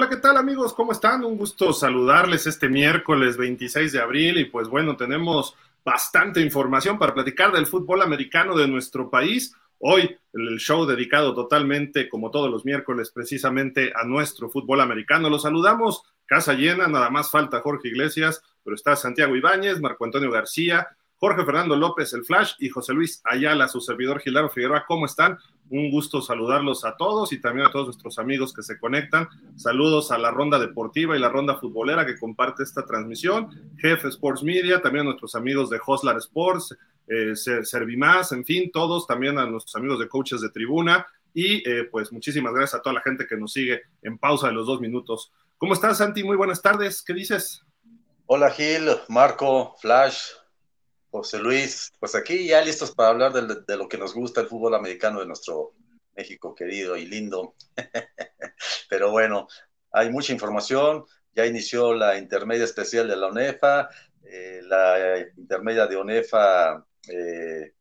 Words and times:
Hola, 0.00 0.08
¿qué 0.08 0.16
tal 0.16 0.38
amigos? 0.38 0.72
¿Cómo 0.72 0.92
están? 0.92 1.22
Un 1.26 1.36
gusto 1.36 1.74
saludarles 1.74 2.46
este 2.46 2.70
miércoles 2.70 3.36
26 3.36 3.92
de 3.92 4.00
abril 4.00 4.38
y 4.38 4.46
pues 4.46 4.66
bueno, 4.66 4.96
tenemos 4.96 5.54
bastante 5.84 6.40
información 6.40 6.98
para 6.98 7.12
platicar 7.12 7.52
del 7.52 7.66
fútbol 7.66 8.00
americano 8.00 8.56
de 8.56 8.66
nuestro 8.66 9.10
país. 9.10 9.54
Hoy 9.78 10.16
el 10.32 10.56
show 10.56 10.86
dedicado 10.86 11.34
totalmente, 11.34 12.08
como 12.08 12.30
todos 12.30 12.50
los 12.50 12.64
miércoles, 12.64 13.10
precisamente 13.10 13.92
a 13.94 14.04
nuestro 14.04 14.48
fútbol 14.48 14.80
americano. 14.80 15.28
Los 15.28 15.42
saludamos, 15.42 16.02
casa 16.24 16.54
llena, 16.54 16.88
nada 16.88 17.10
más 17.10 17.30
falta 17.30 17.60
Jorge 17.60 17.88
Iglesias, 17.88 18.42
pero 18.64 18.76
está 18.76 18.96
Santiago 18.96 19.36
Ibáñez, 19.36 19.82
Marco 19.82 20.06
Antonio 20.06 20.30
García, 20.30 20.88
Jorge 21.20 21.44
Fernando 21.44 21.76
López, 21.76 22.14
el 22.14 22.24
Flash, 22.24 22.54
y 22.60 22.70
José 22.70 22.94
Luis 22.94 23.20
Ayala, 23.24 23.68
su 23.68 23.82
servidor 23.82 24.20
Gildardo 24.20 24.48
Figueroa. 24.48 24.86
¿Cómo 24.88 25.04
están? 25.04 25.38
Un 25.68 25.90
gusto 25.90 26.22
saludarlos 26.22 26.86
a 26.86 26.96
todos 26.96 27.34
y 27.34 27.40
también 27.42 27.66
a 27.66 27.70
todos 27.70 27.88
nuestros 27.88 28.18
amigos 28.18 28.54
que 28.54 28.62
se 28.62 28.78
conectan. 28.78 29.28
Saludos 29.54 30.10
a 30.12 30.18
la 30.18 30.30
ronda 30.30 30.58
deportiva 30.58 31.14
y 31.14 31.20
la 31.20 31.28
ronda 31.28 31.56
futbolera 31.56 32.06
que 32.06 32.18
comparte 32.18 32.62
esta 32.62 32.86
transmisión. 32.86 33.50
Jefe 33.76 34.08
Sports 34.08 34.42
Media, 34.42 34.80
también 34.80 35.02
a 35.02 35.10
nuestros 35.10 35.34
amigos 35.34 35.68
de 35.68 35.78
Hoslar 35.84 36.16
Sports, 36.16 36.74
eh, 37.06 37.36
Servimás, 37.36 38.32
en 38.32 38.44
fin, 38.46 38.70
todos, 38.72 39.06
también 39.06 39.36
a 39.36 39.44
nuestros 39.44 39.76
amigos 39.76 39.98
de 39.98 40.08
coaches 40.08 40.40
de 40.40 40.48
tribuna. 40.48 41.06
Y 41.34 41.68
eh, 41.68 41.84
pues 41.84 42.10
muchísimas 42.12 42.54
gracias 42.54 42.80
a 42.80 42.82
toda 42.82 42.94
la 42.94 43.02
gente 43.02 43.26
que 43.26 43.36
nos 43.36 43.52
sigue 43.52 43.82
en 44.00 44.16
pausa 44.16 44.46
de 44.46 44.54
los 44.54 44.66
dos 44.66 44.80
minutos. 44.80 45.30
¿Cómo 45.58 45.74
estás, 45.74 45.98
Santi? 45.98 46.24
Muy 46.24 46.38
buenas 46.38 46.62
tardes. 46.62 47.02
¿Qué 47.02 47.12
dices? 47.12 47.62
Hola, 48.24 48.50
Gil, 48.50 48.88
Marco, 49.08 49.76
Flash, 49.80 50.20
José 51.10 51.38
Luis, 51.38 51.92
pues 51.98 52.14
aquí 52.14 52.46
ya 52.46 52.60
listos 52.62 52.92
para 52.92 53.10
hablar 53.10 53.32
de, 53.32 53.76
lo 53.76 53.88
que 53.88 53.98
nos 53.98 54.14
gusta 54.14 54.40
el 54.40 54.46
fútbol 54.46 54.74
americano 54.74 55.20
de 55.20 55.26
nuestro 55.26 55.74
México 56.14 56.54
querido 56.54 56.96
y 56.96 57.06
lindo. 57.06 57.54
Pero 58.88 59.10
bueno, 59.10 59.48
hay 59.90 60.10
mucha 60.10 60.32
información. 60.32 61.04
Ya 61.34 61.46
inició 61.46 61.94
la 61.94 62.16
intermedia 62.16 62.64
especial 62.64 63.08
de 63.08 63.16
la 63.16 63.26
ONEFA, 63.26 63.88
eh, 64.24 64.60
la 64.64 65.18
intermedia 65.36 65.86
de 65.86 65.96
ONEFA, 65.96 66.86
eh, 67.08 67.74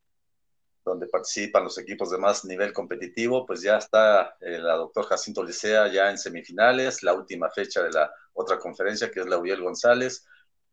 donde 0.84 1.08
participan 1.08 1.64
los 1.64 1.78
equipos 1.78 2.10
de 2.10 2.18
más 2.18 2.46
nivel 2.46 2.74
competitivo, 2.74 3.46
pues 3.46 3.62
ya 3.62 3.78
está 3.78 4.38
eh, 4.40 4.58
la 4.58 4.74
doctor 4.74 5.06
Jacinto 5.06 5.44
Licea 5.44 5.88
ya 5.88 6.10
en 6.10 6.18
semifinales, 6.18 7.04
la 7.04 7.14
última 7.14 7.50
fecha 7.52 7.84
de 7.84 7.92
la 7.92 8.12
otra 8.34 8.58
conferencia, 8.58 9.12
que 9.12 9.20
es 9.20 9.28
la 9.28 9.38
Uriel 9.38 9.62
González 9.62 10.26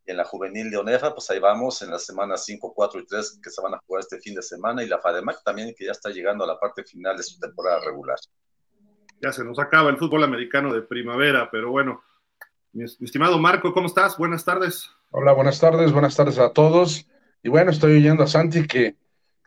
en 0.07 0.15
la 0.15 0.23
juvenil 0.23 0.71
de 0.71 0.77
ONEFA, 0.77 1.13
pues 1.13 1.29
ahí 1.29 1.39
vamos 1.39 1.81
en 1.81 1.91
las 1.91 2.05
semanas 2.05 2.45
5, 2.45 2.73
4 2.73 3.01
y 3.01 3.05
3 3.05 3.39
que 3.43 3.49
se 3.49 3.61
van 3.61 3.73
a 3.73 3.79
jugar 3.85 3.99
este 3.99 4.19
fin 4.19 4.33
de 4.33 4.41
semana 4.41 4.81
y 4.81 4.87
la 4.87 4.99
FADEMAC 4.99 5.43
también 5.43 5.75
que 5.77 5.85
ya 5.85 5.91
está 5.91 6.09
llegando 6.09 6.45
a 6.45 6.47
la 6.47 6.57
parte 6.57 6.83
final 6.85 7.17
de 7.17 7.23
su 7.23 7.37
temporada 7.39 7.81
regular. 7.85 8.17
Ya 9.21 9.33
se 9.33 9.43
nos 9.43 9.59
acaba 9.59 9.89
el 9.89 9.97
fútbol 9.97 10.23
americano 10.23 10.73
de 10.73 10.81
primavera, 10.81 11.49
pero 11.51 11.71
bueno, 11.71 12.01
mi, 12.71 12.85
estimado 12.85 13.37
Marco, 13.37 13.73
¿cómo 13.73 13.87
estás? 13.87 14.17
Buenas 14.17 14.45
tardes. 14.45 14.89
Hola, 15.11 15.33
buenas 15.33 15.59
tardes, 15.59 15.91
buenas 15.91 16.15
tardes 16.15 16.39
a 16.39 16.53
todos. 16.53 17.05
Y 17.43 17.49
bueno, 17.49 17.71
estoy 17.71 17.97
oyendo 17.97 18.23
a 18.23 18.27
Santi 18.27 18.65
que, 18.65 18.95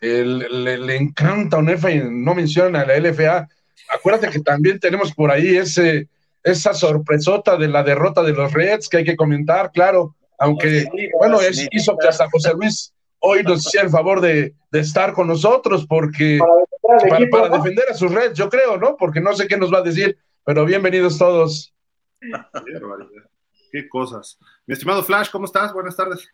le, 0.02 0.78
le, 0.78 0.96
encanta 0.96 1.56
ONEFA 1.56 1.90
y 1.90 2.02
no 2.04 2.34
menciona 2.34 2.82
a 2.82 2.86
la 2.86 2.98
LFA. 2.98 3.48
Acuérdate 3.88 4.30
que 4.30 4.40
también 4.40 4.78
tenemos 4.78 5.14
por 5.14 5.30
ahí 5.30 5.56
ese, 5.56 6.08
esa 6.42 6.74
sorpresota 6.74 7.56
de 7.56 7.68
la 7.68 7.82
derrota 7.82 8.22
de 8.22 8.32
los 8.32 8.52
Reds 8.52 8.88
que 8.88 8.98
hay 8.98 9.04
que 9.04 9.16
comentar, 9.16 9.72
claro 9.72 10.16
aunque, 10.40 10.86
bueno, 11.18 11.40
es, 11.40 11.68
hizo 11.70 11.96
que 11.98 12.08
hasta 12.08 12.28
José 12.30 12.52
Luis 12.54 12.94
hoy 13.18 13.42
nos 13.42 13.66
hiciera 13.66 13.84
el 13.84 13.92
favor 13.92 14.22
de, 14.22 14.54
estar 14.72 15.12
con 15.12 15.28
nosotros, 15.28 15.86
porque 15.86 16.38
para, 17.30 17.48
defender 17.50 17.84
a 17.90 17.94
sus 17.94 18.12
redes, 18.12 18.36
yo 18.36 18.48
creo, 18.48 18.78
¿no? 18.78 18.96
Porque 18.96 19.20
no 19.20 19.34
sé 19.34 19.46
qué 19.46 19.58
nos 19.58 19.72
va 19.72 19.78
a 19.78 19.82
decir, 19.82 20.18
pero 20.44 20.64
bienvenidos 20.64 21.18
todos. 21.18 21.74
Qué 23.70 23.86
cosas. 23.88 24.38
Mi 24.66 24.72
estimado 24.72 25.02
Flash, 25.02 25.30
¿cómo 25.30 25.44
estás? 25.44 25.72
Buenas 25.74 25.94
tardes. 25.94 26.26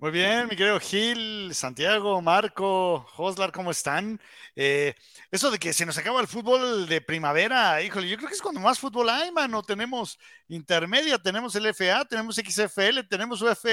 Muy 0.00 0.10
bien, 0.10 0.48
mi 0.48 0.56
querido 0.56 0.78
Gil, 0.80 1.54
Santiago, 1.54 2.20
Marco, 2.20 3.06
Joslar, 3.12 3.52
¿cómo 3.52 3.70
están? 3.70 4.20
Eh, 4.54 4.94
eso 5.30 5.50
de 5.50 5.58
que 5.58 5.72
se 5.72 5.86
nos 5.86 5.96
acaba 5.96 6.20
el 6.20 6.26
fútbol 6.26 6.86
de 6.86 7.00
primavera, 7.00 7.80
híjole, 7.82 8.08
yo 8.08 8.16
creo 8.16 8.28
que 8.28 8.34
es 8.34 8.42
cuando 8.42 8.60
más 8.60 8.78
fútbol 8.78 9.08
hay, 9.08 9.32
mano. 9.32 9.62
Tenemos 9.62 10.18
intermedia, 10.48 11.18
tenemos 11.18 11.56
el 11.56 11.66
FA, 11.66 12.04
tenemos 12.04 12.36
XFL, 12.36 13.00
tenemos 13.08 13.40
UF, 13.40 13.64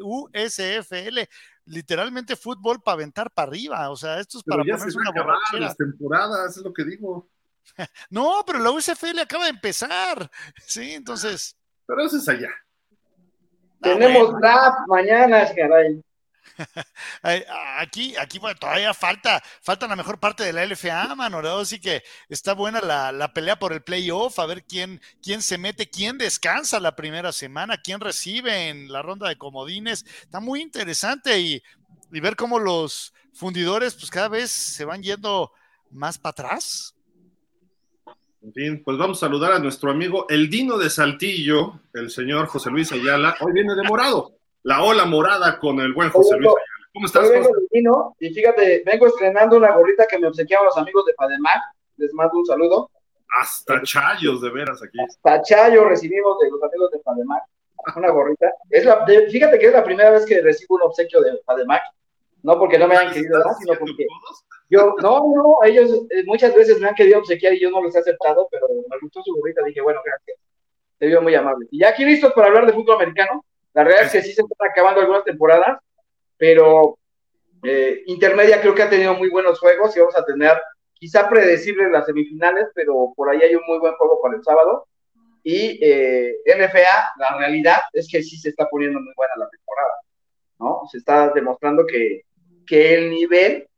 USFL, 0.00 1.20
literalmente 1.66 2.36
fútbol 2.36 2.82
para 2.82 2.94
aventar 2.94 3.30
para 3.30 3.48
arriba. 3.48 3.90
O 3.90 3.96
sea, 3.96 4.18
esto 4.20 4.38
es 4.38 4.44
para 4.44 4.62
ponerse 4.62 4.96
una 4.96 5.10
borrachera. 5.10 5.66
las 5.66 5.76
temporadas, 5.76 6.56
es 6.56 6.62
lo 6.62 6.72
que 6.72 6.84
digo. 6.84 7.28
no, 8.10 8.42
pero 8.46 8.58
la 8.58 8.70
USFL 8.70 9.18
acaba 9.20 9.44
de 9.44 9.50
empezar, 9.50 10.30
sí, 10.66 10.92
entonces. 10.92 11.56
Pero 11.86 12.04
eso 12.04 12.16
es 12.16 12.28
allá. 12.28 12.50
Tenemos 13.84 14.40
draft 14.40 14.78
mañana, 14.88 15.46
caray. 15.54 16.02
Aquí, 17.78 18.14
aquí 18.16 18.38
bueno, 18.38 18.58
todavía 18.58 18.94
falta, 18.94 19.42
falta 19.60 19.88
la 19.88 19.96
mejor 19.96 20.20
parte 20.20 20.44
de 20.44 20.52
la 20.52 20.64
LFA, 20.64 21.14
mano. 21.14 21.38
Así 21.58 21.80
que 21.80 22.02
está 22.28 22.54
buena 22.54 22.80
la, 22.80 23.32
pelea 23.32 23.58
por 23.58 23.72
el 23.72 23.82
playoff, 23.82 24.38
a 24.38 24.46
ver 24.46 24.64
quién, 24.64 25.00
quién 25.22 25.42
se 25.42 25.58
mete, 25.58 25.90
quién 25.90 26.18
descansa 26.18 26.80
la 26.80 26.96
primera 26.96 27.32
semana, 27.32 27.78
quién 27.78 28.00
recibe 28.00 28.68
en 28.68 28.92
la 28.92 29.02
ronda 29.02 29.28
de 29.28 29.36
comodines. 29.36 30.04
Está 30.22 30.40
muy 30.40 30.60
interesante 30.62 31.38
y, 31.38 31.62
y 32.12 32.20
ver 32.20 32.36
cómo 32.36 32.58
los 32.58 33.12
fundidores, 33.32 33.94
pues 33.94 34.10
cada 34.10 34.28
vez 34.28 34.50
se 34.50 34.84
van 34.84 35.02
yendo 35.02 35.52
más 35.90 36.18
para 36.18 36.30
atrás. 36.30 36.94
En 38.44 38.52
fin, 38.52 38.82
pues 38.84 38.98
vamos 38.98 39.16
a 39.16 39.26
saludar 39.26 39.52
a 39.52 39.58
nuestro 39.58 39.90
amigo 39.90 40.26
el 40.28 40.50
Dino 40.50 40.76
de 40.76 40.90
Saltillo, 40.90 41.80
el 41.94 42.10
señor 42.10 42.46
José 42.46 42.68
Luis 42.68 42.92
Ayala. 42.92 43.34
Hoy 43.40 43.54
viene 43.54 43.74
de 43.74 43.82
morado, 43.84 44.32
la 44.62 44.82
ola 44.82 45.06
morada 45.06 45.58
con 45.58 45.80
el 45.80 45.94
buen 45.94 46.10
José 46.10 46.36
Luis 46.36 46.48
Ayala. 46.48 46.90
¿Cómo 46.92 47.06
estás, 47.06 47.26
José? 47.26 47.50
Dino, 47.72 48.14
y 48.20 48.34
fíjate, 48.34 48.82
vengo 48.84 49.06
estrenando 49.06 49.56
una 49.56 49.74
gorrita 49.74 50.06
que 50.06 50.18
me 50.18 50.26
obsequiaron 50.26 50.66
los 50.66 50.76
amigos 50.76 51.06
de 51.06 51.14
Pademac. 51.14 51.58
Les 51.96 52.12
mando 52.12 52.36
un 52.36 52.44
saludo. 52.44 52.90
Hasta 53.40 53.80
chayos, 53.80 54.42
de 54.42 54.50
veras, 54.50 54.82
aquí. 54.82 54.98
Hasta 55.00 55.40
chayos 55.40 55.86
recibimos 55.86 56.38
de 56.40 56.50
los 56.50 56.62
amigos 56.62 56.90
de 56.90 56.98
Pademac. 56.98 57.44
Una 57.96 58.10
gorrita. 58.10 58.52
Es 58.68 58.84
la, 58.84 59.06
fíjate 59.06 59.58
que 59.58 59.66
es 59.68 59.72
la 59.72 59.82
primera 59.82 60.10
vez 60.10 60.26
que 60.26 60.42
recibo 60.42 60.74
un 60.76 60.82
obsequio 60.82 61.22
de 61.22 61.32
Pademac. 61.46 61.82
No 62.42 62.58
porque 62.58 62.78
no 62.78 62.88
me 62.88 62.94
hayan 62.94 63.10
querido 63.10 63.38
dar, 63.38 63.54
sino 63.54 63.72
porque 63.78 64.06
no, 65.02 65.32
no, 65.34 65.58
ellos 65.64 65.90
eh, 66.10 66.22
muchas 66.24 66.54
veces 66.54 66.80
me 66.80 66.88
han 66.88 66.94
querido 66.94 67.18
obsequiar 67.18 67.54
y 67.54 67.60
yo 67.60 67.70
no 67.70 67.82
los 67.82 67.94
he 67.94 67.98
aceptado, 67.98 68.48
pero 68.50 68.66
me 68.68 68.98
gustó 69.00 69.22
su 69.22 69.34
burrita, 69.34 69.62
dije, 69.64 69.80
bueno, 69.80 70.00
gracias. 70.04 70.38
Te 70.98 71.06
vio 71.06 71.20
muy 71.20 71.34
amable. 71.34 71.66
Y 71.70 71.80
ya 71.80 71.90
aquí 71.90 72.04
listos 72.04 72.32
para 72.32 72.48
hablar 72.48 72.66
de 72.66 72.72
fútbol 72.72 72.96
americano. 72.96 73.44
La 73.74 73.84
realidad 73.84 74.06
es 74.06 74.12
que 74.12 74.22
sí 74.22 74.32
se 74.32 74.42
están 74.42 74.70
acabando 74.70 75.00
algunas 75.00 75.24
temporadas, 75.24 75.78
pero 76.36 76.98
eh, 77.62 78.02
Intermedia 78.06 78.60
creo 78.60 78.74
que 78.74 78.82
ha 78.82 78.90
tenido 78.90 79.14
muy 79.14 79.30
buenos 79.30 79.58
juegos 79.58 79.96
y 79.96 80.00
vamos 80.00 80.16
a 80.16 80.24
tener 80.24 80.60
quizá 80.94 81.28
predecibles 81.28 81.90
las 81.90 82.06
semifinales, 82.06 82.68
pero 82.74 83.12
por 83.16 83.28
ahí 83.28 83.40
hay 83.42 83.54
un 83.54 83.62
muy 83.66 83.78
buen 83.78 83.94
juego 83.94 84.20
para 84.22 84.36
el 84.36 84.44
sábado. 84.44 84.86
Y 85.42 85.78
eh, 85.82 86.36
NFA, 86.46 87.12
la 87.18 87.36
realidad 87.36 87.80
es 87.92 88.08
que 88.10 88.22
sí 88.22 88.38
se 88.38 88.48
está 88.50 88.66
poniendo 88.68 88.98
muy 88.98 89.12
buena 89.14 89.34
la 89.36 89.48
temporada, 89.50 89.92
¿no? 90.58 90.82
Se 90.90 90.98
está 90.98 91.28
demostrando 91.30 91.84
que, 91.84 92.22
que 92.66 92.94
el 92.94 93.10
nivel 93.10 93.68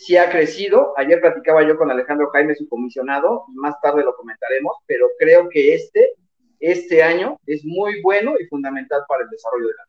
sí 0.00 0.16
ha 0.16 0.30
crecido. 0.30 0.94
Ayer 0.96 1.20
platicaba 1.20 1.62
yo 1.62 1.76
con 1.76 1.90
Alejandro 1.90 2.30
Jaime, 2.30 2.54
su 2.54 2.68
comisionado, 2.68 3.44
y 3.52 3.56
más 3.56 3.78
tarde 3.80 4.02
lo 4.02 4.16
comentaremos, 4.16 4.76
pero 4.86 5.08
creo 5.18 5.48
que 5.48 5.74
este, 5.74 6.14
este 6.58 7.02
año 7.02 7.38
es 7.46 7.64
muy 7.64 8.00
bueno 8.02 8.34
y 8.40 8.46
fundamental 8.46 9.02
para 9.06 9.24
el 9.24 9.30
desarrollo 9.30 9.68
de 9.68 9.74
la. 9.74 9.84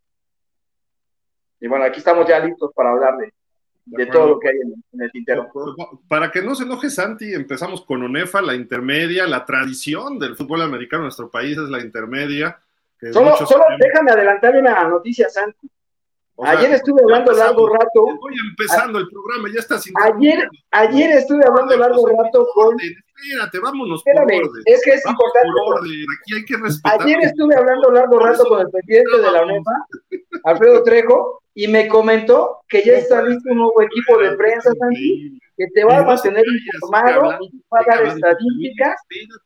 Y 1.62 1.68
bueno, 1.68 1.86
aquí 1.86 2.00
estamos 2.00 2.28
ya 2.28 2.40
listos 2.40 2.72
para 2.76 2.92
hablar 2.92 3.18
de, 3.18 4.06
todo 4.08 4.28
lo 4.28 4.40
que 4.40 4.50
hay 4.50 4.56
en, 4.58 5.02
el 5.02 5.12
tintero. 5.12 5.50
Para 6.08 6.30
que 6.30 6.42
no 6.42 6.56
se 6.56 6.64
enoje 6.64 6.90
Santi, 6.90 7.34
empezamos 7.34 7.86
con 7.86 8.04
UNEFA, 8.04 8.42
la 8.42 8.56
intermedia, 8.56 9.28
la 9.28 9.46
tradición 9.46 10.20
del 10.20 10.36
fútbol 10.36 10.64
americano 10.64 11.04
en 11.04 11.06
nuestro 11.06 11.30
país 11.30 11.58
es 11.58 11.70
la 11.70 11.80
intermedia. 11.80 12.60
solo, 13.14 13.38
solo 13.46 13.64
déjame 13.80 14.12
adelantar 14.12 14.58
una 14.58 14.88
noticia, 14.90 15.30
Santi 15.30 15.70
ayer 16.44 16.72
estuve 16.74 17.02
hablando 17.02 17.32
largo 17.32 17.68
rato. 17.70 18.06
Estoy 18.14 18.36
empezando 18.50 19.00
el 19.00 19.08
programa, 19.10 19.50
ya 19.54 19.60
está 19.60 19.80
sin. 19.80 19.94
Ayer, 20.02 20.48
ayer 20.72 21.12
estuve 21.12 21.46
hablando 21.46 21.78
largo 21.78 22.08
rato 22.08 22.48
con. 22.54 22.78
Espérate, 22.80 23.60
vámonos 23.60 24.04
por 24.04 24.24
orden. 24.24 24.42
Es 24.66 24.82
que 24.84 24.92
es 24.92 25.06
importante. 25.06 25.50
Aquí 26.22 26.36
hay 26.36 26.46
que 26.46 26.58
respetar. 26.58 27.02
Ayer 27.02 27.20
estuve 27.22 27.56
hablando 27.56 27.92
largo 27.92 28.20
rato 28.20 28.44
con 28.46 28.62
el 28.62 28.70
presidente 28.70 29.18
de 29.18 29.32
la 29.32 29.44
UNEFA, 29.44 29.72
Alfredo 30.44 30.84
Trejo, 30.84 31.42
y 31.54 31.68
me 31.68 31.88
comentó 31.88 32.62
que 32.68 32.84
ya 32.84 32.94
está 32.94 33.22
listo 33.22 33.52
un 33.52 33.58
nuevo 33.58 33.82
equipo 33.82 34.18
de 34.18 34.36
prensa, 34.38 34.72
Santi, 34.80 35.40
que 35.58 35.68
te 35.74 35.84
va 35.84 35.98
a 35.98 36.06
mantener 36.06 36.44
informado 36.48 37.38
y 37.42 37.52
te 37.52 37.66
va 37.72 37.80
a 37.80 37.86
dar 37.86 38.06
estadísticas, 38.08 38.96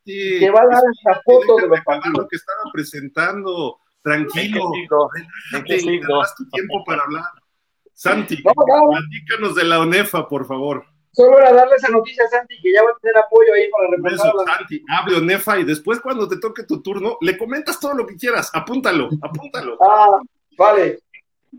te 0.05 0.49
va 0.51 0.61
a 0.61 0.67
dar 0.67 0.83
hasta 0.87 1.21
fotos 1.23 1.61
de 1.61 1.67
los 1.67 1.81
partidos. 1.81 2.27
que 2.29 2.35
estaba 2.35 2.61
presentando 2.71 3.79
Tranquilo. 4.05 4.71
¿En 5.51 5.63
tu 5.63 6.49
tiempo 6.51 6.83
para 6.85 7.01
hablar. 7.01 7.23
Santi, 7.91 8.37
platícanos 8.37 9.55
de 9.55 9.63
la 9.63 9.79
ONEFA, 9.79 10.27
por 10.27 10.45
favor. 10.45 10.85
solo 11.11 11.39
era 11.39 11.51
darle 11.51 11.75
esa 11.75 11.89
noticia 11.89 12.23
a 12.25 12.27
Santi 12.27 12.55
que 12.61 12.71
ya 12.71 12.83
va 12.83 12.91
a 12.91 12.99
tener 13.01 13.17
apoyo 13.17 13.51
ahí 13.55 13.67
para 13.71 13.89
reportarla. 13.89 14.57
Santi, 14.57 14.83
hable 14.87 15.21
Nefa 15.21 15.57
y 15.57 15.63
después 15.63 15.99
cuando 16.01 16.27
te 16.27 16.37
toque 16.37 16.65
tu 16.65 16.83
turno, 16.83 17.17
le 17.21 17.35
comentas 17.35 17.79
todo 17.79 17.95
lo 17.95 18.05
que 18.05 18.15
quieras, 18.15 18.51
apúntalo, 18.53 19.09
apúntalo. 19.23 19.77
Ah, 19.81 20.19
vale. 20.55 20.99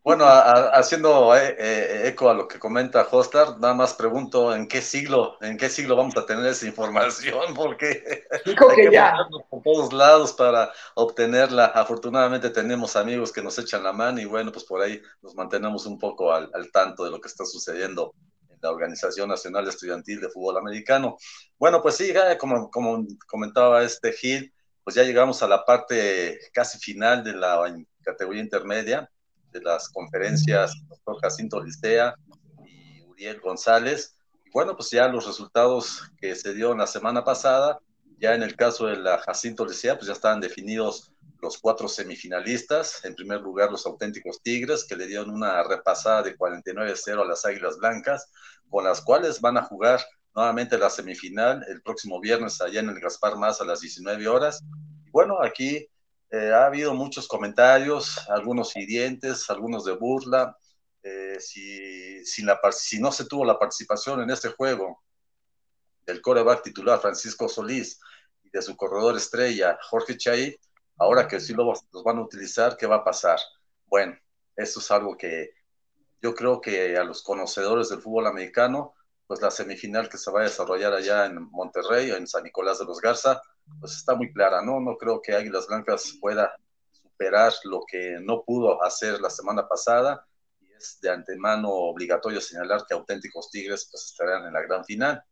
Bueno, 0.02 0.24
haciendo 0.26 1.36
eh, 1.36 1.56
eh, 1.58 2.02
eco 2.08 2.28
a 2.30 2.34
lo 2.34 2.48
que 2.48 2.58
comenta 2.58 3.06
Hostar, 3.10 3.58
nada 3.58 3.74
más 3.74 3.94
pregunto 3.94 4.54
en 4.54 4.68
qué 4.68 4.82
siglo, 4.82 5.36
en 5.40 5.56
qué 5.56 5.68
siglo 5.68 5.96
vamos 5.96 6.16
a 6.16 6.26
tener 6.26 6.46
esa 6.46 6.66
información, 6.66 7.54
porque 7.54 8.24
Dijo 8.44 8.68
que, 8.68 8.90
ya. 8.90 9.14
por 9.48 9.62
todos 9.62 9.92
lados 9.92 10.32
para 10.32 10.72
obtenerla. 10.94 11.66
Afortunadamente 11.66 12.50
tenemos 12.50 12.96
amigos 12.96 13.32
que 13.32 13.42
nos 13.42 13.58
echan 13.58 13.82
la 13.82 13.92
mano 13.92 14.20
y 14.20 14.24
bueno, 14.24 14.52
pues 14.52 14.64
por 14.64 14.82
ahí 14.82 15.00
nos 15.22 15.34
mantenemos 15.34 15.86
un 15.86 15.98
poco 15.98 16.32
al, 16.32 16.50
al 16.52 16.70
tanto 16.70 17.04
de 17.04 17.10
lo 17.10 17.20
que 17.20 17.28
está 17.28 17.44
sucediendo 17.44 18.14
la 18.60 18.70
Organización 18.70 19.28
Nacional 19.28 19.68
Estudiantil 19.68 20.20
de 20.20 20.30
Fútbol 20.30 20.56
Americano. 20.58 21.16
Bueno, 21.58 21.82
pues 21.82 21.96
sí, 21.96 22.12
como, 22.38 22.70
como 22.70 23.06
comentaba 23.26 23.82
este 23.82 24.12
Gil, 24.12 24.52
pues 24.82 24.96
ya 24.96 25.02
llegamos 25.02 25.42
a 25.42 25.48
la 25.48 25.64
parte 25.64 26.38
casi 26.52 26.78
final 26.78 27.22
de 27.22 27.34
la 27.34 27.60
categoría 28.02 28.42
intermedia 28.42 29.10
de 29.56 29.62
las 29.62 29.88
conferencias 29.88 30.74
doctor 30.88 31.18
Jacinto 31.22 31.62
Listea 31.62 32.14
y 32.66 33.02
Uriel 33.02 33.40
González. 33.40 34.16
Y 34.44 34.50
bueno, 34.50 34.76
pues 34.76 34.90
ya 34.90 35.08
los 35.08 35.26
resultados 35.26 36.02
que 36.18 36.34
se 36.34 36.54
dio 36.54 36.74
la 36.74 36.86
semana 36.86 37.24
pasada, 37.24 37.78
ya 38.18 38.34
en 38.34 38.42
el 38.42 38.54
caso 38.56 38.86
de 38.86 38.96
la 38.96 39.18
Jacinto 39.18 39.64
Listea, 39.64 39.96
pues 39.96 40.06
ya 40.06 40.12
estaban 40.12 40.40
definidos 40.40 41.12
los 41.40 41.58
cuatro 41.58 41.88
semifinalistas. 41.88 43.04
En 43.04 43.14
primer 43.14 43.40
lugar, 43.40 43.70
los 43.70 43.86
auténticos 43.86 44.42
Tigres, 44.42 44.84
que 44.84 44.96
le 44.96 45.06
dieron 45.06 45.30
una 45.30 45.62
repasada 45.62 46.22
de 46.22 46.36
49-0 46.36 47.22
a 47.22 47.24
las 47.24 47.44
Águilas 47.44 47.78
Blancas, 47.78 48.30
con 48.68 48.84
las 48.84 49.00
cuales 49.00 49.40
van 49.40 49.56
a 49.56 49.62
jugar 49.62 50.00
nuevamente 50.34 50.76
la 50.76 50.90
semifinal 50.90 51.64
el 51.68 51.80
próximo 51.80 52.20
viernes 52.20 52.60
allá 52.60 52.80
en 52.80 52.90
el 52.90 53.00
Gaspar 53.00 53.36
Más 53.36 53.60
a 53.60 53.64
las 53.64 53.80
19 53.80 54.28
horas. 54.28 54.62
bueno, 55.10 55.40
aquí 55.42 55.88
eh, 56.30 56.52
ha 56.52 56.66
habido 56.66 56.94
muchos 56.94 57.28
comentarios, 57.28 58.18
algunos 58.28 58.76
hirientes, 58.76 59.48
algunos 59.50 59.84
de 59.84 59.92
burla. 59.92 60.56
Eh, 61.02 61.38
si, 61.40 62.42
no 62.98 63.12
se 63.12 63.26
tuvo 63.26 63.44
la 63.44 63.58
participación 63.58 64.22
en 64.22 64.30
este 64.30 64.48
juego 64.48 65.02
del 66.04 66.20
coreback 66.20 66.62
titular 66.62 67.00
Francisco 67.00 67.48
Solís 67.48 68.00
y 68.42 68.50
de 68.50 68.62
su 68.62 68.76
corredor 68.76 69.16
estrella 69.16 69.78
Jorge 69.82 70.16
Chay, 70.16 70.56
Ahora 70.98 71.28
que 71.28 71.40
sí 71.40 71.52
los 71.52 71.86
van 72.04 72.18
a 72.18 72.22
utilizar, 72.22 72.76
¿qué 72.76 72.86
va 72.86 72.96
a 72.96 73.04
pasar? 73.04 73.38
Bueno, 73.86 74.16
eso 74.56 74.80
es 74.80 74.90
algo 74.90 75.16
que 75.16 75.50
yo 76.22 76.34
creo 76.34 76.60
que 76.60 76.96
a 76.96 77.04
los 77.04 77.22
conocedores 77.22 77.90
del 77.90 78.00
fútbol 78.00 78.26
americano, 78.26 78.94
pues 79.26 79.42
la 79.42 79.50
semifinal 79.50 80.08
que 80.08 80.16
se 80.16 80.30
va 80.30 80.40
a 80.40 80.44
desarrollar 80.44 80.94
allá 80.94 81.26
en 81.26 81.42
Monterrey, 81.50 82.10
en 82.10 82.26
San 82.26 82.44
Nicolás 82.44 82.78
de 82.78 82.86
los 82.86 83.00
Garza, 83.00 83.42
pues 83.80 83.96
está 83.96 84.14
muy 84.14 84.32
clara, 84.32 84.62
¿no? 84.62 84.80
No 84.80 84.96
creo 84.96 85.20
que 85.20 85.34
Águilas 85.34 85.66
Blancas 85.66 86.16
pueda 86.20 86.54
superar 86.90 87.52
lo 87.64 87.82
que 87.86 88.18
no 88.20 88.42
pudo 88.44 88.82
hacer 88.82 89.20
la 89.20 89.30
semana 89.30 89.66
pasada 89.66 90.26
y 90.60 90.72
es 90.72 90.98
de 91.00 91.10
antemano 91.10 91.70
obligatorio 91.70 92.40
señalar 92.40 92.84
que 92.86 92.94
auténticos 92.94 93.50
Tigres 93.50 93.88
pues 93.90 94.04
estarán 94.04 94.46
en 94.46 94.52
la 94.52 94.62
gran 94.62 94.84
final. 94.84 95.22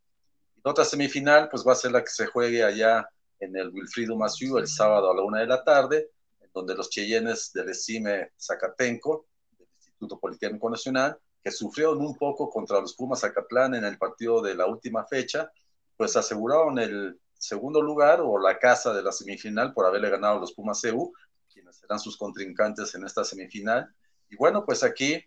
Y 0.57 0.61
otra 0.63 0.85
semifinal 0.85 1.49
pues 1.51 1.65
va 1.67 1.73
a 1.73 1.77
ser 1.77 1.93
la 1.93 2.03
que 2.03 2.11
se 2.11 2.27
juegue 2.27 2.65
allá 2.65 3.09
en 3.41 3.57
el 3.57 3.71
Wilfrido 3.71 4.17
Maciú 4.17 4.59
el 4.59 4.69
sábado 4.69 5.11
a 5.11 5.15
la 5.15 5.23
una 5.23 5.41
de 5.41 5.47
la 5.47 5.63
tarde, 5.63 6.11
donde 6.53 6.75
los 6.75 6.89
cheyennes 6.89 7.53
del 7.53 7.69
ESIME 7.71 8.33
Zacatenco, 8.41 9.27
del 9.59 9.69
Instituto 9.77 10.19
Politécnico 10.19 10.71
Nacional, 10.71 11.19
que 11.43 11.51
sufrieron 11.51 11.99
un 11.99 12.17
poco 12.17 12.49
contra 12.49 12.81
los 12.81 12.95
Pumas 12.95 13.21
Zacatlán 13.21 13.75
en 13.75 13.85
el 13.85 13.99
partido 13.99 14.41
de 14.41 14.55
la 14.55 14.67
última 14.67 15.05
fecha, 15.05 15.51
pues 15.97 16.17
aseguraron 16.17 16.79
el 16.79 17.21
segundo 17.44 17.82
lugar 17.82 18.20
o 18.23 18.38
la 18.38 18.58
casa 18.58 18.93
de 18.94 19.02
la 19.02 19.12
semifinal 19.12 19.73
por 19.73 19.87
haberle 19.87 20.11
ganado 20.11 20.38
a 20.38 20.41
los 20.41 20.52
Pumas 20.52 20.82
EU, 20.85 21.12
quienes 21.52 21.76
serán 21.76 21.99
sus 21.99 22.17
contrincantes 22.17 22.94
en 22.94 23.05
esta 23.05 23.25
semifinal. 23.25 23.94
Y 24.31 24.37
bueno, 24.37 24.64
pues 24.64 24.82
aquí 24.82 25.23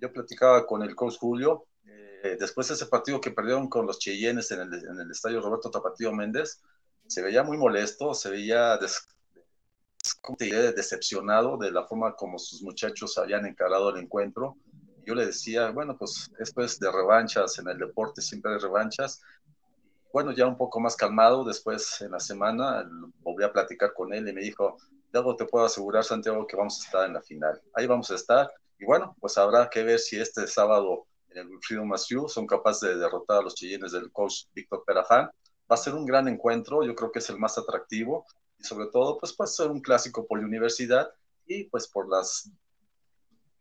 yo 0.00 0.12
platicaba 0.12 0.66
con 0.66 0.82
el 0.82 0.94
coach 0.94 1.16
Julio, 1.18 1.66
eh, 1.84 2.36
después 2.38 2.68
de 2.68 2.74
ese 2.74 2.86
partido 2.86 3.20
que 3.20 3.30
perdieron 3.30 3.68
con 3.68 3.86
los 3.86 3.98
Cheyennes 3.98 4.50
en 4.50 4.60
el, 4.60 4.74
en 4.74 5.00
el 5.00 5.10
estadio 5.10 5.40
Roberto 5.40 5.70
Tapatío 5.70 6.12
Méndez, 6.12 6.62
se 7.06 7.22
veía 7.22 7.42
muy 7.42 7.56
molesto, 7.56 8.14
se 8.14 8.30
veía 8.30 8.78
decepcionado 10.74 11.56
de 11.56 11.70
la 11.70 11.84
forma 11.84 12.14
como 12.14 12.38
sus 12.38 12.62
muchachos 12.62 13.18
habían 13.18 13.46
encarado 13.46 13.90
el 13.90 13.98
encuentro. 14.02 14.56
Yo 15.04 15.14
le 15.14 15.26
decía, 15.26 15.70
bueno, 15.70 15.96
pues 15.96 16.30
esto 16.38 16.62
es 16.62 16.78
de 16.78 16.92
revanchas, 16.92 17.58
en 17.58 17.68
el 17.68 17.78
deporte 17.78 18.20
siempre 18.20 18.52
hay 18.52 18.58
revanchas. 18.58 19.22
Bueno, 20.12 20.32
ya 20.32 20.46
un 20.46 20.56
poco 20.56 20.80
más 20.80 20.96
calmado, 20.96 21.44
después 21.44 22.00
en 22.00 22.12
la 22.12 22.20
semana 22.20 22.88
volví 23.20 23.44
a 23.44 23.52
platicar 23.52 23.92
con 23.92 24.12
él 24.12 24.28
y 24.28 24.32
me 24.32 24.40
dijo, 24.40 24.78
luego 25.12 25.36
te 25.36 25.44
puedo 25.44 25.66
asegurar, 25.66 26.04
Santiago, 26.04 26.46
que 26.46 26.56
vamos 26.56 26.80
a 26.80 26.84
estar 26.84 27.06
en 27.06 27.14
la 27.14 27.22
final. 27.22 27.60
Ahí 27.74 27.86
vamos 27.86 28.10
a 28.10 28.14
estar. 28.14 28.50
Y 28.78 28.84
bueno, 28.84 29.16
pues 29.20 29.36
habrá 29.36 29.68
que 29.68 29.82
ver 29.82 29.98
si 29.98 30.18
este 30.18 30.46
sábado 30.46 31.06
en 31.30 31.38
el 31.38 31.48
Wilfrido 31.48 31.84
Massieu 31.84 32.28
son 32.28 32.46
capaces 32.46 32.88
de 32.88 32.96
derrotar 32.96 33.38
a 33.38 33.42
los 33.42 33.54
chillines 33.54 33.92
del 33.92 34.10
coach 34.10 34.44
Víctor 34.54 34.82
Perafán 34.86 35.30
Va 35.70 35.74
a 35.74 35.78
ser 35.78 35.94
un 35.94 36.06
gran 36.06 36.26
encuentro, 36.28 36.82
yo 36.82 36.94
creo 36.94 37.12
que 37.12 37.18
es 37.18 37.28
el 37.28 37.38
más 37.38 37.58
atractivo 37.58 38.24
y 38.58 38.64
sobre 38.64 38.86
todo 38.86 39.18
pues 39.18 39.36
va 39.38 39.44
a 39.44 39.48
ser 39.48 39.70
un 39.70 39.80
clásico 39.80 40.26
por 40.26 40.40
la 40.40 40.46
universidad 40.46 41.10
y 41.46 41.64
pues 41.64 41.86
por 41.86 42.08
las 42.08 42.50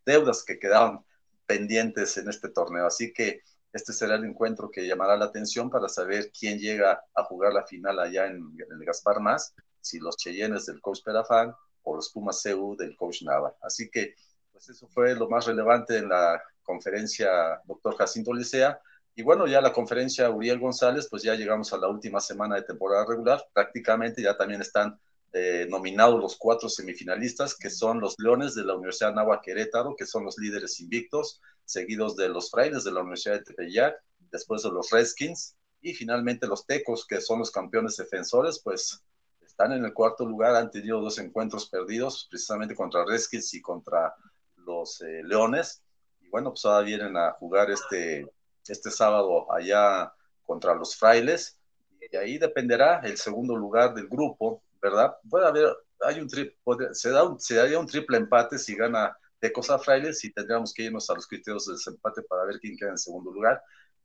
deudas 0.06 0.44
que 0.44 0.58
quedaban 0.58 1.04
pendientes 1.46 2.16
en 2.18 2.30
este 2.30 2.48
torneo. 2.48 2.88
Así 2.88 3.12
que 3.12 3.42
este 3.74 3.93
será 3.93 4.15
el 4.15 4.25
encuentro 4.25 4.69
que 4.71 4.88
llamará 4.88 5.17
la 5.17 5.25
atención 5.25 5.69
para 5.69 5.89
saber 5.89 6.31
quién 6.31 6.57
llega 6.57 7.03
a 7.13 7.24
jugar 7.24 7.53
la 7.53 7.65
final 7.65 8.00
allá 8.00 8.27
en, 8.27 8.55
el 8.57 8.86
Gaspar 8.86 9.19
Más, 9.19 9.53
si 9.81 10.00
los 10.00 10.17
Cheyennes 10.17 10.65
del 10.65 10.81
coach 10.81 11.03
Perafán 11.03 11.53
o 11.83 11.95
los 11.95 12.09
Pumas 12.09 12.41
CEU 12.41 12.75
del 12.75 12.95
coach 12.95 13.24
Nava. 13.24 13.55
Así 13.62 13.89
que 13.89 14.15
pues 14.51 14.69
eso 14.69 14.88
fue 14.88 15.15
lo 15.15 15.29
más 15.29 15.45
relevante 15.45 15.97
en 15.97 16.09
la 16.09 16.41
conferencia 16.63 17.62
doctor 17.65 17.95
Jacinto 17.95 18.33
Licea. 18.33 18.79
Y 19.15 19.24
bueno, 19.24 19.47
ya 19.47 19.62
la 19.62 19.74
conferencia 19.74 20.29
Uriel 20.29 20.59
González, 20.59 21.07
pues 21.09 21.24
ya 21.24 21.36
llegamos 21.36 21.71
a 21.74 21.77
la 21.77 21.88
última 21.88 22.19
semana 22.19 22.55
de 22.55 22.63
temporada 22.63 23.05
regular. 23.07 23.43
Prácticamente 23.53 24.21
ya 24.21 24.36
también 24.36 24.62
están 24.62 25.00
eh, 25.34 25.67
nominados 25.69 26.19
los 26.19 26.38
cuatro 26.38 26.69
semifinalistas, 26.69 27.55
que 27.55 27.69
son 27.69 28.00
los 28.00 28.15
Leones 28.17 28.55
de 28.55 28.63
la 28.63 28.75
Universidad 28.75 29.13
Nahua 29.13 29.41
Querétaro, 29.41 29.96
que 29.96 30.05
son 30.05 30.25
los 30.25 30.38
líderes 30.38 30.79
invictos, 30.79 31.41
seguidos 31.65 32.15
de 32.15 32.29
los 32.29 32.50
Frailes 32.50 32.84
de 32.84 32.91
la 32.91 33.01
Universidad 33.01 33.36
de 33.36 33.43
Tepeyac, 33.43 33.96
después 34.31 34.63
de 34.63 34.72
los 34.72 34.89
Redskins, 34.89 35.55
y 35.81 35.93
finalmente 35.93 36.48
los 36.48 36.65
Tecos, 36.65 37.05
que 37.05 37.22
son 37.22 37.39
los 37.39 37.51
campeones 37.51 37.98
defensores, 37.98 38.60
pues 38.63 39.03
están 39.46 39.72
en 39.74 39.86
el 39.86 39.93
cuarto 39.93 40.25
lugar, 40.25 40.55
han 40.55 40.72
tenido 40.72 41.01
dos 41.01 41.19
encuentros 41.19 41.69
perdidos, 41.69 42.27
precisamente 42.29 42.75
contra 42.75 43.05
Redskins 43.05 43.53
y 43.53 43.62
contra 43.62 44.15
los 44.55 45.01
eh, 45.01 45.22
Leones. 45.24 45.81
Y 46.22 46.29
bueno, 46.29 46.51
pues 46.51 46.65
ahora 46.65 46.86
vienen 46.86 47.15
a 47.17 47.31
jugar 47.31 47.72
este 47.72 48.27
este 48.72 48.91
sábado 48.91 49.51
allá 49.51 50.13
contra 50.46 50.75
los 50.75 50.96
frailes, 50.96 51.57
y 52.00 52.15
ahí 52.15 52.38
dependerá 52.38 53.01
el 53.03 53.17
segundo 53.17 53.55
lugar 53.55 53.93
del 53.93 54.07
grupo, 54.07 54.62
¿verdad? 54.81 55.15
Puede 55.29 55.48
haber, 55.48 55.75
hay 56.01 56.19
un 56.19 56.29
se, 56.29 57.10
da 57.10 57.36
se 57.38 57.55
daría 57.55 57.79
un 57.79 57.88
triple 57.88 58.17
empate 58.17 58.57
si 58.57 58.75
gana 58.75 59.17
Tecos 59.39 59.69
a 59.69 59.79
Frailes 59.79 60.24
y 60.24 60.31
tendríamos 60.31 60.74
que 60.74 60.84
irnos 60.84 61.10
a 61.10 61.15
los 61.15 61.27
criterios 61.27 61.65
del 61.65 61.75
desempate 61.75 62.24
para 62.24 62.46
ver 62.46 62.60
quién 62.60 62.75
queda 62.75 62.89
en 62.89 62.98
segundo 62.98 63.31
lugar, 63.31 63.62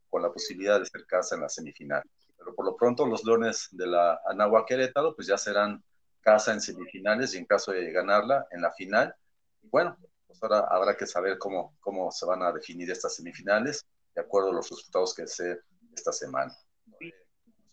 con 0.09 0.21
la 0.21 0.31
posibilidad 0.31 0.79
de 0.79 0.85
ser 0.85 1.05
casa 1.05 1.35
en 1.35 1.41
la 1.41 1.49
semifinal. 1.49 2.03
Pero 2.37 2.53
por 2.55 2.65
lo 2.65 2.75
pronto 2.75 3.05
los 3.05 3.23
Leones 3.23 3.69
de 3.71 3.87
la 3.87 4.21
Anagua 4.25 4.65
Querétaro 4.65 5.15
pues 5.15 5.27
ya 5.27 5.37
serán 5.37 5.83
casa 6.21 6.53
en 6.53 6.61
semifinales 6.61 7.33
y 7.33 7.37
en 7.37 7.45
caso 7.45 7.71
de 7.71 7.91
ganarla 7.91 8.45
en 8.51 8.61
la 8.61 8.71
final. 8.71 9.15
Bueno, 9.63 9.97
pues 10.27 10.41
ahora 10.43 10.67
habrá 10.69 10.95
que 10.95 11.07
saber 11.07 11.37
cómo, 11.37 11.75
cómo 11.79 12.11
se 12.11 12.25
van 12.25 12.43
a 12.43 12.51
definir 12.51 12.89
estas 12.91 13.15
semifinales 13.15 13.85
de 14.15 14.21
acuerdo 14.21 14.49
a 14.49 14.53
los 14.53 14.69
resultados 14.69 15.13
que 15.13 15.27
se 15.27 15.61
esta 15.95 16.11
semana. 16.11 16.55
Si 16.99 17.11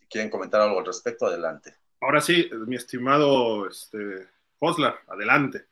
quieren 0.09 0.29
comentar 0.29 0.61
algo 0.61 0.79
al 0.79 0.85
respecto, 0.85 1.25
adelante. 1.25 1.75
Ahora 2.01 2.19
sí, 2.19 2.49
mi 2.65 2.75
estimado 2.75 3.67
este, 3.67 4.27
Hoslar, 4.59 4.99
adelante. 5.07 5.65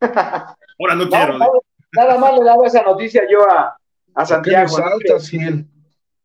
Ahora 0.00 0.94
no 0.96 1.08
quiero. 1.10 1.38
Nada, 1.92 2.18
más 2.18 2.38
le 2.38 2.44
daba 2.44 2.66
esa 2.66 2.82
noticia 2.82 3.22
yo 3.30 3.48
a, 3.50 3.76
a 4.14 4.26
Santiago. 4.26 4.76
que, 5.00 5.64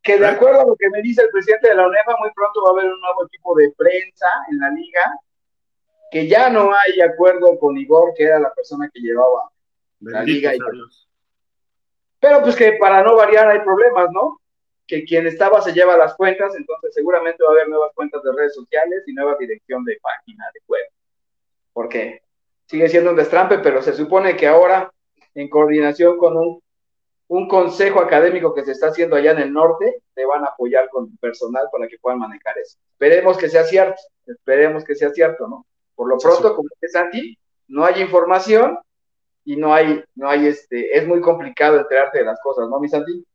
que 0.01 0.19
de 0.19 0.25
¿Eh? 0.25 0.29
acuerdo 0.29 0.61
a 0.61 0.65
lo 0.65 0.75
que 0.77 0.89
me 0.89 1.01
dice 1.01 1.23
el 1.23 1.29
presidente 1.29 1.69
de 1.69 1.75
la 1.75 1.87
UNEFA, 1.87 2.15
muy 2.19 2.31
pronto 2.33 2.63
va 2.63 2.69
a 2.69 2.71
haber 2.71 2.93
un 2.93 2.99
nuevo 3.01 3.25
equipo 3.25 3.55
de 3.55 3.73
prensa 3.77 4.27
en 4.49 4.59
la 4.59 4.69
liga, 4.69 5.19
que 6.09 6.27
ya 6.27 6.49
no 6.49 6.71
hay 6.73 7.01
acuerdo 7.01 7.59
con 7.59 7.77
Igor, 7.77 8.13
que 8.15 8.23
era 8.23 8.39
la 8.39 8.53
persona 8.53 8.89
que 8.93 9.01
llevaba 9.01 9.49
la 9.99 10.23
liga. 10.23 10.55
Y, 10.55 10.59
pero 12.19 12.41
pues 12.41 12.55
que 12.55 12.73
para 12.73 13.03
no 13.03 13.15
variar 13.17 13.49
hay 13.49 13.59
problemas, 13.59 14.09
¿no? 14.13 14.39
Que 14.87 15.05
quien 15.05 15.27
estaba 15.27 15.61
se 15.61 15.73
lleva 15.73 15.97
las 15.97 16.15
cuentas, 16.15 16.55
entonces 16.55 16.93
seguramente 16.93 17.43
va 17.43 17.49
a 17.49 17.53
haber 17.53 17.69
nuevas 17.69 17.91
cuentas 17.93 18.21
de 18.23 18.31
redes 18.33 18.53
sociales 18.53 19.03
y 19.07 19.13
nueva 19.13 19.35
dirección 19.39 19.83
de 19.85 19.97
página 20.01 20.45
de 20.53 20.59
web. 20.67 20.85
Porque 21.71 22.21
sigue 22.65 22.89
siendo 22.89 23.11
un 23.11 23.15
destrampe, 23.15 23.59
pero 23.59 23.81
se 23.81 23.93
supone 23.93 24.35
que 24.35 24.47
ahora, 24.47 24.91
en 25.35 25.49
coordinación 25.49 26.17
con 26.17 26.37
un, 26.37 26.61
un 27.27 27.47
consejo 27.47 27.99
académico 28.01 28.53
que 28.53 28.63
se 28.63 28.71
está 28.71 28.87
haciendo 28.87 29.15
allá 29.15 29.31
en 29.31 29.39
el 29.39 29.53
norte, 29.53 30.01
te 30.13 30.25
van 30.25 30.43
a 30.43 30.49
apoyar 30.49 30.89
con 30.89 31.15
personal 31.17 31.67
para 31.71 31.87
que 31.87 31.97
puedan 31.99 32.19
manejar 32.19 32.57
eso. 32.57 32.77
Esperemos 32.91 33.37
que 33.37 33.49
sea 33.49 33.63
cierto, 33.63 34.01
esperemos 34.25 34.83
que 34.83 34.95
sea 34.95 35.09
cierto, 35.11 35.47
¿no? 35.47 35.65
Por 35.95 36.09
lo 36.09 36.17
pronto, 36.17 36.55
como 36.55 36.69
dice 36.69 36.91
Santi, 36.91 37.37
no 37.67 37.85
hay 37.85 38.01
información 38.01 38.77
y 39.45 39.55
no 39.55 39.73
hay, 39.73 40.03
no 40.15 40.29
hay 40.29 40.47
este, 40.47 40.97
es 40.97 41.07
muy 41.07 41.21
complicado 41.21 41.79
enterarte 41.79 42.19
de 42.19 42.25
las 42.25 42.39
cosas, 42.41 42.69
¿no, 42.69 42.79
mi 42.79 42.87
Santi? 42.87 43.25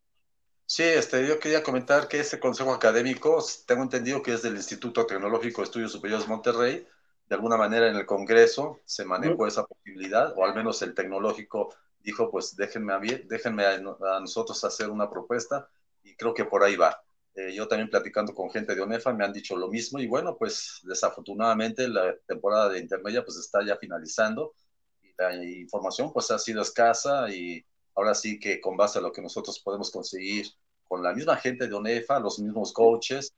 Sí, 0.71 0.83
este, 0.83 1.27
yo 1.27 1.39
quería 1.41 1.63
comentar 1.63 2.09
que 2.09 2.21
este 2.21 2.39
consejo 2.39 2.75
académico, 2.75 3.43
tengo 3.67 3.83
entendido 3.83 4.23
que 4.23 4.35
es 4.35 4.43
del 4.43 4.57
Instituto 4.57 5.07
Tecnológico 5.07 5.63
de 5.63 5.65
Estudios 5.65 5.93
Superiores 5.93 6.29
Monterrey, 6.29 6.87
de 7.27 7.35
alguna 7.35 7.57
manera 7.57 7.89
en 7.89 7.97
el 7.97 8.05
Congreso 8.05 8.81
se 8.85 9.07
manejó 9.07 9.47
esa 9.47 9.65
posibilidad, 9.65 10.35
o 10.37 10.45
al 10.45 10.55
menos 10.55 10.83
el 10.83 10.95
tecnológico 10.95 11.75
dijo, 12.01 12.31
pues 12.31 12.55
déjenme 12.55 12.93
a, 12.93 12.99
déjenme 12.99 13.65
a, 13.65 13.81
nosotros 14.21 14.63
hacer 14.63 14.91
una 14.91 15.09
propuesta, 15.09 15.71
y 16.05 16.15
creo 16.17 16.35
que 16.35 16.45
por 16.45 16.63
ahí 16.63 16.77
va. 16.77 17.03
Eh, 17.35 17.55
yo 17.55 17.67
también 17.67 17.89
platicando 17.89 18.35
con 18.35 18.51
gente 18.51 18.75
de 18.75 18.83
ONEFA 18.83 19.15
me 19.15 19.25
han 19.25 19.33
dicho 19.33 19.57
lo 19.57 19.69
mismo, 19.69 19.99
y 20.01 20.07
bueno, 20.07 20.37
pues 20.37 20.81
desafortunadamente 20.83 21.89
la 21.89 22.15
temporada 22.27 22.69
de 22.69 22.81
intermedia 22.81 23.25
pues 23.25 23.39
está 23.39 23.65
ya 23.65 23.79
finalizando, 23.79 24.55
y 25.01 25.15
la 25.17 25.35
información 25.35 26.13
pues 26.13 26.31
ha 26.31 26.39
sido 26.39 26.61
escasa, 26.61 27.31
y 27.31 27.65
ahora 27.99 28.15
sí 28.15 28.39
que 28.39 28.61
con 28.61 28.77
base 28.77 29.01
a 29.01 29.03
lo 29.03 29.11
que 29.11 29.21
nosotros 29.21 29.59
podemos 29.59 29.91
conseguir 29.91 30.47
con 30.87 31.03
la 31.03 31.13
misma 31.13 31.35
gente 31.35 31.67
de 31.67 31.75
ONEFA, 31.75 32.21
los 32.21 32.39
mismos 32.39 32.73
coaches, 32.73 33.35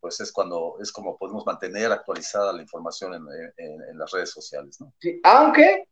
pues 0.00 0.18
es 0.20 0.32
cuando 0.32 0.76
es 0.80 0.90
como 0.90 1.18
podemos 1.18 1.44
mantener 1.44 1.92
actualizada 1.92 2.54
la 2.54 2.62
información 2.62 3.12
en, 3.14 3.98
las 3.98 4.10
redes 4.10 4.30
sociales. 4.30 4.78
Sí, 4.98 5.20
aunque, 5.22 5.86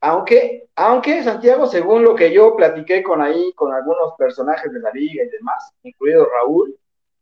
aunque, 0.00 0.68
aunque 0.74 1.22
Santiago, 1.22 1.68
según 1.68 2.02
lo 2.02 2.16
que 2.16 2.32
yo 2.32 2.56
platiqué 2.56 3.04
con 3.04 3.22
ahí, 3.22 3.52
con 3.54 3.72
algunos 3.72 4.14
personajes 4.18 4.72
de 4.72 4.80
la 4.80 4.90
liga 4.90 5.22
y 5.22 5.28
demás, 5.28 5.70
incluido 5.84 6.26
Raúl 6.26 6.76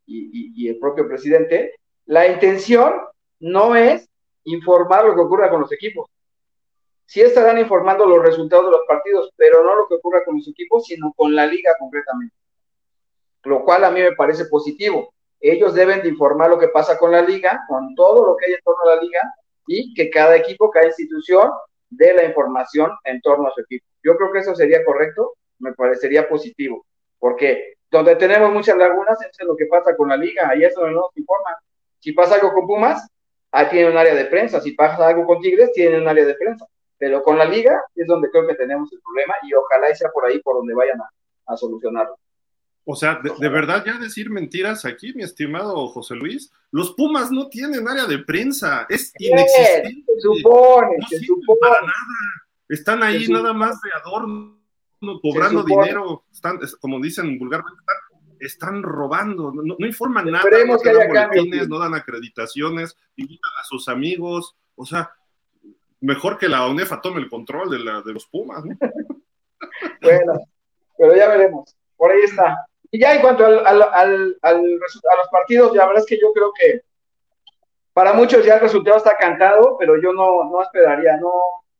y, 0.06 0.54
y 0.56 0.68
el 0.68 0.78
propio 0.78 1.06
presidente, 1.06 1.74
la 2.06 2.26
intención 2.26 2.94
no 3.38 3.76
es 3.76 4.08
informar 4.44 5.04
lo 5.04 5.14
que 5.14 5.20
ocurra 5.20 5.50
con 5.50 5.60
los 5.60 5.72
equipos 5.72 6.08
sí 7.06 7.20
estarán 7.20 7.58
informando 7.58 8.06
los 8.06 8.22
resultados 8.22 8.66
de 8.66 8.70
los 8.72 8.86
partidos, 8.86 9.30
pero 9.36 9.62
no 9.62 9.76
lo 9.76 9.88
que 9.88 9.94
ocurra 9.94 10.24
con 10.24 10.36
los 10.36 10.48
equipos, 10.48 10.86
sino 10.86 11.12
con 11.16 11.34
la 11.34 11.46
liga 11.46 11.74
concretamente. 11.78 12.34
Lo 13.44 13.64
cual 13.64 13.84
a 13.84 13.90
mí 13.90 14.00
me 14.00 14.12
parece 14.12 14.46
positivo. 14.46 15.12
Ellos 15.40 15.74
deben 15.74 16.02
de 16.02 16.08
informar 16.08 16.50
lo 16.50 16.58
que 16.58 16.68
pasa 16.68 16.96
con 16.96 17.12
la 17.12 17.20
liga, 17.20 17.64
con 17.68 17.94
todo 17.94 18.26
lo 18.26 18.36
que 18.36 18.46
hay 18.46 18.52
en 18.52 18.60
torno 18.64 18.82
a 18.84 18.94
la 18.96 19.02
liga, 19.02 19.20
y 19.66 19.92
que 19.94 20.10
cada 20.10 20.36
equipo, 20.36 20.70
cada 20.70 20.86
institución 20.86 21.50
dé 21.90 22.14
la 22.14 22.24
información 22.24 22.90
en 23.04 23.20
torno 23.20 23.48
a 23.48 23.52
su 23.52 23.60
equipo. 23.60 23.84
Yo 24.02 24.16
creo 24.16 24.32
que 24.32 24.38
eso 24.38 24.54
sería 24.54 24.84
correcto, 24.84 25.34
me 25.58 25.72
parecería 25.74 26.28
positivo, 26.28 26.86
porque 27.18 27.74
donde 27.90 28.16
tenemos 28.16 28.52
muchas 28.52 28.76
lagunas 28.76 29.18
es 29.20 29.46
lo 29.46 29.56
que 29.56 29.66
pasa 29.66 29.96
con 29.96 30.08
la 30.08 30.16
liga, 30.16 30.48
ahí 30.48 30.64
es 30.64 30.74
donde 30.74 30.92
no 30.92 31.00
nos 31.02 31.16
informan. 31.16 31.54
Si 31.98 32.12
pasa 32.12 32.36
algo 32.36 32.52
con 32.52 32.66
Pumas, 32.66 33.06
ahí 33.50 33.66
tienen 33.68 33.92
un 33.92 33.98
área 33.98 34.14
de 34.14 34.24
prensa, 34.24 34.60
si 34.60 34.72
pasa 34.72 35.06
algo 35.06 35.26
con 35.26 35.40
Tigres, 35.40 35.72
tienen 35.72 36.00
un 36.00 36.08
área 36.08 36.24
de 36.24 36.34
prensa 36.34 36.66
pero 37.02 37.20
con 37.20 37.36
la 37.36 37.44
liga 37.44 37.82
es 37.96 38.06
donde 38.06 38.30
creo 38.30 38.46
que 38.46 38.54
tenemos 38.54 38.92
el 38.92 39.00
problema 39.00 39.34
y 39.42 39.52
ojalá 39.54 39.90
y 39.90 39.96
sea 39.96 40.08
por 40.12 40.24
ahí 40.24 40.38
por 40.38 40.58
donde 40.58 40.72
vayan 40.72 41.00
a, 41.00 41.56
solucionarlo. 41.56 42.16
O 42.84 42.94
sea, 42.94 43.20
de, 43.20 43.48
verdad 43.48 43.82
ya 43.84 43.98
decir 43.98 44.30
mentiras 44.30 44.84
aquí, 44.84 45.12
mi 45.12 45.24
estimado 45.24 45.88
José 45.88 46.14
Luis, 46.14 46.52
los 46.70 46.94
Pumas 46.94 47.32
no 47.32 47.48
tienen 47.48 47.88
área 47.88 48.06
de 48.06 48.18
prensa, 48.20 48.86
es 48.88 49.12
inexistente. 49.18 50.04
Se 50.14 50.20
supone, 50.20 50.96
se 51.08 51.18
supone. 51.18 51.58
Para 51.60 51.80
nada. 51.80 51.92
Están 52.68 53.02
ahí 53.02 53.26
nada 53.26 53.52
más 53.52 53.80
de 53.80 53.90
adorno, 54.00 54.60
cobrando 55.20 55.64
dinero, 55.64 56.24
están, 56.30 56.60
como 56.80 57.00
dicen 57.00 57.36
vulgarmente, 57.36 57.82
están, 58.38 58.80
robando, 58.80 59.52
no, 59.52 59.74
informan 59.84 60.30
nada, 60.30 60.44
no, 60.64 60.78
dan 61.12 61.68
no 61.68 61.78
dan 61.80 61.94
acreditaciones, 61.94 62.96
invitan 63.16 63.50
a 63.60 63.64
sus 63.64 63.88
amigos, 63.88 64.56
o 64.76 64.86
sea, 64.86 65.10
mejor 66.02 66.36
que 66.36 66.48
la 66.48 66.66
UNEFA 66.66 67.00
tome 67.00 67.20
el 67.20 67.30
control 67.30 67.70
de, 67.70 67.78
la, 67.78 68.02
de 68.02 68.12
los 68.12 68.26
Pumas. 68.26 68.64
¿no? 68.64 68.76
bueno, 70.02 70.40
pero 70.98 71.16
ya 71.16 71.28
veremos. 71.28 71.74
Por 71.96 72.10
ahí 72.10 72.22
está. 72.22 72.66
Y 72.90 73.00
ya 73.00 73.14
en 73.14 73.22
cuanto 73.22 73.46
al, 73.46 73.64
al, 73.66 73.82
al, 73.82 74.38
a 74.42 74.52
los 74.52 75.28
partidos, 75.30 75.74
la 75.74 75.86
verdad 75.86 76.02
es 76.02 76.06
que 76.06 76.20
yo 76.20 76.32
creo 76.32 76.52
que 76.52 76.82
para 77.94 78.12
muchos 78.12 78.44
ya 78.44 78.54
el 78.54 78.60
resultado 78.60 78.96
está 78.96 79.16
cantado, 79.16 79.76
pero 79.78 80.00
yo 80.00 80.12
no, 80.12 80.44
no 80.50 80.62
esperaría, 80.62 81.16
no, 81.18 81.32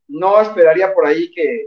no 0.09 0.41
esperaría 0.41 0.95
por 0.95 1.07
ahí 1.07 1.31
que, 1.33 1.65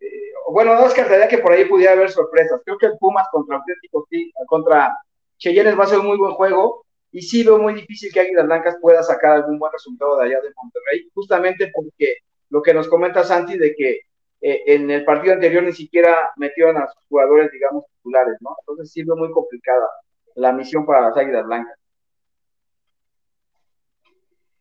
eh, 0.00 0.32
bueno, 0.50 0.74
no 0.74 0.84
descartaría 0.84 1.28
que 1.28 1.38
por 1.38 1.52
ahí 1.52 1.66
pudiera 1.66 1.92
haber 1.92 2.10
sorpresas. 2.10 2.60
Creo 2.64 2.78
que 2.78 2.86
el 2.86 2.98
Pumas 2.98 3.28
contra 3.30 3.58
Atlético, 3.58 4.06
contra 4.46 4.98
Cheyennes 5.38 5.78
va 5.78 5.84
a 5.84 5.88
ser 5.88 6.00
un 6.00 6.06
muy 6.06 6.18
buen 6.18 6.32
juego 6.32 6.81
y 7.12 7.20
sí 7.20 7.44
veo 7.44 7.58
muy 7.58 7.74
difícil 7.74 8.10
que 8.10 8.20
Águilas 8.20 8.46
Blancas 8.46 8.78
pueda 8.80 9.02
sacar 9.02 9.32
algún 9.32 9.58
buen 9.58 9.70
resultado 9.70 10.16
de 10.16 10.24
allá 10.24 10.40
de 10.40 10.52
Monterrey, 10.56 11.10
justamente 11.14 11.70
porque 11.72 12.16
lo 12.48 12.62
que 12.62 12.72
nos 12.72 12.88
comenta 12.88 13.22
Santi 13.22 13.58
de 13.58 13.74
que 13.74 14.00
eh, 14.40 14.62
en 14.66 14.90
el 14.90 15.04
partido 15.04 15.34
anterior 15.34 15.62
ni 15.62 15.72
siquiera 15.72 16.32
metieron 16.36 16.78
a 16.78 16.88
sus 16.88 17.02
jugadores, 17.08 17.52
digamos, 17.52 17.84
titulares, 17.96 18.38
¿no? 18.40 18.56
Entonces 18.60 18.90
sí 18.90 19.04
veo 19.04 19.14
muy 19.14 19.30
complicada 19.30 19.86
la 20.34 20.52
misión 20.52 20.86
para 20.86 21.08
las 21.08 21.16
Águilas 21.16 21.44
Blancas. 21.44 21.78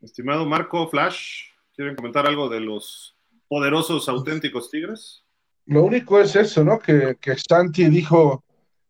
Estimado 0.01 0.45
Marco 0.45 0.87
Flash, 0.89 1.51
¿quieren 1.73 1.95
comentar 1.95 2.27
algo 2.27 2.49
de 2.49 2.59
los 2.59 3.15
poderosos 3.47 4.09
auténticos 4.09 4.69
Tigres? 4.69 5.23
Lo 5.67 5.83
único 5.83 6.19
es 6.19 6.35
eso, 6.35 6.65
¿no? 6.65 6.79
Que, 6.79 7.15
que 7.21 7.35
Santi 7.37 7.85
dijo 7.85 8.43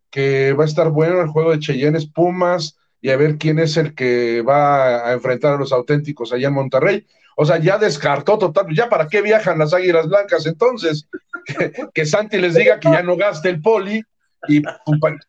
que 0.09 0.53
va 0.53 0.63
a 0.63 0.67
estar 0.67 0.89
bueno 0.89 1.21
el 1.21 1.27
juego 1.27 1.51
de 1.51 1.59
Cheyennes 1.59 2.07
Pumas, 2.07 2.77
y 3.01 3.09
a 3.09 3.17
ver 3.17 3.37
quién 3.37 3.59
es 3.59 3.77
el 3.77 3.95
que 3.95 4.41
va 4.41 5.07
a 5.07 5.13
enfrentar 5.13 5.55
a 5.55 5.57
los 5.57 5.71
auténticos 5.71 6.31
allá 6.31 6.49
en 6.49 6.53
Monterrey. 6.53 7.07
O 7.35 7.45
sea, 7.45 7.57
ya 7.57 7.77
descartó 7.77 8.37
total, 8.37 8.67
ya 8.75 8.89
para 8.89 9.07
qué 9.07 9.21
viajan 9.21 9.57
las 9.57 9.73
Águilas 9.73 10.07
Blancas 10.07 10.45
entonces, 10.45 11.07
que, 11.93 12.05
Santi 12.05 12.37
les 12.37 12.53
diga 12.53 12.79
que 12.79 12.91
ya 12.91 13.01
no 13.01 13.17
gaste 13.17 13.49
el 13.49 13.61
poli 13.61 14.03
y 14.47 14.61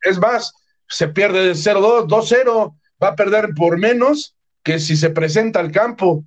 es 0.02 0.18
más, 0.18 0.52
se 0.88 1.08
pierde 1.08 1.46
de 1.46 1.52
0-2, 1.52 2.06
2-0, 2.06 2.74
va 3.02 3.08
a 3.08 3.16
perder 3.16 3.50
por 3.56 3.78
menos 3.78 4.36
que 4.62 4.78
si 4.78 4.96
se 4.96 5.10
presenta 5.10 5.60
al 5.60 5.72
campo. 5.72 6.24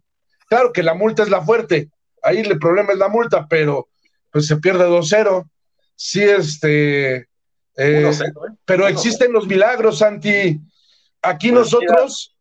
Claro 0.50 0.74
que 0.74 0.84
la 0.84 0.94
multa 0.96 1.24
es 1.24 1.30
la 1.30 1.42
fuerte, 1.42 1.90
ahí 2.24 2.40
el 2.40 2.58
problema 2.58 2.94
es 2.94 2.98
la 2.98 3.10
multa, 3.10 3.48
pero 3.48 3.90
pues 4.32 4.48
se 4.48 4.58
pierde 4.58 4.86
2-0. 4.86 5.48
Sí, 5.96 6.24
este... 6.24 7.28
Eh, 7.78 8.10
¿eh? 8.10 8.32
pero 8.64 8.88
existen 8.88 9.34
los 9.34 9.48
milagros, 9.48 10.00
Santi. 10.00 10.60
Aquí 11.26 11.50
pues 11.52 11.62
nosotros, 11.62 12.36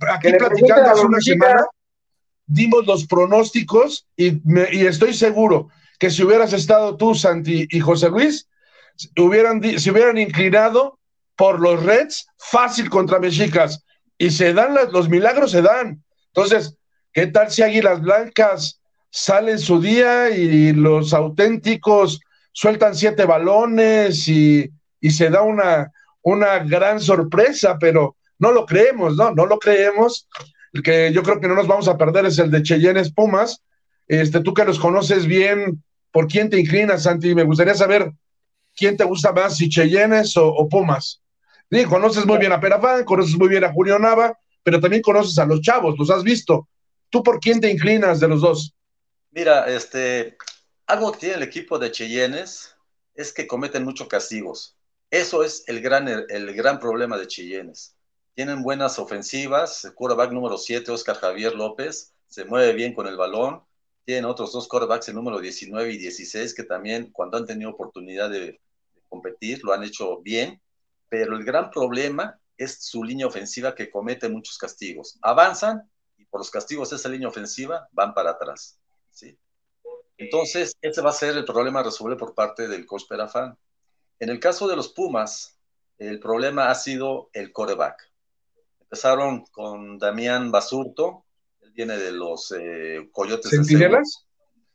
aquí 0.00 0.32
platicando 0.32 0.90
hace 0.90 1.06
una 1.06 1.20
semana, 1.20 1.64
dimos 2.46 2.86
los 2.86 3.06
pronósticos 3.06 4.06
y, 4.16 4.40
estoy 4.86 5.14
seguro 5.14 5.68
que 5.98 6.10
si 6.10 6.24
hubieras 6.24 6.52
estado 6.52 6.96
tú, 6.96 7.14
Santi 7.14 7.66
y 7.70 7.80
José 7.80 8.10
Luis, 8.10 8.48
hubieran, 9.16 9.62
se 9.78 9.90
hubieran 9.90 10.18
inclinado 10.18 10.98
por 11.36 11.60
los 11.60 11.82
Reds 11.84 12.26
fácil 12.36 12.90
contra 12.90 13.18
Mexicas. 13.18 13.84
Y 14.18 14.30
se 14.30 14.52
dan 14.52 14.76
los 14.92 15.08
milagros, 15.08 15.50
se 15.50 15.62
dan. 15.62 16.02
Entonces, 16.26 16.76
¿qué 17.12 17.26
tal 17.26 17.50
si 17.50 17.62
Águilas 17.62 18.00
Blancas 18.00 18.80
salen 19.10 19.58
su 19.58 19.80
día 19.80 20.30
y 20.30 20.72
los 20.72 21.12
auténticos 21.14 22.20
sueltan 22.52 22.94
siete 22.94 23.24
balones 23.24 24.28
y, 24.28 24.70
y 25.00 25.10
se 25.10 25.30
da 25.30 25.42
una, 25.42 25.92
una 26.22 26.58
gran 26.60 27.00
sorpresa? 27.00 27.76
Pero 27.78 28.16
no 28.44 28.52
lo 28.52 28.66
creemos, 28.66 29.16
¿no? 29.16 29.30
No 29.30 29.46
lo 29.46 29.58
creemos. 29.58 30.28
El 30.74 30.82
que 30.82 31.10
yo 31.14 31.22
creo 31.22 31.40
que 31.40 31.48
no 31.48 31.54
nos 31.54 31.66
vamos 31.66 31.88
a 31.88 31.96
perder 31.96 32.26
es 32.26 32.38
el 32.38 32.50
de 32.50 32.62
Cheyennes 32.62 33.10
Pumas. 33.10 33.62
Este, 34.06 34.40
tú 34.40 34.52
que 34.52 34.66
los 34.66 34.78
conoces 34.78 35.24
bien, 35.24 35.82
¿por 36.12 36.28
quién 36.28 36.50
te 36.50 36.60
inclinas, 36.60 37.04
Santi? 37.04 37.34
Me 37.34 37.44
gustaría 37.44 37.74
saber 37.74 38.12
quién 38.76 38.98
te 38.98 39.04
gusta 39.04 39.32
más, 39.32 39.56
si 39.56 39.70
Cheyennes 39.70 40.36
o, 40.36 40.68
Pumas. 40.68 41.22
Sí, 41.70 41.86
conoces 41.86 42.26
muy 42.26 42.36
bien 42.36 42.52
a 42.52 42.60
Perafán, 42.60 43.04
conoces 43.04 43.34
muy 43.36 43.48
bien 43.48 43.64
a 43.64 43.72
Julio 43.72 43.98
Nava, 43.98 44.38
pero 44.62 44.78
también 44.78 45.00
conoces 45.00 45.38
a 45.38 45.46
los 45.46 45.62
chavos, 45.62 45.98
los 45.98 46.10
has 46.10 46.22
visto. 46.22 46.68
¿Tú 47.08 47.22
por 47.22 47.40
quién 47.40 47.62
te 47.62 47.70
inclinas 47.70 48.20
de 48.20 48.28
los 48.28 48.42
dos? 48.42 48.74
Mira, 49.30 49.64
este, 49.74 50.36
algo 50.86 51.12
que 51.12 51.20
tiene 51.20 51.36
el 51.36 51.42
equipo 51.42 51.78
de 51.78 51.90
Cheyennes 51.90 52.76
es 53.14 53.32
que 53.32 53.46
cometen 53.46 53.84
muchos 53.84 54.06
castigos. 54.06 54.76
Eso 55.10 55.42
es 55.42 55.64
el 55.66 55.80
gran, 55.80 56.08
el 56.08 56.54
gran 56.54 56.78
problema 56.78 57.16
de 57.16 57.26
Cheyennes. 57.26 57.94
Tienen 58.34 58.62
buenas 58.62 58.98
ofensivas. 58.98 59.84
El 59.84 59.94
quarterback 59.94 60.32
número 60.32 60.58
7, 60.58 60.90
Oscar 60.90 61.16
Javier 61.16 61.54
López, 61.54 62.14
se 62.26 62.44
mueve 62.44 62.72
bien 62.72 62.92
con 62.92 63.06
el 63.06 63.16
balón. 63.16 63.62
Tienen 64.04 64.24
otros 64.24 64.52
dos 64.52 64.66
quarterbacks, 64.66 65.08
el 65.08 65.14
número 65.14 65.40
19 65.40 65.92
y 65.92 65.98
16, 65.98 66.52
que 66.52 66.64
también 66.64 67.10
cuando 67.12 67.38
han 67.38 67.46
tenido 67.46 67.70
oportunidad 67.70 68.28
de, 68.28 68.60
competir 69.08 69.62
lo 69.62 69.72
han 69.72 69.84
hecho 69.84 70.20
bien. 70.20 70.60
Pero 71.08 71.36
el 71.36 71.44
gran 71.44 71.70
problema 71.70 72.38
es 72.56 72.84
su 72.84 73.04
línea 73.04 73.28
ofensiva 73.28 73.74
que 73.74 73.88
comete 73.88 74.28
muchos 74.28 74.58
castigos. 74.58 75.16
Avanzan 75.22 75.88
y 76.16 76.24
por 76.24 76.40
los 76.40 76.50
castigos 76.50 76.90
de 76.90 76.96
esa 76.96 77.08
línea 77.08 77.28
ofensiva 77.28 77.88
van 77.92 78.14
para 78.14 78.30
atrás. 78.30 78.80
¿sí? 79.10 79.38
Entonces, 80.18 80.76
ese 80.80 81.00
va 81.02 81.10
a 81.10 81.12
ser 81.12 81.36
el 81.36 81.44
problema 81.44 81.80
a 81.80 81.84
resolver 81.84 82.18
por 82.18 82.34
parte 82.34 82.66
del 82.66 82.84
coach 82.84 83.04
Perafán. 83.08 83.56
En 84.18 84.28
el 84.28 84.40
caso 84.40 84.66
de 84.66 84.74
los 84.74 84.88
Pumas, 84.88 85.56
el 85.98 86.18
problema 86.18 86.70
ha 86.70 86.74
sido 86.74 87.30
el 87.32 87.52
coreback. 87.52 88.13
Empezaron 88.94 89.44
con 89.46 89.98
Damián 89.98 90.52
Basurto, 90.52 91.24
él 91.62 91.72
viene 91.72 91.96
de 91.96 92.12
los 92.12 92.54
eh, 92.56 93.08
Coyotes. 93.10 93.50
¿Centinelas? 93.50 94.24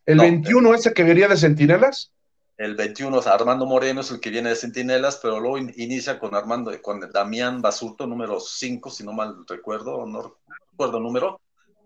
¿El 0.06 0.18
21 0.18 0.74
ese 0.74 0.94
que 0.94 1.06
venía 1.06 1.30
de 1.30 1.38
Centinelas? 1.38 2.12
El 2.58 2.76
21, 2.76 3.22
Armando 3.22 3.66
Moreno 3.66 4.02
es 4.02 4.12
el 4.12 4.20
que 4.20 4.30
viene 4.30 4.50
de 4.50 4.58
Centinelas, 4.58 5.22
pero 5.24 5.40
luego 5.40 5.58
inicia 5.58 6.20
con 6.20 6.36
Armando, 6.36 6.74
con 6.82 7.00
Damián 7.00 7.62
Basurto, 7.62 8.06
número 8.08 8.42
5, 8.42 8.90
si 8.90 9.06
no 9.06 9.14
mal 9.14 9.46
recuerdo, 9.48 10.06
no 10.06 10.36
recuerdo 10.70 10.98
el 10.98 11.04
número. 11.04 11.40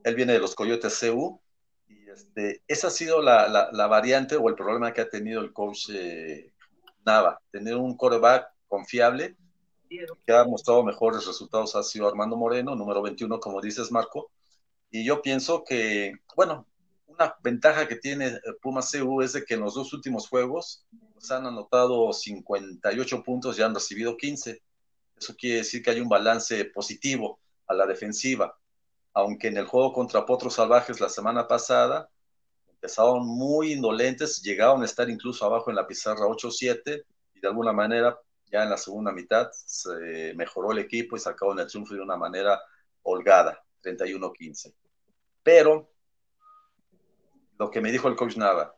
Él 0.04 0.16
viene 0.16 0.34
de 0.34 0.40
los 0.40 0.56
Coyotes 0.56 1.00
CU. 1.00 1.40
Y 1.88 2.10
este, 2.10 2.64
esa 2.68 2.88
ha 2.88 2.90
sido 2.90 3.22
la, 3.22 3.70
la, 3.72 3.86
variante 3.86 4.38
o 4.38 4.50
el 4.50 4.56
problema 4.56 4.92
que 4.92 5.02
ha 5.02 5.08
tenido 5.08 5.40
el 5.40 5.54
coach 5.54 5.92
eh, 5.94 6.52
Nava, 7.06 7.40
tener 7.52 7.76
un 7.76 7.96
coreback 7.96 8.48
confiable 8.68 9.38
que 10.26 10.34
ha 10.34 10.44
mostrado 10.46 10.84
mejores 10.84 11.26
resultados 11.26 11.76
ha 11.76 11.84
sido 11.84 12.08
Armando 12.08 12.36
Moreno, 12.36 12.76
número 12.76 13.02
21, 13.02 13.40
como 13.40 13.62
dices, 13.62 13.92
Marco. 13.92 14.32
Y 14.90 15.04
yo 15.04 15.22
pienso 15.22 15.64
que, 15.64 16.14
bueno, 16.36 16.68
una 17.08 17.36
ventaja 17.44 17.88
que 17.88 17.96
tiene 17.96 18.28
eh, 18.28 18.40
Pumas 18.62 18.92
CU 18.92 19.22
es 19.22 19.34
de 19.34 19.44
que 19.46 19.54
en 19.56 19.62
los 19.62 19.76
dos 19.76 19.94
últimos 19.94 20.28
juegos 20.28 20.86
se 20.92 20.98
pues, 21.14 21.32
han 21.32 21.46
anotado 21.46 22.12
58 22.12 23.24
puntos 23.24 23.58
y 23.58 23.62
han 23.62 23.74
recibido 23.74 24.18
15. 24.18 24.62
Eso 25.18 25.36
quiere 25.36 25.58
decir 25.58 25.84
que 25.84 25.92
hay 25.92 26.00
un 26.00 26.10
balance 26.10 26.66
positivo 26.66 27.40
a 27.68 27.74
la 27.74 27.86
defensiva. 27.86 28.58
Aunque 29.14 29.48
en 29.48 29.58
el 29.58 29.66
juego 29.66 29.94
contra 29.94 30.26
Potros 30.26 30.56
Salvajes 30.56 31.00
la 31.00 31.10
semana 31.10 31.48
pasada 31.48 32.10
empezaron 32.68 33.26
muy 33.26 33.74
indolentes, 33.74 34.42
llegaron 34.42 34.82
a 34.82 34.86
estar 34.86 35.10
incluso 35.10 35.46
abajo 35.46 35.70
en 35.70 35.76
la 35.76 35.88
pizarra 35.88 36.26
8-7 36.26 37.04
y 37.36 37.40
de 37.40 37.48
alguna 37.48 37.72
manera 37.72 38.18
ya 38.54 38.64
en 38.64 38.70
la 38.70 38.78
segunda 38.78 39.12
mitad 39.12 39.50
se 39.52 40.34
mejoró 40.36 40.72
el 40.74 40.78
equipo 40.78 41.16
y 41.16 41.20
sacaron 41.20 41.60
el 41.60 41.66
triunfo 41.66 41.96
de 41.96 42.02
una 42.02 42.16
manera 42.16 42.62
holgada, 43.02 43.66
31-15. 43.82 44.76
Pero 45.42 45.90
lo 47.58 47.72
que 47.72 47.82
me 47.82 47.92
dijo 47.92 48.08
el 48.08 48.16
coach 48.16 48.38
Nava, 48.38 48.76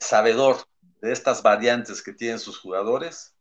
sabedor 0.00 0.56
de 1.00 1.12
estas 1.12 1.40
variantes 1.44 2.02
que 2.02 2.12
tienen 2.12 2.40
sus 2.40 2.58
jugadores, 2.58 3.32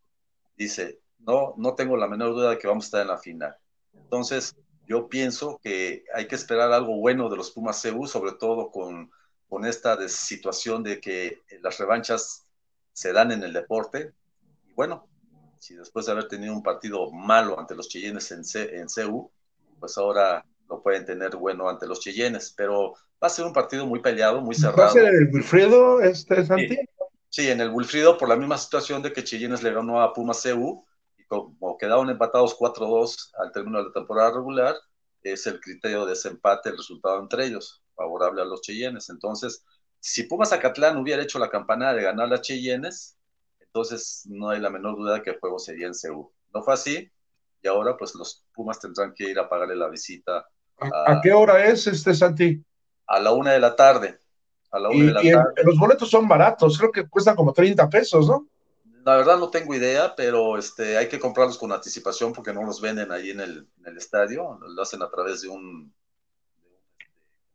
dice, 0.56 1.02
no, 1.18 1.56
no 1.58 1.74
tengo 1.74 1.98
la 1.98 2.08
menor 2.08 2.36
duda 2.36 2.52
de 2.52 2.60
que 2.60 2.68
vamos 2.68 2.86
a 2.86 2.88
estar 2.88 3.02
en 3.02 3.08
la 3.08 3.18
final. 3.18 3.58
Entonces, 3.94 4.56
yo 4.86 5.10
pienso 5.10 5.60
que 5.64 6.04
hay 6.14 6.28
que 6.28 6.36
esperar 6.36 6.72
algo 6.72 6.98
bueno 6.98 7.28
de 7.28 7.38
los 7.38 7.50
Pumas 7.50 7.82
CU, 7.82 8.06
sobre 8.06 8.34
todo 8.34 8.70
con, 8.70 9.10
con 9.50 9.66
esta 9.66 10.08
situación 10.08 10.84
de 10.84 11.02
que 11.02 11.42
las 11.64 11.80
revanchas 11.80 12.46
se 12.94 13.14
dan 13.14 13.32
en 13.32 13.42
el 13.42 13.54
deporte 13.54 14.14
bueno, 14.82 15.08
si 15.60 15.76
después 15.76 16.08
de 16.08 16.12
haber 16.12 16.28
tenido 16.28 16.56
un 16.56 16.64
partido 16.64 17.12
malo 17.12 17.60
ante 17.60 17.76
los 17.76 17.88
Cheyennes 17.88 18.32
en, 18.32 18.44
C, 18.44 18.80
en 18.80 18.88
CU, 18.88 19.32
pues 19.80 19.96
ahora 19.96 20.44
lo 20.68 20.82
pueden 20.82 21.06
tener 21.06 21.36
bueno 21.36 21.70
ante 21.70 21.86
los 21.86 22.00
Cheyennes, 22.00 22.52
pero 22.58 22.94
va 23.24 23.28
a 23.28 23.30
ser 23.30 23.46
un 23.46 23.54
partido 23.54 23.86
muy 23.86 24.00
peleado, 24.00 24.42
muy 24.42 24.56
cerrado. 24.56 24.82
¿Va 24.82 24.88
a 24.88 24.90
ser 24.90 25.06
el 25.06 25.30
Wilfrido, 25.32 26.02
este, 26.02 26.44
Santi? 26.44 26.80
Sí, 27.30 27.48
en 27.52 27.62
el 27.62 27.70
Wilfrido, 27.70 28.18
por 28.18 28.28
la 28.28 28.36
misma 28.36 28.58
situación 28.58 29.04
de 29.04 29.14
que 29.14 29.24
Cheyennes 29.24 29.62
le 29.62 29.72
ganó 29.72 30.02
a 30.02 30.14
Pumas 30.14 30.42
CU, 30.42 30.84
y 31.16 31.26
como 31.26 31.78
quedaron 31.78 32.10
empatados 32.10 32.58
4-2 32.58 33.34
al 33.38 33.52
término 33.52 33.78
de 33.78 33.84
la 33.84 33.94
temporada 33.94 34.32
regular, 34.32 34.74
es 35.22 35.46
el 35.46 35.62
criterio 35.62 36.08
de 36.08 36.14
ese 36.14 36.30
empate 36.30 36.70
el 36.70 36.78
resultado 36.78 37.20
entre 37.20 37.46
ellos, 37.46 37.84
favorable 37.94 38.42
a 38.42 38.46
los 38.46 38.62
Cheyennes. 38.62 39.12
Entonces, 39.12 39.64
si 40.00 40.24
Pumas 40.24 40.52
Acatlán 40.54 40.98
hubiera 40.98 41.22
hecho 41.22 41.38
la 41.38 41.52
campanada 41.52 41.94
de 41.94 42.02
ganar 42.02 42.34
a 42.34 42.42
Cheyennes, 42.42 43.20
entonces 43.74 44.24
no 44.26 44.50
hay 44.50 44.60
la 44.60 44.70
menor 44.70 44.98
duda 44.98 45.16
de 45.16 45.22
que 45.22 45.30
el 45.30 45.40
juego 45.40 45.58
sería 45.58 45.88
en 45.88 45.96
Seúl. 45.96 46.28
No 46.54 46.62
fue 46.62 46.74
así, 46.74 47.10
y 47.62 47.68
ahora 47.68 47.96
pues 47.96 48.14
los 48.16 48.46
Pumas 48.54 48.80
tendrán 48.80 49.14
que 49.14 49.30
ir 49.30 49.40
a 49.40 49.48
pagarle 49.48 49.78
la 49.78 49.88
visita. 49.88 50.46
¿A, 50.78 51.22
qué 51.24 51.32
hora 51.32 51.66
es 51.66 51.88
este, 51.88 52.14
Santi? 52.14 52.62
A 53.08 53.20
la 53.20 53.32
una 53.32 53.54
de 53.54 53.60
la 53.60 53.76
tarde. 53.76 54.20
A 54.72 54.80
la 54.80 54.90
una 54.90 55.06
de 55.06 55.12
la 55.14 55.22
tarde. 55.22 55.64
los 55.64 55.78
boletos 55.78 56.10
son 56.10 56.28
baratos, 56.28 56.78
creo 56.78 56.92
que 56.92 57.08
cuestan 57.08 57.36
como 57.36 57.54
30 57.54 57.90
pesos, 57.90 58.28
¿no? 58.28 58.48
La 59.06 59.16
verdad 59.16 59.40
no 59.40 59.50
tengo 59.50 59.74
idea, 59.74 60.14
pero 60.16 60.58
este, 60.58 60.98
hay 60.98 61.08
que 61.08 61.20
comprarlos 61.20 61.58
con 61.58 61.72
anticipación 61.72 62.34
porque 62.34 62.54
no 62.54 62.64
los 62.64 62.82
venden 62.82 63.12
ahí 63.12 63.32
en 63.32 63.40
el, 63.40 63.68
en 63.80 63.88
el 63.88 63.98
estadio, 63.98 64.60
lo 64.60 64.82
hacen 64.82 65.02
a 65.02 65.10
través 65.10 65.42
de 65.42 65.48
un, 65.48 65.94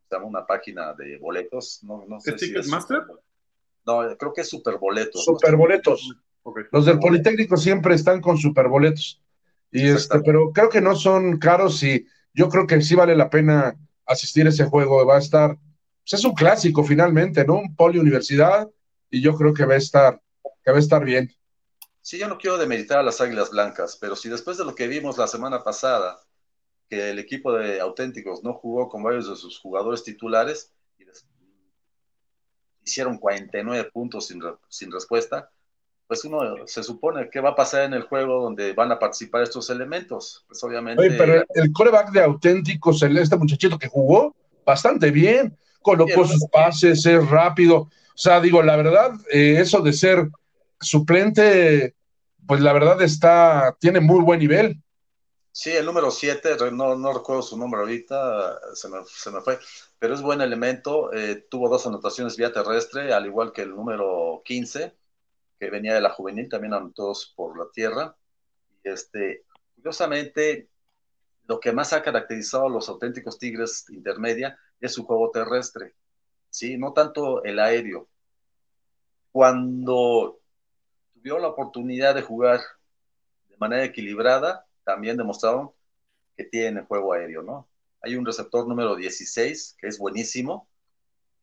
se 0.09 0.17
llama 0.17 0.27
una 0.27 0.47
página 0.47 0.95
de 0.95 1.19
boletos. 1.19 1.81
No, 1.83 2.05
no 2.09 2.21
sé 2.21 2.39
si 2.39 2.47
Ticketmaster? 2.47 3.03
No, 3.87 4.17
creo 4.17 4.33
que 4.33 4.41
es 4.41 4.49
superboletos. 4.49 5.25
Superboletos. 5.25 6.17
Los 6.73 6.87
del 6.87 6.99
Politécnico 6.99 7.57
siempre 7.57 7.95
están 7.95 8.21
con 8.21 8.37
superboletos. 8.37 9.23
Y 9.71 9.89
este, 9.89 10.21
pero 10.21 10.53
creo 10.53 10.69
que 10.69 10.81
no 10.81 10.95
son 10.95 11.39
caros 11.39 11.83
y 11.83 12.07
yo 12.33 12.49
creo 12.49 12.67
que 12.67 12.81
sí 12.81 12.95
vale 12.95 13.17
la 13.17 13.31
pena 13.31 13.77
asistir 14.05 14.47
a 14.47 14.51
ese 14.51 14.65
juego. 14.65 15.05
Va 15.07 15.17
a 15.17 15.21
estar, 15.21 15.57
pues 15.57 16.13
es 16.13 16.25
un 16.25 16.35
clásico 16.35 16.85
finalmente, 16.85 17.45
¿no? 17.45 17.55
Un 17.55 17.75
poli 17.75 17.99
universidad 17.99 18.69
y 19.11 19.21
yo 19.21 19.35
creo 19.37 19.55
que 19.55 19.65
va 19.65 19.75
a 19.75 19.79
estar, 19.79 20.21
que 20.65 20.71
va 20.71 20.77
a 20.77 20.81
estar 20.81 21.05
bien. 21.05 21.33
Sí, 22.01 22.19
yo 22.19 22.29
no 22.29 22.39
quiero 22.39 22.59
demeritar 22.59 23.01
a 23.01 23.03
las 23.03 23.21
Águilas 23.21 23.51
Blancas, 23.51 23.99
pero 24.01 24.15
si 24.15 24.29
después 24.29 24.57
de 24.57 24.65
lo 24.65 24.77
que 24.77 24.87
vimos 24.87 25.19
la 25.19 25.27
semana 25.27 25.65
pasada, 25.65 26.21
que 26.89 27.11
el 27.11 27.19
equipo 27.19 27.53
de 27.53 27.81
auténticos 27.81 28.45
no 28.45 28.55
jugó 28.55 28.89
con 28.89 29.03
varios 29.03 29.29
de 29.29 29.35
sus 29.35 29.59
jugadores 29.59 30.05
titulares, 30.05 30.76
hicieron 32.87 33.19
49 33.19 33.91
puntos 33.93 34.29
sin, 34.29 34.41
sin 34.69 34.91
respuesta, 34.91 35.51
pues 36.07 36.25
uno 36.25 36.41
se 36.67 36.83
supone 36.83 37.29
que 37.31 37.41
va 37.41 37.51
a 37.51 37.55
pasar 37.57 37.83
en 37.83 37.95
el 37.95 38.03
juego 38.03 38.41
donde 38.41 38.73
van 38.73 38.93
a 38.93 38.99
participar 38.99 39.43
estos 39.43 39.69
elementos. 39.71 40.45
Pues 40.47 40.63
obviamente. 40.63 41.03
Oye, 41.03 41.17
pero 41.19 41.45
el 41.55 41.73
coreback 41.73 42.13
de 42.13 42.23
auténticos, 42.23 43.03
este 43.03 43.37
muchachito 43.37 43.79
que 43.79 43.89
jugó 43.89 44.35
bastante 44.65 45.11
bien, 45.11 45.57
colocó 45.83 46.25
sus 46.25 46.47
pases, 46.47 47.05
es 47.05 47.29
rápido. 47.29 47.77
O 47.79 48.19
sea, 48.19 48.41
digo, 48.41 48.63
la 48.63 48.77
verdad, 48.77 49.13
eh, 49.33 49.57
eso 49.59 49.81
de 49.81 49.93
ser 49.93 50.29
suplente, 50.81 51.97
pues 52.47 52.61
la 52.61 52.73
verdad 52.73 53.03
está, 53.03 53.77
tiene 53.81 54.01
muy 54.01 54.21
buen 54.21 54.39
nivel. 54.39 54.81
Sí, 55.59 55.71
el 55.71 55.87
número 55.87 56.11
7, 56.11 56.59
no, 56.71 56.97
no 56.97 57.15
recuerdo 57.15 57.41
su 57.41 57.57
nombre 57.57 57.81
ahorita, 57.81 58.61
se 58.75 58.91
me, 58.91 58.99
se 59.07 59.31
me 59.31 59.41
fue, 59.41 59.59
pero 59.99 60.13
es 60.13 60.21
buen 60.21 60.43
elemento. 60.43 61.11
Eh, 61.15 61.47
tuvo 61.51 61.71
dos 61.71 61.87
anotaciones 61.87 62.37
vía 62.37 62.53
terrestre, 62.53 63.15
al 63.15 63.25
igual 63.25 63.53
que 63.53 63.63
el 63.63 63.71
número 63.71 64.43
15, 64.45 64.95
que 65.59 65.71
venía 65.71 65.95
de 65.95 66.03
la 66.03 66.11
juvenil, 66.11 66.51
también 66.51 66.75
anotó 66.75 67.15
por 67.35 67.59
la 67.59 67.71
tierra. 67.73 68.15
Y 68.85 68.91
este, 68.91 69.47
curiosamente, 69.77 70.69
lo 71.47 71.59
que 71.59 71.73
más 71.73 71.95
ha 71.95 72.03
caracterizado 72.03 72.67
a 72.67 72.71
los 72.71 72.91
auténticos 72.91 73.39
Tigres 73.39 73.89
intermedia 73.89 74.59
es 74.79 74.93
su 74.93 75.07
juego 75.07 75.31
terrestre, 75.31 75.95
¿sí? 76.51 76.77
No 76.77 76.93
tanto 76.93 77.43
el 77.45 77.59
aéreo. 77.61 78.11
Cuando 79.33 80.39
tuvo 81.15 81.39
la 81.39 81.49
oportunidad 81.49 82.15
de 82.15 82.21
jugar 82.21 82.61
de 83.49 83.57
manera 83.57 83.85
equilibrada, 83.85 84.66
también 84.87 85.17
demostraron 85.17 85.73
que 86.37 86.45
tienen 86.45 86.87
juego 86.87 87.13
aéreo, 87.13 87.43
¿no? 87.43 87.69
Hay 88.01 88.15
un 88.15 88.25
receptor 88.25 88.69
número 88.69 88.95
16 88.95 89.77
que 89.79 89.89
es 89.89 89.99
buenísimo, 89.99 90.69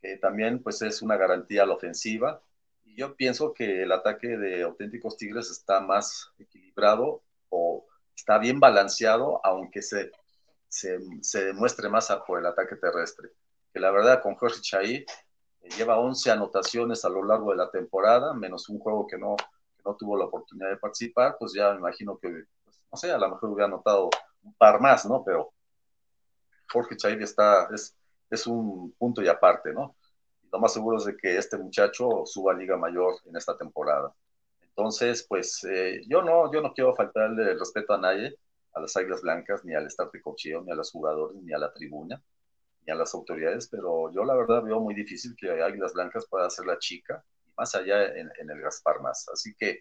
que 0.01 0.15
también 0.17 0.63
pues 0.63 0.81
es 0.81 1.01
una 1.01 1.17
garantía 1.17 1.63
a 1.63 1.65
la 1.65 1.73
ofensiva. 1.73 2.41
Y 2.85 2.95
yo 2.95 3.15
pienso 3.17 3.53
que 3.53 3.83
el 3.83 3.91
ataque 3.91 4.37
de 4.37 4.63
auténticos 4.63 5.17
Tigres 5.17 5.51
está 5.51 5.81
más 5.81 6.31
equilibrado 6.39 7.21
o 7.49 7.85
está 8.15 8.37
bien 8.37 8.61
balanceado, 8.61 9.45
aunque 9.45 9.81
se, 9.81 10.11
se, 10.69 10.99
se 11.21 11.43
demuestre 11.43 11.89
más 11.89 12.09
por 12.25 12.39
el 12.39 12.45
ataque 12.45 12.77
terrestre. 12.77 13.29
Que 13.73 13.81
la 13.81 13.91
verdad 13.91 14.21
con 14.21 14.35
Jorge 14.35 14.61
Chay 14.61 14.95
eh, 14.95 15.69
lleva 15.77 15.99
11 15.99 16.31
anotaciones 16.31 17.03
a 17.03 17.09
lo 17.09 17.25
largo 17.25 17.51
de 17.51 17.57
la 17.57 17.69
temporada, 17.69 18.33
menos 18.33 18.69
un 18.69 18.79
juego 18.79 19.05
que 19.05 19.17
no, 19.17 19.35
que 19.35 19.83
no 19.83 19.97
tuvo 19.97 20.15
la 20.15 20.25
oportunidad 20.25 20.69
de 20.69 20.77
participar, 20.77 21.35
pues 21.37 21.51
ya 21.53 21.73
me 21.73 21.79
imagino 21.79 22.17
que, 22.17 22.45
no 22.93 22.97
sé, 22.97 23.11
a 23.11 23.17
lo 23.17 23.29
mejor 23.29 23.49
hubiera 23.49 23.65
anotado 23.65 24.09
un 24.43 24.53
par 24.53 24.79
más, 24.79 25.05
¿no? 25.05 25.23
Pero 25.25 25.51
Jorge 26.71 26.95
Chaibi 26.95 27.23
está, 27.23 27.67
es, 27.73 27.97
es 28.29 28.47
un 28.47 28.93
punto 28.93 29.21
y 29.21 29.27
aparte, 29.27 29.73
¿no? 29.73 29.95
lo 30.53 30.59
más 30.59 30.71
seguro 30.71 30.97
es 30.97 31.05
de 31.05 31.17
que 31.17 31.35
este 31.35 31.57
muchacho 31.57 32.25
suba 32.25 32.53
a 32.53 32.55
Liga 32.55 32.77
Mayor 32.77 33.15
en 33.25 33.35
esta 33.35 33.57
temporada. 33.57 34.13
Entonces, 34.61 35.25
pues 35.27 35.63
eh, 35.63 36.01
yo 36.07 36.21
no, 36.21 36.53
yo 36.53 36.61
no 36.61 36.73
quiero 36.73 36.95
faltarle 36.95 37.51
el 37.51 37.59
respeto 37.59 37.93
a 37.93 37.97
nadie, 37.97 38.37
a 38.73 38.79
las 38.79 38.95
Águilas 38.95 39.23
Blancas, 39.23 39.65
ni 39.65 39.73
al 39.73 39.87
staff 39.87 40.11
de 40.11 40.21
cocheo, 40.21 40.61
ni 40.61 40.71
a 40.71 40.75
los 40.75 40.91
jugadores, 40.91 41.41
ni 41.41 41.53
a 41.53 41.57
la 41.57 41.73
tribuna, 41.73 42.21
ni 42.85 42.93
a 42.93 42.95
las 42.95 43.15
autoridades, 43.15 43.67
pero 43.67 44.11
yo 44.11 44.23
la 44.23 44.35
verdad 44.35 44.61
veo 44.61 44.79
muy 44.79 44.93
difícil 44.93 45.35
que 45.35 45.49
Águilas 45.49 45.93
Blancas 45.93 46.27
pueda 46.29 46.47
ser 46.51 46.67
la 46.67 46.77
chica, 46.77 47.25
y 47.47 47.51
más 47.57 47.73
allá 47.73 48.05
en, 48.15 48.29
el 48.37 48.61
Gaspar 48.61 49.01
más. 49.01 49.27
Así 49.33 49.55
que, 49.55 49.79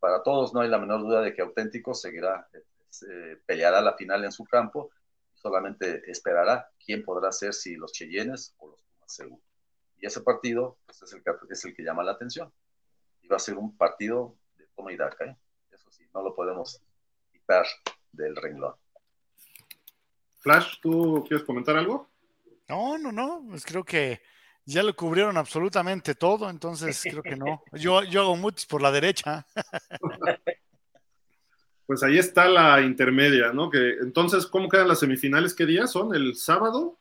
para 0.00 0.22
todos 0.22 0.54
no 0.54 0.60
hay 0.60 0.68
la 0.68 0.78
menor 0.78 1.00
duda 1.00 1.20
de 1.20 1.34
que 1.34 1.42
Auténtico 1.42 1.94
seguirá, 1.94 2.48
eh, 2.52 3.40
peleará 3.46 3.80
la 3.80 3.94
final 3.94 4.24
en 4.24 4.32
su 4.32 4.44
campo, 4.44 4.90
solamente 5.34 6.10
esperará 6.10 6.70
quién 6.84 7.04
podrá 7.04 7.32
ser, 7.32 7.54
si 7.54 7.76
los 7.76 7.92
Cheyennes 7.92 8.54
o 8.58 8.68
los 8.68 8.82
Pumas 8.82 9.38
Y 9.98 10.06
ese 10.06 10.20
partido 10.20 10.78
pues, 10.86 11.02
es, 11.02 11.12
el 11.12 11.22
que, 11.22 11.30
es 11.50 11.64
el 11.64 11.74
que 11.74 11.82
llama 11.82 12.02
la 12.02 12.12
atención. 12.12 12.52
Y 13.22 13.28
va 13.28 13.36
a 13.36 13.40
ser 13.40 13.56
un 13.56 13.76
partido 13.76 14.36
toma 14.78 14.92
y 14.92 14.96
daca, 14.96 15.24
¿eh? 15.24 15.36
Eso 15.72 15.90
sí, 15.90 16.04
no 16.14 16.22
lo 16.22 16.34
podemos 16.34 16.80
quitar 17.32 17.66
del 18.12 18.36
renglón. 18.36 18.74
Flash, 20.40 20.80
¿tú 20.80 21.24
quieres 21.26 21.44
comentar 21.44 21.76
algo? 21.76 22.08
No, 22.68 22.96
no, 22.96 23.10
no, 23.10 23.44
pues 23.48 23.64
creo 23.64 23.84
que 23.84 24.20
ya 24.68 24.82
lo 24.82 24.94
cubrieron 24.94 25.36
absolutamente 25.38 26.14
todo, 26.14 26.50
entonces 26.50 27.00
creo 27.02 27.22
que 27.22 27.36
no. 27.36 27.62
Yo, 27.72 28.02
yo 28.04 28.20
hago 28.20 28.36
mutis 28.36 28.66
por 28.66 28.82
la 28.82 28.92
derecha. 28.92 29.46
Pues 31.86 32.02
ahí 32.02 32.18
está 32.18 32.46
la 32.50 32.82
intermedia, 32.82 33.54
¿no? 33.54 33.70
Que 33.70 33.92
entonces, 34.02 34.46
¿cómo 34.46 34.68
quedan 34.68 34.88
las 34.88 34.98
semifinales? 34.98 35.54
¿Qué 35.54 35.64
días 35.64 35.90
son? 35.90 36.14
¿El 36.14 36.36
sábado? 36.36 36.98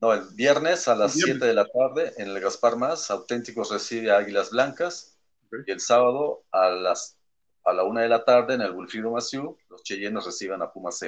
No, 0.00 0.14
el 0.14 0.22
viernes 0.32 0.88
a 0.88 0.94
las 0.94 1.12
7 1.12 1.44
de 1.44 1.52
la 1.52 1.66
tarde 1.66 2.14
en 2.16 2.28
el 2.28 2.40
Gaspar 2.40 2.76
Más, 2.76 3.10
Auténticos 3.10 3.70
recibe 3.70 4.10
a 4.10 4.16
Águilas 4.16 4.48
Blancas. 4.48 5.18
Y 5.66 5.70
el 5.70 5.80
sábado 5.80 6.42
a 6.52 6.70
las 6.70 7.18
a 7.66 7.74
la 7.74 7.84
1 7.84 8.00
de 8.00 8.08
la 8.08 8.24
tarde 8.24 8.54
en 8.54 8.62
el 8.62 8.72
Wilfrido 8.72 9.10
Maciú, 9.10 9.58
los 9.68 9.82
Cheyennes 9.82 10.24
reciben 10.24 10.62
a 10.62 10.72
Pumas 10.72 10.98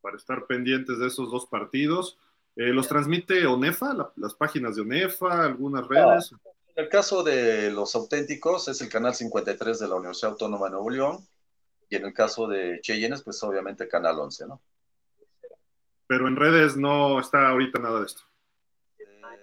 Para 0.00 0.16
estar 0.16 0.46
pendientes 0.46 1.00
de 1.00 1.08
esos 1.08 1.32
dos 1.32 1.46
partidos. 1.46 2.16
Eh, 2.58 2.72
¿Los 2.72 2.88
transmite 2.88 3.46
ONEFA, 3.46 4.12
las 4.16 4.34
páginas 4.34 4.74
de 4.74 4.82
ONEFA, 4.82 5.44
algunas 5.44 5.86
redes? 5.86 6.32
en 6.74 6.84
el 6.84 6.88
caso 6.88 7.22
de 7.22 7.70
los 7.70 7.94
auténticos, 7.94 8.66
es 8.66 8.80
el 8.80 8.88
canal 8.88 9.14
53 9.14 9.78
de 9.78 9.86
la 9.86 9.94
Universidad 9.94 10.32
Autónoma 10.32 10.66
de 10.66 10.72
Nuevo 10.72 10.90
León 10.90 11.28
y 11.88 11.94
en 11.94 12.06
el 12.06 12.12
caso 12.12 12.48
de 12.48 12.80
Cheyennes, 12.80 13.22
pues 13.22 13.40
obviamente 13.44 13.86
Canal 13.86 14.18
11, 14.18 14.48
¿no? 14.48 14.60
Pero 16.08 16.26
en 16.26 16.34
redes 16.34 16.76
no 16.76 17.20
está 17.20 17.48
ahorita 17.48 17.78
nada 17.78 18.00
de 18.00 18.06
esto. 18.06 18.22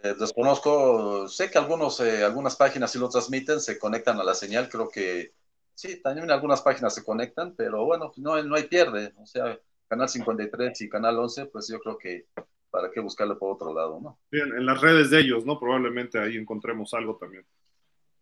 Eh, 0.03 0.13
desconozco, 0.19 1.29
sé 1.29 1.49
que 1.49 1.57
algunos, 1.57 2.01
eh, 2.01 2.21
algunas 2.21 2.57
páginas 2.57 2.91
sí 2.91 2.99
lo 2.99 3.07
transmiten, 3.07 3.61
se 3.61 3.79
conectan 3.79 4.19
a 4.19 4.25
la 4.25 4.33
señal, 4.33 4.67
creo 4.67 4.89
que 4.89 5.31
sí, 5.73 6.01
también 6.01 6.29
algunas 6.31 6.61
páginas 6.61 6.93
se 6.93 7.05
conectan, 7.05 7.55
pero 7.55 7.85
bueno, 7.85 8.11
no, 8.17 8.43
no 8.43 8.55
hay 8.55 8.63
pierde, 8.63 9.13
o 9.15 9.25
sea, 9.25 9.57
Canal 9.87 10.09
53 10.09 10.81
y 10.81 10.89
Canal 10.89 11.17
11, 11.17 11.45
pues 11.45 11.69
yo 11.69 11.79
creo 11.79 11.97
que 11.97 12.27
para 12.75 12.91
qué 12.91 12.99
buscarlo 12.99 13.39
por 13.39 13.53
otro 13.53 13.73
lado, 13.73 14.01
¿no? 14.01 14.19
Bien, 14.29 14.49
en 14.49 14.65
las 14.65 14.81
redes 14.81 15.09
de 15.09 15.21
ellos, 15.21 15.45
¿no? 15.45 15.57
Probablemente 15.57 16.19
ahí 16.19 16.35
encontremos 16.35 16.93
algo 16.93 17.15
también 17.15 17.45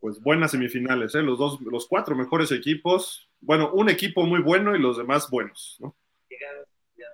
pues 0.03 0.19
buenas 0.19 0.51
semifinales, 0.51 1.15
¿eh? 1.15 1.21
los 1.21 1.39
dos, 1.39 1.61
los 1.61 1.87
cuatro 1.87 2.13
mejores 2.13 2.51
equipos, 2.51 3.29
bueno, 3.39 3.71
un 3.71 3.87
equipo 3.87 4.23
muy 4.23 4.41
bueno 4.41 4.75
y 4.75 4.79
los 4.79 4.97
demás 4.97 5.29
buenos, 5.29 5.77
¿no? 5.79 5.95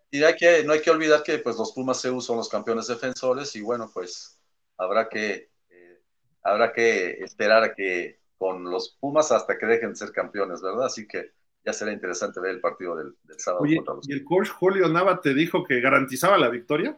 Y 0.10 0.24
hay 0.24 0.36
que, 0.36 0.64
no 0.64 0.74
hay 0.74 0.82
que 0.82 0.90
olvidar 0.90 1.22
que 1.22 1.38
pues 1.38 1.56
los 1.56 1.72
Pumas 1.72 2.02
CEU 2.02 2.20
son 2.20 2.38
los 2.38 2.50
campeones 2.50 2.88
defensores 2.88 3.56
y 3.56 3.62
bueno, 3.62 3.92
pues 3.94 4.42
habrá 4.76 5.08
que, 5.08 5.52
eh, 5.70 6.00
habrá 6.42 6.74
que 6.74 7.12
esperar 7.24 7.64
a 7.64 7.76
que 7.76 8.22
con 8.40 8.64
los 8.64 8.98
Pumas 9.00 9.32
hasta 9.32 9.56
que 9.60 9.68
dejen 9.68 9.90
de 9.90 9.96
ser 9.96 10.12
campeones, 10.12 10.60
¿verdad? 10.60 10.88
Así 10.88 11.08
que 11.08 11.34
ya 11.64 11.74
será 11.74 11.92
interesante 11.92 12.40
ver 12.40 12.56
el 12.56 12.60
partido 12.60 12.96
del, 12.96 13.16
sábado 13.38 13.66
contra 13.76 13.94
los 13.94 14.10
¿Y 14.10 14.14
el 14.14 14.24
coach 14.24 14.50
Julio 14.50 14.90
Nava 14.90 15.22
te 15.22 15.36
dijo 15.36 15.64
que 15.64 15.80
garantizaba 15.80 16.40
la 16.40 16.50
victoria? 16.50 16.98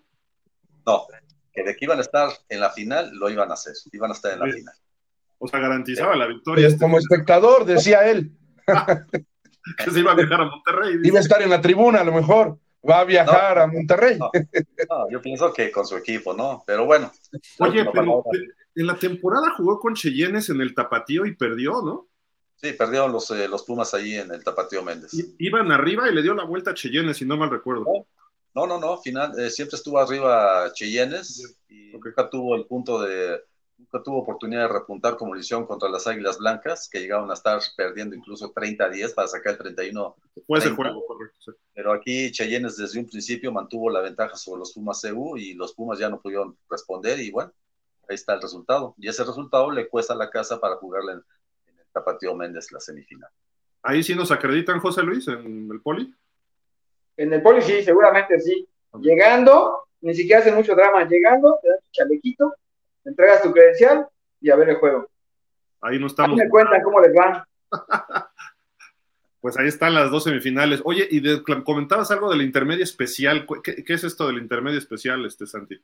No, 0.86 1.06
que 1.54 1.64
de 1.64 1.76
que 1.76 1.86
iban 1.86 2.00
a 2.00 2.02
estar 2.02 2.30
en 2.50 2.60
la 2.60 2.70
final, 2.70 3.12
lo 3.14 3.30
iban 3.30 3.50
a 3.52 3.54
hacer, 3.54 3.74
iban 3.92 4.12
a 4.12 4.14
estar 4.14 4.34
en 4.34 4.40
la 4.40 4.46
final. 4.46 4.76
O 5.40 5.48
sea, 5.48 5.60
garantizaba 5.60 6.16
la 6.16 6.28
victoria. 6.28 6.68
Este 6.68 6.80
como 6.80 6.98
espectador, 6.98 7.66
decía 7.66 8.10
él. 8.10 8.32
que 9.78 9.92
se 9.92 10.00
iba 10.00 10.12
a 10.12 10.16
viajar 10.16 10.42
a 10.42 10.46
Monterrey. 10.46 11.00
Iba 11.04 11.18
a 11.18 11.22
estar 11.22 11.42
en 11.42 11.50
la 11.50 11.62
tribuna, 11.62 12.02
a 12.02 12.04
lo 12.04 12.14
mejor. 12.14 12.60
Va 12.88 13.00
a 13.00 13.06
viajar 13.06 13.60
a 13.60 13.68
Monterrey. 13.68 14.18
No, 14.18 15.10
yo 15.10 15.22
pienso 15.22 15.54
que 15.54 15.72
con 15.72 15.86
su 15.86 15.98
equipo, 15.98 16.34
¿no? 16.34 16.64
Pero 16.66 16.86
bueno. 16.86 17.12
Oye, 17.60 17.86
pero 17.94 18.24
en 18.76 18.88
la 18.88 18.96
temporada 18.96 19.54
jugó 19.56 19.80
con 19.80 19.94
Cheyennes 19.94 20.50
en 20.50 20.62
el 20.62 20.74
Tapatío 20.74 21.26
y 21.26 21.36
perdió, 21.36 21.82
¿no? 21.82 22.08
Sí, 22.56 22.74
perdieron 22.74 23.12
los, 23.12 23.30
eh, 23.32 23.48
los 23.48 23.64
Pumas 23.64 23.94
ahí 23.96 24.16
en 24.16 24.32
el 24.32 24.44
Tapatío 24.44 24.84
Méndez. 24.84 25.12
iban 25.40 25.72
arriba 25.72 26.08
y 26.10 26.14
le 26.14 26.22
dio 26.22 26.36
la 26.36 26.44
vuelta 26.44 26.72
a 26.72 26.74
Cheyennes, 26.76 27.18
si 27.18 27.26
no 27.26 27.36
mal 27.36 27.50
recuerdo. 27.50 27.86
No, 28.54 28.68
no, 28.68 28.80
no, 28.80 28.98
final, 28.98 29.40
eh, 29.40 29.50
siempre 29.50 29.78
estuvo 29.78 30.00
arriba 30.00 30.72
Cheyennes 30.74 31.58
y 31.70 31.92
nunca 31.92 32.30
tuvo 32.30 32.56
el 32.56 32.66
punto 32.66 33.02
de 33.02 33.42
nunca 33.82 34.04
tuvo 34.04 34.20
oportunidad 34.20 34.68
de 34.68 34.74
repuntar 34.74 35.18
como 35.18 35.36
lo 35.36 35.68
contra 35.68 35.90
las 35.90 36.06
Águilas 36.08 36.38
Blancas, 36.38 36.88
que 36.90 37.00
llegaron 37.00 37.30
a 37.32 37.34
estar 37.34 37.60
perdiendo 37.76 38.16
incluso 38.16 38.52
30 38.52 38.86
a 38.86 38.90
10 38.90 39.14
para 39.14 39.28
sacar 39.28 39.54
el 39.54 39.58
31. 39.58 40.16
Fue 40.46 40.60
ese 40.60 40.70
juego, 40.72 41.04
correcto. 41.06 41.56
Pero 41.74 41.92
aquí 41.92 42.32
Cheyennes 42.32 42.78
desde 42.78 43.00
un 43.00 43.08
principio 43.08 43.52
mantuvo 43.52 43.90
la 43.90 44.02
ventaja 44.02 44.36
sobre 44.36 44.60
los 44.60 44.74
Pumas 44.74 45.02
CU 45.02 45.38
y 45.38 45.54
los 45.56 45.74
Pumas 45.74 46.00
ya 46.00 46.10
no 46.10 46.22
pudieron 46.22 46.58
responder 46.70 47.20
y 47.20 47.32
bueno, 47.32 47.52
ahí 48.08 48.16
está 48.16 48.34
el 48.36 48.42
resultado. 48.42 48.94
Y 48.98 49.08
ese 49.08 49.24
resultado 49.24 49.72
le 49.72 49.88
cuesta 49.90 50.16
la 50.16 50.30
casa 50.30 50.60
para 50.60 50.76
jugarle 50.76 51.14
en, 51.14 51.24
el 51.80 51.86
Tapatío 51.92 52.36
Méndez 52.36 52.72
la 52.72 52.80
semifinal. 52.80 53.30
Ahí 53.84 54.04
sí 54.04 54.14
nos 54.14 54.32
acreditan, 54.32 54.80
José 54.80 55.02
Luis, 55.02 55.28
en 55.28 55.70
el 55.72 55.82
poli. 55.82 56.14
En 57.18 57.34
el 57.34 57.42
poli 57.42 57.62
sí, 57.62 57.84
seguramente 57.84 58.40
sí. 58.40 58.68
Llegando, 59.00 59.88
ni 60.02 60.14
siquiera 60.14 60.42
hace 60.42 60.52
mucho 60.52 60.76
drama, 60.76 61.08
llegando, 61.08 61.60
te 61.62 61.70
das 61.70 61.80
tu 61.82 61.92
chalequito, 61.92 62.56
entregas 63.06 63.42
tu 63.42 63.52
credencial 63.52 64.08
y 64.40 64.50
a 64.50 64.56
ver 64.56 64.70
el 64.70 64.76
juego. 64.78 65.10
Ahí 65.82 66.00
no 66.00 66.08
estamos. 66.08 66.38
me 66.38 66.50
cuentan 66.50 66.82
cómo 66.84 67.00
les 67.00 67.14
van. 67.14 67.44
pues 69.42 69.58
ahí 69.58 69.68
están 69.68 69.94
las 69.94 70.12
dos 70.12 70.24
semifinales. 70.24 70.82
Oye, 70.84 71.08
y 71.10 71.22
comentabas 71.64 72.12
algo 72.12 72.30
del 72.30 72.42
intermedio 72.42 72.84
especial. 72.84 73.48
¿Qué, 73.64 73.84
es 73.88 74.04
esto 74.04 74.28
del 74.28 74.38
intermedio 74.38 74.78
especial, 74.78 75.26
este 75.26 75.48
Santi? 75.48 75.82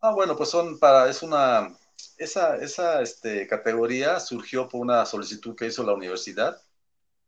Ah, 0.00 0.12
bueno, 0.12 0.36
pues 0.36 0.50
son 0.50 0.78
para, 0.78 1.08
es 1.08 1.22
una, 1.22 1.70
esa, 2.18 2.56
esa 2.56 3.00
este, 3.00 3.46
categoría 3.46 4.20
surgió 4.20 4.68
por 4.68 4.82
una 4.82 5.06
solicitud 5.06 5.56
que 5.56 5.66
hizo 5.66 5.82
la 5.82 5.94
universidad 5.94 6.60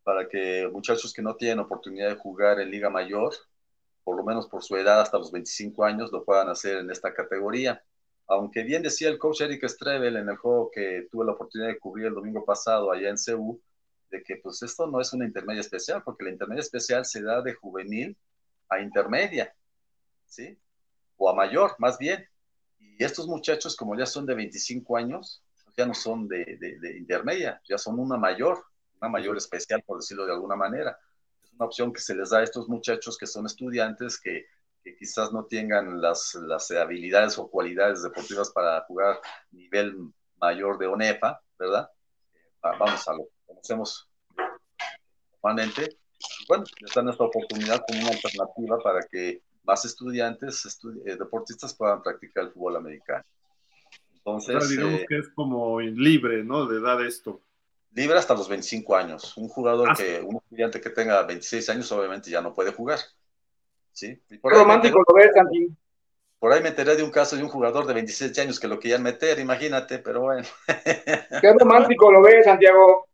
para 0.07 0.29
que 0.29 0.71
muchachos 0.73 1.13
que 1.13 1.21
no 1.21 1.35
tienen 1.35 1.59
oportunidad 1.59 2.11
de 2.11 2.15
jugar 2.15 2.61
en 2.61 2.71
Liga 2.71 2.91
Mayor, 2.91 3.35
por 4.05 4.17
lo 4.17 4.23
menos 4.23 4.47
por 4.47 4.63
su 4.63 4.77
edad 4.77 5.01
hasta 5.01 5.19
los 5.19 5.33
25 5.33 5.83
años, 5.85 6.13
lo 6.13 6.25
puedan 6.25 6.49
hacer 6.49 6.77
en 6.77 6.93
esta 6.93 7.13
categoría 7.13 7.83
aunque 8.29 8.63
bien 8.63 8.83
decía 8.83 9.09
el 9.09 9.19
coach 9.19 9.43
Eric 9.43 9.67
Strebel 9.69 10.17
en 10.17 10.29
el 10.29 10.37
juego 10.37 10.71
que 10.71 11.07
tuve 11.11 11.25
la 11.25 11.33
oportunidad 11.33 11.69
de 11.69 11.79
cubrir 11.79 12.07
el 12.07 12.15
domingo 12.15 12.45
pasado 12.45 12.91
allá 12.91 13.09
en 13.09 13.17
CU, 13.17 13.61
de 14.11 14.23
que 14.23 14.37
pues 14.37 14.63
esto 14.63 14.87
no 14.87 15.01
es 15.01 15.13
una 15.13 15.25
intermedia 15.25 15.61
especial, 15.61 16.03
porque 16.05 16.25
la 16.25 16.31
intermedia 16.31 16.61
especial 16.61 17.05
se 17.05 17.23
da 17.23 17.41
de 17.43 17.55
juvenil 17.55 18.17
a 18.69 18.81
intermedia, 18.81 19.55
¿sí? 20.27 20.59
O 21.17 21.31
a 21.31 21.35
mayor, 21.35 21.77
más 21.79 21.99
bien. 21.99 22.29
Y 22.79 23.03
estos 23.03 23.27
muchachos, 23.29 23.77
como 23.77 23.97
ya 23.97 24.07
son 24.07 24.27
de 24.27 24.35
25 24.35 24.97
años, 24.97 25.43
ya 25.77 25.87
no 25.87 25.95
son 25.95 26.27
de 26.27 26.59
intermedia, 26.99 27.61
ya 27.69 27.79
son 27.79 27.99
una 27.99 28.17
mayor, 28.17 28.65
una 29.01 29.11
mayor 29.11 29.37
especial, 29.37 29.83
por 29.83 29.99
decirlo 29.99 30.27
de 30.27 30.33
alguna 30.33 30.57
manera. 30.57 30.99
Es 31.43 31.53
una 31.53 31.67
opción 31.67 31.93
que 31.93 32.01
se 32.01 32.15
les 32.15 32.31
da 32.31 32.39
a 32.39 32.43
estos 32.43 32.69
muchachos 32.69 33.17
que 33.19 33.27
son 33.27 33.47
estudiantes 33.47 34.21
que 34.21 34.47
que 34.87 34.95
quizás 34.95 35.33
no 35.33 35.45
tengan 35.47 36.01
las, 36.01 36.37
las 36.37 36.71
habilidades 36.71 37.37
o 37.39 37.51
cualidades 37.51 38.05
deportivas 38.05 38.51
para 38.51 38.81
jugar 38.83 39.19
nivel 39.51 39.97
mayor 40.37 40.79
de 40.79 40.87
ONEFA, 40.87 41.41
¿verdad? 41.59 41.91
vamos 42.63 43.09
a 43.09 43.13
lo 43.15 43.25
que 43.25 43.47
conocemos 43.47 44.09
normalmente. 45.43 45.99
Bueno, 46.47 46.63
les 46.81 46.95
dan 46.95 47.09
esta 47.09 47.25
oportunidad 47.25 47.83
como 47.87 48.01
una 48.01 48.11
alternativa 48.11 48.79
para 48.79 49.01
que 49.11 49.43
más 49.65 49.85
estudiantes, 49.85 50.79
eh, 51.05 51.17
deportistas 51.17 51.75
puedan 51.75 52.01
practicar 52.01 52.45
el 52.45 52.53
fútbol 52.53 52.77
americano. 52.77 53.25
Entonces, 54.15 54.69
digamos 54.69 55.01
eh, 55.01 55.07
que 55.09 55.19
es 55.19 55.29
como 55.35 55.81
libre, 55.81 56.45
¿no? 56.45 56.67
De 56.67 56.79
edad 56.79 57.05
esto. 57.05 57.41
Libre 57.97 58.19
hasta 58.19 58.35
los 58.35 58.47
25 58.47 58.95
años. 58.95 59.35
Un 59.39 59.49
jugador 59.49 59.89
ah, 59.91 59.95
que, 59.97 60.21
un 60.21 60.37
estudiante 60.37 60.83
que 60.83 60.91
tenga 60.91 61.23
26 61.23 61.71
años, 61.71 61.91
obviamente 61.93 62.31
ya 62.31 62.43
no 62.43 62.53
puede 62.53 62.71
jugar. 62.71 62.99
¿sí? 63.91 64.23
Por 64.43 64.53
romántico 64.53 65.03
lo 65.09 65.15
ves, 65.15 65.31
Santi. 65.35 65.75
Por 66.39 66.53
ahí 66.53 66.63
me 66.63 66.69
enteré 66.69 66.95
de 66.95 67.03
un 67.03 67.11
caso 67.11 67.37
de 67.37 67.43
un 67.43 67.49
jugador 67.49 67.87
de 67.87 67.95
27 67.95 68.39
años 68.43 68.61
que 68.61 68.69
lo 68.69 68.79
querían 68.79 69.03
meter, 69.03 69.39
imagínate, 69.39 69.99
pero 69.99 70.21
bueno. 70.21 70.47
Qué 71.41 71.55
romántico 71.59 72.13
lo 72.13 72.21
ves, 72.21 72.45
Santiago. 72.45 73.09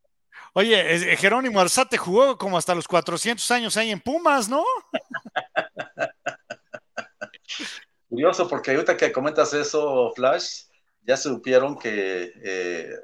Oye, 0.52 1.16
Jerónimo 1.16 1.60
Arzate 1.60 1.96
jugó 1.96 2.36
como 2.36 2.58
hasta 2.58 2.74
los 2.74 2.88
400 2.88 3.48
años 3.52 3.76
ahí 3.76 3.92
en 3.92 4.00
Pumas, 4.00 4.48
¿no? 4.48 4.64
Curioso, 8.08 8.48
porque 8.48 8.72
ahorita 8.72 8.96
que 8.96 9.12
comentas 9.12 9.54
eso, 9.54 10.12
Flash, 10.16 10.64
ya 11.02 11.16
supieron 11.16 11.78
que 11.78 12.32
eh, 12.42 12.94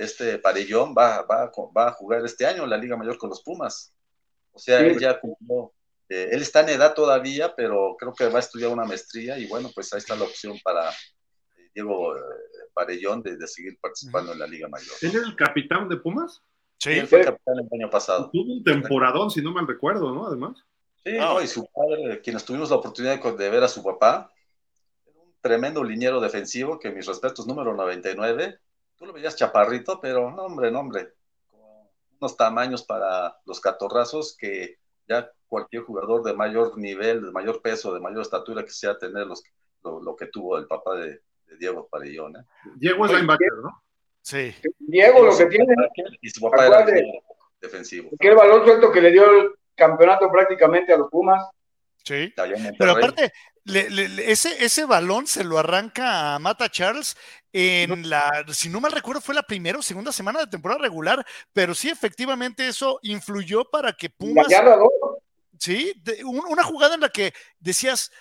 este 0.00 0.38
Parellón 0.38 0.94
va, 0.96 1.22
va, 1.22 1.50
va, 1.76 1.88
a 1.88 1.92
jugar 1.92 2.24
este 2.24 2.46
año 2.46 2.64
en 2.64 2.70
la 2.70 2.76
Liga 2.76 2.96
Mayor 2.96 3.18
con 3.18 3.30
los 3.30 3.42
Pumas. 3.42 3.92
O 4.52 4.58
sea, 4.58 4.80
él 4.80 4.98
ya 4.98 5.20
cumplió, 5.20 5.72
eh, 6.08 6.30
él 6.32 6.42
está 6.42 6.60
en 6.60 6.70
edad 6.70 6.94
todavía, 6.94 7.54
pero 7.54 7.96
creo 7.98 8.14
que 8.14 8.28
va 8.28 8.38
a 8.38 8.40
estudiar 8.40 8.70
una 8.70 8.84
maestría 8.84 9.38
y 9.38 9.46
bueno, 9.46 9.70
pues 9.74 9.92
ahí 9.92 9.98
está 9.98 10.16
la 10.16 10.24
opción 10.24 10.56
para 10.64 10.88
eh, 10.90 11.70
Diego 11.74 12.16
eh, 12.16 12.20
Parellón 12.72 13.22
de, 13.22 13.46
seguir 13.46 13.78
participando 13.80 14.32
en 14.32 14.38
la 14.38 14.46
Liga 14.46 14.68
Mayor. 14.68 14.96
¿Él 15.02 15.08
es 15.10 15.14
el 15.22 15.36
capitán 15.36 15.88
de 15.88 15.98
Pumas? 15.98 16.42
Sí, 16.78 16.92
él 16.92 17.06
fue 17.06 17.24
capitán 17.24 17.56
el 17.58 17.80
año 17.80 17.90
pasado. 17.90 18.30
Tuvo 18.32 18.54
un 18.54 18.64
temporadón, 18.64 19.30
si 19.30 19.42
no 19.42 19.52
mal 19.52 19.66
recuerdo, 19.66 20.12
¿no? 20.14 20.26
Además. 20.26 20.58
Sí, 21.04 21.16
y 21.42 21.46
su 21.46 21.68
padre, 21.72 22.20
quienes 22.20 22.44
tuvimos 22.44 22.70
la 22.70 22.76
oportunidad 22.76 23.22
de 23.22 23.50
ver 23.50 23.62
a 23.62 23.68
su 23.68 23.82
papá, 23.82 24.30
tremendo 25.40 25.84
liniero 25.84 26.20
defensivo, 26.20 26.78
que 26.78 26.90
mis 26.90 27.06
respetos, 27.06 27.46
número 27.46 27.74
99. 27.74 28.58
Tú 28.96 29.06
lo 29.06 29.12
veías 29.12 29.36
chaparrito, 29.36 30.00
pero 30.00 30.30
no, 30.30 30.42
hombre, 30.42 30.70
no, 30.70 30.80
hombre. 30.80 31.14
unos 32.20 32.36
tamaños 32.36 32.82
para 32.84 33.36
los 33.44 33.60
catorrazos 33.60 34.36
que 34.36 34.78
ya 35.08 35.30
cualquier 35.46 35.82
jugador 35.82 36.22
de 36.22 36.34
mayor 36.34 36.76
nivel, 36.76 37.22
de 37.22 37.30
mayor 37.30 37.62
peso, 37.62 37.94
de 37.94 38.00
mayor 38.00 38.22
estatura 38.22 38.64
quisiera 38.64 38.98
tener 38.98 39.26
los, 39.26 39.42
lo, 39.82 40.14
que 40.16 40.26
tuvo 40.26 40.58
el 40.58 40.66
papá 40.66 40.96
de, 40.96 41.22
Diego 41.58 41.88
Parellón. 41.88 42.36
¿eh? 42.36 42.44
Diego 42.76 43.06
es 43.06 43.12
linebacker, 43.12 43.52
¿no? 43.62 43.82
Sí. 44.20 44.54
Diego 44.78 45.24
lo 45.24 45.36
que 45.36 45.46
tiene. 45.46 45.74
Y 46.20 46.28
su 46.28 46.42
papá 46.42 46.66
era 46.66 46.86
defensivo. 47.60 48.10
Que 48.20 48.28
el 48.28 48.36
balón 48.36 48.64
suelto 48.64 48.92
que 48.92 49.00
le 49.00 49.10
dio 49.10 49.30
el 49.30 49.54
campeonato 49.74 50.30
prácticamente 50.30 50.92
a 50.92 50.98
los 50.98 51.08
Pumas. 51.10 51.48
Sí. 52.04 52.32
Pero 52.78 52.92
aparte, 52.92 53.32
ese, 53.68 54.64
ese 54.64 54.84
balón 54.84 55.26
se 55.26 55.44
lo 55.44 55.58
arranca 55.58 56.34
a 56.34 56.38
Mata 56.38 56.70
Charles 56.70 57.16
en 57.52 58.08
la, 58.08 58.44
si 58.52 58.68
no 58.68 58.80
mal 58.80 58.92
recuerdo, 58.92 59.20
fue 59.20 59.34
la 59.34 59.42
primera 59.42 59.78
o 59.78 59.82
segunda 59.82 60.12
semana 60.12 60.40
de 60.40 60.46
temporada 60.46 60.80
regular, 60.80 61.24
pero 61.52 61.74
sí, 61.74 61.88
efectivamente, 61.88 62.68
eso 62.68 62.98
influyó 63.02 63.64
para 63.64 63.92
que 63.92 64.10
Pumas. 64.10 64.46
Sí, 65.58 65.92
una 66.24 66.62
jugada 66.62 66.94
en 66.94 67.00
la 67.00 67.08
que 67.08 67.32
decías, 67.58 68.12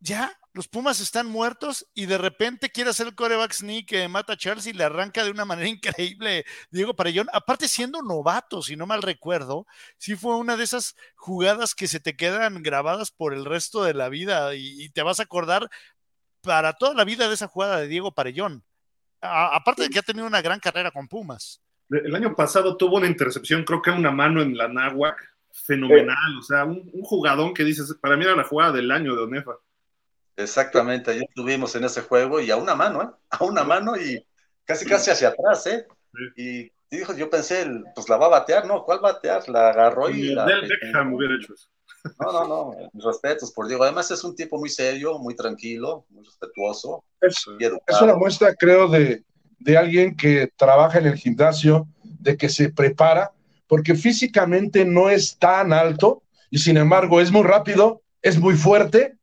ya, 0.00 0.32
los 0.52 0.68
Pumas 0.68 1.00
están 1.00 1.26
muertos 1.26 1.88
y 1.94 2.06
de 2.06 2.18
repente 2.18 2.70
quiere 2.70 2.90
hacer 2.90 3.06
el 3.06 3.14
coreback 3.14 3.52
sneak 3.52 3.86
que 3.86 4.08
mata 4.08 4.32
a 4.32 4.36
Charles 4.36 4.66
y 4.66 4.72
le 4.72 4.84
arranca 4.84 5.24
de 5.24 5.30
una 5.30 5.44
manera 5.44 5.68
increíble 5.68 6.44
Diego 6.70 6.94
Parellón. 6.94 7.28
Aparte, 7.32 7.68
siendo 7.68 8.02
novato, 8.02 8.62
si 8.62 8.76
no 8.76 8.86
mal 8.86 9.02
recuerdo, 9.02 9.66
sí 9.98 10.16
fue 10.16 10.36
una 10.36 10.56
de 10.56 10.64
esas 10.64 10.96
jugadas 11.16 11.74
que 11.74 11.86
se 11.86 12.00
te 12.00 12.16
quedan 12.16 12.62
grabadas 12.62 13.10
por 13.10 13.34
el 13.34 13.44
resto 13.44 13.84
de 13.84 13.94
la 13.94 14.08
vida 14.08 14.54
y, 14.54 14.88
te 14.90 15.02
vas 15.02 15.20
a 15.20 15.24
acordar 15.24 15.68
para 16.40 16.72
toda 16.72 16.94
la 16.94 17.04
vida 17.04 17.28
de 17.28 17.34
esa 17.34 17.46
jugada 17.46 17.78
de 17.78 17.88
Diego 17.88 18.12
Parellón. 18.12 18.64
aparte 19.20 19.82
de 19.82 19.90
que 19.90 19.98
ha 19.98 20.02
tenido 20.02 20.26
una 20.26 20.42
gran 20.42 20.60
carrera 20.60 20.90
con 20.90 21.08
Pumas. 21.08 21.60
El 21.90 22.14
año 22.14 22.34
pasado 22.34 22.76
tuvo 22.76 22.96
una 22.96 23.06
intercepción, 23.06 23.64
creo 23.64 23.80
que 23.80 23.90
una 23.90 24.10
mano 24.10 24.42
en 24.42 24.56
la 24.56 24.68
náhuac, 24.68 25.16
fenomenal. 25.52 26.38
O 26.38 26.42
sea, 26.42 26.64
un, 26.64 26.90
un 26.92 27.02
jugadón 27.02 27.54
que 27.54 27.64
dices, 27.64 27.94
para 28.00 28.16
mí 28.16 28.24
era 28.24 28.36
la 28.36 28.44
jugada 28.44 28.72
del 28.72 28.90
año 28.90 29.14
de 29.14 29.22
Onefa. 29.22 29.52
Exactamente, 30.38 31.10
ahí 31.10 31.20
estuvimos 31.28 31.74
en 31.74 31.82
ese 31.82 32.00
juego 32.02 32.40
y 32.40 32.48
a 32.52 32.56
una 32.56 32.76
mano, 32.76 33.02
¿eh? 33.02 33.08
A 33.30 33.42
una 33.42 33.64
mano 33.64 33.96
y 33.96 34.24
casi 34.64 34.86
casi 34.86 35.10
hacia 35.10 35.30
atrás, 35.30 35.66
¿eh? 35.66 35.84
Y 36.36 36.70
dijo, 36.88 37.12
yo 37.12 37.28
pensé, 37.28 37.66
pues 37.92 38.08
la 38.08 38.18
va 38.18 38.26
a 38.26 38.30
batear, 38.30 38.64
¿no? 38.64 38.84
¿Cuál 38.84 39.00
batear? 39.00 39.48
La 39.48 39.70
agarró 39.70 40.08
y... 40.08 40.34
la, 40.34 40.44
hubiera 40.44 41.34
hecho 41.34 41.54
eso. 41.54 41.68
No, 42.20 42.32
no, 42.32 42.46
no, 42.46 42.90
mis 42.92 43.04
respetos 43.04 43.50
por 43.50 43.66
Diego. 43.66 43.82
Además 43.82 44.12
es 44.12 44.22
un 44.22 44.36
tipo 44.36 44.58
muy 44.58 44.68
serio, 44.68 45.18
muy 45.18 45.34
tranquilo, 45.34 46.06
muy 46.08 46.24
respetuoso. 46.24 47.02
Es, 47.20 47.44
es 47.58 48.00
una 48.00 48.14
muestra, 48.14 48.54
creo, 48.54 48.86
de, 48.86 49.24
de 49.58 49.76
alguien 49.76 50.16
que 50.16 50.52
trabaja 50.56 51.00
en 51.00 51.06
el 51.06 51.16
gimnasio, 51.16 51.88
de 52.04 52.36
que 52.36 52.48
se 52.48 52.70
prepara, 52.70 53.32
porque 53.66 53.96
físicamente 53.96 54.84
no 54.84 55.10
es 55.10 55.36
tan 55.36 55.72
alto 55.72 56.22
y 56.48 56.58
sin 56.58 56.76
embargo 56.76 57.20
es 57.20 57.32
muy 57.32 57.42
rápido, 57.42 58.02
es 58.22 58.38
muy 58.38 58.54
fuerte 58.54 59.17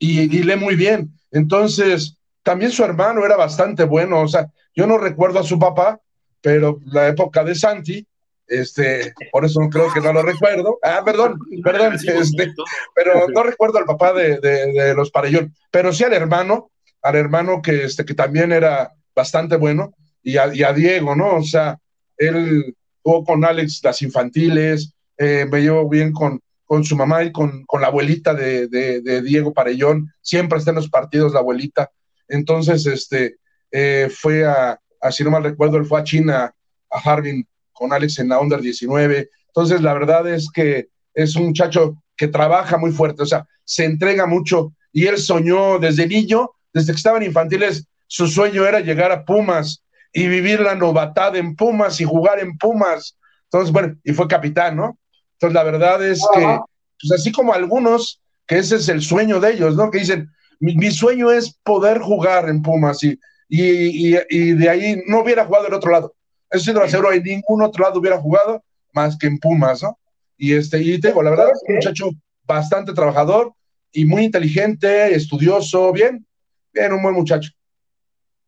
y, 0.00 0.42
lee 0.42 0.56
muy 0.56 0.74
bien. 0.74 1.12
Entonces, 1.30 2.16
también 2.42 2.72
su 2.72 2.82
hermano 2.82 3.24
era 3.24 3.36
bastante 3.36 3.84
bueno. 3.84 4.22
O 4.22 4.28
sea, 4.28 4.50
yo 4.74 4.86
no 4.86 4.98
recuerdo 4.98 5.38
a 5.38 5.44
su 5.44 5.58
papá, 5.58 6.00
pero 6.40 6.80
la 6.86 7.06
época 7.06 7.44
de 7.44 7.54
Santi, 7.54 8.06
este, 8.48 9.12
por 9.30 9.44
eso 9.44 9.60
creo 9.70 9.92
que 9.92 10.00
no 10.00 10.12
lo 10.12 10.22
recuerdo. 10.22 10.78
Ah, 10.82 11.02
perdón, 11.04 11.38
perdón, 11.62 11.94
este, 11.94 12.52
pero 12.94 13.28
no 13.28 13.42
recuerdo 13.42 13.78
al 13.78 13.84
papá 13.84 14.12
de, 14.12 14.94
los 14.96 15.10
Parellón, 15.10 15.54
pero 15.70 15.92
sí 15.92 16.02
al 16.02 16.14
hermano, 16.14 16.70
al 17.02 17.16
hermano 17.16 17.60
que, 17.62 17.84
este, 17.84 18.04
que 18.04 18.14
también 18.14 18.52
era 18.52 18.92
bastante 19.14 19.56
bueno, 19.56 19.94
y 20.22 20.36
a, 20.38 20.72
Diego, 20.72 21.14
¿no? 21.14 21.36
O 21.36 21.42
sea, 21.42 21.78
él 22.16 22.74
jugó 23.02 23.24
con 23.24 23.44
Alex 23.44 23.80
las 23.82 24.02
infantiles, 24.02 24.94
eh, 25.16 25.46
me 25.50 25.60
llevo 25.60 25.88
bien 25.88 26.12
con, 26.12 26.40
con 26.70 26.84
su 26.84 26.94
mamá 26.94 27.24
y 27.24 27.32
con, 27.32 27.66
la 27.80 27.88
abuelita 27.88 28.32
de, 28.32 29.22
Diego 29.24 29.52
Parellón, 29.52 30.14
siempre 30.20 30.56
está 30.56 30.70
en 30.70 30.76
los 30.76 30.88
partidos 30.88 31.32
la 31.32 31.40
abuelita. 31.40 31.90
Entonces, 32.28 32.86
este, 32.86 33.38
eh, 33.72 34.08
fue 34.08 34.46
a, 34.46 34.78
si 35.10 35.24
no 35.24 35.32
mal 35.32 35.42
recuerdo, 35.42 35.78
él 35.78 35.84
fue 35.84 35.98
a 35.98 36.04
China, 36.04 36.54
a 36.88 36.98
Harbin, 36.98 37.44
con 37.72 37.92
Alex 37.92 38.20
en 38.20 38.28
la 38.28 38.38
Under 38.38 38.60
19. 38.60 39.30
Entonces, 39.48 39.80
la 39.80 39.94
verdad 39.94 40.32
es 40.32 40.48
que 40.48 40.90
es 41.12 41.34
un 41.34 41.46
muchacho 41.46 42.00
que 42.16 42.28
trabaja 42.28 42.78
muy 42.78 42.92
fuerte, 42.92 43.24
o 43.24 43.26
sea, 43.26 43.48
se 43.64 43.84
entrega 43.84 44.26
mucho 44.26 44.72
y 44.92 45.06
él 45.06 45.18
soñó 45.18 45.80
desde 45.80 46.06
niño, 46.06 46.52
desde 46.72 46.92
que 46.92 46.98
estaban 46.98 47.24
infantiles, 47.24 47.84
su 48.06 48.28
sueño 48.28 48.64
era 48.64 48.78
llegar 48.78 49.10
a 49.10 49.24
Pumas 49.24 49.82
y 50.12 50.28
vivir 50.28 50.60
la 50.60 50.76
novatada 50.76 51.36
en 51.36 51.56
Pumas 51.56 52.00
y 52.00 52.04
jugar 52.04 52.38
en 52.38 52.56
Pumas. 52.56 53.18
Entonces, 53.46 53.72
bueno, 53.72 53.96
y 54.04 54.12
fue 54.12 54.28
capitán, 54.28 54.76
¿no? 54.76 54.99
Entonces, 55.40 55.54
la 55.54 55.62
verdad 55.62 56.06
es 56.06 56.20
que, 56.34 56.58
pues 57.00 57.12
así 57.18 57.32
como 57.32 57.54
algunos, 57.54 58.20
que 58.46 58.58
ese 58.58 58.76
es 58.76 58.90
el 58.90 59.00
sueño 59.00 59.40
de 59.40 59.52
ellos, 59.52 59.74
¿no? 59.74 59.90
Que 59.90 60.00
dicen, 60.00 60.30
mi, 60.58 60.90
sueño 60.90 61.30
es 61.30 61.58
poder 61.64 61.98
jugar 61.98 62.50
en 62.50 62.60
Pumas 62.60 63.02
y, 63.02 63.18
y, 63.48 64.18
y, 64.28 64.52
de 64.52 64.68
ahí 64.68 65.02
no 65.06 65.20
hubiera 65.20 65.46
jugado 65.46 65.68
en 65.68 65.72
otro 65.72 65.92
lado. 65.92 66.14
Eso 66.50 66.64
sí 66.66 66.72
lo 66.74 66.82
aseguro, 66.82 67.10
en 67.10 67.22
ningún 67.22 67.62
otro 67.62 67.84
lado 67.84 68.00
hubiera 68.00 68.18
jugado 68.18 68.62
más 68.92 69.16
que 69.16 69.28
en 69.28 69.38
Pumas, 69.38 69.82
¿no? 69.82 69.98
Y, 70.36 70.52
este, 70.52 70.82
y 70.82 71.00
tengo, 71.00 71.22
la 71.22 71.30
verdad 71.30 71.52
es 71.54 71.62
un 71.66 71.76
muchacho 71.76 72.10
bastante 72.44 72.92
trabajador 72.92 73.54
y 73.92 74.04
muy 74.04 74.24
inteligente, 74.24 75.14
estudioso, 75.14 75.90
bien, 75.90 76.26
bien, 76.74 76.92
un 76.92 77.02
buen 77.02 77.14
muchacho. 77.14 77.50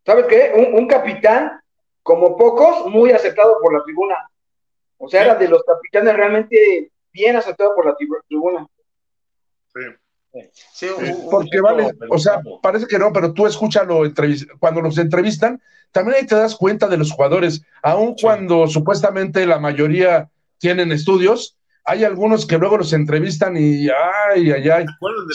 ¿Sabes 0.05 0.25
qué? 0.29 0.51
Un, 0.55 0.79
un 0.79 0.87
capitán, 0.87 1.59
como 2.03 2.37
pocos, 2.37 2.85
muy 2.91 3.09
aceptado 3.09 3.55
por 3.63 3.73
la 3.73 3.83
tribuna. 3.83 4.15
O 5.05 5.09
sea, 5.09 5.23
era 5.23 5.35
de 5.35 5.49
los 5.49 5.63
capitanes 5.63 6.15
realmente 6.15 6.91
bien 7.11 7.35
aceptado 7.35 7.75
por 7.75 7.85
la 7.85 7.95
tribuna. 8.27 8.65
Sí. 10.73 10.87
Porque 11.29 11.59
vale, 11.59 11.91
o 12.09 12.17
sea, 12.17 12.39
parece 12.61 12.87
que 12.87 12.97
no, 12.97 13.11
pero 13.11 13.33
tú 13.33 13.45
escúchalo 13.45 14.01
cuando 14.59 14.81
los 14.81 14.97
entrevistan, 14.97 15.61
también 15.91 16.17
ahí 16.17 16.25
te 16.25 16.35
das 16.35 16.55
cuenta 16.55 16.87
de 16.87 16.97
los 16.97 17.11
jugadores, 17.11 17.61
aun 17.83 18.15
cuando 18.19 18.67
supuestamente 18.67 19.45
la 19.45 19.59
mayoría 19.59 20.29
tienen 20.57 20.91
estudios, 20.91 21.57
hay 21.83 22.05
algunos 22.05 22.47
que 22.47 22.57
luego 22.57 22.77
los 22.77 22.93
entrevistan 22.93 23.57
y 23.57 23.89
ay, 23.89 24.51
ay, 24.51 24.69
ay, 24.69 24.85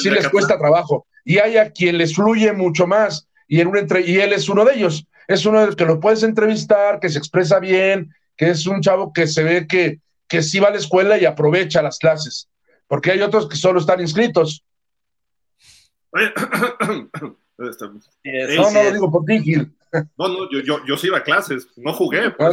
sí 0.02 0.10
les 0.10 0.28
cuesta 0.30 0.58
trabajo. 0.58 1.06
Y 1.24 1.38
hay 1.38 1.58
a 1.58 1.70
quien 1.70 1.98
les 1.98 2.14
fluye 2.14 2.52
mucho 2.54 2.86
más, 2.86 3.28
y, 3.46 3.60
en 3.60 3.68
un 3.68 3.76
entre 3.76 4.00
y 4.00 4.18
él 4.18 4.32
es 4.32 4.48
uno 4.48 4.64
de 4.64 4.74
ellos. 4.74 5.06
Es 5.28 5.44
uno 5.44 5.60
de 5.60 5.66
los 5.66 5.76
que 5.76 5.84
lo 5.84 6.00
puedes 6.00 6.22
entrevistar, 6.22 7.00
que 7.00 7.10
se 7.10 7.18
expresa 7.18 7.58
bien, 7.58 8.14
que 8.38 8.48
es 8.50 8.66
un 8.66 8.80
chavo 8.80 9.12
que 9.12 9.26
se 9.26 9.42
ve 9.42 9.66
que, 9.66 10.00
que 10.28 10.42
sí 10.42 10.60
va 10.60 10.68
a 10.68 10.70
la 10.70 10.78
escuela 10.78 11.18
y 11.18 11.26
aprovecha 11.26 11.82
las 11.82 11.98
clases, 11.98 12.48
porque 12.86 13.10
hay 13.10 13.20
otros 13.20 13.48
que 13.48 13.56
solo 13.56 13.80
están 13.80 14.00
inscritos. 14.00 14.64
no, 16.12 16.30
no 17.58 18.82
lo 18.84 18.92
digo 18.92 19.10
por 19.10 19.24
ti, 19.24 19.40
Gil. 19.40 19.74
No, 20.16 20.28
no, 20.28 20.50
yo, 20.50 20.60
yo, 20.60 20.84
yo 20.86 20.96
sí 20.96 21.08
iba 21.08 21.18
a 21.18 21.22
clases, 21.22 21.66
no 21.76 21.92
jugué, 21.92 22.32
ah, 22.38 22.52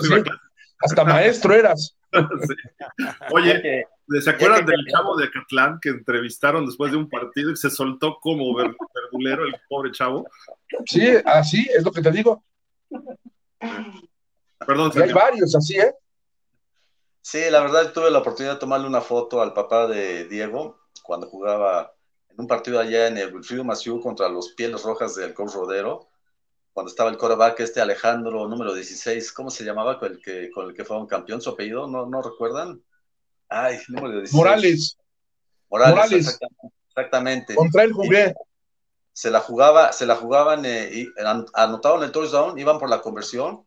Hasta 0.79 1.03
maestro 1.05 1.53
eras. 1.53 1.95
Oye, 3.31 3.85
¿se 4.21 4.29
acuerdan 4.29 4.65
del 4.65 4.85
chavo 4.89 5.15
de 5.17 5.29
Catlán 5.29 5.79
que 5.81 5.89
entrevistaron 5.89 6.65
después 6.65 6.91
de 6.91 6.97
un 6.97 7.09
partido 7.09 7.51
y 7.51 7.57
se 7.57 7.69
soltó 7.69 8.17
como 8.19 8.55
verdulero 8.55 9.45
el 9.45 9.55
pobre 9.69 9.91
chavo? 9.91 10.27
Sí, 10.85 11.07
así 11.25 11.69
es 11.75 11.83
lo 11.83 11.91
que 11.91 12.01
te 12.01 12.11
digo. 12.11 12.43
Perdón, 14.59 14.91
hay 15.01 15.13
varios 15.13 15.55
así, 15.55 15.77
¿eh? 15.77 15.93
Sí, 17.21 17.41
la 17.49 17.59
verdad 17.61 17.91
tuve 17.91 18.11
la 18.11 18.19
oportunidad 18.19 18.53
de 18.53 18.59
tomarle 18.59 18.87
una 18.87 19.01
foto 19.01 19.41
al 19.41 19.53
papá 19.53 19.87
de 19.87 20.25
Diego 20.25 20.79
cuando 21.01 21.27
jugaba 21.27 21.93
en 22.29 22.39
un 22.39 22.47
partido 22.47 22.79
allá 22.79 23.07
en 23.07 23.17
el 23.17 23.33
Wilfrido 23.33 23.63
Maciú 23.63 23.99
contra 23.99 24.29
los 24.29 24.49
Pieles 24.49 24.83
Rojas 24.83 25.15
del 25.15 25.33
Coach 25.33 25.53
Rodero, 25.53 26.07
cuando 26.71 26.89
estaba 26.89 27.09
el 27.09 27.17
coreback 27.17 27.61
este 27.61 27.81
Alejandro, 27.81 28.47
número 28.47 28.73
16, 28.73 29.31
¿cómo 29.31 29.49
se 29.49 29.63
llamaba 29.63 29.97
con 29.97 30.11
el 30.11 30.21
que, 30.21 30.51
con 30.51 30.67
el 30.67 30.75
que 30.75 30.83
fue 30.85 30.99
un 30.99 31.07
campeón? 31.07 31.41
¿Su 31.41 31.49
apellido? 31.51 31.87
¿No, 31.87 32.05
no 32.05 32.21
recuerdan? 32.21 32.83
Ay, 33.49 33.79
número 33.87 34.19
16. 34.19 34.33
Morales. 34.33 34.97
Morales, 35.69 36.39
Exactamente, 36.89 37.55
Contra 37.55 37.83
él 37.83 37.91
jugué. 37.91 38.33
Se 39.13 39.31
la 39.31 39.39
jugaba, 39.39 39.93
se 39.93 40.05
la 40.05 40.15
jugaban, 40.15 40.65
eh, 40.65 40.89
y, 40.93 41.07
anotaban 41.53 42.03
el 42.03 42.11
touchdown, 42.11 42.59
iban 42.59 42.77
por 42.77 42.89
la 42.89 43.01
conversión 43.01 43.64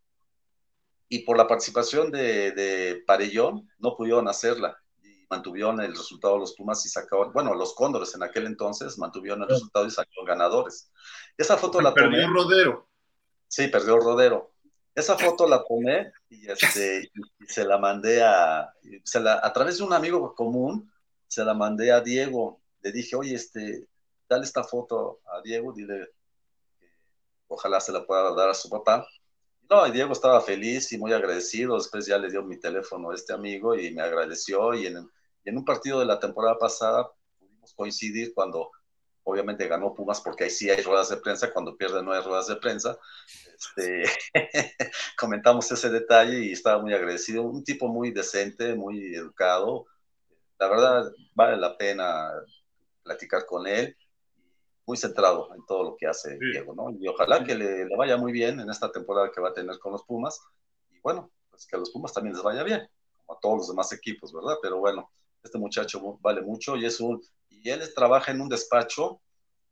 y 1.08 1.20
por 1.20 1.36
la 1.36 1.48
participación 1.48 2.10
de, 2.10 2.52
de, 2.52 3.02
Parellón 3.06 3.68
no 3.78 3.96
pudieron 3.96 4.28
hacerla 4.28 4.76
y 5.02 5.26
mantuvieron 5.30 5.80
el 5.80 5.96
resultado 5.96 6.34
de 6.34 6.40
los 6.40 6.54
Pumas 6.54 6.84
y 6.84 6.88
sacaron, 6.88 7.32
bueno, 7.32 7.54
los 7.54 7.74
Cóndores 7.74 8.14
en 8.14 8.22
aquel 8.22 8.46
entonces 8.46 8.98
mantuvieron 8.98 9.42
el 9.42 9.48
resultado 9.48 9.86
y 9.86 9.90
sacaron 9.90 10.26
ganadores. 10.26 10.90
Esa 11.36 11.56
foto 11.56 11.80
la 11.80 11.94
tomé. 11.94 12.10
Perdió 12.10 12.32
Rodero. 12.32 12.88
Sí, 13.46 13.68
perdió 13.68 13.98
Rodero. 13.98 14.52
Esa 14.94 15.16
foto 15.16 15.48
la 15.48 15.64
tomé 15.64 16.12
y, 16.28 16.50
este, 16.50 17.10
se 17.46 17.64
la 17.64 17.78
mandé 17.78 18.22
a, 18.22 18.72
se 19.04 19.20
la, 19.20 19.40
a 19.42 19.52
través 19.52 19.78
de 19.78 19.84
un 19.84 19.92
amigo 19.92 20.34
común, 20.34 20.92
se 21.26 21.44
la 21.44 21.54
mandé 21.54 21.92
a 21.92 22.00
Diego. 22.00 22.60
Le 22.82 22.92
dije, 22.92 23.16
oye, 23.16 23.34
este, 23.34 23.86
dale 24.28 24.44
esta 24.44 24.64
foto 24.64 25.20
a 25.32 25.40
Diego, 25.40 25.72
dile, 25.72 26.10
ojalá 27.46 27.80
se 27.80 27.92
la 27.92 28.04
pueda 28.04 28.34
dar 28.34 28.50
a 28.50 28.54
su 28.54 28.68
papá 28.68 29.06
No, 29.70 29.84
Diego 29.90 30.12
estaba 30.12 30.40
feliz 30.40 30.92
y 30.92 30.98
muy 30.98 31.12
agradecido. 31.12 31.76
Después 31.76 32.06
ya 32.06 32.18
le 32.18 32.30
dio 32.30 32.42
mi 32.42 32.58
teléfono 32.58 33.10
a 33.10 33.14
este 33.14 33.34
amigo 33.34 33.74
y 33.74 33.90
me 33.92 34.02
agradeció. 34.02 34.72
Y 34.74 34.86
en, 34.86 35.10
en 35.44 35.58
un 35.58 35.64
partido 35.64 36.00
de 36.00 36.06
la 36.06 36.18
temporada 36.18 36.58
pasada 36.58 37.10
pudimos 37.38 37.74
coincidir 37.74 38.32
cuando 38.34 38.70
obviamente 39.24 39.68
ganó 39.68 39.94
Pumas 39.94 40.22
porque 40.22 40.44
ahí 40.44 40.50
sí 40.50 40.70
hay 40.70 40.82
ruedas 40.82 41.10
de 41.10 41.18
prensa, 41.18 41.52
cuando 41.52 41.76
pierde 41.76 42.02
no 42.02 42.12
hay 42.12 42.22
ruedas 42.22 42.46
de 42.46 42.56
prensa. 42.56 42.98
Este, 43.58 44.04
comentamos 45.18 45.70
ese 45.70 45.90
detalle 45.90 46.40
y 46.46 46.52
estaba 46.52 46.80
muy 46.80 46.94
agradecido. 46.94 47.42
Un 47.42 47.62
tipo 47.62 47.88
muy 47.88 48.10
decente, 48.10 48.74
muy 48.74 49.14
educado. 49.14 49.86
La 50.58 50.68
verdad, 50.68 51.12
vale 51.34 51.58
la 51.58 51.76
pena 51.76 52.30
platicar 53.02 53.44
con 53.46 53.66
él 53.66 53.96
muy 54.88 54.96
centrado 54.96 55.54
en 55.54 55.66
todo 55.66 55.84
lo 55.84 55.96
que 55.98 56.06
hace 56.06 56.38
Diego, 56.40 56.74
¿no? 56.74 56.90
Y 56.98 57.06
ojalá 57.06 57.44
que 57.44 57.54
le, 57.54 57.94
vaya 57.94 58.16
muy 58.16 58.32
bien 58.32 58.58
en 58.58 58.70
esta 58.70 58.90
temporada 58.90 59.30
que 59.30 59.38
va 59.38 59.50
a 59.50 59.52
tener 59.52 59.78
con 59.78 59.92
los 59.92 60.02
Pumas. 60.04 60.40
Y 60.88 60.98
bueno, 61.00 61.30
pues 61.50 61.66
que 61.66 61.76
a 61.76 61.78
los 61.78 61.90
Pumas 61.90 62.14
también 62.14 62.34
les 62.34 62.42
vaya 62.42 62.62
bien, 62.62 62.88
como 63.18 63.36
a 63.36 63.40
todos 63.40 63.58
los 63.58 63.68
demás 63.68 63.92
equipos, 63.92 64.32
¿verdad? 64.32 64.56
Pero 64.62 64.78
bueno, 64.78 65.10
este 65.42 65.58
muchacho 65.58 66.18
vale 66.22 66.40
mucho 66.40 66.74
y 66.74 66.86
es 66.86 67.00
un, 67.00 67.22
y 67.50 67.68
él 67.68 67.82
trabaja 67.94 68.32
en 68.32 68.40
un 68.40 68.48
despacho 68.48 69.20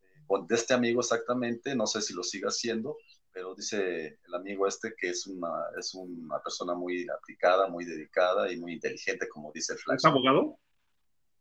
eh, 0.03 0.35
de 0.47 0.55
este 0.55 0.75
amigo 0.75 1.01
exactamente, 1.01 1.73
no 1.73 1.87
sé 1.87 2.03
si 2.03 2.13
lo 2.13 2.21
sigue 2.21 2.45
haciendo, 2.45 2.95
pero 3.31 3.55
dice 3.55 4.19
el 4.23 4.35
amigo 4.35 4.67
este 4.67 4.93
que 4.95 5.09
es 5.09 5.25
una, 5.25 5.49
es 5.79 5.95
una 5.95 6.39
persona 6.43 6.75
muy 6.75 7.07
aplicada, 7.09 7.67
muy 7.67 7.85
dedicada 7.85 8.51
y 8.51 8.57
muy 8.59 8.73
inteligente, 8.73 9.27
como 9.27 9.51
dice 9.51 9.73
el 9.73 9.95
¿Es 9.95 10.05
abogado? 10.05 10.59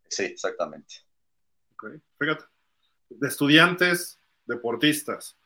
Sí, 0.09 0.25
exactamente. 0.25 0.95
Ok, 1.73 2.01
fíjate 2.19 2.56
de 3.09 3.29
estudiantes 3.29 4.21
deportistas, 4.47 5.37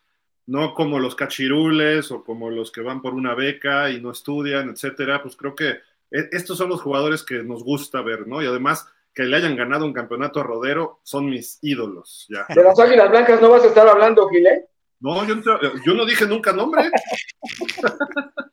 no 0.46 0.74
como 0.74 0.98
los 0.98 1.14
cachirules 1.14 2.10
o 2.10 2.24
como 2.24 2.50
los 2.50 2.72
que 2.72 2.80
van 2.80 3.02
por 3.02 3.14
una 3.14 3.34
beca 3.34 3.90
y 3.90 4.00
no 4.00 4.10
estudian, 4.10 4.70
etcétera. 4.70 5.22
Pues 5.22 5.36
creo 5.36 5.54
que 5.54 5.68
e, 6.10 6.28
estos 6.32 6.58
son 6.58 6.68
los 6.68 6.82
jugadores 6.82 7.22
que 7.22 7.42
nos 7.42 7.62
gusta 7.62 8.02
ver, 8.02 8.26
¿no? 8.26 8.42
Y 8.42 8.46
además 8.46 8.86
que 9.14 9.24
le 9.24 9.36
hayan 9.36 9.56
ganado 9.56 9.84
un 9.84 9.92
campeonato 9.92 10.40
a 10.40 10.44
Rodero 10.44 11.00
son 11.02 11.26
mis 11.26 11.58
ídolos. 11.62 12.26
Ya. 12.28 12.46
De 12.54 12.62
las 12.62 12.78
Águilas 12.78 13.10
Blancas 13.10 13.40
no 13.40 13.50
vas 13.50 13.64
a 13.64 13.68
estar 13.68 13.88
hablando, 13.88 14.28
Gile. 14.28 14.66
No, 15.00 15.26
yo 15.26 15.36
no, 15.36 15.60
yo 15.84 15.94
no 15.94 16.04
dije 16.04 16.26
nunca 16.26 16.52
nombre. 16.52 16.90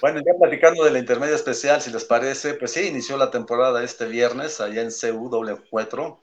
Bueno, 0.00 0.20
ya 0.24 0.32
platicando 0.38 0.84
de 0.84 0.92
la 0.92 0.98
intermedia 0.98 1.34
especial, 1.34 1.80
si 1.80 1.90
les 1.90 2.04
parece, 2.04 2.54
pues 2.54 2.72
sí, 2.72 2.86
inició 2.86 3.16
la 3.16 3.30
temporada 3.30 3.82
este 3.82 4.06
viernes 4.06 4.60
allá 4.60 4.82
en 4.82 4.88
CU4. 4.88 6.20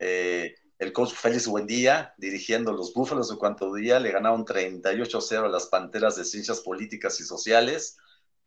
Eh, 0.00 0.54
el 0.78 0.92
coach 0.92 1.12
Félix 1.12 1.48
Buendía, 1.48 2.14
dirigiendo 2.18 2.72
los 2.72 2.94
Búfalos 2.94 3.28
de 3.28 3.36
Cuanto 3.36 3.74
Día, 3.74 3.98
le 3.98 4.12
ganaron 4.12 4.44
38-0 4.44 5.44
a 5.44 5.48
las 5.48 5.66
Panteras 5.66 6.14
de 6.16 6.24
Ciencias 6.24 6.60
Políticas 6.60 7.20
y 7.20 7.24
Sociales. 7.24 7.96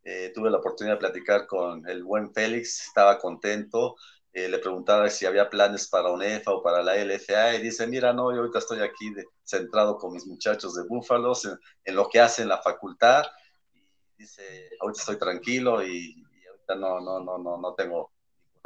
Eh, 0.04 0.32
tuve 0.34 0.50
la 0.50 0.58
oportunidad 0.58 0.96
de 0.96 1.00
platicar 1.00 1.46
con 1.46 1.88
el 1.88 2.04
buen 2.04 2.34
Félix, 2.34 2.88
estaba 2.88 3.20
contento. 3.20 3.98
Eh, 4.32 4.48
le 4.48 4.60
preguntaba 4.60 5.10
si 5.10 5.26
había 5.26 5.50
planes 5.50 5.90
para 5.90 6.10
UNEFA 6.10 6.52
o 6.52 6.64
para 6.64 6.82
la 6.82 6.96
LFA 6.96 7.56
y 7.56 7.62
dice, 7.62 7.86
mira, 7.86 8.14
no, 8.14 8.32
yo 8.32 8.40
ahorita 8.40 8.60
estoy 8.60 8.80
aquí 8.80 9.14
centrado 9.44 9.98
con 9.98 10.14
mis 10.14 10.26
muchachos 10.26 10.74
de 10.76 10.84
Búfalos 10.84 11.46
en, 11.84 11.96
lo 11.96 12.08
que 12.08 12.22
hacen 12.22 12.48
la 12.48 12.62
facultad. 12.62 13.26
Y 13.74 14.22
dice, 14.24 14.70
ahorita 14.80 15.02
estoy 15.02 15.18
tranquilo 15.18 15.84
y, 15.84 16.24
y 16.42 16.48
ahorita 16.48 16.76
no, 16.76 17.02
no, 17.02 17.20
no, 17.20 17.38
no, 17.38 17.58
no 17.58 17.74
tengo 17.74 18.14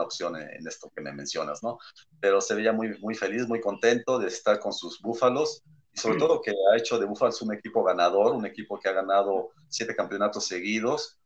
opción 0.03 0.35
en, 0.35 0.67
esto 0.67 0.91
que 0.93 1.01
me 1.01 1.13
mencionas, 1.13 1.63
¿no? 1.63 1.77
Pero 2.19 2.41
se 2.41 2.55
veía 2.55 2.73
muy, 2.73 2.97
muy 2.99 3.15
feliz, 3.15 3.47
muy 3.47 3.61
contento 3.61 4.19
de 4.19 4.27
estar 4.27 4.59
con 4.59 4.73
sus 4.73 5.01
búfalos 5.01 5.63
y 5.93 5.99
sobre 5.99 6.17
todo 6.17 6.41
que 6.41 6.51
ha 6.51 6.77
hecho 6.77 6.99
de 6.99 7.05
Búfalos 7.05 7.41
un 7.41 7.53
equipo 7.53 7.83
ganador, 7.83 8.35
un 8.35 8.45
equipo 8.45 8.79
que 8.79 8.89
ha 8.89 8.93
ganado 8.93 9.51
siete 9.69 9.95
campeonatos 9.95 10.45
seguidos. 10.45 11.17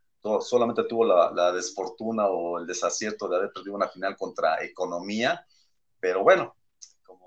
solamente 0.42 0.84
tuvo 0.84 1.06
la, 1.06 1.52
desfortuna 1.52 2.28
o 2.28 2.60
el 2.60 2.68
desacierto 2.68 3.28
de 3.28 3.38
haber 3.38 3.52
perdido 3.52 3.76
una 3.76 3.88
final 3.88 4.16
contra 4.16 4.64
Economía, 4.64 5.44
pero 6.00 6.24
bueno, 6.24 6.56
como 7.04 7.26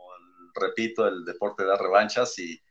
repito, 0.54 1.06
el 1.08 1.24
deporte 1.24 1.64
da 1.64 1.76
revanchas 1.76 2.38
y, 2.38 2.62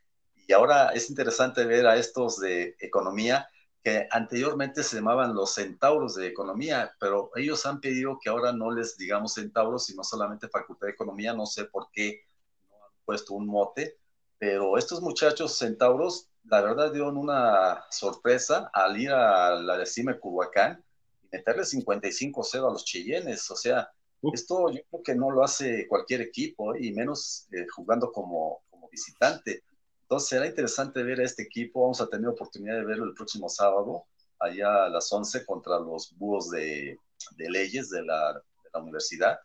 y 0.48 0.52
ahora 0.54 0.88
es 0.94 1.10
interesante 1.10 1.66
ver 1.66 1.86
a 1.86 1.96
estos 1.96 2.40
de 2.40 2.74
Economía 2.80 3.46
que 3.82 4.06
anteriormente 4.10 4.82
se 4.82 4.96
llamaban 4.96 5.34
los 5.34 5.54
centauros 5.54 6.14
de 6.14 6.28
economía, 6.28 6.94
pero 7.00 7.30
ellos 7.34 7.66
han 7.66 7.80
pedido 7.80 8.18
que 8.22 8.30
ahora 8.30 8.52
no 8.52 8.70
les 8.70 8.96
digamos 8.96 9.34
centauros, 9.34 9.86
sino 9.86 10.04
solamente 10.04 10.48
facultad 10.48 10.86
de 10.86 10.92
economía, 10.92 11.34
no 11.34 11.46
sé 11.46 11.64
por 11.64 11.88
qué 11.92 12.22
no 12.68 12.76
han 12.76 12.92
puesto 13.04 13.34
un 13.34 13.46
mote, 13.46 13.98
pero 14.38 14.78
estos 14.78 15.02
muchachos 15.02 15.58
centauros, 15.58 16.28
la 16.44 16.60
verdad 16.60 16.92
dieron 16.92 17.16
una 17.16 17.84
sorpresa 17.90 18.70
al 18.72 19.00
ir 19.00 19.10
a 19.10 19.54
la 19.60 19.78
de 19.78 19.86
Cime 19.86 20.18
Culhuacán 20.18 20.84
y 21.22 21.28
meterle 21.32 21.62
55-0 21.62 22.68
a 22.68 22.72
los 22.72 22.84
Cheyennes, 22.84 23.50
o 23.50 23.56
sea, 23.56 23.92
esto 24.32 24.70
yo 24.70 24.80
creo 24.88 25.02
que 25.02 25.14
no 25.16 25.30
lo 25.30 25.42
hace 25.42 25.88
cualquier 25.88 26.20
equipo, 26.20 26.76
y 26.76 26.92
menos 26.92 27.48
eh, 27.50 27.66
jugando 27.74 28.12
como, 28.12 28.62
como 28.70 28.88
visitante. 28.88 29.64
Entonces 30.12 30.28
será 30.28 30.46
interesante 30.46 31.02
ver 31.02 31.20
a 31.20 31.24
este 31.24 31.44
equipo. 31.44 31.80
Vamos 31.80 32.02
a 32.02 32.06
tener 32.06 32.28
oportunidad 32.28 32.76
de 32.76 32.84
verlo 32.84 33.06
el 33.06 33.14
próximo 33.14 33.48
sábado, 33.48 34.04
allá 34.38 34.84
a 34.84 34.90
las 34.90 35.10
11 35.10 35.46
contra 35.46 35.78
los 35.78 36.14
búhos 36.18 36.50
de, 36.50 36.98
leyes 37.38 37.88
de 37.88 38.04
la, 38.04 38.34
de 38.34 38.70
la 38.74 38.80
universidad. 38.82 39.40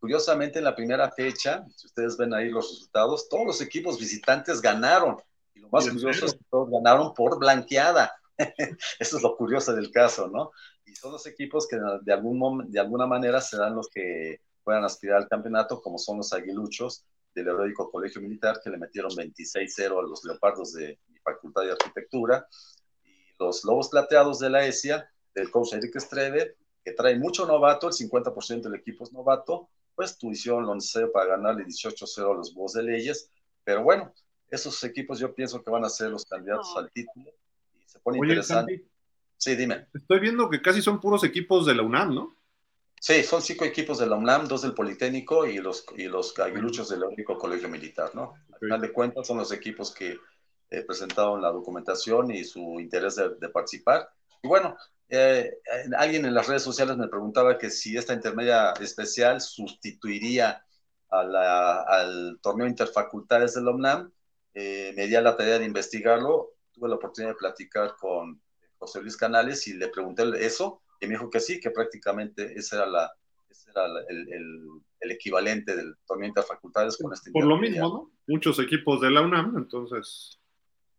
Curiosamente, 0.00 0.58
en 0.58 0.64
la 0.64 0.74
primera 0.74 1.12
fecha, 1.12 1.64
si 1.76 1.86
ustedes 1.86 2.16
ven 2.16 2.34
ahí 2.34 2.50
los 2.50 2.70
resultados, 2.70 3.28
todos 3.28 3.46
los 3.46 3.60
equipos 3.60 4.00
visitantes 4.00 4.60
ganaron. 4.60 5.16
Y 5.54 5.60
lo 5.60 5.68
más 5.68 5.88
curioso 5.88 6.26
es 6.26 6.32
que 6.32 6.44
todos 6.50 6.68
ganaron 6.68 7.14
por 7.14 7.38
blanqueada. 7.38 8.12
Eso 8.98 9.16
es 9.16 9.22
lo 9.22 9.36
curioso 9.36 9.72
del 9.76 9.92
caso, 9.92 10.26
¿no? 10.26 10.50
Y 10.84 10.96
son 10.96 11.12
los 11.12 11.24
equipos 11.28 11.68
que 11.68 11.76
de, 12.02 12.12
algún 12.12 12.68
de 12.68 12.80
alguna 12.80 13.06
manera 13.06 13.40
serán 13.40 13.76
los 13.76 13.88
que 13.88 14.40
puedan 14.64 14.82
aspirar 14.82 15.18
al 15.18 15.28
campeonato, 15.28 15.80
como 15.80 15.98
son 15.98 16.16
los 16.16 16.32
aguiluchos, 16.32 17.06
del 17.34 17.48
Heroico 17.48 17.90
Colegio 17.90 18.20
Militar, 18.20 18.60
que 18.62 18.70
le 18.70 18.78
metieron 18.78 19.10
26-0 19.10 19.98
a 19.98 20.02
los 20.02 20.24
Leopardos 20.24 20.72
de 20.74 20.98
mi 21.08 21.18
Facultad 21.18 21.62
de 21.62 21.72
Arquitectura, 21.72 22.46
y 23.04 23.34
los 23.38 23.64
Lobos 23.64 23.88
Plateados 23.88 24.38
de 24.38 24.50
la 24.50 24.66
ESIA, 24.66 25.08
del 25.34 25.50
coach 25.50 25.72
Eric 25.74 25.96
Estreve, 25.96 26.56
que 26.84 26.92
trae 26.92 27.18
mucho 27.18 27.46
novato, 27.46 27.88
el 27.88 27.94
50% 27.94 28.62
del 28.62 28.74
equipo 28.74 29.04
es 29.04 29.12
novato, 29.12 29.70
pues 29.94 30.18
tuvieron 30.18 30.66
lo 30.66 30.74
necesario 30.74 31.12
para 31.12 31.36
ganarle 31.36 31.64
18-0 31.64 32.32
a 32.32 32.36
los 32.36 32.54
Búhos 32.54 32.72
de 32.74 32.82
Leyes, 32.82 33.30
pero 33.64 33.82
bueno, 33.82 34.12
esos 34.48 34.82
equipos 34.84 35.18
yo 35.18 35.34
pienso 35.34 35.62
que 35.62 35.70
van 35.70 35.84
a 35.84 35.88
ser 35.88 36.10
los 36.10 36.24
candidatos 36.24 36.74
al 36.76 36.90
título, 36.90 37.30
y 37.72 37.88
se 37.88 37.98
pone 38.00 38.18
interesante. 38.18 38.84
sí, 39.36 39.56
dime. 39.56 39.86
Estoy 39.94 40.20
viendo 40.20 40.50
que 40.50 40.60
casi 40.60 40.82
son 40.82 41.00
puros 41.00 41.24
equipos 41.24 41.66
de 41.66 41.74
la 41.74 41.82
UNAM, 41.82 42.14
¿no? 42.14 42.36
Sí, 43.04 43.24
son 43.24 43.42
cinco 43.42 43.64
equipos 43.64 43.98
de 43.98 44.06
la 44.06 44.14
UNAM, 44.14 44.46
dos 44.46 44.62
del 44.62 44.74
Politécnico 44.74 45.44
y 45.44 45.58
los, 45.58 45.84
y 45.96 46.04
los 46.04 46.38
aguiluchos 46.38 46.88
del 46.88 47.02
único 47.02 47.36
colegio 47.36 47.68
militar, 47.68 48.14
¿no? 48.14 48.34
Al 48.52 48.60
final 48.60 48.80
de 48.80 48.92
cuentas 48.92 49.26
son 49.26 49.38
los 49.38 49.50
equipos 49.50 49.92
que 49.92 50.16
eh, 50.70 50.84
presentaron 50.84 51.42
la 51.42 51.50
documentación 51.50 52.30
y 52.30 52.44
su 52.44 52.78
interés 52.78 53.16
de, 53.16 53.48
participar. 53.48 54.08
Y 54.40 54.46
bueno, 54.46 54.76
eh, 55.08 55.50
alguien 55.98 56.26
en 56.26 56.32
las 56.32 56.46
redes 56.46 56.62
sociales 56.62 56.96
me 56.96 57.08
preguntaba 57.08 57.58
que 57.58 57.70
si 57.70 57.96
esta 57.96 58.14
intermedia 58.14 58.70
especial 58.74 59.40
sustituiría 59.40 60.64
al 61.08 62.38
torneo 62.40 62.68
interfacultades 62.68 63.54
de 63.54 63.62
la 63.62 63.72
UNAM. 63.72 64.12
Eh, 64.54 64.92
me 64.94 65.08
di 65.08 65.16
a 65.16 65.22
la 65.22 65.36
tarea 65.36 65.58
de 65.58 65.64
investigarlo. 65.64 66.52
Tuve 66.70 66.88
la 66.88 66.94
oportunidad 66.94 67.32
de 67.32 67.38
platicar 67.38 67.96
con 67.98 68.40
José 68.78 69.00
Luis 69.00 69.16
Canales 69.16 69.66
y 69.66 69.74
le 69.74 69.88
pregunté 69.88 70.22
eso 70.38 70.81
y 71.02 71.08
me 71.08 71.14
dijo 71.14 71.28
que 71.28 71.40
sí, 71.40 71.60
que 71.60 71.70
prácticamente 71.70 72.56
ese 72.56 72.76
era, 72.76 72.86
la, 72.86 73.12
era 73.68 73.86
el, 74.08 75.10
equivalente 75.10 75.74
del 75.74 75.96
torneo 76.06 76.28
interfacultades 76.28 76.96
con 76.96 77.12
este. 77.12 77.32
Por 77.32 77.44
lo 77.44 77.58
mismo, 77.58 77.88
¿no? 77.88 78.10
Muchos 78.28 78.58
equipos 78.60 79.00
de 79.00 79.10
la 79.10 79.20
UNAM, 79.20 79.56
entonces. 79.56 80.38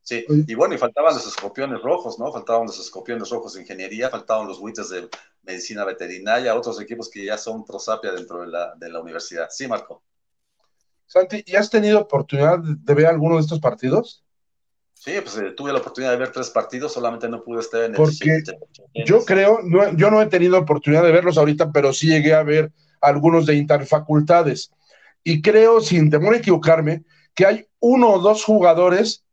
Sí, 0.02 0.26
y 0.28 0.54
bueno, 0.54 0.76
y 0.76 0.78
faltaban 0.78 1.14
los 1.14 1.26
escorpiones 1.26 1.82
rojos, 1.82 2.20
¿no? 2.20 2.30
Faltaban 2.34 2.68
los 2.68 2.78
escorpiones 2.78 3.30
rojos 3.30 3.54
de 3.54 3.62
ingeniería, 3.62 4.10
faltaban 4.10 4.46
los 4.46 4.60
buitres 4.60 4.90
de 4.90 5.08
medicina 5.44 5.86
veterinaria, 5.86 6.54
otros 6.54 6.82
equipos 6.82 7.10
que 7.10 7.24
ya 7.24 7.38
son 7.38 7.64
prosapia 7.64 8.12
dentro 8.12 8.42
de 8.42 8.48
la, 8.48 8.76
de 8.76 8.90
la 8.90 9.00
universidad. 9.00 9.48
Sí, 9.50 9.66
Marco. 9.66 10.04
Santi, 11.06 11.44
¿y 11.46 11.56
has 11.56 11.70
tenido 11.70 12.02
oportunidad 12.02 12.60
de 12.60 12.94
ver 12.94 13.06
alguno 13.06 13.36
de 13.36 13.42
estos 13.42 13.62
partidos? 13.62 14.26
Sí, 15.04 15.12
pues 15.22 15.36
eh, 15.36 15.52
tuve 15.52 15.74
la 15.74 15.80
oportunidad 15.80 16.12
de 16.12 16.18
ver 16.18 16.32
tres 16.32 16.50
partidos, 16.50 16.94
solamente 16.94 17.28
no 17.28 17.44
pude 17.44 17.60
estar 17.60 17.84
en 17.84 17.92
el 17.92 17.98
Porque 17.98 18.42
yo 19.06 19.26
creo, 19.26 19.60
yo 19.98 20.10
no 20.10 20.22
he 20.22 20.28
tenido 20.28 20.58
oportunidad 20.58 21.04
de 21.04 21.12
verlos 21.12 21.38
ahorita, 21.38 21.74
pero 21.74 21.92
sí 21.92 22.08
llegué 22.08 22.34
a 22.34 22.42
ver 22.44 22.72
algunos 23.02 23.46
de 23.46 23.56
interfacultades. 23.56 24.72
Y 25.22 25.42
creo, 25.42 25.82
sin 25.82 26.10
temor 26.10 26.36
a 26.36 26.38
equivocarme, 26.38 27.04
que 27.36 27.46
hay 27.46 27.66
uno 27.82 28.12
o 28.12 28.20
dos 28.20 28.46
jugadores 28.46 29.26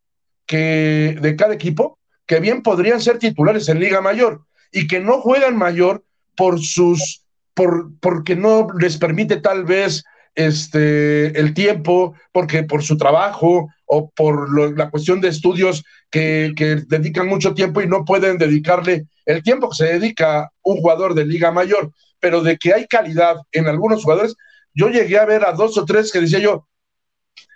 que, 0.45 1.17
de 1.21 1.37
cada 1.37 1.55
equipo 1.55 2.01
que 2.27 2.41
bien 2.41 2.65
podrían 2.65 3.01
ser 3.01 3.21
titulares 3.21 3.69
en 3.69 3.79
Liga 3.79 4.01
Mayor 4.01 4.43
y 4.73 4.89
que 4.89 4.99
no 4.99 5.21
juegan 5.21 5.57
mayor 5.57 6.03
por 6.37 6.59
sus, 6.59 7.25
por, 7.55 7.93
porque 8.01 8.35
no 8.35 8.67
les 8.77 8.97
permite 8.97 9.37
tal 9.37 9.65
vez 9.65 10.03
este, 10.35 11.39
el 11.39 11.55
tiempo, 11.55 12.15
porque 12.33 12.65
por 12.65 12.83
su 12.83 12.97
trabajo 12.97 13.69
o 13.93 14.09
por 14.11 14.77
la 14.79 14.89
cuestión 14.89 15.21
de 15.21 15.29
estudios 15.29 15.83
que, 16.11 16.53
dedican 16.87 17.27
mucho 17.27 17.55
tiempo 17.55 17.81
y 17.81 17.89
no 17.89 18.05
pueden 18.05 18.39
dedicarle 18.39 19.07
el 19.27 19.43
tiempo 19.43 19.69
que 19.69 19.77
se 19.77 19.93
dedica 19.99 20.49
un 20.63 20.77
jugador 20.77 21.13
de 21.15 21.27
Liga 21.27 21.51
Mayor, 21.51 21.91
pero 22.21 22.41
de 22.41 22.57
que 22.57 22.73
hay 22.73 22.87
calidad 22.87 23.39
en 23.51 23.67
algunos 23.67 24.05
jugadores, 24.05 24.37
yo 24.73 24.91
llegué 24.91 25.19
a 25.19 25.25
ver 25.25 25.45
a 25.45 25.53
dos 25.53 25.77
o 25.77 25.85
tres 25.85 26.13
que 26.13 26.21
decía 26.21 26.39
yo, 26.39 26.69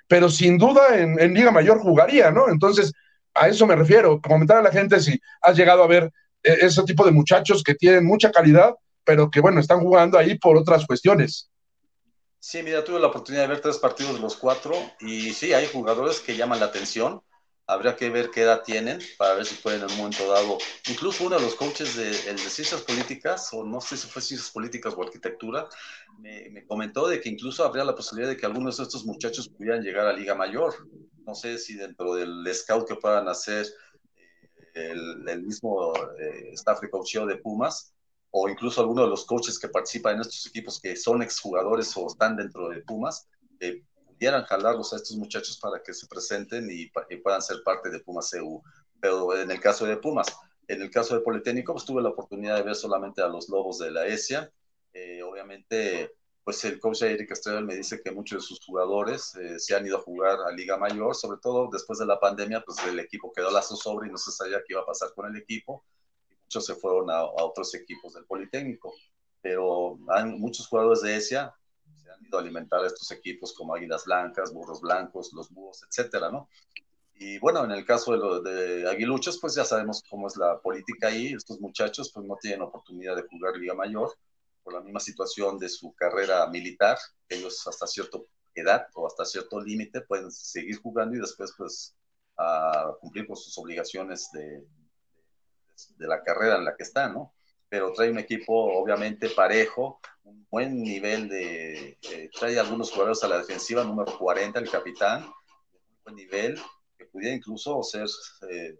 pero 0.08 0.28
sin 0.28 0.58
duda 0.58 0.98
en, 0.98 1.20
en 1.20 1.34
Liga 1.34 1.52
Mayor 1.52 1.78
jugaría, 1.78 2.32
¿no? 2.32 2.48
Entonces, 2.48 2.92
a 3.32 3.46
eso 3.46 3.64
me 3.64 3.76
refiero, 3.76 4.20
comentar 4.20 4.56
a 4.56 4.62
la 4.62 4.72
gente 4.72 4.98
si 4.98 5.20
has 5.40 5.56
llegado 5.56 5.84
a 5.84 5.86
ver 5.86 6.10
eh, 6.42 6.56
ese 6.62 6.82
tipo 6.82 7.04
de 7.04 7.12
muchachos 7.12 7.62
que 7.62 7.76
tienen 7.76 8.04
mucha 8.04 8.32
calidad, 8.32 8.74
pero 9.04 9.30
que 9.30 9.40
bueno, 9.40 9.60
están 9.60 9.78
jugando 9.78 10.18
ahí 10.18 10.36
por 10.36 10.56
otras 10.56 10.84
cuestiones. 10.84 11.48
Sí, 12.46 12.62
mira, 12.62 12.84
tuve 12.84 13.00
la 13.00 13.06
oportunidad 13.06 13.44
de 13.44 13.48
ver 13.48 13.62
tres 13.62 13.78
partidos 13.78 14.16
de 14.16 14.20
los 14.20 14.36
cuatro 14.36 14.74
y 15.00 15.32
sí, 15.32 15.54
hay 15.54 15.66
jugadores 15.66 16.20
que 16.20 16.36
llaman 16.36 16.60
la 16.60 16.66
atención. 16.66 17.22
Habría 17.66 17.96
que 17.96 18.10
ver 18.10 18.30
qué 18.30 18.42
edad 18.42 18.62
tienen 18.62 19.00
para 19.16 19.32
ver 19.32 19.46
si 19.46 19.54
pueden 19.54 19.80
en 19.80 19.90
un 19.90 19.96
momento 19.96 20.30
dado. 20.30 20.58
Incluso 20.90 21.24
uno 21.24 21.36
de 21.36 21.42
los 21.42 21.54
coaches 21.54 21.96
de, 21.96 22.10
de 22.10 22.38
ciencias 22.38 22.82
políticas, 22.82 23.48
o 23.54 23.64
no 23.64 23.80
sé 23.80 23.96
si 23.96 24.08
fue 24.08 24.20
ciencias 24.20 24.50
políticas 24.50 24.92
o 24.94 25.02
arquitectura, 25.02 25.66
me, 26.18 26.66
comentó 26.66 27.08
de 27.08 27.18
que 27.18 27.30
incluso 27.30 27.64
habría 27.64 27.82
la 27.82 27.94
posibilidad 27.94 28.28
de 28.28 28.36
que 28.36 28.44
algunos 28.44 28.76
de 28.76 28.82
estos 28.82 29.06
muchachos 29.06 29.48
pudieran 29.48 29.82
llegar 29.82 30.06
a 30.06 30.12
Liga 30.12 30.34
Mayor. 30.34 30.74
No 31.26 31.34
sé 31.34 31.56
si 31.56 31.76
dentro 31.76 32.14
del 32.14 32.46
scout 32.54 32.86
que 32.86 32.96
puedan 32.96 33.26
hacer 33.26 33.66
eh, 34.74 34.90
el, 34.92 35.42
mismo 35.42 35.94
eh, 36.20 36.50
staff 36.52 36.82
de 36.82 36.90
coaching 36.90 37.26
de 37.26 37.36
Pumas, 37.36 37.93
o 38.36 38.48
incluso 38.48 38.80
algunos 38.80 39.04
de 39.04 39.10
los 39.10 39.26
coaches 39.26 39.60
que 39.60 39.68
participan 39.68 40.16
en 40.16 40.22
estos 40.22 40.44
equipos 40.48 40.80
que 40.80 40.96
son 40.96 41.22
exjugadores 41.22 41.96
o 41.96 42.08
están 42.08 42.36
dentro 42.36 42.68
de 42.68 42.80
Pumas, 42.80 43.28
eh, 43.60 43.84
pudieran 44.08 44.42
jalarlos 44.42 44.92
a 44.92 44.96
estos 44.96 45.16
muchachos 45.16 45.56
para 45.58 45.80
que 45.80 45.94
se 45.94 46.08
presenten 46.08 46.68
y, 46.68 46.90
puedan 47.22 47.40
ser 47.40 47.58
parte 47.64 47.90
de 47.90 48.00
Pumas 48.00 48.34
EU. 48.34 48.60
Pero 49.00 49.38
en 49.38 49.52
el 49.52 49.60
caso 49.60 49.86
de 49.86 49.98
Pumas, 49.98 50.26
en 50.66 50.82
el 50.82 50.90
caso 50.90 51.14
de 51.14 51.20
Politécnico, 51.20 51.74
pues 51.74 51.84
tuve 51.84 52.02
la 52.02 52.08
oportunidad 52.08 52.56
de 52.56 52.64
ver 52.64 52.74
solamente 52.74 53.22
a 53.22 53.28
los 53.28 53.48
Lobos 53.48 53.78
de 53.78 53.92
la 53.92 54.04
ESIA. 54.04 54.50
Eh, 54.92 55.22
obviamente, 55.22 56.10
pues 56.42 56.64
el 56.64 56.80
coach 56.80 57.02
Eric 57.02 57.30
Estrella 57.30 57.60
me 57.60 57.76
dice 57.76 58.00
que 58.02 58.10
muchos 58.10 58.42
de 58.42 58.48
sus 58.48 58.66
jugadores 58.66 59.32
eh, 59.36 59.60
se 59.60 59.76
han 59.76 59.86
ido 59.86 59.98
a 59.98 60.02
jugar 60.02 60.40
a 60.44 60.50
Liga 60.50 60.76
Mayor, 60.76 61.14
sobre 61.14 61.38
todo 61.40 61.68
después 61.72 62.00
de 62.00 62.06
la 62.06 62.18
pandemia, 62.18 62.64
pues 62.66 62.78
el 62.84 62.98
equipo 62.98 63.32
quedó 63.32 63.52
lazo 63.52 63.76
sobre 63.76 64.08
y 64.08 64.10
no 64.10 64.18
se 64.18 64.32
sabía 64.32 64.58
qué 64.58 64.72
iba 64.72 64.80
a 64.80 64.86
pasar 64.86 65.14
con 65.14 65.26
el 65.26 65.40
equipo 65.40 65.84
muchos 66.44 66.66
se 66.66 66.74
fueron 66.74 67.10
a, 67.10 67.24
otros 67.24 67.74
equipos 67.74 68.14
del 68.14 68.24
Politécnico, 68.24 68.94
pero 69.40 69.98
hay 70.08 70.24
muchos 70.24 70.66
jugadores 70.68 71.02
de 71.02 71.16
ESIA 71.16 71.54
se 72.02 72.10
han 72.10 72.24
ido 72.24 72.38
a 72.38 72.40
alimentar 72.40 72.82
a 72.82 72.86
estos 72.86 73.10
equipos 73.10 73.52
como 73.54 73.74
Águilas 73.74 74.04
Blancas, 74.04 74.52
Burros 74.52 74.80
Blancos, 74.80 75.32
Los 75.32 75.50
Búhos, 75.50 75.82
etcétera, 75.88 76.30
¿no? 76.30 76.48
Y 77.14 77.38
bueno, 77.38 77.64
en 77.64 77.70
el 77.70 77.84
caso 77.84 78.40
de, 78.42 78.50
de 78.50 78.90
Aguiluchos, 78.90 79.38
pues 79.40 79.54
ya 79.54 79.64
sabemos 79.64 80.02
cómo 80.08 80.26
es 80.26 80.36
la 80.36 80.60
política 80.60 81.08
ahí. 81.08 81.32
Estos 81.32 81.60
muchachos 81.60 82.10
pues 82.12 82.26
no 82.26 82.36
tienen 82.40 82.62
oportunidad 82.62 83.14
de 83.14 83.22
jugar 83.22 83.56
Liga 83.56 83.74
Mayor 83.74 84.12
por 84.64 84.74
la 84.74 84.80
misma 84.80 84.98
situación 84.98 85.58
de 85.58 85.68
su 85.68 85.94
carrera 85.94 86.46
militar. 86.48 86.98
Ellos 87.28 87.64
hasta 87.68 87.86
cierta 87.86 88.18
edad 88.54 88.88
o 88.94 89.06
hasta 89.06 89.24
cierto 89.24 89.60
límite 89.60 90.00
pueden 90.00 90.30
seguir 90.30 90.80
jugando 90.80 91.16
y 91.16 91.20
después 91.20 91.54
pues 91.56 91.94
a 92.36 92.92
cumplir 93.00 93.26
con 93.26 93.36
sus 93.36 93.56
obligaciones 93.58 94.28
de, 94.32 94.66
de 95.96 96.06
la 96.06 96.22
carrera 96.22 96.56
en 96.56 96.64
la 96.64 96.76
que 96.76 96.82
está, 96.82 97.08
¿no? 97.08 97.34
Pero 97.68 97.92
trae 97.92 98.10
un 98.10 98.18
equipo 98.18 98.52
obviamente 98.52 99.30
parejo, 99.30 100.00
un 100.24 100.46
buen 100.50 100.82
nivel 100.82 101.28
de... 101.28 101.98
Eh, 102.02 102.30
trae 102.38 102.58
algunos 102.58 102.90
jugadores 102.90 103.22
a 103.24 103.28
la 103.28 103.38
defensiva, 103.38 103.84
número 103.84 104.16
40, 104.16 104.58
el 104.58 104.70
capitán, 104.70 105.24
un 105.24 105.98
buen 106.04 106.16
nivel, 106.16 106.60
que 106.96 107.06
pudiera 107.06 107.34
incluso 107.34 107.82
ser 107.82 108.06
eh, 108.50 108.78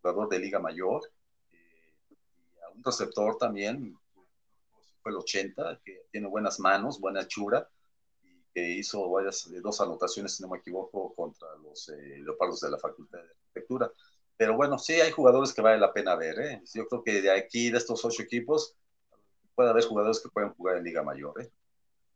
jugador 0.00 0.28
de 0.28 0.38
Liga 0.38 0.58
Mayor. 0.58 1.02
Eh, 1.52 1.94
y 2.10 2.60
a 2.64 2.70
un 2.70 2.82
receptor 2.82 3.36
también, 3.36 3.98
fue 5.02 5.12
el 5.12 5.18
80, 5.18 5.80
que 5.84 6.06
tiene 6.10 6.28
buenas 6.28 6.58
manos, 6.60 7.00
buena 7.00 7.22
hechura, 7.22 7.68
y 8.22 8.42
que 8.54 8.68
hizo 8.70 9.08
varias, 9.10 9.48
dos 9.62 9.80
anotaciones, 9.80 10.34
si 10.34 10.42
no 10.42 10.48
me 10.48 10.58
equivoco, 10.58 11.14
contra 11.14 11.48
los 11.62 11.88
Leopardos 11.88 12.60
de 12.60 12.70
la 12.70 12.78
Facultad 12.78 13.18
de 13.18 13.30
Arquitectura. 13.30 13.92
Pero 14.38 14.54
bueno, 14.54 14.78
sí 14.78 14.94
hay 14.94 15.10
jugadores 15.10 15.52
que 15.52 15.60
vale 15.60 15.78
la 15.78 15.92
pena 15.92 16.14
ver. 16.14 16.38
¿eh? 16.38 16.62
Yo 16.72 16.86
creo 16.86 17.02
que 17.02 17.20
de 17.20 17.32
aquí, 17.32 17.70
de 17.70 17.78
estos 17.78 18.04
ocho 18.04 18.22
equipos, 18.22 18.76
puede 19.56 19.70
haber 19.70 19.84
jugadores 19.84 20.20
que 20.20 20.28
pueden 20.28 20.54
jugar 20.54 20.76
en 20.76 20.84
Liga 20.84 21.02
Mayor. 21.02 21.42
¿eh? 21.42 21.50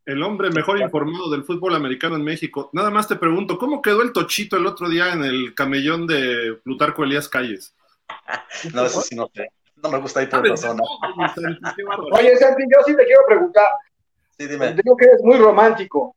El 0.06 0.22
hombre 0.22 0.50
mejor 0.50 0.80
informado 0.80 1.28
del 1.30 1.42
fútbol 1.42 1.74
americano 1.74 2.14
en 2.14 2.22
México. 2.22 2.70
Nada 2.72 2.90
más 2.90 3.08
te 3.08 3.16
pregunto, 3.16 3.58
¿cómo 3.58 3.82
quedó 3.82 4.02
el 4.02 4.12
tochito 4.12 4.56
el 4.56 4.66
otro 4.66 4.88
día 4.88 5.12
en 5.12 5.24
el 5.24 5.52
camellón 5.54 6.06
de 6.06 6.60
Plutarco 6.62 7.02
Elías 7.02 7.28
Calles? 7.28 7.74
no, 8.72 8.86
eso 8.86 9.00
sí 9.00 9.16
no 9.16 9.28
sé. 9.34 9.50
No 9.82 9.90
me 9.90 9.98
gusta 9.98 10.22
ir 10.22 10.30
por 10.30 10.48
la 10.48 10.56
zona. 10.56 10.82
Oye, 12.12 12.36
Santi, 12.36 12.62
yo 12.62 12.84
sí 12.86 12.96
te 12.96 13.04
quiero 13.04 13.22
preguntar. 13.26 13.66
Sí, 14.38 14.46
dime. 14.46 14.74
Digo 14.74 14.96
que 14.96 15.06
eres 15.06 15.22
muy 15.24 15.38
romántico. 15.38 16.14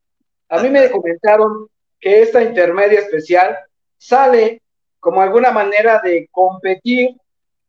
A 0.49 0.61
mí 0.61 0.69
me 0.69 0.91
comentaron 0.91 1.67
que 1.99 2.21
esta 2.21 2.43
intermedia 2.43 2.99
especial 2.99 3.57
sale 3.97 4.61
como 5.05 5.21
alguna 5.21 5.51
manera 5.51 6.01
de 6.03 6.27
competir 6.31 7.15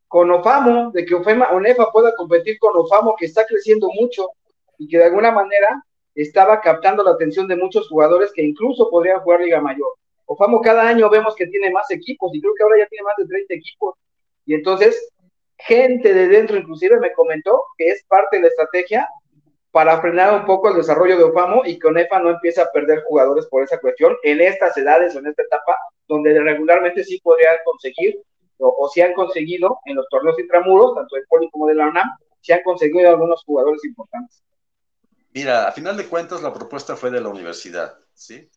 con 0.09 0.31
OFAMO, 0.31 0.91
de 0.93 1.05
que 1.05 1.15
ONEFA 1.15 1.93
pueda 1.93 2.15
competir 2.17 2.59
con 2.59 2.75
OFAMO, 2.75 3.15
que 3.15 3.27
está 3.27 3.45
creciendo 3.45 3.89
mucho 3.93 4.31
y 4.79 4.89
que 4.89 4.97
de 4.97 5.05
alguna 5.05 5.31
manera 5.31 5.85
estaba 6.15 6.63
captando 6.63 7.03
la 7.03 7.11
atención 7.11 7.47
de 7.47 7.57
muchos 7.57 7.91
jugadores 7.91 8.33
que 8.33 8.43
incluso 8.43 8.89
podrían 8.89 9.21
jugar 9.21 9.43
Liga 9.43 9.61
Mayor. 9.61 9.87
OFAMO 10.25 10.63
cada 10.63 10.89
año 10.89 11.11
vemos 11.11 11.37
que 11.37 11.47
tiene 11.49 11.71
más 11.71 11.91
equipos 11.91 12.35
y 12.35 12.41
creo 12.41 12.55
que 12.57 12.63
ahora 12.63 12.79
ya 12.79 12.87
tiene 12.87 13.05
más 13.05 13.17
de 13.19 13.27
30 13.27 13.53
equipos. 13.53 13.97
Y 14.47 14.55
entonces, 14.55 15.13
gente 15.59 16.15
de 16.15 16.29
dentro 16.29 16.57
inclusive 16.57 16.99
me 16.99 17.13
comentó 17.13 17.65
que 17.77 17.89
es 17.89 18.03
parte 18.09 18.39
de 18.39 18.45
la 18.45 18.49
estrategia 18.49 19.11
para 19.73 20.01
frenar 20.01 20.33
un 20.41 20.47
poco 20.47 20.71
el 20.71 20.77
desarrollo 20.77 21.19
de 21.19 21.25
OFAMO 21.25 21.67
y 21.67 21.79
que 21.79 21.87
ONEFA 21.87 22.19
no 22.19 22.31
empiece 22.31 22.63
a 22.63 22.73
perder 22.73 23.03
jugadores 23.03 23.45
por 23.49 23.63
esa 23.63 23.79
cuestión 23.79 24.17
en 24.23 24.41
estas 24.41 24.75
edades 24.79 25.15
o 25.15 25.19
en 25.19 25.27
esta 25.27 25.43
etapa 25.43 25.77
donde 26.09 26.39
regularmente 26.41 27.05
sí 27.05 27.21
podrían 27.21 27.57
conseguir, 27.65 28.23
o, 28.59 28.89
si 28.93 29.01
han 29.01 29.13
conseguido 29.13 29.79
en 29.85 29.97
los 29.97 30.07
torneos 30.09 30.39
intramuros, 30.39 30.95
tanto 30.95 31.17
de 31.17 31.23
Poli 31.29 31.51
como 31.51 31.67
de 31.67 31.75
la 31.75 31.89
UNAM, 31.89 32.09
se 32.41 32.55
han 32.55 32.63
conseguido 32.63 33.09
algunos 33.09 33.43
jugadores 33.45 33.85
importantes. 33.85 34.43
Mira, 35.35 35.69
a 35.69 35.73
final 35.73 35.97
de 35.97 36.07
cuentas 36.07 36.43
la 36.43 36.55
propuesta 36.55 36.97
fue 36.97 37.11
de 37.11 37.21
la 37.21 37.29
universidad, 37.29 37.99
¿sí? 38.15 38.49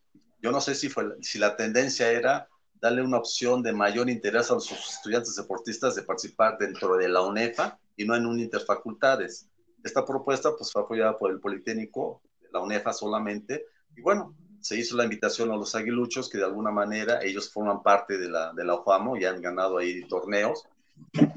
Yo 0.41 0.51
no 0.51 0.61
sé 0.61 0.75
si, 0.75 0.87
fue, 0.87 1.03
si 1.21 1.37
la 1.37 1.57
tendencia 1.57 2.11
era 2.11 2.47
darle 2.75 3.01
una 3.01 3.17
opción 3.17 3.61
de 3.61 3.73
mayor 3.73 4.09
interés 4.09 4.49
a 4.49 4.53
los 4.53 4.71
estudiantes 4.71 5.35
deportistas 5.35 5.95
de 5.95 6.03
participar 6.03 6.57
dentro 6.57 6.95
de 6.95 7.09
la 7.09 7.21
UNEFA 7.21 7.77
y 7.97 8.05
no 8.05 8.15
en 8.15 8.25
un 8.25 8.39
interfacultades. 8.39 9.49
Esta 9.83 10.05
propuesta 10.05 10.55
pues 10.57 10.71
fue 10.71 10.83
apoyada 10.83 11.17
por 11.17 11.31
el 11.31 11.41
Politécnico, 11.41 12.21
la 12.51 12.61
UNEFA 12.61 12.93
solamente, 12.93 13.65
y 13.95 14.01
bueno, 14.01 14.35
se 14.61 14.77
hizo 14.77 14.95
la 14.97 15.03
invitación 15.03 15.51
a 15.51 15.55
los 15.55 15.75
aguiluchos 15.75 16.29
que 16.29 16.37
de 16.37 16.45
alguna 16.45 16.71
manera 16.71 17.19
ellos 17.23 17.51
forman 17.51 17.81
parte 17.81 18.17
de 18.17 18.29
la, 18.29 18.53
de 18.53 18.63
la 18.63 18.75
OFAMO 18.75 19.17
y 19.17 19.25
han 19.25 19.41
ganado 19.41 19.77
ahí 19.77 20.01
torneos. 20.07 20.63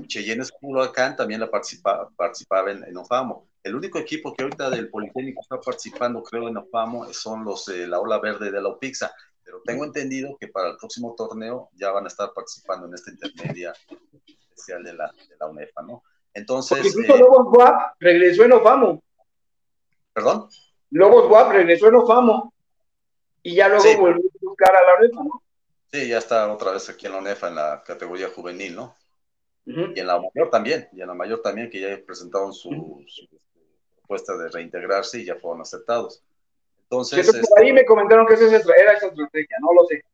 Cheyennes 0.07 0.51
Culhuacán 0.53 1.17
también 1.17 1.41
la 1.41 1.51
participa, 1.51 2.09
participaba 2.17 2.73
en, 2.73 2.97
OFAMO. 2.97 3.47
El 3.63 3.77
único 3.77 3.99
equipo 3.99 4.35
que 4.35 4.43
ahorita 4.43 4.71
del 4.71 4.91
Politécnico 4.91 5.41
está 5.41 5.61
participando, 5.61 6.23
creo, 6.23 6.49
en 6.49 6.57
OFAMO 6.57 7.13
son 7.13 7.45
los 7.45 7.67
de 7.67 7.87
la 7.87 8.01
Ola 8.01 8.19
Verde 8.19 8.51
de 8.51 8.61
la 8.61 8.69
OPIXA. 8.69 9.13
Pero 9.45 9.63
tengo 9.65 9.85
entendido 9.85 10.37
que 10.39 10.49
para 10.49 10.71
el 10.71 10.77
próximo 10.77 11.15
torneo 11.17 11.71
ya 11.75 11.91
van 11.91 12.05
a 12.05 12.09
estar 12.09 12.33
participando 12.33 12.87
en 12.87 12.95
esta 12.95 13.11
intermedia 13.11 13.73
especial 14.27 14.83
de 14.83 14.95
la, 14.95 15.07
de 15.07 15.37
la 15.39 15.47
UNEFA, 15.47 15.83
¿no? 15.83 16.03
Entonces. 16.35 16.79
Porque 16.79 16.89
incluso 16.89 17.15
eh, 17.15 17.19
Lobos 17.19 17.47
WAP 17.57 17.93
regresó 18.01 18.45
en 18.45 18.53
OFAMO. 18.53 19.03
¿Perdón? 20.13 20.49
Lobos 20.91 21.31
WAP 21.31 21.53
regresó 21.53 21.89
en 21.89 21.95
OFAMO. 21.97 22.52
Y 23.43 23.57
ya 23.57 23.69
luego 23.69 23.85
volvió 24.01 24.25
a 24.25 24.39
buscar 24.41 24.75
a 24.75 24.83
la 24.83 24.99
UNEFA, 25.01 25.25
¿no? 25.25 25.43
Sí, 25.93 26.09
ya 26.09 26.19
está 26.19 26.51
otra 26.51 26.73
vez 26.73 26.89
aquí 26.89 27.07
en 27.07 27.13
la 27.13 27.19
UNEFA 27.19 27.49
en 27.49 27.55
la 27.57 27.83
categoría 27.85 28.29
juvenil, 28.29 28.77
¿no? 28.77 28.97
Y 29.65 30.01
en 30.01 30.07
la 30.07 30.21
mayor 30.21 30.51
también, 30.51 30.89
y 30.93 31.03
en 31.03 31.07
la 31.07 31.15
mayor 31.15 31.41
también, 31.41 31.71
que 31.71 31.81
ya 31.81 32.01
presentaron 32.05 32.53
su, 32.53 33.05
este, 33.07 33.29
propuesta 33.97 34.37
de 34.37 34.49
reintegrarse 34.49 35.21
y 35.21 35.25
ya 35.25 35.37
fueron 35.37 35.61
aceptados. 35.61 36.23
Entonces. 36.85 37.27
por 37.27 37.61
ahí 37.61 37.69
este 37.69 37.81
me 37.81 37.85
comentaron 37.85 38.27
que 38.27 38.35
esa 38.35 38.47
era 38.47 38.93
esa 38.93 39.07
estrategia, 39.07 39.57
no 39.61 39.73
lo 39.73 39.87
sé. 39.87 40.05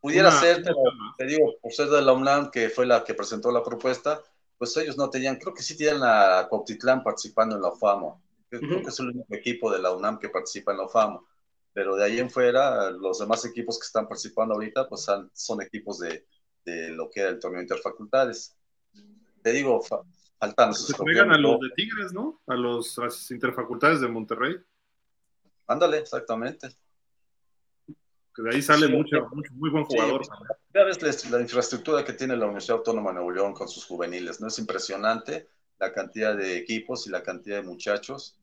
Pudiera 0.00 0.30
ser, 0.30 0.62
pero 0.62 0.76
te 1.16 1.26
digo, 1.26 1.54
por 1.60 1.72
ser 1.72 1.88
de 1.88 2.00
la 2.00 2.12
UNAM, 2.12 2.50
que 2.50 2.68
fue 2.68 2.86
la 2.86 3.02
que 3.02 3.14
presentó 3.14 3.50
la 3.50 3.64
propuesta, 3.64 4.22
pues 4.56 4.76
ellos 4.76 4.96
no 4.96 5.10
tenían, 5.10 5.36
creo 5.36 5.52
que 5.52 5.62
sí 5.62 5.76
tienen 5.76 6.02
a 6.02 6.46
Cuautitlán 6.48 7.02
participando 7.02 7.56
en 7.56 7.62
la 7.62 7.72
UFAMO. 7.72 8.22
Creo 8.48 8.60
que 8.60 8.88
es 8.88 9.00
el 9.00 9.08
único 9.08 9.34
equipo 9.34 9.70
de 9.70 9.80
la 9.80 9.92
UNAM 9.92 10.18
que 10.18 10.28
participa 10.28 10.72
en 10.72 10.78
la 10.78 10.84
UFAMO 10.84 11.26
pero 11.72 11.96
de 11.96 12.04
ahí 12.04 12.18
en 12.18 12.30
fuera, 12.30 12.90
los 12.90 13.18
demás 13.18 13.44
equipos 13.44 13.78
que 13.78 13.86
están 13.86 14.08
participando 14.08 14.54
ahorita, 14.54 14.88
pues 14.88 15.06
son, 15.32 15.62
equipos 15.62 15.98
de, 16.00 16.26
de, 16.64 16.90
lo 16.90 17.08
que 17.10 17.20
era 17.20 17.30
el 17.30 17.38
torneo 17.38 17.62
interfacultades. 17.62 18.56
Te 19.42 19.52
digo, 19.52 19.80
faltan... 19.80 20.74
Se 20.74 20.92
juegan 20.94 21.30
a 21.30 21.38
los 21.38 21.60
de 21.60 21.70
Tigres, 21.76 22.12
¿no? 22.12 22.40
A 22.46 22.54
los 22.54 22.98
interfacultades 23.30 24.00
de 24.00 24.08
Monterrey. 24.08 24.56
Ándale, 25.68 25.98
exactamente. 25.98 26.68
que 28.34 28.42
de 28.42 28.54
ahí 28.54 28.62
sale 28.62 28.88
mucho, 28.88 29.28
muy 29.52 29.70
buen 29.70 29.84
jugador. 29.84 30.22
ya 30.74 30.84
ves 30.84 31.30
la, 31.30 31.40
infraestructura 31.40 32.04
que 32.04 32.14
tiene 32.14 32.36
la 32.36 32.46
Universidad 32.46 32.78
Autónoma 32.78 33.10
de 33.10 33.16
Nuevo 33.16 33.32
León 33.32 33.52
con 33.52 33.68
sus 33.68 33.84
juveniles, 33.84 34.40
¿no? 34.40 34.48
Es 34.48 34.58
impresionante 34.58 35.50
la 35.78 35.92
cantidad 35.92 36.36
de 36.36 36.56
equipos 36.56 37.06
y 37.06 37.10
la 37.10 37.22
cantidad 37.22 37.56
de 37.56 37.68
muchachos 37.68 38.38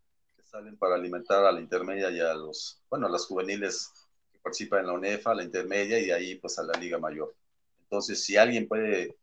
salen 0.56 0.78
para 0.78 0.96
alimentar 0.96 1.44
a 1.46 1.52
la 1.52 1.60
intermedia 1.60 2.10
y 2.10 2.22
a 2.22 2.34
los, 2.34 2.82
bueno, 2.90 3.08
a 3.08 3.10
las 3.10 3.26
juveniles 3.26 3.92
que 4.32 4.40
participan 4.40 4.82
en 4.82 4.88
la 4.88 4.94
UNEFA, 4.94 5.36
la 5.36 5.44
intermedia 5.44 6.00
y 6.00 6.06
de 6.06 6.14
ahí 6.14 6.36
pues 6.36 6.58
a 6.58 6.64
la 6.64 6.80
Liga 6.80 6.98
Mayor. 6.98 7.36
Entonces, 7.82 8.24
si 8.24 8.38
alguien 8.38 8.66
puede 8.66 9.18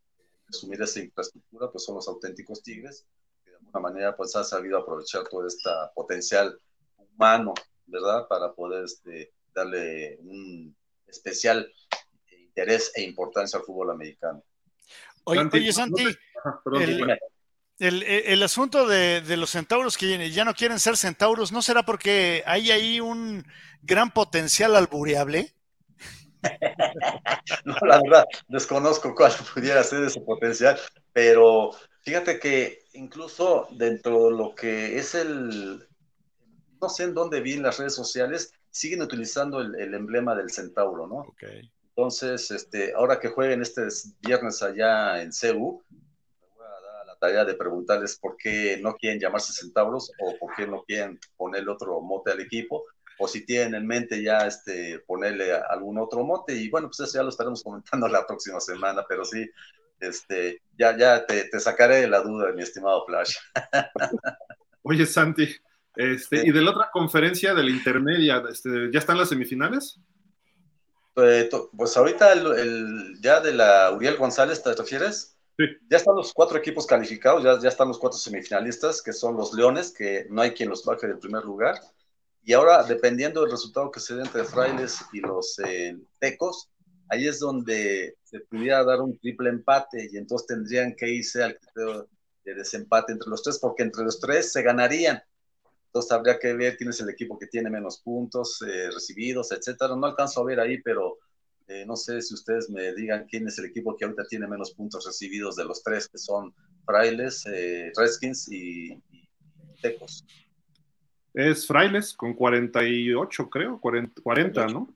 asumir 0.47 0.83
esa 0.83 1.01
infraestructura, 1.01 1.71
pues 1.71 1.85
son 1.85 1.95
los 1.95 2.07
auténticos 2.07 2.63
Tigres, 2.63 3.07
que 3.43 3.51
de 3.51 3.57
alguna 3.57 3.81
manera 3.81 4.15
pues 4.15 4.37
ha 4.37 4.45
sabido 4.45 4.77
aprovechar 4.77 5.27
todo 5.27 5.47
este 5.47 5.71
potencial 5.95 6.61
humano, 6.99 7.55
¿verdad? 7.87 8.29
Para 8.29 8.53
poder 8.53 8.85
este, 8.85 9.33
darle 9.55 10.19
un 10.21 10.77
especial 11.07 11.73
interés 12.31 12.93
e 12.95 13.05
importancia 13.05 13.59
al 13.59 13.65
fútbol 13.65 13.91
americano. 13.91 14.45
Oye, 15.25 15.73
Santi, 15.73 16.05
el, 16.05 17.19
asunto 18.43 18.87
de, 18.87 19.37
los 19.37 19.51
centauros 19.51 19.97
que 19.97 20.31
ya 20.31 20.45
no 20.45 20.55
quieren 20.55 20.79
ser 20.79 20.97
centauros, 20.97 21.53
¿no 21.53 21.63
será 21.63 21.85
porque 21.85 22.43
hay 22.47 22.71
ahí 22.71 23.01
un 23.01 23.45
gran 23.83 24.11
potencial 24.13 24.77
albureable? 24.77 25.55
no, 27.65 27.77
la 27.83 28.01
verdad, 28.03 28.25
desconozco 28.49 29.15
cuál 29.15 29.33
pudiera 29.55 29.83
ser 29.83 30.05
ese 30.05 30.21
potencial, 30.21 30.79
pero 31.13 31.71
fíjate 32.03 32.39
que 32.39 32.81
incluso 32.95 33.69
dentro 33.71 34.27
de 34.27 34.37
lo 34.37 34.55
que 34.55 34.99
es 34.99 35.15
el, 35.15 35.87
no 36.81 36.89
sé 36.89 37.05
en 37.05 37.15
dónde 37.15 37.41
vi 37.41 37.55
en 37.55 37.63
las 37.63 37.79
redes 37.79 37.95
sociales, 37.95 38.53
siguen 38.71 39.03
utilizando 39.03 39.61
el, 39.61 39.95
emblema 39.95 40.35
del 40.35 40.51
centauro, 40.51 41.07
¿no? 41.07 41.27
Entonces, 41.95 42.51
este, 42.51 42.95
ahora 42.95 43.21
que 43.21 43.29
jueguen 43.29 43.61
este 43.61 43.83
viernes 44.21 44.63
allá 44.63 45.21
en 45.21 45.33
CEU, 45.33 45.83
me 45.91 46.49
voy 46.57 46.67
a 46.67 46.81
dar 46.81 47.07
la 47.07 47.12
tarea 47.23 47.45
de 47.45 47.55
preguntarles 47.55 48.19
por 48.19 48.37
qué 48.37 48.81
no 48.83 48.97
quieren 48.97 49.21
llamarse 49.21 49.53
centauros 49.53 50.11
o 50.19 50.37
por 50.41 50.57
qué 50.57 50.67
no 50.67 50.83
quieren 50.83 51.21
ponerle 51.37 51.71
otro 51.71 52.01
mote 52.01 52.33
al 52.33 52.41
equipo, 52.41 52.85
o 53.17 53.29
si 53.29 53.47
tienen 53.47 53.77
en 53.77 53.87
mente 53.87 54.21
ya 54.21 54.39
este, 54.49 54.99
ponerle 55.07 55.53
algún 55.55 55.99
otro 55.99 56.25
mote. 56.25 56.57
Y 56.57 56.69
bueno, 56.69 56.89
pues 56.89 56.99
eso 56.99 57.19
ya 57.19 57.23
lo 57.23 57.29
estaremos 57.29 57.63
comentando 57.65 58.09
la 58.09 58.27
próxima 58.27 58.59
semana, 58.59 59.05
pero 59.09 59.25
sí, 59.25 59.49
este, 60.01 60.63
ya, 60.77 60.97
ya 60.97 61.25
te, 61.25 61.45
te 61.45 61.61
sacaré 61.61 62.01
de 62.01 62.09
la 62.09 62.23
duda, 62.23 62.53
mi 62.53 62.63
estimado 62.63 63.07
Flash. 63.07 63.37
Oye, 64.83 65.07
Santi, 65.07 65.49
este, 65.95 66.45
y 66.45 66.51
de 66.51 66.61
la 66.61 66.73
otra 66.73 66.91
conferencia 66.93 67.55
de 67.55 67.63
la 67.63 67.71
intermedia, 67.71 68.43
este, 68.51 68.91
¿ya 68.93 68.99
están 68.99 69.17
las 69.17 69.29
semifinales? 69.29 70.01
Pues, 71.15 71.49
pues 71.77 71.97
ahorita 71.97 72.33
el, 72.33 73.17
ya 73.21 73.41
de 73.41 73.53
la 73.53 73.93
Uriel 73.93 74.17
González, 74.17 74.61
¿te 74.61 74.75
refieres? 74.75 75.32
Sí. 75.59 75.65
Ya 75.89 75.99
están 75.99 76.17
los 76.17 76.33
cuatro 76.33 76.59
equipos 76.59 76.87
calificados, 76.87 77.45
ya, 77.45 77.59
ya 77.61 77.69
están 77.69 77.89
los 77.89 77.99
cuatro 77.99 78.19
semifinalistas, 78.19 79.03
que 79.03 79.13
son 79.13 79.37
los 79.37 79.53
Leones, 79.53 79.93
que 79.93 80.27
no 80.31 80.43
hay 80.43 80.53
quien 80.53 80.69
los 80.69 80.85
baje 80.85 81.07
del 81.07 81.19
primer 81.19 81.45
lugar. 81.45 81.81
Y 82.45 82.55
ahora, 82.55 82.83
dependiendo 82.83 83.43
del 83.43 83.51
resultado 83.51 83.91
que 83.91 84.01
se 84.01 84.15
dé 84.15 84.23
entre 84.23 84.45
Frailes 84.45 85.01
y 85.13 85.21
los 85.21 85.59
eh, 85.61 85.97
Tecos, 86.19 86.71
ahí 87.09 87.29
es 87.29 87.39
donde 87.39 88.17
se 88.25 88.41
pudiera 88.41 88.83
dar 88.83 89.01
un 89.01 89.19
triple 89.19 89.51
empate 89.51 90.09
y 90.11 90.17
entonces 90.17 90.47
tendrían 90.49 90.95
que 90.97 91.09
irse 91.09 91.43
al 91.43 91.57
criterio 91.59 92.09
de 92.45 92.55
desempate 92.55 93.13
entre 93.13 93.31
los 93.31 93.43
tres, 93.43 93.59
porque 93.61 93.85
entre 93.85 94.05
los 94.05 94.19
tres 94.19 94.51
se 94.51 94.63
ganarían. 94.63 95.23
Entonces 95.87 96.11
habría 96.11 96.39
que 96.39 96.55
ver 96.55 96.77
quién 96.77 96.91
es 96.91 97.01
el 97.01 97.11
equipo 97.11 97.39
que 97.39 97.47
tiene 97.47 97.71
menos 97.71 98.01
puntos 98.01 98.63
eh, 98.67 98.91
recibidos, 98.91 99.53
etcétera. 99.53 99.95
No 99.95 100.07
alcanzo 100.07 100.41
a 100.41 100.45
ver 100.45 100.59
ahí, 100.59 100.81
pero 100.81 101.19
eh, 101.73 101.87
no 101.87 101.97
sé 101.97 102.21
si 102.21 102.35
ustedes 102.35 102.69
me 102.69 102.93
digan 102.95 103.27
quién 103.29 103.47
es 103.49 103.59
el 103.59 103.67
equipo 103.67 103.97
que 103.97 104.05
ahorita 104.05 104.27
tiene 104.27 104.47
menos 104.47 104.73
puntos 104.73 105.07
recibidos 105.07 105.57
de 105.57 105.65
los 105.65 105.83
tres, 105.83 106.09
que 106.09 106.19
son 106.19 106.55
Frailes, 106.85 107.47
eh, 107.47 107.91
Redskins 107.97 108.51
y, 108.53 109.03
Tecos. 109.81 110.25
Es 111.35 111.67
Frailes 111.67 112.13
con 112.13 112.35
48, 112.35 113.49
creo, 113.49 113.81
40, 113.81 114.67
¿no? 114.69 114.95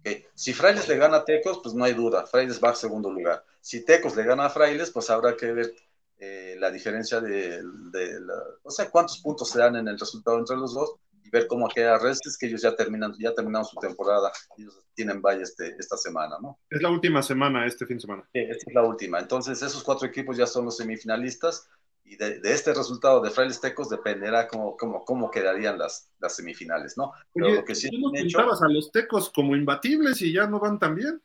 Okay. 0.00 0.26
Si 0.34 0.52
Frailes 0.52 0.86
le 0.86 0.96
gana 0.96 1.18
a 1.18 1.24
Tecos, 1.24 1.60
pues 1.62 1.74
no 1.74 1.84
hay 1.84 1.94
duda, 1.94 2.26
Frailes 2.26 2.60
va 2.62 2.70
a 2.70 2.74
segundo 2.74 3.10
lugar. 3.10 3.44
Si 3.60 3.84
Tecos 3.84 4.14
le 4.16 4.24
gana 4.24 4.46
a 4.46 4.50
Frailes, 4.50 4.90
pues 4.90 5.08
habrá 5.10 5.36
que 5.36 5.52
ver 5.52 5.74
eh, 6.18 6.56
la 6.58 6.70
diferencia 6.70 7.20
de, 7.20 7.62
la, 7.62 8.34
o 8.62 8.70
sea, 8.70 8.90
cuántos 8.90 9.18
puntos 9.18 9.48
se 9.48 9.58
dan 9.58 9.76
en 9.76 9.88
el 9.88 9.98
resultado 9.98 10.38
entre 10.38 10.56
los 10.56 10.74
dos 10.74 10.96
y 11.30 11.36
ver 11.36 11.46
cómo 11.46 11.68
queda 11.68 11.98
Restes, 11.98 12.36
que 12.36 12.46
ellos 12.46 12.62
ya 12.62 12.74
terminan, 12.74 13.14
ya 13.18 13.34
terminaron 13.34 13.64
su 13.64 13.76
temporada, 13.76 14.30
ellos 14.56 14.82
tienen 14.94 15.20
valle 15.20 15.42
este, 15.42 15.74
esta 15.78 15.96
semana, 15.96 16.36
¿no? 16.40 16.58
Es 16.68 16.82
la 16.82 16.90
última 16.90 17.22
semana, 17.22 17.66
este 17.66 17.86
fin 17.86 17.96
de 17.96 18.02
semana. 18.02 18.28
Sí, 18.32 18.40
esta 18.40 18.64
es 18.68 18.74
la 18.74 18.82
última. 18.82 19.18
Entonces, 19.18 19.62
esos 19.62 19.82
cuatro 19.82 20.06
equipos 20.06 20.36
ya 20.36 20.46
son 20.46 20.64
los 20.64 20.76
semifinalistas 20.76 21.68
y 22.04 22.16
de, 22.16 22.40
este 22.44 22.74
resultado 22.74 23.20
de 23.20 23.30
Frailes 23.30 23.60
Tecos 23.60 23.88
dependerá 23.88 24.48
cómo, 24.48 24.76
cómo, 24.76 25.04
cómo 25.04 25.30
quedarían 25.30 25.78
las, 25.78 26.10
las 26.18 26.34
semifinales, 26.34 26.96
¿no? 26.96 27.12
Pero 27.32 27.54
lo 27.54 27.64
que 27.64 27.74
sí 27.74 27.88
¿tú 27.90 28.12
hecho, 28.16 28.40
a 28.40 28.68
los 28.68 28.90
Tecos 28.90 29.30
como 29.30 29.54
imbatibles 29.54 30.20
y 30.22 30.32
ya 30.32 30.46
no 30.46 30.58
van 30.58 30.78
tan 30.78 30.94
bien? 30.94 31.22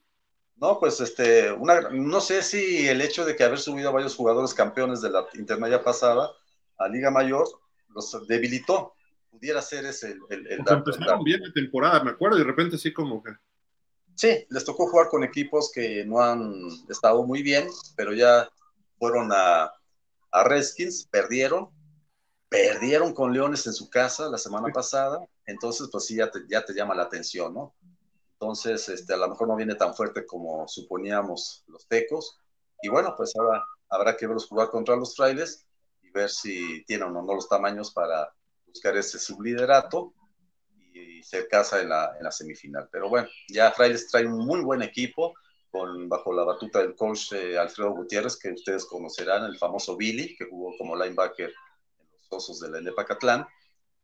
No, 0.57 0.79
pues 0.79 1.01
este, 1.01 1.51
una, 1.51 1.89
no 1.89 2.21
sé 2.21 2.41
si 2.41 2.87
el 2.87 3.01
hecho 3.01 3.25
de 3.25 3.35
que 3.35 3.43
haber 3.43 3.59
subido 3.59 3.89
a 3.89 3.93
varios 3.93 4.15
jugadores 4.15 4.53
campeones 4.53 5.01
de 5.01 5.09
la 5.09 5.25
intermedia 5.33 5.83
pasada 5.83 6.29
a 6.77 6.87
Liga 6.87 7.11
Mayor 7.11 7.47
los 7.89 8.27
debilitó. 8.27 8.94
Pudiera 9.39 9.61
ser 9.61 9.85
ese 9.85 10.11
el. 10.11 10.19
el, 10.29 10.47
el 10.47 10.59
empezaron 10.59 11.23
bien 11.23 11.41
la 11.41 11.53
temporada, 11.53 12.03
me 12.03 12.11
acuerdo, 12.11 12.37
y 12.37 12.39
de 12.39 12.45
repente 12.45 12.77
sí, 12.77 12.93
como 12.93 13.21
que. 13.21 13.31
Sí, 14.15 14.45
les 14.49 14.63
tocó 14.63 14.87
jugar 14.87 15.09
con 15.09 15.23
equipos 15.23 15.71
que 15.73 16.05
no 16.05 16.21
han 16.21 16.53
estado 16.89 17.23
muy 17.25 17.43
bien, 17.43 17.67
pero 17.97 18.13
ya 18.13 18.47
fueron 18.97 19.29
a, 19.33 19.71
a 20.31 20.43
Redskins, 20.43 21.07
perdieron, 21.11 21.69
perdieron 22.47 23.13
con 23.13 23.33
Leones 23.33 23.67
en 23.67 23.73
su 23.73 23.89
casa 23.89 24.29
la 24.29 24.37
semana 24.37 24.69
pasada, 24.73 25.19
entonces 25.45 25.89
pues 25.91 26.05
sí 26.05 26.15
ya 26.15 26.31
te, 26.31 26.39
ya 26.47 26.63
te 26.63 26.73
llama 26.73 26.95
la 26.95 27.03
atención, 27.03 27.53
¿no? 27.53 27.75
Entonces, 28.39 28.89
este, 28.89 29.13
a 29.13 29.17
lo 29.17 29.29
mejor 29.29 29.47
no 29.47 29.55
viene 29.55 29.75
tan 29.75 29.95
fuerte 29.95 30.25
como 30.25 30.67
suponíamos 30.67 31.63
los 31.67 31.87
tecos. 31.87 32.39
Y 32.81 32.89
bueno, 32.89 33.13
pues 33.15 33.33
ahora 33.35 33.63
habrá 33.89 34.17
que 34.17 34.27
verlos 34.27 34.47
jugar 34.47 34.69
contra 34.69 34.95
los 34.95 35.15
frailes 35.15 35.65
y 36.01 36.11
ver 36.11 36.29
si 36.29 36.83
tienen 36.85 37.15
o 37.15 37.23
no 37.23 37.33
los 37.33 37.47
tamaños 37.47 37.91
para 37.93 38.34
buscar 38.75 38.97
ese 38.97 39.17
subliderato 39.17 40.13
y, 40.93 41.23
ser 41.23 41.47
casa 41.47 41.81
en 41.81 41.89
la, 41.89 42.13
en 42.17 42.25
la, 42.25 42.31
semifinal. 42.31 42.89
Pero 42.91 43.07
bueno, 43.09 43.27
ya 43.47 43.71
frailes 43.71 44.07
trae 44.09 44.27
un 44.27 44.45
muy 44.45 44.59
buen 44.61 44.81
equipo 44.81 45.33
con, 45.71 46.09
bajo 46.09 46.33
la 46.33 46.43
batuta 46.43 46.79
del 46.79 46.93
coach 46.93 47.31
eh, 47.31 47.57
Alfredo 47.57 47.91
Gutiérrez, 47.91 48.37
que 48.37 48.51
ustedes 48.51 48.85
conocerán, 48.85 49.45
el 49.45 49.57
famoso 49.57 49.95
Billy, 49.95 50.35
que 50.35 50.45
jugó 50.45 50.77
como 50.77 50.95
linebacker 50.95 51.49
en 51.49 52.07
los 52.11 52.27
Osos 52.29 52.59
de 52.59 52.69
la 52.69 52.81
Nepacatlán. 52.81 53.47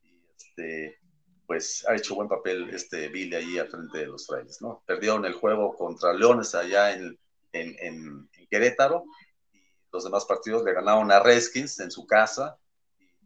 Y 0.04 0.26
este, 0.38 1.00
pues 1.46 1.86
ha 1.88 1.96
hecho 1.96 2.16
buen 2.16 2.30
papel 2.30 2.70
este 2.74 3.10
Billy 3.10 3.36
ahí 3.36 3.58
al 3.58 3.70
frente 3.70 3.98
de 3.98 4.08
los 4.08 4.26
frailes, 4.26 4.62
¿no? 4.62 4.84
Perdieron 4.88 5.26
el 5.26 5.34
juego 5.34 5.76
contra 5.76 6.14
Leones 6.14 6.56
allá 6.56 6.94
en, 6.94 7.20
en, 7.52 8.30
Querétaro 8.50 9.04
y 9.52 9.60
los 9.92 10.06
demás 10.06 10.26
partidos 10.26 10.64
le 10.64 10.74
ganaron 10.74 11.12
a 11.12 11.20
Redskins 11.20 11.80
en 11.82 11.92
su 11.92 12.06
casa 12.06 12.58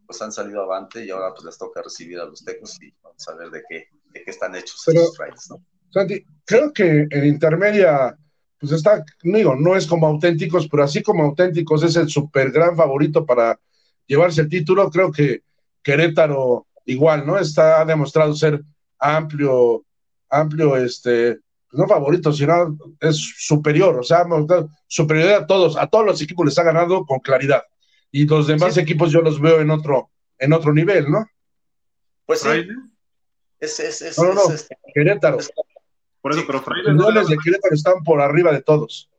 pues 0.05 0.21
han 0.21 0.31
salido 0.31 0.61
avante 0.61 1.05
y 1.05 1.09
ahora 1.09 1.31
pues 1.33 1.45
les 1.45 1.57
toca 1.57 1.81
recibir 1.81 2.19
a 2.19 2.25
los 2.25 2.43
Tecos 2.43 2.77
y 2.81 2.93
vamos 3.01 3.27
a 3.27 3.35
ver 3.35 3.49
de 3.49 3.63
qué, 3.67 3.87
de 4.11 4.23
qué 4.23 4.31
están 4.31 4.55
hechos 4.55 4.87
esos 4.87 5.15
frailes, 5.15 5.47
¿no? 5.49 5.61
Santi, 5.91 6.25
creo 6.45 6.73
que 6.73 7.07
en 7.09 7.25
intermedia 7.25 8.17
pues 8.59 8.71
está, 8.71 9.03
digo, 9.21 9.55
no 9.55 9.75
es 9.75 9.85
como 9.85 10.07
auténticos, 10.07 10.67
pero 10.67 10.83
así 10.83 11.03
como 11.03 11.23
auténticos 11.23 11.83
es 11.83 11.95
el 11.95 12.09
super 12.09 12.51
gran 12.51 12.75
favorito 12.75 13.25
para 13.25 13.59
llevarse 14.07 14.41
el 14.41 14.49
título, 14.49 14.89
creo 14.89 15.11
que 15.11 15.41
Querétaro 15.83 16.67
igual, 16.85 17.25
¿no? 17.25 17.37
Está 17.37 17.81
ha 17.81 17.85
demostrado 17.85 18.33
ser 18.33 18.61
amplio, 18.99 19.83
amplio, 20.29 20.77
este, 20.77 21.39
no 21.71 21.87
favorito, 21.87 22.31
sino 22.31 22.77
es 22.99 23.17
superior, 23.37 23.99
o 23.99 24.03
sea, 24.03 24.25
superior 24.87 25.33
a 25.33 25.45
todos, 25.45 25.77
a 25.77 25.87
todos 25.87 26.05
los 26.05 26.21
equipos 26.21 26.45
les 26.45 26.57
ha 26.57 26.63
ganado 26.63 27.05
con 27.05 27.19
claridad. 27.19 27.63
Y 28.11 28.27
los 28.27 28.47
demás 28.47 28.77
equipos 28.77 29.11
yo 29.11 29.21
los 29.21 29.39
veo 29.41 29.59
en 29.59 29.71
otro, 29.71 30.09
en 30.37 30.53
otro 30.53 30.73
nivel, 30.73 31.09
¿no? 31.09 31.25
Pues 32.25 32.41
sí. 32.41 32.67
Es, 33.59 33.79
es, 33.79 34.01
es, 34.01 34.17
no, 34.17 34.33
no, 34.33 34.33
no. 34.33 34.53
Este, 34.53 34.77
Querétaro. 34.93 35.37
Por 36.21 36.31
eso, 36.31 36.43
pero 36.47 36.63
Los 36.93 37.13
Leones 37.13 37.27
de 37.27 37.37
Querétaro 37.43 37.75
están 37.75 38.03
por 38.03 38.21
arriba 38.21 38.51
de 38.51 38.61
todos. 38.61 39.09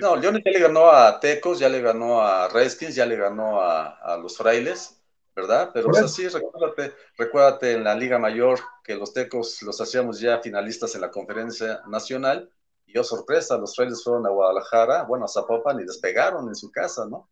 No, 0.00 0.16
Leones 0.16 0.42
ya 0.44 0.50
le 0.50 0.60
ganó 0.60 0.90
a 0.90 1.20
Tecos, 1.20 1.58
ya 1.58 1.68
le 1.68 1.80
ganó 1.80 2.22
a 2.22 2.48
Redskins, 2.48 2.94
ya 2.94 3.06
le 3.06 3.16
ganó 3.16 3.60
a, 3.60 3.88
a 3.88 4.16
los 4.16 4.36
Frailes. 4.36 5.02
¿verdad? 5.34 5.70
Pero 5.72 5.90
es 5.92 6.02
así, 6.02 6.28
recuérdate, 6.28 6.94
recuérdate 7.16 7.72
en 7.72 7.84
la 7.84 7.94
Liga 7.94 8.18
Mayor 8.18 8.60
que 8.84 8.94
los 8.94 9.12
tecos 9.12 9.62
los 9.62 9.80
hacíamos 9.80 10.20
ya 10.20 10.40
finalistas 10.40 10.94
en 10.94 11.00
la 11.00 11.10
conferencia 11.10 11.80
nacional 11.88 12.50
y 12.86 12.94
yo 12.94 13.00
oh, 13.00 13.04
sorpresa, 13.04 13.56
los 13.56 13.74
frailes 13.74 14.02
fueron 14.04 14.26
a 14.26 14.30
Guadalajara, 14.30 15.04
bueno, 15.04 15.24
a 15.24 15.28
Zapopan 15.28 15.80
y 15.80 15.84
despegaron 15.84 16.48
en 16.48 16.54
su 16.54 16.70
casa, 16.70 17.06
¿no? 17.06 17.30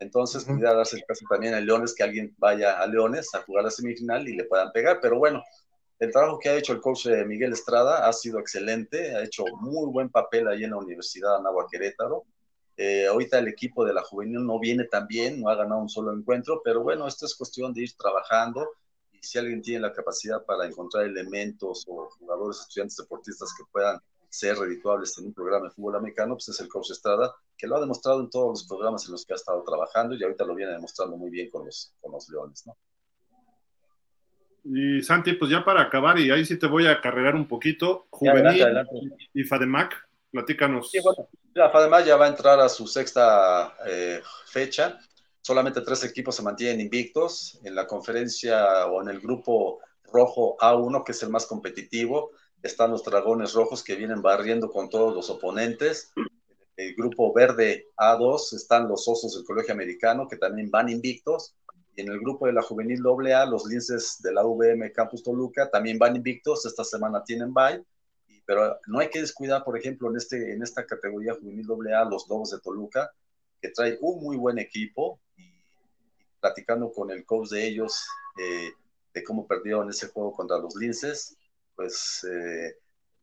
Entonces 0.00 0.46
uh 0.48 0.58
darse 0.58 0.96
el 0.96 1.04
caso 1.04 1.24
también 1.28 1.54
a 1.54 1.60
Leones 1.60 1.94
que 1.94 2.02
alguien 2.02 2.34
vaya 2.38 2.80
a 2.80 2.86
Leones 2.86 3.34
a 3.34 3.42
jugar 3.42 3.64
la 3.64 3.70
semifinal 3.70 4.26
y 4.26 4.34
le 4.34 4.44
puedan 4.44 4.72
pegar, 4.72 4.98
pero 5.00 5.18
bueno, 5.18 5.44
el 5.98 6.10
trabajo 6.10 6.38
que 6.38 6.48
ha 6.48 6.56
hecho 6.56 6.72
el 6.72 6.80
coach 6.80 7.06
Miguel 7.26 7.52
Estrada 7.52 8.08
ha 8.08 8.12
sido 8.14 8.38
excelente, 8.38 9.14
ha 9.14 9.22
hecho 9.22 9.44
muy 9.60 9.92
buen 9.92 10.08
papel 10.08 10.48
ahí 10.48 10.64
en 10.64 10.70
la 10.70 10.78
Universidad 10.78 11.36
Anáhuac 11.36 11.70
Querétaro. 11.70 12.24
Eh, 12.78 13.06
ahorita 13.06 13.38
el 13.38 13.48
equipo 13.48 13.84
de 13.84 13.92
la 13.92 14.02
juvenil 14.02 14.46
no 14.46 14.58
viene 14.58 14.84
tan 14.84 15.06
bien, 15.06 15.38
no 15.38 15.50
ha 15.50 15.54
ganado 15.54 15.82
un 15.82 15.90
solo 15.90 16.14
encuentro, 16.14 16.62
pero 16.64 16.82
bueno, 16.82 17.06
esto 17.06 17.26
es 17.26 17.34
cuestión 17.34 17.74
de 17.74 17.82
ir 17.82 17.92
trabajando 17.94 18.66
y 19.12 19.18
si 19.20 19.38
alguien 19.38 19.60
tiene 19.60 19.80
la 19.80 19.92
capacidad 19.92 20.42
para 20.46 20.64
encontrar 20.64 21.04
elementos 21.04 21.84
o 21.86 22.08
jugadores, 22.18 22.60
estudiantes, 22.60 22.96
deportistas 22.96 23.52
que 23.54 23.64
puedan 23.70 24.00
ser 24.30 24.56
redituables 24.56 25.18
en 25.18 25.26
un 25.26 25.34
programa 25.34 25.66
de 25.66 25.74
fútbol 25.74 25.96
americano, 25.96 26.34
pues 26.34 26.48
es 26.48 26.60
el 26.60 26.68
coach 26.68 26.92
Estrada, 26.92 27.34
que 27.58 27.66
lo 27.66 27.76
ha 27.76 27.80
demostrado 27.80 28.20
en 28.20 28.30
todos 28.30 28.60
los 28.60 28.66
programas 28.66 29.04
en 29.06 29.12
los 29.12 29.26
que 29.26 29.34
ha 29.34 29.36
estado 29.36 29.62
trabajando 29.64 30.14
y 30.14 30.22
ahorita 30.22 30.44
lo 30.44 30.54
viene 30.54 30.72
demostrando 30.72 31.16
muy 31.16 31.30
bien 31.30 31.50
con 31.50 31.66
los, 31.66 31.92
con 32.00 32.12
los 32.12 32.28
Leones, 32.28 32.64
¿no? 32.66 32.76
Y 34.62 35.02
Santi, 35.02 35.32
pues 35.32 35.50
ya 35.50 35.64
para 35.64 35.82
acabar, 35.82 36.18
y 36.18 36.30
ahí 36.30 36.44
sí 36.44 36.58
te 36.58 36.66
voy 36.66 36.86
a 36.86 37.00
cargar 37.00 37.34
un 37.34 37.48
poquito, 37.48 38.06
Juvenil 38.10 38.62
y 39.32 39.42
Fademac, 39.42 40.08
platícanos. 40.30 40.90
Sí, 40.90 41.00
bueno, 41.00 41.28
la 41.54 41.70
Fademac 41.70 42.04
ya 42.04 42.16
va 42.16 42.26
a 42.26 42.28
entrar 42.28 42.60
a 42.60 42.68
su 42.68 42.86
sexta 42.86 43.74
eh, 43.86 44.22
fecha, 44.46 44.98
solamente 45.40 45.80
tres 45.80 46.04
equipos 46.04 46.36
se 46.36 46.42
mantienen 46.42 46.80
invictos 46.80 47.58
en 47.64 47.74
la 47.74 47.86
conferencia 47.86 48.86
o 48.86 49.00
en 49.02 49.08
el 49.08 49.20
grupo 49.20 49.80
rojo 50.12 50.56
A1, 50.58 51.04
que 51.04 51.12
es 51.12 51.22
el 51.22 51.30
más 51.30 51.46
competitivo, 51.46 52.32
están 52.62 52.90
los 52.90 53.04
dragones 53.04 53.52
rojos 53.54 53.82
que 53.82 53.96
vienen 53.96 54.22
barriendo 54.22 54.70
con 54.70 54.88
todos 54.90 55.14
los 55.14 55.30
oponentes. 55.30 56.12
El 56.76 56.94
grupo 56.94 57.32
verde 57.32 57.88
A2 57.96 58.54
están 58.54 58.88
los 58.88 59.06
osos 59.08 59.34
del 59.34 59.44
colegio 59.44 59.74
americano 59.74 60.28
que 60.28 60.36
también 60.36 60.70
van 60.70 60.88
invictos. 60.88 61.54
En 61.96 62.08
el 62.08 62.20
grupo 62.20 62.46
de 62.46 62.52
la 62.52 62.62
juvenil 62.62 63.02
AA, 63.04 63.46
los 63.46 63.66
linces 63.66 64.20
de 64.22 64.32
la 64.32 64.44
VM 64.44 64.92
Campus 64.92 65.22
Toluca 65.22 65.70
también 65.70 65.98
van 65.98 66.16
invictos, 66.16 66.64
esta 66.64 66.84
semana 66.84 67.22
tienen 67.24 67.52
bye, 67.52 67.84
pero 68.46 68.78
no 68.86 69.00
hay 69.00 69.10
que 69.10 69.20
descuidar, 69.20 69.64
por 69.64 69.76
ejemplo, 69.76 70.08
en, 70.08 70.16
este, 70.16 70.52
en 70.52 70.62
esta 70.62 70.86
categoría 70.86 71.34
juvenil 71.34 71.66
AA, 71.92 72.04
los 72.04 72.28
Lobos 72.28 72.50
de 72.50 72.60
Toluca, 72.60 73.12
que 73.60 73.68
trae 73.68 73.98
un 74.00 74.22
muy 74.22 74.36
buen 74.36 74.58
equipo, 74.58 75.20
y, 75.36 75.52
platicando 76.40 76.90
con 76.92 77.10
el 77.10 77.24
coach 77.24 77.50
de 77.50 77.66
ellos, 77.66 78.06
eh, 78.40 78.70
de 79.12 79.24
cómo 79.24 79.46
perdieron 79.46 79.90
ese 79.90 80.08
juego 80.08 80.32
contra 80.32 80.58
los 80.58 80.74
linces, 80.76 81.36
pues 81.80 82.26
eh, 82.30 82.76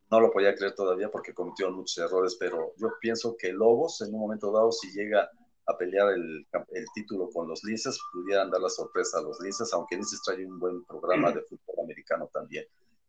no 0.10 0.20
lo 0.20 0.32
podía 0.32 0.56
creer 0.56 0.74
todavía 0.74 1.12
porque 1.12 1.32
cometió 1.32 1.70
muchos 1.70 1.96
errores, 2.00 2.36
pero 2.40 2.74
yo 2.78 2.90
pienso 3.00 3.38
que 3.38 3.54
Lobos 3.54 4.02
en 4.02 4.16
un 4.16 4.22
momento 4.22 4.52
dado, 4.52 4.72
si 4.72 4.92
llega 4.94 5.30
a 5.68 5.78
pelear 5.78 6.10
el, 6.14 6.48
título 6.96 7.30
con 7.30 7.48
los 7.48 7.64
Linces, 7.64 8.00
pudieran 8.12 8.50
dar 8.50 8.62
la 8.62 8.70
sorpresa 8.70 9.20
a 9.20 9.22
los 9.22 9.40
Linces, 9.42 9.72
aunque 9.74 9.96
Linces 9.96 10.24
trae 10.24 10.44
un 10.44 10.58
buen 10.58 10.84
programa 10.86 11.32
de 11.32 11.42
fútbol 11.42 11.84
americano 11.84 12.28
también. 12.34 12.66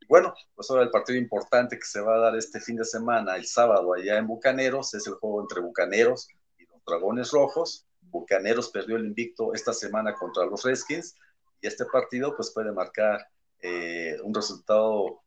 Bueno, 0.07 0.35
pues 0.55 0.71
ahora 0.71 0.83
el 0.83 0.91
partido 0.91 1.19
importante 1.19 1.79
que 1.79 1.87
se 1.87 2.03
va 2.03 2.17
a 2.17 2.19
dar 2.19 2.37
este 2.37 2.61
fin 2.61 2.77
de 2.77 2.85
semana, 2.85 3.37
el 3.37 3.47
sábado, 3.47 3.95
allá 3.95 4.19
en 4.19 4.27
Bucaneros, 4.27 4.93
es 4.93 5.07
el 5.07 5.15
juego 5.15 5.41
entre 5.41 5.63
Bucaneros 5.63 6.29
y 6.59 6.67
los 6.67 6.85
Dragones 6.85 7.31
Rojos. 7.31 7.87
Bucaneros 8.03 8.69
perdió 8.69 8.97
el 8.97 9.07
invicto 9.07 9.55
esta 9.55 9.73
semana 9.73 10.13
contra 10.13 10.45
los 10.45 10.63
Redskins 10.63 11.15
y 11.63 11.69
este 11.69 11.87
partido 11.87 12.37
pues 12.37 12.51
puede 12.53 12.71
marcar 12.71 13.27
eh, 13.61 14.17
un 14.23 14.35
resultado 14.35 15.23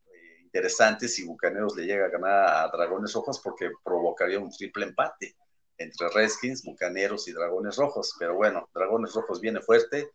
interesante 0.52 1.08
si 1.08 1.24
Bucaneros 1.24 1.74
le 1.76 1.86
llega 1.86 2.04
a 2.04 2.10
ganar 2.10 2.46
a 2.46 2.68
Dragones 2.68 3.14
Rojos 3.14 3.40
porque 3.40 3.70
provocaría 3.82 4.38
un 4.38 4.50
triple 4.50 4.84
empate 4.84 5.34
entre 5.78 6.10
Redskins, 6.10 6.62
Bucaneros 6.62 7.26
y 7.26 7.32
Dragones 7.32 7.76
Rojos. 7.76 8.14
Pero 8.18 8.34
bueno, 8.34 8.68
Dragones 8.74 9.14
Rojos 9.14 9.40
viene 9.40 9.60
fuerte. 9.60 10.10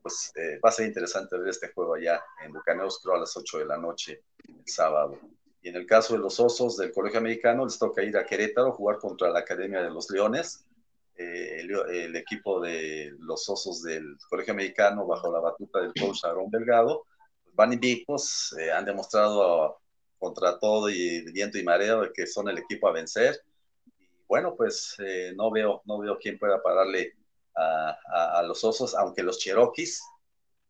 Pues 0.00 0.30
eh, 0.36 0.60
va 0.64 0.68
a 0.68 0.72
ser 0.72 0.86
interesante 0.86 1.36
ver 1.36 1.48
este 1.48 1.72
juego 1.72 1.94
allá 1.94 2.22
en 2.44 2.52
Bucaneros, 2.52 3.00
creo 3.02 3.16
a 3.16 3.18
las 3.18 3.36
8 3.36 3.58
de 3.58 3.64
la 3.66 3.76
noche 3.76 4.22
el 4.48 4.62
sábado. 4.66 5.18
Y 5.60 5.70
en 5.70 5.76
el 5.76 5.86
caso 5.86 6.14
de 6.14 6.20
los 6.20 6.38
Osos 6.38 6.76
del 6.76 6.92
Colegio 6.92 7.18
Americano, 7.18 7.64
les 7.64 7.78
toca 7.78 8.04
ir 8.04 8.16
a 8.16 8.24
Querétaro, 8.24 8.72
jugar 8.72 8.98
contra 8.98 9.28
la 9.30 9.40
Academia 9.40 9.82
de 9.82 9.90
los 9.90 10.08
Leones. 10.08 10.64
Eh, 11.16 11.66
el, 11.88 12.14
equipo 12.14 12.60
de 12.60 13.12
los 13.18 13.46
Osos 13.48 13.82
del 13.82 14.16
Colegio 14.28 14.54
Americano, 14.54 15.04
bajo 15.04 15.32
la 15.32 15.40
batuta 15.40 15.80
del 15.80 15.92
coach 15.92 16.24
Aaron 16.24 16.48
Delgado, 16.48 17.04
van 17.60 17.72
invictos, 17.72 18.54
eh, 18.58 18.72
han 18.72 18.84
demostrado 18.84 19.80
contra 20.18 20.58
todo 20.58 20.90
y 20.90 21.22
viento 21.32 21.58
y 21.58 21.62
mareo 21.62 22.12
que 22.12 22.26
son 22.26 22.48
el 22.48 22.58
equipo 22.58 22.88
a 22.88 22.92
vencer 22.92 23.42
bueno, 24.30 24.54
pues 24.56 24.94
eh, 25.00 25.32
no, 25.34 25.50
veo, 25.50 25.82
no 25.86 25.98
veo 25.98 26.16
quién 26.16 26.38
pueda 26.38 26.62
pararle 26.62 27.16
a, 27.56 28.42
los 28.46 28.62
osos, 28.62 28.94
aunque 28.94 29.24
los 29.24 29.38
Cherokees 29.40 30.00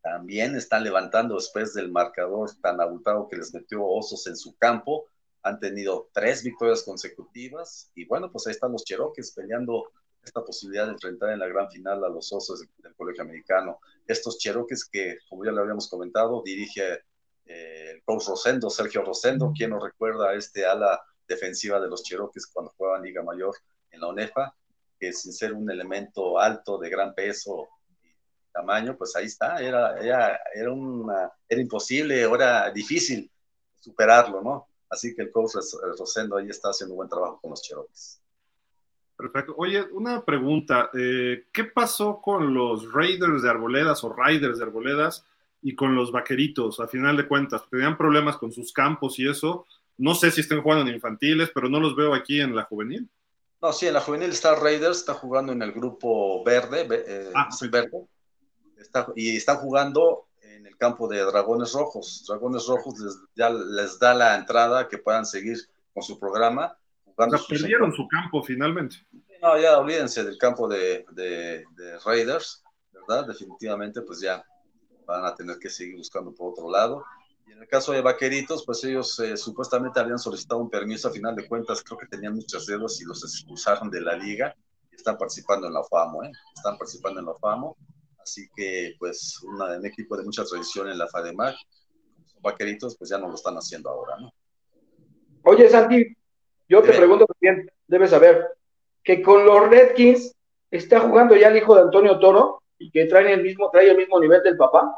también 0.01 0.55
están 0.55 0.83
levantando 0.83 1.35
después 1.35 1.75
del 1.75 1.91
marcador 1.91 2.49
tan 2.59 2.81
abultado 2.81 3.27
que 3.29 3.37
les 3.37 3.53
metió 3.53 3.85
osos 3.85 4.25
en 4.25 4.35
su 4.35 4.57
campo. 4.57 5.05
Han 5.43 5.59
tenido 5.59 6.09
tres 6.11 6.43
victorias 6.43 6.81
consecutivas 6.81 7.91
y 7.93 8.05
bueno, 8.05 8.31
pues 8.31 8.47
ahí 8.47 8.51
están 8.51 8.71
los 8.71 8.83
Cherokees 8.83 9.31
peleando 9.31 9.91
esta 10.23 10.43
posibilidad 10.43 10.85
de 10.85 10.93
enfrentar 10.93 11.31
en 11.31 11.39
la 11.39 11.47
gran 11.47 11.69
final 11.69 12.03
a 12.03 12.09
los 12.09 12.31
osos 12.31 12.59
del, 12.77 12.95
Colegio 12.95 13.23
Americano. 13.23 13.79
Estos 14.05 14.37
Cherokees 14.37 14.85
que, 14.85 15.17
como 15.27 15.43
ya 15.43 15.51
le 15.51 15.61
habíamos 15.61 15.89
comentado, 15.89 16.41
dirige 16.43 16.99
eh, 17.45 17.91
el 17.95 18.03
coach 18.03 18.27
Rosendo, 18.27 18.69
Sergio 18.69 19.03
Rosendo, 19.03 19.51
quien 19.55 19.71
nos 19.71 19.83
recuerda 19.83 20.29
a 20.29 20.35
este 20.35 20.65
ala 20.65 21.01
defensiva 21.27 21.79
de 21.79 21.87
los 21.87 22.03
Cherokees 22.03 22.47
cuando 22.47 22.73
jugaban 22.77 23.01
Liga 23.01 23.23
Mayor 23.23 23.55
en 23.89 24.01
la 24.01 24.09
UNEFA, 24.09 24.55
que 24.99 25.11
sin 25.13 25.33
ser 25.33 25.53
un 25.53 25.69
elemento 25.71 26.37
alto 26.37 26.77
de 26.77 26.89
gran 26.89 27.15
peso 27.15 27.69
y 28.03 28.09
tamaño, 28.51 28.95
pues 28.95 29.15
ahí 29.15 29.25
está, 29.25 29.59
era, 29.59 29.97
era, 29.99 30.39
era, 30.53 30.71
una, 30.71 31.31
era 31.49 31.61
imposible, 31.61 32.21
era 32.21 32.69
difícil 32.71 33.31
superarlo, 33.79 34.41
¿no? 34.41 34.67
Así 34.89 35.15
que 35.15 35.23
el 35.23 35.31
coach 35.31 35.53
Rosendo 35.97 36.37
ahí 36.37 36.49
está 36.49 36.69
haciendo 36.69 36.93
un 36.93 36.97
buen 36.97 37.09
trabajo 37.09 37.39
con 37.41 37.51
los 37.51 37.61
Cherokees. 37.61 38.20
Perfecto. 39.21 39.53
Oye, 39.57 39.83
una 39.91 40.25
pregunta. 40.25 40.89
Eh, 40.97 41.45
¿Qué 41.51 41.65
pasó 41.65 42.19
con 42.19 42.55
los 42.55 42.91
Raiders 42.91 43.43
de 43.43 43.49
Arboledas 43.51 44.03
o 44.03 44.11
Riders 44.11 44.57
de 44.57 44.63
Arboledas 44.63 45.25
y 45.61 45.75
con 45.75 45.93
los 45.93 46.11
Vaqueritos? 46.11 46.79
A 46.79 46.87
final 46.87 47.17
de 47.17 47.27
cuentas, 47.27 47.63
tenían 47.69 47.97
problemas 47.97 48.37
con 48.37 48.51
sus 48.51 48.73
campos 48.73 49.19
y 49.19 49.29
eso. 49.29 49.67
No 49.97 50.15
sé 50.15 50.31
si 50.31 50.41
estén 50.41 50.63
jugando 50.63 50.89
en 50.89 50.95
infantiles, 50.95 51.51
pero 51.53 51.69
no 51.69 51.79
los 51.79 51.95
veo 51.95 52.15
aquí 52.15 52.41
en 52.41 52.55
la 52.55 52.63
juvenil. 52.63 53.07
No, 53.61 53.71
sí, 53.71 53.85
en 53.85 53.93
la 53.93 54.01
juvenil 54.01 54.31
está 54.31 54.55
Raiders, 54.55 54.97
está 54.97 55.13
jugando 55.13 55.53
en 55.53 55.61
el 55.61 55.71
grupo 55.71 56.43
verde, 56.43 56.87
eh, 56.89 57.31
ah, 57.35 57.47
verde 57.69 58.07
y 59.15 59.37
están 59.37 59.57
jugando 59.57 60.29
en 60.41 60.65
el 60.65 60.75
campo 60.77 61.07
de 61.07 61.19
Dragones 61.19 61.73
Rojos. 61.73 62.25
Dragones 62.27 62.65
Rojos 62.65 62.99
les, 62.99 63.19
ya 63.35 63.51
les 63.51 63.99
da 63.99 64.15
la 64.15 64.35
entrada 64.35 64.87
que 64.87 64.97
puedan 64.97 65.27
seguir 65.27 65.59
con 65.93 66.01
su 66.01 66.19
programa. 66.19 66.75
Jugando 67.15 67.37
perdieron 67.47 67.93
su 67.93 68.07
campo 68.07 68.43
finalmente. 68.43 68.97
No, 69.41 69.59
ya 69.59 69.79
olvídense 69.79 70.23
del 70.23 70.37
campo 70.37 70.67
de, 70.67 71.05
de, 71.11 71.65
de 71.75 71.99
Raiders, 72.05 72.63
¿verdad? 72.91 73.27
Definitivamente, 73.27 74.01
pues 74.01 74.21
ya 74.21 74.43
van 75.05 75.25
a 75.25 75.33
tener 75.33 75.57
que 75.57 75.69
seguir 75.69 75.97
buscando 75.97 76.33
por 76.33 76.51
otro 76.51 76.69
lado 76.69 77.03
en 77.51 77.61
el 77.61 77.67
caso 77.67 77.91
de 77.91 78.01
Vaqueritos, 78.01 78.65
pues 78.65 78.83
ellos 78.83 79.19
eh, 79.19 79.35
supuestamente 79.35 79.99
habían 79.99 80.17
solicitado 80.17 80.61
un 80.61 80.69
permiso, 80.69 81.07
a 81.07 81.11
final 81.11 81.35
de 81.35 81.47
cuentas 81.47 81.83
creo 81.83 81.97
que 81.97 82.07
tenían 82.07 82.33
muchas 82.33 82.65
deudas 82.65 82.99
y 83.01 83.05
los 83.05 83.23
expulsaron 83.23 83.89
de 83.89 84.01
la 84.01 84.15
liga 84.15 84.55
y 84.91 84.95
están 84.95 85.17
participando 85.17 85.67
en 85.67 85.73
la 85.73 85.83
FAMO, 85.83 86.23
¿eh? 86.23 86.31
Están 86.55 86.77
participando 86.77 87.19
en 87.19 87.25
la 87.25 87.35
FAMO, 87.35 87.77
así 88.21 88.47
que 88.55 88.95
pues 88.97 89.39
una, 89.43 89.77
un 89.77 89.85
equipo 89.85 90.17
de 90.17 90.23
mucha 90.23 90.45
tradición 90.45 90.89
en 90.89 90.97
la 90.97 91.07
FADEMAC, 91.07 91.55
Vaqueritos, 92.41 92.97
pues 92.97 93.09
ya 93.09 93.17
no 93.17 93.27
lo 93.27 93.35
están 93.35 93.55
haciendo 93.55 93.89
ahora, 93.89 94.17
¿no? 94.19 94.33
Oye, 95.43 95.69
Santi, 95.69 96.05
yo 96.71 96.81
te 96.81 96.93
pregunto 96.93 97.25
también, 97.25 97.69
debes 97.85 98.11
saber, 98.11 98.47
que 99.03 99.21
con 99.21 99.45
los 99.45 99.69
Redkins 99.69 100.33
está 100.69 101.01
jugando 101.01 101.35
ya 101.35 101.49
el 101.49 101.57
hijo 101.57 101.75
de 101.75 101.81
Antonio 101.81 102.17
Toro 102.17 102.63
y 102.77 102.89
que 102.89 103.05
trae 103.07 103.33
el 103.33 103.43
mismo, 103.43 103.69
trae 103.69 103.91
el 103.91 103.97
mismo 103.97 104.21
nivel 104.21 104.41
del 104.41 104.55
papá. 104.55 104.97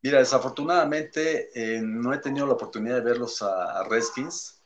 Mira, 0.00 0.20
desafortunadamente 0.20 1.50
eh, 1.54 1.80
no 1.82 2.14
he 2.14 2.18
tenido 2.18 2.46
la 2.46 2.52
oportunidad 2.52 2.96
de 2.96 3.00
verlos 3.00 3.42
a, 3.42 3.82
Redskins. 3.90 4.62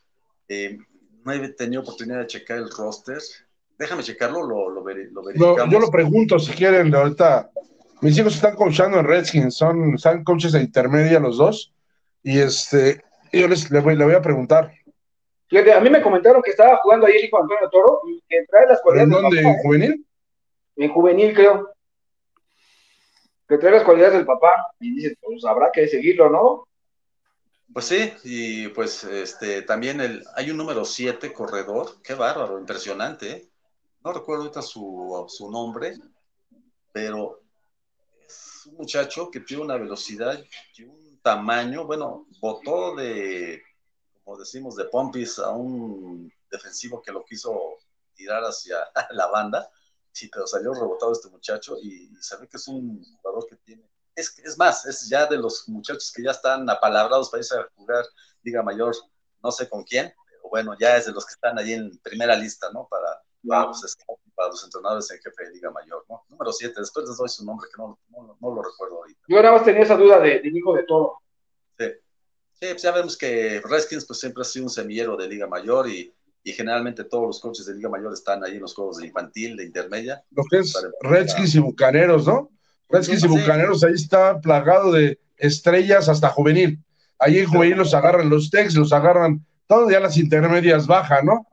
Eh, 0.46 0.76
no 1.24 1.32
he 1.32 1.48
tenido 1.48 1.80
oportunidad 1.80 2.18
de 2.18 2.26
checar 2.26 2.58
el 2.58 2.70
roster. 2.70 3.18
Déjame 3.78 4.02
checarlo, 4.02 4.42
lo, 4.42 4.68
lo, 4.68 4.84
verificamos. 4.84 5.70
yo 5.70 5.80
lo 5.80 5.90
pregunto 5.90 6.38
si 6.38 6.52
quieren, 6.52 6.94
ahorita. 6.94 7.50
Mis 8.02 8.18
hijos 8.18 8.34
están 8.34 8.56
coachando 8.56 8.98
en 8.98 9.06
Redskins, 9.06 9.56
son, 9.56 9.94
están 9.94 10.22
coaches 10.22 10.52
de 10.52 10.60
intermedia 10.60 11.18
los 11.18 11.38
dos. 11.38 11.72
Y 12.22 12.40
este, 12.40 13.02
yo 13.32 13.48
les 13.48 13.70
le 13.70 13.80
voy, 13.80 13.96
le 13.96 14.04
voy 14.04 14.14
a 14.14 14.20
preguntar. 14.20 14.70
Fíjate, 15.48 15.72
a 15.72 15.80
mí 15.80 15.90
me 15.90 16.02
comentaron 16.02 16.42
que 16.42 16.50
estaba 16.50 16.78
jugando 16.78 17.06
ahí 17.06 17.16
el 17.16 17.24
hijo 17.24 17.40
Antonio 17.40 17.68
Toro 17.70 18.00
y 18.08 18.22
que 18.28 18.44
trae 18.46 18.66
las 18.66 18.80
cualidades. 18.80 19.14
¿En 19.14 19.22
dónde? 19.22 19.40
¿En 19.40 19.46
¿eh? 19.46 19.58
juvenil? 19.62 20.06
En 20.76 20.92
juvenil, 20.92 21.34
creo 21.34 21.76
que 23.48 23.58
trae 23.58 23.72
las 23.72 23.84
cualidades 23.84 24.14
del 24.14 24.26
papá 24.26 24.52
y 24.80 24.94
dice, 24.94 25.16
pues 25.22 25.44
habrá 25.44 25.70
que 25.72 25.86
seguirlo, 25.86 26.28
¿no? 26.30 26.66
Pues 27.72 27.86
sí, 27.86 28.12
y 28.24 28.68
pues 28.68 29.04
este 29.04 29.62
también 29.62 30.00
el, 30.00 30.24
hay 30.34 30.50
un 30.50 30.56
número 30.56 30.84
7 30.84 31.32
corredor, 31.32 32.02
qué 32.02 32.14
bárbaro, 32.14 32.58
impresionante. 32.58 33.30
¿eh? 33.30 33.48
No 34.04 34.12
recuerdo 34.12 34.42
ahorita 34.42 34.62
su, 34.62 35.26
su 35.28 35.50
nombre, 35.50 35.94
pero 36.92 37.40
es 38.26 38.66
un 38.66 38.76
muchacho 38.76 39.30
que 39.30 39.40
tiene 39.40 39.64
una 39.64 39.76
velocidad 39.76 40.42
y 40.76 40.84
un 40.84 41.20
tamaño, 41.22 41.86
bueno, 41.86 42.26
botó 42.40 42.94
de, 42.96 43.62
como 44.26 44.38
decimos, 44.38 44.74
de 44.74 44.86
pompis 44.86 45.38
a 45.38 45.50
un 45.50 46.32
defensivo 46.50 47.00
que 47.00 47.12
lo 47.12 47.24
quiso 47.24 47.78
tirar 48.12 48.42
hacia 48.42 48.78
la 49.12 49.28
banda, 49.28 49.70
sí, 50.10 50.28
pero 50.32 50.48
salió 50.48 50.74
rebotado 50.74 51.12
este 51.12 51.28
muchacho 51.28 51.76
y, 51.80 52.10
se 52.20 52.36
ve 52.36 52.48
que 52.48 52.56
es 52.56 52.66
un 52.66 53.04
jugador 53.04 53.46
que 53.48 53.54
tiene, 53.58 53.88
es, 54.16 54.36
es 54.40 54.58
más, 54.58 54.84
es 54.84 55.08
ya 55.08 55.26
de 55.26 55.36
los 55.36 55.68
muchachos 55.68 56.12
que 56.12 56.24
ya 56.24 56.32
están 56.32 56.68
apalabrados 56.68 57.30
para 57.30 57.40
irse 57.40 57.56
a 57.56 57.68
jugar 57.76 58.04
Liga 58.42 58.64
Mayor, 58.64 58.96
no 59.44 59.52
sé 59.52 59.68
con 59.68 59.84
quién, 59.84 60.12
pero 60.28 60.48
bueno, 60.50 60.76
ya 60.76 60.96
es 60.96 61.06
de 61.06 61.12
los 61.12 61.24
que 61.24 61.34
están 61.34 61.56
ahí 61.60 61.74
en 61.74 61.96
primera 61.98 62.34
lista, 62.34 62.68
¿no? 62.72 62.88
Para, 62.88 63.22
para, 63.46 63.66
los, 63.66 63.96
para 64.34 64.48
los 64.48 64.64
entrenadores 64.64 65.08
en 65.12 65.20
jefe 65.20 65.44
de 65.44 65.52
Liga 65.52 65.70
Mayor, 65.70 66.04
¿no? 66.08 66.24
Número 66.30 66.52
7, 66.52 66.74
después 66.80 67.08
les 67.08 67.16
doy 67.16 67.28
su 67.28 67.44
nombre, 67.44 67.68
que 67.70 67.80
no, 67.80 67.96
no, 68.08 68.36
no 68.40 68.54
lo 68.56 68.60
recuerdo 68.60 68.96
ahorita. 68.96 69.20
Yo 69.28 69.40
nada 69.40 69.52
más 69.52 69.64
tenía 69.64 69.82
esa 69.82 69.96
duda 69.96 70.18
de, 70.18 70.40
de 70.40 70.48
hijo 70.48 70.74
de 70.74 70.82
todo. 70.82 71.20
Sí. 72.60 72.68
Pues 72.70 72.82
ya 72.82 72.92
vemos 72.92 73.16
que 73.16 73.60
Redskins 73.64 74.04
pues 74.06 74.18
siempre 74.18 74.42
ha 74.42 74.44
sido 74.44 74.64
un 74.64 74.70
semillero 74.70 75.16
de 75.16 75.28
Liga 75.28 75.46
Mayor 75.46 75.88
y, 75.88 76.12
y 76.42 76.52
generalmente 76.52 77.04
todos 77.04 77.26
los 77.26 77.40
coaches 77.40 77.66
de 77.66 77.74
Liga 77.74 77.88
Mayor 77.88 78.12
están 78.12 78.42
ahí 78.44 78.54
en 78.54 78.62
los 78.62 78.74
juegos 78.74 78.98
de 78.98 79.06
infantil, 79.06 79.56
de 79.56 79.64
intermedia. 79.64 80.22
Lo 80.30 80.42
que 80.50 80.58
es 80.58 80.74
Redskins 81.02 81.54
y 81.54 81.58
Bucaneros, 81.58 82.26
¿no? 82.26 82.50
Redskins 82.88 83.24
y 83.24 83.28
Bucaneros, 83.28 83.84
ahí 83.84 83.94
está 83.94 84.40
plagado 84.40 84.92
de 84.92 85.18
estrellas 85.36 86.08
hasta 86.08 86.30
juvenil. 86.30 86.82
Ahí 87.18 87.38
en 87.38 87.46
juvenil 87.46 87.76
los 87.76 87.94
agarran 87.94 88.30
los 88.30 88.50
Tex, 88.50 88.74
los 88.74 88.92
agarran, 88.92 89.44
todo 89.66 89.90
ya 89.90 90.00
las 90.00 90.16
intermedias 90.16 90.86
bajan, 90.86 91.26
¿no? 91.26 91.46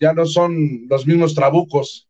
Ya 0.00 0.12
no 0.12 0.24
son 0.24 0.86
los 0.88 1.06
mismos 1.06 1.34
trabucos. 1.34 2.08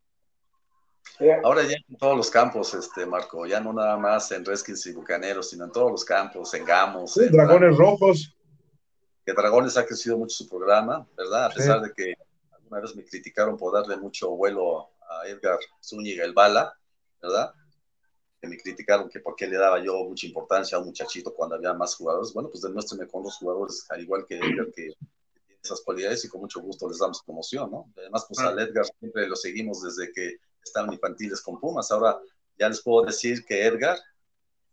Ahora 1.45 1.63
ya 1.65 1.77
en 1.89 1.97
todos 1.99 2.17
los 2.17 2.31
campos, 2.31 2.73
este 2.73 3.05
Marco, 3.05 3.47
ya 3.47 3.61
no 3.61 3.73
nada 3.73 3.97
más 3.99 4.31
en 4.33 4.45
Redskins 4.45 4.87
y 4.87 4.93
Bucaneros, 4.93 5.51
sino 5.51 5.67
en 5.67 5.73
todos 5.73 5.91
los 5.91 6.05
campos, 6.05 6.55
en 6.55 6.65
Gamos. 6.65 7.13
Sí, 7.13 7.29
Dragones 7.29 7.77
Rojos. 7.77 8.37
Que 9.27 9.35
Dragones 9.35 9.77
ha 9.77 9.85
crecido 9.85 10.17
mucho 10.17 10.35
su 10.35 10.49
programa, 10.49 11.07
¿verdad? 11.17 11.47
A 11.47 11.51
pesar 11.51 11.81
de 11.83 11.93
que 11.93 12.15
alguna 12.53 12.81
vez 12.81 12.97
me 12.97 13.05
criticaron 13.05 13.59
por 13.59 13.75
darle 13.75 13.99
mucho 13.99 14.31
vuelo 14.31 14.89
a 15.09 15.27
Edgar 15.27 15.59
Zúñiga, 15.83 16.25
el 16.25 16.33
bala, 16.33 16.75
¿verdad? 17.21 17.53
Que 18.41 18.49
me 18.49 18.57
criticaron 18.57 19.11
que 19.11 19.21
por 19.21 19.37
qué 19.37 19.47
le 19.47 19.59
daba 19.59 19.79
yo 19.85 20.05
mucha 20.05 20.27
importancia 20.27 20.79
a 20.79 20.81
un 20.81 20.87
muchachito 20.87 21.35
cuando 21.35 21.57
había 21.57 21.75
más 21.75 21.97
jugadores. 21.97 22.33
Bueno, 22.33 22.49
pues 22.49 22.63
demuéstrenme 22.63 23.07
con 23.07 23.25
los 23.25 23.37
jugadores, 23.37 23.85
al 23.91 24.01
igual 24.01 24.25
que 24.27 24.37
Edgar, 24.37 24.67
que 24.75 24.95
tiene 25.45 25.61
esas 25.63 25.83
cualidades 25.83 26.25
y 26.25 26.29
con 26.29 26.41
mucho 26.41 26.61
gusto 26.61 26.89
les 26.89 26.99
damos 26.99 27.23
promoción, 27.23 27.71
¿no? 27.71 27.93
Además, 27.99 28.25
pues 28.27 28.41
al 28.41 28.59
Edgar 28.59 28.87
siempre 28.99 29.29
lo 29.29 29.37
seguimos 29.37 29.83
desde 29.83 30.11
que 30.13 30.37
estaban 30.63 30.93
infantiles 30.93 31.41
con 31.43 31.59
Pumas. 31.59 31.91
Ahora 31.91 32.19
ya 32.59 32.69
les 32.69 32.83
puedo 32.83 33.07
decir 33.07 33.45
que 33.45 33.67
Edgar 33.67 33.99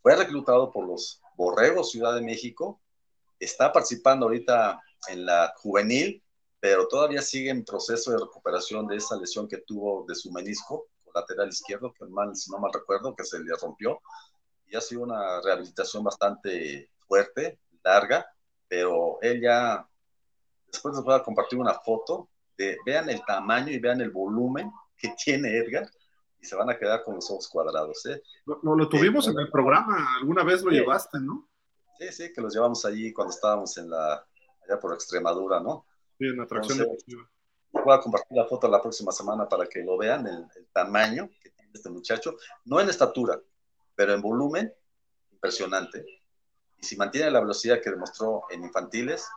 fue 0.01 0.15
reclutado 0.15 0.71
por 0.71 0.87
los 0.87 1.21
Borregos 1.35 1.91
Ciudad 1.91 2.15
de 2.15 2.21
México, 2.21 2.81
está 3.39 3.71
participando 3.71 4.25
ahorita 4.25 4.81
en 5.09 5.25
la 5.25 5.53
juvenil, 5.57 6.23
pero 6.59 6.87
todavía 6.87 7.21
sigue 7.21 7.49
en 7.49 7.63
proceso 7.63 8.11
de 8.11 8.17
recuperación 8.17 8.87
de 8.87 8.97
esa 8.97 9.15
lesión 9.15 9.47
que 9.47 9.57
tuvo 9.57 10.05
de 10.07 10.15
su 10.15 10.31
menisco 10.31 10.87
lateral 11.13 11.49
izquierdo, 11.49 11.93
que 11.93 12.05
mal, 12.05 12.35
si 12.35 12.51
no 12.51 12.59
mal 12.59 12.71
recuerdo, 12.73 13.15
que 13.15 13.23
se 13.23 13.39
le 13.39 13.55
rompió. 13.61 14.01
Y 14.67 14.75
ha 14.75 14.81
sido 14.81 15.03
una 15.03 15.41
rehabilitación 15.41 16.03
bastante 16.03 16.89
fuerte, 17.07 17.59
larga, 17.83 18.25
pero 18.67 19.19
él 19.21 19.41
ya, 19.41 19.87
después 20.71 20.95
les 20.95 21.03
voy 21.03 21.15
a 21.15 21.23
compartir 21.23 21.57
una 21.57 21.73
foto 21.73 22.29
de, 22.57 22.77
vean 22.85 23.09
el 23.09 23.23
tamaño 23.23 23.71
y 23.71 23.79
vean 23.79 24.01
el 24.01 24.11
volumen 24.11 24.71
que 25.01 25.13
tiene 25.23 25.57
Edgar 25.57 25.89
y 26.39 26.45
se 26.45 26.55
van 26.55 26.69
a 26.69 26.77
quedar 26.77 27.03
con 27.03 27.15
los 27.15 27.29
ojos 27.31 27.47
cuadrados. 27.47 28.05
¿eh? 28.05 28.21
Lo, 28.45 28.75
lo 28.75 28.89
tuvimos 28.89 29.27
en 29.27 29.39
el 29.39 29.49
programa, 29.49 30.17
alguna 30.19 30.43
vez 30.43 30.61
lo 30.63 30.71
sí. 30.71 30.77
llevaste, 30.77 31.19
¿no? 31.19 31.49
Sí, 31.99 32.11
sí, 32.11 32.33
que 32.33 32.41
los 32.41 32.53
llevamos 32.53 32.85
allí 32.85 33.11
cuando 33.11 33.33
estábamos 33.33 33.75
en 33.77 33.89
la, 33.89 34.13
allá 34.63 34.79
por 34.79 34.93
Extremadura, 34.93 35.59
¿no? 35.59 35.85
Sí, 36.17 36.25
en 36.27 36.39
atracción 36.39 36.79
Entonces, 36.79 37.05
deportiva. 37.07 37.29
Voy 37.71 37.93
a 37.93 37.99
compartir 37.99 38.37
la 38.37 38.45
foto 38.45 38.67
la 38.67 38.81
próxima 38.81 39.11
semana 39.11 39.47
para 39.47 39.65
que 39.67 39.83
lo 39.83 39.97
vean, 39.97 40.27
el, 40.27 40.45
el, 40.55 40.67
tamaño 40.71 41.29
que 41.41 41.49
tiene 41.49 41.71
este 41.73 41.89
muchacho, 41.89 42.37
no 42.65 42.79
en 42.79 42.89
estatura, 42.89 43.39
pero 43.95 44.13
en 44.13 44.21
volumen, 44.21 44.73
impresionante. 45.31 46.05
Y 46.77 46.85
si 46.85 46.95
mantiene 46.95 47.31
la 47.31 47.39
velocidad 47.39 47.81
que 47.81 47.89
demostró 47.89 48.43
en 48.51 48.63
infantiles, 48.63 49.27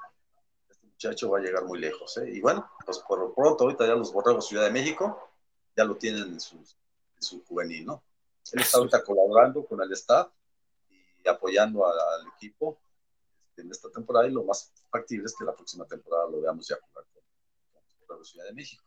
este 0.69 0.87
muchacho 0.87 1.31
va 1.31 1.39
a 1.39 1.43
llegar 1.43 1.65
muy 1.65 1.79
lejos. 1.79 2.17
¿eh? 2.19 2.31
Y 2.31 2.41
bueno, 2.41 2.71
pues 2.85 2.99
por 2.99 3.19
lo 3.19 3.35
pronto, 3.35 3.65
ahorita 3.65 3.87
ya 3.87 3.95
los 3.95 4.13
Borregos 4.13 4.49
Ciudad 4.49 4.65
de 4.65 4.71
México 4.71 5.30
ya 5.77 5.85
lo 5.85 5.97
tienen 5.97 6.23
en 6.23 6.41
su, 6.41 6.57
en 6.57 7.23
su 7.23 7.45
juvenil, 7.45 7.87
¿no? 7.87 8.03
Él 8.53 8.61
está 8.61 8.79
ahorita 8.79 9.05
colaborando 9.05 9.65
con 9.65 9.81
el 9.83 9.93
staff 9.93 10.29
y 10.89 11.29
apoyando 11.29 11.87
a, 11.87 11.91
al 11.91 12.27
equipo 12.37 12.81
en 13.57 13.71
esta 13.71 13.91
temporada 13.91 14.27
y 14.27 14.33
lo 14.33 14.45
más 14.45 14.73
factible 14.91 15.27
es 15.27 15.37
que 15.37 15.45
la 15.45 15.55
próxima 15.55 15.85
temporada 15.85 16.29
lo 16.31 16.41
veamos 16.41 16.67
ya 16.67 16.77
jugar 16.77 17.05
con, 17.13 17.23
con 18.07 18.19
la 18.19 18.25
Ciudad 18.25 18.47
de 18.47 18.53
México. 18.53 18.83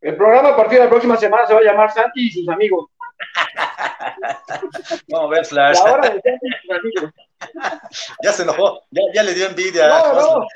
El 0.00 0.16
programa 0.16 0.50
a 0.50 0.56
partir 0.56 0.78
de 0.78 0.84
la 0.84 0.90
próxima 0.90 1.16
semana 1.16 1.46
se 1.46 1.54
va 1.54 1.60
a 1.60 1.64
llamar 1.64 1.90
Santi 1.92 2.26
y 2.26 2.30
sus 2.30 2.48
amigos. 2.48 2.90
Vamos 5.08 5.26
a 5.26 5.34
ver, 5.34 5.44
Flash. 5.46 5.78
La 5.84 5.92
hora 5.92 6.10
de 6.10 6.20
Santi 6.20 6.46
y 6.46 6.52
sus 6.62 6.70
amigos. 6.70 7.14
Ya 8.22 8.32
se 8.32 8.42
enojó, 8.42 8.80
ya, 8.90 9.02
ya 9.14 9.22
le 9.22 9.34
dio 9.34 9.46
envidia. 9.46 9.88
No, 9.88 10.12
no. 10.14 10.46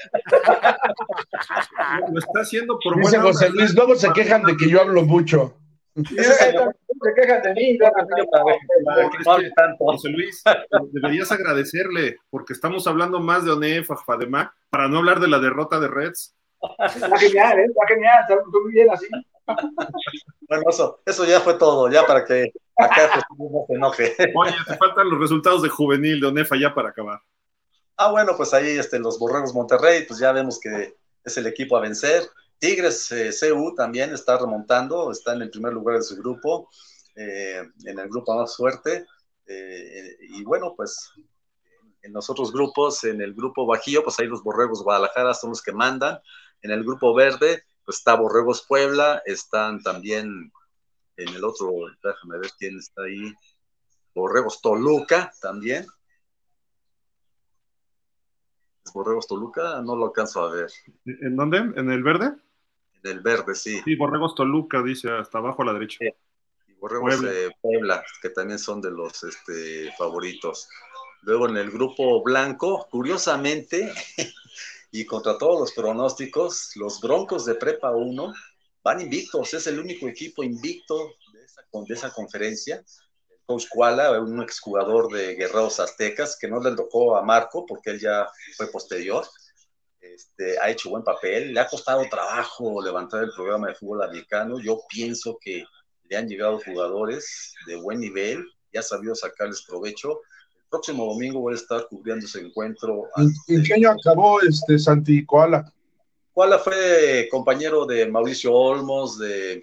Lo 2.13 2.19
está 2.19 2.41
haciendo 2.41 2.79
por 2.83 2.97
Dice 2.97 3.19
buena 3.19 3.33
José. 3.33 3.51
Luis, 3.51 3.75
luego 3.75 3.95
se 3.95 4.11
quejan 4.13 4.43
de 4.43 4.57
que 4.57 4.69
yo 4.69 4.81
hablo 4.81 5.03
mucho. 5.03 5.57
Se 5.95 7.15
quejan 7.15 7.43
de 7.43 7.55
mí. 7.55 7.79
José 9.79 10.09
Luis, 10.09 10.43
deberías 10.93 11.33
agradecerle, 11.33 12.19
porque 12.31 12.53
estamos 12.53 12.87
hablando 12.87 13.21
más 13.21 13.45
de 13.45 13.53
ONEF, 13.53 13.91
Fademac, 14.07 14.53
para 14.71 14.89
no 14.89 14.99
hablar 14.99 15.21
de 15.21 15.29
la 15.29 15.39
derrota 15.39 15.81
de 15.81 15.89
Reds. 15.89 16.37
Está 16.79 17.19
genial, 17.19 17.59
¿eh? 17.59 17.65
está 17.65 17.87
genial. 17.89 18.19
Está 18.29 18.37
muy 18.63 18.73
bien 18.73 18.91
así. 18.91 19.07
Bueno, 20.49 20.65
eso, 20.69 21.01
eso 21.07 21.25
ya 21.25 21.41
fue 21.41 21.55
todo, 21.55 21.89
ya 21.91 22.07
para 22.07 22.25
que 22.25 22.53
acá 22.77 23.25
no 23.39 23.65
se 23.67 23.75
enoje. 23.75 24.17
Oye, 24.35 24.55
te 24.67 24.77
faltan 24.77 25.09
los 25.09 25.21
resultados 25.21 25.63
de 25.63 25.69
juvenil 25.69 26.21
de 26.21 26.27
ONEFA 26.27 26.57
ya 26.57 26.75
para 26.75 26.89
acabar. 26.89 27.21
Ah, 27.97 28.11
bueno, 28.11 28.33
pues 28.37 28.55
ahí 28.55 28.79
este, 28.79 28.99
los 28.99 29.19
Borregos 29.19 29.55
Monterrey, 29.55 30.07
pues 30.07 30.19
ya 30.19 30.33
vemos 30.33 30.59
que 30.59 30.97
es 31.23 31.37
el 31.37 31.47
equipo 31.47 31.77
a 31.77 31.81
vencer. 31.81 32.23
Tigres 32.59 33.11
eh, 33.13 33.31
CU 33.31 33.75
también 33.75 34.13
está 34.13 34.39
remontando, 34.39 35.11
está 35.11 35.35
en 35.35 35.43
el 35.43 35.51
primer 35.51 35.73
lugar 35.73 35.97
de 35.97 36.03
su 36.03 36.17
grupo, 36.17 36.69
eh, 37.15 37.63
en 37.85 37.99
el 37.99 38.09
grupo 38.09 38.35
más 38.35 38.57
fuerte. 38.57 39.07
Eh, 39.47 40.17
y 40.31 40.45
bueno, 40.45 40.75
pues 40.77 41.13
en 42.03 42.13
los 42.13 42.31
otros 42.31 42.53
grupos, 42.53 43.05
en 43.05 43.21
el 43.21 43.35
grupo 43.35 43.67
Bajío, 43.67 44.03
pues 44.03 44.19
ahí 44.19 44.27
los 44.27 44.43
Borregos 44.43 44.83
Guadalajara 44.83 45.35
son 45.35 45.51
los 45.51 45.63
que 45.63 45.73
mandan. 45.73 46.19
En 46.63 46.71
el 46.71 46.85
grupo 46.85 47.15
verde, 47.15 47.65
está 47.87 48.15
Borregos 48.15 48.65
Puebla, 48.67 49.23
están 49.25 49.83
también 49.83 50.53
en 51.17 51.29
el 51.29 51.45
otro, 51.45 51.73
déjame 52.03 52.39
ver 52.39 52.51
quién 52.59 52.79
está 52.79 53.03
ahí, 53.03 53.35
Borregos 54.15 54.61
Toluca 54.61 55.33
también. 55.41 55.87
Borregos 58.93 59.27
Toluca, 59.29 59.81
no 59.83 59.95
lo 59.95 60.07
alcanzo 60.07 60.43
a 60.43 60.53
ver. 60.53 60.71
¿En 61.05 61.37
dónde? 61.37 61.59
¿En 61.59 61.91
el 61.91 62.03
verde? 62.03 62.35
En 63.03 63.11
el 63.11 63.21
verde, 63.21 63.55
sí. 63.55 63.81
Sí, 63.85 63.95
Borregos 63.95 64.35
Toluca, 64.35 64.83
dice 64.83 65.11
hasta 65.11 65.39
abajo 65.39 65.63
a 65.63 65.67
la 65.67 65.73
derecha. 65.75 65.99
Sí. 66.01 66.11
Y 66.69 66.75
Borregos 66.75 67.17
Puebla. 67.17 67.31
Puebla. 67.31 67.57
Puebla, 67.61 68.05
que 68.21 68.31
también 68.31 68.59
son 68.59 68.81
de 68.81 68.91
los 68.91 69.23
este, 69.23 69.93
favoritos. 69.97 70.69
Luego 71.23 71.49
en 71.49 71.57
el 71.59 71.71
grupo 71.71 72.23
blanco, 72.23 72.89
curiosamente, 72.91 73.93
y 74.91 75.05
contra 75.05 75.39
todos 75.39 75.61
los 75.61 75.73
pronósticos, 75.73 76.73
los 76.77 77.01
Broncos 77.01 77.45
de 77.45 77.55
Prepa 77.55 77.91
1 77.93 78.33
van 78.83 79.01
invictos. 79.01 79.55
Es 79.55 79.67
el 79.67 79.79
único 79.79 80.09
equipo 80.09 80.43
invicto 80.43 81.15
de 81.33 81.45
esa, 81.45 81.63
de 81.73 81.95
esa 81.95 82.13
conferencia. 82.13 82.85
Coach 83.47 83.67
Kuala, 83.69 84.21
un 84.21 84.43
exjugador 84.43 85.13
de 85.13 85.35
Guerreros 85.35 85.81
Aztecas, 85.81 86.37
que 86.39 86.49
no 86.49 86.61
le 86.61 86.75
tocó 86.75 87.17
a 87.17 87.23
Marco 87.23 87.67
porque 87.67 87.91
él 87.91 88.01
ya 88.01 88.29
fue 88.57 88.71
posterior. 88.71 89.27
Este, 90.01 90.59
ha 90.59 90.71
hecho 90.71 90.91
buen 90.91 91.05
papel, 91.05 91.53
le 91.53 91.61
ha 91.61 91.67
costado 91.67 92.03
trabajo 92.09 92.83
levantar 92.83 93.23
el 93.25 93.33
programa 93.35 93.69
de 93.69 93.75
fútbol 93.75 94.03
americano. 94.03 94.59
Yo 94.61 94.81
pienso 94.89 95.39
que 95.41 95.65
le 96.05 96.17
han 96.17 96.27
llegado 96.27 96.61
jugadores 96.65 97.55
de 97.67 97.77
buen 97.77 98.01
nivel 98.01 98.45
y 98.73 98.79
ha 98.79 98.83
sabido 98.83 99.15
sacarles 99.15 99.63
provecho. 99.63 100.21
Próximo 100.71 101.05
domingo 101.07 101.41
voy 101.41 101.55
a 101.55 101.57
estar 101.57 101.87
cubriendo 101.89 102.27
ese 102.27 102.41
encuentro. 102.41 103.09
¿En, 103.17 103.33
en 103.49 103.63
qué 103.65 103.75
año 103.75 103.91
acabó 103.91 104.41
este 104.41 104.79
Santi 104.79 105.25
Koala? 105.27 105.73
Koala 106.33 106.59
fue 106.59 107.29
compañero 107.31 107.87
de 107.87 108.07
Mauricio 108.07 108.55
Olmos, 108.55 109.19
de, 109.19 109.61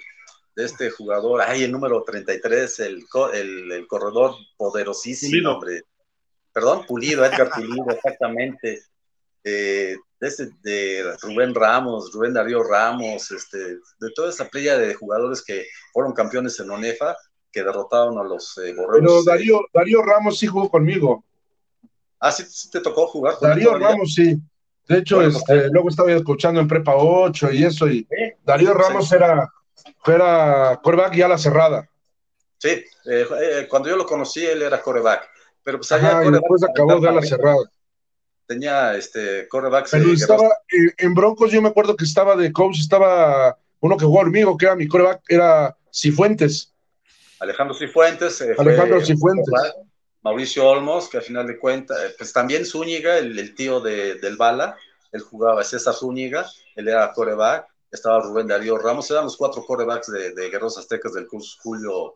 de 0.56 0.66
este 0.66 0.90
jugador, 0.90 1.42
ay, 1.42 1.64
el 1.64 1.72
número 1.72 2.04
33, 2.04 2.80
el, 2.82 3.06
el, 3.34 3.72
el 3.72 3.88
corredor 3.88 4.36
poderosísimo, 4.58 5.32
Pulido. 5.32 5.54
hombre. 5.54 5.82
Perdón, 6.52 6.86
Pulido, 6.86 7.24
Edgar 7.24 7.52
Pulido, 7.52 7.86
exactamente. 7.90 8.82
Eh, 9.44 9.96
de, 10.20 10.28
este, 10.28 10.50
de 10.62 11.16
Rubén 11.22 11.56
Ramos, 11.56 12.12
Rubén 12.12 12.34
Darío 12.34 12.64
Ramos, 12.64 13.32
este, 13.32 13.58
de 13.58 14.12
toda 14.14 14.30
esa 14.30 14.50
playa 14.50 14.78
de 14.78 14.94
jugadores 14.94 15.42
que 15.42 15.66
fueron 15.94 16.14
campeones 16.14 16.60
en 16.60 16.70
ONEFA, 16.70 17.16
que 17.52 17.64
derrotaron 17.64 18.18
a 18.18 18.24
los 18.24 18.58
eh, 18.58 18.74
Pero 18.76 18.88
borregos. 18.88 19.26
Darío, 19.26 19.62
Darío 19.74 20.02
Ramos 20.02 20.38
sí 20.38 20.48
jugó 20.48 20.70
conmigo. 20.70 21.24
Ah, 22.20 22.32
sí, 22.32 22.44
te 22.72 22.82
tocó 22.82 23.08
jugar. 23.08 23.36
Con 23.36 23.50
Darío 23.50 23.78
Ramos, 23.78 24.14
sí. 24.14 24.36
De 24.88 25.00
hecho, 25.00 25.22
este, 25.22 25.70
luego 25.70 25.90
estaba 25.90 26.12
escuchando 26.14 26.62
en 26.62 26.68
Prepa 26.68 26.96
8 26.96 27.52
y 27.52 27.64
eso, 27.64 27.88
y 27.88 28.08
Darío 28.44 28.74
Ramos 28.74 29.12
era, 29.12 29.52
era 30.06 30.80
coreback 30.82 31.16
y 31.16 31.22
a 31.22 31.28
la 31.28 31.38
cerrada. 31.38 31.90
Sí, 32.58 32.70
eh, 32.70 32.86
eh, 33.06 33.68
cuando 33.70 33.90
yo 33.90 33.98
lo 33.98 34.06
conocí, 34.06 34.46
él 34.46 34.62
era 34.62 34.82
coreback. 34.82 35.30
Pero 35.64 35.80
pues 35.80 35.92
y 35.92 36.32
después 36.32 36.64
acabó 36.64 37.00
de 37.00 37.10
ala 37.10 37.22
cerrada. 37.22 37.70
Tenía 38.48 38.96
este 38.96 39.48
coreback. 39.50 39.90
Pero 39.92 40.14
estaba 40.14 40.50
en 40.70 41.14
Broncos, 41.14 41.52
yo 41.52 41.62
me 41.62 41.68
acuerdo 41.68 41.98
que 41.98 42.06
estaba 42.06 42.38
de 42.38 42.54
coach, 42.54 42.80
estaba 42.80 43.58
uno 43.82 43.98
que 43.98 44.06
jugó 44.06 44.20
conmigo, 44.20 44.58
que 44.58 44.66
era 44.66 44.76
mi 44.76 44.88
coreback, 44.88 45.22
era 45.28 45.76
Cifuentes. 45.94 46.74
Alejandro 47.40 47.76
Cifuentes. 47.76 48.42
Eh, 48.42 48.56
Alejandro 48.58 49.04
Cifuentes. 49.04 49.54
Mauricio 50.22 50.68
Olmos, 50.68 51.10
que 51.10 51.18
al 51.18 51.24
final 51.24 51.48
de 51.48 51.58
cuentas, 51.58 51.98
eh, 52.04 52.16
pues 52.18 52.34
también 52.34 52.66
Zúñiga, 52.66 53.18
el, 53.18 53.56
tío 53.56 53.80
de, 53.80 54.16
del 54.16 54.36
Bala, 54.36 54.76
él 55.12 55.22
jugaba, 55.22 55.64
César 55.64 55.94
Zúñiga, 55.94 56.46
él 56.76 56.88
era 56.88 57.14
coreback, 57.14 57.68
estaba 57.92 58.20
Rubén 58.22 58.48
Darío 58.48 58.78
Ramos, 58.78 59.10
eran 59.10 59.24
los 59.24 59.38
cuatro 59.38 59.64
corebacks 59.64 60.12
de, 60.12 60.34
de 60.34 60.50
Guerreros 60.50 60.78
Aztecas 60.78 61.14
del 61.14 61.28
curso 61.28 61.58
Julio, 61.62 62.16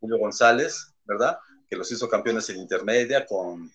Julio 0.00 0.18
González, 0.18 0.94
¿verdad? 1.04 1.38
Que 1.68 1.76
los 1.76 1.90
hizo 1.92 2.08
campeones 2.08 2.48
en 2.50 2.56
intermedia, 2.56 3.24
con 3.24 3.70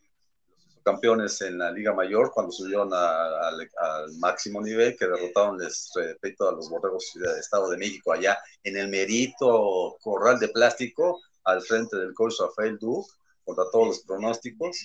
los 0.90 0.94
campeones 0.94 1.42
en 1.42 1.58
la 1.58 1.72
Liga 1.72 1.94
Mayor 1.94 2.32
cuando 2.34 2.52
subieron 2.52 2.92
al 2.94 4.18
máximo 4.18 4.62
nivel, 4.62 4.98
que 4.98 5.06
derrotaron, 5.06 5.58
les 5.58 5.90
repito, 5.94 6.50
a 6.50 6.52
los 6.52 6.70
borregos 6.70 7.12
del 7.16 7.38
Estado 7.38 7.70
de 7.70 7.78
México 7.78 8.12
allá 8.12 8.40
en 8.64 8.78
el 8.78 8.88
merito 8.88 9.98
corral 10.02 10.40
de 10.40 10.50
plástico 10.50 11.20
al 11.44 11.62
frente 11.62 11.98
del 11.98 12.14
coach 12.14 12.36
Rafael 12.40 12.78
Duque 12.80 13.12
contra 13.46 13.66
todos 13.72 13.88
los 13.88 14.00
pronósticos. 14.00 14.78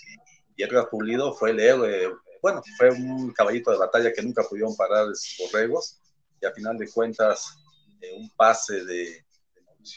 Y 0.57 0.63
Edgar 0.63 0.89
Pulido 0.89 1.35
fue 1.35 1.51
el 1.51 1.61
héroe, 1.61 2.13
bueno, 2.41 2.63
fue 2.79 2.91
un 2.91 3.33
caballito 3.33 3.71
de 3.71 3.79
batalla 3.79 4.13
que 4.13 4.23
nunca 4.23 4.43
pudieron 4.43 4.77
parar 4.77 5.07
sus 5.15 5.39
borregos. 5.39 5.99
Y 6.41 6.47
a 6.47 6.53
final 6.53 6.77
de 6.79 6.91
cuentas, 6.91 7.57
eh, 8.01 8.13
un 8.17 8.31
pase 8.31 8.85
de, 8.85 9.25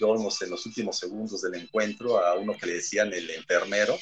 Olmos 0.01 0.41
en 0.41 0.49
los 0.49 0.65
últimos 0.65 0.97
segundos 0.97 1.41
del 1.41 1.55
encuentro 1.55 2.17
a 2.17 2.35
uno 2.35 2.53
que 2.59 2.65
le 2.65 2.73
decían 2.73 3.13
el 3.13 3.29
enfermero, 3.29 3.97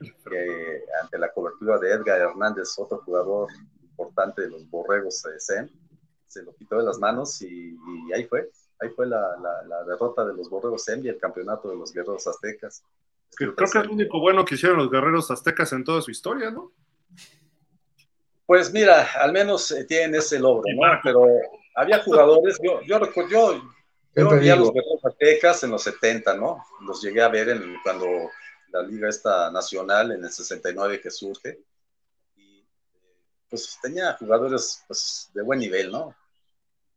que 0.00 0.84
ante 1.02 1.18
la 1.18 1.32
cobertura 1.32 1.78
de 1.78 1.92
Edgar 1.92 2.20
Hernández, 2.20 2.74
otro 2.78 2.98
jugador 2.98 3.48
importante 3.82 4.42
de 4.42 4.50
los 4.50 4.68
borregos 4.68 5.22
de 5.22 5.40
SEM, 5.40 5.68
se 6.26 6.42
lo 6.42 6.54
quitó 6.54 6.78
de 6.78 6.84
las 6.84 6.98
manos 6.98 7.40
y, 7.42 7.76
ahí 8.14 8.24
fue. 8.24 8.50
Ahí 8.80 8.90
fue 8.90 9.06
la, 9.08 9.36
la, 9.66 9.84
derrota 9.84 10.24
de 10.24 10.34
los 10.34 10.48
borregos 10.48 10.84
SEM 10.84 11.04
y 11.04 11.08
el 11.08 11.18
campeonato 11.18 11.68
de 11.68 11.76
los 11.76 11.92
guerreros 11.92 12.26
aztecas. 12.26 12.84
Creo 13.34 13.54
que 13.54 13.64
es 13.64 13.74
el 13.74 13.90
único 13.90 14.20
bueno 14.20 14.44
que 14.44 14.54
hicieron 14.54 14.78
los 14.78 14.90
guerreros 14.90 15.30
aztecas 15.30 15.72
en 15.72 15.84
toda 15.84 16.00
su 16.00 16.10
historia, 16.10 16.50
¿no? 16.50 16.72
Pues 18.46 18.72
mira, 18.72 19.06
al 19.20 19.32
menos 19.32 19.70
eh, 19.72 19.84
tienen 19.84 20.14
ese 20.14 20.38
logro, 20.38 20.62
¿no? 20.74 21.00
Pero 21.02 21.26
había 21.74 22.02
jugadores, 22.02 22.58
yo, 22.62 22.80
yo 22.82 22.98
recuerdo, 22.98 23.30
yo, 24.14 24.30
vi 24.38 24.48
a 24.48 24.56
los 24.56 24.72
guerreros 24.72 25.04
aztecas 25.04 25.62
en 25.64 25.70
los 25.70 25.82
70, 25.82 26.34
¿no? 26.34 26.64
Los 26.80 27.02
llegué 27.02 27.20
a 27.20 27.28
ver 27.28 27.50
en, 27.50 27.76
cuando 27.82 28.06
la 28.70 28.82
liga 28.82 29.08
esta 29.08 29.50
nacional 29.50 30.12
en 30.12 30.24
el 30.24 30.30
69 30.30 31.00
que 31.00 31.10
surge. 31.10 31.60
Y 32.36 32.66
pues 33.48 33.78
tenía 33.82 34.14
jugadores 34.14 34.84
pues, 34.86 35.30
de 35.34 35.42
buen 35.42 35.58
nivel, 35.58 35.90
¿no? 35.90 36.14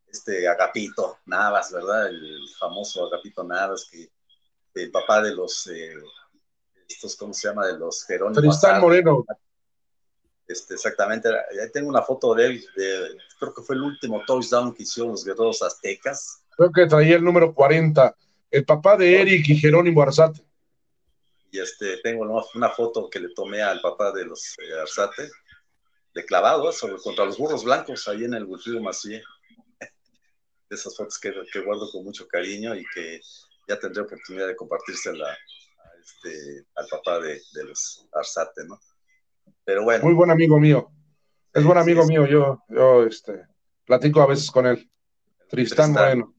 Este 0.06 0.46
Agapito 0.46 1.18
Navas, 1.26 1.72
¿verdad? 1.72 2.08
El 2.08 2.40
famoso 2.58 3.06
Agapito 3.06 3.44
Navas, 3.44 3.88
que 3.90 4.10
el 4.74 4.90
papá 4.90 5.22
de 5.22 5.34
los 5.34 5.66
eh, 5.68 5.94
estos, 6.88 7.16
¿cómo 7.16 7.32
se 7.32 7.48
llama? 7.48 7.66
De 7.66 7.78
los 7.78 8.04
Jerónimos. 8.04 8.60
Tristán 8.60 8.80
Moreno. 8.80 9.24
Este, 10.46 10.74
exactamente, 10.74 11.30
tengo 11.72 11.88
una 11.88 12.02
foto 12.02 12.34
de 12.34 12.46
él, 12.46 12.66
creo 13.38 13.54
que 13.54 13.62
fue 13.62 13.76
el 13.76 13.82
último 13.82 14.22
touchdown 14.26 14.74
que 14.74 14.82
hicieron 14.82 15.12
los 15.12 15.24
guerreros 15.24 15.62
aztecas. 15.62 16.44
Creo 16.50 16.70
que 16.70 16.86
traía 16.86 17.16
el 17.16 17.24
número 17.24 17.54
40, 17.54 18.14
el 18.50 18.64
papá 18.64 18.96
de 18.96 19.22
Eric 19.22 19.48
y 19.48 19.56
Jerónimo 19.56 20.02
Arzate. 20.02 20.44
Y 21.52 21.60
este, 21.60 21.98
tengo 21.98 22.24
una 22.54 22.70
foto 22.70 23.10
que 23.10 23.20
le 23.20 23.28
tomé 23.34 23.60
al 23.60 23.82
papá 23.82 24.10
de 24.10 24.24
los 24.24 24.56
eh, 24.58 24.80
Arzate, 24.80 25.28
de 26.14 26.24
clavado, 26.24 26.72
sobre, 26.72 26.96
contra 26.96 27.26
los 27.26 27.36
burros 27.36 27.62
blancos, 27.62 28.08
ahí 28.08 28.24
en 28.24 28.32
el 28.32 28.44
Wilfrido 28.44 28.80
Macié. 28.80 29.22
esas 30.70 30.96
fotos 30.96 31.18
que, 31.20 31.30
que, 31.52 31.60
guardo 31.60 31.90
con 31.92 32.04
mucho 32.04 32.26
cariño 32.26 32.74
y 32.74 32.82
que 32.94 33.20
ya 33.68 33.78
tendré 33.78 34.02
oportunidad 34.02 34.46
de 34.46 34.56
compartírsela 34.56 35.36
este, 36.00 36.64
al 36.74 36.86
papá 36.86 37.20
de, 37.20 37.38
los 37.66 38.08
Arzate, 38.12 38.64
¿no? 38.66 38.80
Pero 39.62 39.84
bueno. 39.84 40.04
Muy 40.04 40.14
buen 40.14 40.30
amigo 40.30 40.58
mío. 40.58 40.90
Es 41.52 41.64
buen 41.64 41.76
amigo 41.76 42.06
mío. 42.06 42.26
Yo, 42.26 42.62
yo 42.68 43.04
este, 43.04 43.46
platico 43.84 44.22
a 44.22 44.26
veces 44.26 44.50
con 44.50 44.66
él. 44.66 44.90
Tristán, 45.50 45.92
Moreno. 45.92 46.34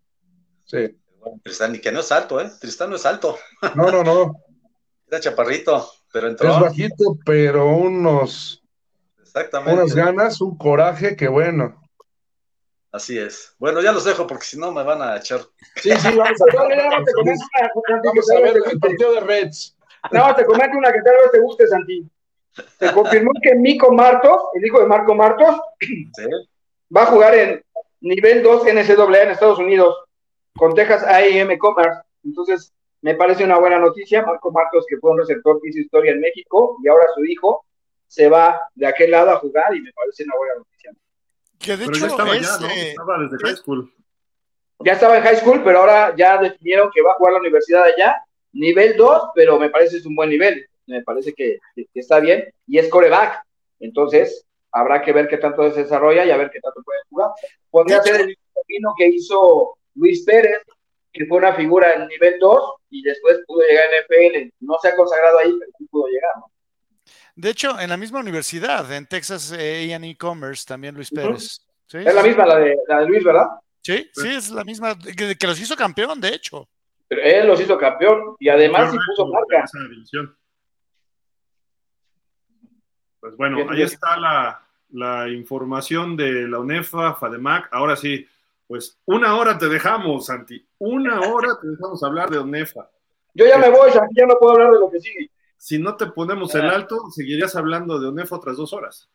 Sí. 0.65 0.99
Tristán, 1.43 1.75
y 1.75 1.79
que 1.79 1.91
no 1.91 1.99
es 1.99 2.11
alto, 2.11 2.41
¿eh? 2.41 2.49
Tristán 2.59 2.89
no 2.89 2.95
es 2.95 3.05
alto. 3.05 3.37
No, 3.75 3.91
no, 3.91 4.03
no. 4.03 4.33
Era 5.13 5.19
chaparrito, 5.19 5.87
pero 6.11 6.27
entró. 6.27 6.49
Es 6.49 6.59
bajito, 6.59 7.19
pero 7.23 7.67
unos. 7.67 8.63
Exactamente. 9.21 9.79
Unas 9.79 9.93
ganas, 9.93 10.41
un 10.41 10.57
coraje 10.57 11.15
que 11.15 11.27
bueno. 11.27 11.79
Así 12.91 13.19
es. 13.19 13.53
Bueno, 13.59 13.79
ya 13.81 13.91
los 13.91 14.05
dejo 14.05 14.25
porque 14.25 14.45
si 14.45 14.57
no 14.57 14.71
me 14.71 14.81
van 14.81 15.03
a 15.03 15.17
echar. 15.17 15.41
Sí, 15.75 15.91
sí, 15.91 16.17
vamos 16.17 16.41
a, 16.41 16.45
vamos 18.03 18.31
a 18.31 18.39
ver 18.39 18.55
el 18.71 18.79
partido 18.79 19.13
de 19.13 19.19
Reds. 19.19 19.77
No, 20.11 20.33
te 20.33 20.45
comento 20.45 20.79
una 20.79 20.91
que 20.91 21.03
tal 21.03 21.13
vez 21.13 21.31
te 21.31 21.39
guste, 21.41 21.67
Santi. 21.67 22.09
Te 22.79 22.91
confirmó 22.91 23.33
que 23.43 23.53
Mico 23.53 23.91
Martos, 23.91 24.45
el 24.55 24.65
hijo 24.65 24.79
de 24.79 24.87
Marco 24.87 25.13
Martos, 25.13 25.59
va 26.89 27.03
a 27.03 27.05
jugar 27.05 27.35
en 27.35 27.63
nivel 28.01 28.41
2 28.41 28.63
NCAA 28.63 29.21
en 29.21 29.29
Estados 29.29 29.59
Unidos 29.59 29.95
con 30.55 30.73
Texas 30.73 31.03
A&M 31.03 31.55
Commerce. 31.59 32.01
Entonces, 32.23 32.72
me 33.03 33.15
parece 33.15 33.43
una 33.43 33.59
buena 33.59 33.79
noticia. 33.79 34.25
Marco 34.25 34.51
Martos, 34.51 34.85
que 34.87 34.97
fue 34.97 35.11
un 35.11 35.19
receptor 35.19 35.59
que 35.61 35.69
hizo 35.69 35.79
historia 35.79 36.13
en 36.13 36.21
México, 36.21 36.77
y 36.81 36.87
ahora 36.87 37.05
su 37.13 37.23
hijo 37.25 37.65
se 38.07 38.29
va 38.29 38.61
de 38.73 38.87
aquel 38.87 39.11
lado 39.11 39.31
a 39.31 39.39
jugar 39.39 39.75
y 39.75 39.81
me 39.81 39.91
parece 39.91 40.23
una 40.23 40.35
buena 40.37 40.55
noticia. 40.55 40.91
Que 41.59 41.77
de 41.77 41.83
hecho 41.83 41.99
ya 41.99 42.07
estaba, 42.07 42.35
ya, 42.35 42.57
¿no? 42.59 42.67
estaba 42.67 43.17
desde 43.19 43.37
high 43.45 43.55
school. 43.57 43.93
Ya 44.79 44.93
estaba 44.93 45.17
en 45.17 45.23
high 45.23 45.35
school, 45.35 45.61
pero 45.63 45.79
ahora 45.79 46.15
ya 46.15 46.37
definieron 46.37 46.89
que 46.93 47.01
va 47.01 47.11
a 47.11 47.15
jugar 47.15 47.33
la 47.33 47.39
universidad 47.39 47.83
allá. 47.83 48.23
Nivel 48.53 48.95
2, 48.95 49.23
pero 49.35 49.59
me 49.59 49.69
parece 49.69 49.91
que 49.91 49.97
es 49.97 50.05
un 50.05 50.15
buen 50.15 50.29
nivel. 50.29 50.65
Me 50.87 51.01
parece 51.03 51.33
que, 51.33 51.59
está 51.93 52.21
bien. 52.21 52.53
Y 52.67 52.77
es 52.77 52.87
coreback. 52.87 53.43
Entonces, 53.81 54.45
habrá 54.71 55.01
que 55.01 55.11
ver 55.11 55.27
qué 55.27 55.37
tanto 55.37 55.69
se 55.73 55.83
desarrolla 55.83 56.23
y 56.23 56.31
a 56.31 56.37
ver 56.37 56.49
qué 56.51 56.61
tanto 56.61 56.81
puede 56.83 56.99
jugar. 57.09 57.31
Podría 57.69 58.01
ser 58.01 58.21
el 58.21 58.37
camino 58.53 58.93
que 58.97 59.07
hizo 59.07 59.77
Luis 59.95 60.23
Pérez, 60.23 60.61
que 61.13 61.25
fue 61.27 61.37
una 61.37 61.53
figura 61.53 61.93
en 61.93 62.07
nivel 62.07 62.39
2 62.39 62.73
y 62.89 63.03
después 63.03 63.39
pudo 63.45 63.61
llegar 63.61 63.85
a 63.85 64.01
NFL. 64.01 64.49
No 64.61 64.77
se 64.81 64.89
ha 64.89 64.95
consagrado 64.95 65.39
ahí, 65.39 65.55
pero 65.59 65.71
sí 65.77 65.85
pudo 65.85 66.07
llegar, 66.07 66.31
¿no? 66.37 66.51
De 67.35 67.49
hecho, 67.49 67.79
en 67.79 67.89
la 67.89 67.97
misma 67.97 68.19
universidad, 68.19 68.91
en 68.91 69.07
Texas 69.07 69.51
A&E 69.51 70.15
Commerce, 70.17 70.65
también 70.67 70.93
Luis 70.95 71.09
Pérez. 71.09 71.61
Es 71.91 72.15
la 72.15 72.23
misma, 72.23 72.45
la 72.45 72.59
de, 72.59 72.77
la 72.87 72.99
de 73.01 73.07
Luis, 73.07 73.23
¿verdad? 73.23 73.47
Sí, 73.81 74.09
sí, 74.13 74.27
es 74.29 74.49
la 74.49 74.63
misma, 74.63 74.97
que, 74.97 75.47
los 75.47 75.59
hizo 75.59 75.75
campeón, 75.75 76.21
de 76.21 76.29
hecho. 76.29 76.69
Pero 77.07 77.21
él 77.21 77.47
los 77.47 77.59
hizo 77.59 77.77
campeón 77.77 78.35
y 78.39 78.49
además 78.49 78.91
sí 78.91 78.97
puso 79.07 79.27
marca. 79.27 79.65
Pues 83.19 83.35
bueno, 83.37 83.69
ahí 83.69 83.81
está 83.81 84.17
la, 84.17 84.67
la, 84.91 85.29
información 85.29 86.15
de 86.15 86.47
la 86.47 86.59
UNEFA, 86.59 87.15
FADEMAC. 87.15 87.69
Ahora 87.71 87.95
sí, 87.95 88.27
pues 88.73 88.97
una 89.05 89.35
hora 89.35 89.57
te 89.57 89.69
dejamos, 89.69 90.25
Santi. 90.25 90.67
Una 90.79 91.21
hora 91.21 91.59
te 91.61 91.67
dejamos 91.67 92.03
hablar 92.03 92.31
de 92.31 92.39
UNEFA. 92.39 92.89
Yo 93.35 93.45
ya 93.45 93.57
me 93.57 93.69
voy, 93.69 93.91
Santi, 93.91 94.15
ya 94.15 94.25
no 94.25 94.35
puedo 94.39 94.53
hablar 94.53 94.71
de 94.71 94.79
lo 94.79 94.89
que 94.89 94.99
sigue 94.99 95.29
si 95.63 95.79
no 95.79 95.95
te 95.95 96.07
ponemos 96.07 96.53
el 96.55 96.65
alto, 96.65 97.09
seguirías 97.09 97.55
hablando 97.55 97.97
de 97.97 98.07
ONEF 98.09 98.33
otras 98.33 98.57
dos 98.57 98.73
horas. 98.73 99.09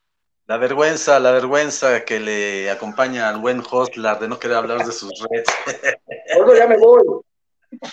La 0.46 0.56
vergüenza, 0.56 1.20
la 1.20 1.30
vergüenza 1.30 2.06
que 2.06 2.20
le 2.20 2.70
acompaña 2.70 3.28
al 3.28 3.38
buen 3.38 3.62
Hostlar 3.70 4.18
de 4.18 4.28
no 4.28 4.38
querer 4.38 4.56
hablar 4.56 4.82
de 4.82 4.92
sus 4.92 5.12
redes. 5.28 5.46
Por 6.38 6.48
eso 6.48 6.56
ya 6.56 6.66
me 6.66 6.78
voy. 6.78 7.02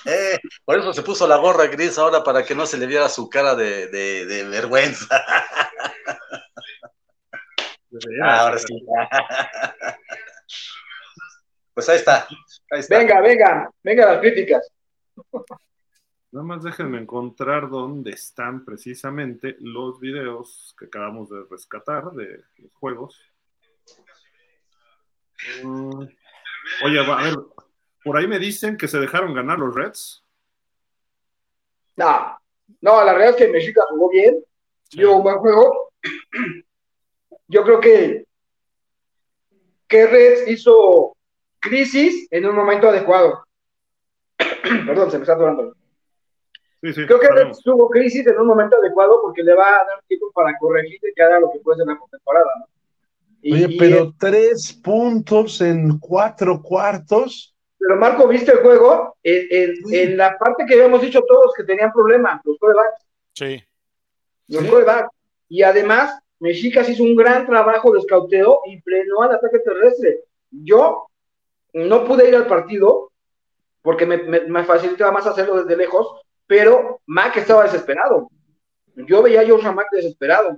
Eh, 0.05 0.39
por 0.63 0.79
eso 0.79 0.93
se 0.93 1.01
puso 1.01 1.27
la 1.27 1.35
gorra 1.35 1.67
gris 1.67 1.97
ahora 1.97 2.23
para 2.23 2.45
que 2.45 2.55
no 2.55 2.65
se 2.65 2.77
le 2.77 2.87
viera 2.87 3.09
su 3.09 3.29
cara 3.29 3.55
de, 3.55 4.45
vergüenza. 4.49 5.21
ahora 8.23 8.57
sí. 8.57 8.73
Pues 11.75 11.89
ahí 11.89 11.97
está, 11.97 12.25
ahí 12.71 12.79
está. 12.79 12.97
Venga, 12.97 13.21
venga, 13.21 13.69
venga 13.83 14.05
las 14.13 14.19
críticas. 14.21 14.71
Nada 16.31 16.45
más 16.45 16.63
déjenme 16.63 16.99
encontrar 16.99 17.69
dónde 17.69 18.11
están 18.11 18.65
precisamente 18.65 19.57
los 19.59 19.99
videos 19.99 20.73
que 20.79 20.85
acabamos 20.85 21.29
de 21.29 21.43
rescatar 21.49 22.11
de 22.13 22.43
los 22.57 22.73
juegos. 22.73 23.21
Mm, 25.63 26.05
oye, 26.85 26.99
a 26.99 27.23
ver, 27.23 27.35
por 28.03 28.17
ahí 28.17 28.27
me 28.27 28.39
dicen 28.39 28.77
que 28.77 28.87
se 28.87 28.99
dejaron 28.99 29.33
ganar 29.33 29.59
los 29.59 29.75
Reds. 29.75 30.23
No, 31.97 32.39
no, 32.81 33.03
la 33.03 33.13
realidad 33.13 33.39
es 33.39 33.45
que 33.45 33.51
México 33.51 33.85
jugó 33.89 34.09
bien 34.09 34.43
dio 34.91 35.17
un 35.17 35.23
buen 35.23 35.37
juego. 35.39 35.91
Yo 37.47 37.63
creo 37.63 37.79
que, 37.79 38.25
que 39.87 40.07
Reds 40.07 40.47
hizo 40.47 41.14
crisis 41.67 42.27
en 42.31 42.45
un 42.45 42.55
momento 42.55 42.89
adecuado. 42.89 43.43
Perdón, 44.85 45.11
se 45.11 45.17
me 45.17 45.23
está 45.23 45.33
atorando. 45.33 45.75
Creo 46.93 47.19
que 47.19 47.27
Reds 47.29 47.61
tuvo 47.63 47.89
crisis 47.89 48.27
en 48.27 48.37
un 48.37 48.47
momento 48.47 48.77
adecuado 48.77 49.19
porque 49.21 49.41
le 49.41 49.55
va 49.55 49.67
a 49.67 49.85
dar 49.85 50.03
tiempo 50.07 50.31
para 50.33 50.55
corregir 50.59 50.99
y 51.01 51.13
que 51.13 51.23
haga 51.23 51.39
lo 51.39 51.51
que 51.51 51.59
puede 51.59 51.77
ser 51.77 51.87
la 51.87 51.99
temporada. 52.11 52.51
¿no? 52.59 52.65
Oye, 53.53 53.75
pero 53.79 54.13
tres 54.19 54.73
puntos 54.73 55.61
en 55.61 55.97
cuatro 55.99 56.61
cuartos. 56.61 57.55
Pero 57.77 57.95
Marco, 57.97 58.27
¿viste 58.27 58.51
el 58.51 58.59
juego? 58.59 59.15
En, 59.23 60.17
la 60.17 60.37
parte 60.37 60.65
que 60.65 60.75
habíamos 60.75 61.01
dicho 61.01 61.23
todos 61.27 61.53
que 61.55 61.63
tenían 61.63 61.91
problemas, 61.91 62.41
los 62.43 62.57
corebacks. 62.59 63.05
Sí. 63.33 63.63
Los 64.47 64.65
corebacks. 64.65 65.09
Y 65.49 65.63
además, 65.63 66.19
Mexicas 66.39 66.89
hizo 66.89 67.03
un 67.03 67.15
gran 67.15 67.45
trabajo 67.45 67.91
de 67.91 67.99
escauteo 67.99 68.61
y 68.65 68.79
frenó 68.81 69.21
al 69.21 69.35
ataque 69.35 69.59
terrestre. 69.59 70.21
Yo 70.51 71.07
no 71.75 72.05
pude 72.05 72.29
ir 72.29 72.35
al 72.35 72.47
partido 72.47 73.11
porque 73.81 74.05
me, 74.05 74.63
facilitaba 74.63 75.11
más 75.11 75.27
hacerlo 75.27 75.61
desde 75.61 75.77
lejos, 75.77 76.21
pero 76.47 77.01
Mac 77.05 77.35
estaba 77.37 77.63
desesperado. 77.63 78.29
Yo 78.95 79.21
veía 79.21 79.41
a 79.41 79.47
Joshua 79.47 79.73
Mac 79.73 79.87
desesperado. 79.91 80.57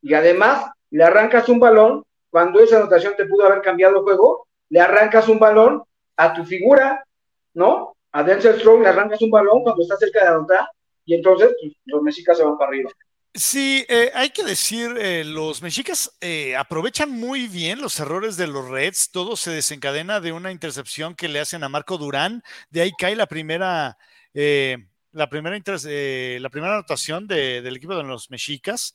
Y 0.00 0.14
además, 0.14 0.70
le 0.90 1.04
arrancas 1.04 1.48
un 1.48 1.58
balón, 1.58 2.04
cuando 2.30 2.60
esa 2.60 2.78
anotación 2.78 3.14
te 3.16 3.26
pudo 3.26 3.44
haber 3.44 3.62
cambiado 3.62 3.96
el 3.98 4.02
juego, 4.02 4.46
le 4.70 4.80
arrancas 4.80 5.28
un 5.28 5.38
balón 5.38 5.82
a 6.16 6.32
tu 6.32 6.44
figura, 6.44 7.04
¿no? 7.52 7.96
A 8.12 8.22
Denzel 8.22 8.58
Strong 8.60 8.82
le 8.82 8.88
arrancas 8.88 9.20
un 9.22 9.30
balón 9.30 9.62
cuando 9.62 9.82
está 9.82 9.96
cerca 9.96 10.22
de 10.22 10.28
anotar, 10.28 10.68
y 11.04 11.14
entonces 11.14 11.54
pues, 11.60 11.74
los 11.86 12.00
mexicas 12.00 12.38
se 12.38 12.44
van 12.44 12.56
para 12.56 12.70
arriba. 12.70 12.90
Sí, 13.36 13.84
eh, 13.88 14.12
hay 14.14 14.30
que 14.30 14.44
decir, 14.44 14.96
eh, 14.96 15.24
los 15.24 15.60
mexicas 15.60 16.16
eh, 16.20 16.54
aprovechan 16.54 17.10
muy 17.10 17.48
bien 17.48 17.80
los 17.80 17.98
errores 17.98 18.36
de 18.36 18.46
los 18.46 18.68
Reds, 18.68 19.10
todo 19.10 19.36
se 19.36 19.50
desencadena 19.50 20.20
de 20.20 20.30
una 20.30 20.52
intercepción 20.52 21.16
que 21.16 21.26
le 21.26 21.40
hacen 21.40 21.64
a 21.64 21.68
Marco 21.68 21.98
Durán, 21.98 22.44
de 22.70 22.82
ahí 22.82 22.92
cae 22.96 23.16
la 23.16 23.26
primera, 23.26 23.98
la 24.34 25.28
primera, 25.28 25.58
la 25.58 26.48
primera 26.50 26.74
anotación 26.74 27.26
del 27.26 27.76
equipo 27.76 27.96
de 27.96 28.04
los 28.04 28.30
mexicas, 28.30 28.94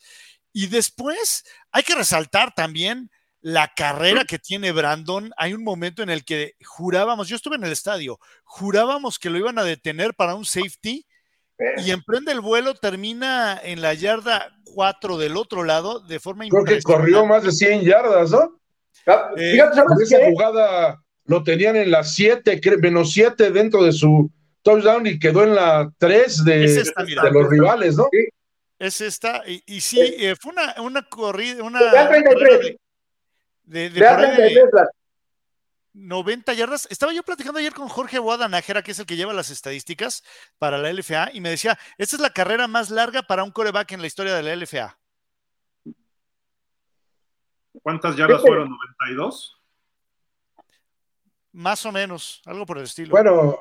y 0.53 0.67
después 0.67 1.43
hay 1.71 1.83
que 1.83 1.95
resaltar 1.95 2.53
también 2.55 3.11
la 3.41 3.67
carrera 3.75 4.23
que 4.25 4.39
tiene 4.39 4.71
Brandon. 4.71 5.31
Hay 5.37 5.53
un 5.53 5.63
momento 5.63 6.01
en 6.01 6.09
el 6.09 6.23
que 6.25 6.55
jurábamos, 6.65 7.27
yo 7.27 7.35
estuve 7.35 7.57
en 7.57 7.63
el 7.65 7.71
estadio, 7.73 8.19
jurábamos 8.45 9.19
que 9.19 9.29
lo 9.29 9.37
iban 9.37 9.59
a 9.59 9.63
detener 9.63 10.13
para 10.13 10.35
un 10.35 10.45
safety 10.45 11.05
y 11.85 11.91
emprende 11.91 12.31
el 12.31 12.41
vuelo, 12.41 12.73
termina 12.73 13.59
en 13.61 13.81
la 13.81 13.93
yarda 13.93 14.53
4 14.73 15.17
del 15.17 15.37
otro 15.37 15.63
lado 15.63 15.99
de 15.99 16.19
forma 16.19 16.45
Creo 16.47 16.63
que 16.63 16.81
corrió 16.81 17.25
más 17.25 17.43
de 17.43 17.51
100 17.51 17.81
yardas, 17.81 18.31
¿no? 18.31 18.59
Ah, 19.05 19.31
eh, 19.37 19.53
fíjate, 19.53 19.81
esa 20.03 20.17
jugada 20.29 21.01
lo 21.25 21.43
tenían 21.43 21.75
en 21.75 21.91
la 21.91 22.03
7, 22.03 22.59
menos 22.81 23.11
7 23.13 23.51
dentro 23.51 23.83
de 23.83 23.91
su 23.91 24.29
touchdown 24.61 25.07
y 25.07 25.19
quedó 25.19 25.43
en 25.43 25.55
la 25.55 25.91
3 25.97 26.43
de, 26.43 26.59
de 26.59 27.31
los 27.31 27.49
rivales, 27.49 27.97
¿no? 27.97 28.07
Es 28.77 29.01
esta, 29.01 29.43
y, 29.45 29.81
sí, 29.81 29.99
eh, 29.99 30.35
fue 30.39 30.53
una, 30.53 30.75
una 30.81 31.01
corrida, 31.03 31.63
una... 31.63 31.79
De, 33.65 33.89
de, 33.89 33.89
de, 33.89 34.69
90 35.93 36.53
yardas. 36.53 36.87
Estaba 36.89 37.13
yo 37.13 37.23
platicando 37.23 37.59
ayer 37.59 37.73
con 37.73 37.87
Jorge 37.87 38.19
Guadanájera, 38.19 38.83
que 38.83 38.91
es 38.91 38.99
el 38.99 39.05
que 39.05 39.15
lleva 39.15 39.33
las 39.33 39.49
estadísticas 39.49 40.23
para 40.57 40.77
la 40.77 40.91
LFA, 40.91 41.31
y 41.33 41.41
me 41.41 41.49
decía, 41.49 41.77
esta 41.97 42.15
es 42.15 42.21
la 42.21 42.31
carrera 42.31 42.67
más 42.67 42.89
larga 42.89 43.23
para 43.23 43.43
un 43.43 43.51
coreback 43.51 43.91
en 43.93 44.01
la 44.01 44.07
historia 44.07 44.35
de 44.35 44.43
la 44.43 44.55
LFA. 44.55 44.97
¿Cuántas 47.81 48.15
yardas 48.15 48.41
fueron? 48.41 48.69
¿92? 49.09 49.51
Más 51.51 51.85
o 51.85 51.91
menos, 51.91 52.41
algo 52.45 52.65
por 52.65 52.77
el 52.77 52.83
estilo. 52.83 53.11
Bueno, 53.11 53.57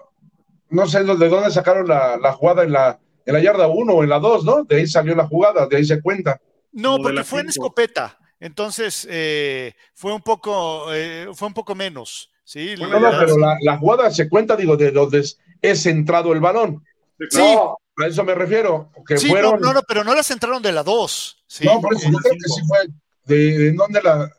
no 0.71 0.87
sé 0.87 1.05
de 1.05 1.29
dónde 1.29 1.51
sacaron 1.51 1.87
la, 1.89 2.33
jugada 2.33 2.65
en 2.65 2.73
la, 2.73 2.99
en 3.25 3.35
la 3.35 3.41
yarda 3.41 3.67
1 3.67 3.93
o 3.93 4.03
en 4.03 4.11
la 4.11 4.19
2, 4.19 4.45
¿no? 4.45 4.65
De 4.65 4.77
ahí 4.77 4.87
salió 4.87 5.15
la 5.15 5.27
jugada, 5.27 5.67
de 5.67 5.77
ahí 5.77 5.85
se 5.85 6.03
cuenta. 6.03 6.41
No, 6.73 6.99
porque 6.99 7.25
fue 7.25 7.41
en 7.41 7.49
escopeta. 7.49 8.19
Entonces, 8.41 9.07
eh, 9.11 9.75
fue, 9.95 10.13
un 10.13 10.23
poco, 10.23 10.93
eh, 10.93 11.29
fue 11.35 11.49
un 11.49 11.55
poco 11.55 11.75
menos. 11.75 12.31
¿sí? 12.45 12.75
no, 12.79 12.89
pero 12.89 13.37
la, 13.61 13.79
jugada 13.79 14.11
se 14.11 14.29
cuenta, 14.29 14.57
digo, 14.57 14.77
de 14.77 14.91
donde 14.91 15.25
es 15.61 15.83
centrado 15.83 16.33
el 16.33 16.41
balón. 16.41 16.85
Sí. 17.31 17.43
a 17.43 18.07
eso 18.07 18.25
me 18.25 18.35
refiero. 18.35 18.93
Que 19.07 19.19
fueron... 19.19 19.61
no, 19.61 19.73
no, 19.73 19.83
pero 19.83 20.05
no 20.05 20.15
la 20.15 20.23
centraron 20.23 20.63
de 20.63 20.73
la 20.73 20.83
2. 20.83 21.45
¿sí? 21.47 21.67
No, 21.67 21.81
por 21.81 21.95
eso 21.95 22.09
yo 22.11 22.19
creo 22.19 22.35
que 22.35 22.49
sí 22.49 22.61
fue. 22.67 22.79
¿De, 23.25 23.73
dónde 23.73 24.01
la.? 24.03 24.33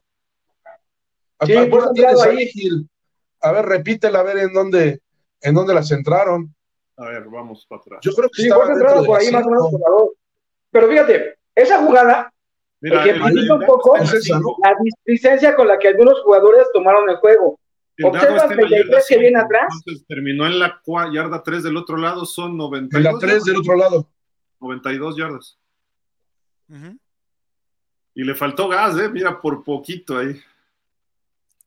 Sí, 1.46 1.54
a 3.42 3.52
ver, 3.52 3.66
repítela, 3.66 4.20
a 4.20 4.24
ver 4.24 4.40
en 4.40 4.54
dónde, 4.54 5.02
en 5.42 5.54
dónde 5.54 5.74
la 5.74 5.84
centraron. 5.84 6.54
A 6.98 7.06
ver, 7.06 7.24
vamos 7.30 7.66
para 7.68 7.82
atrás. 7.82 8.00
Yo 8.02 8.14
creo 8.14 8.30
que 8.30 8.42
sí, 8.42 8.48
estaba 8.48 8.68
centrado 8.68 9.06
por 9.06 9.20
ahí 9.20 9.32
más 9.32 9.46
o 9.46 9.50
menos 9.50 9.72
por 9.72 9.80
la 9.80 9.90
2. 9.90 10.10
Pero 10.72 10.90
fíjate, 10.90 11.40
esa 11.56 11.80
jugada 11.80 12.34
Mira, 12.82 13.06
ejemplifica 13.06 13.56
un 13.56 13.66
poco 13.66 13.98
la 13.98 14.76
displicencia 14.82 15.56
con 15.56 15.68
la 15.68 15.78
que 15.78 15.90
algunos 15.90 16.22
jugadores 16.22 16.68
tomaron 16.74 17.10
el 17.10 17.18
juego. 17.18 17.60
Observa 18.02 18.44
el 18.44 18.50
33 18.56 19.06
que 19.08 19.18
viene 19.18 19.40
atrás. 19.40 19.68
Entonces 19.80 20.06
terminó 20.08 20.46
en 20.46 20.60
la 20.60 20.82
yarda 21.14 21.44
3 21.44 21.64
del 21.64 21.78
otro 21.78 21.98
lado, 21.98 22.26
son 22.26 22.56
92. 22.56 23.06
En 23.06 23.14
la 23.14 23.20
3 23.20 23.44
del 23.44 23.58
otro 23.58 23.76
lado. 23.76 24.10
92 24.62 25.18
yardas. 25.18 25.60
Y 28.14 28.24
le 28.24 28.36
faltó 28.36 28.68
gas, 28.68 28.98
¿eh? 28.98 29.10
Mira, 29.10 29.42
por 29.42 29.64
poquito 29.64 30.18
ahí. 30.18 30.40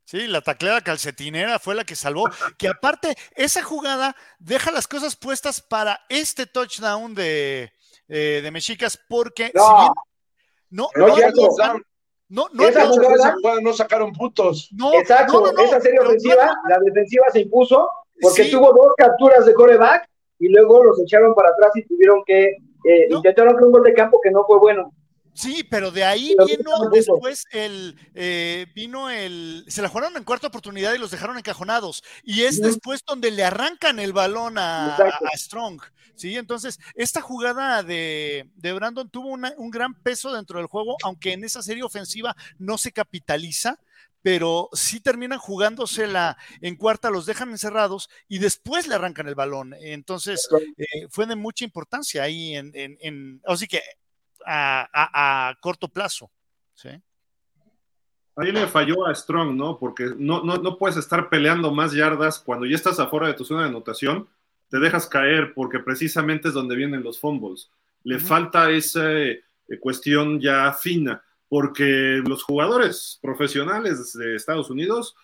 Sí, 0.05 0.27
la 0.27 0.41
tacleada 0.41 0.81
calcetinera 0.81 1.59
fue 1.59 1.75
la 1.75 1.85
que 1.85 1.97
salvó. 1.97 2.29
Que 2.59 2.69
aparte, 2.69 3.15
esa 3.35 3.63
jugada 3.63 4.17
deja 4.39 4.71
las 4.71 4.87
cosas 4.87 5.17
puestas 5.17 5.61
para 5.61 6.01
este 6.09 6.47
touchdown 6.47 7.15
de, 7.15 7.73
eh, 8.09 8.41
de 8.43 8.51
Mexicas, 8.51 8.99
porque 9.09 9.51
no. 9.55 9.63
si 9.67 9.83
bien 9.83 9.93
no, 10.73 10.89
no, 10.97 11.07
no, 12.29 12.49
no, 12.51 12.67
esa, 12.67 12.87
jugada, 12.87 13.35
no 13.63 13.73
sacaron 13.75 14.13
puntos. 14.13 14.71
Exacto, 14.95 15.53
esa 15.63 15.81
serie 15.81 16.01
ofensiva, 16.01 16.55
la 16.69 16.79
defensiva 16.81 17.27
se 17.31 17.41
impuso 17.41 17.89
porque 18.21 18.47
tuvo 18.47 18.73
dos 18.73 18.95
capturas 18.97 19.45
de 19.45 19.53
coreback 19.53 20.09
y 20.39 20.49
luego 20.49 20.83
los 20.83 20.99
echaron 21.01 21.35
para 21.35 21.51
atrás 21.51 21.73
y 21.75 21.85
tuvieron 21.85 22.23
que, 22.25 22.57
eh, 22.85 23.07
intentaron 23.11 23.57
que 23.59 23.65
un 23.65 23.73
gol 23.73 23.83
de 23.83 23.93
campo 23.93 24.19
que 24.23 24.31
no 24.31 24.45
fue 24.45 24.59
bueno. 24.59 24.93
Sí, 25.35 25.65
pero 25.69 25.91
de 25.91 26.05
ahí 26.05 26.35
vino 26.47 26.91
después 26.91 27.47
el, 27.53 27.97
eh, 28.15 28.67
vino 28.75 29.09
el, 29.09 29.65
se 29.69 29.81
la 29.81 29.89
jugaron 29.89 30.17
en 30.17 30.25
cuarta 30.25 30.49
oportunidad 30.49 30.93
y 30.95 30.99
los 30.99 31.11
dejaron 31.11 31.39
encajonados. 31.39 32.03
Y 32.23 32.43
es 32.43 32.61
después 32.61 33.03
donde 33.07 33.31
le 33.31 33.45
arrancan 33.45 33.99
el 33.99 34.13
balón 34.13 34.59
a, 34.59 34.97
Strong. 35.35 35.81
Sí, 36.15 36.37
entonces 36.37 36.79
esta 36.95 37.23
jugada 37.23 37.83
de, 37.83 38.47
Brandon 38.57 39.09
tuvo 39.09 39.29
un 39.29 39.71
gran 39.71 39.95
peso 39.95 40.33
dentro 40.33 40.59
del 40.59 40.67
juego, 40.67 40.97
aunque 41.03 41.33
en 41.33 41.45
esa 41.45 41.63
serie 41.63 41.83
ofensiva 41.83 42.37
no 42.59 42.77
se 42.77 42.93
capitaliza, 42.93 43.79
pero 44.21 44.69
sí 44.73 45.01
terminan 45.01 45.39
jugándosela 45.39 46.37
en 46.61 46.77
cuarta, 46.77 47.11
los 47.11 47.27
dejan 47.27 47.51
encerrados 47.51 48.09
y 48.29 48.39
después 48.39 48.87
le 48.87 48.95
arrancan 48.95 49.29
el 49.29 49.35
balón. 49.35 49.75
Entonces, 49.81 50.47
eh, 50.77 51.09
fue 51.11 51.27
de 51.27 51.37
mucha 51.37 51.65
importancia 51.65 52.23
ahí 52.23 52.55
en, 52.55 52.71
en, 52.75 52.99
en 53.01 53.43
así 53.47 53.67
que 53.67 53.83
a, 54.47 55.57
corto 55.61 55.89
plazo. 55.89 56.31
¿sí? 56.75 56.91
Ahí 58.37 58.51
le 58.51 58.67
falló 58.67 59.07
a 59.07 59.15
Strong, 59.15 59.55
¿no? 59.55 59.79
Porque 59.79 60.15
no, 60.17 60.43
no, 60.43 60.79
puedes 60.79 60.97
estar 60.97 61.29
peleando 61.29 61.71
más 61.71 61.93
yardas 61.93 62.39
cuando 62.39 62.65
ya 62.67 62.77
estás 62.77 62.99
afuera 62.99 63.27
de 63.27 63.35
tu 63.35 63.45
zona 63.45 63.63
de 63.63 63.69
anotación, 63.69 64.29
te 64.69 64.79
dejas 64.79 65.07
caer 65.07 65.53
porque 65.55 65.81
precisamente 65.81 66.49
es 66.49 66.55
donde 66.55 66.77
vienen 66.77 67.03
los 67.03 67.21
fumbles. 67.21 67.71
Le 68.05 68.19
falta 68.19 68.71
esa 68.71 69.13
eh, 69.13 69.43
cuestión 69.81 70.41
ya 70.41 70.73
fina, 70.73 71.23
porque 71.49 72.23
los 72.27 72.43
jugadores 72.43 73.19
profesionales 73.21 74.15
de 74.15 74.35
Estados 74.35 74.71
Unidos, 74.71 75.15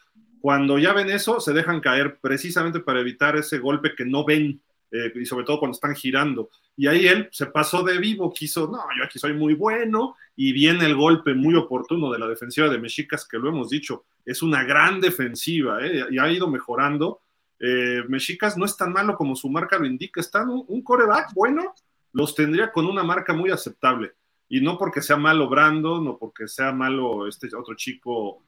cuando 0.41 0.79
ya 0.79 0.93
ven 0.93 1.11
eso, 1.11 1.41
se 1.41 1.55
dejan 1.55 1.81
caer 1.81 2.19
precisamente 2.21 2.81
para 2.81 3.01
evitar 3.01 3.37
ese 3.37 3.59
golpe 3.59 3.95
que 3.97 4.05
no 4.05 4.25
ven 4.25 4.61
eh, 4.91 5.13
y 5.15 5.27
sobre 5.27 5.45
todo 5.45 5.59
cuando 5.59 5.75
están 5.75 5.95
girando. 5.95 6.51
Y 6.77 6.87
ahí 6.87 7.07
él 7.07 7.29
se 7.31 7.47
pasó 7.47 7.83
de 7.83 7.99
vivo, 7.99 8.33
quiso, 8.33 8.69
no, 8.69 8.79
yo 8.97 9.05
aquí 9.05 9.19
soy 9.19 9.35
muy 9.35 9.55
bueno, 9.55 10.17
y 10.35 10.53
viene 10.53 10.87
el 10.87 10.95
golpe 10.95 11.35
muy 11.35 11.55
oportuno 11.57 12.11
de 12.11 12.19
la 12.19 12.27
defensiva 12.27 12.69
de 12.69 12.79
Mexicas, 12.79 13.27
que 13.27 13.39
lo 13.39 13.49
hemos 13.49 13.69
dicho, 13.69 14.05
es 14.25 14.43
una 14.43 14.65
gran 14.65 15.01
defensiva, 15.01 15.85
¿eh? 15.85 16.07
y 16.11 16.19
ha 16.19 16.31
ido 16.31 16.49
mejorando. 16.49 17.21
Eh, 17.61 18.03
Mexicas 18.09 18.57
no 18.57 18.65
es 18.65 18.77
tan 18.77 18.93
malo 18.93 19.17
como 19.17 19.37
su 19.37 19.51
marca 19.51 19.79
lo 19.79 19.87
indica, 19.87 20.21
está 20.21 20.43
un, 20.43 20.65
un, 20.69 20.83
coreback 20.83 21.35
bueno, 21.35 21.75
los 22.13 22.35
tendría 22.35 22.73
con 22.73 22.87
una 22.87 23.03
marca 23.03 23.35
muy 23.35 23.51
aceptable. 23.51 24.13
Y 24.49 24.63
no 24.63 24.79
porque 24.79 25.03
sea 25.03 25.17
malo 25.17 25.49
Brando, 25.49 26.01
no 26.01 26.17
porque 26.17 26.49
sea 26.49 26.73
malo 26.73 27.27
este 27.29 27.55
otro 27.55 27.75
chico 27.75 28.43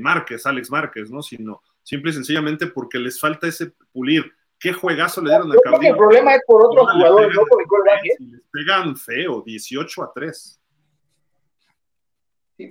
Márquez, 0.00 0.44
Alex 0.44 0.70
Márquez, 0.70 1.08
¿no? 1.08 1.22
Sino 1.22 1.62
simple 1.82 2.10
y 2.10 2.14
sencillamente 2.14 2.66
porque 2.66 2.98
les 2.98 3.18
falta 3.18 3.46
ese 3.46 3.72
pulir 3.92 4.30
qué 4.58 4.72
juegazo 4.72 5.20
le 5.22 5.30
dieron 5.30 5.50
al 5.50 5.58
Cardinals. 5.60 5.90
el 5.90 5.96
problema 5.96 6.34
es 6.34 6.42
por 6.46 6.66
otros 6.66 6.92
jugadores, 6.92 7.34
no 7.34 7.42
por 7.44 7.62
el 7.62 7.68
coreback. 7.68 8.02
Les 8.18 8.42
pegan 8.50 8.96
feo, 8.96 9.42
18 9.42 10.02
a 10.02 10.12
3. 10.14 10.60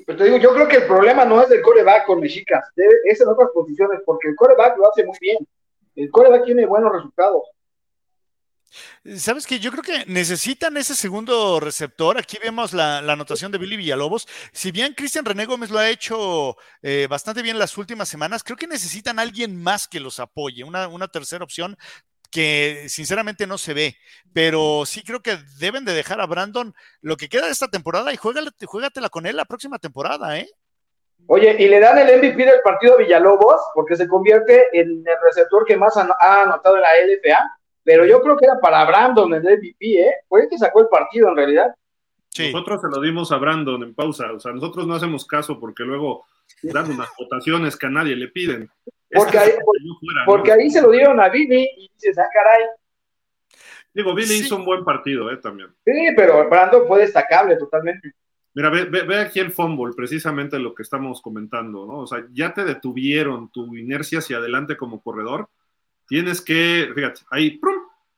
Pero 0.05 0.17
te 0.17 0.23
digo, 0.25 0.37
yo 0.37 0.53
creo 0.53 0.67
que 0.67 0.77
el 0.77 0.87
problema 0.87 1.23
no 1.23 1.41
es 1.41 1.47
del 1.47 1.61
coreback 1.61 2.05
con 2.05 2.19
Mexicas, 2.19 2.69
es 2.75 3.21
en 3.21 3.27
otras 3.29 3.49
posiciones, 3.53 4.01
porque 4.05 4.27
el 4.29 4.35
coreback 4.35 4.77
lo 4.77 4.89
hace 4.89 5.05
muy 5.05 5.17
bien. 5.21 5.37
El 5.95 6.11
coreback 6.11 6.43
tiene 6.43 6.65
buenos 6.65 6.91
resultados. 6.91 7.43
Sabes 9.17 9.47
que 9.47 9.59
yo 9.59 9.71
creo 9.71 9.83
que 9.83 10.05
necesitan 10.11 10.77
ese 10.77 10.95
segundo 10.95 11.59
receptor. 11.59 12.17
Aquí 12.17 12.37
vemos 12.41 12.73
la, 12.73 12.99
anotación 12.99 13.51
de 13.51 13.57
Billy 13.57 13.77
Villalobos. 13.77 14.27
Si 14.51 14.71
bien 14.71 14.93
Cristian 14.93 15.25
René 15.25 15.45
Gómez 15.45 15.69
lo 15.69 15.79
ha 15.79 15.89
hecho 15.89 16.57
eh, 16.81 17.07
bastante 17.09 17.41
bien 17.41 17.59
las 17.59 17.77
últimas 17.77 18.09
semanas, 18.09 18.43
creo 18.43 18.57
que 18.57 18.67
necesitan 18.67 19.19
alguien 19.19 19.61
más 19.61 19.87
que 19.87 19.99
los 19.99 20.19
apoye, 20.19 20.63
una, 20.63 20.87
una 20.87 21.07
tercera 21.07 21.43
opción 21.43 21.77
que 22.29 22.87
sinceramente 22.89 23.47
no 23.47 23.57
se 23.57 23.73
ve, 23.73 23.95
pero 24.33 24.83
sí 24.85 25.01
creo 25.03 25.21
que 25.21 25.37
deben 25.59 25.85
de 25.85 25.93
dejar 25.93 26.19
a 26.19 26.25
Brandon 26.25 26.73
lo 27.01 27.15
que 27.15 27.29
queda 27.29 27.45
de 27.45 27.53
esta 27.53 27.69
temporada 27.69 28.11
y 28.13 28.17
juégatela 28.17 29.09
con 29.09 29.25
él 29.25 29.37
la 29.37 29.45
próxima 29.45 29.79
temporada, 29.79 30.37
¿eh? 30.37 30.49
Oye, 31.27 31.55
y 31.57 31.67
le 31.67 31.79
dan 31.79 31.97
el 31.97 32.17
MVP 32.19 32.45
del 32.45 32.61
partido 32.63 32.93
a 32.93 32.97
Villalobos 32.97 33.59
porque 33.73 33.95
se 33.95 34.07
convierte 34.07 34.67
en 34.73 35.03
el 35.05 35.15
receptor 35.23 35.65
que 35.65 35.75
más 35.75 35.97
ha 35.97 36.41
anotado 36.41 36.75
en 36.75 36.81
la 36.83 36.89
LFA 37.05 37.57
pero 37.87 38.05
yo 38.05 38.21
creo 38.21 38.35
que 38.35 38.43
era 38.43 38.59
para 38.59 38.83
Brandon 38.83 39.33
el 39.33 39.41
MVP, 39.41 40.01
¿eh? 40.01 40.13
Fue 40.27 40.41
el 40.41 40.49
que 40.49 40.57
sacó 40.57 40.81
el 40.81 40.89
partido 40.89 41.29
en 41.29 41.37
realidad. 41.37 41.73
Nosotros 42.37 42.81
se 42.81 42.89
lo 42.89 43.01
dimos 43.01 43.31
a 43.31 43.37
Brandon 43.37 43.81
en 43.81 43.95
pausa, 43.95 44.29
o 44.33 44.41
sea, 44.41 44.51
nosotros 44.51 44.85
no 44.85 44.95
hacemos 44.95 45.25
caso 45.25 45.57
porque 45.57 45.83
luego 45.83 46.25
dan 46.63 46.91
unas 46.91 47.07
votaciones 47.17 47.77
que 47.77 47.85
a 47.85 47.89
nadie 47.89 48.17
le 48.17 48.27
piden. 48.27 48.69
Porque, 49.09 49.37
ahí, 49.37 49.51
porque 50.25 50.51
ahí, 50.51 50.69
se 50.69 50.81
lo 50.81 50.91
dieron 50.91 51.17
a 51.21 51.29
Billy 51.29 51.63
y 51.77 51.89
dices, 51.93 52.19
ah, 52.19 52.27
caray. 52.33 52.65
Digo, 53.93 54.13
Billy 54.13 54.33
hizo 54.33 54.57
un 54.57 54.65
buen 54.65 54.83
partido, 54.83 55.31
¿eh? 55.31 55.37
También. 55.37 55.69
Sí, 55.85 56.09
pero 56.13 56.49
Brandon 56.49 56.85
fue 56.89 56.99
destacable 56.99 57.55
totalmente. 57.55 58.11
Mira, 58.53 58.69
ve, 58.69 58.83
ve, 58.83 59.19
aquí 59.21 59.39
el 59.39 59.51
fumble, 59.53 59.93
precisamente 59.95 60.59
lo 60.59 60.75
que 60.75 60.83
estamos 60.83 61.21
comentando, 61.21 61.85
¿no? 61.85 61.99
O 61.99 62.07
sea, 62.07 62.25
ya 62.33 62.53
te 62.53 62.65
detuvieron 62.65 63.49
tu 63.49 63.77
inercia 63.77 64.19
hacia 64.19 64.39
adelante 64.39 64.75
como 64.75 65.01
corredor 65.01 65.47
tienes 66.07 66.41
que, 66.41 66.91
fíjate, 66.95 67.21
ahí, 67.29 67.59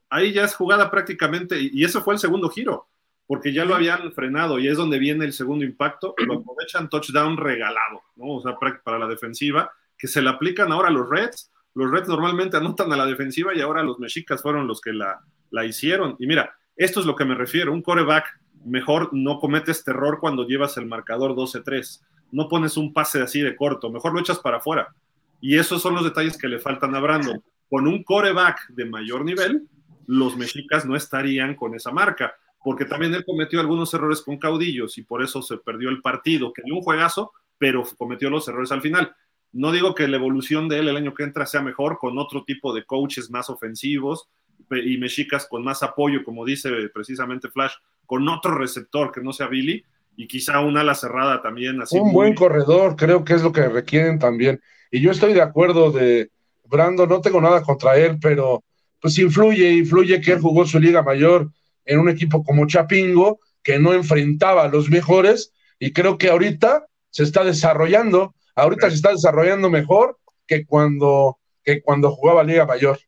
ahí 0.10 0.32
ya 0.32 0.46
es 0.46 0.56
jugada 0.56 0.90
prácticamente, 0.90 1.58
y 1.60 1.84
eso 1.84 2.02
fue 2.02 2.14
el 2.14 2.20
segundo 2.20 2.50
giro, 2.50 2.88
porque 3.28 3.54
ya 3.54 3.66
lo 3.66 3.76
habían 3.76 4.12
frenado 4.14 4.60
y 4.60 4.68
es 4.68 4.78
donde 4.78 5.00
viene 5.00 5.26
el 5.26 5.34
segundo 5.34 5.66
impacto, 5.66 6.16
lo 6.26 6.36
aprovechan 6.36 6.90
touchdown 6.90 7.38
regalado, 7.38 8.02
¿no? 8.16 8.36
O 8.36 8.42
sea, 8.42 8.56
para 8.84 9.00
la 9.00 9.08
defensiva, 9.08 9.72
que 9.98 10.08
se 10.08 10.22
le 10.22 10.30
aplican 10.30 10.72
ahora 10.72 10.88
a 10.88 10.92
los 10.92 11.10
Reds, 11.10 11.52
los 11.76 11.92
Reds 11.92 12.08
normalmente 12.08 12.58
anotan 12.58 12.92
a 12.92 12.98
la 12.98 13.06
defensiva 13.06 13.54
y 13.54 13.62
ahora 13.62 13.84
los 13.84 14.00
mexicas 14.00 14.42
fueron 14.42 14.68
los 14.68 14.82
que 14.82 14.94
la, 14.94 15.22
la 15.52 15.66
hicieron. 15.66 16.16
Y 16.20 16.26
mira, 16.26 16.56
esto 16.76 17.00
es 17.00 17.06
lo 17.06 17.16
que 17.16 17.26
me 17.26 17.36
refiero, 17.36 17.72
un 17.72 17.82
coreback 17.82 18.40
mejor 18.66 19.10
no 19.14 19.40
cometes 19.40 19.80
este 19.80 19.92
error 19.92 20.20
cuando 20.20 20.48
llevas 20.48 20.78
el 20.78 20.86
marcador 20.86 21.32
12-3, 21.36 22.02
no 22.32 22.48
pones 22.50 22.78
un 22.78 22.94
pase 22.94 23.22
así 23.22 23.42
de 23.42 23.56
corto, 23.56 23.92
mejor 23.92 24.14
lo 24.14 24.20
echas 24.20 24.40
para 24.40 24.58
afuera. 24.58 24.94
Y 25.42 25.58
esos 25.58 25.82
son 25.82 25.96
los 25.96 26.04
detalles 26.04 26.38
que 26.38 26.48
le 26.48 26.60
faltan 26.60 26.96
a 26.96 27.00
Brandon 27.00 27.42
con 27.70 27.88
un 27.88 28.04
coreback 28.04 28.70
de 28.70 28.86
mayor 28.86 29.24
nivel, 29.24 29.68
los 30.08 30.36
mexicas 30.36 30.86
no 30.86 30.96
estarían 30.96 31.56
con 31.56 31.76
esa 31.76 31.92
marca, 31.92 32.34
porque 32.64 32.86
también 32.86 33.14
él 33.14 33.24
cometió 33.24 33.60
algunos 33.60 33.94
errores 33.94 34.22
con 34.22 34.38
caudillos 34.38 34.98
y 34.98 35.04
por 35.04 35.24
eso 35.24 35.42
se 35.42 35.58
perdió 35.58 35.90
el 35.90 36.02
partido, 36.02 36.52
que 36.52 36.64
dio 36.64 36.76
un 36.76 36.82
juegazo, 36.82 37.32
pero 37.58 37.84
cometió 37.98 38.30
los 38.30 38.48
errores 38.48 38.72
al 38.72 38.82
final. 38.82 39.16
No 39.52 39.72
digo 39.72 39.96
que 39.96 40.08
la 40.08 40.18
evolución 40.18 40.68
de 40.68 40.80
él 40.80 40.88
el 40.88 40.98
año 40.98 41.14
que 41.14 41.24
entra 41.24 41.46
sea 41.46 41.62
mejor 41.62 41.98
con 42.00 42.18
otro 42.18 42.44
tipo 42.44 42.74
de 42.74 42.86
coaches 42.86 43.30
más 43.30 43.50
ofensivos 43.50 44.30
y 44.72 44.98
mexicas 44.98 45.48
con 45.48 45.64
más 45.64 45.84
apoyo, 45.84 46.24
como 46.24 46.46
dice 46.46 46.70
precisamente 46.94 47.50
Flash, 47.50 47.74
con 48.06 48.28
otro 48.28 48.56
receptor 48.56 49.12
que 49.12 49.22
no 49.22 49.32
sea 49.32 49.48
Billy 49.48 49.84
y 50.16 50.28
quizá 50.28 50.60
una 50.60 50.82
ala 50.82 50.96
cerrada 50.96 51.42
también. 51.42 51.82
Así 51.82 51.98
un 51.98 52.12
buen 52.12 52.36
corredor, 52.36 52.96
creo 52.96 53.24
que 53.24 53.34
es 53.34 53.44
lo 53.44 53.52
que 53.52 53.68
requieren 53.70 54.20
también. 54.20 54.62
Y 54.92 55.02
yo 55.02 55.12
estoy 55.12 55.34
de 55.34 55.42
acuerdo 55.42 55.92
de, 55.92 56.32
Brando, 56.70 57.08
no 57.08 57.20
tengo 57.20 57.42
nada 57.42 57.62
contra 57.64 57.98
él, 57.98 58.18
pero 58.22 58.64
pues 59.02 59.18
influye, 59.18 59.72
influye 59.72 60.22
que 60.22 60.34
él 60.34 60.40
jugó 60.40 60.66
su 60.66 60.80
liga 60.80 61.02
mayor 61.02 61.50
en 61.86 62.00
un 62.00 62.10
equipo 62.10 62.44
como 62.44 62.68
Chapingo, 62.68 63.40
que 63.64 63.80
no 63.80 63.94
enfrentaba 63.94 64.64
a 64.64 64.68
los 64.68 64.90
mejores, 64.90 65.52
y 65.80 65.92
creo 65.92 66.18
que 66.18 66.30
ahorita 66.30 66.86
se 67.10 67.24
está 67.24 67.44
desarrollando, 67.44 68.36
ahorita 68.56 68.90
se 68.90 68.96
está 68.96 69.12
desarrollando 69.12 69.70
mejor 69.70 70.18
que 70.46 70.66
cuando, 70.66 71.40
que 71.64 71.82
cuando 71.82 72.12
jugaba 72.12 72.44
Liga 72.44 72.66
Mayor. 72.66 73.00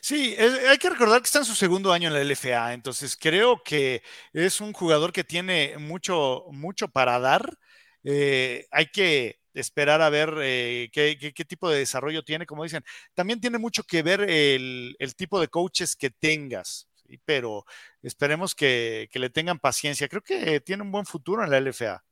Sí, 0.00 0.36
hay 0.38 0.78
que 0.78 0.90
recordar 0.90 1.20
que 1.20 1.26
está 1.26 1.40
en 1.40 1.44
su 1.44 1.54
segundo 1.54 1.92
año 1.92 2.08
en 2.08 2.14
la 2.14 2.22
LFA, 2.22 2.72
entonces 2.72 3.16
creo 3.16 3.62
que 3.64 4.02
es 4.32 4.60
un 4.60 4.72
jugador 4.72 5.12
que 5.12 5.24
tiene 5.24 5.76
mucho, 5.78 6.44
mucho 6.50 6.88
para 6.88 7.18
dar. 7.18 7.58
Eh, 8.04 8.66
hay 8.70 8.86
que 8.86 9.37
esperar 9.60 10.00
a 10.02 10.10
ver 10.10 10.34
eh, 10.42 10.88
qué, 10.92 11.32
tipo 11.46 11.70
de 11.70 11.78
desarrollo 11.78 12.22
tiene, 12.22 12.46
como 12.46 12.62
dicen. 12.62 12.84
También 13.14 13.40
tiene 13.40 13.58
mucho 13.58 13.82
que 13.82 14.02
ver 14.02 14.22
el, 14.28 14.96
tipo 15.16 15.40
de 15.40 15.48
coaches 15.48 15.96
que 15.96 16.10
tengas, 16.10 16.88
pero 17.24 17.64
esperemos 18.02 18.54
que, 18.54 19.08
le 19.12 19.30
tengan 19.30 19.58
paciencia. 19.58 20.08
Creo 20.08 20.22
que 20.22 20.60
tiene 20.60 20.82
un 20.82 20.92
buen 20.92 21.06
futuro 21.06 21.44
en 21.44 21.50
la 21.50 21.60
LFA. 21.60 22.04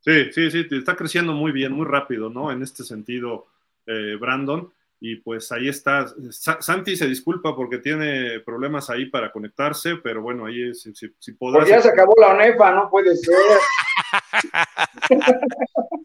Sí, 0.00 0.32
sí, 0.32 0.50
sí, 0.50 0.66
está 0.70 0.96
creciendo 0.96 1.34
muy 1.34 1.52
bien, 1.52 1.72
muy 1.72 1.84
rápido, 1.84 2.30
¿no? 2.30 2.50
En 2.50 2.62
este 2.62 2.84
sentido, 2.84 3.48
eh, 3.86 4.16
Brandon. 4.18 4.72
Y 5.02 5.16
pues 5.16 5.50
ahí 5.50 5.68
está. 5.68 6.06
Santi 6.30 6.94
se 6.94 7.06
disculpa 7.06 7.56
porque 7.56 7.78
tiene 7.78 8.40
problemas 8.40 8.90
ahí 8.90 9.06
para 9.06 9.32
conectarse, 9.32 9.96
pero 9.96 10.20
bueno, 10.20 10.44
ahí 10.44 10.74
si, 10.74 10.94
si, 10.94 11.14
si 11.18 11.32
podrás. 11.32 11.64
Pues 11.64 11.70
ya 11.70 11.80
se 11.80 11.88
acabó 11.88 12.14
la 12.18 12.34
ONEFA, 12.34 12.72
no 12.72 12.90
puede 12.90 13.16
ser. 13.16 13.34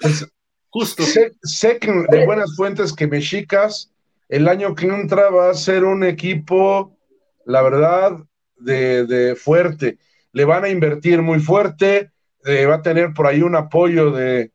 Pues, 0.01 0.27
justo. 0.69 1.03
Sé, 1.03 1.79
que 1.79 1.91
de 2.09 2.25
buenas 2.25 2.55
fuentes 2.55 2.93
que 2.93 3.07
Mexicas 3.07 3.91
el 4.27 4.47
año 4.47 4.75
que 4.75 4.87
entra 4.87 5.29
va 5.29 5.49
a 5.49 5.53
ser 5.53 5.83
un 5.83 6.03
equipo, 6.03 6.97
la 7.45 7.61
verdad, 7.61 8.17
de, 8.57 9.37
fuerte. 9.39 9.97
Le 10.31 10.45
van 10.45 10.63
a 10.63 10.69
invertir 10.69 11.21
muy 11.21 11.39
fuerte, 11.39 12.11
va 12.45 12.75
a 12.75 12.81
tener 12.81 13.13
por 13.13 13.27
ahí 13.27 13.41
un 13.41 13.55
apoyo 13.55 14.11
de, 14.11 14.51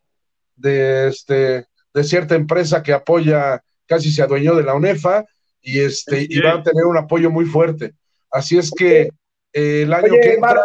de, 0.56 1.08
este, 1.08 1.66
de 1.94 2.04
cierta 2.04 2.34
empresa 2.34 2.82
que 2.82 2.92
apoya, 2.92 3.62
casi 3.86 4.10
se 4.10 4.22
adueñó 4.22 4.54
de 4.54 4.64
la 4.64 4.74
UNEFA, 4.74 5.24
y, 5.62 5.80
este, 5.80 6.26
y 6.28 6.40
va 6.40 6.54
a 6.54 6.62
tener 6.62 6.84
un 6.84 6.96
apoyo 6.96 7.30
muy 7.30 7.44
fuerte. 7.44 7.94
Así 8.30 8.58
es 8.58 8.70
que 8.70 9.10
eh, 9.52 9.82
el 9.82 9.92
año 9.92 10.12
que 10.20 10.34
entra... 10.34 10.62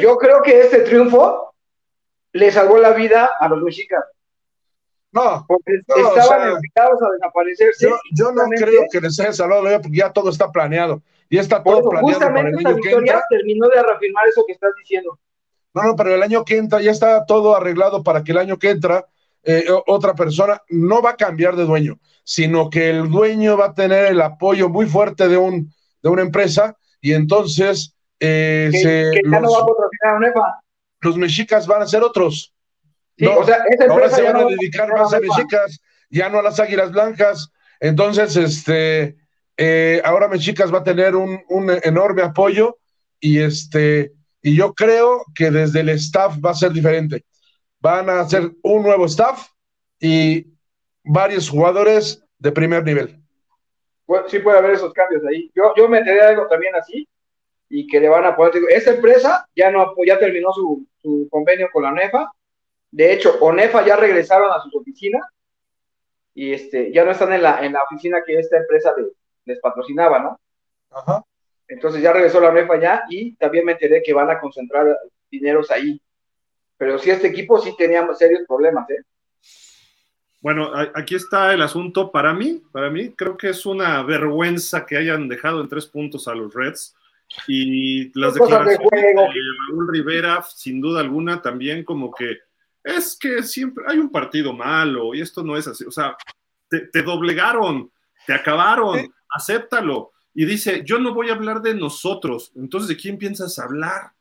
Yo 0.00 0.16
creo 0.16 0.42
que 0.42 0.60
este 0.60 0.80
triunfo 0.80 1.45
le 2.32 2.50
salvó 2.50 2.78
la 2.78 2.92
vida 2.92 3.30
a 3.38 3.48
los 3.48 3.62
mexicas. 3.62 4.04
No, 5.12 5.44
porque 5.48 5.80
estaban 5.86 6.52
invitados 6.52 7.02
a 7.02 7.10
desaparecerse. 7.12 7.88
Yo, 8.12 8.32
no 8.32 8.44
creo 8.56 8.82
que 8.90 9.00
les 9.00 9.18
haya 9.18 9.32
salvado 9.32 9.62
la 9.62 9.70
vida 9.70 9.80
porque 9.80 9.96
ya 9.96 10.12
todo 10.12 10.28
está 10.28 10.50
planeado. 10.50 11.02
Y 11.28 11.38
está 11.38 11.62
todo 11.62 11.88
planeado 11.88 12.06
justamente 12.06 12.40
para 12.40 12.48
el 12.50 12.66
año 12.66 12.74
victoria 12.76 12.92
que 12.92 13.10
entra. 13.10 13.24
terminó 13.30 13.68
de 13.68 13.82
reafirmar 13.82 14.28
eso 14.28 14.44
que 14.46 14.52
estás 14.52 14.70
diciendo. 14.78 15.18
No, 15.72 15.82
no, 15.82 15.96
pero 15.96 16.14
el 16.14 16.22
año 16.22 16.44
que 16.44 16.58
entra 16.58 16.80
ya 16.80 16.90
está 16.90 17.24
todo 17.24 17.56
arreglado 17.56 18.02
para 18.02 18.22
que 18.22 18.32
el 18.32 18.38
año 18.38 18.58
que 18.58 18.70
entra 18.70 19.06
eh, 19.42 19.64
otra 19.86 20.14
persona 20.14 20.62
no 20.68 21.00
va 21.00 21.10
a 21.10 21.16
cambiar 21.16 21.54
de 21.56 21.64
dueño, 21.64 21.98
sino 22.24 22.68
que 22.68 22.90
el 22.90 23.10
dueño 23.10 23.56
va 23.56 23.66
a 23.66 23.74
tener 23.74 24.06
el 24.06 24.20
apoyo 24.20 24.68
muy 24.68 24.86
fuerte 24.86 25.28
de, 25.28 25.36
un, 25.36 25.72
de 26.02 26.08
una 26.08 26.22
empresa 26.22 26.76
y 27.00 27.12
entonces 27.12 27.94
eh, 28.18 28.70
se, 28.72 29.12
ya 29.22 29.40
no 29.40 29.52
va 29.52 29.58
a 29.58 29.66
patrocinar 29.66 30.16
UNEFA 30.16 30.62
los 31.06 31.16
mexicas 31.16 31.66
van 31.66 31.82
a 31.82 31.86
ser 31.86 32.02
otros. 32.02 32.52
ahora 33.88 34.10
se 34.10 34.22
van 34.22 34.36
a 34.36 34.44
dedicar 34.44 34.92
más 34.92 35.14
a 35.14 35.20
mexicas, 35.20 35.80
ya 36.10 36.28
no 36.28 36.40
a 36.40 36.42
las 36.42 36.58
águilas 36.58 36.90
blancas. 36.90 37.50
Entonces, 37.78 38.36
este, 38.36 39.16
eh, 39.56 40.02
ahora 40.04 40.28
Mexicas 40.28 40.72
va 40.72 40.78
a 40.78 40.84
tener 40.84 41.14
un, 41.14 41.40
enorme 41.84 42.22
apoyo 42.22 42.78
y 43.20 43.38
este, 43.38 44.12
y 44.42 44.56
yo 44.56 44.74
creo 44.74 45.24
que 45.34 45.50
desde 45.50 45.80
el 45.80 45.90
staff 45.90 46.36
va 46.44 46.50
a 46.50 46.54
ser 46.54 46.72
diferente. 46.72 47.24
Van 47.80 48.10
a 48.10 48.20
hacer 48.20 48.50
un 48.62 48.82
nuevo 48.82 49.06
staff 49.06 49.48
y 50.00 50.46
varios 51.04 51.48
jugadores 51.48 52.22
de 52.38 52.50
primer 52.50 52.82
nivel. 52.82 53.22
sí 54.26 54.40
puede 54.40 54.58
haber 54.58 54.72
esos 54.72 54.92
cambios 54.92 55.22
ahí. 55.24 55.50
Yo, 55.54 55.72
yo 55.76 55.88
me 55.88 55.98
enteré 55.98 56.20
algo 56.22 56.48
también 56.48 56.74
así, 56.74 57.08
y 57.68 57.86
que 57.86 58.00
le 58.00 58.08
van 58.08 58.24
a 58.24 58.36
poner. 58.36 58.54
Esta 58.70 58.92
empresa 58.92 59.48
ya 59.54 59.70
no 59.70 59.94
ya 60.06 60.18
terminó 60.18 60.52
su, 60.52 60.86
convenio 61.30 61.68
con 61.72 61.82
la 61.82 61.90
ONEFA. 61.90 62.30
De 62.90 63.12
hecho, 63.12 63.38
ONEFA 63.40 63.84
ya 63.84 63.96
regresaron 63.96 64.50
a 64.52 64.60
sus 64.60 64.74
oficinas 64.74 65.24
y 66.34 66.52
este, 66.52 66.92
ya 66.92 67.04
no 67.04 67.12
están 67.12 67.32
en 67.32 67.42
la, 67.42 67.64
en 67.64 67.72
la 67.72 67.82
oficina 67.82 68.22
que 68.24 68.38
esta 68.38 68.56
empresa 68.56 68.94
les, 69.44 69.60
patrocinaba, 69.60 70.18
¿no? 70.18 70.40
Ajá. 70.90 71.22
Entonces 71.68 72.02
ya 72.02 72.12
regresó 72.12 72.40
la 72.40 72.48
ONEFA 72.48 72.80
ya 72.80 73.04
y 73.08 73.34
también 73.36 73.64
me 73.64 73.72
enteré 73.72 74.02
que 74.02 74.12
van 74.12 74.30
a 74.30 74.40
concentrar 74.40 74.86
dineros 75.30 75.70
ahí. 75.70 76.00
Pero 76.76 76.98
sí, 76.98 77.10
este 77.10 77.28
equipo 77.28 77.58
sí 77.58 77.74
tenía 77.76 78.06
serios 78.14 78.42
problemas, 78.46 78.88
¿eh? 78.90 79.02
Bueno, 80.40 80.70
aquí 80.94 81.16
está 81.16 81.52
el 81.52 81.62
asunto. 81.62 82.12
Para 82.12 82.32
mí, 82.32 82.62
para 82.70 82.88
mí, 82.88 83.10
creo 83.10 83.36
que 83.36 83.48
es 83.48 83.66
una 83.66 84.02
vergüenza 84.02 84.86
que 84.86 84.96
hayan 84.96 85.28
dejado 85.28 85.60
en 85.60 85.68
tres 85.68 85.86
puntos 85.86 86.28
a 86.28 86.34
los 86.34 86.54
Reds 86.54 86.95
Y 87.48 88.18
las 88.18 88.34
declaraciones 88.34 88.78
de, 88.78 89.40
Raúl 89.68 89.88
Rivera, 89.88 90.42
sin 90.42 90.80
duda 90.80 91.00
alguna, 91.00 91.42
también 91.42 91.84
como 91.84 92.12
que 92.12 92.38
es 92.86 93.18
que 93.20 93.42
siempre 93.42 93.84
hay 93.88 93.98
un 93.98 94.10
partido 94.10 94.52
malo 94.52 95.12
y 95.12 95.20
esto 95.20 95.42
no 95.42 95.56
es 95.56 95.66
así. 95.66 95.84
O 95.84 95.90
sea, 95.90 96.16
te, 96.68 97.02
doblegaron, 97.02 97.90
te 98.26 98.32
acabaron, 98.32 99.12
acéptalo. 99.28 100.12
Y 100.32 100.44
dice, 100.44 100.82
yo 100.84 100.98
no 100.98 101.12
voy 101.12 101.30
a 101.30 101.34
hablar 101.34 101.62
de 101.62 101.74
nosotros. 101.74 102.52
Entonces, 102.54 102.88
¿de 102.88 102.96
quién 102.96 103.18
piensas 103.18 103.58
hablar? 103.58 104.12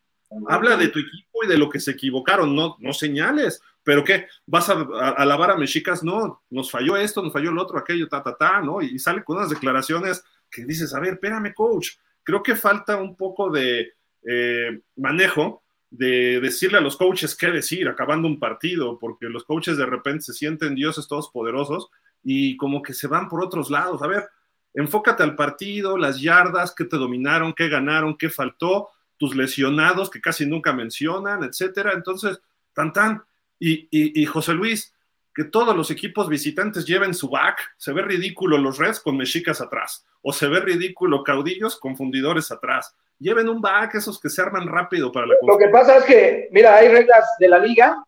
Habla 0.47 0.77
de 0.77 0.87
tu 0.87 0.99
equipo 0.99 1.43
y 1.43 1.47
de 1.47 1.57
lo 1.57 1.69
que 1.69 1.79
se 1.79 1.91
equivocaron, 1.91 2.55
no, 2.55 2.75
no 2.79 2.93
señales. 2.93 3.61
¿Pero 3.83 4.03
qué? 4.03 4.27
¿Vas 4.47 4.67
a, 4.69 4.73
alabar 5.15 5.51
a 5.51 5.57
Mexicas? 5.57 6.03
No, 6.03 6.41
nos 6.49 6.71
falló 6.71 6.97
esto, 6.97 7.21
nos 7.21 7.31
falló 7.31 7.51
el 7.51 7.59
otro, 7.59 7.77
aquello, 7.77 8.07
ta, 8.07 8.23
ta, 8.23 8.35
ta, 8.35 8.61
¿no? 8.61 8.81
Y, 8.81 8.97
sale 8.97 9.23
con 9.23 9.37
unas 9.37 9.51
declaraciones 9.51 10.23
que 10.49 10.65
dices, 10.65 10.91
a 10.95 10.99
ver, 10.99 11.13
espérame, 11.13 11.53
coach, 11.53 11.89
creo 12.25 12.43
que 12.43 12.55
falta 12.55 12.97
un 12.97 13.15
poco 13.15 13.49
de 13.49 13.93
eh, 14.27 14.81
manejo 14.97 15.63
de 15.89 16.41
decirle 16.41 16.79
a 16.79 16.81
los 16.81 16.97
coaches 16.97 17.35
qué 17.35 17.51
decir 17.51 17.87
acabando 17.87 18.27
un 18.27 18.39
partido, 18.39 18.99
porque 18.99 19.27
los 19.29 19.45
coaches 19.45 19.77
de 19.77 19.85
repente 19.85 20.25
se 20.25 20.33
sienten 20.33 20.75
dioses 20.75 21.07
todos 21.07 21.29
poderosos 21.29 21.89
y 22.23 22.57
como 22.57 22.81
que 22.81 22.93
se 22.93 23.07
van 23.07 23.29
por 23.29 23.43
otros 23.43 23.69
lados. 23.69 24.01
A 24.01 24.07
ver, 24.07 24.25
enfócate 24.73 25.23
al 25.23 25.35
partido, 25.35 25.97
las 25.97 26.19
yardas, 26.19 26.73
qué 26.75 26.83
te 26.85 26.97
dominaron, 26.97 27.53
qué 27.53 27.69
ganaron, 27.69 28.17
qué 28.17 28.29
faltó, 28.29 28.89
tus 29.17 29.35
lesionados 29.35 30.09
que 30.09 30.19
casi 30.19 30.45
nunca 30.45 30.73
mencionan, 30.73 31.43
etcétera. 31.43 31.93
Entonces, 31.93 32.41
tan 32.73 32.91
tan. 32.91 33.23
Y, 33.57 34.25
José 34.25 34.53
Luis, 34.53 34.93
que 35.35 35.43
todos 35.43 35.75
los 35.75 35.91
equipos 35.91 36.29
visitantes 36.29 36.85
lleven 36.85 37.13
su 37.13 37.29
back, 37.29 37.75
se 37.77 37.91
ve 37.91 38.01
ridículo 38.01 38.57
los 38.57 38.77
Reds 38.77 39.01
con 39.01 39.17
mexicas 39.17 39.59
atrás, 39.59 40.05
o 40.21 40.31
se 40.31 40.47
ve 40.47 40.61
ridículo 40.61 41.23
caudillos 41.23 41.77
con 41.77 41.97
fundidores 41.97 42.51
atrás. 42.51 42.95
Lleven 43.19 43.49
un 43.49 43.61
back, 43.61 43.95
esos 43.95 44.19
que 44.19 44.29
se 44.29 44.41
arman 44.41 44.65
rápido 44.65 45.11
para 45.11 45.27
la 45.27 45.35
Lo 45.45 45.57
que 45.57 45.67
pasa 45.67 45.97
es 45.97 46.05
que, 46.05 46.47
mira, 46.51 46.77
hay 46.77 46.87
reglas 46.87 47.25
de 47.37 47.49
la 47.49 47.59
liga 47.59 48.01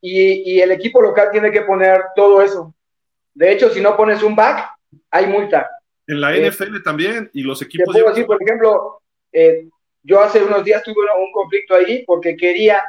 y, 0.00 0.60
el 0.60 0.70
equipo 0.70 1.02
local 1.02 1.30
tiene 1.32 1.50
que 1.50 1.62
poner 1.62 2.00
todo 2.14 2.40
eso. 2.42 2.72
De 3.34 3.52
hecho, 3.52 3.70
si 3.70 3.80
no 3.80 3.96
pones 3.96 4.22
un 4.22 4.36
back, 4.36 4.70
hay 5.10 5.26
multa. 5.26 5.68
En 6.06 6.20
la 6.20 6.36
eh, 6.36 6.48
NFL 6.48 6.82
también, 6.84 7.28
y 7.34 7.42
los 7.42 7.60
equipos. 7.60 7.92
Te 7.92 8.00
puedo 8.00 8.14
decir, 8.14 8.26
por 8.26 8.40
ejemplo, 8.40 9.00
eh, 9.32 9.68
yo 10.04 10.20
hace 10.20 10.42
unos 10.44 10.62
días 10.62 10.84
tuve 10.84 11.02
un 11.18 11.32
conflicto 11.32 11.74
ahí 11.74 12.04
porque 12.06 12.36
quería 12.36 12.82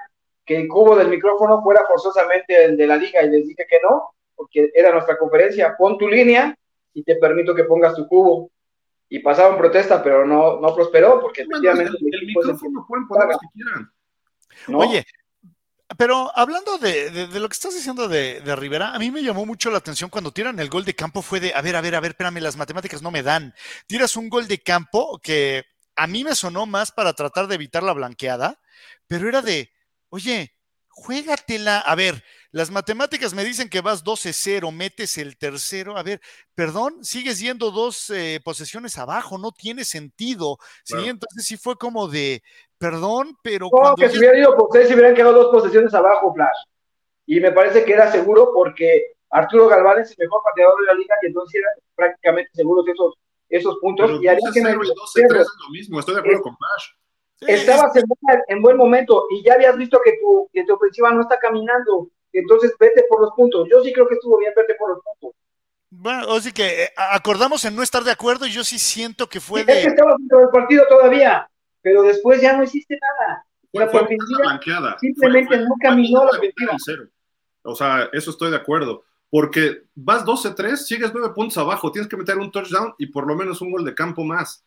que 0.50 0.58
el 0.58 0.68
cubo 0.68 0.96
del 0.96 1.10
micrófono 1.10 1.62
fuera 1.62 1.86
forzosamente 1.86 2.66
el 2.66 2.76
de 2.76 2.88
la 2.88 2.98
liga 2.98 3.22
y 3.22 3.30
les 3.30 3.48
dije 3.48 3.68
que 3.70 3.80
no, 3.84 4.16
porque 4.36 4.72
era 4.74 4.92
nuestra 4.92 5.16
conferencia. 5.16 5.76
Pon 5.78 5.96
tu 5.96 6.08
línea 6.08 6.58
y 6.92 7.04
te 7.04 7.18
permito 7.18 7.54
que 7.54 7.66
pongas 7.66 7.94
tu 7.94 8.08
cubo. 8.08 8.50
Y 9.10 9.20
pasaron 9.20 9.60
protesta, 9.60 10.02
pero 10.02 10.26
no, 10.26 10.60
no 10.60 10.74
prosperó 10.74 11.22
porque 11.22 11.44
efectivamente. 11.44 11.92
El, 12.02 12.26
micrófono 12.26 12.84
pueden 12.88 13.08
poner 13.08 13.28
lo 13.28 13.38
que 13.38 13.48
quieran. 13.54 13.92
Oye, 14.74 15.06
pero 15.96 16.32
hablando 16.36 16.80
de, 16.80 17.28
lo 17.32 17.48
que 17.48 17.54
estás 17.54 17.76
diciendo 17.76 18.08
de, 18.08 18.42
de, 18.42 18.56
Rivera, 18.56 18.96
a 18.96 18.98
mí 18.98 19.12
me 19.12 19.22
llamó 19.22 19.46
mucho 19.46 19.70
la 19.70 19.78
atención 19.78 20.10
cuando 20.10 20.32
tiran 20.32 20.60
el 20.60 20.70
gol 20.70 20.84
de 20.84 20.96
campo 20.96 21.22
fue 21.22 21.40
de, 21.40 21.54
a 21.54 21.62
ver, 21.62 21.76
a 21.76 21.82
ver, 21.82 21.94
a 21.94 22.00
ver, 22.00 22.12
espérame, 22.12 22.42
las 22.42 22.58
matemáticas 22.58 23.04
no 23.04 23.12
me 23.12 23.22
dan. 23.22 23.54
Tiras 23.86 24.16
un 24.16 24.30
gol 24.30 24.48
de 24.48 24.64
campo 24.64 25.20
que 25.22 25.64
a 25.96 26.08
mí 26.08 26.24
me 26.24 26.34
sonó 26.34 26.66
más 26.66 26.92
para 26.92 27.14
tratar 27.14 27.46
de 27.46 27.54
evitar 27.54 27.84
la 27.84 27.94
blanqueada, 27.94 28.60
pero 29.08 29.30
era 29.30 29.44
de, 29.44 29.72
oye, 30.10 30.54
juégatela. 30.88 31.80
A 31.80 31.96
ver, 31.96 32.24
las 32.52 32.72
matemáticas 32.72 33.34
me 33.34 33.44
dicen 33.44 33.70
que 33.70 33.82
vas 33.82 34.04
12-0, 34.04 34.72
metes 34.72 35.18
el 35.18 35.38
tercero. 35.38 35.98
A 35.98 36.04
ver, 36.04 36.20
perdón, 36.56 37.04
sigues 37.04 37.40
yendo 37.40 37.72
dos 37.72 38.10
eh, 38.10 38.40
posesiones 38.44 38.98
abajo, 38.98 39.38
no 39.38 39.52
tiene 39.52 39.84
sentido. 39.86 40.58
Sí, 40.84 40.96
entonces 40.98 41.46
sí 41.46 41.58
fue 41.58 41.78
como 41.78 42.08
de, 42.08 42.44
perdón, 42.78 43.38
pero. 43.42 43.70
No, 43.72 43.96
que 43.96 44.10
si 44.10 44.18
hubiera 44.18 44.38
ido 44.38 44.56
por 44.56 44.70
seis, 44.72 44.92
hubieran 44.92 45.16
quedado 45.16 45.34
dos 45.34 45.52
posesiones 45.52 45.94
abajo, 45.94 46.34
Flash. 46.34 46.58
Y 47.26 47.40
me 47.40 47.52
parece 47.52 47.86
que 47.86 47.94
era 47.94 48.12
seguro 48.12 48.52
porque 48.54 49.14
Arturo 49.30 49.68
Galván 49.68 50.00
es 50.00 50.12
el 50.12 50.18
mejor 50.20 50.42
pateador 50.44 50.80
de 50.80 50.86
la 50.88 50.94
liga 50.96 51.16
y 51.22 51.28
entonces 51.28 51.62
eran 51.62 51.74
prácticamente 51.96 52.50
seguros 52.54 52.88
esos 52.88 53.14
esos 53.50 53.78
puntos. 53.80 54.22
y 54.22 54.28
haría 54.28 54.50
que 54.54 54.62
me... 54.62 54.74
12, 54.74 54.86
3 55.28 55.42
es 55.42 55.48
lo 55.64 55.70
mismo, 55.72 56.00
estoy 56.00 56.16
de 56.16 56.22
acuerdo 56.22 56.42
con 56.42 56.56
Flash. 56.56 56.90
Estabas 57.42 57.96
en, 57.96 58.04
en, 58.48 58.62
buen 58.62 58.76
momento 58.76 59.26
y 59.32 59.44
ya 59.44 59.54
habías 59.54 59.78
visto 59.78 60.00
que 60.04 60.14
tu, 60.22 60.50
que 60.52 60.66
tu 60.66 60.74
ofensiva 60.74 61.12
no 61.12 61.22
está 61.22 61.40
caminando, 61.40 62.10
entonces 62.34 62.76
vete 62.80 63.06
por 63.10 63.22
los 63.22 63.32
puntos. 63.32 63.68
Yo 63.70 63.82
sí 63.82 63.94
creo 63.94 64.08
que 64.08 64.16
estuvo 64.16 64.38
bien 64.38 64.54
vete 64.56 64.76
por 64.76 64.90
los 64.90 65.00
puntos. 65.04 65.38
Bueno, 65.90 66.28
o 66.28 66.40
sí 66.40 66.52
que 66.52 66.84
eh, 66.84 66.90
acordamos 66.96 67.64
en 67.66 67.76
no 67.76 67.82
estar 67.82 68.04
de 68.04 68.12
acuerdo 68.12 68.46
y 68.46 68.52
yo 68.52 68.64
sí 68.64 68.78
siento 68.78 69.28
que 69.28 69.40
fue 69.40 69.64
de... 69.64 69.74
Es 69.74 69.86
que 69.86 69.88
estabas 69.90 70.16
dentro 70.18 70.40
del 70.40 70.50
partido 70.50 70.86
todavía, 70.88 71.50
pero 71.82 72.04
después 72.04 72.42
ya 72.42 72.56
no 72.56 72.64
hiciste 72.64 72.98
nada. 73.02 73.46
Fue, 73.72 73.88
fue 73.90 74.18
blanqueada. 74.42 74.98
Simplemente 75.00 75.58
no 75.58 75.76
caminó 75.82 76.26
la 76.26 76.32
ofensiva. 76.32 76.76
O 77.64 77.76
sea, 77.76 78.10
eso 78.14 78.32
estoy 78.32 78.52
de 78.52 78.58
acuerdo 78.58 79.04
porque 79.30 79.84
vas 79.96 80.26
12-3, 80.26 80.76
sigues 80.78 81.12
9 81.14 81.34
puntos 81.36 81.58
abajo, 81.58 81.92
tienes 81.92 82.10
que 82.10 82.18
meter 82.18 82.38
un 82.38 82.52
touchdown 82.52 82.96
y 82.98 83.08
por 83.08 83.28
lo 83.28 83.36
menos 83.36 83.62
un 83.62 83.72
gol 83.72 83.86
de 83.86 83.94
campo 83.94 84.24
más. 84.24 84.64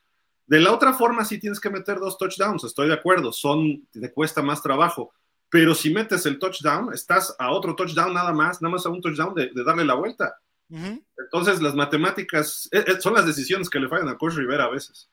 De 0.53 0.61
la 0.61 0.70
otra 0.70 0.93
forma, 0.93 1.24
sí 1.24 1.39
tienes 1.39 1.59
que 1.59 1.70
meter 1.70 1.99
dos 1.99 2.19
touchdowns, 2.19 2.65
estoy 2.65 2.89
de 2.89 2.93
acuerdo, 2.93 3.33
son, 3.33 3.89
te 3.91 4.12
cuesta 4.12 4.43
más 4.43 4.62
trabajo, 4.62 5.11
pero 5.49 5.74
si 5.74 5.95
metes 5.95 6.27
el 6.27 6.39
touchdown, 6.39 6.93
estás 6.93 7.35
a 7.39 7.51
otro 7.53 7.74
touchdown 7.74 8.12
nada 8.12 8.35
más, 8.35 8.61
nada 8.61 8.73
más 8.73 8.85
a 8.85 8.91
un 8.91 9.01
touchdown 9.01 9.35
de, 9.35 9.51
darle 9.65 9.87
la 9.87 9.95
vuelta. 9.95 10.39
Entonces, 10.69 11.62
las 11.62 11.74
matemáticas 11.74 12.69
eh, 12.70 12.85
eh, 12.87 13.01
son 13.01 13.15
las 13.15 13.24
decisiones 13.24 13.70
que 13.70 13.81
le 13.81 13.89
fallan 13.89 14.11
a 14.11 14.19
Coach 14.19 14.35
Rivera 14.35 14.65
a 14.65 14.70
veces. 14.70 15.09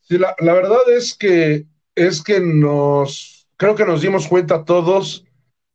Sí, 0.00 0.16
la, 0.16 0.34
la 0.38 0.54
verdad 0.54 0.88
es 0.88 1.14
que 1.14 1.66
es 1.94 2.22
que 2.22 2.40
nos 2.40 3.46
creo 3.58 3.74
que 3.74 3.84
nos 3.84 4.00
dimos 4.00 4.28
cuenta 4.28 4.64
todos 4.64 5.26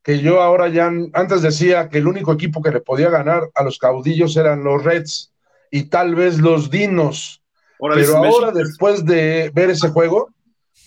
que 0.01 0.19
yo 0.19 0.41
ahora 0.41 0.67
ya 0.69 0.91
antes 1.13 1.43
decía 1.43 1.89
que 1.89 1.99
el 1.99 2.07
único 2.07 2.33
equipo 2.33 2.63
que 2.63 2.71
le 2.71 2.81
podía 2.81 3.11
ganar 3.11 3.51
a 3.53 3.63
los 3.63 3.77
caudillos 3.77 4.35
eran 4.35 4.63
los 4.63 4.83
Reds 4.83 5.31
y 5.71 5.83
tal 5.83 6.15
vez 6.15 6.39
los 6.39 6.69
Dinos. 6.69 7.41
Pero 7.79 8.17
ahora, 8.17 8.51
después 8.51 9.05
de 9.05 9.51
ver 9.53 9.69
ese 9.69 9.89
juego, 9.89 10.29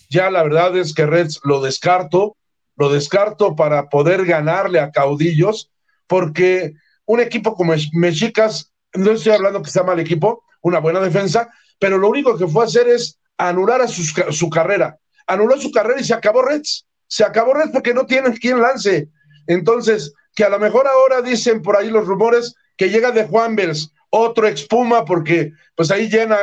ya 0.09 0.29
la 0.31 0.43
verdad 0.43 0.75
es 0.77 0.93
que 0.93 1.05
Reds 1.05 1.39
lo 1.43 1.61
descarto, 1.61 2.35
lo 2.75 2.89
descarto 2.89 3.55
para 3.55 3.89
poder 3.89 4.25
ganarle 4.25 4.79
a 4.79 4.91
caudillos, 4.91 5.71
porque 6.07 6.73
un 7.05 7.19
equipo 7.19 7.55
como 7.55 7.73
Mexicas, 7.93 8.71
no 8.93 9.11
estoy 9.11 9.33
hablando 9.33 9.61
que 9.61 9.69
sea 9.69 9.83
mal 9.83 9.99
equipo, 9.99 10.43
una 10.61 10.79
buena 10.79 10.99
defensa, 10.99 11.49
pero 11.77 11.97
lo 11.97 12.09
único 12.09 12.37
que 12.37 12.47
fue 12.47 12.65
hacer 12.65 12.87
es 12.87 13.19
anular 13.37 13.81
a 13.81 13.87
su 13.87 14.49
carrera. 14.49 14.97
Anuló 15.27 15.59
su 15.61 15.71
carrera 15.71 16.01
y 16.01 16.03
se 16.03 16.13
acabó 16.13 16.41
Reds 16.41 16.85
se 17.09 17.23
acabó 17.25 17.53
Red 17.53 17.71
porque 17.73 17.93
no 17.93 18.05
tienen 18.05 18.37
quien 18.37 18.61
lance. 18.61 19.09
Entonces, 19.47 20.13
que 20.35 20.45
a 20.45 20.49
lo 20.49 20.59
mejor 20.59 20.87
ahora 20.87 21.21
dicen 21.21 21.61
por 21.61 21.75
ahí 21.75 21.89
los 21.89 22.07
rumores 22.07 22.55
que 22.77 22.89
llega 22.89 23.11
de 23.11 23.25
Juan 23.25 23.55
Bels, 23.55 23.91
otro 24.09 24.47
expuma, 24.47 25.05
porque 25.05 25.53
pues 25.75 25.91
ahí 25.91 26.09
llegan, 26.09 26.39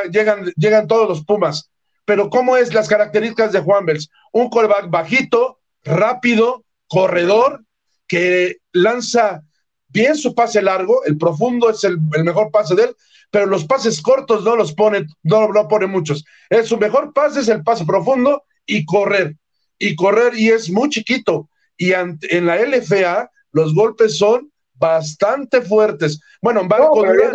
llegan 0.55 0.87
todos 0.87 1.07
los 1.07 1.23
Pumas. 1.23 1.69
Pero 2.05 2.29
¿cómo 2.29 2.55
es 2.55 2.73
las 2.73 2.87
características 2.87 3.51
de 3.51 3.59
Juan 3.59 3.85
Bels? 3.85 4.09
Un 4.31 4.49
callback 4.49 4.89
bajito, 4.89 5.59
rápido, 5.83 6.63
corredor, 6.87 7.65
que 8.07 8.57
lanza 8.71 9.43
bien 9.89 10.15
su 10.15 10.33
pase 10.33 10.61
largo, 10.61 11.03
el 11.05 11.17
profundo 11.17 11.69
es 11.69 11.83
el, 11.83 11.99
mejor 11.99 12.51
pase 12.51 12.75
de 12.75 12.83
él, 12.85 12.95
pero 13.29 13.45
los 13.45 13.65
pases 13.65 14.01
cortos 14.01 14.43
no 14.43 14.55
los 14.55 14.73
pone, 14.73 15.05
no, 15.23 15.49
no 15.49 15.67
pone 15.67 15.87
muchos. 15.87 16.23
Su 16.63 16.77
mejor 16.77 17.13
pase 17.13 17.41
es 17.41 17.49
el 17.49 17.63
pase 17.63 17.85
profundo 17.85 18.43
y 18.65 18.85
correr 18.85 19.35
y 19.79 19.95
correr 19.95 20.37
y 20.37 20.49
es 20.49 20.69
muy 20.69 20.89
chiquito. 20.89 21.49
Y 21.77 21.91
en 21.91 22.45
la 22.45 22.57
LFA 22.57 23.29
los 23.51 23.73
golpes 23.73 24.17
son 24.17 24.51
bastante 24.77 25.61
fuertes. 25.61 26.19
Bueno, 26.41 26.63
Marco 26.63 27.03
Durán, 27.03 27.33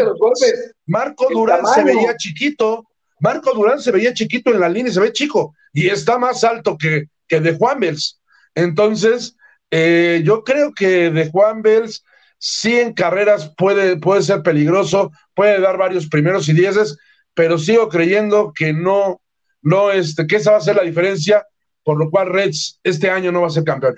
Marco 0.87 1.29
Durán 1.31 1.67
se 1.67 1.85
veía 1.85 2.17
chiquito, 2.17 2.87
Marco 3.21 3.53
Durán 3.55 3.81
se 3.81 3.91
veía 3.91 4.15
chiquito 4.15 4.51
en 4.51 4.61
la 4.61 4.69
línea, 4.69 4.93
se 4.93 5.01
ve 5.01 5.13
chico 5.13 5.55
y 5.73 5.89
está 5.89 6.19
más 6.19 6.45
alto 6.45 6.77
que, 6.79 7.07
que 7.29 7.41
de 7.41 7.55
Juan 7.55 7.81
Bels. 7.81 8.21
Entonces, 8.55 9.37
eh, 9.71 10.23
yo 10.25 10.45
creo 10.45 10.73
que 10.75 11.11
de 11.11 11.31
Juan 11.31 11.63
Bels 11.63 12.05
sí 12.39 12.79
en 12.79 12.93
carreras 12.93 13.53
puede, 13.57 13.97
puede 13.97 14.23
ser 14.23 14.43
peligroso, 14.43 15.13
puede 15.35 15.61
dar 15.61 15.79
varios 15.79 16.09
primeros 16.09 16.49
y 16.49 16.53
dieces, 16.53 16.97
pero 17.35 17.59
sigo 17.59 17.89
creyendo 17.89 18.53
que 18.55 18.73
no, 18.73 19.21
no, 19.63 19.91
este, 19.91 20.27
que 20.27 20.37
esa 20.37 20.53
va 20.53 20.59
a 20.59 20.61
ser 20.61 20.77
la 20.77 20.83
diferencia 20.83 21.47
por 21.85 21.99
lo 21.99 22.11
cual 22.11 22.29
Reds 22.29 22.81
este 22.83 23.11
año 23.11 23.33
no 23.33 23.43
va 23.43 23.49
a 23.49 23.51
ser 23.51 23.65
campeón. 23.65 23.97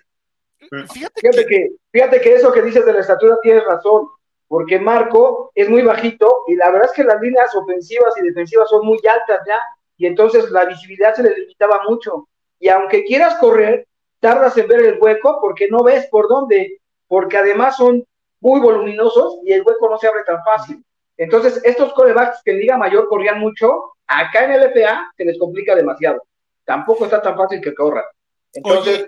Fíjate, 0.92 1.46
que... 1.46 1.70
fíjate 1.90 2.20
que 2.20 2.34
eso 2.34 2.52
que 2.52 2.62
dices 2.62 2.84
de 2.84 2.92
la 2.92 3.00
estatura 3.00 3.38
tienes 3.42 3.64
razón, 3.64 4.08
porque 4.48 4.78
Marco 4.78 5.50
es 5.54 5.68
muy 5.68 5.82
bajito 5.82 6.44
y 6.48 6.56
la 6.56 6.70
verdad 6.70 6.88
es 6.90 6.96
que 6.96 7.04
las 7.04 7.20
líneas 7.20 7.54
ofensivas 7.54 8.14
y 8.18 8.26
defensivas 8.26 8.68
son 8.68 8.86
muy 8.86 8.98
altas 9.06 9.40
ya, 9.46 9.60
y 9.96 10.06
entonces 10.06 10.50
la 10.50 10.64
visibilidad 10.64 11.14
se 11.14 11.22
le 11.22 11.36
limitaba 11.36 11.82
mucho. 11.88 12.28
Y 12.58 12.68
aunque 12.68 13.04
quieras 13.04 13.36
correr, 13.36 13.86
tardas 14.20 14.56
en 14.56 14.66
ver 14.68 14.80
el 14.80 14.98
hueco 15.00 15.38
porque 15.40 15.68
no 15.68 15.82
ves 15.82 16.06
por 16.06 16.28
dónde, 16.28 16.80
porque 17.06 17.36
además 17.36 17.76
son 17.76 18.04
muy 18.40 18.60
voluminosos 18.60 19.38
y 19.44 19.52
el 19.52 19.62
hueco 19.62 19.88
no 19.88 19.98
se 19.98 20.06
abre 20.06 20.22
tan 20.24 20.42
fácil. 20.44 20.84
Entonces, 21.16 21.60
estos 21.64 21.92
corebacks 21.92 22.40
que 22.44 22.52
en 22.52 22.58
Liga 22.58 22.76
Mayor 22.76 23.08
corrían 23.08 23.38
mucho, 23.38 23.92
acá 24.06 24.44
en 24.44 24.60
LFA 24.60 25.12
se 25.16 25.24
les 25.24 25.38
complica 25.38 25.74
demasiado. 25.74 26.22
Tampoco 26.64 27.04
está 27.04 27.22
tan 27.22 27.36
fácil 27.36 27.60
que 27.60 27.74
corran. 27.74 28.04
Entonces, 28.52 29.04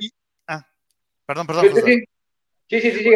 perdón, 1.26 1.46
perdón. 1.46 1.66
Sí, 1.74 2.80
sí, 2.80 2.80
sí, 2.80 2.90
sí, 2.92 3.10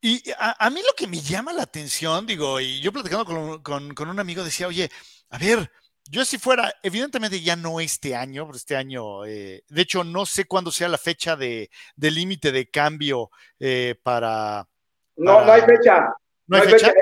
Y 0.00 0.22
a, 0.38 0.70
mí 0.70 0.80
lo 0.80 0.94
que 0.96 1.06
me 1.06 1.20
llama 1.20 1.52
la 1.52 1.62
atención, 1.62 2.26
digo, 2.26 2.60
y 2.60 2.80
yo 2.80 2.92
platicando 2.92 3.62
con, 3.62 3.94
con, 3.94 4.08
un 4.08 4.20
amigo 4.20 4.44
decía, 4.44 4.68
oye, 4.68 4.90
a 5.30 5.38
ver, 5.38 5.70
yo 6.08 6.24
si 6.24 6.38
fuera, 6.38 6.72
evidentemente 6.82 7.40
ya 7.40 7.56
no 7.56 7.80
este 7.80 8.14
año, 8.14 8.48
este 8.54 8.76
año, 8.76 9.24
eh, 9.24 9.64
de 9.68 9.82
hecho 9.82 10.04
no 10.04 10.24
sé 10.24 10.44
cuándo 10.44 10.70
sea 10.70 10.88
la 10.88 10.98
fecha 10.98 11.36
de, 11.36 11.68
límite 11.96 12.52
de 12.52 12.70
cambio 12.70 13.30
eh, 13.58 13.96
para, 14.02 14.66
No, 15.16 15.44
no 15.44 15.52
hay 15.52 15.62
fecha. 15.62 16.14
No, 16.46 16.58
hay 16.58 16.68
fecha. 16.68 16.92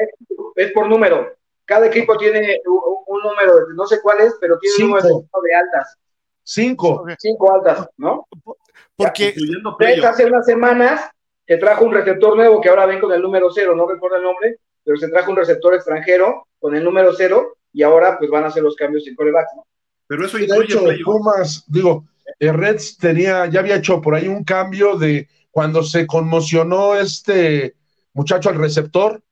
Es, 0.56 0.72
por 0.72 0.88
número. 0.88 1.36
Cada 1.66 1.86
equipo 1.86 2.16
tiene 2.16 2.60
un, 2.66 3.22
número, 3.22 3.68
no 3.74 3.86
sé 3.86 4.00
cuál 4.00 4.20
es, 4.20 4.34
pero 4.40 4.58
tiene 4.58 4.76
un 4.84 4.90
número 4.90 5.28
de 5.42 5.54
altas. 5.54 5.98
Cinco. 6.42 7.04
Cinco 7.18 7.54
altas, 7.54 7.88
¿no? 7.96 8.26
Porque 8.96 9.34
hace 10.04 10.26
unas 10.26 10.46
semanas 10.46 11.10
se 11.46 11.56
trajo 11.58 11.84
un 11.84 11.92
receptor 11.92 12.36
nuevo 12.36 12.60
que 12.60 12.68
ahora 12.68 12.86
ven 12.86 13.00
con 13.00 13.12
el 13.12 13.20
número 13.20 13.50
cero, 13.50 13.74
no 13.76 13.86
recuerdo 13.86 14.16
el 14.16 14.22
nombre, 14.22 14.56
pero 14.84 14.96
se 14.96 15.08
trajo 15.08 15.30
un 15.30 15.36
receptor 15.36 15.74
extranjero 15.74 16.46
con 16.58 16.74
el 16.74 16.84
número 16.84 17.12
cero 17.14 17.56
y 17.72 17.82
ahora 17.82 18.18
pues 18.18 18.30
van 18.30 18.44
a 18.44 18.46
hacer 18.48 18.62
los 18.62 18.76
cambios 18.76 19.06
en 19.06 19.14
corebacks, 19.14 19.50
¿no? 19.56 19.66
Pero 20.06 20.26
eso 20.26 20.38
de 20.38 20.44
hecho, 20.44 20.84
Pumas, 21.04 21.64
digo, 21.66 22.04
Reds 22.38 22.98
tenía, 22.98 23.46
ya 23.46 23.60
había 23.60 23.76
hecho 23.76 24.00
por 24.00 24.14
ahí 24.14 24.28
un 24.28 24.44
cambio 24.44 24.96
de 24.96 25.28
cuando 25.50 25.82
se 25.82 26.06
conmocionó 26.06 26.96
este 26.96 27.74
muchacho 28.12 28.50
al 28.50 28.56
receptor, 28.56 29.22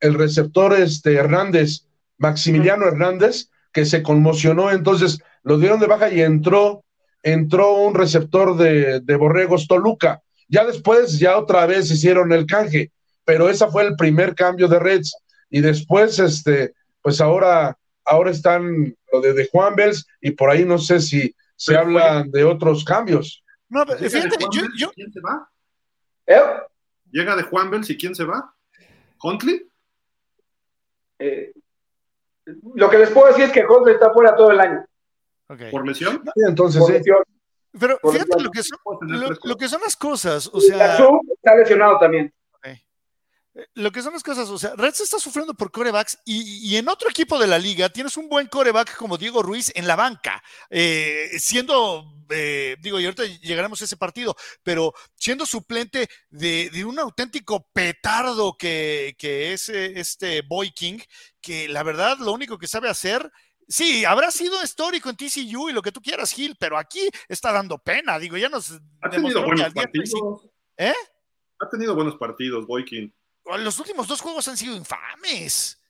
el 0.00 0.14
receptor 0.14 0.74
este 0.74 1.14
Hernández, 1.14 1.86
Maximiliano 2.18 2.86
Hernández, 2.86 3.50
que 3.72 3.84
se 3.84 4.02
conmocionó, 4.02 4.70
entonces 4.70 5.20
lo 5.42 5.58
dieron 5.58 5.80
de 5.80 5.86
baja 5.86 6.10
y 6.10 6.22
entró, 6.22 6.82
entró 7.22 7.74
un 7.74 7.94
receptor 7.94 8.56
de, 8.56 9.00
de 9.00 9.16
Borregos 9.16 9.66
Toluca. 9.66 10.22
Ya 10.48 10.64
después, 10.64 11.18
ya 11.18 11.38
otra 11.38 11.66
vez 11.66 11.90
hicieron 11.90 12.32
el 12.32 12.46
canje, 12.46 12.92
pero 13.24 13.48
ese 13.48 13.66
fue 13.68 13.84
el 13.84 13.96
primer 13.96 14.34
cambio 14.34 14.68
de 14.68 14.78
Reds. 14.78 15.16
Y 15.50 15.60
después, 15.60 16.18
este, 16.18 16.74
pues 17.02 17.20
ahora, 17.20 17.76
ahora 18.04 18.30
están 18.30 18.96
lo 19.12 19.20
de, 19.20 19.32
de 19.32 19.48
Juan 19.48 19.74
Bels 19.74 20.06
y 20.20 20.32
por 20.32 20.50
ahí 20.50 20.64
no 20.64 20.78
sé 20.78 21.00
si 21.00 21.34
se 21.56 21.76
hablan 21.76 22.30
de 22.30 22.44
otros 22.44 22.84
cambios. 22.84 23.42
No, 23.68 23.84
pero 23.84 23.98
fíjate, 23.98 24.36
yo, 24.76 24.90
¿Quién 24.92 25.12
se 25.12 25.20
va? 25.20 25.48
¿Eh? 26.26 26.40
Llega 27.10 27.36
de 27.36 27.42
Juan 27.42 27.70
Bels 27.70 27.90
y 27.90 27.96
¿quién 27.96 28.14
se 28.14 28.24
va? 28.24 28.54
¿Huntley? 29.22 29.68
Eh, 31.18 31.52
lo 32.74 32.90
que 32.90 32.98
les 32.98 33.10
puedo 33.10 33.28
decir 33.28 33.44
es 33.44 33.52
que 33.52 33.64
Huntley 33.64 33.94
está 33.94 34.12
fuera 34.12 34.36
todo 34.36 34.50
el 34.50 34.60
año. 34.60 34.84
¿Por 35.70 35.86
lesión? 35.86 36.22
Sí, 36.34 36.42
entonces 36.46 36.82
sí. 36.86 37.10
Pero 37.78 37.98
fíjate 38.10 38.42
lo 38.42 38.50
que, 38.50 38.62
son, 38.62 38.78
lo, 39.44 39.56
que 39.56 39.68
son 39.68 39.80
las 39.82 39.96
cosas, 39.96 40.48
o 40.52 40.60
sea... 40.60 40.96
Está 40.96 41.56
lesionado 41.56 41.98
también. 41.98 42.32
Eh, 43.56 43.66
lo 43.74 43.90
que 43.90 44.02
son 44.02 44.12
las 44.12 44.22
cosas, 44.22 44.48
o 44.50 44.58
sea, 44.58 44.74
Reds 44.76 45.00
está 45.00 45.18
sufriendo 45.18 45.54
por 45.54 45.70
corebacks 45.70 46.18
y, 46.26 46.76
en 46.76 46.88
otro 46.88 47.08
equipo 47.08 47.38
de 47.38 47.46
la 47.46 47.58
liga 47.58 47.88
tienes 47.88 48.16
un 48.18 48.28
buen 48.28 48.48
coreback 48.48 48.96
como 48.96 49.16
Diego 49.16 49.42
Ruiz 49.42 49.72
en 49.74 49.86
la 49.86 49.96
banca, 49.96 50.42
eh, 50.68 51.30
siendo, 51.38 52.04
eh, 52.28 52.76
digo, 52.80 53.00
y 53.00 53.06
ahorita 53.06 53.24
llegaremos 53.24 53.80
a 53.80 53.86
ese 53.86 53.96
partido, 53.96 54.36
pero 54.62 54.92
siendo 55.14 55.46
suplente 55.46 56.08
de, 56.28 56.84
un 56.86 56.98
auténtico 56.98 57.66
petardo 57.72 58.56
que, 58.58 59.14
es 59.18 59.70
este 59.70 60.42
Boy 60.42 60.70
King, 60.72 60.98
que 61.40 61.66
la 61.68 61.82
verdad 61.82 62.18
lo 62.18 62.32
único 62.32 62.58
que 62.58 62.68
sabe 62.68 62.90
hacer 62.90 63.30
Sí, 63.68 64.04
habrá 64.04 64.30
sido 64.30 64.62
histórico 64.62 65.10
en 65.10 65.16
TCU 65.16 65.68
y 65.68 65.72
lo 65.72 65.82
que 65.82 65.92
tú 65.92 66.00
quieras, 66.00 66.32
Gil, 66.32 66.56
pero 66.58 66.78
aquí 66.78 67.08
está 67.28 67.52
dando 67.52 67.78
pena. 67.78 68.18
Digo, 68.18 68.36
ya 68.36 68.48
nos. 68.48 68.72
Ha 69.02 69.10
tenido 69.10 69.44
buenos 69.44 69.72
partidos. 69.72 70.48
¿Eh? 70.76 70.94
Ha 71.58 71.68
tenido 71.68 71.94
buenos 71.94 72.16
partidos, 72.16 72.66
Boykin 72.66 73.12
los 73.58 73.78
últimos 73.78 74.08
dos 74.08 74.20
juegos 74.20 74.48
han 74.48 74.56
sido 74.56 74.76
infames. 74.76 75.80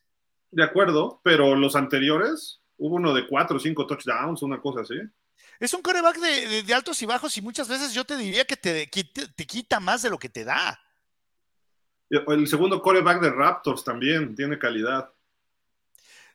De 0.50 0.62
acuerdo, 0.62 1.20
pero 1.24 1.54
los 1.56 1.74
anteriores, 1.74 2.60
hubo 2.76 2.96
uno 2.96 3.14
de 3.14 3.26
cuatro 3.26 3.56
o 3.56 3.60
cinco 3.60 3.86
touchdowns, 3.86 4.42
una 4.42 4.60
cosa 4.60 4.82
así. 4.82 4.94
Es 5.58 5.72
un 5.72 5.82
coreback 5.82 6.18
de, 6.18 6.74
altos 6.74 7.00
y 7.00 7.06
bajos 7.06 7.36
y 7.38 7.42
muchas 7.42 7.68
veces 7.68 7.94
yo 7.94 8.04
te 8.04 8.16
diría 8.16 8.44
que 8.44 8.56
te, 8.56 8.86
te, 8.86 9.46
quita 9.46 9.80
más 9.80 10.02
de 10.02 10.10
lo 10.10 10.18
que 10.18 10.28
te 10.28 10.44
da. 10.44 10.78
El 12.10 12.46
segundo 12.46 12.80
coreback 12.82 13.20
de 13.20 13.30
Raptors 13.30 13.82
también 13.82 14.34
tiene 14.34 14.58
calidad. 14.58 15.10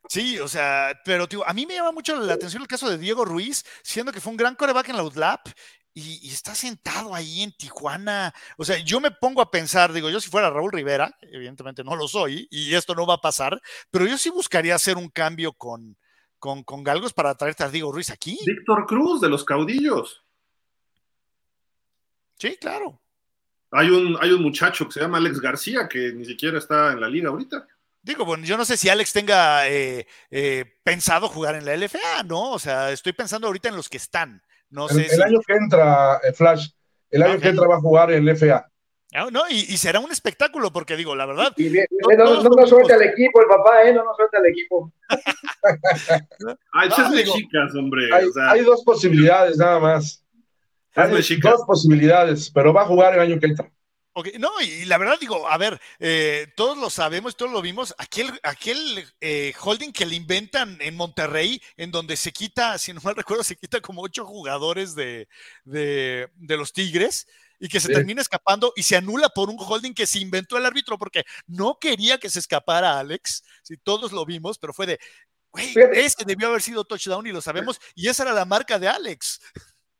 Sí, 0.09 0.39
o 0.39 0.47
sea, 0.47 0.99
pero 1.05 1.27
a 1.45 1.53
mí 1.53 1.65
me 1.65 1.75
llama 1.75 1.91
mucho 1.91 2.15
la 2.15 2.33
atención 2.33 2.61
el 2.61 2.67
caso 2.67 2.89
de 2.89 2.97
Diego 2.97 3.23
Ruiz, 3.23 3.63
siendo 3.83 4.11
que 4.11 4.19
fue 4.19 4.31
un 4.31 4.37
gran 4.37 4.55
coreback 4.55 4.89
en 4.89 4.97
la 4.97 5.03
UTLAP 5.03 5.47
y, 5.93 6.29
está 6.29 6.55
sentado 6.55 7.13
ahí 7.13 7.41
en 7.41 7.51
Tijuana. 7.51 8.33
O 8.57 8.65
sea, 8.65 8.77
yo 8.77 8.99
me 8.99 9.11
pongo 9.11 9.41
a 9.41 9.51
pensar, 9.51 9.93
digo, 9.93 10.09
yo 10.09 10.19
si 10.19 10.29
fuera 10.29 10.49
Raúl 10.49 10.71
Rivera, 10.71 11.15
evidentemente 11.21 11.83
no 11.83 11.95
lo 11.95 12.07
soy 12.07 12.47
y 12.49 12.73
esto 12.73 12.95
no 12.95 13.05
va 13.05 13.15
a 13.15 13.21
pasar, 13.21 13.61
pero 13.89 14.05
yo 14.05 14.17
sí 14.17 14.29
buscaría 14.29 14.75
hacer 14.75 14.97
un 14.97 15.09
cambio 15.09 15.53
con, 15.53 15.97
con, 16.39 16.63
con 16.63 16.83
Galgos 16.83 17.13
para 17.13 17.35
traerte 17.35 17.63
a 17.63 17.69
Diego 17.69 17.91
Ruiz 17.91 18.09
aquí. 18.09 18.37
Víctor 18.45 18.85
Cruz 18.87 19.21
de 19.21 19.29
los 19.29 19.43
caudillos. 19.43 20.23
Sí, 22.37 22.57
claro. 22.59 22.99
Hay 23.69 23.89
un, 23.89 24.17
hay 24.19 24.31
un 24.31 24.41
muchacho 24.41 24.85
que 24.85 24.93
se 24.93 24.99
llama 24.99 25.19
Alex 25.19 25.39
García 25.39 25.87
que 25.87 26.11
ni 26.11 26.25
siquiera 26.25 26.57
está 26.57 26.91
en 26.91 26.99
la 26.99 27.07
liga 27.07 27.29
ahorita. 27.29 27.67
Digo, 28.03 28.25
bueno, 28.25 28.45
yo 28.45 28.57
no 28.57 28.65
sé 28.65 28.77
si 28.77 28.89
Alex 28.89 29.13
tenga 29.13 29.67
eh, 29.67 30.07
eh, 30.29 30.65
pensado 30.83 31.27
jugar 31.27 31.55
en 31.55 31.65
la 31.65 31.75
LFA, 31.75 32.23
¿no? 32.25 32.51
O 32.51 32.59
sea, 32.59 32.91
estoy 32.91 33.13
pensando 33.13 33.47
ahorita 33.47 33.69
en 33.69 33.75
los 33.75 33.89
que 33.89 33.97
están 33.97 34.41
el, 34.71 35.21
año 35.21 35.39
que 35.45 35.53
entra, 35.53 36.19
eh, 36.23 36.33
Flash, 36.33 36.69
el 37.09 37.23
año 37.23 37.39
que 37.39 37.49
entra 37.49 37.67
va 37.67 37.75
a 37.75 37.81
jugar 37.81 38.11
en 38.11 38.27
el 38.27 38.37
FA. 38.37 38.67
Ah, 39.13 39.27
no, 39.29 39.41
y, 39.49 39.75
será 39.75 39.99
un 39.99 40.11
espectáculo, 40.11 40.71
porque 40.71 40.95
digo, 40.95 41.15
la 41.15 41.25
verdad. 41.25 41.53
no, 41.57 42.43
nos 42.43 42.69
suelta 42.69 42.95
el 42.95 43.01
equipo, 43.01 43.41
el 43.41 43.47
papá, 43.47 43.83
¿eh? 43.83 43.93
No 43.93 44.05
nos 44.05 44.15
suelta 44.15 44.37
el 44.37 44.45
equipo. 44.45 44.93
Ay, 46.73 46.89
es 46.97 47.11
de 47.11 47.23
chicas, 47.25 47.75
hombre. 47.75 48.09
Hay, 48.13 48.61
dos 48.61 48.83
posibilidades, 48.85 49.57
nada 49.57 49.79
más. 49.79 50.25
Hay 50.95 51.11
dos 51.41 51.63
posibilidades, 51.67 52.49
pero 52.51 52.73
va 52.73 52.83
a 52.83 52.85
jugar 52.85 53.13
el 53.15 53.19
año 53.19 53.37
que 53.37 53.47
entra. 53.47 53.69
Okay. 54.13 54.33
No, 54.39 54.59
y 54.59 54.83
la 54.85 54.97
verdad 54.97 55.17
digo, 55.19 55.47
a 55.47 55.57
ver, 55.57 55.79
eh, 55.99 56.51
todos 56.57 56.77
lo 56.77 56.89
sabemos, 56.89 57.37
todos 57.37 57.51
lo 57.51 57.61
vimos, 57.61 57.95
aquel, 57.97 58.29
aquel 58.43 59.05
eh, 59.21 59.53
holding 59.57 59.93
que 59.93 60.05
le 60.05 60.15
inventan 60.15 60.77
en 60.81 60.97
Monterrey, 60.97 61.61
en 61.77 61.91
donde 61.91 62.17
se 62.17 62.33
quita, 62.33 62.77
si 62.77 62.91
no 62.91 62.99
mal 63.01 63.15
recuerdo, 63.15 63.41
se 63.45 63.55
quita 63.55 63.79
como 63.79 64.01
ocho 64.01 64.25
jugadores 64.25 64.95
de, 64.95 65.29
de, 65.63 66.29
los 66.57 66.73
Tigres 66.73 67.25
y 67.57 67.69
que 67.69 67.79
se 67.79 67.87
termina 67.87 68.21
escapando 68.21 68.73
y 68.75 68.83
se 68.83 68.97
anula 68.97 69.29
por 69.29 69.49
un 69.49 69.57
holding 69.57 69.93
que 69.93 70.07
se 70.07 70.19
inventó 70.19 70.57
el 70.57 70.65
árbitro 70.65 70.97
porque 70.97 71.23
no 71.47 71.77
quería 71.79 72.17
que 72.17 72.29
se 72.29 72.39
escapara 72.39 72.99
Alex, 72.99 73.45
si 73.63 73.77
todos 73.77 74.11
lo 74.11 74.25
vimos, 74.25 74.57
pero 74.57 74.73
fue 74.73 74.87
de, 74.87 74.99
güey, 75.51 75.73
ese 75.93 76.25
debió 76.25 76.49
haber 76.49 76.61
sido 76.61 76.83
touchdown 76.83 77.27
y 77.27 77.31
lo 77.31 77.39
sabemos, 77.39 77.79
y 77.95 78.09
esa 78.09 78.23
era 78.23 78.33
la 78.33 78.43
marca 78.43 78.77
de 78.77 78.89
Alex. 78.89 79.39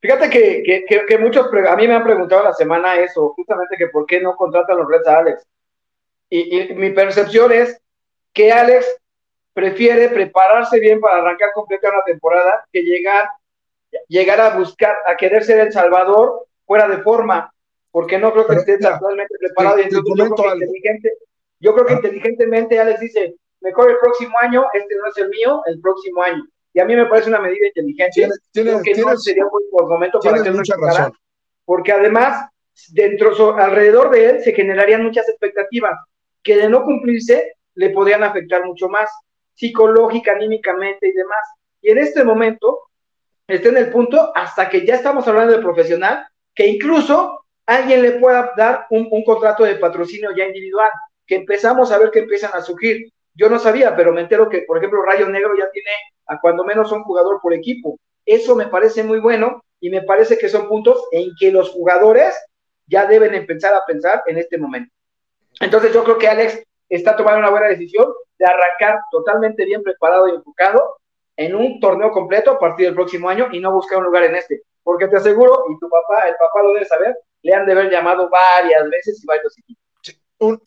Fíjate 0.02 0.30
que, 0.30 0.84
que, 1.06 1.18
muchos, 1.18 1.46
a 1.46 1.76
mí 1.76 1.86
me 1.86 1.94
han 1.94 2.02
preguntado 2.02 2.42
la 2.42 2.52
semana 2.52 2.96
eso, 2.96 3.32
justamente 3.36 3.76
que 3.78 3.86
por 3.86 4.04
qué 4.04 4.20
no 4.20 4.34
contratan 4.34 4.78
los 4.78 4.88
Reds 4.88 5.06
a 5.06 5.18
Alex. 5.18 5.46
Y, 6.28 6.74
mi 6.74 6.90
percepción 6.90 7.52
es 7.52 7.80
que 8.32 8.50
Alex 8.50 8.84
prefiere 9.54 10.08
prepararse 10.08 10.80
bien 10.80 11.00
para 11.00 11.18
arrancar 11.18 11.52
completa 11.52 11.90
una 11.90 12.02
temporada 12.02 12.66
que 12.72 12.82
llegar, 12.82 13.28
llegar 14.08 14.40
a 14.40 14.56
buscar, 14.58 14.96
a 15.06 15.14
querer 15.14 15.44
ser 15.44 15.60
el 15.60 15.72
Salvador 15.72 16.46
fuera 16.66 16.88
de 16.88 16.98
forma, 16.98 17.54
porque 17.92 18.18
no 18.18 18.32
creo 18.32 18.48
que 18.48 18.56
esté 18.56 18.78
actualmente 18.84 19.36
preparado. 19.38 19.78
y 19.78 19.88
yo, 19.88 20.02
creo 20.02 20.34
que 20.34 21.10
yo 21.60 21.74
creo 21.74 21.86
que 21.86 21.92
inteligentemente 21.92 22.80
Alex 22.80 22.98
dice, 22.98 23.36
mejor 23.60 23.88
el 23.88 23.98
próximo 23.98 24.36
año, 24.40 24.64
este 24.72 24.96
no 24.96 25.06
es 25.06 25.16
el 25.16 25.28
mío, 25.28 25.62
el 25.66 25.80
próximo 25.80 26.24
año 26.24 26.42
y 26.74 26.80
a 26.80 26.84
mí 26.84 26.96
me 26.96 27.06
parece 27.06 27.28
una 27.28 27.40
medida 27.40 27.66
inteligente. 27.66 28.10
Tienes, 28.52 28.82
que 28.82 28.94
no 28.94 29.16
sería 29.16 29.44
un 29.44 29.50
buen 29.70 29.88
momento 29.88 30.20
para 30.20 30.40
hacer 30.40 30.54
mucha 30.54 30.74
razón. 30.76 31.12
Porque 31.64 31.92
además, 31.92 32.48
dentro, 32.92 33.56
alrededor 33.56 34.10
de 34.10 34.30
él 34.30 34.42
se 34.42 34.52
generarían 34.52 35.04
muchas 35.04 35.28
expectativas 35.28 35.98
que 36.42 36.56
de 36.56 36.68
no 36.68 36.82
cumplirse 36.82 37.54
le 37.74 37.90
podrían 37.90 38.22
afectar 38.22 38.64
mucho 38.64 38.88
más, 38.88 39.10
psicológica, 39.54 40.32
anímicamente 40.32 41.08
y 41.08 41.12
demás. 41.12 41.40
Y 41.82 41.90
en 41.90 41.98
este 41.98 42.24
momento 42.24 42.80
está 43.46 43.68
en 43.68 43.76
el 43.76 43.90
punto 43.90 44.32
hasta 44.34 44.68
que 44.68 44.86
ya 44.86 44.94
estamos 44.94 45.28
hablando 45.28 45.52
de 45.52 45.62
profesional, 45.62 46.26
que 46.54 46.66
incluso 46.66 47.44
alguien 47.66 48.02
le 48.02 48.12
pueda 48.12 48.52
dar 48.56 48.86
un, 48.90 49.08
un 49.10 49.24
contrato 49.24 49.64
de 49.64 49.76
patrocinio 49.76 50.30
ya 50.36 50.46
individual, 50.46 50.90
que 51.26 51.36
empezamos 51.36 51.92
a 51.92 51.98
ver 51.98 52.10
que 52.10 52.20
empiezan 52.20 52.50
a 52.54 52.62
surgir. 52.62 53.12
Yo 53.34 53.48
no 53.48 53.58
sabía, 53.58 53.94
pero 53.94 54.12
me 54.12 54.22
entero 54.22 54.48
que, 54.48 54.62
por 54.62 54.78
ejemplo, 54.78 55.02
Rayo 55.02 55.28
Negro 55.28 55.56
ya 55.56 55.70
tiene 55.70 55.90
a 56.32 56.40
cuando 56.40 56.64
menos 56.64 56.90
un 56.92 57.04
jugador 57.04 57.40
por 57.40 57.52
equipo. 57.52 57.98
Eso 58.24 58.54
me 58.54 58.66
parece 58.66 59.02
muy 59.02 59.20
bueno 59.20 59.62
y 59.80 59.90
me 59.90 60.02
parece 60.02 60.38
que 60.38 60.48
son 60.48 60.68
puntos 60.68 61.04
en 61.12 61.30
que 61.38 61.50
los 61.50 61.70
jugadores 61.70 62.34
ya 62.86 63.06
deben 63.06 63.34
empezar 63.34 63.74
a 63.74 63.84
pensar 63.86 64.22
en 64.26 64.38
este 64.38 64.58
momento. 64.58 64.92
Entonces 65.60 65.92
yo 65.92 66.04
creo 66.04 66.18
que 66.18 66.28
Alex 66.28 66.62
está 66.88 67.16
tomando 67.16 67.40
una 67.40 67.50
buena 67.50 67.68
decisión 67.68 68.06
de 68.38 68.46
arrancar 68.46 69.00
totalmente 69.10 69.64
bien 69.64 69.82
preparado 69.82 70.28
y 70.28 70.32
enfocado 70.32 70.96
en 71.36 71.54
un 71.54 71.80
torneo 71.80 72.10
completo 72.10 72.52
a 72.52 72.58
partir 72.58 72.86
del 72.86 72.94
próximo 72.94 73.28
año 73.28 73.48
y 73.52 73.60
no 73.60 73.72
buscar 73.72 73.98
un 73.98 74.04
lugar 74.04 74.24
en 74.24 74.36
este. 74.36 74.62
Porque 74.82 75.08
te 75.08 75.16
aseguro, 75.16 75.64
y 75.70 75.78
tu 75.78 75.88
papá, 75.88 76.28
el 76.28 76.34
papá 76.34 76.62
lo 76.62 76.72
debe 76.74 76.84
saber, 76.84 77.16
le 77.42 77.54
han 77.54 77.66
de 77.66 77.72
haber 77.72 77.90
llamado 77.90 78.28
varias 78.28 78.88
veces 78.90 79.22
y 79.22 79.26
varios 79.26 79.56
equipos. 79.58 79.82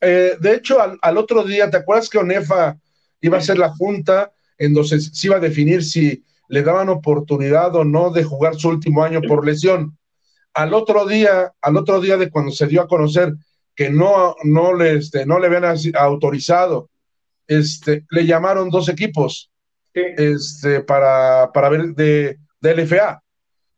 Eh, 0.01 0.37
de 0.39 0.53
hecho, 0.53 0.77
al, 0.79 1.17
otro 1.17 1.43
día, 1.43 1.69
¿te 1.69 1.77
acuerdas 1.77 2.09
que 2.09 2.17
Onefa 2.17 2.75
iba 3.21 3.37
a 3.37 3.39
hacer 3.39 3.57
la 3.57 3.69
junta 3.69 4.31
en 4.57 4.73
donde 4.73 4.99
se 4.99 5.27
iba 5.27 5.37
a 5.37 5.39
definir 5.41 5.83
si 5.83 6.23
le 6.47 6.63
daban 6.63 6.89
oportunidad 6.89 7.75
o 7.75 7.83
no 7.83 8.11
de 8.11 8.23
jugar 8.23 8.55
su 8.55 8.69
último 8.69 9.03
año 9.03 9.21
por 9.21 9.45
lesión? 9.45 9.97
Al 10.53 10.73
otro 10.73 11.05
día, 11.05 11.53
al 11.61 11.77
otro 11.77 11.99
día 11.99 12.17
de 12.17 12.29
cuando 12.29 12.51
se 12.51 12.67
dio 12.67 12.81
a 12.81 12.87
conocer 12.87 13.33
que 13.75 13.89
no, 13.89 14.35
no, 14.43 14.73
le, 14.73 14.95
este, 14.95 15.25
no 15.25 15.37
le 15.39 15.47
habían 15.47 15.75
autorizado, 15.95 16.89
este, 17.47 18.05
le 18.09 18.25
llamaron 18.25 18.69
dos 18.69 18.87
equipos 18.87 19.51
este, 19.93 20.81
para, 20.81 21.51
para 21.53 21.69
ver 21.69 21.87
de, 21.93 22.39
de 22.61 22.75
LFA. 22.75 23.21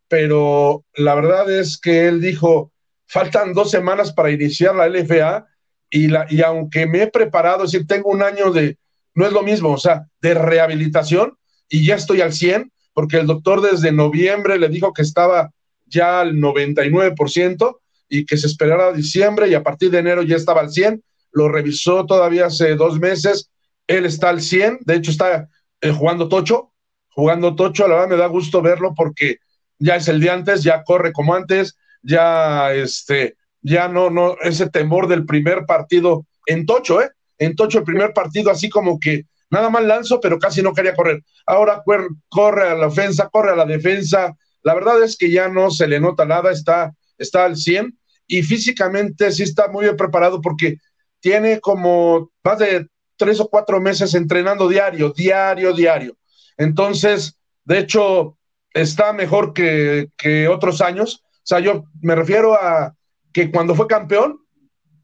Pero 0.07 0.85
la 0.95 1.15
verdad 1.15 1.51
es 1.51 1.77
que 1.77 2.07
él 2.07 2.21
dijo, 2.21 2.71
faltan 3.07 3.53
dos 3.53 3.71
semanas 3.71 4.13
para 4.13 4.31
iniciar 4.31 4.75
la 4.75 4.87
LFA 4.87 5.47
y, 5.89 6.07
la, 6.07 6.27
y 6.29 6.41
aunque 6.41 6.85
me 6.85 7.03
he 7.03 7.07
preparado, 7.07 7.63
es 7.63 7.71
decir, 7.71 7.87
tengo 7.87 8.09
un 8.09 8.21
año 8.21 8.51
de, 8.51 8.77
no 9.18 9.26
es 9.26 9.34
lo 9.34 9.41
mismo, 9.41 9.72
o 9.72 9.77
sea, 9.80 10.06
de 10.22 10.35
rehabilitación 10.35 11.35
y 11.68 11.84
ya 11.84 11.95
estoy 11.95 12.22
al 12.22 12.34
100, 12.34 12.72
porque 12.94 13.18
el 13.18 13.26
doctor 13.26 13.61
desde 13.61 13.91
noviembre 13.91 14.60
le 14.60 14.69
dijo 14.69 14.94
que 14.94 15.02
estaba 15.02 15.52
ya 15.88 16.22
al 16.22 16.35
99% 16.35 17.80
y 18.10 18.27
que 18.27 18.38
se 18.38 18.45
esperara 18.45 18.89
a 18.89 18.94
diciembre 18.94 19.48
y 19.48 19.56
a 19.56 19.64
partir 19.64 19.89
de 19.89 19.98
enero 19.98 20.22
ya 20.22 20.35
estaba 20.35 20.61
al 20.61 20.69
100, 20.69 21.03
lo 21.31 21.49
revisó 21.49 22.06
todavía 22.06 22.45
hace 22.45 22.76
dos 22.76 22.99
meses, 22.99 23.49
él 23.88 24.06
está 24.06 24.30
al 24.30 24.39
100, 24.39 24.81
de 24.81 24.95
hecho 24.95 25.10
está 25.10 25.49
eh, 25.81 25.91
jugando 25.91 26.30
tocho, 26.30 26.72
jugando 27.10 27.56
tocho, 27.56 27.88
la 27.88 27.95
verdad 27.95 28.10
me 28.10 28.18
da 28.18 28.27
gusto 28.27 28.61
verlo 28.61 28.94
porque 28.95 29.38
ya 29.80 29.95
es 29.95 30.07
el 30.10 30.19
de 30.19 30.30
antes, 30.30 30.61
ya 30.61 30.84
corre 30.84 31.11
como 31.11 31.34
antes, 31.34 31.76
ya 32.03 32.72
este, 32.72 33.35
ya 33.64 33.88
no, 33.88 34.11
no, 34.11 34.38
ese 34.44 34.69
temor 34.69 35.07
del 35.07 35.26
primer 35.26 35.65
partido 35.65 36.27
en 36.45 36.68
Tocho, 36.68 37.02
¿eh? 37.02 37.10
En 37.38 37.55
Tocho 37.55 37.80
el 37.80 37.84
primer 37.84 38.14
partido 38.14 38.51
así 38.51 38.69
como 38.69 38.99
que 38.99 39.26
nada 39.49 39.69
más 39.69 39.84
lanzo, 39.84 40.19
pero 40.19 40.39
casi 40.39 40.61
no 40.61 40.73
quería 40.73 40.95
correr. 40.95 41.23
Ahora 41.45 41.84
corre 42.30 42.69
a 42.69 42.76
la 42.76 42.88
ofensa, 42.88 43.30
corre 43.30 43.51
a 43.51 43.55
la 43.55 43.65
defensa. 43.65 44.35
La 44.64 44.73
verdad 44.73 45.01
es 45.03 45.18
que 45.18 45.31
ya 45.31 45.47
no 45.47 45.72
se 45.72 45.88
le 45.88 45.99
nota 45.99 46.26
nada, 46.26 46.51
está, 46.51 46.93
está 47.18 47.45
al 47.45 47.55
100 47.55 47.97
y 48.27 48.43
físicamente 48.43 49.31
sí 49.31 49.43
está 49.43 49.69
muy 49.69 49.85
bien 49.85 49.95
preparado 49.95 50.41
porque 50.41 50.77
tiene 51.19 51.59
como 51.59 52.31
más 52.43 52.59
de 52.59 52.88
tres 53.15 53.39
o 53.39 53.47
cuatro 53.47 53.80
meses 53.80 54.14
entrenando 54.14 54.68
diario, 54.68 55.11
diario, 55.15 55.73
diario. 55.73 56.18
Entonces, 56.57 57.38
de 57.64 57.80
hecho, 57.80 58.38
está 58.73 59.14
mejor 59.14 59.53
que, 59.53 60.09
que 60.18 60.47
otros 60.47 60.81
años. 60.81 61.23
O 61.23 61.41
sea, 61.43 61.59
yo 61.59 61.85
me 62.01 62.15
refiero 62.15 62.53
a, 62.53 62.93
que 63.34 63.51
cuando 63.51 63.76
fue 63.76 63.88
campeón 63.88 64.39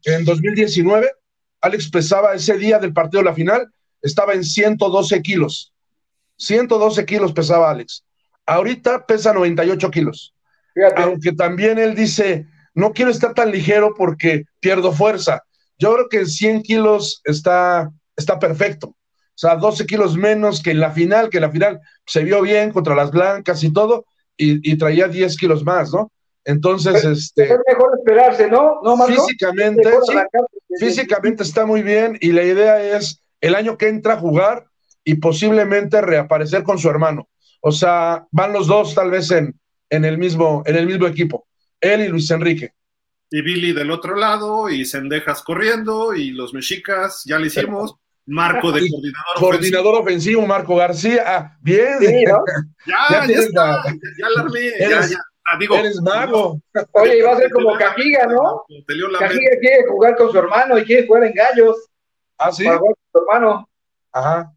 en 0.04 0.24
2019, 0.24 1.08
Alex 1.64 1.88
pesaba 1.88 2.34
ese 2.34 2.58
día 2.58 2.78
del 2.78 2.92
partido 2.92 3.22
de 3.22 3.30
la 3.30 3.34
final, 3.34 3.72
estaba 4.02 4.34
en 4.34 4.44
112 4.44 5.22
kilos. 5.22 5.72
112 6.36 7.06
kilos 7.06 7.32
pesaba 7.32 7.70
Alex. 7.70 8.04
Ahorita 8.44 9.06
pesa 9.06 9.32
98 9.32 9.90
kilos. 9.90 10.34
Aunque 10.96 11.32
también 11.32 11.78
él 11.78 11.94
dice, 11.94 12.46
no 12.74 12.92
quiero 12.92 13.10
estar 13.10 13.32
tan 13.32 13.50
ligero 13.50 13.94
porque 13.96 14.44
pierdo 14.60 14.92
fuerza. 14.92 15.42
Yo 15.78 15.94
creo 15.94 16.08
que 16.10 16.18
en 16.18 16.26
100 16.26 16.62
kilos 16.64 17.22
está, 17.24 17.90
está 18.14 18.38
perfecto. 18.38 18.88
O 18.88 19.36
sea, 19.36 19.56
12 19.56 19.86
kilos 19.86 20.18
menos 20.18 20.62
que 20.62 20.72
en 20.72 20.80
la 20.80 20.90
final, 20.90 21.30
que 21.30 21.38
en 21.38 21.44
la 21.44 21.50
final 21.50 21.80
se 22.04 22.24
vio 22.24 22.42
bien 22.42 22.72
contra 22.72 22.94
las 22.94 23.10
blancas 23.10 23.64
y 23.64 23.72
todo, 23.72 24.04
y, 24.36 24.70
y 24.70 24.76
traía 24.76 25.08
10 25.08 25.34
kilos 25.38 25.64
más, 25.64 25.94
¿no? 25.94 26.12
Entonces, 26.44 27.04
este. 27.04 27.44
Es 27.44 27.58
mejor 27.66 27.90
esperarse, 27.98 28.50
¿no? 28.50 28.80
¿No 28.82 28.96
físicamente, 29.06 29.90
físicamente 30.78 31.42
está 31.42 31.64
muy 31.64 31.82
bien 31.82 32.18
y 32.20 32.32
la 32.32 32.42
idea 32.42 32.96
es 32.96 33.22
el 33.40 33.54
año 33.54 33.78
que 33.78 33.88
entra 33.88 34.14
a 34.14 34.18
jugar 34.18 34.66
y 35.04 35.16
posiblemente 35.16 36.00
reaparecer 36.00 36.62
con 36.62 36.78
su 36.78 36.88
hermano. 36.88 37.28
O 37.60 37.72
sea, 37.72 38.26
van 38.30 38.52
los 38.52 38.66
dos 38.66 38.94
tal 38.94 39.10
vez 39.10 39.30
en, 39.30 39.58
en, 39.88 40.04
el, 40.04 40.18
mismo, 40.18 40.62
en 40.66 40.76
el 40.76 40.86
mismo 40.86 41.06
equipo, 41.06 41.46
él 41.80 42.02
y 42.02 42.08
Luis 42.08 42.30
Enrique. 42.30 42.72
Y 43.30 43.42
Billy 43.42 43.72
del 43.72 43.90
otro 43.90 44.16
lado, 44.16 44.68
y 44.68 44.84
Sendejas 44.84 45.42
corriendo, 45.42 46.14
y 46.14 46.30
los 46.30 46.52
mexicas, 46.52 47.22
ya 47.24 47.38
le 47.38 47.46
hicimos. 47.46 47.96
Marco 48.26 48.72
de 48.72 48.88
coordinador, 48.88 49.34
coordinador 49.38 49.94
ofensivo. 49.96 50.46
Marco 50.46 50.76
García. 50.76 51.22
Ah, 51.26 51.58
bien. 51.60 51.98
ya, 52.86 53.26
ya, 53.26 53.34
está, 53.34 53.84
ya, 54.18 54.28
la 54.34 54.40
armé, 54.40 54.70
ya, 54.80 55.06
ya. 55.06 55.18
Ah, 55.46 55.58
digo, 55.58 55.76
Eres 55.76 56.00
mago. 56.00 56.60
Oye, 56.92 57.18
iba 57.18 57.32
a 57.32 57.36
ser 57.36 57.50
como 57.50 57.76
Cajiga, 57.76 58.26
¿no? 58.26 58.64
Cajiga 59.18 59.50
quiere 59.60 59.86
jugar 59.88 60.16
con 60.16 60.32
su 60.32 60.38
hermano 60.38 60.78
y 60.78 60.84
quiere 60.84 61.06
jugar 61.06 61.24
en 61.24 61.34
gallos. 61.34 61.76
Ah, 62.38 62.50
sí. 62.50 62.64
Para 62.64 62.78
jugar 62.78 62.94
con 62.94 63.04
su 63.12 63.26
hermano. 63.26 63.68
Ajá. 64.12 64.54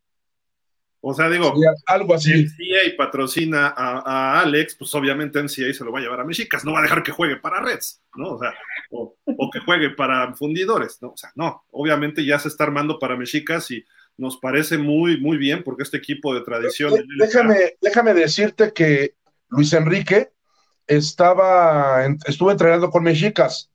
O 1.09 1.13
sea, 1.13 1.29
digo, 1.29 1.53
algo 1.85 2.15
así. 2.15 2.47
Si 2.49 2.71
NCA 2.71 2.97
patrocina 2.97 3.73
a, 3.75 4.41
Alex, 4.41 4.75
pues 4.75 4.93
obviamente 4.95 5.41
NCA 5.41 5.73
se 5.73 5.85
lo 5.85 5.91
va 5.91 5.99
a 5.99 6.01
llevar 6.01 6.19
a 6.19 6.25
Mexicas, 6.25 6.65
no 6.65 6.73
va 6.73 6.79
a 6.79 6.81
dejar 6.81 7.03
que 7.03 7.11
juegue 7.11 7.37
para 7.37 7.61
Reds, 7.61 8.01
¿no? 8.15 8.33
O 8.33 8.39
sea, 8.39 8.53
o, 8.91 9.15
que 9.51 9.59
juegue 9.59 9.91
para 9.91 10.33
fundidores, 10.33 10.97
¿no? 11.01 11.11
O 11.11 11.17
sea, 11.17 11.31
no, 11.35 11.63
obviamente 11.71 12.25
ya 12.25 12.39
se 12.39 12.49
está 12.49 12.65
armando 12.65 12.99
para 12.99 13.15
Mexicas 13.15 13.71
y 13.71 13.85
nos 14.17 14.37
parece 14.37 14.77
muy, 14.77 15.19
muy 15.21 15.37
bien 15.37 15.63
porque 15.63 15.83
este 15.83 15.97
equipo 15.97 16.33
de 16.33 16.41
tradición. 16.41 16.93
Déjame, 17.17 17.77
déjame 17.79 18.13
decirte 18.13 18.73
que 18.73 19.15
Luis 19.49 19.71
Enrique 19.73 20.31
estaba, 20.87 22.05
estuve 22.25 22.53
entrenando 22.53 22.89
con 22.89 23.03
Mexicas 23.03 23.69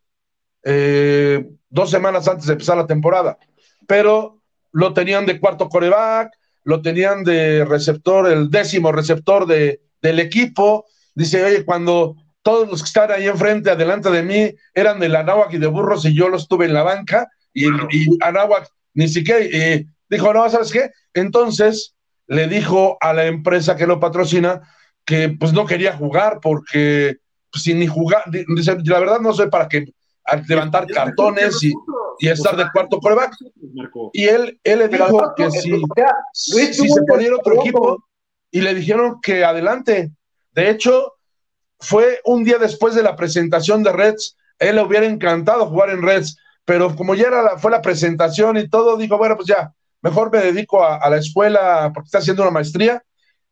eh, 0.65 1.47
dos 1.69 1.91
semanas 1.91 2.27
antes 2.29 2.47
de 2.47 2.53
empezar 2.55 2.77
la 2.77 2.87
temporada, 2.87 3.39
pero 3.87 4.41
lo 4.73 4.95
tenían 4.95 5.27
de 5.27 5.39
cuarto 5.39 5.69
coreback, 5.69 6.33
lo 6.65 6.81
tenían 6.83 7.25
de 7.25 7.65
receptor, 7.65 8.31
el 8.31 8.51
décimo 8.51 8.93
receptor 8.93 9.47
de, 9.47 9.81
del 10.01 10.21
equipo. 10.21 10.87
Dice, 11.15 11.45
oye, 11.45 11.65
cuando 11.65 12.17
todos 12.43 12.69
los 12.69 12.83
que 12.83 12.87
están 12.87 13.11
ahí 13.11 13.27
enfrente, 13.27 13.71
adelante 13.71 14.11
de 14.11 14.23
mí, 14.23 14.55
eran 14.75 14.99
de 15.01 15.15
Anáhuac 15.15 15.53
y 15.53 15.59
de 15.59 15.67
Burros 15.67 16.05
y 16.05 16.15
yo 16.15 16.29
los 16.29 16.49
tuve 16.49 16.67
en 16.67 16.75
la 16.75 16.83
banca 16.83 17.29
y, 17.53 17.67
y 17.67 18.07
Anáhuac 18.21 18.69
ni 18.95 19.09
siquiera 19.09 19.45
dijo, 20.09 20.33
no, 20.33 20.49
¿sabes 20.49 20.71
qué? 20.71 20.91
Entonces 21.15 21.95
le 22.27 22.49
dijo 22.49 22.99
a 23.01 23.13
la 23.13 23.27
empresa 23.27 23.77
que 23.77 23.87
lo 23.87 24.01
patrocina, 24.01 24.63
que 25.05 25.31
pues 25.31 25.53
no 25.53 25.67
quería 25.67 25.97
jugar 25.97 26.39
porque 26.41 27.19
pues, 27.51 27.65
sin 27.65 27.79
ni 27.79 27.87
jugar, 27.87 28.25
la 28.27 29.01
verdad 29.01 29.21
no 29.21 29.33
sé 29.35 29.49
para 29.49 29.69
qué 29.69 29.93
levantar 30.49 30.87
cartones 30.87 31.63
y, 31.63 31.73
y 32.19 32.29
estar 32.29 32.57
de 32.57 32.65
cuarto 32.73 32.99
coreback. 32.99 33.35
Y 34.13 34.25
él, 34.25 34.59
él 34.63 34.79
le 34.79 34.89
dijo 34.89 35.35
que 35.37 35.51
si, 35.51 35.83
si 36.33 36.89
se 36.89 37.03
ponía 37.03 37.35
otro 37.35 37.61
equipo 37.61 38.05
y 38.51 38.61
le 38.61 38.75
dijeron 38.75 39.21
que 39.21 39.45
adelante. 39.45 40.13
De 40.53 40.71
hecho, 40.71 41.15
fue 41.81 42.21
un 42.25 42.45
día 42.45 42.59
después 42.59 42.95
de 42.95 43.03
la 43.03 43.17
presentación 43.17 43.83
de 43.83 43.93
Reds, 43.93 44.37
él 44.59 44.77
le 44.77 44.83
hubiera 44.83 45.07
encantado 45.07 45.67
jugar 45.67 45.91
en 45.91 46.03
Reds, 46.03 46.37
pero 46.65 46.95
como 46.95 47.15
ya 47.15 47.27
era 47.27 47.43
la, 47.43 47.59
fue 47.59 47.71
la 47.71 47.83
presentación 47.83 48.57
y 48.57 48.69
todo, 48.69 48.97
dijo, 48.97 49.19
bueno, 49.19 49.35
pues 49.35 49.49
ya, 49.49 49.73
mejor 50.03 50.31
me 50.31 50.39
dedico 50.39 50.85
a, 50.85 50.97
a 50.97 51.11
la 51.11 51.17
escuela 51.17 51.91
porque 51.93 52.07
está 52.07 52.19
haciendo 52.19 52.43
una 52.43 52.53
maestría 52.53 53.03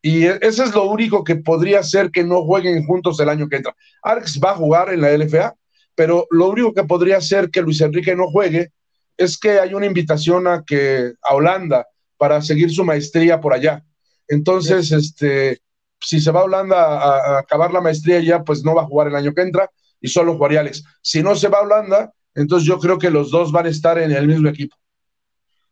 y 0.02 0.27
e, 0.27 0.39
eso 0.43 0.64
es 0.64 0.74
lo 0.74 0.85
único 0.85 1.24
que 1.24 1.36
podría 1.36 1.82
ser 1.82 2.10
que 2.10 2.24
no 2.24 2.43
jueguen 2.44 2.85
juntos 2.86 3.20
el 3.20 3.28
año 3.28 3.48
que 3.48 3.56
entra. 3.56 3.74
Alex 4.02 4.40
va 4.43 4.52
a 4.52 4.56
jugar 4.56 4.93
en 4.93 5.01
la 5.01 5.12
LFA, 5.12 5.55
pero 5.94 6.27
lo 6.31 6.48
único 6.48 6.72
que 6.72 6.85
podría 6.85 7.20
ser 7.20 7.51
que 7.51 7.62
Luis 7.62 7.81
Enrique 7.81 8.16
no 8.16 8.28
juegue 8.28 8.72
es 9.16 9.39
que 9.39 9.60
hay 9.60 9.74
una 9.74 9.86
invitación 9.86 10.47
a 10.47 10.64
que 10.66 11.12
a 11.22 11.35
Holanda 11.35 11.86
para 12.16 12.40
seguir 12.40 12.70
su 12.70 12.85
maestría 12.85 13.40
por 13.40 13.52
allá. 13.52 13.85
Entonces, 14.27 14.93
este, 14.93 15.60
si 16.01 16.20
se 16.20 16.31
va 16.31 16.40
a 16.40 16.44
Holanda 16.44 16.77
a, 16.77 17.39
acabar 17.40 17.72
la 17.72 17.81
maestría 17.81 18.20
ya, 18.20 18.43
pues 18.43 18.64
no 18.64 18.74
va 18.74 18.82
a 18.82 18.86
jugar 18.86 19.09
el 19.09 19.16
año 19.16 19.35
que 19.35 19.43
entra 19.43 19.70
y 20.01 20.09
solo 20.09 20.35
jugaría 20.35 20.60
Alex. 20.60 20.82
Si 21.02 21.22
no 21.22 21.36
se 21.36 21.48
va 21.48 21.59
a 21.59 21.62
Holanda, 21.62 22.12
entonces 22.35 22.66
yo 22.66 22.78
creo 22.78 22.98
que 22.98 23.10
los 23.10 23.31
dos 23.31 23.52
van 23.52 23.66
a 23.66 23.70
estar 23.70 23.98
en 23.98 24.12
el 24.12 24.27
mismo 24.27 24.48
equipo. 24.48 24.77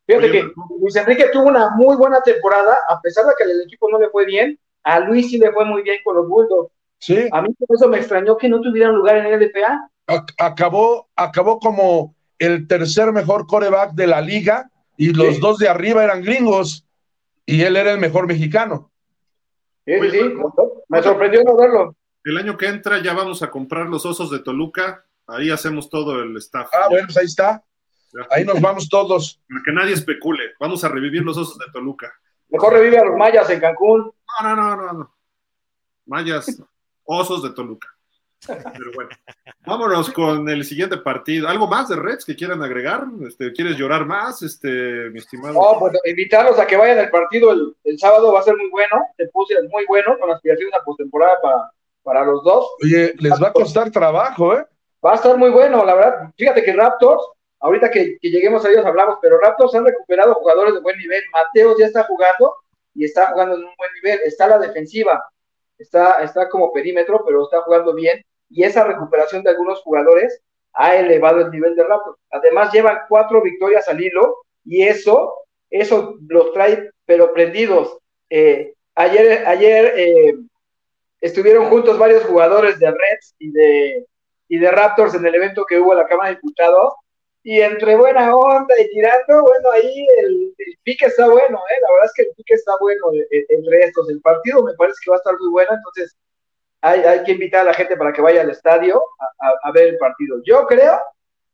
Fíjate 0.09 0.33
que 0.33 0.51
Luis 0.81 0.97
Enrique 0.97 1.29
tuvo 1.31 1.49
una 1.49 1.69
muy 1.77 1.95
buena 1.97 2.23
temporada, 2.23 2.79
a 2.89 2.99
pesar 3.03 3.27
de 3.27 3.33
que 3.37 3.45
el 3.45 3.61
equipo 3.61 3.91
no 3.91 3.99
le 3.99 4.09
fue 4.09 4.25
bien, 4.25 4.59
a 4.83 5.01
Luis 5.01 5.29
sí 5.29 5.37
le 5.37 5.53
fue 5.53 5.67
muy 5.67 5.83
bien 5.83 5.99
con 6.03 6.17
los 6.17 6.27
Bulldogs. 6.27 6.73
Sí. 6.99 7.29
A 7.31 7.43
mí 7.43 7.51
por 7.59 7.77
eso 7.77 7.89
me 7.89 7.99
extrañó 7.99 8.39
que 8.39 8.49
no 8.49 8.63
tuviera 8.63 8.91
lugar 8.91 9.19
en 9.19 9.27
el 9.27 9.39
LFA. 9.39 9.91
Acabó, 10.39 11.11
acabó 11.15 11.59
como 11.59 12.15
el 12.39 12.67
tercer 12.67 13.13
mejor 13.13 13.47
coreback 13.47 13.93
de 13.93 14.07
la 14.07 14.23
liga 14.23 14.71
y 14.97 15.13
los 15.13 15.41
dos 15.41 15.59
de 15.59 15.69
arriba 15.69 16.03
eran 16.03 16.23
gringos 16.23 16.87
y 17.45 17.61
él 17.61 17.77
era 17.77 17.93
el 17.93 17.99
mejor 17.99 18.27
mexicano. 18.27 18.91
Sí, 19.85 19.93
sí, 20.11 20.21
me 20.89 21.03
sorprendió 21.03 21.43
no 21.45 21.55
verlo. 21.55 21.95
El 22.25 22.39
año 22.39 22.57
que 22.57 22.69
entra 22.69 23.03
ya 23.03 23.13
vamos 23.13 23.43
a 23.43 23.51
comprar 23.51 23.87
los 23.89 24.07
osos 24.07 24.31
de 24.31 24.39
Toluca, 24.39 25.05
ahí 25.27 25.51
hacemos 25.51 25.91
todo 25.91 26.23
el 26.23 26.35
staff. 26.39 26.71
Ah, 26.73 26.89
bueno, 26.89 27.07
pues 27.07 27.19
ahí 27.19 27.27
está. 27.27 27.63
Ahí 28.31 28.45
nos 28.45 28.61
vamos 28.61 28.89
todos. 28.89 29.41
Para 29.49 29.63
que 29.65 29.73
nadie 29.73 29.95
especule. 29.95 30.53
Vamos 30.59 30.83
a 30.85 30.89
revivir 30.89 31.23
los 31.23 31.37
osos 31.37 31.59
de 31.59 31.67
Toluca. 31.73 32.13
Mejor 32.49 32.73
revive 32.73 32.99
a 32.99 33.05
los 33.05 33.17
mayas 33.17 33.49
en 33.51 33.61
Cancún. 33.61 34.11
No, 34.43 34.55
no, 34.55 34.57
no, 34.57 34.77
no, 34.77 34.93
no. 34.93 35.15
Mayas, 36.07 36.63
osos 37.05 37.43
de 37.43 37.51
Toluca. 37.51 37.89
Pero 38.47 38.93
bueno, 38.95 39.11
vámonos 39.67 40.11
con 40.11 40.49
el 40.49 40.65
siguiente 40.65 40.97
partido. 40.99 41.49
¿Algo 41.49 41.67
más 41.67 41.89
de 41.89 41.97
Reds 41.97 42.25
que 42.25 42.37
quieran 42.37 42.63
agregar? 42.63 43.05
Este, 43.27 43.53
¿Quieres 43.53 43.77
llorar 43.77 44.07
más, 44.07 44.43
este, 44.43 45.11
mi 45.11 45.19
estimado? 45.19 45.55
No, 45.55 45.79
pues 45.81 45.95
invitarlos 46.05 46.59
a 46.59 46.67
que 46.67 46.77
vayan 46.77 46.99
al 46.99 47.11
partido 47.11 47.51
el, 47.51 47.77
el 47.83 47.99
sábado, 47.99 48.33
va 48.33 48.41
a 48.41 48.45
ser 48.45 48.57
muy 48.57 48.71
bueno. 48.71 49.05
Se 49.17 49.27
puse 49.29 49.55
muy 49.71 49.85
bueno, 49.87 50.17
con 50.21 50.31
aspiraciones 50.31 50.73
a 50.75 50.85
postemporada 50.85 51.35
para, 51.43 51.73
para 52.03 52.25
los 52.25 52.43
dos. 52.45 52.65
Oye, 52.83 53.13
les 53.19 53.43
va 53.43 53.49
a 53.49 53.53
costar 53.53 53.91
trabajo, 53.91 54.55
¿eh? 54.57 54.65
Va 55.05 55.13
a 55.13 55.17
estar 55.17 55.37
muy 55.37 55.51
bueno, 55.51 55.85
la 55.85 55.95
verdad. 55.95 56.33
Fíjate 56.37 56.63
que 56.63 56.73
Raptors, 56.73 57.23
ahorita 57.61 57.91
que, 57.91 58.19
lleguemos 58.21 58.65
a 58.65 58.71
ellos 58.71 58.85
hablamos, 58.85 59.19
pero 59.21 59.39
Raptors 59.39 59.75
han 59.75 59.85
recuperado 59.85 60.35
jugadores 60.35 60.75
de 60.75 60.81
buen 60.81 60.99
nivel. 60.99 61.23
Mateos 61.33 61.77
ya 61.79 61.87
está 61.87 62.05
jugando 62.05 62.55
y 62.95 63.05
está 63.05 63.33
jugando 63.33 63.57
en 63.57 63.65
un 63.65 63.77
buen 63.77 63.93
nivel. 63.95 64.21
Está 64.25 64.49
la 64.49 64.59
defensiva, 64.59 65.23
está, 65.79 66.23
está 66.23 66.49
como 66.49 66.73
perímetro, 66.73 67.25
pero 67.25 67.45
está 67.45 67.63
jugando 67.63 67.95
bien. 67.95 68.25
Y 68.51 68.65
esa 68.65 68.85
recuperación 68.85 69.43
de 69.43 69.51
algunos 69.51 69.81
jugadores 69.83 70.41
ha 70.75 70.97
elevado 70.97 71.41
el 71.41 71.51
nivel 71.51 71.75
de 71.75 71.85
Raptors. 71.85 72.19
Además, 72.31 72.73
llevan 72.73 73.01
cuatro 73.09 73.43
victorias 73.43 73.89
al 73.89 74.01
hilo 74.01 74.37
y 74.65 74.83
eso, 74.83 75.35
eso 75.71 76.17
los 76.29 76.53
trae, 76.53 76.91
pero 77.05 77.33
prendidos. 77.33 77.99
Eh, 78.31 78.75
ayer, 78.95 79.47
ayer 79.47 79.93
eh, 79.97 80.37
estuvieron 81.21 81.69
juntos 81.69 81.99
varios 81.99 82.25
jugadores 82.25 82.79
de 82.79 82.91
Reds 82.91 83.35
y 83.39 83.51
de, 83.51 84.07
y 84.49 84.59
de 84.59 84.71
Raptors 84.71 85.15
en 85.15 85.27
el 85.27 85.35
evento 85.35 85.65
que 85.65 85.79
hubo 85.79 85.93
en 85.93 85.99
la 85.99 86.07
Cámara 86.07 86.31
de 86.31 86.37
Diputados. 86.37 86.95
Y 87.43 87.60
entre 87.60 87.97
buena 87.97 88.35
onda 88.35 88.74
y 88.78 88.90
tirando, 88.90 89.43
bueno, 89.43 89.70
ahí 89.73 90.06
el, 90.19 90.55
el 90.59 90.78
pique 90.82 91.06
está 91.06 91.28
bueno, 91.28 91.59
¿eh? 91.59 91.81
la 91.82 91.93
verdad 91.93 92.06
es 92.06 92.12
que 92.15 92.23
el 92.23 92.35
pique 92.36 92.55
está 92.55 92.73
bueno 92.81 93.12
eh, 93.15 93.47
entre 93.48 93.81
estos. 93.85 94.09
El 94.10 94.20
partido 94.20 94.62
me 94.62 94.74
parece 94.74 94.98
que 95.05 95.10
va 95.10 95.16
a 95.16 95.19
estar 95.19 95.35
muy 95.39 95.48
bueno, 95.51 95.70
entonces 95.73 96.16
hay, 96.81 97.01
hay 97.01 97.24
que 97.24 97.32
invitar 97.32 97.62
a 97.62 97.70
la 97.70 97.74
gente 97.74 97.97
para 97.97 98.12
que 98.12 98.20
vaya 98.20 98.43
al 98.43 98.51
estadio 98.51 99.02
a, 99.19 99.47
a, 99.47 99.52
a 99.62 99.73
ver 99.73 99.89
el 99.89 99.98
partido. 99.98 100.43
Yo 100.44 100.66
creo, 100.66 101.01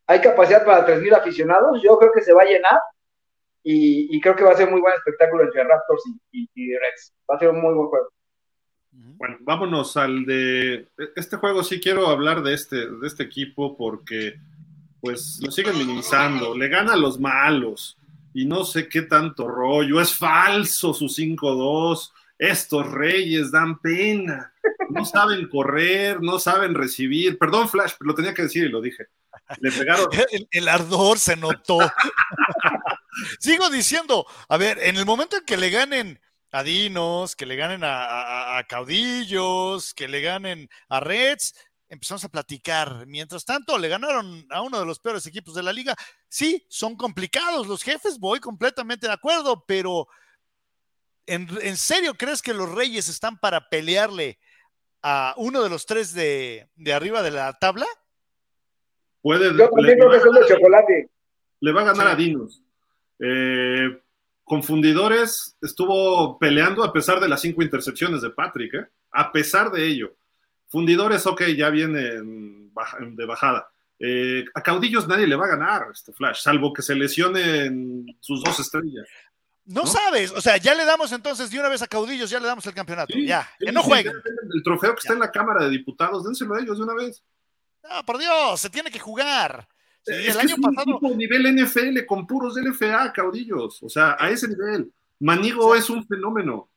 hay 0.07 0.21
capacidad 0.21 0.65
para 0.65 0.87
3.000 0.87 1.15
aficionados, 1.15 1.81
yo 1.83 1.99
creo 1.99 2.13
que 2.13 2.23
se 2.23 2.33
va 2.33 2.43
a 2.43 2.47
llenar 2.47 2.81
y, 3.63 4.15
y, 4.15 4.21
creo 4.21 4.37
que 4.37 4.45
va 4.45 4.51
a 4.51 4.57
ser 4.57 4.71
muy 4.71 4.81
buen 4.81 4.93
espectáculo 4.95 5.43
entre 5.43 5.65
Raptors 5.65 6.03
y, 6.07 6.43
y, 6.43 6.51
y 6.55 6.77
Reds. 6.77 7.15
Va 7.31 7.37
a 7.37 7.39
ser 7.39 7.49
un 7.49 7.63
muy 7.63 7.73
buen 7.73 7.89
juego. 7.89 8.09
Bueno, 9.17 9.39
vámonos 9.41 9.97
al 9.97 10.27
de 10.27 10.87
este 11.17 11.37
juego. 11.37 11.63
Sí 11.63 11.81
quiero 11.81 12.09
hablar 12.09 12.43
de 12.43 12.53
este, 12.53 12.77
de 12.77 13.07
este 13.07 13.23
equipo 13.23 13.75
porque 13.75 14.35
pues 15.05 15.39
lo 15.43 15.51
siguen 15.51 15.77
minimizando. 15.77 16.57
Le 16.57 16.67
gana 16.69 16.95
a 16.95 16.97
los 16.97 17.21
malos 17.21 17.99
y 18.33 18.47
no 18.47 18.65
sé 18.65 18.89
qué 18.89 19.03
tanto 19.03 19.47
rollo. 19.47 20.01
Es 20.01 20.15
falso 20.15 20.95
su 20.95 21.05
5-2. 21.05 22.11
Estos 22.39 22.91
reyes 22.91 23.53
dan 23.53 23.79
pena. 23.81 24.55
No 24.89 25.05
saben 25.05 25.47
correr, 25.49 26.23
no 26.23 26.39
saben 26.39 26.75
recibir. 26.75 27.39
Perdón, 27.39 27.69
Flash, 27.69 27.93
pero 27.99 28.09
lo 28.09 28.15
tenía 28.15 28.33
que 28.33 28.45
decir 28.45 28.65
y 28.65 28.71
lo 28.71 28.81
dije. 28.81 29.09
Le 29.61 29.71
pegaron. 29.71 30.07
El, 30.51 30.69
ardor 30.69 31.19
se 31.19 31.37
notó. 31.37 31.79
Sigo 33.41 33.69
diciendo, 33.69 34.27
a 34.49 34.57
ver, 34.57 34.79
en 34.85 34.97
el 34.97 35.05
momento 35.05 35.37
en 35.37 35.45
que 35.45 35.59
le 35.59 35.69
ganen 35.69 36.19
a 36.51 36.63
Dinos, 36.63 37.37
que 37.37 37.45
le 37.45 37.57
ganen 37.57 37.85
a, 37.85 38.05
a, 38.05 38.59
a, 38.59 38.65
Caudillos, 38.65 39.93
que 39.93 40.09
le 40.09 40.23
ganen 40.23 40.71
a 40.89 41.01
Reds, 41.01 41.55
empezamos 41.89 42.25
a 42.25 42.29
platicar. 42.29 43.07
Mientras 43.07 43.45
tanto, 43.45 43.79
le 43.79 43.89
ganaron 43.89 44.47
a 44.51 44.63
uno 44.63 44.81
de 44.81 44.87
los 44.87 44.99
peores 44.99 45.27
equipos 45.27 45.55
de 45.55 45.63
la 45.63 45.73
liga. 45.73 45.95
Sí, 46.29 46.65
son 46.69 46.97
complicados 46.97 47.67
los 47.67 47.83
jefes, 47.83 48.19
voy 48.19 48.41
completamente 48.41 49.07
de 49.07 49.13
acuerdo, 49.13 49.65
pero 49.67 50.09
¿en, 51.27 51.49
en 51.63 51.77
serio 51.77 52.15
crees 52.15 52.43
que 52.43 52.55
los 52.55 52.71
Reyes 52.73 53.09
están 53.09 53.39
para 53.39 53.69
pelearle 53.69 54.39
a 55.03 55.35
uno 55.37 55.63
de 55.63 55.71
los 55.71 55.87
tres 55.87 56.15
de, 56.15 56.69
de 56.77 56.93
arriba 56.93 57.23
de 57.23 57.31
la 57.31 57.53
tabla? 57.55 57.87
Puede, 59.23 59.57
Yo 59.57 59.71
también 59.71 59.99
creo 59.99 60.11
que 60.11 60.21
son 60.21 60.35
de 60.35 60.47
chocolate. 60.47 61.11
Le 61.61 61.73
va 61.73 61.83
a 61.83 61.85
ganar 61.85 62.07
sí. 62.09 62.13
a 62.13 62.17
Dinos. 62.17 62.63
Eh, 63.21 64.01
Confundidores 64.45 65.57
estuvo 65.63 66.39
peleando 66.39 66.85
a 66.85 66.93
pesar 66.93 67.19
de 67.19 67.29
las 67.29 67.41
cinco 67.41 67.63
intercepciones 67.63 68.21
de 68.21 68.29
Patrick, 68.29 68.75
¿eh? 68.75 68.87
a 69.11 69.33
pesar 69.33 69.71
de 69.71 69.87
ello. 69.87 70.15
Fundidores, 70.69 71.27
ok, 71.27 71.43
ya 71.57 71.71
viene 71.71 72.01
de 72.01 73.27
bajada. 73.27 73.69
Eh, 73.99 74.45
a 74.55 74.63
Caudillos 74.63 75.07
nadie 75.07 75.27
le 75.27 75.37
va 75.37 75.47
a 75.47 75.57
ganar 75.57 75.87
este 75.93 76.13
Flash, 76.13 76.43
salvo 76.43 76.73
que 76.73 76.83
se 76.83 76.95
lesionen 76.95 78.07
sus 78.21 78.43
dos 78.43 78.59
estrellas. 78.59 79.07
No, 79.67 79.83
¿no? 79.83 79.87
sabes, 79.87 80.31
o 80.33 80.41
sea, 80.41 80.57
ya 80.57 80.75
le 80.75 80.85
damos 80.85 81.13
entonces 81.13 81.51
de 81.51 81.59
una 81.59 81.69
vez 81.69 81.81
a 81.81 81.87
Caudillos, 81.87 82.29
ya 82.29 82.41
le 82.41 82.47
damos 82.47 82.67
el 82.67 82.75
campeonato, 82.75 83.15
sí, 83.15 83.27
ya, 83.27 83.49
que 83.59 83.73
no 83.73 83.83
jueguen. 83.83 84.13
El 84.53 84.63
trofeo 84.63 84.95
que 84.95 85.01
ya. 85.03 85.05
está 85.05 85.13
en 85.15 85.21
la 85.21 85.31
Cámara 85.31 85.65
de 85.65 85.71
Diputados, 85.71 86.25
dénselo 86.25 86.55
a 86.55 86.61
ellos 86.61 86.77
de 86.77 86.85
una 86.85 86.95
vez. 86.95 87.23
No, 87.83 88.05
por 88.05 88.19
Dios, 88.19 88.61
se 88.61 88.71
tiene 88.71 88.91
que 88.91 88.99
jugar. 88.99 89.69
Sí, 90.05 90.13
es 90.13 90.35
el 90.35 90.41
año 90.41 90.49
es 90.49 90.59
un 90.59 90.63
pasado. 90.63 90.99
Tipo 90.99 91.15
nivel 91.15 91.55
NFL 91.55 92.05
con 92.07 92.27
puros 92.27 92.57
LFA, 92.57 93.13
caudillos. 93.13 93.83
O 93.83 93.89
sea, 93.89 94.17
a 94.19 94.31
ese 94.31 94.49
nivel. 94.49 94.93
Manigo 95.21 95.75
es 95.75 95.89
un 95.89 96.07
fenómeno. 96.07 96.69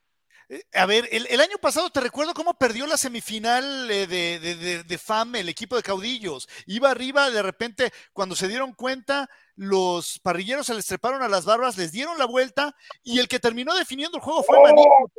A 0.73 0.85
ver, 0.85 1.09
el, 1.11 1.27
el, 1.29 1.41
año 1.41 1.57
pasado 1.57 1.89
te 1.89 1.99
recuerdo 1.99 2.33
cómo 2.33 2.57
perdió 2.57 2.87
la 2.87 2.95
semifinal 2.95 3.91
eh, 3.91 4.07
de, 4.07 4.39
de, 4.39 4.55
de, 4.55 4.83
de, 4.83 4.97
FAM, 4.97 5.35
el 5.35 5.49
equipo 5.49 5.75
de 5.75 5.83
caudillos. 5.83 6.47
Iba 6.65 6.89
arriba, 6.89 7.29
de 7.29 7.43
repente, 7.43 7.91
cuando 8.13 8.33
se 8.33 8.47
dieron 8.47 8.71
cuenta, 8.73 9.29
los 9.57 10.19
parrilleros 10.19 10.67
se 10.67 10.73
les 10.73 10.85
treparon 10.85 11.21
a 11.21 11.27
las 11.27 11.43
barbas, 11.43 11.77
les 11.77 11.91
dieron 11.91 12.17
la 12.17 12.25
vuelta 12.25 12.73
y 13.03 13.19
el 13.19 13.27
que 13.27 13.39
terminó 13.39 13.75
definiendo 13.75 14.17
el 14.17 14.23
juego 14.23 14.41
fue 14.41 14.57
Manigo. 14.63 15.11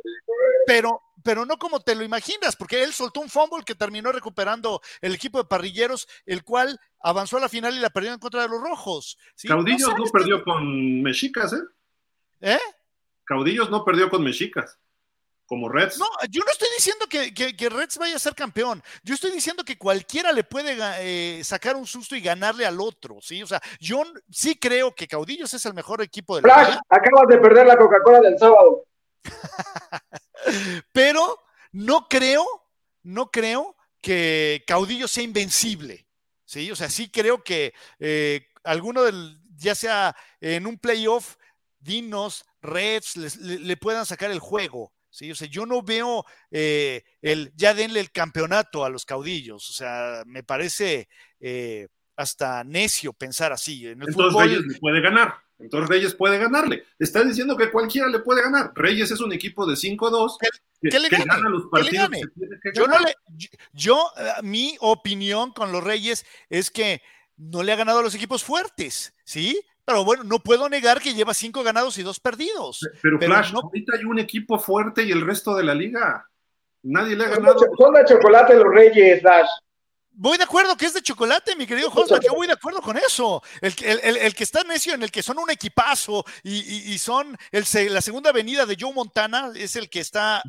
Pero, 0.65 1.01
pero 1.23 1.45
no 1.45 1.57
como 1.57 1.79
te 1.81 1.93
lo 1.93 2.03
imaginas, 2.03 2.55
porque 2.55 2.81
él 2.81 2.91
soltó 2.91 3.19
un 3.19 3.29
fumble 3.29 3.63
que 3.63 3.75
terminó 3.75 4.11
recuperando 4.11 4.81
el 4.99 5.13
equipo 5.13 5.37
de 5.37 5.45
parrilleros, 5.45 6.07
el 6.25 6.43
cual 6.43 6.79
avanzó 7.01 7.37
a 7.37 7.41
la 7.41 7.49
final 7.49 7.75
y 7.75 7.79
la 7.79 7.91
perdió 7.91 8.13
en 8.13 8.19
contra 8.19 8.41
de 8.41 8.49
los 8.49 8.61
rojos. 8.61 9.17
¿sí? 9.35 9.47
Caudillos 9.47 9.89
no, 9.89 10.05
no 10.05 10.11
perdió 10.11 10.43
con 10.43 11.03
Mexicas, 11.03 11.53
¿eh? 11.53 11.63
¿Eh? 12.41 12.59
Caudillos 13.25 13.69
no 13.69 13.85
perdió 13.85 14.09
con 14.09 14.23
Mexicas. 14.23 14.79
Como 15.49 15.67
Reds. 15.67 15.97
No, 15.97 16.05
yo 16.29 16.43
no 16.45 16.51
estoy 16.51 16.67
diciendo 16.77 17.07
que, 17.09 17.33
que, 17.33 17.57
que, 17.57 17.69
Reds 17.69 17.97
vaya 17.97 18.15
a 18.15 18.19
ser 18.19 18.35
campeón. 18.35 18.83
Yo 19.01 19.15
estoy 19.15 19.31
diciendo 19.31 19.63
que 19.63 19.79
cualquiera 19.79 20.31
le 20.31 20.43
puede 20.43 20.77
eh, 20.99 21.43
sacar 21.43 21.75
un 21.75 21.87
susto 21.87 22.15
y 22.15 22.21
ganarle 22.21 22.67
al 22.67 22.79
otro, 22.79 23.17
¿sí? 23.19 23.41
O 23.41 23.47
sea, 23.47 23.59
yo 23.79 24.03
sí 24.29 24.59
creo 24.59 24.93
que 24.93 25.07
Caudillos 25.07 25.51
es 25.55 25.65
el 25.65 25.73
mejor 25.73 26.03
equipo 26.03 26.35
del 26.35 26.43
Flash, 26.43 26.67
mundo. 26.67 26.81
acabas 26.87 27.27
de 27.29 27.37
perder 27.39 27.65
la 27.65 27.77
Coca-Cola 27.77 28.19
del 28.19 28.37
sábado. 28.37 28.85
Pero 30.93 31.39
no 31.71 32.07
creo, 32.07 32.45
no 33.01 33.31
creo 33.31 33.75
que 34.01 34.63
Caudillo 34.67 35.07
sea 35.07 35.23
invencible. 35.23 36.05
Sí, 36.45 36.69
o 36.69 36.75
sea, 36.75 36.91
sí 36.91 37.09
creo 37.09 37.43
que 37.43 37.73
eh, 37.97 38.45
alguno 38.63 39.01
del, 39.01 39.41
ya 39.55 39.73
sea 39.73 40.15
en 40.41 40.67
un 40.67 40.77
playoff, 40.77 41.37
Dinos, 41.79 42.45
Reds, 42.61 43.17
les, 43.17 43.37
le, 43.37 43.57
le, 43.57 43.77
puedan 43.77 44.05
sacar 44.05 44.29
el 44.29 44.39
juego. 44.39 44.93
Sí, 45.09 45.31
o 45.31 45.35
sea, 45.35 45.47
yo 45.47 45.65
no 45.65 45.81
veo 45.81 46.25
eh, 46.51 47.03
el 47.21 47.51
ya 47.55 47.73
denle 47.73 47.99
el 47.99 48.11
campeonato 48.11 48.85
a 48.85 48.89
los 48.89 49.05
caudillos. 49.05 49.69
O 49.69 49.73
sea, 49.73 50.23
me 50.25 50.43
parece 50.43 51.09
eh, 51.39 51.87
hasta 52.15 52.63
necio 52.63 53.13
pensar 53.13 53.51
así. 53.51 53.87
En 53.87 54.01
el 54.01 54.09
Entonces 54.09 54.31
fútbol... 54.33 54.45
Reyes 54.45 54.65
le 54.65 54.79
puede 54.79 55.01
ganar. 55.01 55.35
Entonces 55.57 55.89
Reyes 55.89 56.15
puede 56.15 56.37
ganarle. 56.37 56.85
Está 56.97 57.23
diciendo 57.23 57.57
que 57.57 57.69
cualquiera 57.69 58.07
le 58.07 58.19
puede 58.19 58.41
ganar. 58.41 58.71
Reyes 58.75 59.11
es 59.11 59.19
un 59.19 59.33
equipo 59.33 59.65
de 59.65 59.75
5-2 59.75 60.37
que, 60.81 60.89
que, 60.89 60.99
le 60.99 61.09
gane, 61.09 61.25
gana 61.25 61.49
los 61.49 61.65
partidos. 61.69 62.09
Que 62.09 62.71
que 62.71 62.79
yo, 62.79 62.87
no 62.87 62.97
le, 62.99 63.13
yo, 63.35 63.49
yo, 63.73 64.11
mi 64.41 64.77
opinión 64.79 65.51
con 65.51 65.71
los 65.73 65.83
Reyes 65.83 66.25
es 66.49 66.71
que 66.71 67.01
no 67.35 67.63
le 67.63 67.71
ha 67.71 67.77
ganado 67.77 67.99
a 67.99 68.03
los 68.03 68.15
equipos 68.15 68.43
fuertes, 68.43 69.13
¿sí? 69.23 69.59
Pero 69.89 70.05
bueno, 70.05 70.23
no 70.23 70.37
puedo 70.37 70.69
negar 70.69 71.01
que 71.01 71.15
lleva 71.15 71.33
cinco 71.33 71.63
ganados 71.63 71.97
y 71.97 72.03
dos 72.03 72.19
perdidos. 72.19 72.87
Pero, 73.01 73.17
pero 73.17 73.33
Flash, 73.33 73.53
no... 73.53 73.61
ahorita 73.61 73.95
hay 73.97 74.05
un 74.05 74.19
equipo 74.19 74.59
fuerte 74.59 75.01
y 75.01 75.11
el 75.11 75.25
resto 75.25 75.55
de 75.55 75.63
la 75.63 75.73
liga. 75.73 76.29
Nadie 76.83 77.15
le 77.15 77.25
ha 77.25 77.29
ganado. 77.29 77.57
Son 77.75 77.91
de 77.95 78.05
chocolate 78.05 78.55
los 78.55 78.71
Reyes, 78.71 79.19
Flash. 79.21 79.47
Voy 80.11 80.37
de 80.37 80.43
acuerdo 80.43 80.77
que 80.77 80.85
es 80.85 80.93
de 80.93 81.01
chocolate, 81.01 81.55
mi 81.55 81.65
querido 81.65 81.89
José, 81.89 82.19
yo 82.23 82.35
voy 82.35 82.45
de 82.45 82.53
acuerdo 82.53 82.83
con 82.83 82.97
eso. 82.97 83.41
El, 83.61 83.73
el, 83.83 83.99
el, 84.03 84.17
el, 84.17 84.35
que 84.35 84.43
está 84.43 84.63
necio 84.63 84.93
en 84.93 85.01
el 85.01 85.09
que 85.09 85.23
son 85.23 85.39
un 85.39 85.49
equipazo 85.49 86.23
y, 86.43 86.57
y, 86.57 86.93
y 86.93 86.97
son 86.99 87.35
la 87.51 88.01
segunda 88.01 88.29
avenida 88.29 88.67
de 88.67 88.77
Joe 88.79 88.93
Montana 88.93 89.51
es 89.55 89.75
el 89.75 89.89
que 89.89 90.01
está, 90.01 90.43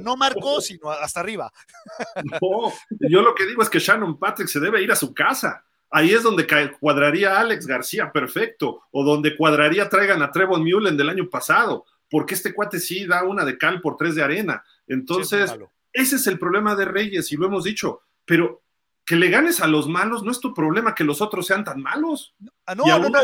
no 0.00 0.16
marcó, 0.16 0.62
sino 0.62 0.90
hasta 0.90 1.20
arriba. 1.20 1.52
No, 2.40 2.72
yo 3.10 3.20
lo 3.20 3.34
que 3.34 3.44
digo 3.44 3.62
es 3.62 3.68
que 3.68 3.78
Shannon 3.78 4.18
Patrick 4.18 4.48
se 4.48 4.60
debe 4.60 4.80
ir 4.80 4.90
a 4.90 4.96
su 4.96 5.12
casa. 5.12 5.66
Ahí 5.90 6.12
es 6.12 6.22
donde 6.22 6.46
cuadraría 6.80 7.38
Alex 7.38 7.66
García 7.66 8.10
perfecto, 8.12 8.82
o 8.90 9.04
donde 9.04 9.36
cuadraría 9.36 9.88
traigan 9.88 10.22
a 10.22 10.30
Trevon 10.30 10.62
Mullen 10.62 10.96
del 10.96 11.08
año 11.08 11.28
pasado, 11.30 11.84
porque 12.10 12.34
este 12.34 12.52
cuate 12.52 12.80
sí 12.80 13.06
da 13.06 13.24
una 13.24 13.44
de 13.44 13.56
cal 13.56 13.80
por 13.80 13.96
tres 13.96 14.14
de 14.14 14.22
arena. 14.22 14.64
Entonces, 14.86 15.50
sí, 15.50 15.56
es 15.92 16.08
ese 16.08 16.16
es 16.16 16.26
el 16.26 16.38
problema 16.38 16.74
de 16.74 16.84
Reyes, 16.84 17.30
y 17.32 17.36
lo 17.36 17.46
hemos 17.46 17.64
dicho, 17.64 18.02
pero 18.24 18.62
que 19.04 19.16
le 19.16 19.30
ganes 19.30 19.60
a 19.60 19.68
los 19.68 19.88
malos 19.88 20.24
no 20.24 20.32
es 20.32 20.40
tu 20.40 20.52
problema 20.52 20.94
que 20.94 21.04
los 21.04 21.20
otros 21.20 21.46
sean 21.46 21.64
tan 21.64 21.80
malos. 21.80 22.34
Ah, 22.66 22.74
no, 22.74 22.84
no, 22.84 23.08
no, 23.08 23.20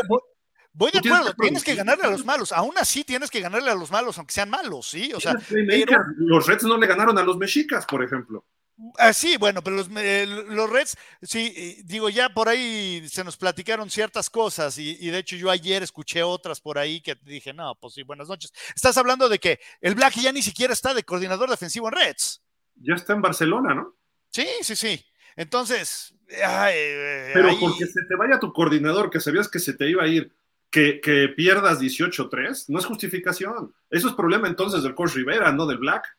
Voy 0.75 0.89
de 0.89 0.97
acuerdo, 0.97 1.33
tienes 1.39 1.63
que 1.63 1.75
ganarle 1.75 2.05
a 2.05 2.09
los 2.09 2.25
malos. 2.25 2.51
Aún 2.51 2.73
así 2.79 3.03
tienes 3.03 3.29
que 3.29 3.41
ganarle 3.41 3.69
a 3.69 3.75
los 3.75 3.91
malos, 3.91 4.17
aunque 4.17 4.33
sean 4.33 4.49
malos, 4.49 4.87
¿sí? 4.89 5.13
O 5.13 5.19
sea, 5.19 5.35
los 6.17 6.47
Reds 6.47 6.63
no 6.63 6.77
le 6.77 6.87
ganaron 6.87 7.15
a 7.19 7.23
los 7.23 7.37
mexicas, 7.37 7.85
por 7.85 8.03
ejemplo. 8.03 8.43
Ah, 8.97 9.13
sí, 9.13 9.37
bueno, 9.37 9.61
pero 9.63 9.75
los, 9.75 9.87
los, 9.87 10.69
Reds, 10.69 10.97
sí, 11.21 11.81
digo, 11.85 12.09
ya 12.09 12.29
por 12.29 12.49
ahí 12.49 13.07
se 13.07 13.23
nos 13.23 13.37
platicaron 13.37 13.89
ciertas 13.89 14.29
cosas 14.29 14.77
y, 14.79 15.09
de 15.09 15.19
hecho 15.19 15.35
yo 15.35 15.51
ayer 15.51 15.83
escuché 15.83 16.23
otras 16.23 16.59
por 16.59 16.79
ahí 16.79 16.99
que 16.99 17.15
dije, 17.21 17.53
no, 17.53 17.75
pues 17.79 17.93
sí, 17.93 18.03
buenas 18.03 18.27
noches. 18.27 18.51
Estás 18.75 18.97
hablando 18.97 19.29
de 19.29 19.37
que 19.37 19.59
el 19.79 19.93
Black 19.93 20.15
ya 20.15 20.31
ni 20.31 20.41
siquiera 20.41 20.73
está 20.73 20.93
de 20.93 21.03
coordinador 21.03 21.49
defensivo 21.49 21.87
en 21.87 21.93
Reds. 21.93 22.41
Ya 22.75 22.95
está 22.95 23.13
en 23.13 23.21
Barcelona, 23.21 23.75
¿no? 23.75 23.95
Sí, 24.31 24.47
sí, 24.61 24.75
sí. 24.75 25.05
Entonces, 25.35 26.15
ay, 26.43 26.73
pero 27.33 27.57
porque 27.59 27.85
se 27.85 28.03
te 28.07 28.15
vaya 28.15 28.39
tu 28.39 28.51
coordinador, 28.51 29.11
que 29.11 29.19
sabías 29.19 29.47
que 29.49 29.59
se 29.59 29.73
te 29.73 29.87
iba 29.87 30.03
a 30.03 30.07
ir, 30.07 30.33
que, 30.71 30.99
que 30.99 31.29
pierdas 31.29 31.79
18-3, 31.79 32.65
no 32.69 32.79
es 32.79 32.85
justificación. 32.85 33.73
Eso 33.91 34.07
es 34.07 34.15
problema 34.15 34.47
entonces 34.47 34.81
del 34.81 34.95
coach 34.95 35.13
Rivera, 35.13 35.51
no 35.51 35.67
del 35.67 35.77
Black. 35.77 36.17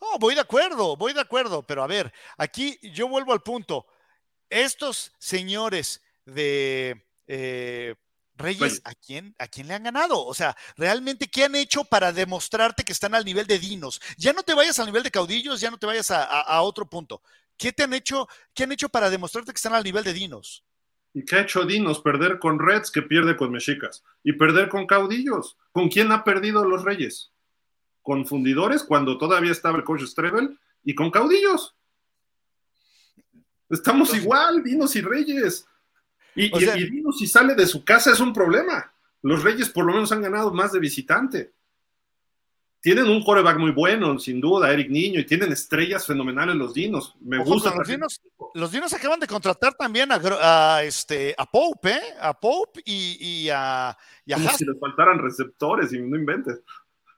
Oh, 0.00 0.18
voy 0.18 0.34
de 0.34 0.40
acuerdo, 0.40 0.96
voy 0.96 1.12
de 1.12 1.20
acuerdo, 1.20 1.62
pero 1.62 1.82
a 1.82 1.86
ver, 1.86 2.12
aquí 2.36 2.78
yo 2.82 3.08
vuelvo 3.08 3.32
al 3.32 3.42
punto. 3.42 3.86
Estos 4.48 5.12
señores 5.18 6.02
de 6.24 7.06
eh, 7.26 7.94
Reyes, 8.36 8.80
¿a 8.84 8.94
quién, 8.94 9.34
¿a 9.38 9.46
quién 9.46 9.68
le 9.68 9.74
han 9.74 9.84
ganado? 9.84 10.24
O 10.24 10.34
sea, 10.34 10.56
realmente, 10.76 11.28
¿qué 11.28 11.44
han 11.44 11.54
hecho 11.54 11.84
para 11.84 12.12
demostrarte 12.12 12.84
que 12.84 12.92
están 12.92 13.14
al 13.14 13.24
nivel 13.24 13.46
de 13.46 13.58
dinos? 13.58 14.00
Ya 14.16 14.32
no 14.32 14.42
te 14.42 14.54
vayas 14.54 14.78
al 14.78 14.86
nivel 14.86 15.02
de 15.02 15.10
caudillos, 15.10 15.60
ya 15.60 15.70
no 15.70 15.78
te 15.78 15.86
vayas 15.86 16.10
a, 16.10 16.60
otro 16.62 16.88
punto. 16.88 17.22
¿Qué 17.56 17.72
te 17.72 17.82
han 17.82 17.92
hecho, 17.92 18.26
qué 18.54 18.64
han 18.64 18.72
hecho 18.72 18.88
para 18.88 19.10
demostrarte 19.10 19.52
que 19.52 19.56
están 19.56 19.74
al 19.74 19.84
nivel 19.84 20.04
de 20.04 20.14
dinos? 20.14 20.64
¿Y 21.12 21.24
qué 21.24 21.36
ha 21.36 21.40
hecho 21.40 21.64
Dinos? 21.64 22.00
Perder 22.00 22.38
con 22.38 22.58
Reds 22.58 22.90
que 22.90 23.02
pierde 23.02 23.36
con 23.36 23.50
Mexicas. 23.50 24.04
Y 24.22 24.34
perder 24.34 24.68
con 24.68 24.86
caudillos. 24.86 25.56
¿Con 25.72 25.88
quién 25.88 26.12
ha 26.12 26.22
perdido 26.22 26.64
los 26.64 26.84
Reyes? 26.84 27.32
Con 28.02 28.26
fundidores 28.26 28.82
cuando 28.82 29.18
todavía 29.18 29.52
estaba 29.52 29.78
el 29.78 29.84
coach 29.84 30.02
Strebel 30.02 30.58
y 30.84 30.94
con 30.94 31.10
caudillos. 31.10 31.74
Estamos 33.68 34.14
igual, 34.14 34.62
Dinos 34.62 34.96
y 34.96 35.00
Reyes. 35.00 35.66
Y, 36.34 36.48
Dinos 36.48 37.18
si 37.18 37.26
sale 37.26 37.54
de 37.54 37.66
su 37.66 37.84
casa 37.84 38.12
es 38.12 38.20
un 38.20 38.32
problema. 38.32 38.92
Los 39.22 39.42
Reyes 39.42 39.68
por 39.68 39.84
lo 39.84 39.92
menos 39.92 40.10
han 40.12 40.22
ganado 40.22 40.52
más 40.52 40.72
de 40.72 40.80
visitante. 40.80 41.52
Tienen 42.80 43.10
un 43.10 43.22
coreback 43.22 43.58
muy 43.58 43.72
bueno, 43.72 44.18
sin 44.18 44.40
duda, 44.40 44.72
Eric 44.72 44.88
Niño, 44.88 45.20
y 45.20 45.26
tienen 45.26 45.52
estrellas 45.52 46.06
fenomenales 46.06 46.56
los 46.56 46.72
Dinos. 46.72 47.14
Me 47.20 47.36
gusta. 47.36 47.74
Los 47.76 47.86
dinos, 47.86 48.22
los 48.54 48.72
dinos, 48.72 48.94
acaban 48.94 49.20
de 49.20 49.26
contratar 49.26 49.74
también 49.74 50.08
a, 50.10 50.82
este, 50.82 51.34
a 51.36 51.44
Pope, 51.44 51.90
¿eh? 51.90 52.00
A 52.18 52.32
Pope 52.32 52.80
y, 52.86 53.50
a, 53.50 53.94
y 54.24 54.32
Como 54.32 54.48
si 54.52 54.64
les 54.64 54.80
faltaran 54.80 55.18
receptores 55.18 55.92
y 55.92 56.00
no 56.00 56.16
inventes. 56.16 56.60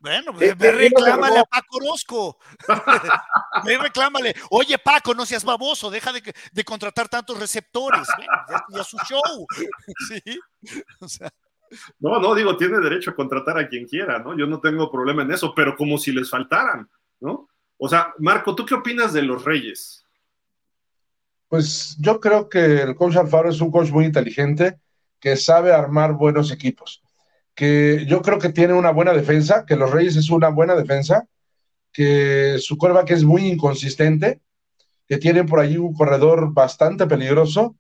Bueno, 0.02 0.32
pues, 0.32 0.58
ve, 0.58 0.72
reclámale 0.72 1.38
a 1.38 1.44
Paco 1.44 1.76
Orozco. 1.76 2.38
ve 3.64 3.78
reclámale. 3.78 4.34
Oye, 4.50 4.76
Paco, 4.76 5.14
no 5.14 5.24
seas 5.24 5.44
baboso, 5.44 5.90
deja 5.90 6.10
de, 6.12 6.64
contratar 6.64 7.08
tantos 7.08 7.38
receptores. 7.38 8.08
ya, 8.70 8.82
su 8.82 8.96
show. 9.08 9.46
¿Sí? 10.08 11.20
No, 12.00 12.18
no, 12.18 12.34
digo, 12.34 12.56
tiene 12.56 12.80
derecho 12.80 13.12
a 13.12 13.14
contratar 13.14 13.56
a 13.58 13.68
quien 13.68 13.86
quiera, 13.86 14.18
¿no? 14.18 14.36
Yo 14.36 14.44
no 14.46 14.60
tengo 14.60 14.90
problema 14.90 15.22
en 15.22 15.30
eso, 15.30 15.54
pero 15.54 15.76
como 15.76 15.96
si 15.96 16.10
les 16.10 16.28
faltaran, 16.28 16.90
¿no? 17.20 17.48
O 17.78 17.88
sea, 17.88 18.12
Marco, 18.18 18.56
¿tú 18.56 18.66
qué 18.66 18.74
opinas 18.74 19.12
de 19.12 19.22
los 19.22 19.44
Reyes? 19.44 20.04
Pues 21.46 21.96
yo 22.00 22.18
creo 22.18 22.48
que 22.48 22.82
el 22.82 22.96
coach 22.96 23.16
Alfaro 23.16 23.50
es 23.50 23.60
un 23.60 23.70
coach 23.70 23.90
muy 23.90 24.04
inteligente 24.04 24.80
que 25.20 25.36
sabe 25.36 25.72
armar 25.72 26.14
buenos 26.14 26.50
equipos 26.50 27.01
que 27.54 28.06
yo 28.06 28.22
creo 28.22 28.38
que 28.38 28.50
tiene 28.50 28.74
una 28.74 28.90
buena 28.90 29.12
defensa, 29.12 29.64
que 29.66 29.76
los 29.76 29.90
Reyes 29.90 30.16
es 30.16 30.30
una 30.30 30.48
buena 30.48 30.74
defensa, 30.74 31.26
que 31.92 32.56
su 32.58 32.78
que 32.78 33.14
es 33.14 33.24
muy 33.24 33.46
inconsistente, 33.46 34.40
que 35.06 35.18
tienen 35.18 35.46
por 35.46 35.60
allí 35.60 35.76
un 35.76 35.92
corredor 35.92 36.52
bastante 36.52 37.06
peligroso. 37.06 37.76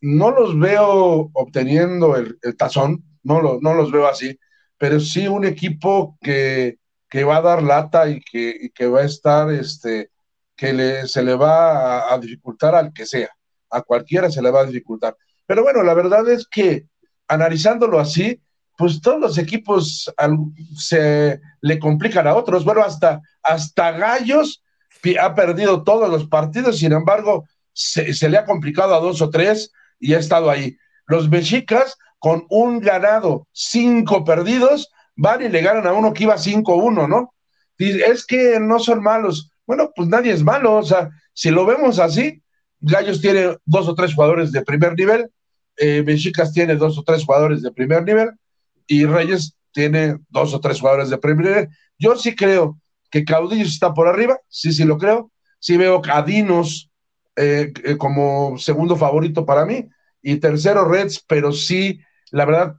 No 0.00 0.30
los 0.32 0.58
veo 0.58 1.30
obteniendo 1.32 2.16
el, 2.16 2.38
tazón, 2.56 3.04
no, 3.22 3.40
lo, 3.40 3.60
no 3.60 3.74
los 3.74 3.92
veo 3.92 4.06
así, 4.06 4.38
pero 4.76 5.00
sí 5.00 5.28
un 5.28 5.44
equipo 5.44 6.18
que, 6.20 6.78
va 7.24 7.36
a 7.36 7.42
dar 7.42 7.62
lata 7.62 8.08
y 8.08 8.20
que, 8.20 8.70
que 8.74 8.88
va 8.88 9.00
a 9.00 9.04
estar, 9.04 9.50
este, 9.52 10.10
que 10.56 10.72
le, 10.72 11.06
se 11.06 11.22
le 11.22 11.36
va 11.36 12.08
a, 12.08 12.14
a 12.14 12.18
dificultar 12.18 12.74
al 12.74 12.92
que 12.92 13.06
sea, 13.06 13.30
a 13.70 13.82
cualquiera 13.82 14.28
se 14.30 14.42
le 14.42 14.50
va 14.50 14.62
a 14.62 14.66
dificultar. 14.66 15.16
Pero 15.46 15.62
bueno, 15.62 15.84
la 15.84 15.94
verdad 15.94 16.28
es 16.28 16.48
que 16.48 16.88
analizándolo 17.28 18.00
así, 18.00 18.42
pues 18.76 19.00
todos 19.00 19.20
los 19.20 19.38
equipos 19.38 20.12
se 20.76 21.40
le 21.60 21.78
complican 21.78 22.26
a 22.26 22.34
otros. 22.34 22.64
Bueno, 22.64 22.82
hasta, 22.82 23.20
hasta 23.42 23.92
Gallos 23.92 24.62
ha 25.20 25.34
perdido 25.34 25.82
todos 25.84 26.10
los 26.10 26.26
partidos, 26.26 26.78
sin 26.78 26.92
embargo, 26.92 27.44
se, 27.72 28.28
le 28.28 28.38
ha 28.38 28.44
complicado 28.44 28.94
a 28.94 29.00
dos 29.00 29.20
o 29.20 29.30
tres 29.30 29.70
y 29.98 30.14
ha 30.14 30.18
estado 30.18 30.50
ahí. 30.50 30.76
Los 31.06 31.28
Mexicas, 31.28 31.96
con 32.18 32.46
un 32.48 32.80
ganado, 32.80 33.46
cinco 33.52 34.24
perdidos, 34.24 34.90
van 35.16 35.42
y 35.42 35.48
le 35.48 35.60
ganan 35.60 35.86
a 35.86 35.92
uno 35.92 36.12
que 36.12 36.24
iba 36.24 36.36
5-1, 36.36 37.08
¿no? 37.08 37.34
es 37.78 38.24
que 38.24 38.58
no 38.60 38.78
son 38.78 39.02
malos. 39.02 39.50
Bueno, 39.66 39.90
pues 39.94 40.08
nadie 40.08 40.32
es 40.32 40.42
malo, 40.42 40.76
o 40.76 40.82
sea, 40.82 41.10
si 41.32 41.50
lo 41.50 41.66
vemos 41.66 41.98
así, 41.98 42.42
Gallos 42.80 43.20
tiene 43.20 43.56
dos 43.64 43.88
o 43.88 43.94
tres 43.94 44.14
jugadores 44.14 44.52
de 44.52 44.62
primer 44.62 44.94
nivel, 44.94 45.30
eh, 45.76 46.02
Mexicas 46.06 46.52
tiene 46.52 46.76
dos 46.76 46.96
o 46.98 47.02
tres 47.02 47.24
jugadores 47.24 47.62
de 47.62 47.72
primer 47.72 48.04
nivel, 48.04 48.30
y 48.86 49.04
Reyes 49.06 49.56
tiene 49.72 50.18
dos 50.28 50.54
o 50.54 50.60
tres 50.60 50.80
jugadores 50.80 51.10
de 51.10 51.18
Premier 51.18 51.68
Yo 51.98 52.16
sí 52.16 52.34
creo 52.34 52.78
que 53.10 53.24
Caudillos 53.24 53.68
está 53.68 53.94
por 53.94 54.08
arriba, 54.08 54.38
sí, 54.48 54.72
sí 54.72 54.84
lo 54.84 54.98
creo. 54.98 55.30
Sí 55.60 55.76
veo 55.76 56.02
a 56.12 56.22
Dinos 56.22 56.90
eh, 57.36 57.72
eh, 57.84 57.96
como 57.96 58.58
segundo 58.58 58.96
favorito 58.96 59.46
para 59.46 59.64
mí 59.64 59.88
y 60.20 60.36
tercero 60.36 60.88
Reds, 60.88 61.24
pero 61.26 61.52
sí, 61.52 62.00
la 62.30 62.44
verdad, 62.44 62.76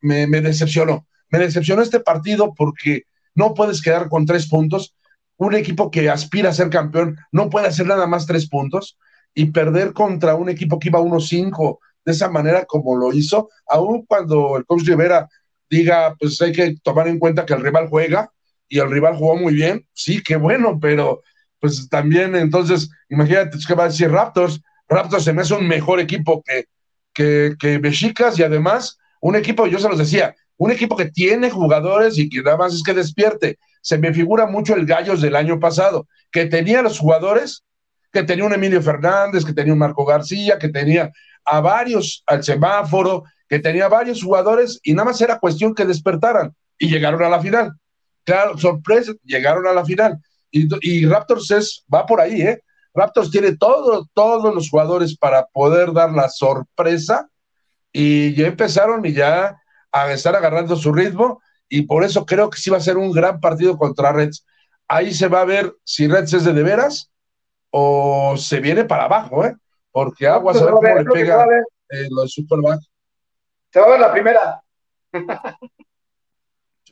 me, 0.00 0.26
me 0.26 0.40
decepcionó. 0.40 1.06
Me 1.30 1.38
decepcionó 1.38 1.82
este 1.82 2.00
partido 2.00 2.54
porque 2.54 3.04
no 3.34 3.54
puedes 3.54 3.82
quedar 3.82 4.08
con 4.08 4.26
tres 4.26 4.48
puntos. 4.48 4.94
Un 5.36 5.54
equipo 5.54 5.90
que 5.90 6.10
aspira 6.10 6.50
a 6.50 6.54
ser 6.54 6.70
campeón 6.70 7.16
no 7.32 7.50
puede 7.50 7.66
hacer 7.66 7.86
nada 7.86 8.06
más 8.06 8.26
tres 8.26 8.48
puntos 8.48 8.98
y 9.34 9.46
perder 9.46 9.92
contra 9.92 10.34
un 10.34 10.48
equipo 10.48 10.78
que 10.78 10.88
iba 10.88 11.00
1-5 11.00 11.78
de 12.04 12.12
esa 12.12 12.28
manera 12.28 12.64
como 12.64 12.96
lo 12.96 13.12
hizo, 13.12 13.48
aun 13.66 14.04
cuando 14.06 14.56
el 14.56 14.66
coach 14.66 14.84
Rivera 14.84 15.28
diga, 15.72 16.14
pues 16.20 16.40
hay 16.42 16.52
que 16.52 16.76
tomar 16.82 17.08
en 17.08 17.18
cuenta 17.18 17.46
que 17.46 17.54
el 17.54 17.62
rival 17.62 17.88
juega 17.88 18.30
y 18.68 18.78
el 18.78 18.90
rival 18.90 19.16
jugó 19.16 19.36
muy 19.36 19.54
bien, 19.54 19.86
sí, 19.94 20.22
qué 20.22 20.36
bueno, 20.36 20.78
pero 20.78 21.22
pues 21.58 21.88
también 21.88 22.36
entonces, 22.36 22.90
imagínate 23.08 23.56
qué 23.66 23.74
va 23.74 23.84
a 23.84 23.88
decir 23.88 24.10
Raptors, 24.10 24.60
Raptors 24.86 25.24
se 25.24 25.32
me 25.32 25.40
hace 25.40 25.54
un 25.54 25.66
mejor 25.66 25.98
equipo 25.98 26.42
que, 26.42 26.66
que, 27.14 27.54
que 27.58 27.78
Mexicas 27.78 28.38
y 28.38 28.42
además 28.42 28.98
un 29.20 29.34
equipo, 29.34 29.66
yo 29.66 29.78
se 29.78 29.88
los 29.88 29.96
decía, 29.96 30.34
un 30.58 30.70
equipo 30.70 30.94
que 30.94 31.10
tiene 31.10 31.48
jugadores 31.48 32.18
y 32.18 32.28
que 32.28 32.42
nada 32.42 32.58
más 32.58 32.74
es 32.74 32.82
que 32.82 32.92
despierte. 32.92 33.58
Se 33.80 33.96
me 33.96 34.12
figura 34.12 34.46
mucho 34.46 34.74
el 34.74 34.84
Gallos 34.84 35.22
del 35.22 35.36
año 35.36 35.58
pasado, 35.58 36.06
que 36.30 36.46
tenía 36.46 36.82
los 36.82 36.98
jugadores, 36.98 37.64
que 38.12 38.24
tenía 38.24 38.44
un 38.44 38.52
Emilio 38.52 38.82
Fernández, 38.82 39.44
que 39.44 39.54
tenía 39.54 39.72
un 39.72 39.78
Marco 39.78 40.04
García, 40.04 40.58
que 40.58 40.68
tenía 40.68 41.10
a 41.44 41.60
varios 41.60 42.22
al 42.26 42.44
semáforo, 42.44 43.24
que 43.52 43.58
tenía 43.58 43.86
varios 43.86 44.22
jugadores 44.22 44.80
y 44.82 44.94
nada 44.94 45.10
más 45.10 45.20
era 45.20 45.38
cuestión 45.38 45.74
que 45.74 45.84
despertaran 45.84 46.56
y 46.78 46.88
llegaron 46.88 47.22
a 47.22 47.28
la 47.28 47.38
final. 47.38 47.74
Claro, 48.24 48.56
sorpresa, 48.56 49.12
llegaron 49.24 49.66
a 49.66 49.74
la 49.74 49.84
final. 49.84 50.18
Y, 50.50 51.04
Raptors 51.04 51.50
es, 51.50 51.84
va 51.92 52.06
por 52.06 52.22
ahí, 52.22 52.40
¿eh? 52.40 52.62
Raptors 52.94 53.30
tiene 53.30 53.54
todo, 53.58 54.08
todos 54.14 54.54
los 54.54 54.70
jugadores 54.70 55.18
para 55.18 55.44
poder 55.48 55.92
dar 55.92 56.12
la 56.12 56.30
sorpresa 56.30 57.28
y 57.92 58.32
ya 58.34 58.46
empezaron 58.46 59.04
y 59.04 59.12
ya 59.12 59.60
a 59.92 60.12
estar 60.12 60.34
agarrando 60.34 60.74
su 60.74 60.90
ritmo 60.90 61.42
y 61.68 61.82
por 61.82 62.04
eso 62.04 62.24
creo 62.24 62.48
que 62.48 62.58
sí 62.58 62.70
va 62.70 62.78
a 62.78 62.80
ser 62.80 62.96
un 62.96 63.12
gran 63.12 63.38
partido 63.38 63.76
contra 63.76 64.12
Reds. 64.12 64.46
Ahí 64.88 65.12
se 65.12 65.28
va 65.28 65.42
a 65.42 65.44
ver 65.44 65.74
si 65.84 66.08
Reds 66.08 66.32
es 66.32 66.44
de 66.44 66.54
de 66.54 66.62
veras 66.62 67.10
o 67.68 68.34
se 68.38 68.60
viene 68.60 68.86
para 68.86 69.04
abajo, 69.04 69.44
¿eh? 69.44 69.54
Porque 69.90 70.26
Aguas 70.26 70.56
a 70.56 70.64
ver 70.64 70.72
cómo 70.72 70.94
le 70.94 71.04
pega 71.04 71.44
eh, 71.90 72.08
los. 72.10 72.34
Se 73.72 73.80
va 73.80 73.86
a 73.86 73.90
ver 73.90 74.00
la 74.00 74.12
primera. 74.12 74.62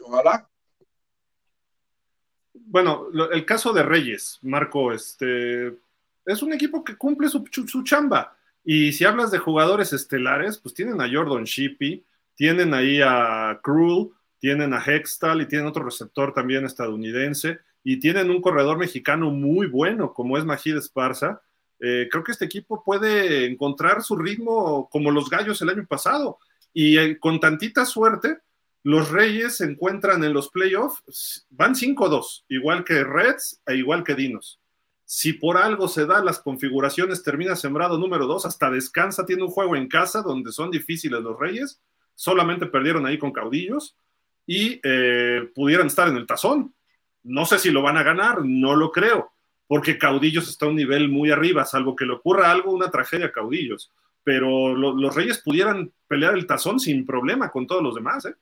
Ojalá. 0.00 0.48
Bueno, 2.54 3.08
el 3.32 3.44
caso 3.44 3.72
de 3.74 3.82
Reyes, 3.82 4.38
Marco, 4.42 4.92
este 4.92 5.76
es 6.24 6.42
un 6.42 6.54
equipo 6.54 6.82
que 6.82 6.96
cumple 6.96 7.28
su, 7.28 7.44
chamba. 7.84 8.34
Y 8.64 8.92
si 8.92 9.04
hablas 9.04 9.30
de 9.30 9.38
jugadores 9.38 9.92
estelares, 9.92 10.56
pues 10.56 10.74
tienen 10.74 11.02
a 11.02 11.08
Jordan 11.12 11.44
Shippey, 11.44 12.02
tienen 12.34 12.72
ahí 12.72 13.00
a 13.02 13.60
Cruel, 13.62 14.10
tienen 14.38 14.72
a 14.72 14.82
Hextal 14.82 15.42
y 15.42 15.46
tienen 15.46 15.66
otro 15.66 15.84
receptor 15.84 16.32
también 16.32 16.64
estadounidense 16.64 17.58
y 17.84 17.98
tienen 17.98 18.30
un 18.30 18.40
corredor 18.40 18.78
mexicano 18.78 19.30
muy 19.30 19.66
bueno 19.66 20.14
como 20.14 20.38
es 20.38 20.46
Majid 20.46 20.76
Esparza. 20.76 21.42
Eh, 21.78 22.08
creo 22.10 22.24
que 22.24 22.32
este 22.32 22.46
equipo 22.46 22.82
puede 22.82 23.46
encontrar 23.46 24.02
su 24.02 24.16
ritmo 24.16 24.88
como 24.90 25.10
los 25.10 25.28
gallos 25.28 25.60
el 25.60 25.70
año 25.70 25.86
pasado 25.86 26.38
Y 26.72 26.98
eh, 26.98 27.18
con 27.18 27.40
tantita 27.40 27.84
suerte, 27.84 28.38
los 28.82 29.10
Reyes 29.10 29.58
se 29.58 29.64
encuentran 29.64 30.24
en 30.24 30.32
los 30.32 30.48
playoffs, 30.48 31.46
van 31.50 31.74
5-2, 31.74 32.44
igual 32.48 32.84
que 32.84 33.04
Reds 33.04 33.60
e 33.66 33.76
igual 33.76 34.04
que 34.04 34.14
Dinos. 34.14 34.58
Si 35.04 35.32
por 35.32 35.56
algo 35.56 35.88
se 35.88 36.06
da 36.06 36.22
las 36.22 36.38
configuraciones, 36.38 37.22
termina 37.22 37.56
sembrado 37.56 37.98
número 37.98 38.26
2, 38.26 38.46
hasta 38.46 38.70
descansa, 38.70 39.26
tiene 39.26 39.42
un 39.42 39.50
juego 39.50 39.76
en 39.76 39.88
casa 39.88 40.22
donde 40.22 40.52
son 40.52 40.70
difíciles 40.70 41.20
los 41.20 41.38
Reyes, 41.38 41.80
solamente 42.14 42.66
perdieron 42.66 43.04
ahí 43.06 43.18
con 43.18 43.32
caudillos 43.32 43.96
y 44.46 44.80
eh, 44.82 45.50
pudieran 45.54 45.88
estar 45.88 46.08
en 46.08 46.16
el 46.16 46.26
tazón. 46.26 46.74
No 47.22 47.44
sé 47.44 47.58
si 47.58 47.70
lo 47.70 47.82
van 47.82 47.96
a 47.96 48.02
ganar, 48.02 48.44
no 48.44 48.76
lo 48.76 48.92
creo, 48.92 49.32
porque 49.66 49.98
caudillos 49.98 50.48
está 50.48 50.66
a 50.66 50.68
un 50.68 50.76
nivel 50.76 51.08
muy 51.08 51.30
arriba, 51.30 51.64
salvo 51.64 51.94
que 51.94 52.06
le 52.06 52.14
ocurra 52.14 52.50
algo, 52.50 52.72
una 52.72 52.90
tragedia 52.90 53.26
a 53.26 53.32
caudillos. 53.32 53.90
Pero 54.22 54.74
los 54.74 55.14
Reyes 55.14 55.38
pudieran 55.38 55.92
pelear 56.06 56.34
el 56.34 56.46
tazón 56.46 56.78
sin 56.78 57.06
problema 57.06 57.50
con 57.50 57.66
todos 57.66 57.82
los 57.82 57.94
demás, 57.94 58.24
¿eh? 58.26 58.34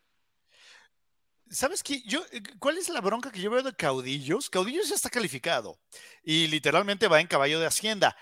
¿Sabes 1.50 1.82
qué? 1.82 2.02
Yo, 2.02 2.22
eh, 2.30 2.42
¿Cuál 2.58 2.76
es 2.76 2.88
la 2.88 3.00
bronca 3.00 3.30
que 3.30 3.40
yo 3.40 3.50
veo 3.50 3.62
de 3.62 3.74
Caudillos? 3.74 4.50
Caudillos 4.50 4.88
ya 4.88 4.94
está 4.94 5.08
calificado 5.08 5.78
y 6.22 6.46
literalmente 6.48 7.08
va 7.08 7.20
en 7.20 7.26
caballo 7.26 7.58
de 7.58 7.66
Hacienda. 7.66 8.16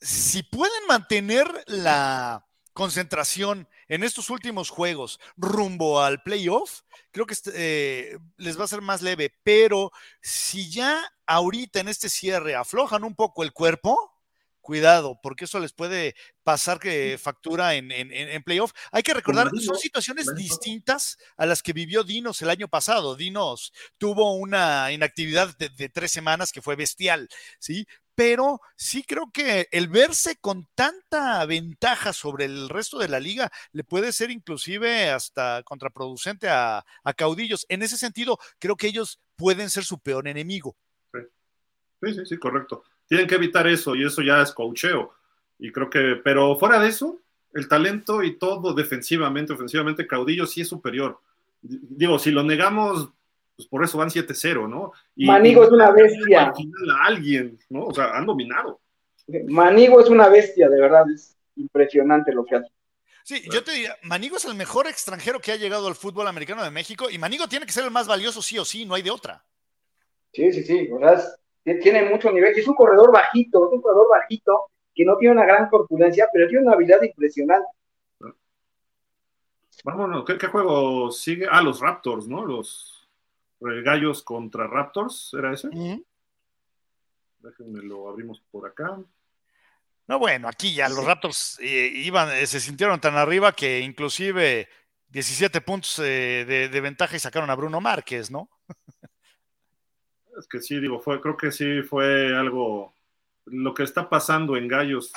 Si 0.00 0.42
pueden 0.42 0.86
mantener 0.88 1.46
la 1.66 2.46
concentración 2.72 3.68
en 3.88 4.02
estos 4.02 4.30
últimos 4.30 4.70
juegos 4.70 5.20
rumbo 5.36 6.00
al 6.00 6.22
playoff, 6.22 6.80
creo 7.10 7.26
que 7.26 7.36
eh, 7.54 8.18
les 8.38 8.58
va 8.58 8.64
a 8.64 8.68
ser 8.68 8.80
más 8.80 9.02
leve. 9.02 9.34
Pero 9.42 9.92
si 10.22 10.70
ya 10.70 11.02
ahorita 11.26 11.80
en 11.80 11.88
este 11.88 12.08
cierre 12.08 12.54
aflojan 12.54 13.04
un 13.04 13.14
poco 13.14 13.42
el 13.42 13.52
cuerpo, 13.52 14.11
cuidado, 14.62 15.18
porque 15.22 15.44
eso 15.44 15.58
les 15.60 15.74
puede 15.74 16.14
pasar 16.42 16.78
que 16.78 17.18
factura 17.18 17.74
en, 17.74 17.92
en, 17.92 18.42
playoff. 18.42 18.72
Hay 18.90 19.02
que 19.02 19.12
recordar, 19.12 19.50
son 19.60 19.76
situaciones 19.76 20.26
distintas 20.34 21.18
a 21.36 21.44
las 21.44 21.62
que 21.62 21.74
vivió 21.74 22.04
Dinos 22.04 22.40
el 22.40 22.48
año 22.48 22.68
pasado. 22.68 23.16
Dinos 23.16 23.72
tuvo 23.98 24.34
una 24.34 24.90
inactividad 24.92 25.54
de, 25.58 25.88
tres 25.90 26.12
semanas 26.12 26.52
que 26.52 26.62
fue 26.62 26.76
bestial, 26.76 27.28
¿sí? 27.58 27.86
Pero 28.14 28.60
sí 28.76 29.04
creo 29.04 29.30
que 29.32 29.68
el 29.72 29.88
verse 29.88 30.36
con 30.36 30.68
tanta 30.74 31.44
ventaja 31.46 32.12
sobre 32.12 32.44
el 32.44 32.68
resto 32.68 32.98
de 32.98 33.08
la 33.08 33.20
liga 33.20 33.50
le 33.72 33.84
puede 33.84 34.12
ser 34.12 34.30
inclusive 34.30 35.10
hasta 35.10 35.62
contraproducente 35.64 36.48
a, 36.48 36.84
a 37.04 37.14
caudillos. 37.14 37.66
En 37.68 37.82
ese 37.82 37.96
sentido, 37.96 38.38
creo 38.58 38.76
que 38.76 38.86
ellos 38.86 39.20
pueden 39.34 39.70
ser 39.70 39.84
su 39.84 39.98
peor 39.98 40.28
enemigo. 40.28 40.76
Sí, 42.02 42.14
sí, 42.14 42.26
sí, 42.26 42.38
correcto 42.38 42.84
tienen 43.12 43.28
que 43.28 43.34
evitar 43.34 43.66
eso 43.66 43.94
y 43.94 44.06
eso 44.06 44.22
ya 44.22 44.40
es 44.40 44.52
cocheo. 44.52 45.12
Y 45.58 45.70
creo 45.70 45.90
que, 45.90 46.18
pero 46.24 46.56
fuera 46.56 46.80
de 46.80 46.88
eso, 46.88 47.18
el 47.52 47.68
talento 47.68 48.22
y 48.22 48.38
todo 48.38 48.72
defensivamente, 48.72 49.52
ofensivamente, 49.52 50.06
Caudillo 50.06 50.46
sí 50.46 50.62
es 50.62 50.68
superior. 50.68 51.20
Digo, 51.60 52.18
si 52.18 52.30
lo 52.30 52.42
negamos, 52.42 53.10
pues 53.54 53.68
por 53.68 53.84
eso 53.84 53.98
van 53.98 54.08
7-0, 54.08 54.66
¿no? 54.66 54.92
Y, 55.14 55.26
Manigo 55.26 55.62
es 55.62 55.70
una 55.70 55.90
bestia. 55.90 56.46
Al 56.46 56.54
final 56.54 56.90
a 56.90 57.04
alguien, 57.04 57.58
¿no? 57.68 57.84
O 57.84 57.92
sea, 57.92 58.16
han 58.16 58.24
dominado. 58.24 58.80
Manigo 59.46 60.00
es 60.00 60.08
una 60.08 60.30
bestia, 60.30 60.70
de 60.70 60.80
verdad, 60.80 61.04
es 61.14 61.36
impresionante 61.56 62.32
lo 62.32 62.46
que 62.46 62.56
hace. 62.56 62.68
Sí, 63.24 63.42
yo 63.52 63.62
te 63.62 63.72
diría, 63.72 63.94
Manigo 64.04 64.38
es 64.38 64.46
el 64.46 64.54
mejor 64.54 64.86
extranjero 64.86 65.38
que 65.38 65.52
ha 65.52 65.56
llegado 65.56 65.86
al 65.86 65.96
fútbol 65.96 66.28
americano 66.28 66.64
de 66.64 66.70
México 66.70 67.10
y 67.10 67.18
Manigo 67.18 67.46
tiene 67.46 67.66
que 67.66 67.72
ser 67.72 67.84
el 67.84 67.90
más 67.90 68.06
valioso 68.06 68.40
sí 68.40 68.58
o 68.58 68.64
sí, 68.64 68.86
no 68.86 68.94
hay 68.94 69.02
de 69.02 69.10
otra. 69.10 69.44
Sí, 70.32 70.50
sí, 70.50 70.64
sí, 70.64 70.88
o 70.90 70.98
sea, 70.98 71.22
tiene 71.64 72.08
mucho 72.08 72.30
nivel, 72.32 72.52
es 72.56 72.66
un 72.66 72.74
corredor 72.74 73.12
bajito, 73.12 73.66
es 73.66 73.72
un 73.72 73.82
corredor 73.82 74.08
bajito 74.10 74.70
que 74.94 75.04
no 75.04 75.16
tiene 75.16 75.34
una 75.34 75.46
gran 75.46 75.68
corpulencia, 75.68 76.28
pero 76.32 76.48
tiene 76.48 76.64
una 76.64 76.74
habilidad 76.74 77.02
impresionante. 77.02 77.68
Vámonos, 79.84 80.24
¿qué, 80.24 80.46
juego 80.46 81.10
sigue? 81.10 81.46
Ah, 81.50 81.62
los 81.62 81.80
Raptors, 81.80 82.28
¿no? 82.28 82.44
Los 82.44 83.08
Gallos 83.60 84.22
contra 84.22 84.66
Raptors, 84.66 85.34
¿era 85.36 85.52
ese? 85.52 85.68
Déjenme 87.38 87.82
lo 87.82 88.08
abrimos 88.08 88.40
por 88.50 88.68
acá. 88.68 88.98
No, 90.08 90.18
bueno, 90.18 90.48
aquí 90.48 90.74
ya 90.74 90.88
los 90.88 91.04
Raptors 91.04 91.58
eh, 91.60 91.90
iban, 91.94 92.30
eh, 92.30 92.46
se 92.46 92.60
sintieron 92.60 93.00
tan 93.00 93.16
arriba 93.16 93.52
que 93.52 93.80
inclusive 93.80 94.68
17 95.08 95.60
puntos 95.60 95.98
eh, 96.00 96.44
de, 96.46 96.68
de, 96.68 96.80
ventaja 96.80 97.16
y 97.16 97.20
sacaron 97.20 97.50
a 97.50 97.54
Bruno 97.54 97.80
Márquez, 97.80 98.30
¿no? 98.30 98.48
Es 100.38 100.46
que 100.46 100.60
sí, 100.60 100.80
digo, 100.80 101.00
fue, 101.00 101.20
creo 101.20 101.36
que 101.36 101.52
sí 101.52 101.82
fue 101.82 102.34
algo, 102.34 102.94
lo 103.46 103.74
que 103.74 103.82
está 103.82 104.08
pasando 104.08 104.56
en 104.56 104.68
Gallos, 104.68 105.12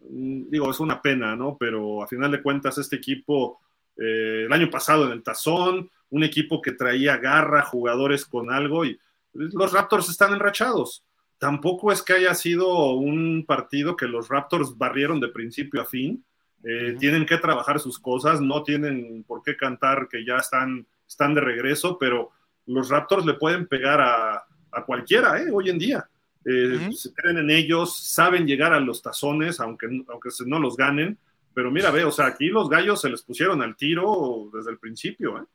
mm, 0.00 0.50
digo, 0.50 0.70
es 0.70 0.80
una 0.80 1.02
pena, 1.02 1.36
¿no? 1.36 1.56
Pero 1.58 2.02
a 2.02 2.06
final 2.06 2.30
de 2.30 2.42
cuentas 2.42 2.78
este 2.78 2.96
equipo, 2.96 3.60
eh, 3.96 4.44
el 4.46 4.52
año 4.52 4.70
pasado 4.70 5.04
en 5.06 5.12
el 5.12 5.22
Tazón, 5.22 5.90
un 6.10 6.24
equipo 6.24 6.62
que 6.62 6.72
traía 6.72 7.16
garra, 7.18 7.62
jugadores 7.62 8.24
con 8.24 8.50
algo, 8.50 8.84
y 8.84 8.98
los 9.32 9.72
Raptors 9.72 10.08
están 10.08 10.32
enrachados. 10.32 11.04
Tampoco 11.38 11.92
es 11.92 12.02
que 12.02 12.14
haya 12.14 12.34
sido 12.34 12.92
un 12.92 13.44
partido 13.46 13.96
que 13.96 14.06
los 14.06 14.28
Raptors 14.28 14.78
barrieron 14.78 15.20
de 15.20 15.28
principio 15.28 15.82
a 15.82 15.84
fin. 15.84 16.24
Eh, 16.62 16.96
tienen 16.98 17.26
que 17.26 17.36
trabajar 17.36 17.80
sus 17.80 17.98
cosas, 17.98 18.40
no 18.40 18.62
tienen 18.62 19.24
por 19.24 19.42
qué 19.42 19.56
cantar 19.56 20.08
que 20.08 20.24
ya 20.24 20.36
están, 20.36 20.86
están 21.06 21.34
de 21.34 21.42
regreso, 21.42 21.98
pero 21.98 22.30
los 22.66 22.88
Raptors 22.88 23.26
le 23.26 23.34
pueden 23.34 23.66
pegar 23.66 24.00
a, 24.00 24.44
cualquiera 24.86 25.40
¿eh? 25.40 25.46
hoy 25.52 25.70
en 25.70 25.78
día. 25.78 26.08
Eh, 26.44 26.90
se 26.92 27.12
creen 27.14 27.38
en 27.38 27.50
ellos, 27.50 27.96
saben 27.96 28.46
llegar 28.46 28.72
a 28.72 28.80
los 28.80 29.00
tazones, 29.00 29.60
aunque, 29.60 29.86
aunque 30.08 30.30
no 30.46 30.58
los 30.58 30.76
ganen. 30.76 31.18
Pero 31.54 31.70
mira, 31.70 31.90
ve, 31.90 32.04
o 32.04 32.10
sea, 32.10 32.26
aquí 32.26 32.48
los 32.48 32.68
gallos 32.68 33.00
se 33.00 33.08
les 33.08 33.22
pusieron 33.22 33.62
al 33.62 33.76
tiro 33.76 34.50
desde 34.52 34.72
el 34.72 34.78
principio. 34.78 35.46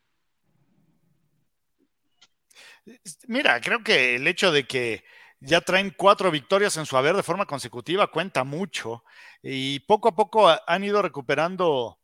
¿eh? 2.88 3.00
Mira, 3.28 3.60
creo 3.60 3.84
que 3.84 4.16
el 4.16 4.26
hecho 4.26 4.52
de 4.52 4.66
que 4.66 5.04
ya 5.42 5.62
traen 5.62 5.94
cuatro 5.96 6.32
victorias 6.32 6.78
en 6.78 6.86
su 6.86 6.98
haber 6.98 7.16
de 7.16 7.24
forma 7.24 7.46
consecutiva 7.46 8.08
cuenta 8.08 8.44
mucho 8.44 9.04
y 9.42 9.80
poco 9.82 10.10
a 10.10 10.16
poco 10.16 10.50
han 10.66 10.84
ido 10.84 11.02
recuperando 11.02 12.00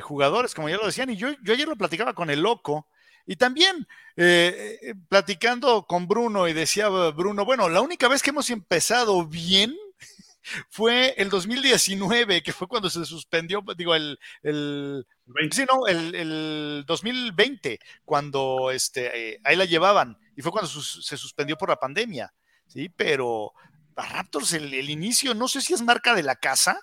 jugadores, 0.00 0.54
como 0.54 0.68
ya 0.68 0.76
lo 0.76 0.86
decían, 0.86 1.10
y 1.10 1.16
yo, 1.16 1.28
yo 1.42 1.54
ayer 1.54 1.66
lo 1.66 1.76
platicaba 1.76 2.12
con 2.14 2.30
el 2.30 2.42
loco, 2.42 2.88
y 3.28 3.36
también 3.36 3.86
eh, 4.16 4.78
eh, 4.80 4.94
platicando 5.06 5.84
con 5.86 6.08
Bruno 6.08 6.48
y 6.48 6.54
decía 6.54 6.88
Bruno, 6.88 7.44
bueno, 7.44 7.68
la 7.68 7.82
única 7.82 8.08
vez 8.08 8.22
que 8.22 8.30
hemos 8.30 8.48
empezado 8.48 9.26
bien 9.26 9.76
fue 10.70 11.14
el 11.18 11.28
2019, 11.28 12.42
que 12.42 12.54
fue 12.54 12.66
cuando 12.66 12.88
se 12.88 13.04
suspendió, 13.04 13.62
digo, 13.76 13.94
el, 13.94 14.18
el 14.42 15.04
sí, 15.50 15.66
no, 15.70 15.86
el, 15.86 16.84
2020, 16.86 17.78
cuando 18.06 18.70
este, 18.70 19.34
eh, 19.34 19.40
ahí 19.44 19.56
la 19.56 19.66
llevaban, 19.66 20.16
y 20.34 20.40
fue 20.40 20.50
cuando 20.50 20.70
se 20.70 21.16
suspendió 21.18 21.58
por 21.58 21.68
la 21.68 21.76
pandemia, 21.76 22.32
¿sí? 22.66 22.88
Pero 22.88 23.52
a 23.94 24.06
Raptors 24.06 24.54
el, 24.54 24.88
inicio, 24.88 25.34
no 25.34 25.48
sé 25.48 25.60
si 25.60 25.74
es 25.74 25.82
marca 25.82 26.14
de 26.14 26.22
la 26.22 26.36
casa, 26.36 26.80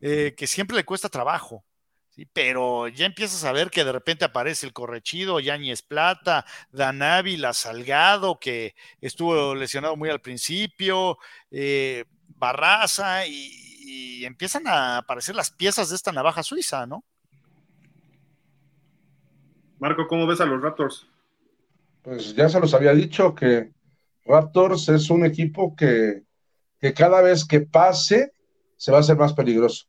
que 0.00 0.46
siempre 0.46 0.76
le 0.76 0.84
cuesta 0.84 1.08
trabajo. 1.08 1.64
Sí, 2.14 2.28
pero 2.32 2.86
ya 2.86 3.06
empiezas 3.06 3.42
a 3.42 3.50
ver 3.50 3.70
que 3.70 3.82
de 3.82 3.90
repente 3.90 4.24
aparece 4.24 4.66
el 4.66 4.72
Correchido, 4.72 5.40
Yañez 5.40 5.82
Plata, 5.82 6.44
Dan 6.70 7.02
Ávila, 7.02 7.52
Salgado, 7.52 8.38
que 8.38 8.76
estuvo 9.00 9.52
lesionado 9.56 9.96
muy 9.96 10.10
al 10.10 10.20
principio, 10.20 11.18
eh, 11.50 12.04
Barraza, 12.36 13.26
y, 13.26 14.24
empiezan 14.24 14.66
a 14.68 14.98
aparecer 14.98 15.34
las 15.34 15.50
piezas 15.50 15.90
de 15.90 15.96
esta 15.96 16.12
navaja 16.12 16.42
suiza, 16.42 16.86
¿no? 16.86 17.04
Marco, 19.78 20.06
¿cómo 20.06 20.26
ves 20.26 20.40
a 20.40 20.46
los 20.46 20.62
Raptors? 20.62 21.06
Pues 22.00 22.34
ya 22.34 22.48
se 22.48 22.60
los 22.60 22.72
había 22.74 22.94
dicho 22.94 23.34
que 23.34 23.72
Raptors 24.24 24.88
es 24.88 25.10
un 25.10 25.26
equipo 25.26 25.74
que, 25.76 26.22
que 26.80 26.94
cada 26.94 27.20
vez 27.20 27.44
que 27.44 27.60
pase 27.60 28.32
se 28.76 28.92
va 28.92 28.98
a 28.98 29.00
hacer 29.00 29.16
más 29.16 29.34
peligroso 29.34 29.86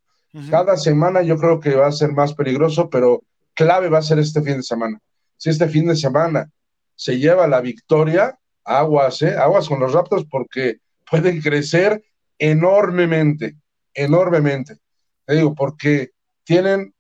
cada 0.49 0.77
semana 0.77 1.21
yo 1.21 1.37
creo 1.37 1.59
que 1.59 1.75
va 1.75 1.87
a 1.87 1.91
ser 1.91 2.11
más 2.11 2.33
peligroso, 2.33 2.89
pero 2.89 3.23
clave 3.53 3.89
va 3.89 3.99
a 3.99 4.03
ser 4.03 4.19
este 4.19 4.41
fin 4.41 4.57
de 4.57 4.63
semana. 4.63 4.99
Si 5.37 5.49
este 5.49 5.67
fin 5.67 5.87
de 5.87 5.95
semana 5.95 6.49
se 6.95 7.17
lleva 7.19 7.47
la 7.47 7.61
victoria, 7.61 8.37
aguas, 8.63 9.21
¿eh? 9.21 9.35
aguas 9.37 9.67
con 9.67 9.79
los 9.79 9.93
Raptors 9.93 10.25
porque 10.29 10.77
pueden 11.09 11.41
crecer 11.41 12.03
enormemente, 12.37 13.55
enormemente. 13.93 14.77
Te 15.25 15.35
digo, 15.35 15.55
porque 15.55 16.11
tienen 16.43 16.93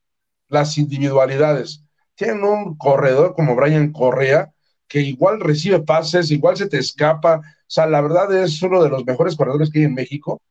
las 0.47 0.77
individualidades. 0.77 1.83
Tienen 2.15 2.43
un 2.43 2.77
corredor 2.77 3.35
como 3.35 3.55
Brian 3.55 3.91
Correa, 3.91 4.51
que 4.87 5.01
igual 5.01 5.39
recibe 5.41 5.81
pases, 5.81 6.31
igual 6.31 6.55
se 6.55 6.67
te 6.67 6.77
escapa. 6.77 7.37
O 7.37 7.41
sea, 7.67 7.85
la 7.87 8.01
verdad 8.01 8.33
es 8.33 8.61
uno 8.61 8.81
de 8.83 8.89
los 8.89 9.05
mejores 9.05 9.35
corredores 9.35 9.69
que 9.69 9.79
hay 9.79 9.85
en 9.85 9.93
México 9.93 10.41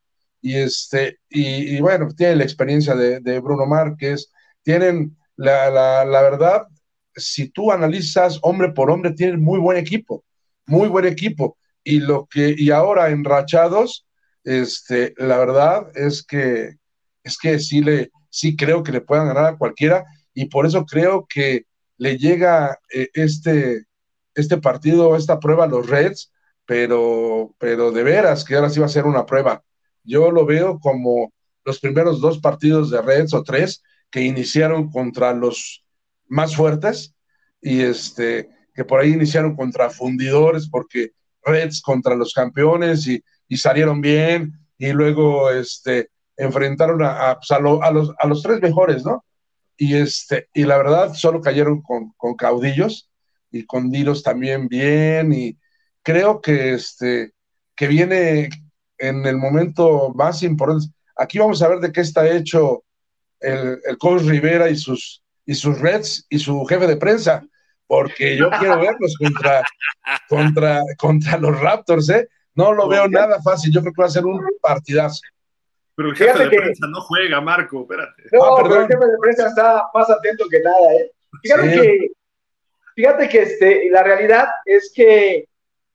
y, 0.45 0.57
este, 0.59 1.21
y, 1.31 1.81
bueno, 1.81 2.09
tienen 2.15 2.37
la 2.37 2.45
experiencia 2.45 2.95
de, 2.95 3.41
Bruno 3.41 3.65
Márquez, 3.65 4.31
tienen 4.62 5.16
la, 5.37 5.71
la, 5.71 6.21
verdad, 6.21 6.66
si 7.16 7.49
tú 7.49 7.73
analizas 7.73 8.39
hombre 8.43 8.71
por 8.71 8.91
hombre, 8.91 9.12
tienen 9.12 9.43
muy 9.43 9.59
buen 9.59 9.79
equipo, 9.79 10.23
muy 10.66 10.89
buen 10.89 11.07
equipo. 11.07 11.57
Y 11.83 12.01
lo 12.01 12.27
que, 12.27 12.55
y 12.59 12.71
ahora 12.71 13.09
enrachados, 13.09 14.07
este, 14.45 15.15
la 15.16 15.39
verdad 15.39 15.87
es 15.95 16.23
que, 16.23 16.75
es 17.23 17.39
que 17.39 17.59
sí 17.59 17.81
le, 17.81 18.11
sí 18.29 18.55
creo 18.55 18.83
que 18.83 18.93
le 18.93 19.01
puedan 19.01 19.29
ganar 19.29 19.47
a 19.47 19.57
cualquiera 19.57 20.05
y 20.35 20.45
por 20.51 20.66
eso 20.66 20.85
creo 20.85 21.27
que 21.27 21.65
le 21.97 22.19
llega 22.19 22.79
eh, 22.93 23.09
este, 23.15 23.87
este 24.35 24.59
partido, 24.59 25.16
esta 25.16 25.41
prueba 25.41 25.65
a 25.65 25.69
los 25.69 25.89
Reds, 25.89 26.31
pero, 26.66 27.55
pero 27.59 27.93
de 27.93 28.03
veras 28.03 28.45
que 28.45 28.57
ahora 28.57 28.69
sí 28.69 28.79
va 28.79 28.87
a 28.87 28.91
ser 28.91 29.07
una 29.07 29.25
prueba. 29.25 29.65
Yo 30.05 30.31
lo 30.31 30.47
veo 30.47 30.79
como 30.79 31.33
los 31.65 31.81
primeros 31.81 32.21
dos 32.21 32.39
partidos 32.39 32.91
de 32.91 33.01
Reds 33.03 33.35
o 33.35 33.43
tres 33.43 33.83
que 34.11 34.23
iniciaron 34.23 34.91
contra 34.91 35.33
los 35.33 35.85
más 36.29 36.55
fuertes 36.55 37.15
y 37.61 37.81
este 37.81 38.51
que 38.75 38.85
por 38.85 39.01
ahí 39.01 39.13
iniciaron 39.13 39.57
contra 39.57 39.91
fundidores 39.91 40.69
porque 40.69 41.13
Reds 41.43 41.81
contra 41.81 42.15
los 42.15 42.33
campeones 42.33 43.07
y, 43.07 43.23
y 43.49 43.57
salieron 43.57 44.01
bien 44.01 44.53
y 44.79 44.93
luego 44.93 45.51
este 45.51 46.11
enfrentaron 46.37 47.03
a, 47.03 47.37
pues, 47.37 47.51
a, 47.51 47.61
los, 47.61 48.11
a 48.19 48.27
los 48.27 48.43
tres 48.43 48.61
mejores, 48.61 49.05
¿no? 49.05 49.25
Y, 49.77 49.95
este, 49.95 50.49
y 50.53 50.65
la 50.65 50.77
verdad, 50.77 51.15
solo 51.15 51.41
cayeron 51.41 51.83
con, 51.83 52.13
con 52.17 52.35
caudillos 52.35 53.11
y 53.51 53.65
con 53.65 53.91
Diros 53.91 54.23
también 54.23 54.69
bien. 54.69 55.33
Y 55.33 55.59
creo 56.03 56.41
que, 56.41 56.75
este, 56.75 57.33
que 57.75 57.89
viene 57.89 58.51
en 59.09 59.27
el 59.27 59.37
momento 59.37 60.13
más 60.15 60.43
importante. 60.43 60.87
Aquí 61.17 61.39
vamos 61.39 61.63
a 61.63 61.69
ver 61.69 61.79
de 61.79 61.93
qué 61.93 62.01
está 62.01 62.29
hecho 62.29 62.85
el, 63.41 63.79
el 63.85 63.99
coach 63.99 64.23
Rivera 64.23 64.69
y 64.69 64.77
sus, 64.77 65.23
y 65.47 65.55
sus 65.55 65.79
Reds 65.81 66.27
y 66.29 66.39
su 66.39 66.65
jefe 66.65 66.87
de 66.87 66.97
prensa, 66.97 67.45
porque 67.87 68.37
yo 68.37 68.51
quiero 68.59 68.81
verlos 68.81 69.15
contra, 69.19 69.63
contra, 70.29 70.83
contra 70.99 71.39
los 71.39 71.61
Raptors, 71.61 72.09
¿eh? 72.11 72.29
No 72.55 72.73
lo 72.73 72.89
veo 72.89 73.09
nada 73.09 73.43
fácil, 73.43 73.73
yo 73.73 73.81
creo 73.81 73.93
que 73.93 74.03
va 74.03 74.07
a 74.07 74.11
ser 74.11 74.25
un 74.25 74.41
partidazo. 74.61 75.21
Pero 75.97 76.11
el 76.11 76.17
jefe 76.17 76.39
de 76.39 76.49
prensa 76.49 76.87
no 76.89 77.01
juega, 77.03 77.41
Marco, 77.41 77.83
espérate. 77.83 78.23
No, 78.33 78.45
ah, 78.45 78.61
pero 78.63 78.83
el 78.83 78.89
jefe 78.89 79.07
de 79.07 79.19
prensa 79.21 79.49
está 79.49 79.85
más 79.93 80.11
atento 80.11 80.45
que 80.49 80.61
nada, 80.61 80.95
¿eh? 80.95 81.11
Fíjate 81.43 81.71
que, 81.71 81.99
fíjate 82.95 83.29
que 83.29 83.43
este, 83.43 83.91
la 83.91 84.03
realidad 84.03 84.49
es 84.65 84.93
que 84.95 85.49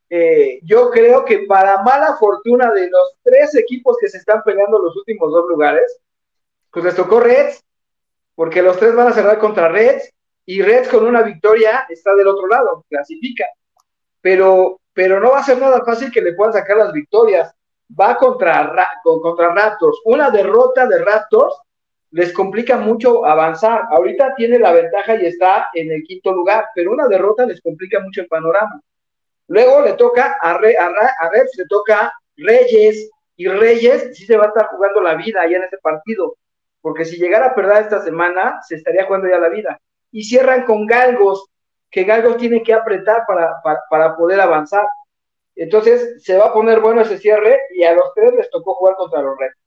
eh, 0.10 0.60
yo 0.64 0.90
creo 0.90 1.24
que 1.24 1.40
para 1.40 1.84
mala 1.84 2.16
fortuna 2.18 2.72
de 2.72 2.90
los 2.90 3.16
tres 3.24 3.56
equipos 3.56 3.98
que 4.00 4.10
se 4.10 4.18
están 4.18 4.42
peleando 4.44 4.80
los 4.80 4.96
últimos 4.96 5.32
dos 5.32 5.46
lugares, 5.48 6.00
pues 6.72 6.86
les 6.86 6.96
tocó 6.96 7.20
Reds, 7.20 7.64
porque 8.36 8.62
los 8.62 8.78
tres 8.78 8.96
van 8.96 9.08
a 9.08 9.14
cerrar 9.14 9.38
contra 9.38 9.70
Reds, 9.70 10.12
y 10.46 10.62
Reds 10.62 10.90
con 10.90 11.06
una 11.06 11.22
victoria 11.22 11.86
está 11.90 12.16
del 12.16 12.28
otro 12.28 12.48
lado, 12.48 12.86
clasifica. 12.90 13.46
Pero, 14.22 14.80
pero 14.94 15.20
no 15.20 15.32
va 15.32 15.40
a 15.40 15.44
ser 15.44 15.60
nada 15.60 15.84
fácil 15.86 16.12
que 16.12 16.22
le 16.22 16.34
puedan 16.34 16.54
sacar 16.54 16.78
las 16.78 16.92
victorias 16.92 17.54
va 18.00 18.16
contra, 18.18 18.74
contra 19.04 19.54
Raptors. 19.54 20.00
Una 20.06 20.30
derrota 20.30 20.88
de 20.88 21.04
Raptors 21.04 21.56
les 22.12 22.34
complica 22.34 22.78
mucho 22.78 23.26
avanzar. 23.26 23.84
Ahorita 23.92 24.34
tiene 24.36 24.60
la 24.60 24.72
ventaja 24.72 25.16
y 25.16 25.26
está 25.26 25.70
en 25.74 25.92
el 25.92 26.04
quinto 26.04 26.34
lugar, 26.34 26.66
pero 26.74 26.92
una 26.92 27.08
derrota 27.08 27.46
les 27.46 27.62
complica 27.62 28.00
mucho 28.00 28.22
el 28.22 28.28
panorama. 28.28 28.82
Luego 29.50 29.82
le 29.82 29.94
toca 29.94 30.38
a, 30.42 30.58
Re, 30.58 30.78
a, 30.78 30.90
le 30.90 31.66
toca 31.68 32.14
Reyes, 32.38 33.10
y 33.36 33.48
Reyes 33.48 34.18
sí 34.18 34.26
se 34.26 34.38
va 34.38 34.46
a 34.46 34.48
estar 34.48 34.68
jugando 34.68 35.02
la 35.02 35.16
vida 35.16 35.42
allá 35.42 35.58
en 35.58 35.64
ese 35.64 35.78
partido, 35.78 36.38
porque 36.82 37.06
si 37.06 37.18
llegara 37.18 37.48
a 37.48 37.56
perder 37.56 37.84
esta 37.84 38.02
semana, 38.02 38.60
se 38.68 38.76
estaría 38.76 39.06
jugando 39.06 39.28
ya 39.28 39.40
la 39.40 39.50
vida. 39.50 39.80
Y 40.12 40.24
cierran 40.24 40.64
con 40.64 40.86
Galgos, 40.86 41.46
que 41.92 42.04
Galgos 42.04 42.38
tiene 42.38 42.64
que 42.64 42.74
apretar 42.74 43.24
para, 43.28 43.56
para 43.90 44.16
poder 44.16 44.40
avanzar. 44.40 44.86
Entonces 45.56 46.24
se 46.24 46.38
va 46.38 46.48
a 46.48 46.54
poner 46.54 46.80
bueno 46.80 47.02
ese 47.02 47.18
cierre 47.18 47.60
y 47.76 47.84
a 47.84 47.94
los 47.94 48.14
tres 48.16 48.34
les 48.34 48.50
tocó 48.50 48.76
jugar 48.76 48.96
contra 48.96 49.22
los 49.22 49.38
Reds. 49.38 49.58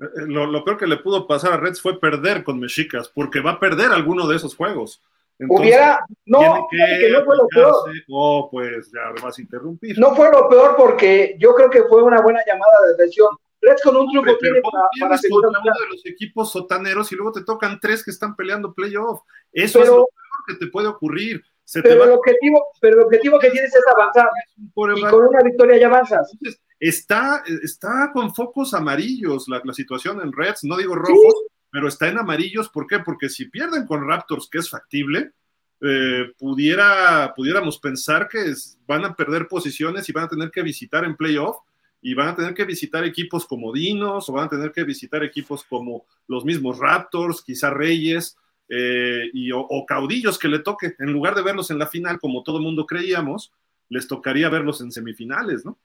Eh, 0.00 0.26
lo, 0.26 0.64
peor 0.64 0.76
que 0.76 0.86
le 0.86 0.98
pudo 0.98 1.26
pasar 1.26 1.54
a 1.54 1.56
Reds 1.56 1.82
fue 1.82 1.98
perder 1.98 2.44
con 2.44 2.60
Mexicas, 2.60 3.08
porque 3.08 3.40
va 3.40 3.52
a 3.52 3.60
perder 3.60 3.90
alguno 3.90 4.28
de 4.28 4.36
esos 4.36 4.54
juegos. 4.54 5.02
Hubiera, 5.40 6.04
no, 6.26 6.66
que, 6.70 7.10
no 7.10 7.24
fue 7.24 7.36
lo 7.36 7.46
peor. 7.48 7.74
Oh, 8.08 8.48
pues 8.50 8.90
ya 8.92 9.22
vas 9.22 9.38
a 9.38 9.40
interrumpir. 9.40 9.98
No 9.98 10.14
fue 10.16 10.30
lo 10.32 10.48
peor 10.48 10.74
porque 10.76 11.36
yo 11.38 11.54
creo 11.54 11.70
que 11.70 11.84
fue 11.84 12.02
una 12.02 12.20
buena 12.20 12.40
llamada 12.46 12.86
de 12.88 12.94
atención. 12.94 13.28
Reds 13.60 13.82
con 13.82 13.96
un 13.96 14.10
truco 14.10 14.36
tiene 14.38 14.60
para, 14.60 14.84
para 15.00 15.14
asegurar 15.14 15.50
uno 15.50 15.60
de 15.60 15.88
los 15.90 16.06
equipos 16.06 16.52
sotaneros 16.52 17.10
y 17.12 17.16
luego 17.16 17.32
te 17.32 17.44
tocan 17.44 17.78
tres 17.80 18.04
que 18.04 18.10
están 18.10 18.34
peleando 18.36 18.72
playoff. 18.72 19.20
Eso 19.52 19.80
es 19.80 19.88
lo 19.88 20.06
peor 20.06 20.08
que 20.46 20.54
te 20.54 20.70
puede 20.70 20.88
ocurrir 20.88 21.42
pero, 21.74 22.04
el 22.04 22.10
objetivo, 22.12 22.66
pero 22.80 22.96
el 22.96 23.02
objetivo 23.04 23.38
que 23.38 23.50
tienes 23.50 23.74
es 23.74 23.84
avanzar. 23.94 24.30
Y 24.56 24.70
con 24.70 24.90
una 24.90 25.42
victoria 25.42 25.78
ya 25.78 25.86
avanzas. 25.86 26.36
está, 26.80 27.42
está 27.62 28.10
con 28.12 28.34
focos 28.34 28.72
amarillos 28.74 29.48
la, 29.48 29.60
la 29.64 29.72
situación 29.72 30.20
en 30.22 30.32
Reds, 30.32 30.64
no 30.64 30.76
digo 30.76 30.94
rojos, 30.94 31.34
pero 31.70 31.88
está 31.88 32.08
en 32.08 32.18
amarillos. 32.18 32.68
¿Por 32.68 32.86
qué? 32.86 32.98
Porque 33.00 33.28
si 33.28 33.46
pierden 33.46 33.86
con 33.86 34.06
Raptors, 34.06 34.48
que 34.48 34.58
es 34.58 34.70
factible, 34.70 35.32
eh, 35.80 36.32
pudiera, 36.38 37.32
pudiéramos 37.36 37.78
pensar 37.78 38.28
que 38.28 38.52
van 38.86 39.04
a 39.04 39.14
perder 39.14 39.46
posiciones 39.46 40.08
y 40.08 40.12
van 40.12 40.24
a 40.24 40.28
tener 40.28 40.50
que 40.50 40.62
visitar 40.62 41.04
en 41.04 41.16
playoff 41.16 41.58
y 42.00 42.14
van 42.14 42.28
a 42.28 42.36
tener 42.36 42.54
que 42.54 42.64
visitar 42.64 43.04
equipos 43.04 43.46
como 43.46 43.72
Dinos 43.72 44.28
o 44.28 44.32
van 44.32 44.46
a 44.46 44.48
tener 44.48 44.72
que 44.72 44.84
visitar 44.84 45.22
equipos 45.22 45.64
como 45.64 46.04
los 46.26 46.44
mismos 46.44 46.78
Raptors, 46.78 47.42
quizá 47.42 47.70
Reyes. 47.70 48.36
Eh, 48.70 49.30
y, 49.32 49.50
o, 49.50 49.66
caudillos 49.86 50.38
que 50.38 50.48
le 50.48 50.58
toque, 50.58 50.94
en 50.98 51.10
lugar 51.10 51.34
de 51.34 51.42
verlos 51.42 51.70
en 51.70 51.78
la 51.78 51.86
final 51.86 52.20
como 52.20 52.42
todo 52.42 52.60
mundo 52.60 52.84
creíamos, 52.84 53.50
les 53.88 54.06
tocaría 54.06 54.50
verlos 54.50 54.82
en 54.82 54.92
semifinales, 54.92 55.64
¿no? 55.64 55.78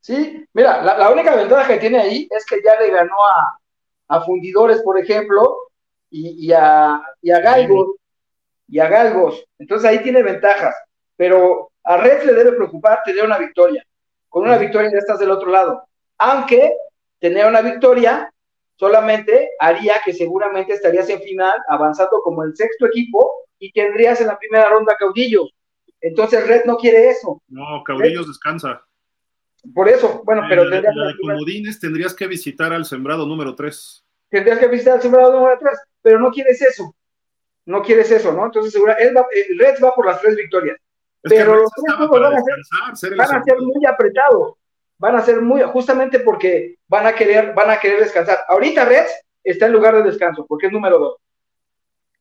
Sí, 0.00 0.46
mira, 0.52 0.82
la, 0.82 1.10
única 1.10 1.34
ventaja 1.34 1.66
que 1.66 1.80
tiene 1.80 1.98
ahí 1.98 2.28
es 2.30 2.44
que 2.44 2.60
ya 2.62 2.78
le 2.78 2.90
ganó 2.90 3.16
a, 3.34 3.58
Fundidores, 4.24 4.82
por 4.82 4.98
ejemplo, 4.98 5.56
y, 6.10 6.52
a, 6.52 7.02
y 7.20 7.30
a 7.30 7.40
Galgos, 7.40 7.96
y 8.68 8.78
a 8.78 8.88
Galgos, 8.88 9.44
entonces 9.58 9.88
ahí 9.88 10.02
tiene 10.02 10.22
ventajas, 10.22 10.74
pero 11.16 11.70
a 11.84 11.96
Red 11.96 12.24
le 12.24 12.32
debe 12.32 12.52
preocupar 12.52 13.00
tener 13.04 13.24
una 13.24 13.38
victoria, 13.38 13.84
con 14.28 14.44
una 14.44 14.58
victoria 14.58 14.90
ya 14.92 14.98
estás 14.98 15.18
del 15.18 15.30
otro 15.30 15.50
lado, 15.50 15.82
aunque 16.18 16.74
tener 17.18 17.46
una 17.46 17.60
victoria 17.60 18.32
solamente 18.76 19.50
haría 19.58 20.00
que 20.04 20.12
seguramente 20.12 20.74
estarías 20.74 21.08
en 21.08 21.20
final 21.20 21.58
avanzando 21.68 22.20
como 22.22 22.42
el 22.44 22.54
sexto 22.54 22.86
equipo 22.86 23.46
y 23.58 23.72
tendrías 23.72 24.20
en 24.20 24.28
la 24.28 24.38
primera 24.38 24.68
ronda 24.68 24.96
caudillos. 24.98 25.50
Entonces 26.00 26.46
Red 26.46 26.64
no 26.66 26.76
quiere 26.76 27.08
eso. 27.08 27.42
No, 27.48 27.82
caudillos 27.84 28.28
descansa. 28.28 28.85
Por 29.74 29.88
eso, 29.88 30.22
bueno, 30.24 30.42
pero 30.48 30.68
de 30.68 30.82
comodines 31.20 31.78
tendrías 31.78 32.14
que 32.14 32.26
visitar 32.26 32.72
al 32.72 32.84
sembrado 32.84 33.26
número 33.26 33.54
3. 33.54 34.04
Tendrías 34.28 34.58
que 34.58 34.68
visitar 34.68 34.94
al 34.94 35.02
sembrado 35.02 35.32
número 35.32 35.58
3, 35.58 35.78
pero 36.02 36.18
no 36.18 36.30
quieres 36.30 36.60
eso. 36.62 36.94
No 37.64 37.82
quieres 37.82 38.10
eso, 38.10 38.32
¿no? 38.32 38.46
Entonces, 38.46 38.72
segura, 38.72 38.94
él 38.94 39.16
va, 39.16 39.26
Red 39.58 39.82
va 39.82 39.94
por 39.94 40.06
las 40.06 40.20
tres 40.20 40.36
victorias. 40.36 40.78
pero 41.22 41.56
los 41.56 41.70
tres 41.70 42.08
van, 42.08 42.34
a 42.34 42.94
ser, 42.94 43.16
van 43.16 43.34
a 43.34 43.42
ser 43.42 43.56
muy 43.58 43.84
apretados 43.86 44.54
van 44.98 45.16
a 45.16 45.22
ser 45.22 45.40
muy, 45.40 45.62
justamente 45.62 46.20
porque 46.20 46.76
van 46.88 47.06
a 47.06 47.14
querer, 47.14 47.54
van 47.54 47.70
a 47.70 47.78
querer 47.78 48.00
descansar. 48.00 48.38
Ahorita 48.48 48.84
Reds 48.84 49.12
está 49.44 49.66
en 49.66 49.72
lugar 49.72 49.94
de 49.96 50.02
descanso, 50.02 50.46
porque 50.46 50.66
es 50.66 50.72
número 50.72 50.98
dos. 50.98 51.16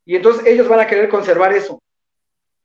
Y 0.05 0.15
entonces 0.15 0.45
ellos 0.45 0.67
van 0.67 0.81
a 0.81 0.87
querer 0.87 1.09
conservar 1.09 1.53
eso. 1.53 1.81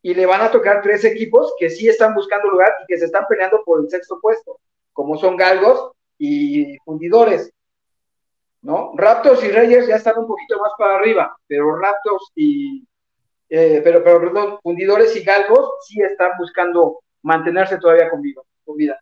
Y 0.03 0.15
le 0.15 0.27
van 0.27 0.41
a 0.41 0.51
tocar 0.51 0.83
tres 0.83 1.05
equipos 1.05 1.55
que 1.59 1.71
sí 1.71 1.89
están 1.89 2.15
buscando 2.15 2.49
lugar 2.49 2.73
y 2.83 2.87
que 2.87 2.99
se 2.99 3.07
están 3.07 3.27
peleando 3.29 3.63
por 3.65 3.81
el 3.81 3.91
sexto 3.91 4.19
puesto, 4.21 4.59
como 5.01 5.17
son 5.17 5.37
Galgos 5.37 5.93
y 6.19 6.77
Fundidores. 6.85 7.51
¿No? 8.63 8.93
Raptors 8.95 9.43
y 9.43 9.49
Reyes 9.49 9.87
ya 9.89 9.97
están 9.97 10.19
un 10.19 10.27
poquito 10.27 10.61
más 10.61 10.73
para 10.77 10.97
arriba, 10.97 11.35
pero 11.47 11.77
Raptors 11.77 12.31
y 12.35 12.85
eh, 13.49 13.81
pero, 13.83 14.05
pero 14.05 14.21
perdón, 14.21 14.59
Fundidores 14.63 15.17
y 15.17 15.23
Galgos 15.25 15.71
sí 15.89 16.01
están 16.03 16.33
buscando 16.39 17.01
mantenerse 17.23 17.79
todavía 17.79 18.11
con, 18.11 18.23
con 18.65 18.77
vida. 18.77 19.01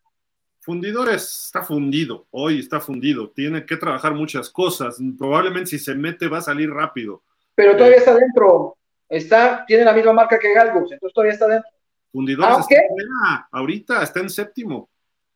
Fundidores 0.61 1.47
está 1.47 1.63
fundido, 1.63 2.27
hoy 2.31 2.61
está 2.61 2.79
fundido, 2.79 3.31
tiene 3.31 3.67
que 3.67 3.77
trabajar 3.77 4.15
muchas 4.15 4.49
cosas, 4.49 4.99
probablemente 5.19 5.71
si 5.71 5.79
se 5.79 5.95
mete 5.95 6.29
va 6.29 6.39
a 6.39 6.43
salir 6.43 6.71
rápido. 6.71 7.23
Pero 7.55 7.77
todavía 7.77 7.97
está 7.97 8.15
dentro, 8.15 8.77
está, 9.09 9.65
tiene 9.67 9.85
la 9.85 9.93
misma 9.93 10.13
marca 10.13 10.39
que 10.39 10.55
Galgos, 10.55 10.93
entonces 10.93 11.15
todavía 11.15 11.33
está 11.33 11.49
dentro. 11.49 11.71
Fundidores 12.13 12.59
está 12.71 13.49
ahorita 13.51 14.03
está 14.03 14.21
en 14.21 14.31
séptimo. 14.31 14.89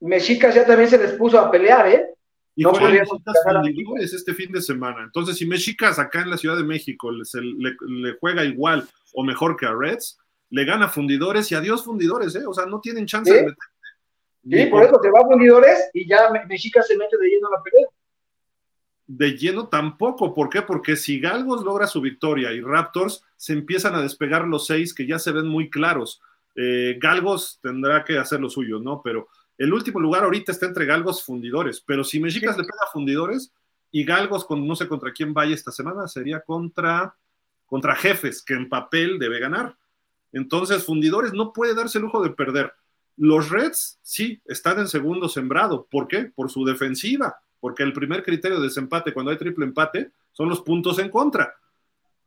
Mexicas 0.02 0.54
ya 0.54 0.66
también 0.66 0.90
se 0.90 0.98
les 0.98 1.12
puso 1.12 1.38
a 1.38 1.50
pelear, 1.50 1.88
¿eh? 1.88 2.06
Y 2.54 2.64
no 2.64 2.74
fundidores 2.74 4.12
este 4.12 4.34
fin 4.34 4.52
de 4.52 4.60
semana. 4.60 5.04
Entonces, 5.04 5.38
si 5.38 5.46
Mexicas 5.46 5.98
acá 5.98 6.20
en 6.20 6.30
la 6.30 6.36
Ciudad 6.36 6.56
de 6.56 6.64
México 6.64 7.10
le, 7.10 7.24
le, 7.88 8.12
juega 8.20 8.44
igual 8.44 8.86
o 9.14 9.24
mejor 9.24 9.56
que 9.56 9.64
a 9.64 9.72
Reds, 9.72 10.18
le 10.50 10.64
gana 10.66 10.88
fundidores 10.88 11.50
y 11.50 11.54
adiós 11.54 11.84
fundidores, 11.84 12.34
¿eh? 12.34 12.44
O 12.46 12.52
sea, 12.52 12.66
no 12.66 12.80
tienen 12.80 13.06
chance 13.06 13.32
de 13.32 13.42
meter 13.42 13.56
Sí, 14.50 14.66
por 14.66 14.82
eso 14.82 14.98
se 15.00 15.10
va 15.10 15.20
a 15.20 15.26
fundidores 15.26 15.90
y 15.94 16.08
ya 16.08 16.28
Mexica 16.48 16.82
se 16.82 16.96
mete 16.96 17.16
de 17.16 17.28
lleno 17.28 17.46
a 17.46 17.58
la 17.58 17.62
pelea. 17.62 17.86
De 19.06 19.36
lleno 19.36 19.68
tampoco, 19.68 20.34
¿por 20.34 20.48
qué? 20.48 20.62
Porque 20.62 20.96
si 20.96 21.20
Galgos 21.20 21.64
logra 21.64 21.86
su 21.86 22.00
victoria 22.00 22.50
y 22.52 22.60
Raptors 22.60 23.24
se 23.36 23.52
empiezan 23.52 23.94
a 23.94 24.02
despegar 24.02 24.46
los 24.46 24.66
seis 24.66 24.94
que 24.94 25.06
ya 25.06 25.18
se 25.18 25.30
ven 25.30 25.46
muy 25.46 25.70
claros. 25.70 26.20
Eh, 26.56 26.98
Galgos 27.00 27.60
tendrá 27.62 28.04
que 28.04 28.18
hacer 28.18 28.40
lo 28.40 28.50
suyo, 28.50 28.80
¿no? 28.80 29.00
Pero 29.02 29.28
el 29.62 29.72
último 29.72 30.00
lugar 30.00 30.24
ahorita 30.24 30.52
está 30.52 30.66
entre 30.66 30.86
Galgos 30.86 31.22
Fundidores, 31.22 31.80
pero 31.80 32.04
si 32.04 32.20
Mexicas 32.20 32.56
le 32.56 32.64
pega 32.64 32.84
a 32.84 32.92
Fundidores, 32.92 33.52
y 33.94 34.04
Galgos, 34.04 34.46
con, 34.46 34.66
no 34.66 34.74
sé 34.74 34.88
contra 34.88 35.12
quién 35.12 35.34
vaya 35.34 35.54
esta 35.54 35.70
semana, 35.70 36.08
sería 36.08 36.40
contra, 36.40 37.14
contra 37.66 37.94
Jefes, 37.94 38.42
que 38.42 38.54
en 38.54 38.70
papel 38.70 39.18
debe 39.18 39.38
ganar. 39.38 39.76
Entonces, 40.32 40.82
Fundidores 40.84 41.34
no 41.34 41.52
puede 41.52 41.74
darse 41.74 41.98
el 41.98 42.04
lujo 42.04 42.22
de 42.22 42.30
perder. 42.30 42.72
Los 43.18 43.50
Reds 43.50 43.98
sí 44.00 44.40
están 44.46 44.78
en 44.78 44.88
segundo 44.88 45.28
sembrado. 45.28 45.86
¿Por 45.90 46.08
qué? 46.08 46.24
Por 46.24 46.50
su 46.50 46.64
defensiva, 46.64 47.36
porque 47.60 47.82
el 47.82 47.92
primer 47.92 48.24
criterio 48.24 48.58
de 48.58 48.64
desempate 48.64 49.12
cuando 49.12 49.30
hay 49.30 49.36
triple 49.36 49.66
empate 49.66 50.10
son 50.32 50.48
los 50.48 50.62
puntos 50.62 50.98
en 50.98 51.10
contra. 51.10 51.54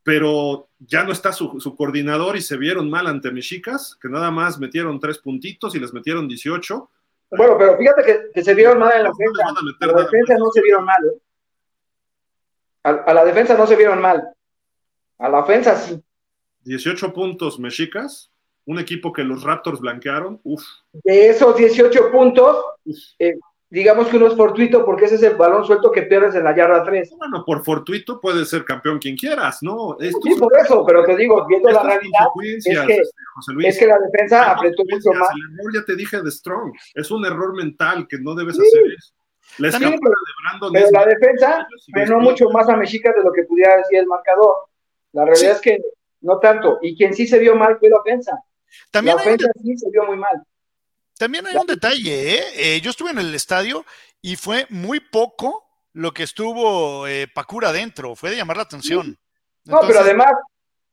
Pero 0.03 0.69
ya 0.77 1.03
no 1.03 1.11
está 1.11 1.33
su, 1.33 1.49
coordinador 1.75 2.37
y 2.37 2.41
se 2.41 2.57
vieron 2.57 2.91
mal 2.91 3.07
ante 3.07 3.31
Mexicas, 3.31 3.97
que 3.99 4.07
nada 4.07 4.29
más 4.29 4.59
metieron 4.59 4.99
tres 4.99 5.17
puntitos 5.17 5.73
y 5.73 5.79
les 5.79 5.91
metieron 5.93 6.27
18. 6.27 6.91
Bueno, 7.37 7.57
pero 7.57 7.77
fíjate 7.77 8.31
que, 8.33 8.43
se 8.43 8.53
vieron 8.53 8.79
mal 8.79 8.91
en 8.95 9.03
la 9.03 9.09
defensa. 9.09 9.43
la 9.79 10.01
defensa 10.03 10.35
no 10.37 10.51
se 10.51 10.61
vieron 10.61 10.85
mal. 10.85 11.05
¿eh? 11.05 11.21
A, 12.83 13.13
la 13.13 13.25
defensa 13.25 13.57
no 13.57 13.65
se 13.65 13.75
vieron 13.75 14.01
mal. 14.01 14.27
A 15.17 15.29
la 15.29 15.39
ofensa 15.39 15.75
sí. 15.75 16.01
18 16.63 17.13
puntos 17.13 17.59
mexicas, 17.59 18.31
un 18.65 18.79
equipo 18.79 19.13
que 19.13 19.23
los 19.23 19.43
Raptors 19.43 19.79
blanquearon. 19.79 20.39
Uf. 20.43 20.63
De 20.93 21.29
esos 21.29 21.55
18 21.55 22.11
puntos, 22.11 22.65
eh, 23.19 23.37
digamos 23.69 24.07
que 24.07 24.17
uno 24.17 24.27
es 24.27 24.35
fortuito 24.35 24.85
porque 24.85 25.05
ese 25.05 25.15
es 25.15 25.23
el 25.23 25.35
balón 25.35 25.65
suelto 25.65 25.91
que 25.91 26.03
pierdes 26.03 26.35
en 26.35 26.43
la 26.43 26.55
yarda 26.55 26.83
3. 26.83 27.15
Bueno, 27.17 27.43
por 27.45 27.63
fortuito 27.63 28.19
puedes 28.21 28.49
ser 28.49 28.63
campeón 28.63 28.99
quien 28.99 29.17
quieras, 29.17 29.59
¿no? 29.61 29.97
sí, 29.99 30.35
por 30.39 30.57
eso, 30.57 30.85
pero 30.85 31.03
te 31.03 31.15
digo, 31.15 31.45
viendo 31.47 31.69
la 31.69 31.83
realidad, 31.83 32.27
es 32.43 32.63
que, 32.63 32.71
este, 32.71 33.67
es 33.67 33.79
que 33.79 33.87
la 33.87 33.97
defensa 33.99 34.51
apretó 34.51 34.83
mucho 34.89 35.11
más. 35.11 35.29
El 35.35 35.59
error, 35.59 35.73
ya 35.73 35.85
te 35.85 35.95
dije, 35.95 36.21
de 36.21 36.31
Strong, 36.31 36.73
es 36.93 37.11
un 37.11 37.25
error 37.25 37.55
mental 37.55 38.07
que 38.07 38.17
no 38.19 38.35
debes 38.35 38.55
hacer 38.59 38.81
eso. 38.97 39.13
La 39.57 39.71
pero, 39.71 39.91
de 39.91 39.97
Brandon 39.97 40.73
pero 40.73 40.91
la 40.91 41.05
defensa 41.05 41.67
frenó 41.93 42.19
mucho 42.19 42.49
más 42.49 42.67
a 42.67 42.75
Mexicas 42.75 43.15
de 43.15 43.23
lo 43.23 43.31
que 43.31 43.43
pudiera 43.43 43.77
decir 43.77 43.99
el 43.99 44.07
marcador. 44.07 44.55
La 45.13 45.23
realidad 45.23 45.53
es 45.53 45.61
que 45.61 45.79
no 46.21 46.39
tanto. 46.39 46.79
Y 46.81 46.97
quien 46.97 47.13
sí 47.13 47.25
se 47.27 47.39
vio 47.39 47.55
mal 47.55 47.77
fue 47.79 47.89
la 47.89 47.97
ofensa. 47.97 48.37
También 48.91 49.15
la 49.15 49.21
ofensa 49.21 49.47
sí 49.61 49.77
se 49.77 49.89
vio 49.91 50.03
muy 50.05 50.17
mal. 50.17 50.43
También 51.17 51.47
hay 51.47 51.55
un 51.55 51.67
detalle, 51.67 52.35
¿eh? 52.35 52.43
¿eh? 52.55 52.81
Yo 52.81 52.91
estuve 52.91 53.11
en 53.11 53.19
el 53.19 53.33
estadio 53.33 53.85
y 54.21 54.35
fue 54.35 54.65
muy 54.69 54.99
poco 54.99 55.65
lo 55.93 56.13
que 56.13 56.23
estuvo 56.23 57.07
eh, 57.07 57.27
Pacura 57.33 57.69
adentro. 57.69 58.15
Fue 58.15 58.31
de 58.31 58.37
llamar 58.37 58.57
la 58.57 58.63
atención. 58.63 59.17
No, 59.63 59.79
pero 59.87 59.99
además, 59.99 60.33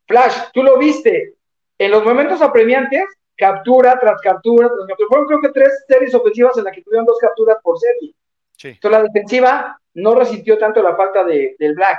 Flash, 0.06 0.36
tú 0.52 0.62
lo 0.62 0.78
viste. 0.78 1.34
En 1.76 1.90
los 1.90 2.04
momentos 2.04 2.40
apremiantes, 2.40 3.04
captura 3.36 3.98
tras 3.98 4.20
captura 4.20 4.68
tras 4.68 4.86
captura. 4.86 5.08
Fueron 5.08 5.26
creo 5.26 5.40
que 5.40 5.48
tres 5.48 5.84
series 5.88 6.14
ofensivas 6.14 6.56
en 6.56 6.64
las 6.64 6.74
que 6.74 6.82
tuvieron 6.82 7.04
dos 7.04 7.18
capturas 7.18 7.56
por 7.62 7.78
serie. 7.78 8.14
Entonces 8.62 8.90
la 9.00 9.02
defensiva 9.02 9.80
no 9.94 10.14
resintió 10.14 10.56
tanto 10.56 10.82
la 10.82 10.94
falta 10.94 11.24
de, 11.24 11.56
del 11.58 11.74
Black, 11.74 11.98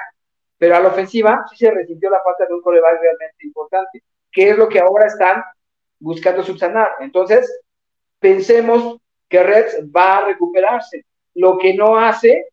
pero 0.57 0.77
a 0.77 0.79
la 0.79 0.89
ofensiva 0.89 1.45
sí 1.49 1.57
se 1.57 1.71
resintió 1.71 2.09
la 2.09 2.21
falta 2.23 2.45
de 2.45 2.53
un 2.53 2.61
coreback 2.61 3.01
realmente 3.01 3.45
importante, 3.45 4.03
que 4.31 4.51
es 4.51 4.57
lo 4.57 4.69
que 4.69 4.79
ahora 4.79 5.07
están 5.07 5.43
buscando 5.99 6.41
subsanar. 6.41 6.91
Entonces, 7.01 7.51
pensemos 8.23 8.97
que 9.29 9.43
Reds 9.43 9.83
va 9.95 10.17
a 10.17 10.25
recuperarse, 10.25 11.05
lo 11.35 11.59
que 11.59 11.75
no 11.75 11.97
hace 11.97 12.45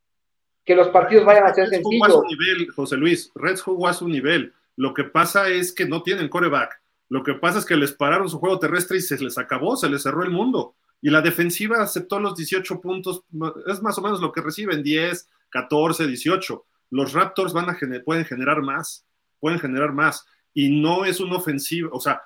que 0.64 0.74
los 0.74 0.88
partidos 0.88 1.24
vayan 1.24 1.44
a 1.44 1.54
ser 1.54 1.68
Reds 1.68 1.76
sencillos. 1.76 2.06
Jugó 2.06 2.18
a 2.18 2.22
su 2.22 2.36
nivel, 2.36 2.70
José 2.70 2.96
Luis, 2.98 3.32
Reds 3.34 3.62
jugó 3.62 3.88
a 3.88 3.94
su 3.94 4.08
nivel. 4.08 4.52
Lo 4.76 4.92
que 4.92 5.04
pasa 5.04 5.48
es 5.48 5.72
que 5.72 5.86
no 5.86 6.02
tienen 6.02 6.28
coreback. 6.28 6.78
Lo 7.08 7.22
que 7.22 7.34
pasa 7.34 7.58
es 7.58 7.64
que 7.64 7.76
les 7.76 7.92
pararon 7.92 8.28
su 8.28 8.38
juego 8.38 8.58
terrestre 8.58 8.98
y 8.98 9.00
se 9.00 9.18
les 9.18 9.38
acabó, 9.38 9.76
se 9.76 9.88
les 9.88 10.02
cerró 10.02 10.22
el 10.22 10.30
mundo 10.30 10.74
y 11.02 11.10
la 11.10 11.22
defensiva 11.22 11.82
aceptó 11.82 12.20
los 12.20 12.36
18 12.36 12.80
puntos, 12.80 13.24
es 13.66 13.82
más 13.82 13.96
o 13.98 14.02
menos 14.02 14.20
lo 14.20 14.32
que 14.32 14.42
reciben, 14.42 14.82
10, 14.82 15.28
14, 15.48 16.06
18. 16.06 16.66
Los 16.90 17.12
Raptors 17.12 17.52
van 17.52 17.70
a 17.70 17.78
pueden 18.04 18.24
generar 18.24 18.62
más, 18.62 19.06
pueden 19.38 19.58
generar 19.58 19.92
más, 19.92 20.26
y 20.52 20.80
no 20.80 21.04
es 21.04 21.20
una 21.20 21.36
ofensiva, 21.36 21.88
o 21.92 22.00
sea, 22.00 22.22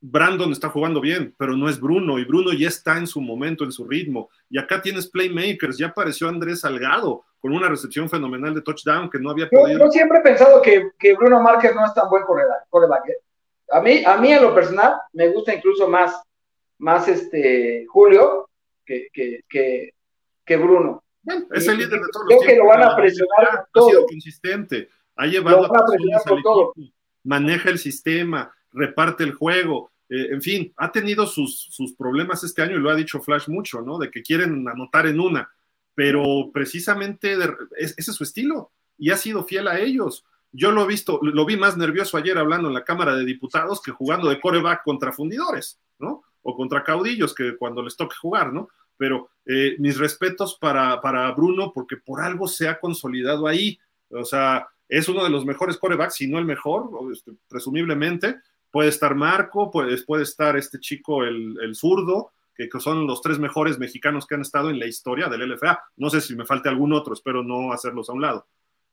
Brandon 0.00 0.52
está 0.52 0.68
jugando 0.68 1.00
bien, 1.00 1.34
pero 1.38 1.56
no 1.56 1.68
es 1.68 1.80
Bruno, 1.80 2.18
y 2.18 2.24
Bruno 2.24 2.52
ya 2.52 2.68
está 2.68 2.98
en 2.98 3.06
su 3.06 3.20
momento, 3.20 3.64
en 3.64 3.72
su 3.72 3.86
ritmo, 3.86 4.28
y 4.48 4.58
acá 4.58 4.80
tienes 4.80 5.08
playmakers, 5.08 5.78
ya 5.78 5.88
apareció 5.88 6.28
Andrés 6.28 6.60
Salgado, 6.60 7.24
con 7.40 7.52
una 7.52 7.68
recepción 7.68 8.08
fenomenal 8.08 8.54
de 8.54 8.62
touchdown 8.62 9.08
que 9.10 9.18
no 9.18 9.30
había 9.30 9.48
podido. 9.48 9.78
Yo, 9.78 9.90
siempre 9.90 10.18
he 10.18 10.22
pensado 10.22 10.60
que, 10.62 11.14
Bruno 11.14 11.40
Márquez 11.40 11.74
no 11.74 11.84
es 11.84 11.94
tan 11.94 12.08
buen 12.10 12.24
corredor. 12.24 12.56
¿eh? 13.08 13.16
A 13.70 13.80
mí, 13.80 14.04
a 14.04 14.16
mí 14.16 14.32
en 14.32 14.42
lo 14.42 14.54
personal 14.54 14.94
me 15.12 15.28
gusta 15.28 15.54
incluso 15.54 15.88
más 15.88 16.22
más 16.78 17.08
este 17.08 17.86
Julio 17.88 18.48
que, 18.84 19.08
que, 19.12 19.92
que, 20.44 20.56
Bruno. 20.56 21.02
Bueno, 21.22 21.46
es 21.52 21.66
el 21.66 21.78
líder 21.78 22.00
de 22.00 22.06
todos 22.12 22.26
los 22.28 22.38
Creo 22.38 22.40
que 22.40 22.56
lo 22.56 22.66
van 22.66 22.82
a 22.84 22.94
presionar 22.94 23.66
todo. 23.72 23.88
Ha 23.88 23.90
sido 23.90 24.06
consistente, 24.06 24.88
ha 25.16 25.26
llevado 25.26 25.64
a, 25.64 25.86
presionar 25.86 26.22
todo. 26.42 26.72
equipo, 26.76 26.92
maneja 27.24 27.70
el 27.70 27.78
sistema, 27.78 28.54
reparte 28.76 29.24
el 29.24 29.34
juego, 29.34 29.90
eh, 30.08 30.28
en 30.30 30.40
fin, 30.40 30.72
ha 30.76 30.92
tenido 30.92 31.26
sus, 31.26 31.68
sus 31.70 31.94
problemas 31.94 32.44
este 32.44 32.62
año 32.62 32.76
y 32.76 32.80
lo 32.80 32.90
ha 32.90 32.94
dicho 32.94 33.20
Flash 33.20 33.48
mucho, 33.48 33.82
¿no? 33.82 33.98
De 33.98 34.10
que 34.10 34.22
quieren 34.22 34.68
anotar 34.68 35.06
en 35.06 35.18
una, 35.18 35.50
pero 35.94 36.50
precisamente 36.52 37.36
ese 37.76 37.94
es 37.96 38.06
su 38.06 38.22
estilo 38.22 38.70
y 38.96 39.10
ha 39.10 39.16
sido 39.16 39.44
fiel 39.44 39.66
a 39.66 39.80
ellos. 39.80 40.24
Yo 40.52 40.70
lo 40.70 40.84
he 40.84 40.86
visto, 40.86 41.18
lo 41.22 41.44
vi 41.44 41.56
más 41.56 41.76
nervioso 41.76 42.16
ayer 42.16 42.38
hablando 42.38 42.68
en 42.68 42.74
la 42.74 42.84
Cámara 42.84 43.16
de 43.16 43.24
Diputados 43.24 43.82
que 43.82 43.90
jugando 43.90 44.28
de 44.28 44.40
coreback 44.40 44.84
contra 44.84 45.12
fundidores, 45.12 45.80
¿no? 45.98 46.22
o 46.46 46.56
contra 46.56 46.84
caudillos, 46.84 47.34
que 47.34 47.56
cuando 47.56 47.82
les 47.82 47.96
toque 47.96 48.14
jugar, 48.14 48.52
¿no? 48.52 48.68
Pero 48.96 49.30
eh, 49.44 49.74
mis 49.78 49.98
respetos 49.98 50.56
para, 50.56 51.00
para, 51.00 51.30
Bruno, 51.32 51.72
porque 51.74 51.96
por 51.96 52.20
algo 52.20 52.46
se 52.46 52.68
ha 52.68 52.78
consolidado 52.78 53.48
ahí. 53.48 53.78
O 54.10 54.24
sea, 54.24 54.68
es 54.88 55.08
uno 55.08 55.24
de 55.24 55.30
los 55.30 55.44
mejores 55.44 55.76
corebacks, 55.76 56.14
si 56.14 56.28
no 56.28 56.38
el 56.38 56.44
mejor, 56.44 56.88
este, 57.12 57.32
presumiblemente. 57.48 58.36
Puede 58.76 58.90
estar 58.90 59.14
Marco, 59.14 59.70
puede, 59.70 59.96
puede 60.02 60.24
estar 60.24 60.54
este 60.58 60.78
chico, 60.78 61.24
el, 61.24 61.56
el 61.62 61.74
zurdo, 61.74 62.32
que, 62.54 62.68
son 62.78 63.06
los 63.06 63.22
tres 63.22 63.38
mejores 63.38 63.78
mexicanos 63.78 64.26
que 64.26 64.34
han 64.34 64.42
estado 64.42 64.68
en 64.68 64.78
la 64.78 64.84
historia 64.84 65.28
del 65.28 65.48
LFA. 65.50 65.82
No 65.96 66.10
sé 66.10 66.20
si 66.20 66.36
me 66.36 66.44
falte 66.44 66.68
algún 66.68 66.92
otro, 66.92 67.14
espero 67.14 67.42
no 67.42 67.72
hacerlos 67.72 68.10
a 68.10 68.12
un 68.12 68.20
lado. 68.20 68.46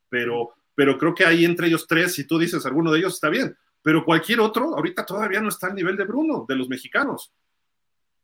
Pero, 0.08 0.52
pero 0.74 0.98
creo 0.98 1.14
que 1.14 1.26
ahí 1.26 1.44
entre 1.44 1.68
ellos 1.68 1.86
tres, 1.86 2.14
si 2.14 2.26
tú 2.26 2.40
dices 2.40 2.66
alguno 2.66 2.94
de 2.94 3.00
ellos, 3.00 3.16
está 3.16 3.28
bien. 3.28 3.58
Pero 3.82 4.06
cualquier 4.06 4.40
otro, 4.40 4.74
ahorita 4.74 5.06
todavía 5.06 5.42
no 5.42 5.50
está 5.50 5.68
al 5.68 5.76
nivel 5.76 5.98
de 5.98 6.06
Bruno, 6.06 6.46
de 6.48 6.56
los 6.56 6.70
mexicanos 6.70 7.34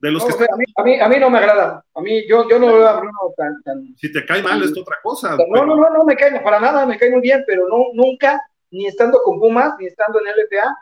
los 0.02 0.24
a, 0.24 0.56
mí, 0.84 1.00
a, 1.00 1.10
mí, 1.10 1.20
no 1.20 1.30
me 1.30 1.40
agrada. 1.40 1.84
A 1.94 2.02
mí, 2.02 2.26
yo, 2.28 2.48
yo 2.50 2.58
no 2.58 2.68
veo 2.68 2.88
a 2.88 3.00
Bruno 3.00 3.20
tan, 3.36 3.96
Si 3.98 4.12
te 4.12 4.26
cae 4.26 4.42
mal, 4.42 4.64
es 4.64 4.72
otra 4.78 4.96
cosa. 5.04 5.36
No, 5.50 5.66
no, 5.66 5.76
no, 5.76 5.90
no 5.90 6.06
me 6.06 6.16
cae, 6.16 6.40
para 6.40 6.60
nada, 6.60 6.86
me 6.86 6.98
cae 6.98 7.12
muy 7.12 7.22
bien, 7.22 7.44
pero 7.46 7.68
no, 7.68 7.88
nunca, 7.94 8.42
ni 8.72 8.88
estando 8.88 9.20
con 9.24 9.40
Pumas, 9.40 9.74
ni 9.78 9.88
estando 9.88 10.20
en 10.20 10.28
LPA, 10.28 10.78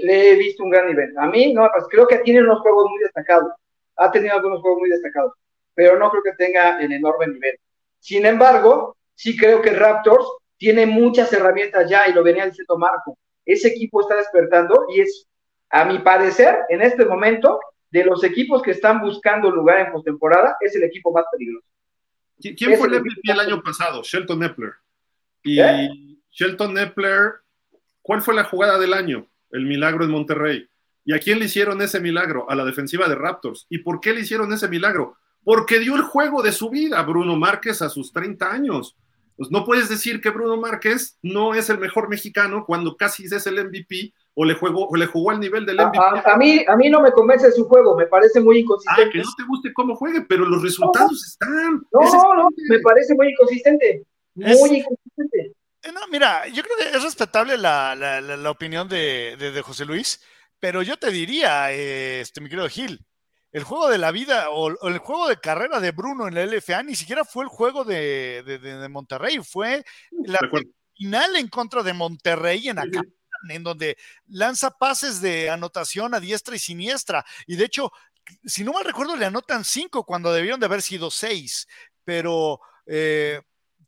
le 0.00 0.30
he 0.30 0.36
visto 0.36 0.62
un 0.62 0.70
gran 0.70 0.86
nivel. 0.86 1.12
A 1.18 1.26
mí, 1.26 1.52
no, 1.52 1.68
pues 1.72 1.84
creo 1.90 2.06
que 2.06 2.18
tiene 2.18 2.42
unos 2.42 2.60
juegos 2.60 2.90
muy 2.90 3.00
destacados. 3.00 3.52
Ha 3.96 4.10
tenido 4.10 4.34
algunos 4.34 4.60
juegos 4.60 4.80
muy 4.80 4.90
destacados, 4.90 5.32
pero 5.74 5.98
no 5.98 6.10
creo 6.10 6.22
que 6.22 6.32
tenga 6.32 6.80
el 6.80 6.92
enorme 6.92 7.26
nivel. 7.28 7.58
Sin 7.98 8.26
embargo, 8.26 8.96
sí 9.14 9.36
creo 9.36 9.62
que 9.62 9.70
Raptors 9.70 10.26
tiene 10.56 10.86
muchas 10.86 11.32
herramientas 11.32 11.88
ya, 11.90 12.08
y 12.08 12.12
lo 12.12 12.22
venía 12.22 12.46
diciendo 12.46 12.78
Marco. 12.78 13.18
Ese 13.44 13.68
equipo 13.68 14.00
está 14.00 14.16
despertando 14.16 14.86
y 14.94 15.00
es, 15.00 15.26
a 15.70 15.84
mi 15.84 15.98
parecer, 15.98 16.60
en 16.68 16.82
este 16.82 17.04
momento, 17.04 17.58
de 17.90 18.04
los 18.04 18.24
equipos 18.24 18.62
que 18.62 18.70
están 18.70 19.00
buscando 19.00 19.50
lugar 19.50 19.80
en 19.80 19.92
postemporada, 19.92 20.56
es 20.60 20.74
el 20.76 20.84
equipo 20.84 21.12
más 21.12 21.24
peligroso. 21.30 21.66
¿Quién 22.40 22.76
fue 22.76 22.88
el 22.88 23.00
MVP 23.00 23.20
el 23.24 23.40
año 23.40 23.62
pasado? 23.62 24.02
Shelton 24.02 24.40
Nepler. 24.40 24.72
Y 25.42 25.60
¿Eh? 25.60 25.88
Shelton 26.30 26.74
Nepler, 26.74 27.34
¿cuál 28.00 28.22
fue 28.22 28.34
la 28.34 28.44
jugada 28.44 28.78
del 28.78 28.94
año? 28.94 29.26
El 29.52 29.66
milagro 29.66 30.04
en 30.04 30.10
Monterrey. 30.10 30.68
¿Y 31.04 31.14
a 31.14 31.18
quién 31.18 31.38
le 31.38 31.46
hicieron 31.46 31.80
ese 31.82 32.00
milagro? 32.00 32.50
A 32.50 32.54
la 32.54 32.64
defensiva 32.64 33.08
de 33.08 33.14
Raptors. 33.14 33.66
¿Y 33.68 33.78
por 33.78 34.00
qué 34.00 34.12
le 34.12 34.20
hicieron 34.20 34.52
ese 34.52 34.68
milagro? 34.68 35.16
Porque 35.44 35.78
dio 35.78 35.96
el 35.96 36.02
juego 36.02 36.42
de 36.42 36.52
su 36.52 36.70
vida 36.70 36.98
a 36.98 37.02
Bruno 37.02 37.36
Márquez 37.36 37.82
a 37.82 37.88
sus 37.88 38.12
30 38.12 38.50
años. 38.50 38.96
Pues 39.36 39.50
no 39.50 39.64
puedes 39.64 39.88
decir 39.88 40.20
que 40.20 40.30
Bruno 40.30 40.56
Márquez 40.56 41.18
no 41.22 41.54
es 41.54 41.70
el 41.70 41.78
mejor 41.78 42.08
mexicano 42.08 42.64
cuando 42.66 42.96
casi 42.96 43.24
es 43.24 43.46
el 43.46 43.64
MVP 43.64 44.12
o 44.34 44.44
le, 44.44 44.54
juego, 44.54 44.86
o 44.88 44.96
le 44.96 45.06
jugó 45.06 45.30
al 45.30 45.40
nivel 45.40 45.66
del 45.66 45.76
MVP. 45.76 45.98
A, 46.24 46.36
mí, 46.36 46.64
a 46.66 46.76
mí 46.76 46.88
no 46.88 47.00
me 47.00 47.12
convence 47.12 47.50
su 47.52 47.66
juego, 47.66 47.96
me 47.96 48.06
parece 48.06 48.40
muy 48.40 48.60
inconsistente. 48.60 49.02
Ah, 49.02 49.10
que 49.12 49.18
no 49.18 49.30
te 49.36 49.44
guste 49.44 49.72
cómo 49.72 49.96
juegue, 49.96 50.22
pero 50.22 50.44
los 50.44 50.62
resultados 50.62 51.26
están. 51.26 51.82
No, 51.92 52.00
no, 52.00 52.34
no, 52.34 52.48
me 52.68 52.78
parece 52.80 53.14
muy 53.14 53.30
inconsistente. 53.30 54.04
Muy 54.34 54.78
inconsistente. 54.78 55.52
Eh, 55.82 55.92
no, 55.92 56.06
mira, 56.08 56.46
yo 56.48 56.62
creo 56.62 56.76
que 56.76 56.96
es 56.96 57.02
respetable 57.02 57.58
la, 57.58 57.94
la, 57.94 58.20
la, 58.20 58.50
opinión 58.50 58.88
de, 58.88 59.36
de, 59.36 59.62
José 59.62 59.84
Luis, 59.84 60.20
pero 60.58 60.82
yo 60.82 60.96
te 60.96 61.10
diría, 61.10 61.72
este, 61.72 62.40
mi 62.40 62.48
querido 62.48 62.68
Gil, 62.68 63.04
el 63.50 63.64
juego 63.64 63.88
de 63.88 63.98
la 63.98 64.12
vida 64.12 64.50
o, 64.50 64.68
el 64.88 64.98
juego 64.98 65.28
de 65.28 65.40
carrera 65.40 65.80
de 65.80 65.90
Bruno 65.90 66.28
en 66.28 66.34
la 66.34 66.44
LFA 66.44 66.82
ni 66.84 66.94
siquiera 66.94 67.24
fue 67.24 67.44
el 67.44 67.50
juego 67.50 67.84
de, 67.84 68.42
de 68.44 68.88
Monterrey, 68.88 69.40
fue 69.42 69.84
la 70.24 70.38
final 70.94 71.36
en 71.36 71.48
contra 71.48 71.82
de 71.82 71.92
Monterrey 71.92 72.68
en 72.68 72.78
acá 72.78 73.02
en 73.48 73.62
donde 73.62 73.96
lanza 74.28 74.70
pases 74.70 75.20
de 75.20 75.50
anotación 75.50 76.14
a 76.14 76.20
diestra 76.20 76.56
y 76.56 76.58
siniestra. 76.58 77.24
Y 77.46 77.56
de 77.56 77.64
hecho, 77.64 77.92
si 78.44 78.64
no 78.64 78.72
mal 78.72 78.84
recuerdo, 78.84 79.16
le 79.16 79.26
anotan 79.26 79.64
cinco 79.64 80.04
cuando 80.04 80.32
debieron 80.32 80.60
de 80.60 80.66
haber 80.66 80.82
sido 80.82 81.10
seis. 81.10 81.66
Pero 82.04 82.60
eh, 82.86 83.40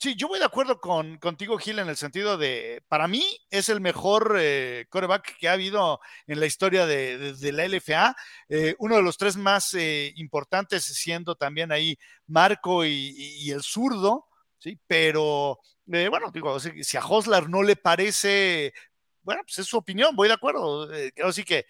Sí, 0.04 0.16
yo 0.16 0.28
voy 0.28 0.38
de 0.38 0.44
acuerdo 0.44 0.82
con, 0.82 1.16
contigo, 1.16 1.56
Gil, 1.56 1.78
en 1.78 1.88
el 1.88 1.96
sentido 1.96 2.36
de, 2.36 2.82
para 2.88 3.08
mí 3.08 3.24
es 3.48 3.70
el 3.70 3.80
mejor 3.80 4.36
eh, 4.38 4.84
coreback 4.90 5.38
que 5.38 5.48
ha 5.48 5.54
habido 5.54 5.98
en 6.26 6.40
la 6.40 6.44
historia 6.44 6.84
de, 6.84 7.34
la 7.40 7.66
LFA, 7.66 8.14
eh, 8.50 8.74
uno 8.80 8.96
de 8.96 9.02
los 9.02 9.16
tres 9.16 9.38
más 9.38 9.72
eh, 9.72 10.12
importantes 10.16 10.84
siendo 10.84 11.36
también 11.36 11.72
ahí 11.72 11.98
Marco 12.26 12.84
y, 12.84 13.50
el 13.50 13.62
zurdo, 13.62 14.26
¿sí? 14.58 14.78
Pero, 14.86 15.58
bueno, 15.86 16.30
digo, 16.30 16.60
si 16.60 16.96
a 16.98 17.06
Hoslar 17.06 17.48
no 17.48 17.62
le 17.62 17.76
parece, 17.76 18.74
bueno, 19.22 19.40
pues 19.46 19.60
es 19.60 19.66
su 19.66 19.78
opinión, 19.78 20.14
voy 20.14 20.28
de 20.28 20.34
acuerdo, 20.34 20.86
así 21.24 21.44
que 21.44 21.64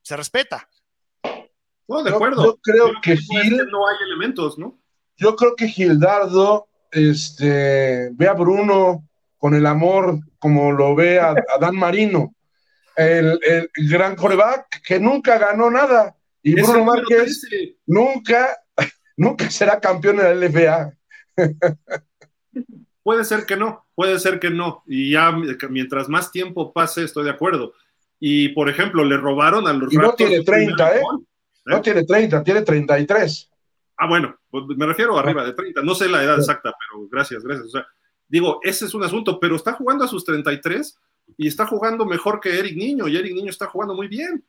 se 0.00 0.16
respeta. 0.16 0.68
No, 1.88 2.04
de 2.04 2.10
acuerdo. 2.10 2.44
Yo, 2.44 2.56
creo 2.62 2.92
que 3.02 3.16
Gil... 3.16 3.56
No 3.68 3.88
hay 3.88 3.96
elementos, 4.06 4.58
¿no? 4.58 4.78
Yo 5.16 5.34
creo 5.34 5.56
que 5.56 5.66
Gildardo 5.66 6.69
este, 6.90 8.10
ve 8.12 8.28
a 8.28 8.34
Bruno 8.34 9.08
con 9.38 9.54
el 9.54 9.66
amor 9.66 10.18
como 10.38 10.72
lo 10.72 10.94
ve 10.94 11.20
a, 11.20 11.34
Dan 11.60 11.76
Marino, 11.76 12.34
el, 12.96 13.38
gran 13.88 14.16
coreback 14.16 14.82
que 14.82 14.98
nunca 14.98 15.38
ganó 15.38 15.70
nada. 15.70 16.16
Y 16.42 16.54
Bruno 16.54 16.84
Márquez 16.84 17.46
nunca, 17.86 18.56
nunca 19.16 19.50
será 19.50 19.78
campeón 19.78 20.20
en 20.20 20.40
la 20.40 20.46
LFA. 20.46 20.94
Puede 23.02 23.24
ser 23.24 23.46
que 23.46 23.56
no, 23.56 23.86
puede 23.94 24.18
ser 24.18 24.38
que 24.38 24.50
no. 24.50 24.82
Y 24.86 25.12
ya 25.12 25.32
mientras 25.70 26.08
más 26.08 26.30
tiempo 26.30 26.72
pase, 26.72 27.04
estoy 27.04 27.24
de 27.24 27.30
acuerdo. 27.30 27.72
Y 28.18 28.50
por 28.50 28.68
ejemplo, 28.68 29.04
le 29.04 29.16
robaron 29.16 29.66
a 29.66 29.72
los. 29.72 29.92
Y 29.92 29.96
no 29.96 30.12
tiene 30.12 30.44
30, 30.44 30.96
¿eh? 30.96 31.02
No 31.64 31.78
¿eh? 31.78 31.80
tiene 31.82 32.04
30, 32.04 32.44
tiene 32.44 32.62
33. 32.62 33.49
Ah, 34.02 34.06
bueno, 34.06 34.34
pues 34.50 34.64
me 34.78 34.86
refiero 34.86 35.18
arriba 35.18 35.44
de 35.44 35.52
30. 35.52 35.82
No 35.82 35.94
sé 35.94 36.08
la 36.08 36.24
edad 36.24 36.38
exacta, 36.38 36.72
pero 36.72 37.06
gracias, 37.10 37.44
gracias. 37.44 37.66
O 37.66 37.70
sea, 37.70 37.86
digo, 38.26 38.58
ese 38.62 38.86
es 38.86 38.94
un 38.94 39.04
asunto, 39.04 39.38
pero 39.38 39.56
está 39.56 39.74
jugando 39.74 40.04
a 40.04 40.08
sus 40.08 40.24
33 40.24 40.98
y 41.36 41.46
está 41.46 41.66
jugando 41.66 42.06
mejor 42.06 42.40
que 42.40 42.58
Eric 42.58 42.78
Niño, 42.78 43.08
y 43.08 43.18
Eric 43.18 43.34
Niño 43.34 43.50
está 43.50 43.66
jugando 43.66 43.94
muy 43.94 44.08
bien. 44.08 44.42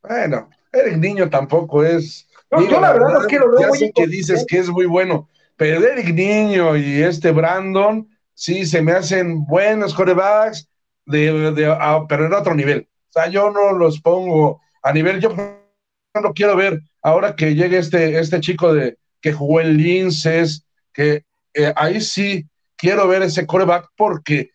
Bueno, 0.00 0.48
Eric 0.72 0.98
Niño 0.98 1.28
tampoco 1.28 1.82
es. 1.82 2.28
yo 2.52 2.80
la 2.80 2.92
verdad 2.92 3.22
es 3.22 3.26
que 3.26 3.40
lo 3.40 3.50
veo 3.50 3.60
ya 3.60 3.70
sé 3.72 3.92
que 3.92 4.06
dices 4.06 4.44
que 4.46 4.58
es 4.58 4.68
muy 4.68 4.86
bueno, 4.86 5.28
pero 5.56 5.84
Eric 5.84 6.14
Niño 6.14 6.76
y 6.76 7.02
este 7.02 7.32
Brandon, 7.32 8.08
sí, 8.34 8.64
se 8.66 8.82
me 8.82 8.92
hacen 8.92 9.44
buenos 9.46 9.94
corebacks, 9.94 10.68
de, 11.06 11.50
de, 11.50 12.04
pero 12.08 12.26
en 12.26 12.34
otro 12.34 12.54
nivel. 12.54 12.88
O 13.08 13.12
sea, 13.12 13.28
yo 13.28 13.50
no 13.50 13.72
los 13.72 14.00
pongo 14.00 14.60
a 14.80 14.92
nivel, 14.92 15.20
yo 15.20 15.34
no 15.34 16.32
quiero 16.34 16.54
ver 16.54 16.80
ahora 17.06 17.36
que 17.36 17.54
llegue 17.54 17.78
este, 17.78 18.18
este 18.18 18.40
chico 18.40 18.74
de, 18.74 18.98
que 19.20 19.32
jugó 19.32 19.60
en 19.60 19.76
Linces, 19.76 20.66
que 20.92 21.22
eh, 21.54 21.72
ahí 21.76 22.00
sí 22.00 22.48
quiero 22.76 23.06
ver 23.06 23.22
ese 23.22 23.46
coreback 23.46 23.90
porque 23.96 24.50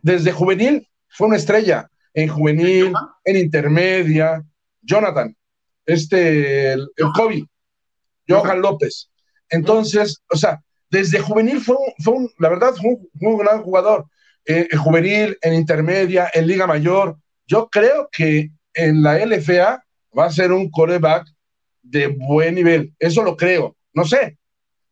desde 0.00 0.32
juvenil 0.32 0.88
fue 1.08 1.26
una 1.26 1.36
estrella, 1.36 1.90
en 2.14 2.28
juvenil, 2.28 2.90
en 3.26 3.36
intermedia, 3.36 4.42
Jonathan, 4.80 5.36
este, 5.84 6.72
el, 6.72 6.88
Kobe, 7.14 7.44
Johan 8.26 8.62
López. 8.62 9.10
Entonces, 9.50 10.22
o 10.32 10.38
sea, 10.38 10.62
desde 10.88 11.18
juvenil 11.18 11.60
fue, 11.60 11.76
fue 12.02 12.14
la 12.38 12.48
verdad, 12.48 12.72
fue 12.80 12.96
un, 13.20 13.36
gran 13.36 13.62
jugador. 13.62 14.06
Eh, 14.46 14.68
en 14.70 14.78
juvenil, 14.78 15.36
en 15.42 15.52
intermedia, 15.52 16.30
en 16.32 16.46
Liga 16.46 16.66
Mayor. 16.66 17.18
Yo 17.46 17.68
creo 17.68 18.08
que 18.10 18.50
en 18.72 19.02
la 19.02 19.18
LFA 19.18 19.84
va 20.18 20.24
a 20.24 20.32
ser 20.32 20.50
un 20.50 20.70
coreback 20.70 21.33
de 21.84 22.08
buen 22.08 22.56
nivel. 22.56 22.92
Eso 22.98 23.22
lo 23.22 23.36
creo. 23.36 23.76
No 23.92 24.04
sé. 24.04 24.38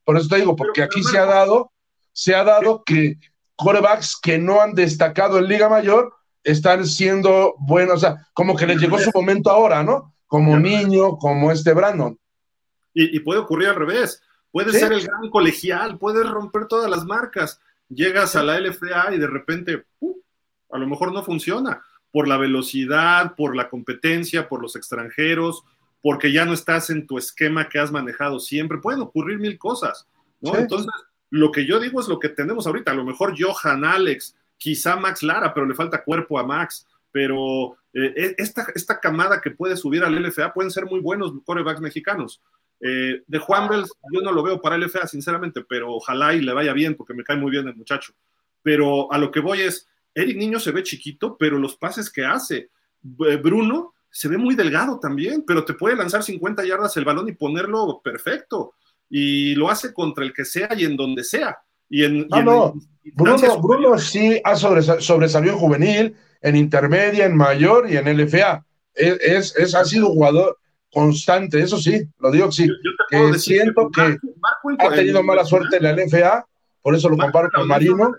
Por 0.05 0.17
eso 0.17 0.29
te 0.29 0.37
digo, 0.37 0.55
porque 0.55 0.83
aquí 0.83 1.03
se 1.03 1.19
ha 1.19 1.25
dado, 1.25 1.73
se 2.13 2.35
ha 2.35 2.45
dado 2.45 2.85
que 2.85 3.17
corebacks 3.57 4.19
que 4.21 4.39
no 4.39 4.61
han 4.61 4.75
destacado 4.75 5.39
en 5.39 5.49
Liga 5.49 5.69
Mayor 5.69 6.15
están 6.45 6.87
siendo 6.87 7.55
buenos. 7.59 7.97
O 7.97 7.99
sea, 7.99 8.29
como 8.35 8.57
que 8.57 8.67
les 8.67 8.81
llegó 8.81 8.99
su 8.99 9.11
momento 9.15 9.51
ahora, 9.51 9.83
¿no? 9.83 10.15
Como 10.27 10.59
niño, 10.59 11.17
como 11.19 11.51
este 11.51 11.73
Brandon. 11.73 12.19
Y, 12.95 13.19
puede 13.21 13.41
ocurrir 13.41 13.69
al 13.69 13.77
revés. 13.77 14.23
Puede 14.51 14.73
ser 14.73 14.93
el 14.93 15.07
gran 15.07 15.31
colegial, 15.31 15.99
puedes 15.99 16.29
romper 16.29 16.67
todas 16.67 16.91
las 16.91 17.05
marcas. 17.07 17.59
Llegas 17.89 18.37
a 18.37 18.43
la 18.43 18.61
LFA 18.61 19.15
y 19.15 19.19
de 19.19 19.27
repente, 19.27 19.85
a 20.71 20.79
lo 20.79 20.87
mejor 20.87 21.13
no 21.13 21.23
funciona 21.23 21.83
por 22.11 22.29
la 22.29 22.37
velocidad, 22.37 23.35
por 23.35 23.57
la 23.57 23.71
competencia, 23.71 24.49
por 24.49 24.61
los 24.61 24.77
extranjeros, 24.77 25.65
porque 26.03 26.33
ya 26.33 26.45
no 26.45 26.53
estás 26.53 26.91
en 26.91 27.07
tu 27.07 27.17
esquema 27.17 27.69
que 27.69 27.79
has 27.79 27.93
manejado 27.93 28.41
siempre. 28.41 28.79
Pueden 28.79 29.01
ocurrir 29.01 29.39
mil 29.39 29.57
cosas, 29.57 30.07
¿no? 30.41 30.57
Entonces, 30.57 30.91
lo 31.31 31.53
que 31.53 31.65
yo 31.65 31.79
digo 31.79 32.01
es 32.01 32.09
lo 32.09 32.19
que 32.19 32.29
tenemos 32.29 32.67
ahorita. 32.67 32.91
A 32.91 32.95
lo 32.95 33.05
mejor 33.05 33.35
Johan, 33.39 33.85
Alex, 33.85 34.37
quizá 34.59 34.97
Max 34.97 35.23
Lara, 35.23 35.55
pero 35.55 35.65
le 35.65 35.75
falta 35.75 36.03
cuerpo 36.03 36.39
a 36.39 36.45
Max. 36.45 36.87
Pero 37.13 37.77
eh, 37.95 38.13
e, 38.17 38.35
esta, 38.39 38.67
esta 38.75 38.99
camada 38.99 39.41
que 39.41 39.53
puede 39.53 39.77
subir 39.77 40.03
al 40.03 40.15
LFA 40.21 40.53
pueden 40.53 40.73
ser 40.73 40.87
muy 40.87 40.99
buenos 40.99 41.33
corebacks 41.45 41.81
mexicanos. 41.81 42.43
Eh, 42.81 43.23
de 43.25 43.39
Juan 43.39 43.69
Bells, 43.69 43.93
yo 44.13 44.21
no 44.23 44.33
lo 44.33 44.43
veo 44.43 44.61
para 44.61 44.77
LFA, 44.77 45.07
sinceramente, 45.07 45.65
pero 45.69 45.95
ojalá 45.95 46.35
y 46.35 46.41
le 46.41 46.53
vaya 46.53 46.73
bien, 46.73 46.97
porque 46.97 47.15
me 47.15 47.23
cae 47.23 47.37
muy 47.37 47.53
bien 47.53 47.69
el 47.69 47.77
muchacho. 47.77 48.13
Pero 48.61 49.13
a 49.13 49.19
lo 49.19 49.31
que 49.31 49.39
voy 49.39 49.61
es, 49.61 49.89
Eric 50.15 50.37
Niño 50.37 50.59
se 50.59 50.73
ve 50.73 50.83
chiquito, 50.83 51.37
pero 51.39 51.59
los 51.59 51.77
pases 51.77 52.11
que 52.11 52.25
hace, 52.25 52.71
Bruno 53.03 53.95
se 54.13 54.29
ve 54.29 54.37
muy 54.37 54.55
delgado 54.55 55.01
también, 55.01 55.43
pero 55.47 55.65
te 55.65 55.73
puede 55.73 55.97
lanzar 55.97 56.23
50 56.23 56.65
yardas 56.67 56.97
el 56.99 57.05
balón 57.05 57.29
y 57.29 57.33
ponerlo 57.33 58.01
perfecto. 58.05 58.75
Y 59.09 59.55
lo 59.55 59.71
hace 59.71 59.93
contra 59.93 60.23
el 60.25 60.35
que 60.35 60.45
sea 60.45 60.69
y 60.77 60.85
en 60.85 60.97
donde 60.97 61.25
sea. 61.25 61.59
Y 61.89 62.05
en, 62.05 62.29
ah, 62.31 62.43
no. 62.43 62.75
Bruno, 63.15 63.61
Bruno, 63.61 63.99
sí 63.99 64.41
ha 64.45 64.55
sobresalido 64.55 65.55
en 65.55 65.59
juvenil, 65.59 66.17
en 66.43 66.57
intermedia, 66.57 67.25
en 67.25 67.37
mayor 67.37 67.91
y 67.91 67.97
en 67.97 68.17
LFA. 68.17 68.65
Es, 68.95 69.57
es, 69.57 69.75
ha 69.75 69.85
sido 69.85 70.09
un 70.09 70.15
jugador 70.15 70.59
constante, 70.93 71.61
eso 71.61 71.79
sí, 71.79 72.07
lo 72.19 72.31
digo 72.31 72.53
sí. 72.53 72.69
que 73.09 73.39
siento 73.39 73.91
que, 73.91 74.19
ha 74.79 74.91
tenido 74.91 75.23
mala 75.23 75.45
suerte 75.45 75.79
en 75.79 75.85
la 75.85 75.93
LFA, 75.95 76.47
por 76.83 76.95
eso 76.95 77.09
lo 77.09 77.17
comparo 77.17 77.49
con 77.51 77.67
Marino. 77.67 78.13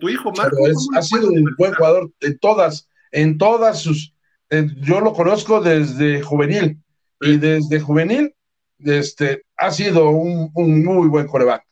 tu 0.00 0.08
hijo 0.08 0.32
Marco, 0.32 0.56
ha 0.96 1.02
sido 1.02 1.28
un 1.28 1.44
buen 1.58 1.74
jugador 1.74 2.10
en 2.20 2.38
todas, 2.38 2.88
en 3.12 3.36
todas 3.36 3.82
sus 3.82 4.14
yo 4.50 5.00
lo 5.00 5.12
conozco 5.12 5.60
desde 5.60 6.22
juvenil 6.22 6.82
y 7.20 7.36
desde 7.36 7.80
juvenil 7.80 8.34
este, 8.78 9.44
ha 9.56 9.70
sido 9.70 10.10
un, 10.10 10.50
muy 10.54 11.08
buen 11.08 11.26
coreback. 11.26 11.64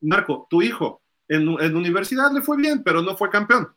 Marco, 0.00 0.46
tu 0.48 0.62
hijo 0.62 1.02
en, 1.28 1.48
en, 1.60 1.76
universidad 1.76 2.30
le 2.32 2.42
fue 2.42 2.56
bien, 2.56 2.82
pero 2.82 3.02
no 3.02 3.16
fue 3.16 3.30
campeón. 3.30 3.74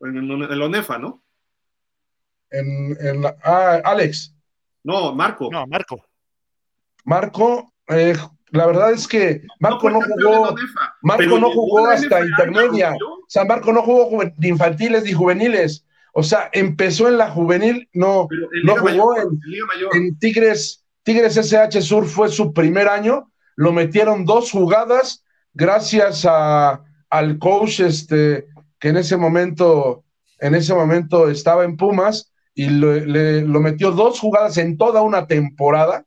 En, 0.00 0.16
en, 0.16 0.58
la 0.58 0.64
ONEFA, 0.64 0.98
¿no? 0.98 1.22
En, 2.50 3.22
la, 3.22 3.36
ah, 3.42 3.80
Alex. 3.84 4.34
No, 4.82 5.14
Marco. 5.14 5.48
No, 5.50 5.66
Marco. 5.66 6.04
Marco, 7.04 7.72
eh, 7.88 8.16
la 8.50 8.66
verdad 8.66 8.92
es 8.92 9.06
que 9.06 9.42
Marco 9.60 9.90
no, 9.90 10.00
jugó, 10.00 10.54
Marco 11.02 11.38
no 11.38 11.50
jugó 11.50 11.86
hasta 11.86 12.24
intermedia. 12.24 12.94
O 12.94 13.24
sea, 13.28 13.44
Marco 13.44 13.72
no 13.72 13.82
jugó 13.82 14.22
de 14.36 14.48
infantiles 14.48 15.04
ni 15.04 15.12
juveniles. 15.12 15.85
O 16.18 16.22
sea, 16.22 16.48
empezó 16.54 17.08
en 17.08 17.18
la 17.18 17.28
juvenil, 17.28 17.90
no, 17.92 18.26
no 18.64 18.76
jugó 18.76 19.14
en, 19.92 20.18
Tigres. 20.18 20.82
Tigres 21.02 21.36
SH 21.36 21.82
Sur 21.82 22.06
fue 22.06 22.30
su 22.30 22.54
primer 22.54 22.88
año, 22.88 23.30
lo 23.54 23.70
metieron 23.70 24.24
dos 24.24 24.50
jugadas 24.50 25.22
gracias 25.52 26.24
a, 26.26 26.82
al 27.10 27.38
coach 27.38 27.80
este, 27.80 28.46
que 28.80 28.88
en 28.88 28.96
ese 28.96 29.18
momento, 29.18 30.04
en 30.38 30.54
ese 30.54 30.72
momento 30.72 31.28
estaba 31.28 31.64
en 31.64 31.76
Pumas 31.76 32.32
y 32.54 32.70
lo 32.70 33.60
metió 33.60 33.90
dos 33.90 34.18
jugadas 34.18 34.56
en 34.56 34.78
toda 34.78 35.02
una 35.02 35.26
temporada, 35.26 36.06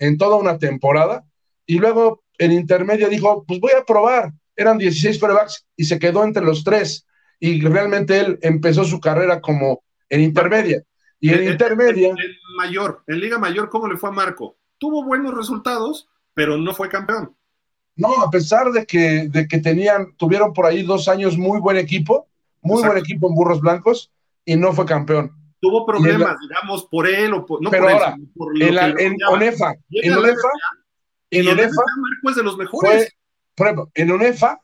en 0.00 0.18
toda 0.18 0.34
una 0.34 0.58
temporada, 0.58 1.24
y 1.64 1.78
luego 1.78 2.24
en 2.38 2.50
intermedio 2.50 3.08
dijo, 3.08 3.44
pues 3.46 3.60
voy 3.60 3.72
a 3.80 3.84
probar, 3.84 4.32
eran 4.56 4.78
16 4.78 5.16
corebacks 5.20 5.64
y 5.76 5.84
se 5.84 6.00
quedó 6.00 6.24
entre 6.24 6.42
los 6.42 6.64
tres 6.64 7.06
y 7.40 7.60
realmente 7.60 8.18
él 8.20 8.38
empezó 8.42 8.84
su 8.84 9.00
carrera 9.00 9.40
como 9.40 9.82
en 10.08 10.20
intermedia. 10.20 10.82
Y 11.20 11.32
en, 11.32 11.44
intermedia. 11.52 12.08
En, 12.10 12.16
mayor, 12.56 13.02
en 13.06 13.20
Liga 13.20 13.38
Mayor, 13.38 13.68
¿cómo 13.70 13.88
le 13.88 13.96
fue 13.96 14.10
a 14.10 14.12
Marco? 14.12 14.56
Tuvo 14.78 15.04
buenos 15.04 15.34
resultados, 15.34 16.08
pero 16.34 16.56
no 16.56 16.74
fue 16.74 16.88
campeón. 16.88 17.34
No, 17.96 18.22
a 18.22 18.30
pesar 18.30 18.72
de 18.72 18.86
que, 18.86 19.28
de 19.28 19.46
que 19.46 19.58
tenían, 19.58 20.14
tuvieron 20.16 20.52
por 20.52 20.66
ahí 20.66 20.82
dos 20.82 21.08
años 21.08 21.38
muy 21.38 21.60
buen 21.60 21.76
equipo, 21.76 22.28
muy 22.60 22.82
buen 22.82 22.98
equipo 22.98 23.28
en 23.28 23.34
Burros 23.34 23.60
Blancos, 23.60 24.10
y 24.44 24.56
no 24.56 24.72
fue 24.72 24.84
campeón. 24.84 25.32
Tuvo 25.60 25.86
problemas, 25.86 26.36
digamos, 26.40 26.84
por 26.86 27.08
él 27.08 27.32
o 27.32 27.46
por, 27.46 27.62
no 27.62 27.70
pero 27.70 27.84
por 27.84 27.92
ahora, 27.92 28.16
en, 28.60 28.74
la, 28.74 28.88
en 28.88 29.16
ONEFA, 29.30 29.74
en 29.90 30.12
ONEFA, 30.12 30.48
en 31.30 31.48
ONEFA, 31.48 31.82
Marco 31.96 32.30
es 32.30 32.36
de 32.36 32.42
los 32.42 32.56
mejores. 32.58 33.16
por 33.54 33.66
ejemplo, 33.66 33.90
en 33.94 34.10
ONEFA 34.10 34.60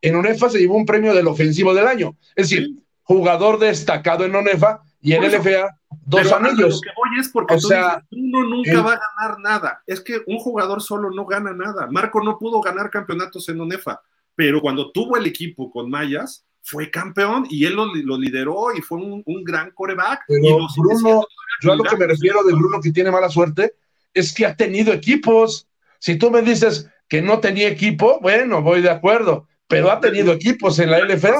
en 0.00 0.16
UNEFA 0.16 0.50
se 0.50 0.58
llevó 0.58 0.76
un 0.76 0.86
premio 0.86 1.14
del 1.14 1.26
ofensivo 1.26 1.74
del 1.74 1.86
año. 1.86 2.16
Es 2.34 2.50
decir, 2.50 2.70
jugador 3.02 3.58
destacado 3.58 4.24
en 4.24 4.36
UNEFA 4.36 4.82
y 5.00 5.12
en 5.12 5.24
LFA 5.24 5.78
dos 6.04 6.32
anillos. 6.32 6.74
Lo 6.74 6.80
que 6.80 6.90
voy 6.96 7.20
es 7.20 7.28
porque 7.28 7.56
tú 7.56 7.68
dices, 7.68 7.84
uno 8.10 8.44
nunca 8.44 8.82
va 8.82 8.92
a 8.94 9.00
ganar 9.16 9.40
nada. 9.40 9.82
Es 9.86 10.00
que 10.00 10.20
un 10.26 10.38
jugador 10.38 10.82
solo 10.82 11.10
no 11.10 11.24
gana 11.24 11.52
nada. 11.52 11.88
Marco 11.90 12.22
no 12.22 12.38
pudo 12.38 12.60
ganar 12.60 12.90
campeonatos 12.90 13.48
en 13.48 13.60
ONEFA, 13.60 14.00
pero 14.34 14.60
cuando 14.60 14.90
tuvo 14.92 15.16
el 15.16 15.26
equipo 15.26 15.70
con 15.70 15.90
Mayas, 15.90 16.44
fue 16.62 16.90
campeón 16.90 17.46
y 17.48 17.64
él 17.64 17.74
lo, 17.74 18.18
lideró 18.18 18.74
y 18.76 18.82
fue 18.82 18.98
un, 18.98 19.24
gran 19.44 19.70
coreback. 19.70 20.24
Pero 20.28 20.66
Bruno, 20.76 21.24
yo 21.62 21.72
a 21.72 21.76
lo 21.76 21.84
que 21.84 21.96
me 21.96 22.06
refiero 22.06 22.42
de 22.42 22.52
Bruno 22.52 22.80
que 22.80 22.92
tiene 22.92 23.10
mala 23.10 23.30
suerte 23.30 23.74
es 24.12 24.34
que 24.34 24.44
ha 24.44 24.54
tenido 24.54 24.92
equipos. 24.92 25.66
Si 25.98 26.16
tú 26.16 26.30
me 26.30 26.42
dices 26.42 26.90
que 27.08 27.22
no 27.22 27.40
tenía 27.40 27.68
equipo, 27.68 28.18
bueno, 28.20 28.60
voy 28.60 28.82
de 28.82 28.90
acuerdo, 28.90 29.48
pero 29.68 29.90
ha 29.90 30.00
tenido 30.00 30.32
equipos 30.32 30.78
en 30.78 30.90
la 30.90 30.98
LFA 31.00 31.34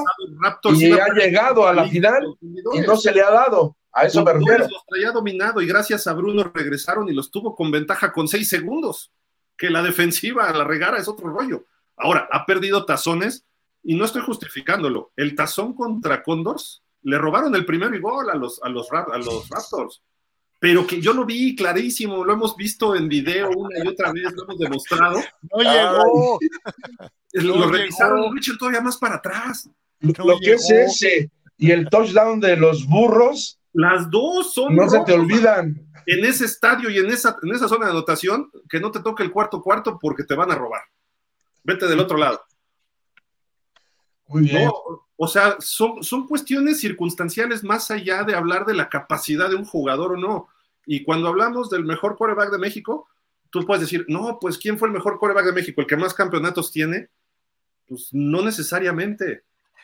y 0.75 0.91
ha 0.91 1.07
llegado 1.13 1.67
a 1.67 1.73
la 1.73 1.87
final 1.87 2.23
y 2.41 2.79
no 2.81 2.95
se 2.95 3.11
le 3.11 3.21
ha 3.21 3.31
dado. 3.31 3.75
A 3.91 4.05
eso 4.05 4.23
me 4.23 4.33
refiero. 4.33 4.67
Los 4.69 4.85
traía 4.87 5.11
dominado 5.11 5.61
y 5.61 5.67
gracias 5.67 6.05
a 6.05 6.13
Bruno 6.13 6.43
regresaron 6.53 7.09
y 7.09 7.13
los 7.13 7.31
tuvo 7.31 7.55
con 7.55 7.71
ventaja 7.71 8.11
con 8.13 8.27
seis 8.27 8.47
segundos. 8.47 9.11
Que 9.57 9.69
la 9.69 9.81
defensiva 9.81 10.53
la 10.53 10.63
regara 10.63 10.97
es 10.99 11.07
otro 11.07 11.29
rollo. 11.29 11.65
Ahora, 11.97 12.29
ha 12.31 12.45
perdido 12.45 12.85
tazones 12.85 13.45
y 13.83 13.95
no 13.95 14.05
estoy 14.05 14.21
justificándolo. 14.21 15.11
El 15.15 15.35
tazón 15.35 15.73
contra 15.73 16.23
Condors 16.23 16.83
le 17.01 17.17
robaron 17.17 17.55
el 17.55 17.65
primer 17.65 17.99
gol 17.99 18.29
a 18.29 18.35
los, 18.35 18.61
a 18.63 18.69
los, 18.69 18.87
a 18.91 19.17
los 19.17 19.49
Raptors. 19.49 20.03
Pero 20.59 20.85
que 20.85 20.99
yo 21.01 21.13
lo 21.13 21.25
vi 21.25 21.55
clarísimo, 21.55 22.23
lo 22.23 22.33
hemos 22.33 22.55
visto 22.55 22.95
en 22.95 23.07
video 23.07 23.49
una 23.49 23.83
y 23.83 23.87
otra 23.87 24.11
vez, 24.11 24.33
lo 24.33 24.43
hemos 24.43 24.59
demostrado. 24.59 25.19
No 25.41 25.59
llegó. 25.61 26.39
lo 27.33 27.71
revisaron, 27.71 28.21
lo 28.21 28.57
todavía 28.57 28.81
más 28.81 28.97
para 28.97 29.15
atrás. 29.15 29.69
lo 29.99 30.37
que 30.39 30.53
es 30.53 30.69
ese 30.69 31.31
y 31.57 31.71
el 31.71 31.89
touchdown 31.89 32.39
de 32.39 32.57
los 32.57 32.85
burros. 32.87 33.59
Las 33.73 34.09
dos 34.09 34.53
son. 34.53 34.75
No 34.75 34.89
se 34.89 35.01
te 35.05 35.13
olvidan. 35.13 35.85
En 36.05 36.25
ese 36.25 36.45
estadio 36.45 36.89
y 36.89 36.97
en 36.97 37.07
esa, 37.07 37.37
en 37.43 37.53
esa 37.53 37.67
zona 37.67 37.85
de 37.85 37.91
anotación, 37.91 38.49
que 38.67 38.79
no 38.79 38.89
te 38.89 39.01
toque 39.01 39.21
el 39.21 39.31
cuarto 39.31 39.61
cuarto 39.61 39.99
porque 40.01 40.23
te 40.23 40.33
van 40.33 40.51
a 40.51 40.55
robar. 40.55 40.81
Vete 41.63 41.85
del 41.87 41.99
otro 41.99 42.17
lado. 42.17 42.41
Muy 44.27 44.43
bien. 44.43 44.69
O 45.21 45.27
sea, 45.27 45.57
son, 45.59 46.01
son 46.01 46.25
cuestiones 46.27 46.79
circunstanciales 46.79 47.61
más 47.61 47.91
allá 47.91 48.23
de 48.23 48.35
hablar 48.35 48.65
de 48.65 48.73
la 48.73 48.87
capacidad 48.87 49.49
de 49.49 49.55
un 49.55 49.65
jugador 49.65 50.13
o 50.13 50.17
no. 50.17 50.47
Y 50.85 51.03
cuando 51.03 51.27
hablamos 51.27 51.69
del 51.69 51.83
mejor 51.83 52.15
quarterback 52.15 52.51
de 52.51 52.57
México, 52.57 53.09
tú 53.49 53.65
puedes 53.65 53.81
decir, 53.81 54.05
no, 54.07 54.39
pues 54.39 54.57
¿quién 54.57 54.79
fue 54.79 54.87
el 54.87 54.93
mejor 54.93 55.19
quarterback 55.19 55.47
de 55.47 55.51
México? 55.51 55.81
¿El 55.81 55.87
que 55.87 55.97
más 55.97 56.13
campeonatos 56.13 56.71
tiene? 56.71 57.09
Pues 57.85 58.07
no 58.13 58.41
necesariamente. 58.41 59.43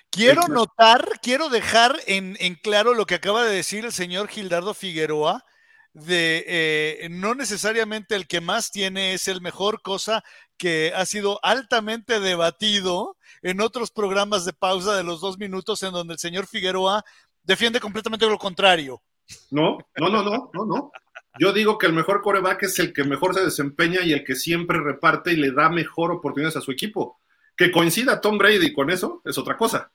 Quiero 0.10 0.48
notar, 0.48 1.06
quiero 1.22 1.50
dejar 1.50 2.00
en, 2.08 2.38
en, 2.40 2.56
claro 2.56 2.94
lo 2.94 3.06
que 3.06 3.16
acaba 3.16 3.44
de 3.44 3.54
decir 3.54 3.84
el 3.84 3.92
señor 3.92 4.30
Gildardo 4.30 4.74
Figueroa, 4.74 5.44
de 5.92 6.46
eh, 6.48 7.10
no 7.12 7.36
necesariamente 7.36 8.16
el 8.16 8.28
que 8.28 8.40
más 8.40 8.72
tiene 8.72 9.14
es 9.14 9.28
el 9.28 9.42
mejor, 9.42 9.82
cosa 9.82 10.24
que 10.58 10.94
ha 10.96 11.06
sido 11.06 11.42
altamente 11.44 12.22
debatido 12.22 13.18
en 13.46 13.62
otros 13.62 13.92
programas 13.92 14.44
de 14.44 14.54
pausa 14.54 14.96
de 14.96 15.04
los 15.04 15.22
dos 15.22 15.38
minutos 15.38 15.84
en 15.84 15.92
donde 15.92 16.14
el 16.14 16.20
señor 16.20 16.48
Figueroa 16.48 17.06
defiende 17.44 17.80
completamente 17.80 18.28
lo 18.28 18.40
contrario. 18.40 19.04
No, 19.52 19.78
no, 19.98 20.10
no, 20.10 20.24
no, 20.24 20.50
no, 20.52 20.66
no. 20.66 20.92
Yo 21.38 21.54
digo 21.54 21.78
que 21.78 21.86
el 21.86 21.94
mejor 21.94 22.24
coreback 22.24 22.64
es 22.64 22.80
el 22.80 22.92
que 22.92 23.04
mejor 23.04 23.36
se 23.36 23.44
desempeña 23.44 24.02
y 24.02 24.14
el 24.14 24.24
que 24.24 24.34
siempre 24.34 24.80
reparte 24.80 25.34
y 25.34 25.36
le 25.36 25.52
da 25.52 25.70
mejor 25.70 26.12
oportunidades 26.12 26.58
a 26.58 26.62
su 26.62 26.72
equipo. 26.72 27.20
Que 27.56 27.72
coincida 27.72 28.20
Tom 28.20 28.40
Brady 28.40 28.74
con 28.74 28.90
eso 28.90 29.22
es 29.24 29.38
otra 29.38 29.56
cosa. 29.58 29.92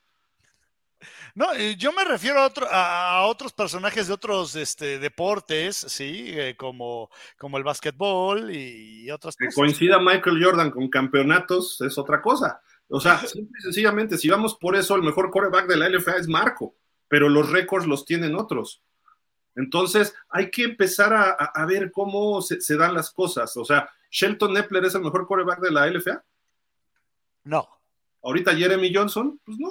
No, 1.34 1.52
eh, 1.52 1.74
yo 1.76 1.92
me 1.92 2.04
refiero 2.04 2.40
a, 2.40 2.46
otro, 2.46 2.68
a, 2.70 3.26
otros 3.26 3.52
personajes 3.52 4.06
de 4.06 4.14
otros 4.14 4.54
este, 4.54 5.00
deportes, 5.00 5.76
sí, 5.76 6.26
eh, 6.28 6.54
como, 6.56 7.10
como 7.36 7.58
el 7.58 7.64
básquetbol 7.64 8.54
y, 8.54 9.10
otras 9.10 9.36
cosas. 9.36 9.54
Que 9.54 9.60
coincida 9.60 9.98
Michael 9.98 10.40
Jordan 10.40 10.70
con 10.70 10.88
campeonatos 10.88 11.80
es 11.80 11.98
otra 11.98 12.22
cosa. 12.22 12.60
O 12.90 13.00
sea, 13.00 13.18
simple 13.26 13.60
sencillamente, 13.60 14.18
si 14.18 14.28
vamos 14.28 14.56
por 14.56 14.76
eso, 14.76 14.96
el 14.96 15.02
mejor 15.02 15.30
coreback 15.30 15.66
de 15.66 15.76
la 15.76 15.88
LFA 15.88 16.16
es 16.16 16.28
Marco, 16.28 16.74
pero 17.08 17.28
los 17.28 17.50
récords 17.50 17.86
los 17.86 18.04
tienen 18.04 18.34
otros. 18.34 18.82
Entonces, 19.54 20.14
hay 20.28 20.50
que 20.50 20.64
empezar 20.64 21.12
a, 21.14 21.66
ver 21.66 21.90
cómo 21.90 22.42
se, 22.42 22.60
se, 22.60 22.76
dan 22.76 22.94
las 22.94 23.10
cosas. 23.10 23.56
O 23.56 23.64
sea, 23.64 23.90
¿Shelton 24.10 24.52
Nepler 24.52 24.84
es 24.84 24.94
el 24.94 25.02
mejor 25.02 25.26
coreback 25.26 25.60
de 25.60 25.70
la 25.70 25.86
LFA? 25.86 26.24
No. 27.44 27.68
¿Ahorita 28.22 28.54
Jeremy 28.54 28.92
Johnson? 28.94 29.40
Pues 29.44 29.58
no 29.58 29.70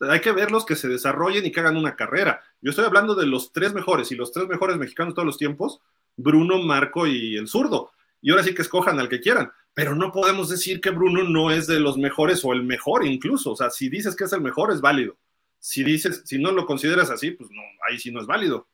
hay 0.00 0.20
que 0.20 0.32
verlos 0.32 0.64
que 0.64 0.76
se 0.76 0.88
desarrollen 0.88 1.46
y 1.46 1.52
que 1.52 1.60
hagan 1.60 1.76
una 1.76 1.96
carrera. 1.96 2.42
Yo 2.60 2.70
estoy 2.70 2.84
hablando 2.84 3.14
de 3.14 3.26
los 3.26 3.52
tres 3.52 3.72
mejores 3.72 4.10
y 4.12 4.16
los 4.16 4.32
tres 4.32 4.46
mejores 4.48 4.76
mexicanos 4.76 5.12
de 5.12 5.16
todos 5.16 5.26
los 5.26 5.38
tiempos, 5.38 5.80
Bruno, 6.16 6.58
Marco 6.58 7.06
y 7.06 7.36
el 7.36 7.48
zurdo. 7.48 7.92
Y 8.20 8.30
ahora 8.30 8.42
sí 8.42 8.54
que 8.54 8.62
escojan 8.62 8.98
al 8.98 9.08
que 9.08 9.20
quieran, 9.20 9.52
pero 9.74 9.94
no 9.94 10.12
podemos 10.12 10.48
decir 10.48 10.80
que 10.80 10.90
Bruno 10.90 11.24
no 11.24 11.50
es 11.50 11.66
de 11.66 11.80
los 11.80 11.98
mejores 11.98 12.44
o 12.44 12.52
el 12.52 12.62
mejor 12.62 13.04
incluso. 13.04 13.52
O 13.52 13.56
sea, 13.56 13.70
si 13.70 13.88
dices 13.88 14.16
que 14.16 14.24
es 14.24 14.32
el 14.32 14.40
mejor, 14.40 14.72
es 14.72 14.80
válido. 14.80 15.16
Si 15.58 15.82
dices, 15.82 16.22
si 16.24 16.38
no 16.38 16.52
lo 16.52 16.66
consideras 16.66 17.10
así, 17.10 17.32
pues 17.32 17.50
no, 17.50 17.62
ahí 17.88 17.98
sí 17.98 18.10
no 18.10 18.20
es 18.20 18.26
válido. 18.26 18.68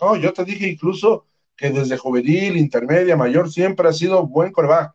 No, 0.00 0.16
yo 0.16 0.32
te 0.32 0.44
dije 0.44 0.68
incluso 0.68 1.26
que 1.56 1.70
desde 1.70 1.96
juvenil, 1.96 2.56
intermedia, 2.56 3.16
mayor, 3.16 3.50
siempre 3.50 3.88
ha 3.88 3.92
sido 3.92 4.26
buen 4.26 4.52
coreback. 4.52 4.92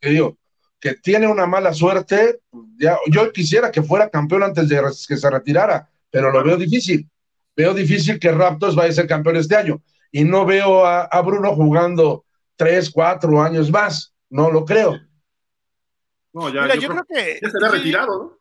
Te 0.00 0.10
digo, 0.10 0.38
que 0.80 0.94
tiene 0.94 1.26
una 1.26 1.46
mala 1.46 1.72
suerte, 1.72 2.40
ya, 2.78 2.96
yo 3.10 3.32
quisiera 3.32 3.70
que 3.70 3.82
fuera 3.82 4.08
campeón 4.08 4.44
antes 4.44 4.68
de 4.68 4.80
que 5.06 5.16
se 5.16 5.30
retirara, 5.30 5.88
pero 6.10 6.30
lo 6.30 6.42
veo 6.44 6.56
difícil. 6.56 7.08
Veo 7.56 7.74
difícil 7.74 8.20
que 8.20 8.30
Raptors 8.30 8.76
vaya 8.76 8.90
a 8.90 8.94
ser 8.94 9.06
campeón 9.06 9.36
este 9.36 9.56
año. 9.56 9.82
Y 10.12 10.24
no 10.24 10.46
veo 10.46 10.86
a, 10.86 11.22
Bruno 11.22 11.54
jugando 11.54 12.24
tres, 12.56 12.88
cuatro 12.90 13.42
años 13.42 13.70
más. 13.70 14.14
No 14.30 14.50
lo 14.50 14.64
creo. 14.64 15.00
No, 16.32 16.52
ya, 16.52 16.74
yo, 16.74 16.88
creo, 16.88 17.04
que. 17.04 17.38
Ya 17.42 17.50
será 17.50 17.68
retirado, 17.68 18.38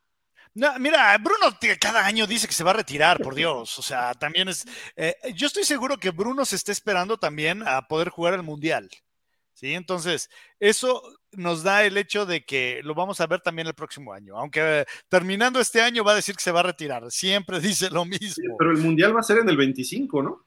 ¿no? 0.53 0.79
mira, 0.79 1.15
Bruno 1.19 1.55
cada 1.79 2.05
año 2.05 2.25
dice 2.25 2.47
que 2.47 2.53
se 2.53 2.63
va 2.63 2.71
a 2.71 2.75
retirar, 2.75 3.21
por 3.21 3.35
Dios. 3.35 3.77
O 3.77 3.81
sea, 3.81 4.13
también 4.13 4.49
es. 4.49 4.65
Eh, 4.95 5.15
yo 5.35 5.47
estoy 5.47 5.63
seguro 5.63 5.97
que 5.97 6.09
Bruno 6.09 6.45
se 6.45 6.55
está 6.55 6.71
esperando 6.71 7.17
también 7.17 7.63
a 7.65 7.87
poder 7.87 8.09
jugar 8.09 8.33
el 8.33 8.43
Mundial. 8.43 8.89
¿sí? 9.57 9.73
Entonces, 9.73 10.29
eso 10.59 11.01
nos 11.31 11.63
da 11.63 11.83
el 11.83 11.97
hecho 11.97 12.25
de 12.25 12.45
que 12.45 12.81
lo 12.83 12.93
vamos 12.93 13.19
a 13.19 13.27
ver 13.27 13.41
también 13.41 13.67
el 13.67 13.73
próximo 13.73 14.13
año, 14.13 14.37
aunque 14.37 14.85
terminando 15.09 15.59
este 15.59 15.81
año 15.81 16.03
va 16.03 16.13
a 16.13 16.15
decir 16.15 16.35
que 16.35 16.43
se 16.43 16.51
va 16.51 16.61
a 16.61 16.63
retirar, 16.63 17.09
siempre 17.11 17.59
dice 17.59 17.89
lo 17.89 18.05
mismo. 18.05 18.55
pero 18.57 18.71
el 18.71 18.77
Mundial 18.77 19.15
va 19.15 19.21
a 19.21 19.23
ser 19.23 19.39
en 19.39 19.49
el 19.49 19.57
25, 19.57 20.23
¿no? 20.23 20.45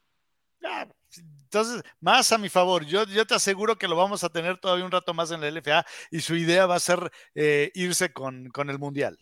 Entonces, 1.52 1.82
más 2.00 2.30
a 2.30 2.38
mi 2.38 2.48
favor, 2.48 2.86
yo, 2.86 3.04
yo 3.06 3.26
te 3.26 3.34
aseguro 3.34 3.76
que 3.76 3.88
lo 3.88 3.96
vamos 3.96 4.22
a 4.22 4.28
tener 4.28 4.58
todavía 4.58 4.84
un 4.84 4.92
rato 4.92 5.12
más 5.12 5.32
en 5.32 5.40
la 5.40 5.50
LFA 5.50 5.84
y 6.12 6.20
su 6.20 6.36
idea 6.36 6.64
va 6.66 6.76
a 6.76 6.80
ser 6.80 7.10
eh, 7.34 7.72
irse 7.74 8.12
con, 8.12 8.50
con, 8.50 8.70
el 8.70 8.78
Mundial. 8.78 9.18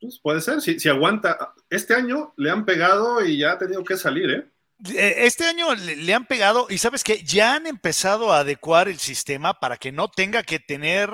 Pues 0.00 0.18
puede 0.18 0.40
ser, 0.40 0.62
si, 0.62 0.80
si 0.80 0.88
aguanta. 0.88 1.52
Este 1.68 1.94
año 1.94 2.32
le 2.38 2.50
han 2.50 2.64
pegado 2.64 3.22
y 3.22 3.36
ya 3.36 3.52
ha 3.52 3.58
tenido 3.58 3.84
que 3.84 3.98
salir, 3.98 4.30
¿eh? 4.30 4.50
Eh, 4.94 5.26
este 5.26 5.44
año 5.44 5.74
le, 5.74 6.14
han 6.14 6.26
pegado 6.26 6.66
y 6.68 6.78
sabes 6.78 7.04
que 7.04 7.22
ya 7.22 7.54
han 7.54 7.66
empezado 7.66 8.32
a 8.32 8.40
adecuar 8.40 8.88
el 8.88 8.98
sistema 8.98 9.54
para 9.60 9.76
que 9.76 9.92
no 9.92 10.08
tenga 10.08 10.42
que 10.42 10.60
tener, 10.60 11.10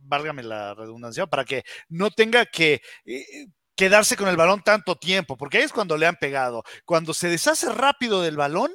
válgame 0.00 0.42
la 0.42 0.74
redundancia, 0.74 1.26
para 1.26 1.44
que 1.44 1.64
no 1.88 2.10
tenga 2.10 2.46
que 2.46 2.82
eh, 3.04 3.46
quedarse 3.80 4.14
con 4.14 4.28
el 4.28 4.36
balón 4.36 4.60
tanto 4.60 4.94
tiempo, 4.94 5.38
porque 5.38 5.56
ahí 5.56 5.64
es 5.64 5.72
cuando 5.72 5.96
le 5.96 6.06
han 6.06 6.16
pegado. 6.16 6.62
Cuando 6.84 7.14
se 7.14 7.28
deshace 7.28 7.72
rápido 7.72 8.20
del 8.20 8.36
balón, 8.36 8.70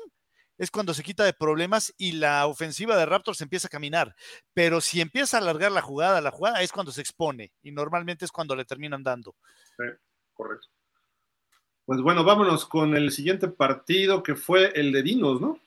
es 0.57 0.71
cuando 0.71 0.95
se 0.95 1.03
quita 1.03 1.23
de 1.23 1.33
problemas 1.33 1.93
y 1.95 2.13
la 2.13 2.47
ofensiva 2.47 2.97
de 2.97 3.05
Raptors 3.05 3.41
empieza 3.41 3.67
a 3.67 3.69
caminar. 3.69 4.15
Pero 4.55 4.81
si 4.81 5.01
empieza 5.01 5.37
a 5.37 5.41
alargar 5.41 5.71
la 5.71 5.83
jugada, 5.83 6.21
la 6.21 6.31
jugada 6.31 6.63
es 6.63 6.71
cuando 6.71 6.91
se 6.91 7.01
expone 7.01 7.51
y 7.61 7.71
normalmente 7.71 8.25
es 8.25 8.31
cuando 8.31 8.55
le 8.55 8.65
terminan 8.65 9.03
dando. 9.03 9.35
Sí, 9.77 9.83
correcto. 10.33 10.69
Pues 11.85 12.01
bueno, 12.01 12.23
vámonos 12.23 12.65
con 12.65 12.95
el 12.95 13.11
siguiente 13.11 13.47
partido 13.47 14.23
que 14.23 14.33
fue 14.33 14.71
el 14.73 14.91
de 14.91 15.03
Dinos, 15.03 15.39
¿no? 15.39 15.59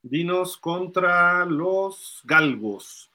Dinos 0.00 0.56
contra 0.56 1.44
los 1.44 2.22
Galgos. 2.24 3.10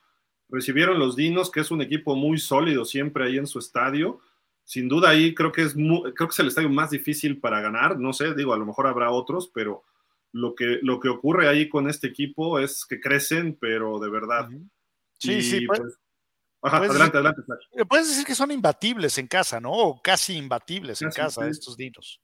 Recibieron 0.48 1.00
los 1.00 1.16
Dinos, 1.16 1.50
que 1.50 1.58
es 1.58 1.72
un 1.72 1.82
equipo 1.82 2.14
muy 2.14 2.38
sólido 2.38 2.84
siempre 2.84 3.24
ahí 3.24 3.38
en 3.38 3.48
su 3.48 3.58
estadio. 3.58 4.20
Sin 4.66 4.88
duda 4.88 5.10
ahí 5.10 5.32
creo 5.32 5.52
que 5.52 5.62
es 5.62 5.74
creo 5.74 6.12
que 6.12 6.24
es 6.24 6.38
el 6.40 6.48
estadio 6.48 6.68
más 6.68 6.90
difícil 6.90 7.38
para 7.38 7.60
ganar. 7.60 8.00
No 8.00 8.12
sé, 8.12 8.34
digo, 8.34 8.52
a 8.52 8.58
lo 8.58 8.66
mejor 8.66 8.88
habrá 8.88 9.12
otros, 9.12 9.48
pero 9.54 9.84
lo 10.32 10.56
que, 10.56 10.80
lo 10.82 10.98
que 10.98 11.08
ocurre 11.08 11.48
ahí 11.48 11.68
con 11.68 11.88
este 11.88 12.08
equipo 12.08 12.58
es 12.58 12.84
que 12.84 13.00
crecen, 13.00 13.56
pero 13.60 14.00
de 14.00 14.10
verdad. 14.10 14.48
Sí, 15.18 15.40
sí, 15.40 15.64
pues, 15.68 15.80
pues 16.58 16.74
adelante, 16.74 17.16
adelante, 17.16 17.42
eh, 17.76 17.84
Puedes 17.86 18.08
decir 18.08 18.26
que 18.26 18.34
son 18.34 18.50
imbatibles 18.50 19.16
en 19.18 19.28
casa, 19.28 19.60
¿no? 19.60 19.70
O 19.70 20.02
casi 20.02 20.36
imbatibles 20.36 21.00
en 21.00 21.10
casa 21.10 21.46
estos 21.46 21.76
dinos. 21.76 22.20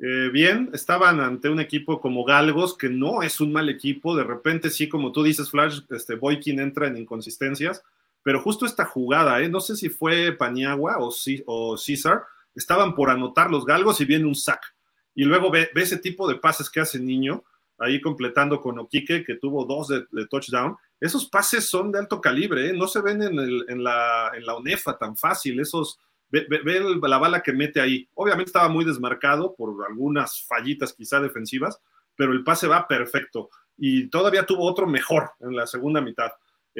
Eh, 0.00 0.28
bien, 0.32 0.70
estaban 0.72 1.20
ante 1.20 1.48
un 1.48 1.60
equipo 1.60 2.00
como 2.00 2.24
Galgos, 2.24 2.76
que 2.76 2.88
no 2.88 3.22
es 3.22 3.40
un 3.40 3.52
mal 3.52 3.68
equipo. 3.68 4.16
De 4.16 4.24
repente, 4.24 4.70
sí, 4.70 4.88
como 4.88 5.12
tú 5.12 5.22
dices, 5.22 5.50
Flash, 5.50 5.82
este 5.90 6.16
Boykin 6.16 6.58
entra 6.58 6.88
en 6.88 6.96
inconsistencias, 6.96 7.84
pero 8.28 8.42
justo 8.42 8.66
esta 8.66 8.84
jugada, 8.84 9.40
¿eh? 9.40 9.48
no 9.48 9.58
sé 9.58 9.74
si 9.74 9.88
fue 9.88 10.32
Paniagua 10.32 10.98
o, 10.98 11.10
o 11.46 11.76
César, 11.78 12.24
estaban 12.54 12.94
por 12.94 13.08
anotar 13.08 13.50
los 13.50 13.64
galgos 13.64 14.02
y 14.02 14.04
viene 14.04 14.26
un 14.26 14.34
sack. 14.34 14.60
Y 15.14 15.24
luego 15.24 15.50
ve, 15.50 15.70
ese 15.74 15.96
tipo 15.96 16.28
de 16.28 16.34
pases 16.34 16.68
que 16.68 16.80
hace 16.80 17.00
Niño, 17.00 17.42
ahí 17.78 18.02
completando 18.02 18.60
con 18.60 18.78
Oquique, 18.80 19.24
que 19.24 19.36
tuvo 19.36 19.64
dos 19.64 19.88
de, 19.88 20.26
touchdown. 20.26 20.76
Esos 21.00 21.30
pases 21.30 21.70
son 21.70 21.90
de 21.90 22.00
alto 22.00 22.20
calibre, 22.20 22.68
¿eh? 22.68 22.74
no 22.74 22.86
se 22.86 23.00
ven 23.00 23.22
en, 23.22 23.82
la, 23.82 24.30
en 24.34 24.44
la 24.44 24.54
ONEFA 24.56 24.98
tan 24.98 25.16
fácil, 25.16 25.58
esos 25.60 25.98
Ve, 26.30 26.46
la 27.00 27.16
bala 27.16 27.42
que 27.42 27.54
mete 27.54 27.80
ahí. 27.80 28.06
Obviamente 28.12 28.50
estaba 28.50 28.68
muy 28.68 28.84
desmarcado 28.84 29.54
por 29.54 29.74
algunas 29.88 30.44
fallitas 30.46 30.92
quizá 30.92 31.18
defensivas, 31.18 31.80
pero 32.14 32.32
el 32.32 32.44
pase 32.44 32.66
va 32.66 32.86
perfecto. 32.86 33.48
Y 33.78 34.10
todavía 34.10 34.44
tuvo 34.44 34.66
otro 34.66 34.86
mejor 34.86 35.30
en 35.40 35.56
la 35.56 35.66
segunda 35.66 36.02
mitad. 36.02 36.30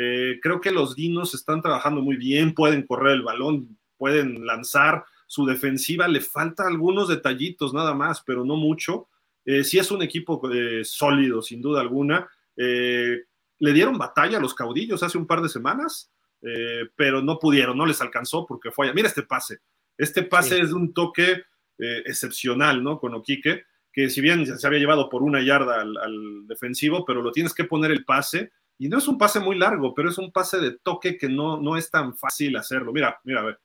Eh, 0.00 0.38
creo 0.40 0.60
que 0.60 0.70
los 0.70 0.94
Dinos 0.94 1.34
están 1.34 1.60
trabajando 1.60 2.00
muy 2.00 2.16
bien, 2.16 2.54
pueden 2.54 2.86
correr 2.86 3.14
el 3.14 3.22
balón, 3.22 3.78
pueden 3.96 4.46
lanzar. 4.46 5.04
Su 5.26 5.44
defensiva 5.44 6.06
le 6.06 6.20
falta 6.20 6.66
algunos 6.66 7.08
detallitos 7.08 7.74
nada 7.74 7.94
más, 7.94 8.22
pero 8.24 8.44
no 8.44 8.56
mucho. 8.56 9.08
Eh, 9.44 9.64
sí 9.64 9.78
es 9.78 9.90
un 9.90 10.02
equipo 10.02 10.40
eh, 10.52 10.84
sólido, 10.84 11.42
sin 11.42 11.60
duda 11.60 11.80
alguna. 11.80 12.28
le 12.56 13.72
dieron 13.72 13.98
batalla 13.98 14.38
a 14.38 14.40
los 14.40 14.54
caudillos 14.54 15.02
hace 15.02 15.18
un 15.18 15.26
par 15.26 15.42
de 15.42 15.48
semanas 15.48 16.12
eh, 16.42 16.88
pero 16.94 17.20
no 17.20 17.38
pudieron, 17.38 17.76
no 17.76 17.86
les 17.86 18.00
alcanzó 18.00 18.46
porque 18.46 18.70
fue 18.70 18.86
allá. 18.86 18.94
Mira 18.94 19.08
este 19.08 19.22
pase. 19.22 19.58
Este 19.96 20.22
pase 20.22 20.60
es 20.60 20.68
de 20.68 20.74
un 20.74 20.92
toque 20.92 21.42
eh, 21.78 22.02
excepcional, 22.06 22.82
¿no? 22.82 22.98
Con 22.98 23.14
Oquique, 23.14 23.64
que 23.92 24.10
si 24.10 24.20
bien 24.20 24.46
se 24.58 24.66
había 24.66 24.78
llevado 24.78 25.08
por 25.08 25.22
una 25.22 25.42
yarda 25.42 25.80
al, 25.80 26.46
defensivo, 26.46 27.04
pero 27.04 27.22
lo 27.22 27.32
tienes 27.32 27.54
que 27.54 27.64
poner 27.64 27.90
el 27.90 28.04
pase. 28.04 28.52
Y 28.78 28.88
no 28.88 28.98
es 28.98 29.08
un 29.08 29.18
pase 29.18 29.40
muy 29.40 29.58
largo, 29.58 29.92
pero 29.92 30.08
es 30.08 30.18
un 30.18 30.30
pase 30.30 30.58
de 30.58 30.78
toque 30.78 31.18
que 31.18 31.28
no, 31.28 31.60
no 31.60 31.76
es 31.76 31.90
tan 31.90 32.16
fácil 32.16 32.56
hacerlo. 32.56 32.92
Mira, 32.92 33.20
mira, 33.24 33.40
a 33.40 33.44
ver. 33.44 33.60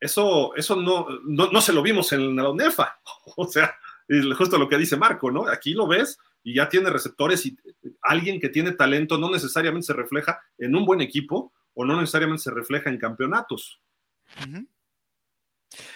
Eso, 0.00 0.54
eso 0.56 0.76
no, 0.76 1.06
no, 1.24 1.60
se 1.60 1.72
lo 1.72 1.80
vimos 1.80 2.12
en 2.12 2.36
la 2.36 2.50
UNEFA. 2.50 3.00
O 3.36 3.46
sea, 3.46 3.74
justo 4.36 4.58
lo 4.58 4.68
que 4.68 4.76
dice 4.76 4.96
Marco, 4.96 5.30
¿no? 5.30 5.48
Aquí 5.48 5.72
lo 5.72 5.86
ves 5.86 6.18
y 6.42 6.54
ya 6.54 6.68
tiene 6.68 6.90
receptores 6.90 7.46
y 7.46 7.56
alguien 8.02 8.38
que 8.38 8.50
tiene 8.50 8.72
talento 8.72 9.16
no 9.16 9.30
necesariamente 9.30 9.86
se 9.86 9.94
refleja 9.94 10.40
en 10.58 10.76
un 10.76 10.84
buen 10.84 11.00
equipo 11.00 11.52
o 11.72 11.84
no 11.84 11.98
necesariamente 11.98 12.42
se 12.42 12.50
refleja 12.50 12.90
en 12.90 12.98
campeonatos. 12.98 13.80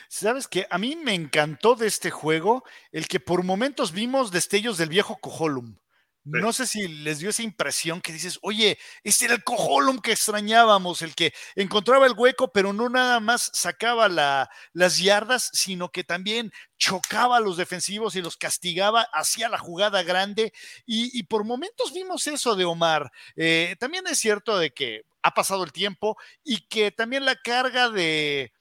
Sabes 0.08 0.48
que 0.48 0.66
a 0.70 0.78
mí 0.78 0.96
me 0.96 1.14
encantó 1.14 1.74
de 1.74 1.86
este 1.86 2.10
juego 2.10 2.64
el 2.92 3.06
que 3.08 3.20
por 3.20 3.44
momentos 3.44 3.92
vimos 3.92 4.32
destellos 4.32 4.78
del 4.78 4.88
viejo 4.88 5.18
Cojolum. 5.20 5.76
No 6.24 6.52
sé 6.52 6.66
si 6.66 6.88
les 6.88 7.20
dio 7.20 7.30
esa 7.30 7.42
impresión 7.42 8.00
que 8.02 8.12
dices, 8.12 8.38
oye, 8.42 8.78
este 9.02 9.24
era 9.24 9.34
el 9.34 9.44
cojolum 9.44 9.98
que 9.98 10.12
extrañábamos, 10.12 11.00
el 11.00 11.14
que 11.14 11.32
encontraba 11.54 12.06
el 12.06 12.12
hueco, 12.14 12.52
pero 12.52 12.72
no 12.74 12.90
nada 12.90 13.18
más 13.20 13.50
sacaba 13.54 14.08
las 14.08 14.98
yardas, 14.98 15.50
sino 15.54 15.90
que 15.90 16.04
también 16.04 16.52
chocaba 16.76 17.38
a 17.38 17.40
los 17.40 17.56
defensivos 17.56 18.14
y 18.14 18.22
los 18.22 18.36
castigaba, 18.36 19.08
hacía 19.12 19.48
la 19.48 19.58
jugada 19.58 20.02
grande. 20.02 20.52
Y, 20.84 21.22
por 21.24 21.44
momentos 21.44 21.92
vimos 21.94 22.26
eso 22.26 22.56
de 22.56 22.66
Omar. 22.66 23.10
Eh, 23.36 23.76
también 23.80 24.06
es 24.06 24.18
cierto 24.18 24.58
de 24.58 24.70
que 24.70 25.02
ha 25.22 25.32
pasado 25.32 25.64
el 25.64 25.72
tiempo 25.72 26.16
y 26.44 26.66
que 26.68 26.90
también 26.90 27.24
la 27.24 27.36
carga 27.36 27.88
de 27.88 28.52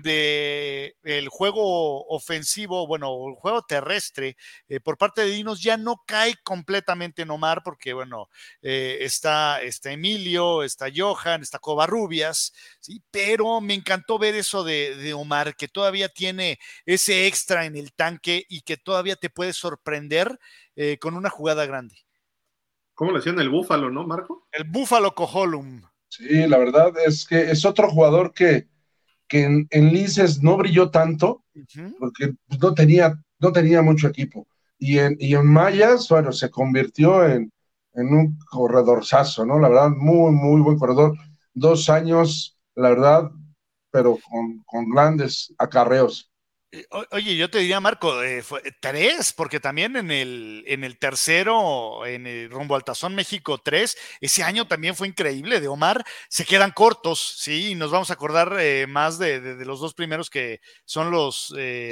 de 0.00 0.96
el 1.02 1.28
juego 1.28 2.06
ofensivo, 2.06 2.86
bueno, 2.86 3.28
el 3.28 3.34
juego 3.34 3.62
terrestre 3.62 4.36
eh, 4.68 4.80
por 4.80 4.96
parte 4.96 5.20
de 5.20 5.30
Dinos 5.30 5.62
ya 5.62 5.76
no 5.76 6.02
cae 6.06 6.34
completamente 6.42 7.22
en 7.22 7.30
Omar, 7.30 7.62
porque 7.62 7.92
bueno, 7.92 8.30
eh, 8.62 8.98
está, 9.00 9.60
está, 9.60 9.92
Emilio, 9.92 10.62
está 10.62 10.86
Johan, 10.94 11.42
está 11.42 11.58
Covarrubias, 11.58 12.54
¿sí? 12.80 13.02
pero 13.10 13.60
me 13.60 13.74
encantó 13.74 14.18
ver 14.18 14.34
eso 14.34 14.64
de, 14.64 15.12
Omar, 15.12 15.56
que 15.56 15.68
todavía 15.68 16.08
tiene 16.08 16.58
ese 16.86 17.26
extra 17.26 17.66
en 17.66 17.76
el 17.76 17.92
tanque 17.92 18.46
y 18.48 18.62
que 18.62 18.78
todavía 18.78 19.16
te 19.16 19.28
puede 19.28 19.52
sorprender 19.52 20.38
eh, 20.74 20.96
con 20.98 21.14
una 21.14 21.28
jugada 21.28 21.66
grande. 21.66 21.96
¿Cómo 22.94 23.10
le 23.10 23.18
decían 23.18 23.38
el 23.40 23.50
búfalo, 23.50 23.90
no, 23.90 24.06
Marco? 24.06 24.46
El 24.52 24.64
búfalo 24.64 25.14
Cojolum. 25.14 25.82
Sí, 26.08 26.46
la 26.46 26.58
verdad 26.58 26.92
es 27.04 27.26
que 27.26 27.50
es 27.50 27.64
otro 27.64 27.90
jugador 27.90 28.32
que 28.32 28.68
que 29.32 29.44
en, 29.44 29.66
en 29.70 29.90
no 30.42 30.58
brilló 30.58 30.90
tanto, 30.90 31.42
porque 31.98 32.34
no 32.60 32.74
tenía, 32.74 33.18
no 33.38 33.50
tenía 33.50 33.80
mucho 33.80 34.08
equipo. 34.08 34.46
Y 34.78 34.98
en, 34.98 35.16
y 35.18 35.34
en 35.34 35.46
Mayas, 35.46 36.06
bueno, 36.10 36.32
se 36.32 36.50
convirtió 36.50 37.26
en, 37.26 37.50
en 37.94 38.06
un 38.08 38.38
corredorzazo, 38.50 39.46
¿no? 39.46 39.58
La 39.58 39.70
verdad, 39.70 39.88
muy, 39.88 40.32
muy 40.32 40.60
buen 40.60 40.76
corredor. 40.76 41.16
Dos 41.54 41.88
años, 41.88 42.58
la 42.74 42.90
verdad, 42.90 43.30
pero 43.90 44.18
con, 44.30 44.62
con 44.66 44.90
grandes 44.90 45.54
acarreos. 45.56 46.30
Oye, 47.10 47.36
yo 47.36 47.50
te 47.50 47.58
diría, 47.58 47.80
Marco, 47.80 48.22
eh, 48.22 48.42
tres, 48.80 49.34
porque 49.34 49.60
también 49.60 49.94
en 49.94 50.10
el, 50.10 50.64
en 50.66 50.84
el 50.84 50.98
tercero, 50.98 52.06
en 52.06 52.26
el 52.26 52.48
rumbo 52.48 52.74
al 52.74 52.84
Tazón 52.84 53.14
México 53.14 53.58
3, 53.62 53.94
ese 54.22 54.42
año 54.42 54.66
también 54.66 54.94
fue 54.94 55.06
increíble 55.06 55.60
de 55.60 55.68
Omar. 55.68 56.02
Se 56.30 56.46
quedan 56.46 56.70
cortos, 56.70 57.34
sí, 57.38 57.72
y 57.72 57.74
nos 57.74 57.90
vamos 57.90 58.08
a 58.10 58.14
acordar 58.14 58.56
eh, 58.58 58.86
más 58.86 59.18
de, 59.18 59.62
los 59.66 59.80
dos 59.80 59.92
primeros 59.92 60.30
que 60.30 60.60
son 60.86 61.10
los 61.10 61.54
eh, 61.58 61.90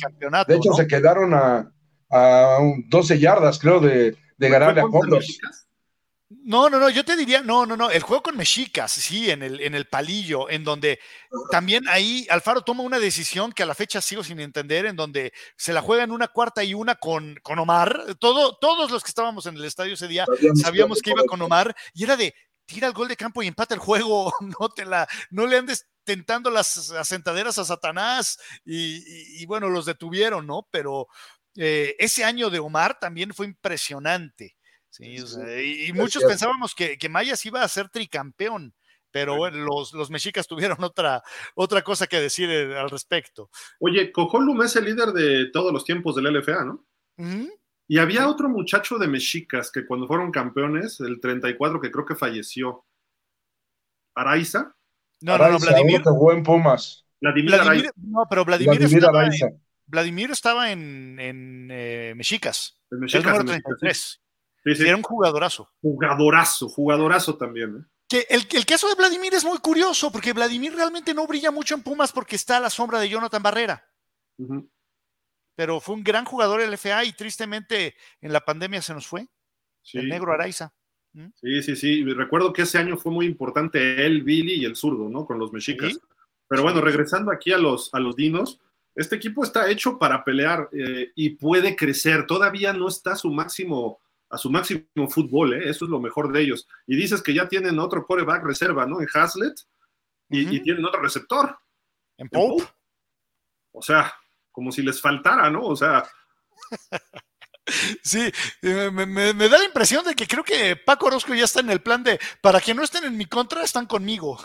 campeonato. 0.00 0.50
De 0.50 0.56
hecho, 0.56 0.72
se 0.72 0.86
quedaron 0.86 1.34
a, 1.34 1.70
a 2.10 2.58
12 2.88 3.18
yardas, 3.18 3.58
creo, 3.58 3.80
de, 3.80 4.16
de 4.38 4.48
ganarle 4.48 4.80
a 4.80 4.84
Cortos. 4.84 5.40
No, 6.44 6.70
no, 6.70 6.78
no, 6.78 6.88
yo 6.88 7.04
te 7.04 7.16
diría, 7.16 7.42
no, 7.42 7.66
no, 7.66 7.76
no, 7.76 7.90
el 7.90 8.02
juego 8.02 8.22
con 8.22 8.36
Mexicas, 8.36 8.92
sí, 8.92 9.30
en 9.30 9.42
el, 9.42 9.60
en 9.60 9.74
el 9.74 9.86
palillo, 9.86 10.48
en 10.48 10.64
donde 10.64 10.98
también 11.50 11.86
ahí 11.88 12.26
Alfaro 12.30 12.62
toma 12.62 12.82
una 12.82 12.98
decisión 12.98 13.52
que 13.52 13.62
a 13.62 13.66
la 13.66 13.74
fecha 13.74 14.00
sigo 14.00 14.24
sin 14.24 14.40
entender, 14.40 14.86
en 14.86 14.96
donde 14.96 15.32
se 15.56 15.72
la 15.72 15.82
juega 15.82 16.04
en 16.04 16.10
una 16.10 16.28
cuarta 16.28 16.64
y 16.64 16.74
una 16.74 16.94
con, 16.94 17.38
con 17.42 17.58
Omar. 17.58 18.16
Todo, 18.18 18.56
todos 18.56 18.90
los 18.90 19.02
que 19.02 19.10
estábamos 19.10 19.46
en 19.46 19.56
el 19.56 19.64
estadio 19.64 19.94
ese 19.94 20.08
día 20.08 20.24
sabíamos, 20.54 21.02
que 21.02 21.10
iba 21.10 21.24
con 21.24 21.42
Omar 21.42 21.74
y 21.92 22.04
era 22.04 22.16
de 22.16 22.34
tira 22.66 22.86
el 22.86 22.94
gol 22.94 23.08
de 23.08 23.16
campo 23.16 23.42
y 23.42 23.48
empata 23.48 23.74
el 23.74 23.80
juego, 23.80 24.32
no 24.60 24.68
te 24.70 24.84
la, 24.84 25.08
no 25.30 25.46
le 25.46 25.58
andes 25.58 25.86
tentando 26.04 26.50
las 26.50 26.90
asentaderas 26.90 27.58
a 27.58 27.64
Satanás 27.64 28.38
y, 28.64 29.44
bueno, 29.46 29.68
los 29.68 29.86
detuvieron, 29.86 30.46
¿no? 30.46 30.68
Pero 30.70 31.08
eh, 31.56 31.94
ese 31.98 32.24
año 32.24 32.50
de 32.50 32.58
Omar 32.58 32.98
también 32.98 33.32
fue 33.34 33.46
impresionante. 33.46 34.56
Sí, 34.92 35.16
y, 35.88 35.92
muchos 35.94 36.22
pensábamos 36.22 36.74
que, 36.74 36.98
que, 36.98 37.08
Mayas 37.08 37.46
iba 37.46 37.62
a 37.62 37.68
ser 37.68 37.88
tricampeón, 37.88 38.74
pero 39.10 39.36
bueno, 39.36 39.56
los, 39.64 39.94
los 39.94 40.10
mexicas 40.10 40.46
tuvieron 40.46 40.84
otra, 40.84 41.22
otra 41.54 41.80
cosa 41.80 42.06
que 42.06 42.20
decir 42.20 42.50
eh, 42.50 42.78
al 42.78 42.90
respecto. 42.90 43.48
Oye, 43.80 44.12
Cojolum 44.12 44.60
es 44.60 44.76
el 44.76 44.84
líder 44.84 45.12
de 45.12 45.50
todos 45.50 45.72
los 45.72 45.86
tiempos 45.86 46.14
del 46.14 46.30
LFA, 46.30 46.66
¿no? 46.66 46.84
Y 47.88 47.98
había 47.98 48.28
otro 48.28 48.50
muchacho 48.50 48.98
de 48.98 49.08
mexicas 49.08 49.72
que 49.72 49.86
cuando 49.86 50.06
fueron 50.06 50.30
campeones, 50.30 51.00
el 51.00 51.20
34, 51.20 51.80
que 51.80 51.90
creo 51.90 52.04
que 52.04 52.14
falleció. 52.14 52.84
¿Araiza? 54.14 54.76
No, 55.22 55.38
no, 55.38 55.52
no, 55.52 55.58
Vladimir. 55.58 56.02
jugó 56.02 56.32
en 56.32 56.42
Pumas. 56.42 57.06
Vladimir, 57.18 57.52
Vladimir 57.52 57.90
no, 57.96 58.26
pero 58.28 58.44
Vladimir, 58.44 58.78
Vladimir 58.78 58.98
estaba, 58.98 59.24
en, 59.24 59.62
Vladimir 59.86 60.30
estaba 60.32 60.70
en, 60.70 61.18
en 61.18 61.68
eh, 61.70 62.12
Mexicas. 62.14 62.78
El 62.90 62.98
Mexicas, 62.98 63.24
el 63.24 63.30
número 63.30 63.62
33. 63.62 64.21
Era 64.64 64.96
un 64.96 65.02
jugadorazo. 65.02 65.70
Jugadorazo, 65.80 66.68
jugadorazo 66.68 67.36
también. 67.36 67.76
¿eh? 67.76 67.84
Que 68.08 68.26
el, 68.28 68.46
el, 68.52 68.66
caso 68.66 68.88
de 68.88 68.94
Vladimir 68.94 69.34
es 69.34 69.44
muy 69.44 69.58
curioso, 69.58 70.12
porque 70.12 70.32
Vladimir 70.32 70.74
realmente 70.74 71.14
no 71.14 71.26
brilla 71.26 71.50
mucho 71.50 71.74
en 71.74 71.82
Pumas 71.82 72.12
porque 72.12 72.36
está 72.36 72.58
a 72.58 72.60
la 72.60 72.70
sombra 72.70 73.00
de 73.00 73.08
Jonathan 73.08 73.42
Barrera. 73.42 73.84
Pero 75.54 75.80
fue 75.80 75.94
un 75.94 76.04
gran 76.04 76.24
jugador 76.24 76.60
el 76.60 76.76
FA 76.76 77.04
y 77.04 77.12
tristemente 77.12 77.94
en 78.20 78.32
la 78.32 78.40
pandemia 78.40 78.82
se 78.82 78.94
nos 78.94 79.06
fue. 79.06 79.28
El 79.92 80.08
negro 80.08 80.32
Araiza. 80.32 80.72
¿Mm? 81.12 81.26
Sí, 81.34 81.62
sí, 81.62 81.76
sí. 81.76 82.04
Recuerdo 82.04 82.52
que 82.52 82.62
ese 82.62 82.78
año 82.78 82.96
fue 82.96 83.12
muy 83.12 83.26
importante 83.26 84.04
él, 84.04 84.22
Billy 84.22 84.54
y 84.54 84.64
el 84.64 84.76
zurdo, 84.76 85.08
¿no? 85.08 85.26
Con 85.26 85.38
los 85.38 85.52
mexicas. 85.52 85.98
Pero 86.48 86.62
bueno, 86.62 86.80
regresando 86.80 87.32
aquí 87.32 87.52
a 87.52 87.58
los, 87.58 87.92
a 87.94 88.00
los 88.00 88.16
dinos, 88.16 88.60
este 88.94 89.16
equipo 89.16 89.42
está 89.42 89.70
hecho 89.70 89.98
para 89.98 90.22
pelear 90.24 90.68
eh, 90.72 91.12
y 91.14 91.30
puede 91.30 91.76
crecer. 91.76 92.26
Todavía 92.26 92.72
no 92.72 92.88
está 92.88 93.12
a 93.12 93.16
su 93.16 93.30
máximo 93.30 94.00
a 94.32 94.38
su 94.38 94.50
máximo 94.50 95.10
fútbol, 95.10 95.52
¿eh? 95.52 95.68
eso 95.68 95.84
es 95.84 95.90
lo 95.90 96.00
mejor 96.00 96.32
de 96.32 96.40
ellos. 96.40 96.66
Y 96.86 96.96
dices 96.96 97.22
que 97.22 97.34
ya 97.34 97.48
tienen 97.48 97.78
otro 97.78 98.06
coreback 98.06 98.42
reserva, 98.42 98.86
¿no? 98.86 99.00
En 99.00 99.08
Hazlet, 99.12 99.54
y, 100.30 100.60
tienen 100.60 100.84
otro 100.86 101.02
receptor. 101.02 101.58
En 102.16 102.30
Pope. 102.30 102.64
O 103.72 103.82
sea, 103.82 104.12
como 104.50 104.72
si 104.72 104.82
les 104.82 105.00
faltara, 105.00 105.50
¿no? 105.50 105.62
O 105.64 105.76
sea. 105.76 106.04
Sí, 108.02 108.32
me, 108.60 109.34
da 109.34 109.58
la 109.58 109.64
impresión 109.64 110.04
de 110.04 110.14
que 110.14 110.26
creo 110.26 110.42
que 110.42 110.74
Paco 110.74 111.06
Orozco 111.06 111.32
ya 111.32 111.44
está 111.44 111.60
en 111.60 111.70
el 111.70 111.80
plan 111.80 112.02
de, 112.02 112.18
para 112.40 112.60
que 112.60 112.74
no 112.74 112.82
estén 112.82 113.04
en 113.04 113.16
mi 113.16 113.26
contra, 113.26 113.62
están 113.62 113.86
conmigo. 113.86 114.38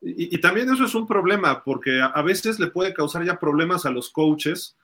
Y, 0.00 0.38
también 0.40 0.70
eso 0.70 0.84
es 0.84 0.94
un 0.94 1.06
problema, 1.06 1.64
porque 1.64 2.00
a, 2.02 2.20
veces 2.22 2.58
le 2.58 2.68
puede 2.68 2.92
causar 2.92 3.24
ya 3.24 3.40
problemas 3.40 3.86
a 3.86 3.90
los 3.90 4.10
coaches 4.10 4.76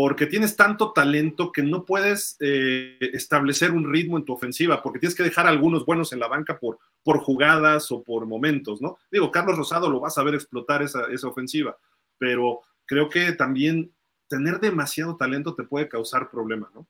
porque 0.00 0.26
tienes 0.26 0.54
tanto 0.54 0.92
talento 0.92 1.50
que 1.50 1.60
no 1.60 1.84
puedes 1.84 2.36
eh, 2.38 2.96
establecer 3.00 3.72
un 3.72 3.92
ritmo 3.92 4.16
en 4.16 4.24
tu 4.24 4.32
ofensiva, 4.32 4.80
porque 4.80 5.00
tienes 5.00 5.16
que 5.16 5.24
dejar 5.24 5.46
a 5.46 5.48
algunos 5.48 5.84
buenos 5.84 6.12
en 6.12 6.20
la 6.20 6.28
banca 6.28 6.56
por, 6.56 6.78
por 7.02 7.18
jugadas 7.18 7.90
o 7.90 8.04
por 8.04 8.24
momentos, 8.24 8.80
¿no? 8.80 8.96
Digo, 9.10 9.32
Carlos 9.32 9.56
Rosado 9.56 9.90
lo 9.90 9.98
vas 9.98 10.16
a 10.16 10.22
ver 10.22 10.36
explotar 10.36 10.82
esa, 10.82 11.06
esa 11.10 11.26
ofensiva, 11.26 11.76
pero 12.16 12.60
creo 12.86 13.08
que 13.08 13.32
también 13.32 13.92
tener 14.28 14.60
demasiado 14.60 15.16
talento 15.16 15.56
te 15.56 15.64
puede 15.64 15.88
causar 15.88 16.30
problemas, 16.30 16.72
¿no? 16.72 16.86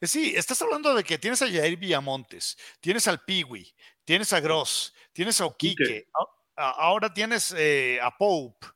Eh, 0.00 0.06
sí, 0.06 0.32
estás 0.36 0.62
hablando 0.62 0.94
de 0.94 1.02
que 1.02 1.18
tienes 1.18 1.42
a 1.42 1.50
Jair 1.50 1.76
Villamontes, 1.76 2.56
tienes 2.78 3.08
al 3.08 3.24
Piwi, 3.24 3.74
tienes 4.04 4.32
a 4.32 4.38
Gross, 4.38 4.94
tienes 5.12 5.40
a 5.40 5.46
Oquique, 5.46 6.06
ahora 6.54 7.12
tienes 7.12 7.52
eh, 7.58 7.98
a 8.00 8.16
Pope. 8.16 8.68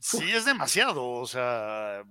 Sí, 0.00 0.30
es 0.32 0.46
demasiado. 0.46 1.06
O 1.10 1.26
sea, 1.26 2.02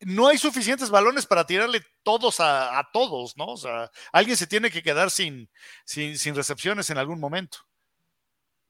no 0.00 0.28
hay 0.28 0.38
suficientes 0.38 0.88
balones 0.88 1.26
para 1.26 1.46
tirarle 1.46 1.82
todos 2.02 2.36
a, 2.40 2.88
todos, 2.92 3.36
¿no? 3.36 3.48
O 3.48 3.56
sea, 3.56 3.90
alguien 4.12 4.36
se 4.36 4.46
tiene 4.46 4.70
que 4.70 4.82
quedar 4.82 5.10
sin, 5.10 5.48
sin, 5.84 6.34
recepciones 6.34 6.88
en 6.88 6.96
algún 6.96 7.20
momento. 7.20 7.58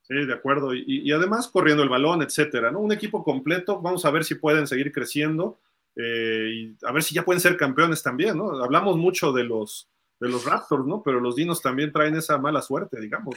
Sí, 0.03 0.15
de 0.15 0.35
acuerdo. 0.35 0.75
Y, 0.75 1.11
además 1.13 1.49
corriendo 1.49 1.85
el 1.85 1.89
balón, 1.89 2.21
etcétera, 2.21 2.73
¿no? 2.73 2.81
Un 2.81 2.93
equipo 2.93 3.23
completo. 3.23 3.81
Vamos 3.81 4.05
a 4.05 4.11
ver 4.11 4.25
si 4.25 4.35
pueden 4.35 4.67
seguir 4.67 4.93
creciendo 4.93 5.61
eh, 5.95 6.49
y 6.53 6.77
a 6.85 6.91
ver 6.91 7.05
si 7.05 7.15
ya 7.15 7.25
pueden 7.25 7.41
ser 7.41 7.57
campeones 7.57 8.03
también, 8.03 8.37
¿no? 8.37 8.61
Hablamos 8.63 8.97
mucho 8.97 9.33
de 9.33 9.45
los, 9.45 9.89
de 10.19 10.29
los 10.29 10.45
Raptors, 10.45 10.85
¿no? 10.85 11.01
Pero 11.05 11.21
los 11.21 11.37
Dinos 11.37 11.63
también 11.63 11.93
traen 11.93 12.17
esa 12.17 12.39
mala 12.39 12.61
suerte, 12.61 13.01
digamos. 13.01 13.37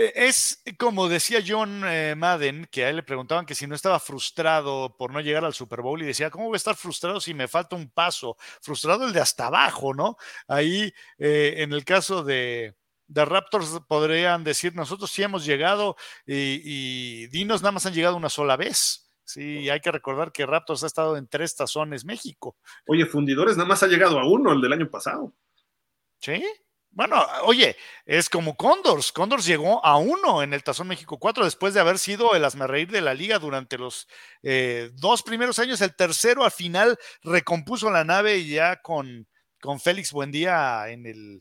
Eh, 0.00 0.12
es 0.14 0.62
como 0.78 1.08
decía 1.08 1.42
John 1.44 1.82
eh, 1.84 2.14
Madden, 2.16 2.68
que 2.70 2.84
a 2.84 2.90
él 2.90 2.96
le 2.96 3.02
preguntaban 3.02 3.44
que 3.44 3.56
si 3.56 3.66
no 3.66 3.74
estaba 3.74 3.98
frustrado 3.98 4.96
por 4.96 5.12
no 5.12 5.20
llegar 5.20 5.44
al 5.44 5.54
Super 5.54 5.80
Bowl 5.82 6.00
y 6.00 6.06
decía, 6.06 6.30
¿cómo 6.30 6.44
voy 6.46 6.54
a 6.54 6.56
estar 6.56 6.76
frustrado 6.76 7.20
si 7.20 7.34
me 7.34 7.48
falta 7.48 7.74
un 7.74 7.90
paso? 7.90 8.36
Frustrado 8.62 9.08
el 9.08 9.12
de 9.12 9.20
hasta 9.20 9.48
abajo, 9.48 9.94
¿no? 9.94 10.16
Ahí, 10.46 10.94
eh, 11.18 11.54
en 11.58 11.72
el 11.72 11.84
caso 11.84 12.22
de, 12.22 12.76
de, 13.08 13.24
Raptors, 13.24 13.80
podrían 13.88 14.44
decir, 14.44 14.72
nosotros 14.76 15.10
sí 15.10 15.24
hemos 15.24 15.44
llegado 15.44 15.96
y, 16.24 16.60
y, 16.62 17.26
Dinos 17.26 17.62
nada 17.62 17.72
más 17.72 17.86
han 17.86 17.94
llegado 17.94 18.16
una 18.16 18.28
sola 18.28 18.56
vez. 18.56 19.10
Sí, 19.24 19.68
hay 19.68 19.80
que 19.80 19.90
recordar 19.90 20.30
que 20.30 20.46
Raptors 20.46 20.84
ha 20.84 20.86
estado 20.86 21.16
en 21.16 21.26
tres 21.26 21.56
tazones 21.56 22.04
México. 22.04 22.56
Oye, 22.86 23.04
Fundidores 23.04 23.56
nada 23.56 23.68
más 23.68 23.82
ha 23.82 23.88
llegado 23.88 24.20
a 24.20 24.28
uno, 24.28 24.52
el 24.52 24.60
del 24.60 24.74
año 24.74 24.88
pasado. 24.88 25.34
¿Sí? 26.20 26.40
Bueno, 26.98 27.24
oye, 27.44 27.76
es 28.06 28.28
como 28.28 28.56
Condors. 28.56 29.12
Condors 29.12 29.46
llegó 29.46 29.86
a 29.86 29.98
uno 29.98 30.42
en 30.42 30.52
el 30.52 30.64
Tazón 30.64 30.88
México 30.88 31.16
4 31.16 31.44
después 31.44 31.72
de 31.72 31.78
haber 31.78 31.96
sido 31.96 32.34
el 32.34 32.44
asmerreír 32.44 32.90
de 32.90 33.00
la 33.00 33.14
liga 33.14 33.38
durante 33.38 33.78
los 33.78 34.08
eh, 34.42 34.90
dos 34.94 35.22
primeros 35.22 35.60
años. 35.60 35.80
El 35.80 35.94
tercero 35.94 36.42
al 36.42 36.50
final 36.50 36.98
recompuso 37.22 37.88
la 37.88 38.02
nave 38.02 38.38
y 38.38 38.48
ya 38.48 38.82
con, 38.82 39.28
con 39.60 39.78
Félix 39.78 40.10
Buendía 40.10 40.88
en 40.88 41.06
el, 41.06 41.40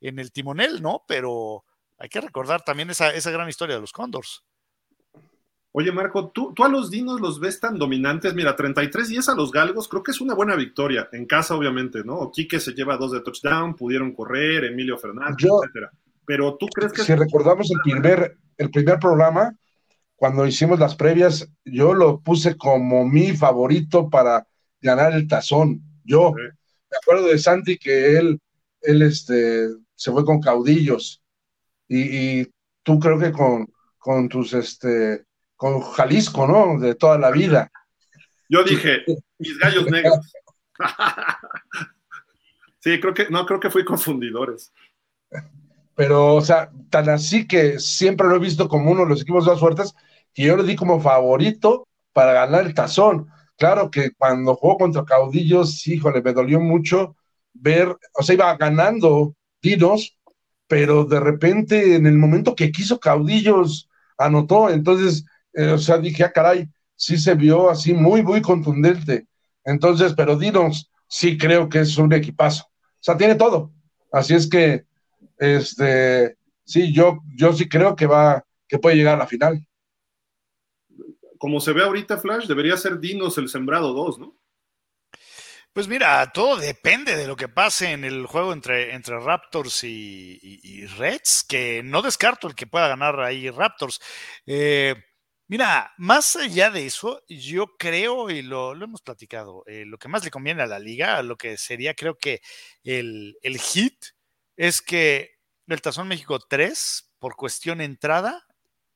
en 0.00 0.20
el 0.20 0.30
timonel, 0.30 0.80
¿no? 0.80 1.02
Pero 1.08 1.64
hay 1.98 2.08
que 2.08 2.20
recordar 2.20 2.62
también 2.62 2.88
esa, 2.90 3.12
esa 3.12 3.32
gran 3.32 3.48
historia 3.48 3.74
de 3.74 3.80
los 3.80 3.92
Condors. 3.92 4.44
Oye, 5.74 5.90
Marco, 5.90 6.30
¿tú, 6.30 6.52
a 6.62 6.68
los 6.68 6.90
dinos 6.90 7.20
los 7.20 7.40
ves 7.40 7.58
tan 7.58 7.78
dominantes. 7.78 8.34
Mira, 8.34 8.54
33-10 8.54 9.32
a 9.32 9.34
los 9.34 9.50
galgos, 9.50 9.88
creo 9.88 10.02
que 10.02 10.10
es 10.10 10.20
una 10.20 10.34
buena 10.34 10.54
victoria. 10.54 11.08
En 11.12 11.24
casa, 11.24 11.56
obviamente, 11.56 12.04
¿no? 12.04 12.30
Quique 12.30 12.60
se 12.60 12.72
lleva 12.72 12.98
dos 12.98 13.12
de 13.12 13.20
touchdown, 13.20 13.74
pudieron 13.74 14.12
correr, 14.12 14.64
Emilio 14.64 14.98
Fernández, 14.98 15.48
etcétera. 15.50 15.90
Pero 16.26 16.56
tú 16.56 16.66
crees 16.66 16.92
que. 16.92 17.02
Si 17.02 17.14
recordamos 17.14 17.70
el 17.70 17.78
primer, 17.82 18.36
el 18.58 18.70
primer 18.70 18.98
programa, 18.98 19.56
cuando 20.14 20.46
hicimos 20.46 20.78
las 20.78 20.94
previas, 20.94 21.48
yo 21.64 21.94
lo 21.94 22.20
puse 22.20 22.54
como 22.56 23.08
mi 23.08 23.34
favorito 23.34 24.10
para 24.10 24.46
ganar 24.80 25.14
el 25.14 25.26
tazón. 25.26 25.80
Yo, 26.04 26.32
me 26.32 26.96
acuerdo 27.02 27.28
de 27.28 27.38
Santi 27.38 27.78
que 27.78 28.18
él, 28.18 28.38
él 28.82 29.02
este, 29.02 29.68
se 29.94 30.12
fue 30.12 30.24
con 30.24 30.38
caudillos. 30.40 31.22
Y, 31.88 32.46
tú 32.82 32.98
creo 32.98 33.18
que 33.18 33.32
con, 33.32 33.66
con 33.98 34.28
tus 34.28 34.52
este 34.52 35.24
con 35.62 35.80
Jalisco, 35.80 36.44
¿no? 36.44 36.80
De 36.80 36.96
toda 36.96 37.16
la 37.18 37.30
vida. 37.30 37.70
Yo 38.48 38.64
dije, 38.64 39.04
mis 39.38 39.56
gallos 39.60 39.88
negros. 39.88 40.32
sí, 42.80 42.98
creo 42.98 43.14
que, 43.14 43.28
no, 43.30 43.46
creo 43.46 43.60
que 43.60 43.70
fui 43.70 43.84
confundidores. 43.84 44.72
Pero, 45.94 46.34
o 46.34 46.40
sea, 46.40 46.68
tan 46.90 47.08
así 47.10 47.46
que 47.46 47.78
siempre 47.78 48.26
lo 48.26 48.34
he 48.34 48.40
visto 48.40 48.66
como 48.66 48.90
uno 48.90 49.02
de 49.02 49.10
los 49.10 49.22
equipos 49.22 49.46
más 49.46 49.60
fuertes, 49.60 49.94
que 50.34 50.42
yo 50.42 50.56
le 50.56 50.64
di 50.64 50.74
como 50.74 51.00
favorito 51.00 51.86
para 52.12 52.32
ganar 52.32 52.66
el 52.66 52.74
tazón. 52.74 53.28
Claro 53.56 53.88
que 53.88 54.10
cuando 54.18 54.56
jugó 54.56 54.78
contra 54.78 55.04
Caudillos, 55.04 55.86
híjole, 55.86 56.22
me 56.22 56.32
dolió 56.32 56.58
mucho 56.58 57.14
ver, 57.52 57.96
o 58.14 58.24
sea, 58.24 58.34
iba 58.34 58.56
ganando 58.56 59.36
Dinos, 59.62 60.18
pero 60.66 61.04
de 61.04 61.20
repente 61.20 61.94
en 61.94 62.08
el 62.08 62.18
momento 62.18 62.56
que 62.56 62.72
quiso 62.72 62.98
Caudillos 62.98 63.88
anotó, 64.18 64.68
entonces 64.68 65.24
eh, 65.54 65.68
o 65.68 65.78
sea, 65.78 65.98
dije, 65.98 66.24
ah, 66.24 66.32
caray, 66.32 66.68
sí 66.96 67.18
se 67.18 67.34
vio 67.34 67.70
así 67.70 67.92
muy, 67.92 68.22
muy 68.22 68.40
contundente. 68.40 69.26
Entonces, 69.64 70.14
pero 70.16 70.36
Dinos 70.36 70.90
sí 71.08 71.36
creo 71.36 71.68
que 71.68 71.80
es 71.80 71.96
un 71.98 72.12
equipazo. 72.12 72.64
O 72.64 73.00
sea, 73.00 73.16
tiene 73.16 73.34
todo. 73.34 73.72
Así 74.10 74.34
es 74.34 74.48
que, 74.48 74.84
este, 75.38 76.36
sí, 76.64 76.92
yo, 76.92 77.20
yo 77.36 77.52
sí 77.52 77.68
creo 77.68 77.96
que 77.96 78.06
va, 78.06 78.44
que 78.68 78.78
puede 78.78 78.96
llegar 78.96 79.14
a 79.16 79.18
la 79.18 79.26
final. 79.26 79.66
Como 81.38 81.60
se 81.60 81.72
ve 81.72 81.82
ahorita, 81.82 82.18
Flash, 82.18 82.46
debería 82.46 82.76
ser 82.76 83.00
Dinos 83.00 83.36
el 83.38 83.48
sembrado 83.48 83.92
2, 83.92 84.18
¿no? 84.18 84.36
Pues 85.72 85.88
mira, 85.88 86.30
todo 86.32 86.58
depende 86.58 87.16
de 87.16 87.26
lo 87.26 87.34
que 87.34 87.48
pase 87.48 87.92
en 87.92 88.04
el 88.04 88.26
juego 88.26 88.52
entre, 88.52 88.94
entre 88.94 89.18
Raptors 89.18 89.84
y, 89.84 90.86
Reds, 90.98 91.46
que 91.48 91.82
no 91.82 92.02
descarto 92.02 92.46
el 92.46 92.54
que 92.54 92.66
pueda 92.66 92.88
ganar 92.88 93.18
ahí 93.20 93.48
Raptors. 93.48 93.98
Eh, 94.44 94.94
Mira, 95.52 95.92
más 95.98 96.34
allá 96.36 96.70
de 96.70 96.86
eso, 96.86 97.22
yo 97.28 97.76
creo, 97.76 98.30
y 98.30 98.40
lo, 98.40 98.72
hemos 98.72 99.02
platicado, 99.02 99.64
eh, 99.66 99.84
lo 99.84 99.98
que 99.98 100.08
más 100.08 100.24
le 100.24 100.30
conviene 100.30 100.62
a 100.62 100.66
la 100.66 100.78
liga, 100.78 101.22
lo 101.22 101.36
que 101.36 101.58
sería 101.58 101.92
creo 101.92 102.16
que 102.16 102.40
el, 102.84 103.36
hit, 103.60 104.02
es 104.56 104.80
que 104.80 105.32
el 105.66 105.82
Tazón 105.82 106.08
México 106.08 106.38
3, 106.38 107.12
por 107.18 107.36
cuestión 107.36 107.82
entrada, 107.82 108.46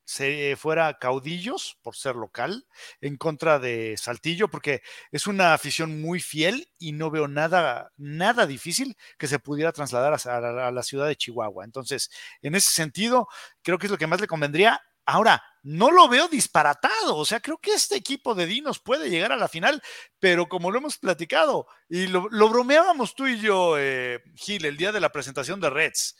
se 0.06 0.56
fuera 0.56 0.96
caudillos 0.98 1.78
por 1.82 1.94
ser 1.94 2.16
local 2.16 2.66
en 3.02 3.18
contra 3.18 3.58
de 3.58 3.96
Saltillo, 3.98 4.48
porque 4.48 4.80
es 5.12 5.26
una 5.26 5.52
afición 5.52 6.00
muy 6.00 6.20
fiel 6.20 6.70
y 6.78 6.92
no 6.92 7.10
veo 7.10 7.28
nada, 7.28 7.92
nada 7.98 8.46
difícil 8.46 8.96
que 9.18 9.26
se 9.28 9.38
pudiera 9.38 9.72
trasladar 9.72 10.14
a 10.14 10.72
la 10.72 10.82
ciudad 10.82 11.06
de 11.06 11.16
Chihuahua. 11.16 11.66
Entonces, 11.66 12.10
en 12.40 12.54
ese 12.54 12.70
sentido, 12.70 13.28
creo 13.60 13.76
que 13.76 13.88
es 13.88 13.90
lo 13.92 13.98
que 13.98 14.06
más 14.06 14.22
le 14.22 14.26
convendría. 14.26 14.80
Ahora, 15.06 15.42
no 15.62 15.90
lo 15.90 16.08
veo 16.08 16.28
disparatado. 16.28 17.16
O 17.16 17.24
sea, 17.24 17.40
creo 17.40 17.58
que 17.58 17.72
este 17.72 17.96
equipo 17.96 18.34
de 18.34 18.46
Dinos 18.46 18.80
puede 18.80 19.08
llegar 19.08 19.32
a 19.32 19.36
la 19.36 19.48
final, 19.48 19.82
pero 20.18 20.48
como 20.48 20.70
lo 20.70 20.78
hemos 20.78 20.98
platicado 20.98 21.66
y 21.88 22.08
lo, 22.08 22.28
bromeábamos 22.28 23.14
tú 23.14 23.26
y 23.26 23.40
yo, 23.40 23.76
eh, 23.78 24.22
Gil, 24.34 24.64
el 24.64 24.76
día 24.76 24.92
de 24.92 25.00
la 25.00 25.10
presentación 25.10 25.60
de 25.60 25.70
Reds. 25.70 26.16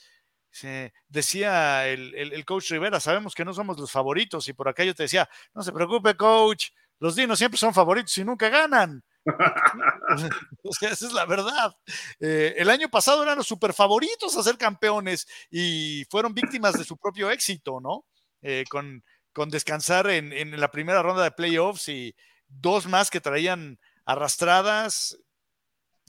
decía 1.09 1.87
el, 1.87 2.45
coach 2.45 2.71
Rivera, 2.71 3.01
sabemos 3.01 3.35
que 3.35 3.45
no 3.45 3.53
somos 3.55 3.79
los 3.79 3.91
favoritos 3.91 4.49
y 4.49 4.53
por 4.53 4.69
acá 4.69 4.85
yo 4.85 4.95
te 4.95 5.05
decía, 5.05 5.29
no 5.55 5.63
se 5.63 5.73
preocupe 5.73 6.17
coach, 6.17 6.71
los 6.99 7.15
Dinos 7.15 7.39
siempre 7.39 7.59
son 7.59 7.75
favoritos 7.75 8.17
y 8.19 8.25
nunca 8.25 8.49
ganan. 8.49 9.05
o 10.65 10.73
sea, 10.73 10.91
esa 10.91 11.07
es 11.07 11.13
la 11.13 11.27
verdad. 11.27 11.77
Eh, 12.21 12.55
el 12.57 12.71
año 12.71 12.89
pasado 12.89 13.23
eran 13.23 13.39
los 13.39 13.47
super 13.47 13.73
favoritos 13.73 14.37
a 14.37 14.43
ser 14.43 14.57
campeones 14.57 15.27
y 15.51 16.05
fueron 16.11 16.33
víctimas 16.35 16.75
de 16.79 16.85
su 16.85 16.97
propio 16.97 17.31
éxito, 17.31 17.81
¿no? 17.81 18.05
Eh, 18.43 18.65
con, 18.69 19.03
con, 19.33 19.49
descansar 19.49 20.09
en, 20.11 20.33
en, 20.33 20.59
la 20.61 20.71
primera 20.71 21.03
ronda 21.03 21.25
de 21.25 21.31
playoffs 21.31 21.89
y 21.89 22.15
dos 22.47 22.87
más 22.87 23.11
que 23.11 23.21
traían 23.21 23.79
arrastradas, 24.05 25.19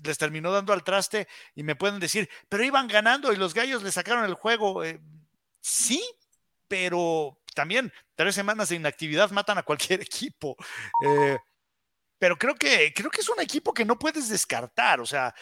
les 0.03 0.17
terminó 0.17 0.51
dando 0.51 0.73
al 0.73 0.83
traste 0.83 1.27
y 1.55 1.63
me 1.63 1.75
pueden 1.75 1.99
decir, 1.99 2.29
pero 2.49 2.63
iban 2.63 2.87
ganando 2.87 3.33
y 3.33 3.37
los 3.37 3.53
gallos 3.53 3.81
le 3.81 3.91
sacaron 3.91 4.25
el 4.25 4.35
juego. 4.35 4.83
Eh, 4.83 4.99
sí, 5.61 6.03
pero 6.67 7.39
también 7.55 7.91
tres 8.15 8.35
semanas 8.35 8.69
de 8.69 8.75
inactividad 8.75 9.31
matan 9.31 9.57
a 9.57 9.63
cualquier 9.63 10.01
equipo. 10.01 10.55
Eh, 11.03 11.37
pero 12.19 12.37
creo 12.37 12.55
que, 12.55 12.93
creo 12.93 13.09
que 13.11 13.21
es 13.21 13.29
un 13.29 13.39
equipo 13.39 13.73
que 13.73 13.85
no 13.85 13.97
puedes 13.97 14.29
descartar. 14.29 14.99
O 14.99 15.05
sea, 15.05 15.33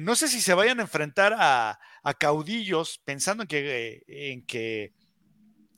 no 0.00 0.16
sé 0.16 0.28
si 0.28 0.40
se 0.40 0.54
vayan 0.54 0.80
a 0.80 0.82
enfrentar 0.82 1.34
a, 1.38 1.78
a 2.02 2.14
caudillos 2.14 3.00
pensando 3.04 3.44
en 3.44 3.48
que, 3.48 4.02
en 4.06 4.44
que 4.44 4.92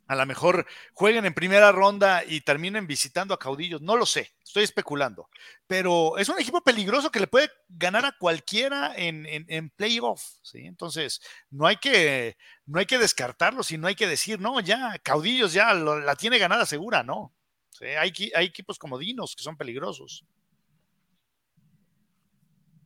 a 0.07 0.17
lo 0.17 0.27
mejor 0.27 0.67
jueguen 0.93 1.25
en 1.25 1.35
primera 1.35 1.73
ronda 1.73 2.25
y 2.25 2.41
terminen 2.41 2.87
visitando 2.87 3.35
a 3.35 3.39
caudillos, 3.39 3.81
no 3.81 3.97
lo 3.97 4.05
sé, 4.05 4.33
estoy 4.45 4.65
especulando, 4.65 5.29
pero 5.67 6.19
es 6.19 6.29
un 6.29 6.39
equipo 6.39 6.61
peligroso 6.63 7.11
que 7.11 7.21
le 7.21 7.27
puede 7.27 7.51
ganar 7.69 8.05
a 8.05 8.17
cualquiera 8.19 8.95
en, 8.97 9.27
en, 9.27 9.71
playoff, 9.71 10.23
¿sí? 10.43 10.67
Entonces, 10.67 11.23
no 11.51 11.67
hay 11.67 11.77
que, 11.77 12.37
no 12.67 12.79
hay 12.79 12.87
que 12.87 12.99
descartarlo, 12.99 13.63
no 13.79 13.87
hay 13.87 13.95
que 13.95 14.07
decir, 14.07 14.41
no, 14.41 14.61
ya, 14.61 14.99
caudillos 15.03 15.53
ya 15.53 15.73
la 15.73 16.17
tiene 16.17 16.39
ganada 16.39 16.67
segura, 16.67 17.03
no. 17.03 17.33
Hay, 17.81 18.13
hay 18.35 18.47
equipos 18.47 18.79
como 18.79 18.99
Dinos 18.99 19.35
que 19.35 19.43
son 19.43 19.57
peligrosos. 19.57 20.25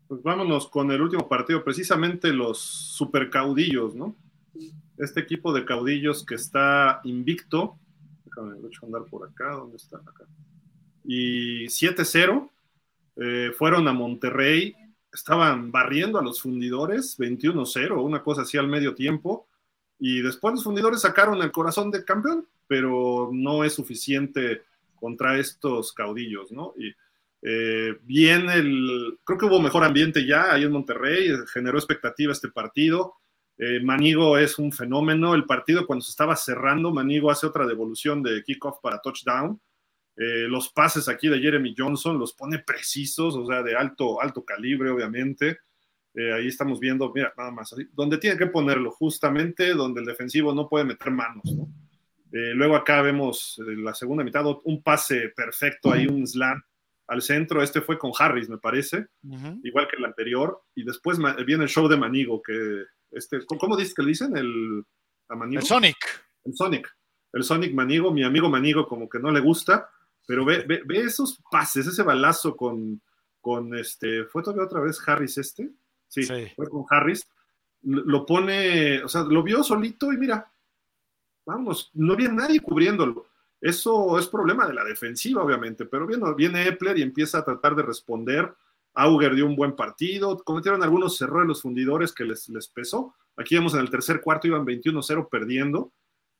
Pues 0.08 0.22
vámonos 0.22 0.68
con 0.68 0.90
el 0.92 1.02
último 1.02 1.28
partido, 1.28 1.64
precisamente 1.64 2.32
los 2.32 2.60
super 2.60 3.28
caudillos, 3.28 3.96
¿no? 3.96 4.14
Este 4.98 5.20
equipo 5.20 5.52
de 5.52 5.64
caudillos 5.64 6.24
que 6.24 6.34
está 6.34 7.00
invicto. 7.04 7.78
Déjame 8.24 8.56
andar 8.82 9.04
por 9.10 9.28
acá. 9.28 9.52
¿Dónde 9.52 9.76
está? 9.76 9.98
Acá. 9.98 10.24
y 11.04 11.66
7-0. 11.66 12.50
Eh, 13.18 13.52
fueron 13.56 13.88
a 13.88 13.94
Monterrey, 13.94 14.76
estaban 15.12 15.72
barriendo 15.72 16.18
a 16.18 16.22
los 16.22 16.42
fundidores, 16.42 17.18
21-0, 17.18 18.02
una 18.02 18.22
cosa 18.22 18.42
así 18.42 18.58
al 18.58 18.68
medio 18.68 18.94
tiempo. 18.94 19.48
Y 19.98 20.20
después 20.20 20.54
los 20.54 20.64
fundidores 20.64 21.00
sacaron 21.00 21.40
el 21.40 21.50
corazón 21.50 21.90
de 21.90 22.04
campeón, 22.04 22.46
pero 22.66 23.30
no 23.32 23.64
es 23.64 23.72
suficiente 23.72 24.62
contra 24.96 25.38
estos 25.38 25.92
caudillos, 25.92 26.52
¿no? 26.52 26.74
Y 26.76 26.94
eh, 27.42 27.96
bien, 28.02 28.50
el, 28.50 29.18
creo 29.24 29.38
que 29.38 29.46
hubo 29.46 29.60
mejor 29.60 29.84
ambiente 29.84 30.26
ya 30.26 30.52
ahí 30.52 30.64
en 30.64 30.72
Monterrey, 30.72 31.32
generó 31.52 31.78
expectativa 31.78 32.32
este 32.32 32.48
partido. 32.48 33.14
Eh, 33.58 33.80
Manigo 33.80 34.36
es 34.38 34.58
un 34.58 34.72
fenómeno. 34.72 35.34
El 35.34 35.44
partido 35.44 35.86
cuando 35.86 36.04
se 36.04 36.10
estaba 36.10 36.36
cerrando, 36.36 36.92
Manigo 36.92 37.30
hace 37.30 37.46
otra 37.46 37.66
devolución 37.66 38.22
de 38.22 38.42
kickoff 38.42 38.78
para 38.82 39.00
touchdown. 39.00 39.60
Eh, 40.16 40.46
los 40.48 40.70
pases 40.70 41.08
aquí 41.08 41.28
de 41.28 41.38
Jeremy 41.38 41.74
Johnson 41.76 42.18
los 42.18 42.32
pone 42.32 42.58
precisos, 42.60 43.34
o 43.34 43.46
sea, 43.46 43.62
de 43.62 43.76
alto, 43.76 44.20
alto 44.20 44.44
calibre, 44.44 44.90
obviamente. 44.90 45.58
ahí 46.34 46.46
estamos 46.46 46.80
viendo, 46.80 47.12
mira, 47.14 47.34
nada 47.36 47.50
más, 47.50 47.74
donde 47.92 48.16
tiene 48.16 48.38
que 48.38 48.46
ponerlo, 48.46 48.90
justamente 48.90 49.74
donde 49.74 50.00
el 50.00 50.06
defensivo 50.06 50.54
no 50.54 50.66
puede 50.66 50.86
meter 50.86 51.10
manos, 51.10 51.44
¿no? 51.54 51.68
luego 52.32 52.76
acá 52.76 53.00
vemos 53.00 53.58
la 53.66 53.94
segunda 53.94 54.22
mitad, 54.24 54.44
un 54.64 54.82
pase 54.82 55.30
perfecto, 55.34 55.92
ahí 55.92 56.06
un 56.06 56.26
slam 56.26 56.62
al 57.06 57.22
centro. 57.22 57.62
Este 57.62 57.80
fue 57.80 57.98
con 57.98 58.12
Harris, 58.18 58.48
me 58.48 58.58
parece, 58.58 59.06
igual 59.62 59.88
que 59.88 59.96
el 59.96 60.04
anterior. 60.04 60.62
Y 60.74 60.84
después 60.84 61.18
viene 61.46 61.64
el 61.64 61.70
show 61.70 61.88
de 61.88 61.96
Manigo, 61.96 62.42
que 62.42 62.84
este, 63.10 63.44
¿cómo 63.46 63.76
dices 63.76 63.94
que 63.94 64.02
le 64.02 64.08
dicen? 64.08 64.36
El, 64.36 64.84
el 65.52 65.62
Sonic. 65.62 65.96
El 66.44 66.54
Sonic. 66.54 66.96
El 67.32 67.44
Sonic 67.44 67.74
Manigo, 67.74 68.12
mi 68.12 68.24
amigo 68.24 68.48
Manigo 68.48 68.86
como 68.86 69.08
que 69.08 69.18
no 69.18 69.30
le 69.30 69.40
gusta, 69.40 69.90
pero 70.26 70.44
ve, 70.44 70.64
ve, 70.66 71.00
esos 71.00 71.40
pases, 71.50 71.86
ese 71.86 72.02
balazo 72.02 72.56
con, 72.56 73.00
con 73.40 73.76
este, 73.76 74.24
¿fue 74.24 74.42
todavía 74.42 74.64
otra 74.64 74.80
vez 74.80 75.00
Harris 75.06 75.38
este? 75.38 75.70
Sí, 76.08 76.26
fue 76.54 76.68
con 76.68 76.84
Harris. 76.88 77.26
Lo 77.82 78.24
pone, 78.24 79.02
o 79.04 79.08
sea, 79.08 79.22
lo 79.22 79.42
vio 79.42 79.62
solito 79.62 80.12
y 80.12 80.16
mira, 80.16 80.50
vamos, 81.44 81.90
no 81.94 82.14
había 82.14 82.30
nadie 82.30 82.60
cubriéndolo. 82.60 83.26
Eso 83.60 84.18
es 84.18 84.26
problema 84.26 84.66
de 84.66 84.74
la 84.74 84.84
defensiva, 84.84 85.42
obviamente, 85.42 85.86
pero 85.86 86.06
viene, 86.06 86.34
viene 86.34 86.66
Epler 86.66 86.98
y 86.98 87.02
empieza 87.02 87.38
a 87.38 87.44
tratar 87.44 87.74
de 87.74 87.82
responder. 87.82 88.52
Auger 88.96 89.34
dio 89.34 89.46
un 89.46 89.56
buen 89.56 89.76
partido, 89.76 90.38
cometieron 90.38 90.82
algunos 90.82 91.20
errores 91.20 91.46
los 91.46 91.62
fundidores 91.62 92.12
que 92.12 92.24
les, 92.24 92.48
les 92.48 92.68
pesó. 92.68 93.14
Aquí 93.36 93.54
vemos 93.54 93.74
en 93.74 93.80
el 93.80 93.90
tercer 93.90 94.20
cuarto 94.20 94.46
iban 94.46 94.64
21-0 94.64 95.28
perdiendo 95.30 95.92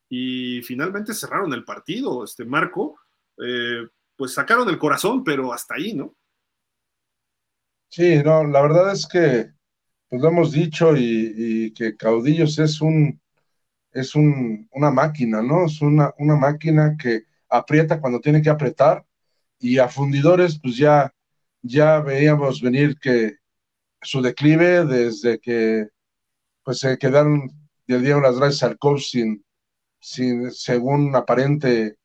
y 0.08 0.62
finalmente 0.62 1.14
cerraron 1.14 1.52
el 1.52 1.64
partido. 1.64 2.24
Este 2.24 2.44
Marco, 2.44 2.98
eh, 3.38 3.86
pues 4.16 4.34
sacaron 4.34 4.68
el 4.68 4.78
corazón, 4.78 5.22
pero 5.22 5.52
hasta 5.52 5.74
ahí, 5.74 5.94
¿no? 5.94 6.16
Sí, 7.88 8.22
no, 8.24 8.44
la 8.44 8.62
verdad 8.62 8.92
es 8.92 9.06
que 9.06 9.52
pues 10.08 10.22
lo 10.22 10.28
hemos 10.28 10.52
dicho 10.52 10.94
y 10.96 11.72
que 11.74 11.96
Caudillos 11.96 12.58
es 12.58 12.80
un, 12.80 13.20
es 13.96 14.14
una 14.14 14.90
máquina, 14.90 15.42
¿no? 15.42 15.66
Es 15.66 15.80
una, 15.80 16.12
una 16.18 16.36
máquina 16.36 16.96
que 17.00 17.24
aprieta 17.48 18.00
cuando 18.00 18.20
tiene 18.20 18.42
que 18.42 18.50
apretar 18.50 19.04
y 19.58 19.78
a 19.78 19.88
fundidores 19.88 20.58
pues 20.60 20.76
ya, 20.76 21.12
ya 21.66 22.00
veíamos 22.00 22.60
venir 22.62 22.96
que 22.98 23.36
su 24.02 24.22
declive 24.22 24.84
desde 24.86 25.38
que 25.40 25.88
pues 26.64 26.80
se 26.80 26.98
quedaron, 26.98 27.50
le 27.86 28.00
dieron 28.00 28.22
las 28.22 28.38
gracias 28.38 28.64
al 28.64 28.78
coach 28.78 29.02
sin, 29.10 29.44
sin, 30.00 30.50
según 30.52 31.14
aparente 31.16 31.98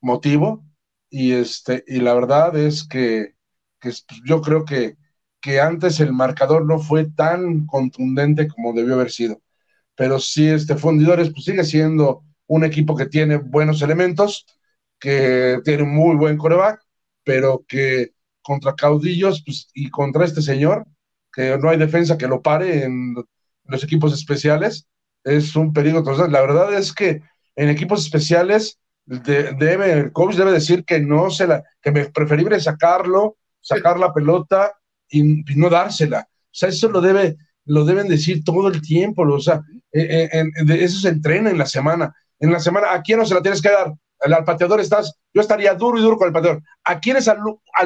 motivo. 0.00 0.64
Y 1.10 1.32
este 1.32 1.84
y 1.86 2.00
la 2.00 2.14
verdad 2.14 2.56
es 2.56 2.86
que, 2.88 3.34
que 3.80 3.92
yo 4.24 4.42
creo 4.42 4.64
que, 4.64 4.96
que 5.40 5.60
antes 5.60 6.00
el 6.00 6.12
marcador 6.12 6.66
no 6.66 6.78
fue 6.78 7.10
tan 7.10 7.66
contundente 7.66 8.48
como 8.48 8.72
debió 8.72 8.94
haber 8.94 9.10
sido. 9.10 9.42
Pero 9.96 10.18
sí, 10.20 10.48
este 10.48 10.76
Fundidores 10.76 11.30
pues 11.30 11.44
sigue 11.44 11.64
siendo 11.64 12.24
un 12.46 12.64
equipo 12.64 12.96
que 12.96 13.06
tiene 13.06 13.36
buenos 13.38 13.82
elementos, 13.82 14.46
que 14.98 15.60
tiene 15.64 15.84
muy 15.84 16.16
buen 16.16 16.38
coreback, 16.38 16.82
pero 17.24 17.64
que 17.68 18.12
contra 18.42 18.74
caudillos 18.74 19.42
pues, 19.44 19.68
y 19.74 19.90
contra 19.90 20.24
este 20.24 20.42
señor, 20.42 20.86
que 21.32 21.56
no 21.58 21.70
hay 21.70 21.78
defensa 21.78 22.18
que 22.18 22.28
lo 22.28 22.42
pare 22.42 22.84
en 22.84 23.14
los 23.64 23.84
equipos 23.84 24.12
especiales, 24.12 24.86
es 25.24 25.56
un 25.56 25.72
peligro. 25.72 25.98
Entonces, 25.98 26.30
la 26.30 26.40
verdad 26.40 26.74
es 26.74 26.92
que 26.92 27.22
en 27.56 27.68
equipos 27.68 28.04
especiales 28.04 28.78
debe, 29.04 29.92
el 29.92 30.12
coach 30.12 30.36
debe 30.36 30.52
decir 30.52 30.84
que 30.84 31.00
no 31.00 31.30
se 31.30 31.46
la, 31.46 31.62
que 31.80 31.90
es 31.90 32.10
preferible 32.10 32.60
sacarlo, 32.60 33.36
sacar 33.60 33.98
la 33.98 34.12
pelota 34.12 34.72
y, 35.08 35.40
y 35.52 35.56
no 35.56 35.70
dársela. 35.70 36.26
O 36.28 36.54
sea, 36.54 36.68
eso 36.68 36.88
lo 36.88 37.00
debe, 37.00 37.36
lo 37.64 37.84
deben 37.84 38.08
decir 38.08 38.44
todo 38.44 38.68
el 38.68 38.80
tiempo, 38.82 39.22
o 39.22 39.40
sea, 39.40 39.62
eh, 39.92 40.28
eh, 40.32 40.44
eso 40.80 40.98
se 40.98 41.08
entrena 41.08 41.50
en 41.50 41.58
la 41.58 41.66
semana. 41.66 42.14
En 42.38 42.50
la 42.50 42.58
semana, 42.58 42.92
¿a 42.92 43.02
quién 43.02 43.18
no 43.18 43.26
se 43.26 43.34
la 43.34 43.42
tienes 43.42 43.62
que 43.62 43.70
dar? 43.70 43.92
Al, 44.22 44.44
pateador 44.44 44.80
estás, 44.80 45.14
yo 45.32 45.40
estaría 45.40 45.74
duro 45.74 45.98
y 45.98 46.02
duro 46.02 46.16
con 46.16 46.28
el 46.28 46.32
pateador. 46.32 46.62
¿A 46.84 47.00
quién 47.00 47.16
es 47.16 47.28
al, 47.28 47.40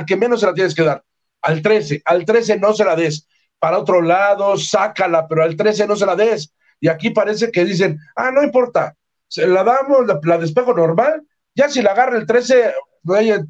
que 0.06 0.16
menos 0.16 0.40
se 0.40 0.46
la 0.46 0.54
tienes 0.54 0.74
que 0.74 0.82
dar? 0.82 1.02
Al 1.42 1.62
13, 1.62 2.02
al 2.04 2.24
13 2.24 2.58
no 2.58 2.72
se 2.74 2.84
la 2.84 2.96
des. 2.96 3.26
Para 3.58 3.78
otro 3.78 4.02
lado, 4.02 4.56
sácala, 4.56 5.26
pero 5.26 5.42
al 5.42 5.56
13 5.56 5.86
no 5.86 5.96
se 5.96 6.06
la 6.06 6.16
des. 6.16 6.52
Y 6.80 6.88
aquí 6.88 7.10
parece 7.10 7.50
que 7.50 7.64
dicen, 7.64 7.98
ah, 8.14 8.30
no 8.30 8.42
importa, 8.42 8.94
se 9.28 9.46
la 9.46 9.64
damos, 9.64 10.06
la, 10.24 10.38
despejo 10.38 10.74
normal, 10.74 11.22
ya 11.54 11.68
si 11.68 11.82
la 11.82 11.92
agarra 11.92 12.18
el 12.18 12.26
13, 12.26 12.74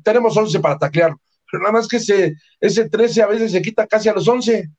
tenemos 0.02 0.36
11 0.36 0.60
para 0.60 0.78
taclear. 0.78 1.14
Pero 1.50 1.62
nada 1.62 1.72
más 1.72 1.88
que 1.88 1.96
ese, 1.96 2.36
ese 2.60 2.88
13 2.88 3.22
a 3.22 3.26
veces 3.26 3.52
se 3.52 3.62
quita 3.62 3.86
casi 3.86 4.08
a 4.08 4.14
los 4.14 4.26
11. 4.26 4.70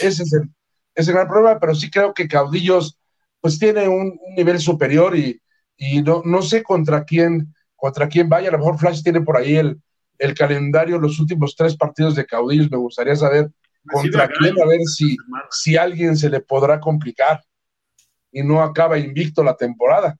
Ese 0.00 0.22
es 0.22 0.32
el, 0.32 1.14
gran 1.14 1.28
problema, 1.28 1.58
pero 1.58 1.74
sí 1.74 1.90
creo 1.90 2.14
que 2.14 2.28
Caudillos 2.28 2.98
pues 3.40 3.58
tiene 3.58 3.88
un, 3.88 4.18
nivel 4.36 4.58
superior 4.60 5.16
y, 5.16 5.40
no, 5.78 6.22
no, 6.24 6.42
sé 6.42 6.62
contra 6.62 7.04
quién, 7.04 7.54
contra 7.74 8.08
quién 8.08 8.28
vaya. 8.28 8.48
A 8.48 8.52
lo 8.52 8.58
mejor 8.58 8.78
Flash 8.78 9.02
tiene 9.02 9.20
por 9.20 9.36
ahí 9.36 9.56
el, 9.56 9.80
el 10.18 10.34
calendario, 10.34 10.98
los 10.98 11.18
últimos 11.20 11.54
tres 11.54 11.76
partidos 11.76 12.14
de 12.14 12.26
Caudillos. 12.26 12.70
Me 12.70 12.76
gustaría 12.76 13.16
saber 13.16 13.50
contra 13.86 14.28
quién, 14.28 14.60
a 14.60 14.66
ver 14.66 14.80
si, 14.82 15.16
si 15.50 15.76
alguien 15.76 16.16
se 16.16 16.30
le 16.30 16.40
podrá 16.40 16.80
complicar 16.80 17.42
y 18.32 18.42
no 18.42 18.62
acaba 18.62 18.98
invicto 18.98 19.42
la 19.44 19.56
temporada. 19.56 20.16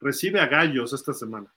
Recibe 0.00 0.40
a 0.40 0.46
Gallos 0.46 0.92
esta 0.92 1.12
semana. 1.12 1.54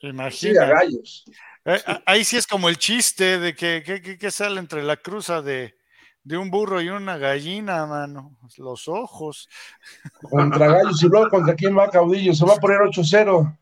Imagina. 0.00 0.62
a 0.62 0.66
Gallos. 0.66 1.24
Eh, 1.64 1.78
ahí 2.06 2.24
sí 2.24 2.36
es 2.36 2.46
como 2.46 2.68
el 2.68 2.76
chiste 2.76 3.38
de 3.38 3.54
que, 3.54 3.82
que 4.18 4.30
sale 4.30 4.58
entre 4.58 4.82
la 4.82 4.96
cruza 4.96 5.40
de, 5.42 5.76
de 6.24 6.36
un 6.36 6.50
burro 6.50 6.80
y 6.80 6.88
una 6.88 7.18
gallina, 7.18 7.86
mano. 7.86 8.36
Los 8.58 8.88
ojos. 8.88 9.48
Contra 10.22 10.68
Gallos 10.68 11.02
y 11.02 11.08
luego 11.08 11.28
contra 11.28 11.54
quién 11.54 11.76
va 11.76 11.90
Caudillo. 11.90 12.34
Se 12.34 12.44
va 12.44 12.54
a 12.54 12.60
poner 12.60 12.78
8-0. 12.78 13.58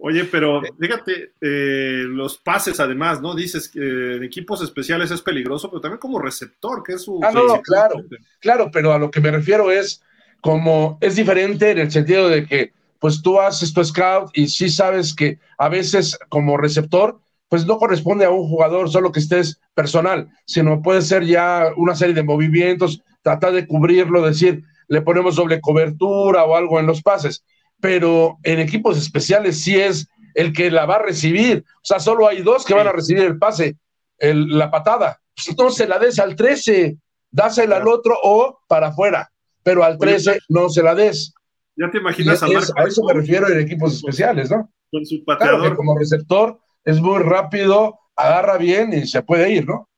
Oye, 0.00 0.24
pero 0.26 0.62
fíjate, 0.78 1.32
eh, 1.40 2.04
los 2.06 2.38
pases 2.38 2.78
además, 2.78 3.20
¿no? 3.20 3.34
Dices 3.34 3.68
que 3.68 4.16
en 4.16 4.22
equipos 4.22 4.62
especiales 4.62 5.10
es 5.10 5.20
peligroso, 5.22 5.68
pero 5.68 5.80
también 5.80 5.98
como 5.98 6.20
receptor, 6.20 6.84
que 6.84 6.92
es 6.92 7.02
su... 7.02 7.20
Ah, 7.22 7.32
no, 7.32 7.60
claro, 7.62 7.96
claro, 8.38 8.70
pero 8.72 8.92
a 8.92 8.98
lo 8.98 9.10
que 9.10 9.20
me 9.20 9.32
refiero 9.32 9.72
es 9.72 10.00
como 10.40 10.98
es 11.00 11.16
diferente 11.16 11.72
en 11.72 11.78
el 11.78 11.90
sentido 11.90 12.28
de 12.28 12.46
que 12.46 12.72
pues 13.00 13.22
tú 13.22 13.40
haces 13.40 13.72
tu 13.72 13.84
scout 13.84 14.30
y 14.34 14.48
sí 14.48 14.68
sabes 14.68 15.14
que 15.14 15.38
a 15.56 15.68
veces 15.68 16.16
como 16.28 16.56
receptor 16.56 17.20
pues 17.48 17.66
no 17.66 17.78
corresponde 17.78 18.24
a 18.24 18.30
un 18.30 18.48
jugador 18.48 18.90
solo 18.90 19.10
que 19.10 19.20
estés 19.20 19.60
personal, 19.74 20.28
sino 20.44 20.82
puede 20.82 21.02
ser 21.02 21.24
ya 21.24 21.72
una 21.76 21.94
serie 21.94 22.14
de 22.14 22.22
movimientos, 22.22 23.02
tratar 23.22 23.52
de 23.52 23.66
cubrirlo, 23.66 24.22
decir, 24.22 24.64
le 24.88 25.02
ponemos 25.02 25.36
doble 25.36 25.60
cobertura 25.60 26.44
o 26.44 26.56
algo 26.56 26.78
en 26.78 26.86
los 26.86 27.02
pases, 27.02 27.44
pero 27.80 28.38
en 28.42 28.58
equipos 28.58 28.98
especiales 28.98 29.62
sí 29.62 29.76
es 29.76 30.08
el 30.34 30.52
que 30.52 30.70
la 30.70 30.86
va 30.86 30.96
a 30.96 31.02
recibir, 31.02 31.64
o 31.76 31.84
sea, 31.84 32.00
solo 32.00 32.28
hay 32.28 32.42
dos 32.42 32.64
que 32.64 32.74
van 32.74 32.86
a 32.86 32.92
recibir 32.92 33.24
el 33.24 33.38
pase, 33.38 33.76
la 34.18 34.70
patada, 34.70 35.20
pues 35.34 35.48
entonces 35.48 35.88
la 35.88 35.98
des 35.98 36.18
al 36.18 36.36
13, 36.36 36.96
dásela 37.30 37.76
al 37.76 37.88
otro 37.88 38.16
o 38.22 38.60
para 38.68 38.88
afuera, 38.88 39.30
pero 39.62 39.84
al 39.84 39.98
13 39.98 40.38
no 40.48 40.68
se 40.68 40.82
la 40.82 40.94
des. 40.94 41.32
Ya 41.76 41.90
te 41.90 41.98
imaginas 41.98 42.42
a, 42.42 42.46
a 42.46 42.84
eso 42.84 43.04
me 43.04 43.14
refiero 43.14 43.48
en 43.48 43.60
equipos 43.60 43.94
especiales, 43.94 44.50
¿no? 44.50 44.70
Con 44.90 45.06
su 45.06 45.24
pateador. 45.24 45.76
como 45.76 45.96
receptor 45.96 46.58
es 46.88 47.02
muy 47.02 47.22
rápido, 47.22 48.00
agarra 48.16 48.56
bien 48.56 48.94
y 48.94 49.06
se 49.06 49.22
puede 49.22 49.52
ir, 49.52 49.66
¿no? 49.66 49.90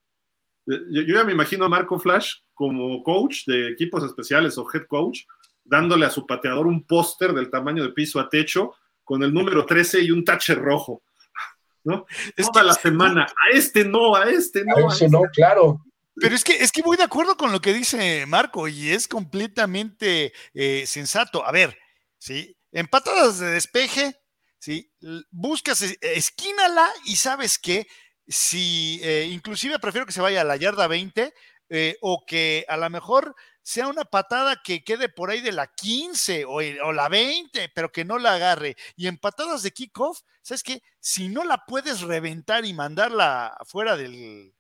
Yo, 0.67 1.03
ya 1.07 1.23
me 1.23 1.31
imagino 1.31 1.65
a 1.65 1.69
Marco 1.69 2.01
Flash 2.01 2.39
como 2.53 3.01
coach 3.05 3.45
de 3.47 3.69
equipos 3.69 4.03
especiales 4.03 4.59
o 4.59 4.67
head 4.73 4.87
coach, 4.89 5.21
dándole 5.63 6.07
a 6.07 6.11
su 6.11 6.27
pateador 6.27 6.67
un 6.67 6.85
póster 6.85 7.33
del 7.33 7.49
tamaño 7.49 7.85
de 7.85 7.93
piso 7.93 8.19
a 8.19 8.29
techo 8.29 8.75
con 9.05 9.23
el 9.23 9.33
número 9.33 9.65
13 9.65 10.01
y 10.01 10.11
un 10.11 10.25
tache 10.25 10.57
rojo. 10.57 11.05
¿no? 11.85 12.07
Toda 12.37 12.65
la 12.65 12.75
semana, 12.75 13.23
a 13.23 13.57
este 13.57 13.85
no, 13.85 14.17
a 14.17 14.29
este 14.29 14.65
no. 14.65 14.91
A 14.91 14.93
ese 14.93 15.09
no, 15.09 15.25
este 15.25 15.31
claro. 15.41 15.85
Pero 16.17 16.35
es 16.35 16.43
que, 16.43 16.57
es 16.57 16.73
que 16.73 16.83
voy 16.83 16.97
de 16.97 17.05
acuerdo 17.05 17.37
con 17.37 17.53
lo 17.53 17.61
que 17.61 17.73
dice 17.73 18.27
Marco 18.27 18.67
y 18.67 18.91
es 18.91 19.07
completamente 19.07 20.33
eh, 20.55 20.85
sensato. 20.87 21.47
A 21.47 21.53
ver, 21.53 21.79
¿sí? 22.19 22.57
En 22.73 22.89
patadas 22.89 23.39
de 23.39 23.47
despeje, 23.47 24.20
¿sí? 24.61 24.93
Buscas, 25.31 25.83
esquínala 25.83 26.89
y 27.07 27.17
sabes 27.17 27.59
que 27.59 27.89
si, 28.29 29.01
eh, 29.03 29.29
inclusive 29.33 29.81
prefiero 29.81 30.07
que 30.07 30.13
se 30.13 30.21
vaya 30.21 30.43
a 30.43 30.45
la 30.45 30.57
yarda 30.57 30.87
20 30.87 31.35
eh, 31.71 31.97
o 32.01 32.25
que 32.25 32.65
a 32.69 32.77
lo 32.77 32.89
mejor 32.91 33.35
sea 33.63 33.89
una 33.89 34.05
patada 34.05 34.61
que 34.63 34.85
quede 34.85 35.09
por 35.09 35.31
ahí 35.31 35.41
de 35.41 35.53
la 35.53 35.67
15 35.67 36.45
o, 36.45 36.57
o, 36.57 36.93
la 36.93 37.09
20, 37.09 37.71
pero 37.75 37.91
que 37.91 38.05
no 38.05 38.19
la 38.19 38.35
agarre. 38.35 38.77
Y 38.97 39.09
en 39.09 39.19
patadas 39.19 39.63
de 39.63 39.73
kickoff, 39.73 40.21
¿sabes 40.43 40.63
qué? 40.63 40.83
Si 41.01 41.29
no 41.29 41.45
la 41.45 41.65
puedes 41.67 42.03
reventar 42.03 42.65
y 42.65 42.73
mandarla 42.73 43.57
fuera 43.67 43.97
del 43.97 44.55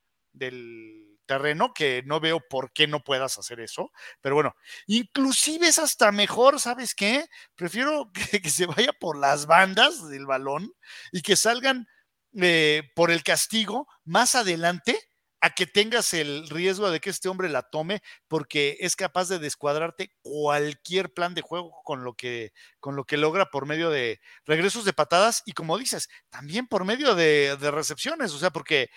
terreno, 1.30 1.72
que 1.72 2.02
no 2.06 2.18
veo 2.18 2.40
por 2.40 2.72
qué 2.72 2.88
no 2.88 3.04
puedas 3.04 3.38
hacer 3.38 3.60
eso, 3.60 3.92
pero 4.20 4.34
bueno, 4.34 4.56
inclusive 4.88 5.68
es 5.68 5.78
hasta 5.78 6.10
mejor, 6.10 6.58
¿sabes 6.58 6.92
qué? 6.92 7.24
Prefiero 7.54 8.10
que, 8.42 8.50
se 8.50 8.66
vaya 8.66 8.92
por 8.98 9.16
las 9.16 9.46
bandas 9.46 10.08
del 10.08 10.26
balón 10.26 10.72
y 11.12 11.22
que 11.22 11.36
salgan 11.36 11.86
eh, 12.34 12.82
por 12.96 13.12
el 13.12 13.22
castigo 13.22 13.86
más 14.04 14.34
adelante 14.34 14.98
a 15.40 15.50
que 15.50 15.66
tengas 15.66 16.12
el 16.14 16.48
riesgo 16.48 16.90
de 16.90 16.98
que 16.98 17.10
este 17.10 17.28
hombre 17.28 17.48
la 17.48 17.62
tome 17.62 18.02
porque 18.26 18.76
es 18.80 18.96
capaz 18.96 19.28
de 19.28 19.38
descuadrarte 19.38 20.12
cualquier 20.22 21.14
plan 21.14 21.34
de 21.34 21.42
juego 21.42 21.80
con 21.84 22.02
lo 22.02 22.14
que 22.14 22.52
con 22.80 22.96
lo 22.96 23.04
que 23.04 23.16
logra 23.16 23.46
por 23.46 23.66
medio 23.66 23.88
de 23.88 24.20
regresos 24.44 24.84
de 24.84 24.92
patadas 24.92 25.42
y 25.46 25.52
como 25.52 25.78
dices, 25.78 26.08
también 26.28 26.66
por 26.66 26.84
medio 26.84 27.14
de, 27.14 27.56
de 27.56 27.70
recepciones, 27.70 28.32
o 28.32 28.38
sea, 28.38 28.50
porque 28.50 28.90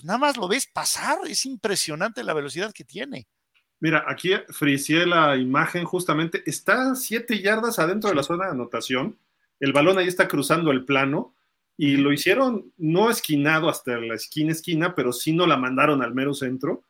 pues, 0.00 0.06
nada 0.06 0.18
más 0.18 0.36
lo 0.38 0.48
ves 0.48 0.66
pasar, 0.66 1.18
es 1.26 1.44
impresionante 1.44 2.24
la 2.24 2.32
velocidad 2.32 2.72
que 2.72 2.84
tiene. 2.84 3.28
Mira, 3.80 4.04
aquí 4.08 4.32
fricié 4.48 5.04
la 5.06 5.36
imagen 5.36 5.84
justamente, 5.84 6.42
está 6.46 6.94
siete 6.94 7.40
yardas 7.40 7.78
adentro 7.78 8.08
de 8.08 8.16
la 8.16 8.22
zona 8.22 8.46
de 8.46 8.52
anotación, 8.52 9.18
el 9.58 9.72
balón 9.72 9.98
ahí 9.98 10.08
está 10.08 10.26
cruzando 10.26 10.70
el 10.70 10.86
plano 10.86 11.34
y 11.76 11.96
lo 11.96 12.12
hicieron 12.12 12.72
no 12.78 13.10
esquinado 13.10 13.68
hasta 13.68 13.98
la 13.98 14.14
esquina 14.14 14.52
esquina, 14.52 14.94
pero 14.94 15.12
sí 15.12 15.32
no 15.32 15.46
la 15.46 15.58
mandaron 15.58 16.02
al 16.02 16.14
mero 16.14 16.32
centro 16.32 16.82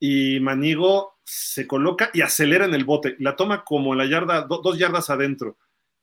y 0.00 0.40
Manigo 0.40 1.18
se 1.24 1.66
coloca 1.68 2.10
y 2.12 2.22
acelera 2.22 2.64
en 2.64 2.74
el 2.74 2.84
bote, 2.84 3.16
la 3.20 3.36
toma 3.36 3.64
como 3.64 3.94
la 3.94 4.06
yarda, 4.06 4.42
dos 4.42 4.76
yardas 4.76 5.08
adentro 5.08 5.56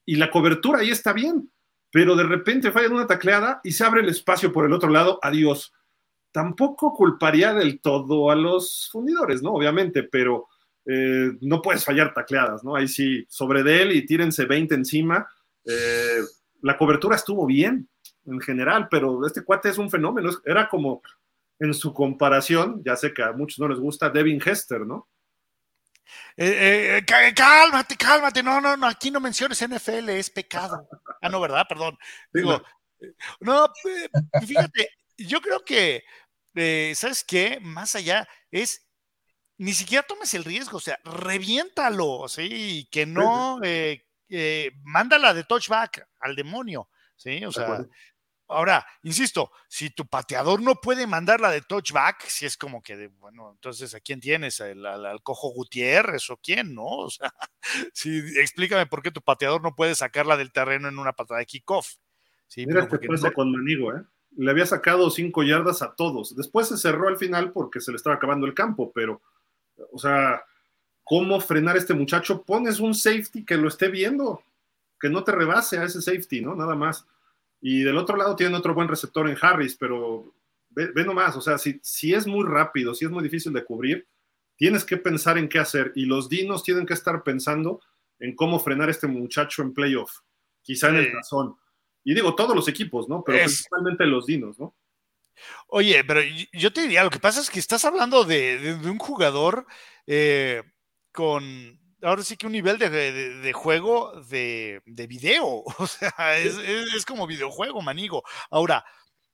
y 0.05 0.15
la 0.15 0.31
cobertura 0.31 0.79
ahí 0.79 0.91
está 0.91 1.11
bien, 1.11 1.51
pero 1.91 2.15
de 2.15 2.23
repente 2.23 2.71
falla 2.71 2.87
en 2.87 2.93
una 2.93 3.07
tacleada 3.07 3.59
y 3.65 3.73
se 3.73 3.83
abre 3.83 4.01
el 4.01 4.09
espacio 4.09 4.53
por 4.53 4.65
el 4.65 4.73
otro 4.73 4.89
lado, 4.89 5.19
adiós 5.21 5.73
tampoco 6.31 6.93
culparía 6.93 7.53
del 7.53 7.79
todo 7.81 8.31
a 8.31 8.35
los 8.35 8.89
fundidores, 8.91 9.41
¿no? 9.41 9.53
Obviamente, 9.53 10.03
pero 10.03 10.47
eh, 10.85 11.31
no 11.41 11.61
puedes 11.61 11.83
fallar 11.85 12.13
tacleadas, 12.13 12.63
¿no? 12.63 12.75
Ahí 12.75 12.87
sí, 12.87 13.25
sobre 13.29 13.63
de 13.63 13.81
él 13.81 13.91
y 13.91 14.05
tírense 14.05 14.45
20 14.45 14.75
encima. 14.75 15.27
Eh, 15.65 16.21
la 16.61 16.77
cobertura 16.77 17.15
estuvo 17.15 17.45
bien 17.45 17.87
en 18.25 18.39
general, 18.39 18.87
pero 18.89 19.25
este 19.25 19.43
cuate 19.43 19.69
es 19.69 19.77
un 19.77 19.89
fenómeno. 19.89 20.29
Era 20.45 20.69
como 20.69 21.01
en 21.59 21.73
su 21.73 21.93
comparación, 21.93 22.81
ya 22.83 22.95
sé 22.95 23.13
que 23.13 23.23
a 23.23 23.33
muchos 23.33 23.59
no 23.59 23.67
les 23.67 23.79
gusta, 23.79 24.09
Devin 24.09 24.41
Hester, 24.43 24.81
¿no? 24.81 25.07
Eh, 26.35 27.03
cálmate, 27.35 27.95
cálmate. 27.95 28.41
No, 28.41 28.59
no, 28.59 28.75
no, 28.75 28.87
aquí 28.87 29.11
no 29.11 29.19
menciones 29.19 29.61
NFL, 29.61 30.09
es 30.09 30.29
pecado. 30.29 30.87
Ah, 31.21 31.29
no, 31.29 31.39
¿verdad? 31.39 31.65
Perdón. 31.69 31.97
Digo, 32.33 32.61
no, 33.39 33.67
fíjate, 34.45 34.89
yo 35.27 35.41
creo 35.41 35.63
que 35.63 36.03
eh, 36.55 36.93
¿sabes 36.95 37.23
qué? 37.23 37.59
Más 37.61 37.95
allá 37.95 38.27
es 38.49 38.87
ni 39.57 39.73
siquiera 39.73 40.03
tomes 40.03 40.33
el 40.33 40.43
riesgo, 40.43 40.77
o 40.77 40.81
sea, 40.81 40.99
reviéntalo, 41.03 42.27
¿sí? 42.27 42.87
Que 42.91 43.05
no, 43.05 43.59
eh, 43.63 44.07
eh, 44.27 44.71
mándala 44.83 45.35
de 45.35 45.43
touchback 45.43 46.07
al 46.19 46.35
demonio, 46.35 46.89
¿sí? 47.15 47.45
O 47.45 47.51
sea, 47.51 47.85
ahora, 48.47 48.85
insisto, 49.03 49.51
si 49.67 49.91
tu 49.91 50.07
pateador 50.07 50.63
no 50.63 50.75
puede 50.81 51.05
mandarla 51.05 51.51
de 51.51 51.61
touchback, 51.61 52.25
si 52.25 52.47
es 52.47 52.57
como 52.57 52.81
que, 52.81 53.07
bueno, 53.19 53.51
entonces, 53.51 53.93
¿a 53.93 53.99
quién 53.99 54.19
tienes? 54.19 54.59
¿Al, 54.61 55.21
cojo 55.21 55.49
Gutiérrez 55.49 56.27
o 56.31 56.37
quién, 56.37 56.73
no? 56.73 56.87
O 56.87 57.09
sea, 57.11 57.31
sí, 57.93 58.17
explícame 58.37 58.87
por 58.87 59.03
qué 59.03 59.11
tu 59.11 59.21
pateador 59.21 59.61
no 59.61 59.75
puede 59.75 59.93
sacarla 59.93 60.37
del 60.37 60.51
terreno 60.51 60.87
en 60.89 60.97
una 60.97 61.13
patada 61.13 61.39
de 61.39 61.45
kickoff. 61.45 61.97
¿sí? 62.47 62.65
Mira 62.65 62.89
qué 62.89 63.07
pasa 63.07 63.29
con 63.31 63.51
Manigo, 63.51 63.95
¿eh? 63.95 64.01
Le 64.37 64.51
había 64.51 64.65
sacado 64.65 65.09
cinco 65.09 65.43
yardas 65.43 65.81
a 65.81 65.93
todos. 65.93 66.35
Después 66.35 66.67
se 66.67 66.77
cerró 66.77 67.07
al 67.07 67.17
final 67.17 67.51
porque 67.51 67.81
se 67.81 67.91
le 67.91 67.97
estaba 67.97 68.15
acabando 68.15 68.45
el 68.45 68.53
campo, 68.53 68.91
pero, 68.93 69.21
o 69.91 69.99
sea, 69.99 70.43
¿cómo 71.03 71.39
frenar 71.39 71.75
a 71.75 71.79
este 71.79 71.93
muchacho? 71.93 72.43
Pones 72.43 72.79
un 72.79 72.93
safety 72.93 73.43
que 73.43 73.57
lo 73.57 73.67
esté 73.67 73.89
viendo, 73.89 74.41
que 74.99 75.09
no 75.09 75.23
te 75.23 75.31
rebase 75.31 75.77
a 75.77 75.83
ese 75.83 76.01
safety, 76.01 76.41
¿no? 76.41 76.55
Nada 76.55 76.75
más. 76.75 77.05
Y 77.61 77.83
del 77.83 77.97
otro 77.97 78.15
lado 78.15 78.35
tiene 78.35 78.55
otro 78.55 78.73
buen 78.73 78.87
receptor 78.87 79.29
en 79.29 79.37
Harris, 79.39 79.75
pero 79.75 80.33
ve, 80.69 80.91
nomás, 81.05 81.35
o 81.35 81.41
sea, 81.41 81.57
si, 81.57 81.79
si 81.83 82.13
es 82.13 82.25
muy 82.25 82.45
rápido, 82.45 82.95
si 82.95 83.05
es 83.05 83.11
muy 83.11 83.23
difícil 83.23 83.53
de 83.53 83.65
cubrir, 83.65 84.07
tienes 84.55 84.83
que 84.85 84.97
pensar 84.97 85.37
en 85.37 85.49
qué 85.49 85.59
hacer. 85.59 85.91
Y 85.95 86.05
los 86.05 86.29
dinos 86.29 86.63
tienen 86.63 86.85
que 86.85 86.93
estar 86.93 87.23
pensando 87.23 87.81
en 88.19 88.35
cómo 88.35 88.59
frenar 88.59 88.87
a 88.87 88.91
este 88.91 89.07
muchacho 89.07 89.61
en 89.61 89.73
playoff, 89.73 90.19
quizá 90.61 90.89
en 90.89 90.95
el 90.95 91.11
tazón 91.11 91.55
y 92.03 92.13
digo, 92.13 92.35
todos 92.35 92.55
los 92.55 92.67
equipos, 92.67 93.07
¿no? 93.07 93.23
Pero 93.23 93.39
principalmente 93.39 94.05
los 94.05 94.25
dinos, 94.25 94.59
¿no? 94.59 94.75
Oye, 95.67 96.03
pero 96.03 96.21
yo 96.53 96.73
te 96.73 96.81
diría, 96.81 97.03
lo 97.03 97.09
que 97.09 97.19
pasa 97.19 97.41
es 97.41 97.49
que 97.49 97.59
estás 97.59 97.85
hablando 97.85 98.23
de, 98.23 98.77
un 98.83 98.97
jugador 98.97 99.65
eh, 100.05 100.61
con, 101.11 101.79
ahora 102.01 102.23
sí 102.23 102.37
que 102.37 102.45
un 102.45 102.51
nivel 102.51 102.77
de, 102.77 103.51
juego 103.53 104.21
de, 104.23 104.81
video, 104.85 105.63
o 105.77 105.87
sea, 105.87 106.37
es, 106.37 107.05
como 107.05 107.27
videojuego, 107.27 107.81
manigo. 107.81 108.23
Ahora, 108.49 108.85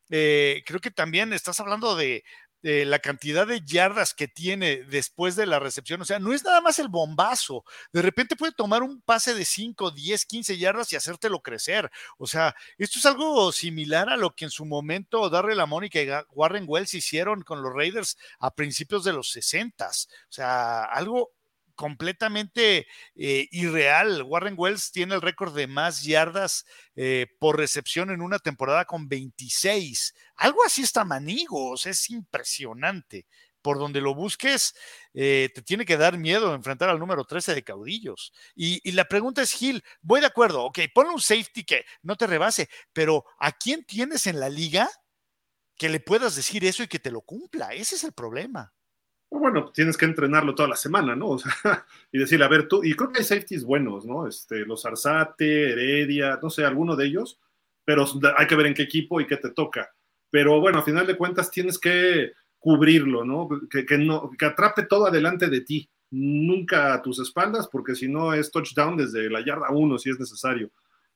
eh, 0.10 0.64
creo 0.66 0.80
que 0.80 0.92
también 0.92 1.34
estás 1.34 1.60
hablando 1.60 1.96
de, 1.96 2.24
la 2.62 3.00
cantidad 3.00 3.48
de 3.48 3.62
yardas 3.62 4.14
que 4.14 4.28
tiene 4.28 4.84
después 4.84 5.36
de 5.36 5.46
la 5.46 5.60
recepción. 5.60 6.02
O 6.02 6.06
sea, 6.06 6.20
no 6.20 6.34
es 6.34 6.44
nada 6.44 6.62
más 6.62 6.80
el 6.80 6.88
bombazo. 6.88 7.64
De 7.94 8.02
repente 8.02 8.36
puede 8.36 8.52
tomar 8.52 8.84
un 8.84 9.02
pase 9.02 9.34
de 9.34 9.46
5, 9.46 9.92
10, 9.92 10.26
15 10.26 10.58
yardas 10.58 10.92
y 10.92 10.96
hacértelo 10.96 11.42
crecer. 11.42 11.90
O 12.18 12.28
sea, 12.28 12.56
esto 12.78 13.00
es 13.00 13.06
algo 13.06 13.52
similar 13.52 14.10
a 14.10 14.18
lo 14.18 14.36
que 14.36 14.46
en 14.46 14.52
su 14.52 14.66
momento 14.66 15.30
Darrell 15.30 15.58
la 15.58 15.66
Mónica 15.66 16.02
y 16.02 16.10
Warren 16.32 16.66
Wells 16.68 16.94
hicieron 16.94 17.42
con 17.42 17.62
los 17.62 17.74
Raiders 17.74 18.18
a 18.40 18.54
principios 18.54 19.04
de 19.04 19.14
los 19.14 19.32
60. 19.32 19.88
O 19.88 19.92
sea, 20.30 20.84
algo 20.84 21.37
completamente 21.78 22.88
eh, 23.16 23.48
irreal. 23.52 24.24
Warren 24.24 24.56
Wells 24.58 24.92
tiene 24.92 25.16
el 25.16 25.22
récord 25.22 25.56
de 25.56 25.68
más 25.68 26.04
yardas 26.04 26.66
eh, 26.98 27.28
por 27.40 27.56
recepción 27.56 28.10
en 28.12 28.22
una 28.22 28.40
temporada 28.40 28.84
con 28.84 29.08
26. 29.08 30.14
Algo 30.36 30.66
así 30.66 30.82
está 30.82 31.06
Manigo, 31.06 31.76
es 31.76 32.10
impresionante. 32.10 33.26
Por 33.62 33.80
donde 33.80 34.02
lo 34.02 34.16
busques, 34.16 34.76
eh, 35.14 35.50
te 35.54 35.62
tiene 35.62 35.86
que 35.86 35.98
dar 35.98 36.18
miedo 36.18 36.54
enfrentar 36.54 36.90
al 36.90 37.00
número 37.00 37.26
13 37.26 37.54
de 37.54 37.64
caudillos. 37.64 38.34
Y, 38.56 38.92
la 38.92 39.06
pregunta 39.06 39.42
es, 39.42 39.52
Gil, 39.52 39.84
voy 40.02 40.22
de 40.22 40.28
acuerdo, 40.28 40.64
ok, 40.64 40.80
ponle 40.94 41.14
un 41.14 41.22
safety 41.22 41.64
que 41.64 41.86
no 42.02 42.16
te 42.16 42.28
rebase, 42.28 42.70
pero 42.94 43.26
¿a 43.40 43.52
quién 43.52 43.84
tienes 43.84 44.26
en 44.28 44.40
la 44.40 44.50
liga 44.50 44.90
que 45.76 45.90
le 45.90 46.00
puedas 46.00 46.36
decir 46.36 46.64
eso 46.66 46.84
y 46.84 46.88
que 46.88 47.00
te 47.00 47.12
lo 47.12 47.22
cumpla? 47.22 47.74
Ese 47.74 47.96
es 47.96 48.04
el 48.04 48.14
problema. 48.14 48.74
Pues 49.30 49.42
bueno, 49.42 49.72
tienes 49.74 49.98
que 49.98 50.06
entrenarlo 50.06 50.56
toda 50.56 50.70
la 50.70 50.76
semana, 50.76 51.16
¿no? 51.16 51.28
O 51.32 51.38
sea, 51.38 51.86
y 52.12 52.18
decirle, 52.18 52.46
a 52.46 52.50
ver, 52.50 52.68
tú, 52.68 52.84
y 52.84 52.94
creo 52.94 53.12
que 53.12 53.20
hay 53.20 53.26
safeties 53.26 53.64
buenos, 53.64 54.06
¿no? 54.06 54.28
Este, 54.28 54.66
los 54.66 54.86
Arzate, 54.86 55.72
Heredia, 55.72 56.40
no 56.42 56.50
sé, 56.50 56.66
alguno 56.66 56.96
de 56.96 57.06
ellos, 57.06 57.40
pero 57.84 58.06
hay 58.38 58.48
que 58.48 58.56
ver 58.56 58.68
en 58.68 58.74
qué 58.74 58.84
equipo 58.84 59.20
y 59.22 59.28
qué 59.28 59.38
te 59.38 59.52
toca. 59.52 59.90
Pero 60.30 60.60
bueno, 60.60 60.80
a 60.80 60.84
final 60.84 61.08
de 61.08 61.18
cuentas 61.18 61.52
tienes 61.52 61.80
que 61.80 62.34
cubrirlo, 62.60 63.24
¿no? 63.24 63.48
Que, 63.70 63.98
no, 63.98 64.30
que 64.38 64.46
atrape 64.46 64.84
todo 64.84 65.08
adelante 65.08 65.48
de 65.48 65.62
ti, 65.62 65.90
nunca 66.12 66.94
a 66.94 67.02
tus 67.02 67.20
espaldas, 67.20 67.68
porque 67.68 67.96
si 67.96 68.08
no 68.08 68.34
es 68.34 68.52
touchdown 68.52 68.98
desde 68.98 69.30
la 69.30 69.44
yarda 69.44 69.70
uno, 69.72 69.98
si 69.98 70.10
es 70.10 70.20
necesario. 70.20 70.72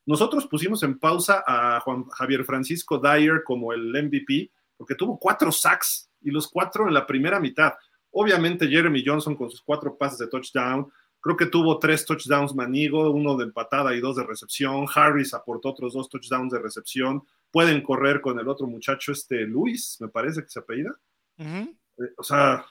Nosotros 0.05 0.47
pusimos 0.47 0.81
en 0.83 0.97
pausa 0.97 1.43
a 1.45 1.79
Juan 1.81 2.05
Javier 2.05 2.43
Francisco 2.43 2.97
Dyer 2.97 3.43
como 3.43 3.73
el 3.73 3.89
MVP, 3.91 4.51
porque 4.77 4.95
tuvo 4.95 5.19
cuatro 5.19 5.51
sacks 5.51 6.09
y 6.21 6.31
los 6.31 6.47
cuatro 6.47 6.87
en 6.87 6.93
la 6.93 7.05
primera 7.05 7.39
mitad. 7.39 7.73
Obviamente 8.11 8.67
Jeremy 8.67 9.03
Johnson 9.05 9.35
con 9.35 9.49
sus 9.49 9.61
cuatro 9.61 9.97
pases 9.97 10.19
de 10.19 10.27
touchdown, 10.27 10.91
creo 11.21 11.37
que 11.37 11.45
tuvo 11.45 11.79
tres 11.79 12.05
touchdowns 12.05 12.53
Manigo, 12.53 13.09
uno 13.11 13.37
de 13.37 13.45
empatada 13.45 13.95
y 13.95 14.01
dos 14.01 14.17
de 14.17 14.23
recepción. 14.23 14.85
Harris 14.93 15.33
aportó 15.33 15.69
otros 15.69 15.93
dos 15.93 16.09
touchdowns 16.09 16.51
de 16.51 16.59
recepción. 16.59 17.23
Pueden 17.51 17.81
correr 17.81 18.21
con 18.21 18.39
el 18.39 18.47
otro 18.47 18.67
muchacho, 18.67 19.11
este 19.11 19.41
Luis, 19.41 19.97
me 19.99 20.09
parece 20.09 20.41
que 20.43 20.49
se 20.49 20.59
apellida. 20.59 20.93
Eh, 21.37 22.13
o 22.17 22.23
sea, 22.23 22.65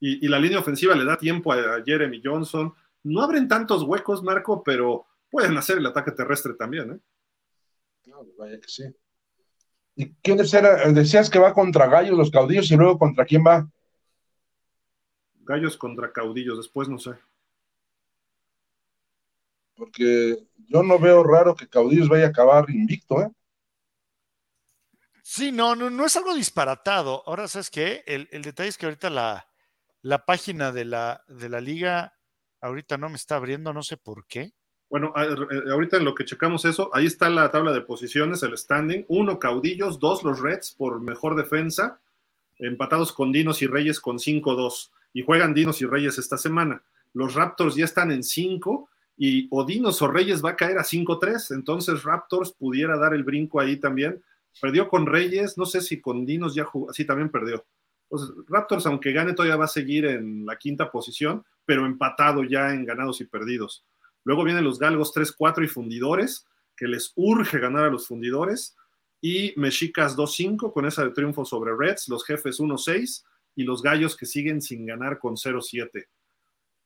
y, 0.00 0.26
la 0.28 0.38
línea 0.38 0.58
ofensiva 0.58 0.94
le 0.94 1.04
da 1.04 1.16
tiempo 1.16 1.52
a, 1.52 1.82
Jeremy 1.84 2.20
Johnson. 2.24 2.72
No 3.04 3.22
abren 3.22 3.48
tantos 3.48 3.82
huecos, 3.82 4.22
Marco, 4.22 4.62
pero 4.62 5.06
pueden 5.30 5.56
hacer 5.56 5.78
el 5.78 5.86
ataque 5.86 6.12
terrestre 6.12 6.54
también, 6.54 6.92
¿eh? 6.92 6.98
No, 8.06 8.26
vaya 8.38 8.60
que 8.60 8.68
sí. 8.68 8.84
¿Y 9.96 10.14
eran? 10.56 10.94
Decías 10.94 11.30
que 11.30 11.38
va 11.38 11.54
contra 11.54 11.86
Gallos, 11.86 12.18
los 12.18 12.30
caudillos, 12.30 12.70
y 12.70 12.76
luego 12.76 12.98
contra 12.98 13.24
quién 13.24 13.44
va? 13.46 13.68
Gallos 15.44 15.76
contra 15.76 16.12
caudillos, 16.12 16.58
después 16.58 16.88
no 16.88 16.98
sé. 16.98 17.12
porque 19.76 20.38
yo 20.68 20.82
no 20.82 20.98
veo 20.98 21.22
raro 21.22 21.54
que 21.54 21.68
Caudillos 21.68 22.08
vaya 22.08 22.26
a 22.26 22.28
acabar 22.28 22.70
invicto, 22.70 23.20
¿eh? 23.20 23.30
Sí, 25.22 25.50
no, 25.52 25.74
no, 25.74 25.90
no 25.90 26.04
es 26.04 26.16
algo 26.16 26.34
disparatado. 26.34 27.22
Ahora, 27.26 27.48
¿sabes 27.48 27.70
qué? 27.70 28.04
El, 28.06 28.28
el 28.30 28.42
detalle 28.42 28.68
es 28.68 28.78
que 28.78 28.86
ahorita 28.86 29.10
la, 29.10 29.48
la 30.02 30.24
página 30.24 30.70
de 30.70 30.84
la, 30.84 31.24
de 31.28 31.48
la 31.48 31.60
liga 31.60 32.14
ahorita 32.60 32.98
no 32.98 33.08
me 33.08 33.16
está 33.16 33.36
abriendo, 33.36 33.72
no 33.72 33.82
sé 33.82 33.96
por 33.96 34.26
qué. 34.26 34.52
Bueno, 34.90 35.12
eh, 35.16 35.70
ahorita 35.70 35.96
en 35.96 36.04
lo 36.04 36.14
que 36.14 36.24
checamos 36.24 36.64
eso, 36.66 36.90
ahí 36.92 37.06
está 37.06 37.28
la 37.30 37.50
tabla 37.50 37.72
de 37.72 37.80
posiciones, 37.80 38.42
el 38.42 38.56
standing. 38.56 39.06
Uno, 39.08 39.38
Caudillos, 39.38 39.98
dos, 39.98 40.22
los 40.22 40.40
Reds 40.40 40.72
por 40.72 41.00
mejor 41.00 41.36
defensa, 41.36 42.00
empatados 42.58 43.12
con 43.12 43.32
Dinos 43.32 43.60
y 43.62 43.66
Reyes 43.66 44.00
con 44.00 44.18
5-2. 44.18 44.90
Y 45.14 45.22
juegan 45.22 45.54
Dinos 45.54 45.80
y 45.80 45.86
Reyes 45.86 46.18
esta 46.18 46.36
semana. 46.36 46.82
Los 47.14 47.34
Raptors 47.34 47.76
ya 47.76 47.86
están 47.86 48.10
en 48.10 48.22
5 48.22 48.90
y 49.16 49.46
o 49.50 49.64
Dinos 49.64 50.02
o 50.02 50.08
Reyes 50.08 50.44
va 50.44 50.50
a 50.50 50.56
caer 50.56 50.76
a 50.76 50.82
5-3. 50.82 51.54
Entonces 51.54 52.02
Raptors 52.02 52.52
pudiera 52.52 52.98
dar 52.98 53.14
el 53.14 53.24
brinco 53.24 53.60
ahí 53.60 53.76
también. 53.76 54.22
Perdió 54.60 54.88
con 54.88 55.06
Reyes, 55.06 55.56
no 55.56 55.64
sé 55.64 55.80
si 55.80 56.00
con 56.00 56.26
Dinos 56.26 56.54
ya 56.54 56.64
jugó, 56.64 56.92
sí, 56.92 57.04
también 57.04 57.30
perdió. 57.30 57.64
Entonces, 58.10 58.36
Raptors, 58.48 58.86
aunque 58.86 59.12
gane, 59.12 59.32
todavía 59.32 59.56
va 59.56 59.64
a 59.64 59.68
seguir 59.68 60.04
en 60.04 60.44
la 60.46 60.56
quinta 60.56 60.90
posición, 60.90 61.44
pero 61.64 61.86
empatado 61.86 62.44
ya 62.44 62.72
en 62.72 62.84
ganados 62.84 63.20
y 63.20 63.24
perdidos. 63.24 63.84
Luego 64.24 64.44
vienen 64.44 64.64
los 64.64 64.78
Galgos 64.78 65.12
3-4 65.12 65.64
y 65.64 65.68
Fundidores, 65.68 66.46
que 66.76 66.86
les 66.86 67.12
urge 67.16 67.58
ganar 67.58 67.84
a 67.84 67.90
los 67.90 68.06
Fundidores. 68.06 68.76
Y 69.20 69.54
Mexicas 69.56 70.16
2-5 70.16 70.72
con 70.72 70.86
esa 70.86 71.04
de 71.04 71.10
triunfo 71.10 71.44
sobre 71.44 71.74
Reds, 71.76 72.08
los 72.08 72.24
Jefes 72.24 72.60
1-6 72.60 73.24
y 73.54 73.64
los 73.64 73.82
Gallos 73.82 74.16
que 74.16 74.26
siguen 74.26 74.60
sin 74.60 74.86
ganar 74.86 75.18
con 75.18 75.36
0-7. 75.36 76.06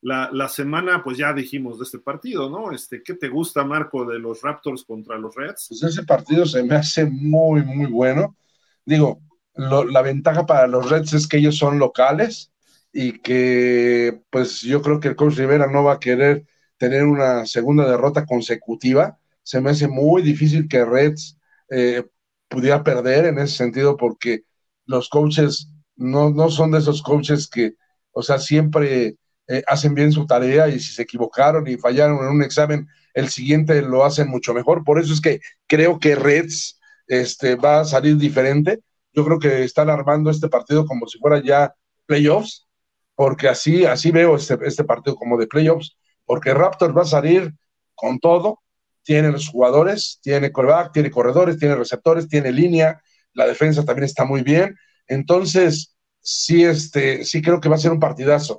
La, 0.00 0.30
la, 0.32 0.48
semana, 0.48 1.02
pues 1.02 1.18
ya 1.18 1.32
dijimos 1.32 1.78
de 1.78 1.84
este 1.84 1.98
partido, 1.98 2.48
¿no? 2.48 2.70
Este, 2.72 3.02
¿Qué 3.02 3.14
te 3.14 3.28
gusta, 3.28 3.64
Marco, 3.64 4.04
de 4.04 4.18
los 4.20 4.42
Raptors 4.42 4.84
contra 4.84 5.18
los 5.18 5.34
Reds? 5.34 5.66
Pues 5.70 5.82
ese 5.82 6.04
partido 6.04 6.46
se 6.46 6.62
me 6.62 6.76
hace 6.76 7.04
muy, 7.04 7.62
muy 7.62 7.86
bueno. 7.86 8.36
Digo, 8.84 9.20
lo, 9.54 9.84
la 9.84 10.02
ventaja 10.02 10.46
para 10.46 10.68
los 10.68 10.88
Reds 10.88 11.14
es 11.14 11.26
que 11.26 11.38
ellos 11.38 11.58
son 11.58 11.80
locales 11.80 12.52
y 12.92 13.18
que, 13.18 14.22
pues 14.30 14.60
yo 14.60 14.82
creo 14.82 15.00
que 15.00 15.08
el 15.08 15.16
coach 15.16 15.34
Rivera 15.34 15.66
no 15.66 15.82
va 15.82 15.94
a 15.94 16.00
querer 16.00 16.46
tener 16.76 17.04
una 17.04 17.44
segunda 17.44 17.88
derrota 17.88 18.24
consecutiva. 18.24 19.18
Se 19.42 19.60
me 19.60 19.70
hace 19.70 19.88
muy 19.88 20.22
difícil 20.22 20.68
que 20.68 20.84
Reds 20.84 21.38
eh, 21.70 22.04
pudiera 22.48 22.84
perder 22.84 23.26
en 23.26 23.38
ese 23.38 23.56
sentido 23.56 23.96
porque 23.96 24.44
los 24.86 25.08
coaches 25.08 25.70
no, 25.98 26.30
no 26.30 26.48
son 26.50 26.70
de 26.70 26.78
esos 26.78 27.02
coaches 27.02 27.48
que, 27.48 27.74
o 28.12 28.22
sea, 28.22 28.38
siempre 28.38 29.16
eh, 29.48 29.62
hacen 29.66 29.94
bien 29.94 30.12
su 30.12 30.26
tarea 30.26 30.68
y 30.68 30.80
si 30.80 30.92
se 30.94 31.02
equivocaron 31.02 31.66
y 31.66 31.76
fallaron 31.76 32.18
en 32.18 32.28
un 32.30 32.42
examen, 32.42 32.88
el 33.14 33.28
siguiente 33.28 33.82
lo 33.82 34.04
hacen 34.04 34.28
mucho 34.28 34.54
mejor. 34.54 34.84
Por 34.84 35.00
eso 35.00 35.12
es 35.12 35.20
que 35.20 35.40
creo 35.66 35.98
que 35.98 36.14
Reds 36.14 36.78
este, 37.08 37.56
va 37.56 37.80
a 37.80 37.84
salir 37.84 38.16
diferente. 38.16 38.80
Yo 39.12 39.24
creo 39.24 39.38
que 39.38 39.64
están 39.64 39.90
armando 39.90 40.30
este 40.30 40.48
partido 40.48 40.86
como 40.86 41.06
si 41.06 41.18
fuera 41.18 41.42
ya 41.42 41.74
playoffs, 42.06 42.68
porque 43.14 43.48
así, 43.48 43.84
así 43.84 44.12
veo 44.12 44.36
este, 44.36 44.56
este 44.64 44.84
partido 44.84 45.16
como 45.16 45.36
de 45.36 45.48
playoffs, 45.48 45.96
porque 46.24 46.54
Raptors 46.54 46.96
va 46.96 47.02
a 47.02 47.06
salir 47.06 47.52
con 47.96 48.20
todo, 48.20 48.60
tiene 49.02 49.32
los 49.32 49.48
jugadores, 49.48 50.20
tiene 50.22 50.52
coreback, 50.52 50.92
tiene 50.92 51.10
corredores, 51.10 51.58
tiene 51.58 51.74
receptores, 51.74 52.28
tiene 52.28 52.52
línea, 52.52 53.02
la 53.32 53.46
defensa 53.46 53.84
también 53.84 54.04
está 54.04 54.24
muy 54.24 54.42
bien. 54.42 54.76
Entonces, 55.08 55.96
sí, 56.20 56.64
este, 56.64 57.24
sí 57.24 57.42
creo 57.42 57.60
que 57.60 57.68
va 57.68 57.76
a 57.76 57.78
ser 57.78 57.92
un 57.92 58.00
partidazo. 58.00 58.56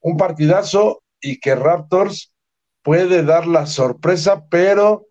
Un 0.00 0.16
partidazo 0.16 1.02
y 1.20 1.38
que 1.38 1.54
Raptors 1.54 2.32
puede 2.82 3.24
dar 3.24 3.46
la 3.46 3.66
sorpresa, 3.66 4.46
pero 4.48 5.06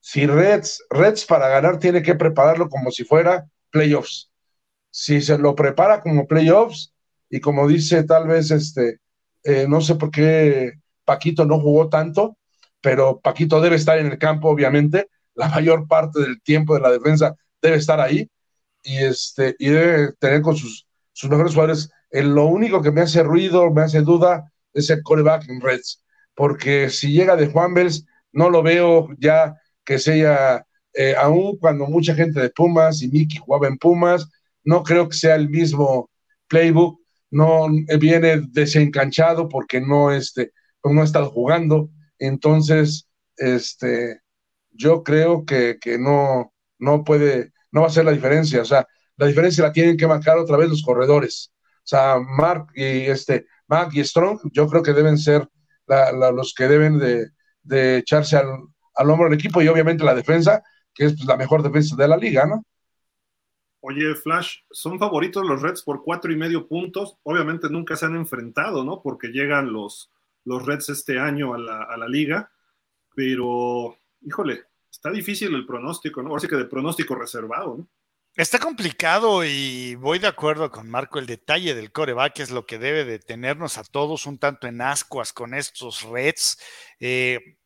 si 0.00 0.26
Reds, 0.26 0.84
Reds 0.90 1.24
para 1.26 1.48
ganar 1.48 1.78
tiene 1.78 2.02
que 2.02 2.14
prepararlo 2.14 2.68
como 2.68 2.90
si 2.90 3.04
fuera 3.04 3.46
playoffs. 3.70 4.30
Si 4.90 5.20
se 5.20 5.38
lo 5.38 5.54
prepara 5.54 6.00
como 6.00 6.26
playoffs 6.26 6.94
y 7.28 7.40
como 7.40 7.68
dice 7.68 8.04
tal 8.04 8.26
vez 8.26 8.50
este, 8.50 9.00
eh, 9.44 9.66
no 9.68 9.80
sé 9.80 9.96
por 9.96 10.10
qué 10.10 10.72
Paquito 11.04 11.44
no 11.44 11.60
jugó 11.60 11.88
tanto, 11.88 12.38
pero 12.80 13.20
Paquito 13.20 13.60
debe 13.60 13.76
estar 13.76 13.98
en 13.98 14.06
el 14.06 14.18
campo, 14.18 14.48
obviamente, 14.48 15.08
la 15.34 15.48
mayor 15.48 15.86
parte 15.86 16.20
del 16.20 16.40
tiempo 16.42 16.74
de 16.74 16.80
la 16.80 16.90
defensa 16.90 17.34
debe 17.60 17.76
estar 17.76 18.00
ahí 18.00 18.28
y, 18.88 18.98
este, 19.04 19.54
y 19.58 19.68
debe 19.68 20.12
tener 20.18 20.42
con 20.42 20.56
sus, 20.56 20.86
sus 21.12 21.28
mejores 21.30 21.52
jugadores. 21.52 21.90
Lo 22.10 22.46
único 22.46 22.80
que 22.82 22.90
me 22.90 23.02
hace 23.02 23.22
ruido, 23.22 23.70
me 23.70 23.82
hace 23.82 24.00
duda, 24.00 24.50
es 24.72 24.90
el 24.90 25.02
coreback 25.02 25.48
en 25.48 25.60
Reds, 25.60 26.02
porque 26.34 26.88
si 26.90 27.12
llega 27.12 27.36
de 27.36 27.48
Juan 27.48 27.74
Bels, 27.74 28.06
no 28.32 28.50
lo 28.50 28.62
veo 28.62 29.08
ya 29.18 29.56
que 29.84 29.98
sea, 29.98 30.64
eh, 30.94 31.14
aún 31.16 31.58
cuando 31.58 31.86
mucha 31.86 32.14
gente 32.14 32.40
de 32.40 32.50
Pumas 32.50 33.02
y 33.02 33.08
Mickey 33.08 33.38
jugaba 33.38 33.68
en 33.68 33.78
Pumas, 33.78 34.28
no 34.64 34.82
creo 34.82 35.08
que 35.08 35.16
sea 35.16 35.34
el 35.34 35.48
mismo 35.48 36.10
playbook, 36.48 37.00
no 37.30 37.66
eh, 37.88 37.96
viene 37.98 38.42
desencanchado 38.50 39.48
porque 39.48 39.80
no, 39.80 40.12
este, 40.12 40.52
no 40.84 41.00
ha 41.00 41.04
estado 41.04 41.30
jugando, 41.30 41.90
entonces, 42.18 43.08
este, 43.36 44.20
yo 44.70 45.02
creo 45.02 45.44
que, 45.44 45.78
que 45.80 45.98
no, 45.98 46.52
no 46.78 47.04
puede, 47.04 47.52
no 47.70 47.82
va 47.82 47.88
a 47.88 47.90
ser 47.90 48.04
la 48.04 48.12
diferencia, 48.12 48.62
o 48.62 48.64
sea, 48.64 48.86
la 49.16 49.26
diferencia 49.26 49.64
la 49.64 49.72
tienen 49.72 49.96
que 49.96 50.06
marcar 50.06 50.38
otra 50.38 50.56
vez 50.56 50.68
los 50.68 50.82
corredores. 50.82 51.52
O 51.78 51.86
sea, 51.88 52.18
Mark 52.18 52.68
y 52.74 52.82
este, 52.82 53.46
Mark 53.66 53.90
y 53.92 54.04
Strong, 54.04 54.40
yo 54.52 54.68
creo 54.68 54.82
que 54.82 54.92
deben 54.92 55.18
ser 55.18 55.48
los 56.32 56.54
que 56.54 56.68
deben 56.68 56.98
de, 56.98 57.98
echarse 57.98 58.36
al, 58.36 59.10
hombro 59.10 59.28
del 59.28 59.38
equipo 59.38 59.60
y 59.60 59.68
obviamente 59.68 60.04
la 60.04 60.14
defensa, 60.14 60.62
que 60.94 61.06
es 61.06 61.14
pues, 61.14 61.26
la 61.26 61.36
mejor 61.36 61.62
defensa 61.62 61.96
de 61.96 62.08
la 62.08 62.16
liga, 62.16 62.46
¿no? 62.46 62.64
Oye, 63.80 64.14
Flash, 64.16 64.58
son 64.70 64.98
favoritos 64.98 65.46
los 65.46 65.62
Reds 65.62 65.82
por 65.82 66.02
cuatro 66.02 66.32
y 66.32 66.36
medio 66.36 66.66
puntos. 66.66 67.16
Obviamente 67.22 67.68
nunca 67.70 67.96
se 67.96 68.06
han 68.06 68.16
enfrentado, 68.16 68.84
¿no? 68.84 69.00
Porque 69.02 69.28
llegan 69.28 69.72
los, 69.72 70.10
los 70.44 70.66
Reds 70.66 70.88
este 70.88 71.18
año 71.18 71.54
a 71.54 71.58
la, 71.58 71.82
a 71.84 71.96
la 71.96 72.08
liga. 72.08 72.50
Pero, 73.14 73.96
híjole, 74.20 74.64
está 74.98 75.10
difícil 75.12 75.54
el 75.54 75.64
pronóstico, 75.64 76.22
¿no? 76.22 76.34
Así 76.34 76.48
que 76.48 76.56
de 76.56 76.64
pronóstico 76.64 77.14
reservado, 77.14 77.76
¿no? 77.78 77.88
Está 78.34 78.58
complicado 78.58 79.44
y 79.44 79.94
voy 79.96 80.18
de 80.18 80.26
acuerdo 80.26 80.70
con 80.70 80.88
Marco. 80.88 81.18
El 81.18 81.26
detalle 81.26 81.74
del 81.74 81.90
coreback 81.90 82.38
es 82.40 82.50
lo 82.50 82.66
que 82.66 82.78
debe 82.78 83.04
de 83.04 83.18
tenernos 83.18 83.78
a 83.78 83.84
todos 83.84 84.26
un 84.26 84.38
tanto 84.38 84.66
en 84.66 84.80
ascuas 84.80 85.32
con 85.32 85.54
estos 85.54 86.02
Reds. 86.02 86.58
Eh, 87.00 87.58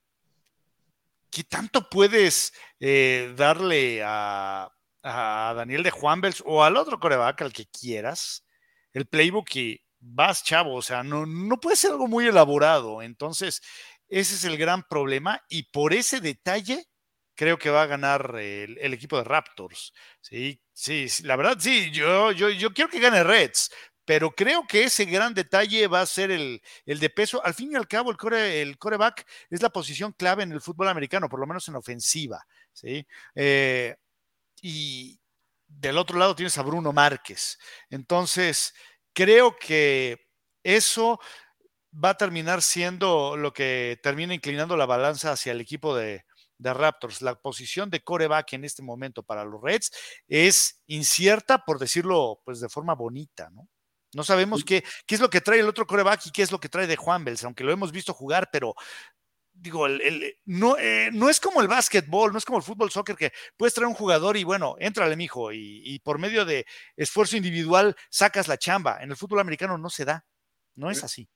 ¿Qué 1.30 1.44
tanto 1.44 1.88
puedes 1.90 2.52
eh, 2.80 3.34
darle 3.36 4.02
a, 4.04 4.70
Daniel 5.02 5.82
de 5.82 5.90
Juanvels 5.90 6.42
o 6.46 6.62
al 6.62 6.76
otro 6.76 7.00
coreback, 7.00 7.42
al 7.42 7.52
que 7.52 7.66
quieras, 7.66 8.46
el 8.92 9.06
playbook 9.06 9.54
y 9.56 9.80
vas 10.00 10.44
chavo? 10.44 10.74
O 10.74 10.82
sea, 10.82 11.02
no, 11.02 11.26
no 11.26 11.60
puede 11.60 11.76
ser 11.76 11.92
algo 11.92 12.08
muy 12.08 12.26
elaborado. 12.26 13.02
Entonces, 13.02 13.62
ese 14.08 14.34
es 14.34 14.44
el 14.44 14.56
gran 14.56 14.84
problema 14.84 15.42
y 15.48 15.64
por 15.64 15.92
ese 15.92 16.20
detalle 16.20 16.86
creo 17.34 17.58
que 17.58 17.70
va 17.70 17.82
a 17.82 17.86
ganar 17.86 18.36
el, 18.38 18.94
equipo 18.94 19.16
de 19.16 19.24
Raptors. 19.24 19.92
Sí, 20.20 20.60
sí, 20.72 21.06
la 21.24 21.36
verdad, 21.36 21.56
sí, 21.58 21.90
yo, 21.90 22.32
yo, 22.32 22.50
yo 22.50 22.72
quiero 22.72 22.90
que 22.90 23.00
gane 23.00 23.24
Reds, 23.24 23.70
pero 24.04 24.32
creo 24.32 24.66
que 24.66 24.84
ese 24.84 25.04
gran 25.04 25.32
detalle 25.34 25.86
va 25.86 26.00
a 26.00 26.06
ser 26.06 26.30
el, 26.30 26.60
de 26.84 27.10
peso. 27.10 27.44
Al 27.44 27.54
fin 27.54 27.72
y 27.72 27.76
al 27.76 27.88
cabo, 27.88 28.10
el, 28.10 28.16
core, 28.16 28.60
el 28.60 28.78
coreback 28.78 29.26
es 29.50 29.62
la 29.62 29.70
posición 29.70 30.12
clave 30.12 30.42
en 30.42 30.52
el 30.52 30.60
fútbol 30.60 30.88
americano, 30.88 31.28
por 31.28 31.40
lo 31.40 31.46
menos 31.46 31.66
en 31.68 31.76
ofensiva. 31.76 32.44
¿sí? 32.72 33.06
Eh, 33.34 33.94
y 34.60 35.20
del 35.68 35.98
otro 35.98 36.18
lado 36.18 36.34
tienes 36.34 36.58
a 36.58 36.62
Bruno 36.62 36.92
Márquez. 36.92 37.58
Entonces, 37.90 38.74
creo 39.12 39.56
que 39.56 40.26
eso 40.64 41.20
va 41.92 42.10
a 42.10 42.16
terminar 42.16 42.62
siendo 42.62 43.36
lo 43.36 43.52
que 43.52 44.00
termina 44.02 44.34
inclinando 44.34 44.76
la 44.76 44.86
balanza 44.86 45.32
hacia 45.32 45.52
el 45.52 45.60
equipo 45.60 45.94
de, 45.94 46.24
de 46.62 46.72
Raptors. 46.72 47.22
La 47.22 47.34
posición 47.34 47.90
de 47.90 48.02
coreback 48.02 48.54
en 48.54 48.64
este 48.64 48.82
momento 48.82 49.22
para 49.22 49.44
los 49.44 49.60
Reds 49.62 49.90
es 50.28 50.82
incierta, 50.86 51.64
por 51.64 51.78
decirlo 51.78 52.40
pues 52.44 52.60
de 52.60 52.68
forma 52.68 52.94
bonita, 52.94 53.50
¿no? 53.50 53.68
No 54.14 54.24
sabemos 54.24 54.62
qué, 54.62 54.84
qué 55.06 55.14
es 55.14 55.22
lo 55.22 55.30
que 55.30 55.40
trae 55.40 55.60
el 55.60 55.68
otro 55.68 55.86
coreback 55.86 56.26
y 56.26 56.30
qué 56.32 56.42
es 56.42 56.52
lo 56.52 56.60
que 56.60 56.68
trae 56.68 56.86
de 56.86 56.96
Juan 56.96 57.24
Bels, 57.24 57.44
aunque 57.44 57.64
lo 57.64 57.72
hemos 57.72 57.92
visto 57.92 58.12
jugar, 58.12 58.50
pero 58.52 58.74
digo, 59.54 59.86
el, 59.86 60.36
no, 60.44 60.76
eh, 60.76 61.08
no 61.12 61.30
es 61.30 61.40
como 61.40 61.62
el 61.62 61.68
básquetbol, 61.68 62.30
no 62.30 62.36
es 62.36 62.44
como 62.44 62.58
el 62.58 62.64
fútbol 62.64 62.90
soccer 62.90 63.16
que 63.16 63.32
puedes 63.56 63.72
traer 63.72 63.86
un 63.86 63.94
jugador 63.94 64.36
y 64.36 64.44
bueno, 64.44 64.76
entrale, 64.78 65.16
mijo, 65.16 65.50
y, 65.50 65.80
y 65.84 65.98
por 66.00 66.18
medio 66.18 66.44
de 66.44 66.66
esfuerzo 66.94 67.38
individual 67.38 67.96
sacas 68.10 68.48
la 68.48 68.58
chamba. 68.58 68.98
En 69.00 69.10
el 69.10 69.16
fútbol 69.16 69.40
americano 69.40 69.78
no 69.78 69.88
se 69.88 70.04
da, 70.04 70.26
no 70.74 70.90
es 70.90 71.02
así. 71.04 71.28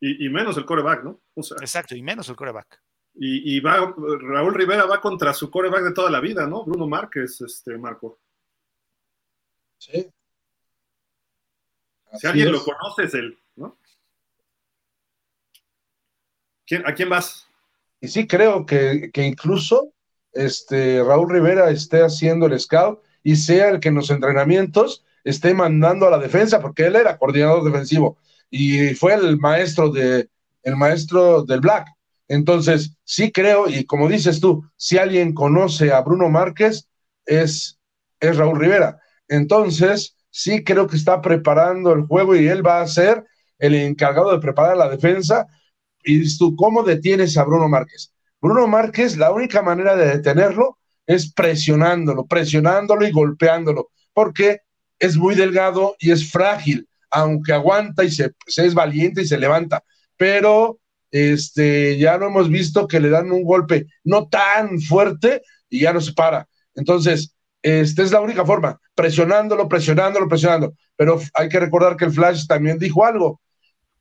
Y, 0.00 0.28
menos 0.28 0.56
el 0.58 0.66
coreback, 0.66 1.02
¿no? 1.02 1.22
Exacto, 1.34 1.96
y 1.96 2.02
menos 2.02 2.28
el 2.28 2.36
coreback. 2.36 2.82
Y, 3.16 3.60
va, 3.60 3.94
Raúl 3.96 4.54
Rivera 4.54 4.86
va 4.86 5.00
contra 5.00 5.32
su 5.32 5.48
coreback 5.48 5.84
de 5.84 5.92
toda 5.92 6.10
la 6.10 6.20
vida, 6.20 6.48
¿no? 6.48 6.64
Bruno 6.64 6.88
Márquez, 6.88 7.40
este, 7.40 7.78
Marco. 7.78 8.18
Sí. 9.78 10.10
si 12.14 12.26
alguien 12.26 12.50
lo 12.50 12.64
conoce 12.64 13.04
es 13.04 13.14
él, 13.14 13.38
¿no? 13.54 13.78
¿A 16.86 16.94
quién 16.94 17.08
vas? 17.08 17.48
y 18.04 18.08
sí 18.08 18.26
creo 18.26 18.66
que, 18.66 19.10
que 19.12 19.22
incluso 19.22 19.94
este, 20.34 21.02
Raúl 21.02 21.30
Rivera 21.30 21.70
esté 21.70 22.02
haciendo 22.02 22.46
el 22.46 22.60
scout 22.60 23.00
y 23.22 23.36
sea 23.36 23.70
el 23.70 23.80
que 23.80 23.88
en 23.88 23.94
los 23.94 24.10
entrenamientos 24.10 25.04
esté 25.24 25.54
mandando 25.54 26.06
a 26.06 26.10
la 26.10 26.18
defensa, 26.18 26.60
porque 26.60 26.84
él 26.84 26.96
era 26.96 27.16
coordinador 27.16 27.64
defensivo 27.64 28.18
y 28.50 28.94
fue 28.94 29.14
el 29.14 29.38
maestro 29.38 29.88
de 29.88 30.28
el 30.62 30.76
maestro 30.76 31.44
del 31.44 31.60
Black. 31.60 31.88
Entonces, 32.28 32.96
sí 33.04 33.30
creo, 33.32 33.68
y 33.68 33.84
como 33.84 34.08
dices 34.08 34.40
tú, 34.40 34.64
si 34.76 34.98
alguien 34.98 35.34
conoce 35.34 35.92
a 35.92 36.00
Bruno 36.00 36.28
Márquez, 36.30 36.88
es, 37.26 37.78
es 38.20 38.36
Raúl 38.36 38.58
Rivera. 38.58 39.00
Entonces, 39.28 40.16
sí 40.30 40.64
creo 40.64 40.86
que 40.86 40.96
está 40.96 41.20
preparando 41.20 41.92
el 41.92 42.02
juego 42.02 42.34
y 42.36 42.46
él 42.48 42.66
va 42.66 42.80
a 42.80 42.86
ser 42.86 43.24
el 43.58 43.74
encargado 43.74 44.32
de 44.32 44.40
preparar 44.40 44.76
la 44.76 44.88
defensa. 44.88 45.46
Y 46.02 46.36
tú, 46.38 46.56
¿cómo 46.56 46.82
detienes 46.82 47.36
a 47.36 47.44
Bruno 47.44 47.68
Márquez? 47.68 48.12
Bruno 48.40 48.66
Márquez, 48.66 49.16
la 49.16 49.32
única 49.32 49.62
manera 49.62 49.96
de 49.96 50.06
detenerlo 50.06 50.78
es 51.06 51.32
presionándolo, 51.32 52.26
presionándolo 52.26 53.06
y 53.06 53.10
golpeándolo, 53.10 53.90
porque 54.12 54.60
es 54.98 55.16
muy 55.16 55.34
delgado 55.34 55.96
y 55.98 56.10
es 56.10 56.30
frágil, 56.30 56.88
aunque 57.10 57.52
aguanta 57.52 58.04
y 58.04 58.10
se, 58.10 58.32
es 58.46 58.74
valiente 58.74 59.22
y 59.22 59.26
se 59.26 59.38
levanta, 59.38 59.82
pero 60.16 60.78
este, 61.14 61.96
ya 61.96 62.18
no 62.18 62.26
hemos 62.26 62.48
visto 62.48 62.88
que 62.88 62.98
le 62.98 63.08
dan 63.08 63.30
un 63.30 63.44
golpe 63.44 63.86
no 64.02 64.26
tan 64.26 64.80
fuerte 64.80 65.42
y 65.70 65.82
ya 65.82 65.92
no 65.92 66.00
se 66.00 66.12
para. 66.12 66.48
Entonces, 66.74 67.36
esta 67.62 68.02
es 68.02 68.10
la 68.10 68.20
única 68.20 68.44
forma, 68.44 68.80
presionándolo, 68.96 69.68
presionándolo, 69.68 70.28
presionando. 70.28 70.74
Pero 70.96 71.20
hay 71.34 71.48
que 71.48 71.60
recordar 71.60 71.96
que 71.96 72.06
el 72.06 72.10
Flash 72.10 72.48
también 72.48 72.80
dijo 72.80 73.04
algo. 73.04 73.40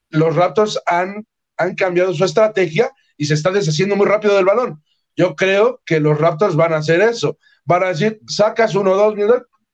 Los 0.10 0.36
Raptors 0.36 0.82
han, 0.88 1.24
han 1.56 1.76
cambiado 1.76 2.16
su 2.16 2.26
estrategia 2.26 2.92
y 3.16 3.26
se 3.26 3.36
está 3.36 3.52
deshaciendo 3.52 3.96
muy 3.96 4.08
rápido 4.08 4.36
del 4.36 4.46
balón. 4.46 4.82
Yo 5.16 5.36
creo 5.36 5.82
que 5.86 6.00
los 6.00 6.20
Raptors 6.20 6.56
van 6.56 6.74
a 6.74 6.78
hacer 6.78 7.00
eso. 7.00 7.38
Van 7.64 7.84
a 7.84 7.90
decir, 7.90 8.22
sacas 8.26 8.74
uno, 8.74 8.96
dos 8.96 9.14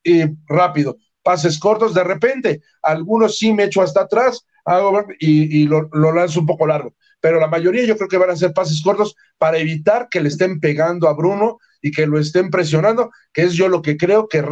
y 0.03 0.23
rápido. 0.45 0.97
Pases 1.23 1.57
cortos 1.57 1.93
de 1.93 2.03
repente. 2.03 2.61
Algunos 2.81 3.37
sí 3.37 3.53
me 3.53 3.63
echo 3.63 3.81
hasta 3.81 4.01
atrás 4.01 4.45
hago, 4.65 5.05
y, 5.19 5.65
lo, 5.65 5.89
lanzo 6.13 6.39
un 6.39 6.45
poco 6.45 6.67
largo. 6.67 6.93
Pero 7.21 7.39
la 7.39 7.47
mayoría 7.47 7.85
yo 7.85 7.97
creo 7.97 8.07
que 8.07 8.17
van 8.17 8.29
a 8.29 8.33
hacer 8.33 8.53
pases 8.53 8.81
cortos 8.81 9.15
para 9.37 9.57
evitar 9.57 10.07
que 10.09 10.21
le 10.21 10.29
estén 10.29 10.59
pegando 10.59 11.07
a 11.07 11.13
Bruno 11.13 11.57
y 11.81 11.91
que 11.91 12.07
lo 12.07 12.19
estén 12.19 12.49
presionando, 12.49 13.11
que 13.33 13.43
es 13.43 13.53
yo 13.53 13.67
lo 13.67 13.81
que 13.81 13.97
creo 13.97 14.27
que 14.27 14.43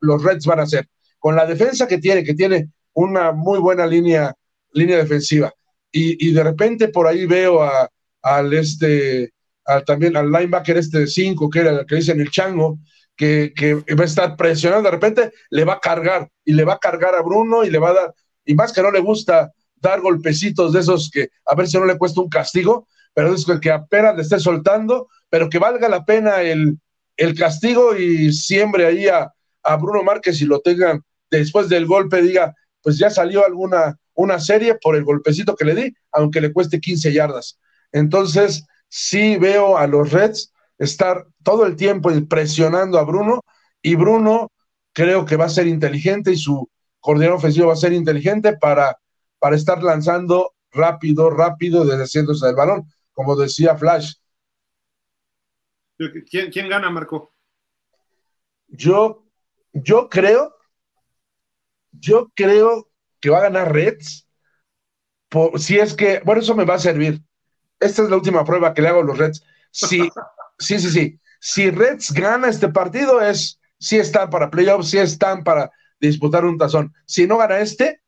los 0.00 0.22
Reds 0.22 0.46
van 0.46 0.60
a 0.60 0.64
hacer. 0.64 0.88
Con 1.18 1.36
la 1.36 1.46
defensa 1.46 1.86
que 1.86 1.98
tiene, 1.98 2.24
que 2.24 2.34
tiene 2.34 2.70
una 2.94 3.32
muy 3.32 3.58
buena 3.58 3.86
línea, 3.86 4.34
línea 4.72 4.96
defensiva. 4.96 5.52
Y, 5.94 6.32
de 6.32 6.42
repente 6.42 6.88
por 6.88 7.06
ahí 7.06 7.26
veo 7.26 7.62
a, 7.62 7.88
al 8.22 8.52
este, 8.54 9.32
también 9.86 10.16
al 10.16 10.32
linebacker 10.32 10.78
este 10.78 11.00
de 11.00 11.06
5, 11.06 11.50
que 11.50 11.60
era 11.60 11.70
el 11.70 11.86
que 11.86 11.96
dicen 11.96 12.20
el 12.20 12.30
chango, 12.30 12.78
que, 13.14 13.52
que, 13.54 13.74
va 13.74 14.02
a 14.02 14.06
estar 14.06 14.36
presionando, 14.36 14.88
de 14.88 14.94
repente 14.94 15.32
le 15.50 15.64
va 15.64 15.74
a 15.74 15.80
cargar 15.80 16.30
y 16.44 16.54
le 16.54 16.64
va 16.64 16.74
a 16.74 16.78
cargar 16.78 17.14
a 17.14 17.20
Bruno 17.20 17.62
y 17.62 17.70
le 17.70 17.78
va 17.78 17.90
a 17.90 17.94
dar, 17.94 18.14
y 18.44 18.54
más 18.54 18.72
que 18.72 18.82
no 18.82 18.90
le 18.90 19.00
gusta 19.00 19.52
dar 19.82 20.00
golpecitos 20.00 20.72
de 20.72 20.80
esos 20.80 21.10
que 21.10 21.28
a 21.44 21.54
ver 21.54 21.68
si 21.68 21.78
no 21.78 21.84
le 21.84 21.98
cuesta 21.98 22.20
un 22.20 22.28
castigo, 22.28 22.86
pero 23.14 23.34
es 23.34 23.44
que 23.60 23.70
apenas 23.70 24.16
le 24.16 24.22
esté 24.22 24.38
soltando, 24.38 25.08
pero 25.28 25.50
que 25.50 25.58
valga 25.58 25.88
la 25.88 26.04
pena 26.04 26.40
el, 26.40 26.78
el 27.16 27.34
castigo 27.34 27.96
y 27.96 28.32
siembre 28.32 28.86
ahí 28.86 29.08
a, 29.08 29.32
a, 29.62 29.76
Bruno 29.76 30.02
Márquez 30.02 30.40
y 30.40 30.46
lo 30.46 30.60
tengan 30.60 31.02
después 31.30 31.68
del 31.68 31.86
golpe, 31.86 32.22
diga, 32.22 32.54
pues 32.80 32.98
ya 32.98 33.10
salió 33.10 33.44
alguna 33.44 33.98
una 34.14 34.38
serie 34.38 34.74
por 34.74 34.96
el 34.96 35.04
golpecito 35.04 35.56
que 35.56 35.64
le 35.64 35.74
di, 35.74 35.94
aunque 36.12 36.40
le 36.40 36.52
cueste 36.52 36.80
15 36.80 37.12
yardas. 37.12 37.58
Entonces, 37.92 38.64
sí 38.88 39.36
veo 39.36 39.78
a 39.78 39.86
los 39.86 40.10
Reds 40.12 40.52
estar 40.78 41.26
todo 41.42 41.66
el 41.66 41.76
tiempo 41.76 42.10
presionando 42.28 42.98
a 42.98 43.04
Bruno 43.04 43.42
y 43.80 43.94
Bruno 43.94 44.52
creo 44.92 45.24
que 45.24 45.36
va 45.36 45.46
a 45.46 45.50
ser 45.50 45.66
inteligente 45.66 46.32
y 46.32 46.36
su 46.36 46.68
coordinador 47.00 47.38
ofensivo 47.38 47.68
va 47.68 47.72
a 47.72 47.76
ser 47.76 47.92
inteligente 47.92 48.56
para, 48.56 48.98
para 49.42 49.56
estar 49.56 49.82
lanzando 49.82 50.54
rápido, 50.70 51.28
rápido, 51.28 51.84
deshaciéndose 51.84 52.46
del 52.46 52.54
balón, 52.54 52.86
como 53.12 53.34
decía 53.34 53.76
Flash. 53.76 54.12
¿Quién, 56.30 56.52
quién 56.52 56.68
gana, 56.68 56.88
Marco? 56.90 57.34
Yo, 58.68 59.26
yo 59.72 60.08
creo, 60.08 60.54
yo 61.90 62.30
creo 62.36 62.88
que 63.18 63.30
va 63.30 63.38
a 63.38 63.48
ganar 63.50 63.72
Reds. 63.72 64.28
Por, 65.28 65.58
si 65.58 65.76
es 65.76 65.94
que, 65.94 66.20
bueno, 66.24 66.40
eso 66.40 66.54
me 66.54 66.64
va 66.64 66.74
a 66.74 66.78
servir. 66.78 67.20
Esta 67.80 68.04
es 68.04 68.10
la 68.10 68.16
última 68.16 68.44
prueba 68.44 68.72
que 68.72 68.82
le 68.82 68.88
hago 68.90 69.00
a 69.00 69.04
los 69.04 69.18
Reds. 69.18 69.44
Si, 69.72 70.08
sí, 70.60 70.78
sí, 70.78 70.88
sí. 70.88 71.20
Si 71.40 71.68
Reds 71.68 72.12
gana 72.12 72.46
este 72.46 72.68
partido, 72.68 73.20
es 73.20 73.58
si 73.76 73.98
están 73.98 74.30
para 74.30 74.52
playoffs, 74.52 74.90
si 74.90 74.98
están 74.98 75.42
para 75.42 75.72
disputar 75.98 76.44
un 76.44 76.58
tazón. 76.58 76.94
Si 77.06 77.26
no 77.26 77.38
gana 77.38 77.58
este, 77.58 78.01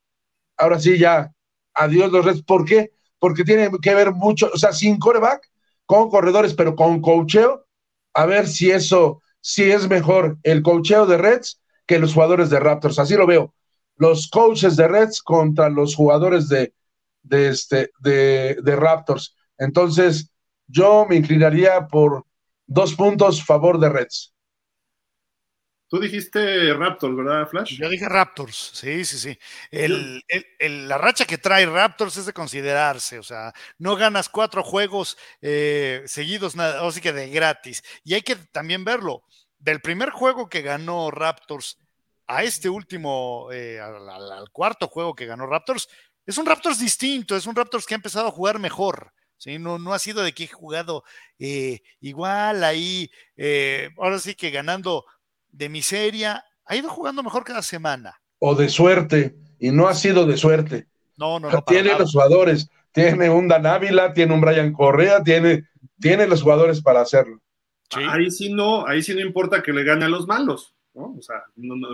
ahora 0.57 0.78
sí 0.78 0.99
ya, 0.99 1.33
adiós 1.74 2.12
los 2.12 2.24
Reds. 2.24 2.42
¿Por 2.42 2.65
qué? 2.65 2.92
Porque 3.18 3.44
tiene 3.44 3.70
que 3.83 3.94
ver 3.94 4.12
mucho, 4.12 4.50
o 4.52 4.58
sea, 4.58 4.73
sin 4.73 4.99
coreback, 4.99 5.50
con 5.86 6.10
corredores, 6.10 6.55
pero 6.55 6.74
con 6.74 7.00
cocheo, 7.00 7.66
a 8.15 8.26
ver 8.26 8.47
si 8.49 8.70
eso, 8.70 9.23
si 9.41 9.70
es 9.70 9.89
mejor 9.89 10.39
el 10.42 10.62
cocheo 10.62 11.07
de 11.07 11.18
Reds 11.18 11.60
que 11.86 11.99
los 11.99 12.15
jugadores 12.15 12.50
de 12.50 12.60
Raptors. 12.60 12.99
Así 12.99 13.15
lo 13.15 13.26
veo. 13.26 13.55
Los 13.97 14.28
coaches 14.28 14.76
de 14.76 14.89
Reds 14.89 15.23
contra 15.23 15.68
los 15.68 15.94
jugadores 15.94 16.49
de, 16.49 16.74
de, 17.23 17.49
este, 17.49 17.91
de, 18.00 18.57
de 18.62 18.76
Raptors. 18.76 19.36
Entonces, 19.58 20.31
yo 20.66 21.07
me 21.08 21.16
inclinaría 21.16 21.86
por 21.86 22.24
dos 22.66 22.94
puntos 22.94 23.44
favor 23.44 23.78
de 23.78 23.89
Reds. 23.89 24.33
Tú 25.94 26.00
dijiste 26.00 26.74
Raptors, 26.74 27.14
¿verdad, 27.14 27.48
Flash? 27.48 27.76
Yo 27.78 27.89
dije 27.89 28.08
Raptors, 28.08 28.73
sí, 28.74 29.05
sí, 29.05 29.16
sí. 29.16 29.39
la 30.58 30.98
racha 30.98 31.24
que 31.24 31.39
trae 31.39 31.66
Raptors 31.66 32.16
es 32.16 32.26
de 32.26 32.32
considerarse, 32.32 33.20
o 33.20 33.23
sea, 33.23 33.52
no 33.78 33.94
ganas 33.94 34.28
cuatro 34.28 34.64
juegos 34.64 35.16
eh, 35.40 36.02
seguidos, 36.06 36.56
nada, 36.56 36.84
así 36.84 37.00
que 37.00 37.12
de 37.12 37.31
gratis. 37.31 37.84
Y 38.02 38.14
hay 38.14 38.23
que 38.23 38.34
también 38.34 38.84
verlo. 38.84 39.23
Del 39.56 39.81
primer 39.81 40.10
juego 40.10 40.48
que 40.48 40.62
ganó 40.62 41.12
Raptors 41.12 41.78
a 42.26 42.42
este 42.42 42.68
último, 42.68 43.52
eh, 43.52 43.78
al, 43.78 44.50
cuarto 44.50 44.89
juego 44.89 45.14
que 45.14 45.26
ganó 45.26 45.47
Raptors, 45.47 45.89
es 46.26 46.36
un 46.39 46.47
Raptors 46.47 46.81
distinto, 46.81 47.36
es 47.36 47.47
un 47.47 47.55
Raptors 47.55 47.86
que 47.86 47.94
ha 47.94 48.02
empezado 48.02 48.26
a 48.26 48.32
jugar 48.32 48.58
mejor. 48.58 49.12
¿sí? 49.36 49.60
No, 49.60 49.78
no 49.78 49.94
ha 49.94 50.00
sido 50.00 50.24
de 50.24 50.32
que 50.32 50.42
he 50.42 50.48
jugado 50.48 51.05
eh, 51.39 51.82
igual 52.00 52.64
ahí, 52.64 53.12
ahora 53.97 54.18
sí 54.18 54.34
que 54.34 54.50
ganando 54.50 55.05
de 55.55 55.68
miseria, 55.68 56.44
ha 56.66 56.76
ido 56.76 56.89
jugando 56.89 57.23
mejor 57.23 57.44
cada 57.44 57.62
semana. 57.62 58.20
O 58.39 58.55
de 58.55 58.68
suerte, 58.68 59.36
y 59.58 59.70
no 59.70 59.89
ha 59.89 59.94
sido 59.94 60.26
de 60.26 60.36
suerte. 60.36 60.89
No, 61.16 61.39
no, 61.39 61.50
no. 61.50 61.62
Tiene 61.62 61.97
los 61.97 62.12
jugadores, 62.12 62.68
tiene 62.92 63.31
un 63.31 63.49
Dan 63.49 63.66
Ávila, 63.66 64.12
tiene 64.12 64.34
un 64.34 64.41
Brian 64.41 64.73
Correa, 64.73 65.23
tiene, 65.23 65.68
tiene 66.00 66.26
los 66.26 66.42
jugadores 66.42 66.83
para 66.83 67.00
hacerlo. 67.00 67.41
Ahí 67.92 68.31
sí 68.31 68.52
no, 68.52 68.86
ahí 68.86 69.02
sí 69.02 69.15
no 69.15 69.20
importa 69.20 69.62
que 69.62 69.73
le 69.73 69.84
gane 69.84 70.05
a 70.05 70.08
los 70.08 70.26
malos, 70.26 70.74
¿no? 70.94 71.15
O 71.16 71.23
sea, 71.23 71.44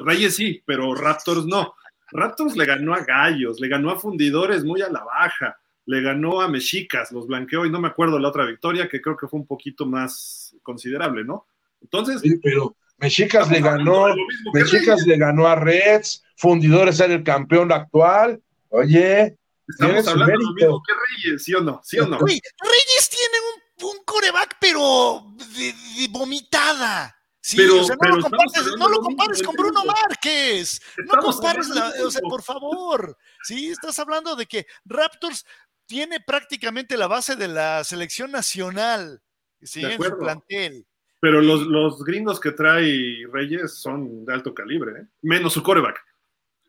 Reyes 0.04 0.36
sí, 0.36 0.62
pero 0.64 0.94
Raptors 0.94 1.44
no. 1.44 1.74
Raptors 2.12 2.56
le 2.56 2.64
ganó 2.64 2.94
a 2.94 3.04
Gallos, 3.04 3.60
le 3.60 3.68
ganó 3.68 3.90
a 3.90 3.98
Fundidores 3.98 4.64
muy 4.64 4.80
a 4.80 4.88
la 4.88 5.04
baja, 5.04 5.58
le 5.84 6.00
ganó 6.00 6.40
a 6.40 6.48
Mexicas, 6.48 7.12
los 7.12 7.26
blanqueó 7.26 7.66
y 7.66 7.70
no 7.70 7.80
me 7.80 7.88
acuerdo 7.88 8.18
la 8.18 8.28
otra 8.28 8.46
victoria 8.46 8.88
que 8.88 9.02
creo 9.02 9.16
que 9.16 9.28
fue 9.28 9.40
un 9.40 9.46
poquito 9.46 9.84
más 9.84 10.56
considerable, 10.62 11.24
¿no? 11.24 11.46
Entonces. 11.82 12.20
Sí, 12.22 12.38
pero 12.42 12.76
Mexicas 13.00 13.50
le 13.50 13.60
ganó, 13.60 14.06
Mexicas 14.52 15.06
le 15.06 15.16
ganó 15.16 15.46
a 15.46 15.56
Reds, 15.56 16.22
Fundidores 16.36 17.00
era 17.00 17.14
el 17.14 17.24
campeón 17.24 17.72
actual. 17.72 18.42
Oye, 18.68 19.36
estamos 19.68 20.06
hablando 20.06 20.34
lo 20.38 20.52
mismo 20.52 20.82
que 20.86 20.92
Reyes, 20.94 21.44
¿sí 21.44 21.54
o 21.54 21.60
no? 21.60 21.80
¿Sí 21.82 21.98
o 21.98 22.06
no? 22.06 22.18
Reyes 22.18 23.10
tiene 23.10 23.36
un, 23.54 23.90
un 23.90 24.04
coreback, 24.04 24.56
pero 24.60 25.34
de, 25.56 25.74
de 26.00 26.08
vomitada. 26.10 27.16
Sí, 27.42 27.56
pero, 27.56 27.80
o 27.80 27.84
sea, 27.84 27.96
no, 27.96 28.16
lo 28.16 28.22
compares, 28.22 28.66
no 28.78 28.88
lo 28.88 29.00
compares 29.00 29.42
con 29.42 29.54
Bruno 29.54 29.82
Márquez. 29.84 30.80
No 31.06 31.20
compares, 31.22 31.68
la, 31.68 31.92
o 32.04 32.10
sea, 32.10 32.20
por 32.22 32.42
favor. 32.42 33.16
Sí, 33.44 33.68
estás 33.70 33.98
hablando 33.98 34.36
de 34.36 34.46
que 34.46 34.66
Raptors 34.84 35.46
tiene 35.86 36.20
prácticamente 36.20 36.96
la 36.98 37.06
base 37.06 37.36
de 37.36 37.48
la 37.48 37.82
selección 37.82 38.30
nacional 38.30 39.22
¿sí? 39.62 39.82
en 39.82 40.00
su 40.00 40.18
plantel. 40.18 40.86
Pero 41.20 41.42
los, 41.42 41.62
los, 41.66 42.02
gringos 42.02 42.40
que 42.40 42.52
trae 42.52 43.26
Reyes 43.30 43.74
son 43.74 44.24
de 44.24 44.32
alto 44.32 44.54
calibre, 44.54 45.02
¿eh? 45.02 45.06
menos 45.20 45.52
su 45.52 45.62
coreback. 45.62 46.02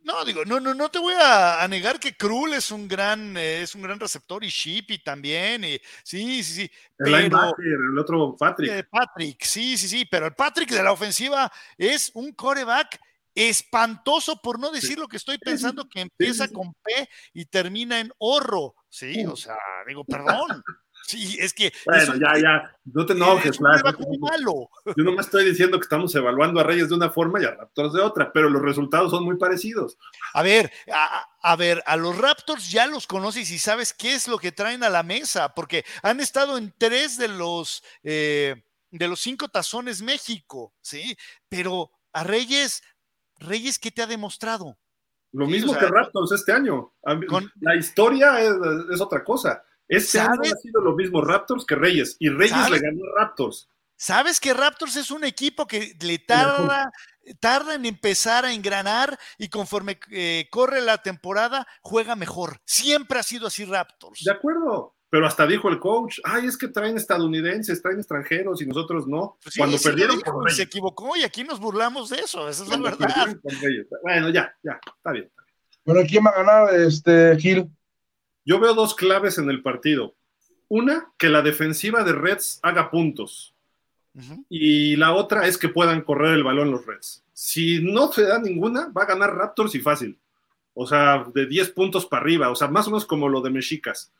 No, 0.04 0.26
digo, 0.26 0.44
no, 0.46 0.60
no, 0.60 0.74
no 0.74 0.90
te 0.90 0.98
voy 0.98 1.14
a, 1.20 1.66
negar 1.68 2.00
que 2.00 2.18
Krul 2.18 2.54
es 2.54 2.72
un 2.72 2.88
gran, 2.88 3.38
eh, 3.38 3.62
es 3.62 3.76
un 3.76 3.84
gran 3.84 4.00
receptor 4.00 4.44
y 4.44 4.50
Shippy 4.50 5.04
también. 5.04 5.64
Y, 5.64 5.80
sí, 6.04 6.44
sí, 6.44 6.54
sí. 6.54 6.72
El 6.98 7.30
pero, 7.30 7.56
el 7.58 8.00
otro 8.00 8.36
Patrick. 8.38 8.72
Eh, 8.72 8.84
Patrick, 8.84 9.44
sí, 9.44 9.78
sí, 9.78 9.88
sí. 9.88 10.06
Pero 10.10 10.26
el 10.26 10.34
Patrick 10.34 10.72
de 10.72 10.84
la 10.84 10.92
ofensiva 10.92 11.52
es 11.78 12.12
un 12.16 12.34
coreback 12.34 13.00
espantoso, 13.36 14.42
por 14.42 14.60
no 14.60 14.72
decir 14.72 14.98
lo 14.98 15.08
que 15.08 15.18
estoy 15.18 15.38
pensando, 15.38 15.88
que 15.88 16.02
empieza 16.02 16.48
con 16.50 16.74
P 16.74 17.08
y 17.34 17.46
termina 17.46 18.00
en 18.00 18.12
horro. 18.18 18.76
Sí, 18.90 19.24
o 19.26 19.36
sea, 19.36 19.58
digo, 19.88 20.04
perdón. 20.04 20.64
Sí, 21.08 21.38
es 21.40 21.54
que. 21.54 21.72
Bueno, 21.86 22.16
ya, 22.16 22.40
ya. 22.40 22.78
No 22.86 23.06
te 23.06 23.14
enojes, 23.14 23.58
Flash. 23.58 23.82
malo. 24.20 24.70
Yo 24.86 25.04
no 25.04 25.12
me 25.14 25.22
estoy 25.22 25.46
diciendo 25.46 25.78
que 25.78 25.84
estamos 25.84 26.14
evaluando 26.16 26.60
a 26.60 26.64
Reyes 26.64 26.90
de 26.90 26.96
una 26.96 27.10
forma 27.10 27.42
y 27.42 27.46
a 27.46 27.52
Raptors 27.52 27.94
de 27.94 28.02
otra, 28.02 28.32
pero 28.32 28.50
los 28.50 28.62
resultados 28.62 29.12
son 29.12 29.24
muy 29.24 29.38
parecidos. 29.38 29.98
A 30.34 30.42
ver, 30.42 30.72
a, 31.42 31.56
ver, 31.56 31.84
a 31.86 31.98
los 31.98 32.18
Raptors 32.18 32.72
ya 32.72 32.88
los 32.88 33.08
conoces 33.08 33.52
y 33.52 33.60
sabes 33.60 33.94
qué 33.94 34.14
es 34.14 34.28
lo 34.28 34.38
que 34.38 34.52
traen 34.52 34.84
a 34.84 34.90
la 34.90 35.04
mesa, 35.04 35.54
porque 35.54 35.86
han 36.04 36.20
estado 36.20 36.58
en 36.58 36.74
tres 36.78 37.18
de 37.18 37.28
los. 37.28 37.84
Eh, 38.04 38.64
de 38.92 39.08
los 39.08 39.22
cinco 39.22 39.48
tazones 39.48 40.02
México, 40.02 40.74
¿sí? 40.82 41.18
Pero 41.48 41.92
a 42.12 42.24
Reyes, 42.26 42.84
Reyes, 43.40 43.80
¿qué 43.80 43.90
te 43.90 44.02
ha 44.02 44.08
demostrado? 44.08 44.78
Lo 45.34 45.48
mismo 45.48 45.78
que 45.78 45.88
Raptors 45.88 46.34
este 46.34 46.52
año. 46.52 46.94
La 47.62 47.76
historia 47.76 48.42
es, 48.42 49.00
otra 49.00 49.24
cosa. 49.24 49.64
Este 49.92 50.22
año 50.22 50.40
ha 50.44 50.58
sido 50.58 50.80
lo 50.80 50.96
mismo 50.96 51.22
Raptors 51.22 51.66
que 51.66 51.76
Reyes, 51.76 52.16
y 52.18 52.30
Reyes 52.30 52.70
le 52.70 52.80
ganó 52.80 53.02
a 53.04 53.20
Raptors. 53.20 53.70
¿Sabes 53.98 54.40
que 54.40 54.54
Raptors 54.54 54.96
es 54.96 55.12
un 55.12 55.26
equipo 55.26 55.68
que 55.68 55.96
le 56.00 56.18
tarda, 56.18 56.92
tarda 57.42 57.76
en 57.76 57.86
empezar 57.86 58.46
a 58.46 58.54
engranar 58.54 59.20
y 59.38 59.50
conforme 59.50 60.00
eh, 60.12 60.48
corre 60.50 60.82
la 60.82 61.00
temporada 61.00 61.68
juega 61.82 62.16
mejor? 62.16 62.62
Siempre 62.64 63.20
ha 63.20 63.24
sido 63.24 63.48
así 63.48 63.66
Raptors. 63.66 64.24
De 64.24 64.32
acuerdo, 64.32 64.96
pero 65.10 65.28
hasta 65.28 65.46
dijo 65.46 65.68
el 65.68 65.78
coach, 65.78 66.20
ay, 66.24 66.46
es 66.46 66.58
que 66.58 66.70
traen 66.70 66.96
estadounidenses, 66.96 67.82
traen 67.82 68.00
extranjeros 68.00 68.62
y 68.62 68.66
nosotros 68.68 69.08
no. 69.08 69.38
Pues 69.44 69.58
Cuando 69.58 69.78
perdieron 69.78 70.22
Se 70.48 70.64
equivocó 70.64 71.18
y 71.18 71.24
aquí 71.24 71.44
nos 71.44 71.60
burlamos 71.60 72.10
de 72.12 72.20
eso, 72.20 72.48
esa 72.48 72.64
es 72.64 72.70
la 72.70 72.78
verdad. 72.78 73.36
Bueno, 74.04 74.30
ya, 74.30 74.56
ya, 74.64 74.80
está 74.96 75.12
bien. 75.12 75.30
Bueno, 75.84 76.02
¿quién 76.08 76.26
va 76.26 76.30
a 76.30 76.44
ganar, 76.44 76.76
este, 76.80 77.36
Gil? 77.38 77.70
Yo 78.46 78.60
veo 78.60 78.74
dos 78.74 78.96
claves 78.96 79.38
en 79.38 79.50
el 79.50 79.62
partido. 79.62 80.16
Una, 80.68 81.12
que 81.18 81.30
la 81.30 81.42
defensiva 81.42 82.04
de 82.04 82.14
Reds 82.14 82.60
haga 82.64 82.90
puntos. 82.90 83.54
Y 84.50 84.98
la 84.98 85.14
otra 85.14 85.48
es 85.48 85.58
que 85.58 85.70
puedan 85.70 86.02
correr 86.02 86.34
el 86.34 86.44
balón 86.44 86.72
los 86.72 86.86
Reds. 86.86 87.24
Si 87.34 87.82
no 87.82 88.12
se 88.12 88.24
da 88.24 88.40
ninguna, 88.40 88.90
va 88.90 89.04
a 89.04 89.08
ganar 89.08 89.36
Raptors 89.36 89.74
y 89.76 89.80
fácil. 89.80 90.18
O 90.74 90.86
sea, 90.86 91.26
de 91.34 91.46
10 91.46 91.72
puntos 91.72 92.06
para 92.06 92.22
arriba. 92.22 92.50
O 92.50 92.56
sea, 92.56 92.68
más 92.68 92.88
o 92.88 92.92
menos 92.92 93.06
como 93.06 93.30
lo 93.30 93.42
de 93.42 93.50
Mexicas 93.50 94.12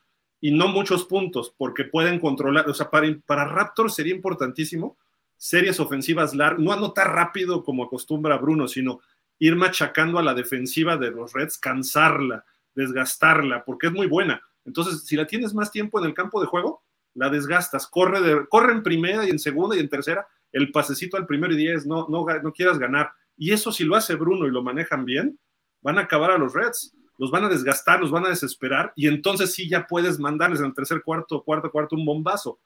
y 0.42 0.52
no 0.52 0.68
muchos 0.68 1.06
puntos, 1.06 1.54
porque 1.56 1.84
pueden 1.84 2.20
controlar, 2.20 2.68
o 2.68 2.74
sea, 2.74 2.90
para, 2.90 3.08
para 3.26 3.46
Raptors 3.46 3.94
sería 3.94 4.16
importantísimo 4.16 4.98
series 5.38 5.80
ofensivas 5.80 6.34
largas, 6.34 6.60
no 6.60 6.74
anotar 6.74 7.14
rápido 7.14 7.64
como 7.64 7.84
acostumbra 7.84 8.38
Bruno, 8.38 8.68
sino 8.68 9.02
ir 9.40 9.56
machacando 9.56 10.18
a 10.20 10.24
la 10.24 10.34
defensiva 10.34 10.98
de 10.98 11.12
los 11.12 11.34
Reds, 11.34 11.58
cansarla, 11.58 12.44
desgastarla, 12.76 13.64
porque 13.66 13.88
es 13.88 13.94
muy 13.94 14.08
buena. 14.08 14.42
Entonces, 14.66 15.04
si 15.06 15.16
la 15.16 15.28
tienes 15.28 15.54
más 15.54 15.72
tiempo 15.72 16.00
en 16.00 16.06
el 16.06 16.14
campo 16.14 16.40
de 16.40 16.48
juego, 16.48 16.84
la 17.14 17.30
desgastas, 17.30 17.88
corre, 17.88 18.48
corre 18.48 18.72
en 18.74 18.84
primera 18.84 19.26
y 19.26 19.30
en 19.30 19.40
segunda 19.40 19.76
y 19.76 19.80
en 19.80 19.90
tercera, 19.90 20.28
el 20.52 20.72
pasecito 20.72 21.18
al 21.18 21.26
primero 21.26 21.54
y 21.54 21.58
diez, 21.58 21.86
no, 21.86 22.08
no, 22.10 22.26
no 22.42 22.54
quieras 22.54 22.80
ganar. 22.80 23.12
Y 23.38 23.52
eso 23.52 23.72
si 23.72 23.84
lo 23.84 23.96
hace 23.96 24.16
Bruno 24.16 24.48
y 24.48 24.52
lo 24.52 24.62
manejan 24.62 25.06
bien, 25.06 25.40
van 25.82 25.98
a 25.98 26.02
acabar 26.02 26.32
a 26.32 26.38
los 26.38 26.54
Reds 26.54 26.96
los 27.22 27.30
van 27.30 27.44
a 27.44 27.50
desgastar, 27.50 28.00
los 28.00 28.10
van 28.10 28.26
a 28.26 28.30
desesperar 28.30 28.94
y 28.96 29.08
entonces 29.08 29.54
sí 29.54 29.70
ya 29.70 29.86
puedes 29.86 30.18
mandarles 30.18 30.60
en 30.60 30.66
el 30.66 30.74
tercer 30.74 31.04
cuarto, 31.04 31.44
cuarto, 31.44 31.72
cuarto 31.72 31.96
un 31.96 32.04
bombazo. 32.04 32.60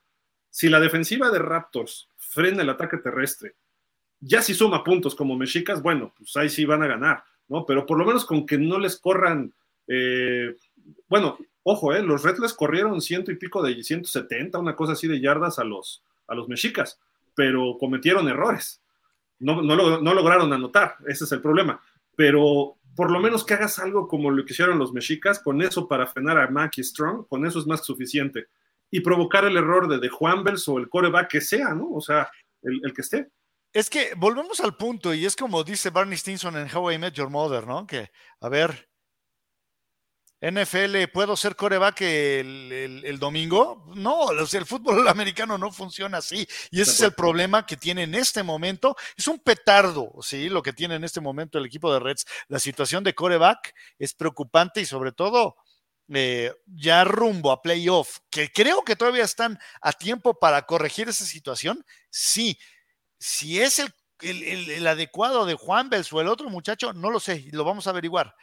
Si 0.49 0.69
la 0.69 0.79
defensiva 0.79 1.29
de 1.29 1.39
Raptors 1.39 2.09
frena 2.15 2.61
el 2.61 2.69
ataque 2.69 2.95
terrestre, 2.95 3.57
ya 4.21 4.41
si 4.41 4.53
suma 4.53 4.81
puntos 4.81 5.13
como 5.13 5.35
Mexicas, 5.35 5.81
bueno, 5.81 6.13
pues 6.17 6.37
ahí 6.37 6.47
sí 6.47 6.63
van 6.63 6.83
a 6.83 6.87
ganar, 6.87 7.25
¿no? 7.49 7.65
Pero 7.65 7.85
por 7.85 7.97
lo 7.97 8.05
menos 8.05 8.23
con 8.23 8.45
que 8.45 8.57
no 8.57 8.79
les 8.79 8.97
corran, 8.97 9.53
eh, 9.87 10.55
bueno, 11.07 11.37
ojo, 11.63 11.93
eh, 11.93 12.01
los 12.01 12.23
Reds 12.23 12.39
les 12.39 12.53
corrieron 12.53 13.01
ciento 13.01 13.31
y 13.31 13.35
pico 13.35 13.61
de 13.63 13.81
170, 13.83 14.57
una 14.59 14.75
cosa 14.75 14.93
así 14.93 15.07
de 15.07 15.19
yardas 15.19 15.59
a 15.59 15.63
los, 15.63 16.03
a 16.27 16.35
los 16.35 16.47
Mexicas, 16.47 16.99
pero 17.35 17.77
cometieron 17.79 18.27
errores. 18.27 18.81
No, 19.39 19.61
no, 19.61 19.75
lograron 19.75 20.53
anotar, 20.53 20.95
ese 21.07 21.25
es 21.25 21.31
el 21.31 21.41
problema. 21.41 21.81
Pero 22.15 22.77
por 22.95 23.11
lo 23.11 23.19
menos 23.19 23.43
que 23.43 23.53
hagas 23.53 23.79
algo 23.79 24.07
como 24.07 24.31
lo 24.31 24.45
que 24.45 24.53
hicieron 24.53 24.79
los 24.79 24.93
mexicas, 24.93 25.39
con 25.39 25.61
eso 25.61 25.87
para 25.87 26.07
frenar 26.07 26.37
a 26.37 26.49
Mackie 26.49 26.83
Strong, 26.83 27.27
con 27.27 27.45
eso 27.45 27.59
es 27.59 27.67
más 27.67 27.81
que 27.81 27.87
suficiente. 27.87 28.47
Y 28.89 29.01
provocar 29.01 29.43
el 29.43 29.57
error 29.57 29.89
de, 29.89 29.99
de 29.99 30.07
Juanvers 30.07 30.67
o 30.69 30.77
el 30.77 30.87
coreback 30.87 31.29
que 31.29 31.41
sea, 31.41 31.73
¿no? 31.73 31.91
O 31.91 31.99
sea, 31.99 32.29
el, 32.61 32.93
que 32.93 33.01
esté. 33.01 33.29
Es 33.73 33.89
que 33.89 34.13
volvemos 34.15 34.59
al 34.61 34.77
punto, 34.77 35.13
y 35.13 35.25
es 35.25 35.35
como 35.35 35.63
dice 35.63 35.89
Barney 35.89 36.17
Stinson 36.17 36.55
en 36.55 36.73
How 36.73 36.91
I 36.91 36.97
Met 36.97 37.13
Your 37.13 37.29
Mother, 37.29 37.67
¿no? 37.67 37.85
Que, 37.85 38.09
a 38.39 38.49
ver, 38.49 38.87
NFL, 40.45 41.07
¿puedo 41.11 41.35
ser 41.35 41.55
coreback 41.55 42.01
el, 42.01 43.17
domingo? 43.19 43.83
No, 43.95 44.29
el 44.29 44.65
fútbol 44.65 45.07
americano 45.07 45.57
no 45.57 45.71
funciona 45.71 46.19
así. 46.19 46.47
Y 46.69 46.81
ese 46.81 46.91
es 46.91 47.01
el 47.01 47.13
problema 47.13 47.65
que 47.65 47.77
tiene 47.77 48.03
en 48.03 48.13
este 48.13 48.43
momento. 48.43 48.95
Es 49.17 49.27
un 49.27 49.39
petardo, 49.39 50.11
¿sí? 50.21 50.49
Lo 50.49 50.61
que 50.61 50.71
tiene 50.71 50.95
en 50.95 51.03
este 51.03 51.19
momento 51.19 51.57
el 51.57 51.65
equipo 51.65 51.91
de 51.91 51.99
Reds. 51.99 52.27
La 52.47 52.59
situación 52.59 53.03
de 53.03 53.15
coreback 53.15 53.73
es 53.97 54.13
preocupante 54.13 54.81
y 54.81 54.85
sobre 54.85 55.13
todo 55.13 55.55
eh, 56.13 56.53
ya 56.67 57.03
rumbo 57.03 57.51
a 57.51 57.63
playoff, 57.63 58.19
que 58.29 58.51
creo 58.51 58.83
que 58.83 58.95
todavía 58.95 59.23
están 59.23 59.57
a 59.81 59.93
tiempo 59.93 60.37
para 60.37 60.61
corregir 60.67 61.09
esa 61.09 61.25
situación. 61.25 61.83
Sí, 62.11 62.59
si 63.17 63.59
es 63.59 63.79
el, 63.79 63.91
el 64.69 64.85
adecuado 64.85 65.47
de 65.47 65.55
Juan 65.55 65.89
Bels 65.89 66.13
o 66.13 66.21
el 66.21 66.27
otro 66.27 66.51
muchacho, 66.51 66.93
no 66.93 67.09
lo 67.09 67.19
sé, 67.19 67.45
lo 67.51 67.63
vamos 67.63 67.87
a 67.87 67.89
averiguar. 67.89 68.35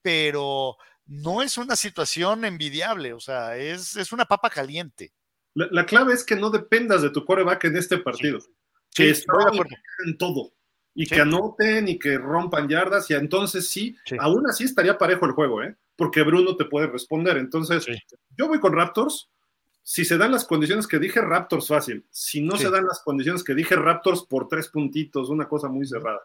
Pero 0.00 0.76
no 1.08 1.42
es 1.42 1.56
una 1.56 1.74
situación 1.74 2.44
envidiable, 2.44 3.14
o 3.14 3.20
sea, 3.20 3.56
es, 3.56 4.12
una 4.12 4.26
papa 4.26 4.50
caliente. 4.50 5.12
La, 5.54 5.86
clave 5.86 6.12
es 6.12 6.22
que 6.22 6.36
no 6.36 6.50
dependas 6.50 7.02
de 7.02 7.10
tu 7.10 7.24
coreback 7.24 7.64
en 7.64 7.76
este 7.76 7.98
partido. 7.98 8.38
Que 8.94 9.14
en 10.06 10.18
todo. 10.18 10.52
Y 10.94 11.06
que 11.06 11.20
anoten 11.20 11.88
y 11.88 11.98
que 11.98 12.18
rompan 12.18 12.68
yardas, 12.68 13.10
y 13.10 13.14
entonces 13.14 13.68
sí, 13.68 13.96
aún 14.18 14.46
así 14.48 14.64
estaría 14.64 14.98
parejo 14.98 15.26
el 15.26 15.32
juego, 15.32 15.62
¿eh? 15.62 15.76
Porque 15.96 16.22
Bruno 16.22 16.56
te 16.56 16.64
puede 16.64 16.86
responder. 16.86 17.38
Entonces, 17.38 17.86
yo 18.36 18.46
voy 18.46 18.60
con 18.60 18.72
Raptors. 18.72 19.30
Si 19.82 20.04
se 20.04 20.18
dan 20.18 20.32
las 20.32 20.44
condiciones 20.44 20.86
que 20.86 20.98
dije, 20.98 21.20
Raptors 21.20 21.68
fácil. 21.68 22.06
Si 22.10 22.42
no 22.42 22.56
se 22.56 22.70
dan 22.70 22.84
las 22.84 23.00
condiciones 23.00 23.42
que 23.42 23.54
dije, 23.54 23.74
Raptors 23.74 24.26
por 24.26 24.46
tres 24.46 24.68
puntitos, 24.68 25.30
una 25.30 25.48
cosa 25.48 25.68
muy 25.68 25.86
cerrada. 25.86 26.20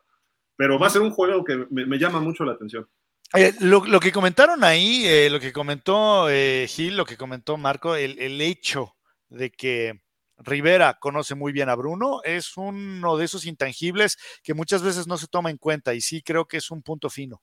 Pero 0.55 0.77
va 0.77 0.87
a 0.87 0.91
ser 0.91 1.01
un 1.01 1.11
juego 1.11 1.43
que 1.43 1.65
me 1.69 1.97
llama 1.97 2.19
mucho 2.19 2.43
la 2.43 2.53
atención. 2.53 2.87
Eh, 3.35 3.55
lo, 3.61 3.99
que 3.99 4.11
comentaron 4.11 4.63
ahí, 4.63 5.07
eh, 5.07 5.27
lo 5.27 5.39
que 5.39 5.51
comentó 5.51 6.29
eh, 6.29 6.67
Gil, 6.69 6.95
lo 6.95 7.03
que 7.05 7.17
comentó 7.17 7.57
Marco, 7.57 7.95
el, 7.95 8.39
hecho 8.41 8.95
de 9.29 9.51
que 9.51 10.03
Rivera 10.37 10.99
conoce 10.99 11.33
muy 11.33 11.51
bien 11.51 11.67
a 11.67 11.75
Bruno 11.75 12.21
es 12.23 12.55
uno 12.57 13.17
de 13.17 13.25
esos 13.25 13.47
intangibles 13.47 14.17
que 14.43 14.53
muchas 14.53 14.83
veces 14.83 15.07
no 15.07 15.17
se 15.17 15.25
toma 15.25 15.49
en 15.49 15.57
cuenta 15.57 15.95
y 15.95 16.01
sí 16.01 16.21
creo 16.21 16.45
que 16.45 16.57
es 16.57 16.69
un 16.69 16.83
punto 16.83 17.09
fino. 17.09 17.41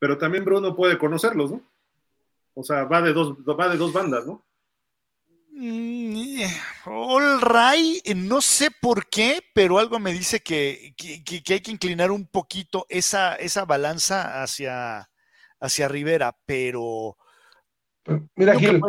Pero 0.00 0.18
también 0.18 0.44
Bruno 0.44 0.74
puede 0.74 0.98
conocerlos, 0.98 1.52
¿no? 1.52 1.62
O 2.54 2.64
sea, 2.64 2.82
va 2.84 3.00
de 3.00 3.12
dos, 3.12 3.34
va 3.34 3.68
de 3.68 3.76
dos 3.76 3.92
bandas, 3.92 4.26
¿no? 4.26 4.44
Mm, 5.60 6.42
All 6.86 7.40
right, 7.40 8.14
no 8.14 8.40
sé 8.40 8.68
por 8.80 9.08
qué, 9.08 9.40
pero 9.52 9.80
algo 9.80 9.98
me 9.98 10.12
dice 10.12 10.38
que, 10.38 10.94
hay 10.96 11.60
que 11.60 11.70
inclinar 11.72 12.12
un 12.12 12.26
poquito 12.26 12.86
esa, 12.88 13.34
esa 13.34 13.64
balanza 13.64 14.40
hacia, 14.40 15.10
hacia 15.58 15.88
Rivera, 15.88 16.36
pero. 16.46 17.16
Mira, 18.36 18.54
Gil, 18.54 18.80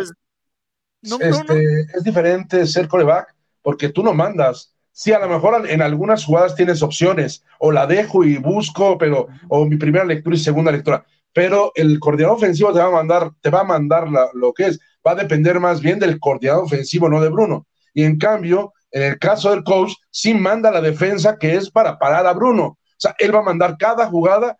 este, 1.01 1.81
es 1.95 2.03
diferente 2.03 2.67
ser 2.67 2.87
coreback 2.87 3.33
porque 3.63 3.89
tú 3.89 4.03
no 4.03 4.13
mandas. 4.13 4.75
Sí, 4.91 5.11
a 5.11 5.17
lo 5.17 5.27
mejor 5.27 5.67
en 5.67 5.81
algunas 5.81 6.23
jugadas 6.23 6.53
tienes 6.53 6.83
opciones, 6.83 7.43
o 7.57 7.71
la 7.71 7.87
dejo 7.87 8.23
y 8.23 8.37
busco, 8.37 8.99
pero, 8.99 9.27
o 9.47 9.65
mi 9.65 9.77
primera 9.77 10.05
lectura 10.05 10.35
y 10.35 10.39
segunda 10.39 10.71
lectura, 10.71 11.03
pero 11.33 11.71
el 11.73 11.99
coordinador 11.99 12.37
ofensivo 12.37 12.71
te 12.73 12.79
va 12.79 12.89
a 12.89 12.91
mandar, 12.91 13.31
te 13.41 13.49
va 13.49 13.61
a 13.61 13.63
mandar 13.63 14.07
lo 14.35 14.53
que 14.53 14.67
es 14.67 14.79
va 15.09 15.13
a 15.19 15.23
depender 15.23 15.59
más 15.59 15.81
bien 15.81 15.97
del 15.97 16.19
coordinador 16.19 16.65
ofensivo, 16.65 17.09
no 17.09 17.19
de 17.19 17.29
Bruno. 17.29 17.65
Y 17.93 18.03
en 18.03 18.17
cambio, 18.17 18.73
en 18.91 19.03
el 19.03 19.19
caso 19.19 19.49
del 19.49 19.63
coach, 19.63 19.93
sí 20.11 20.33
manda 20.33 20.71
la 20.71 20.81
defensa 20.81 21.37
que 21.37 21.55
es 21.55 21.69
para 21.69 21.97
parar 21.97 22.27
a 22.27 22.33
Bruno. 22.33 22.63
O 22.65 22.77
sea, 22.97 23.15
él 23.17 23.33
va 23.33 23.39
a 23.39 23.43
mandar 23.43 23.75
cada 23.77 24.07
jugada 24.07 24.55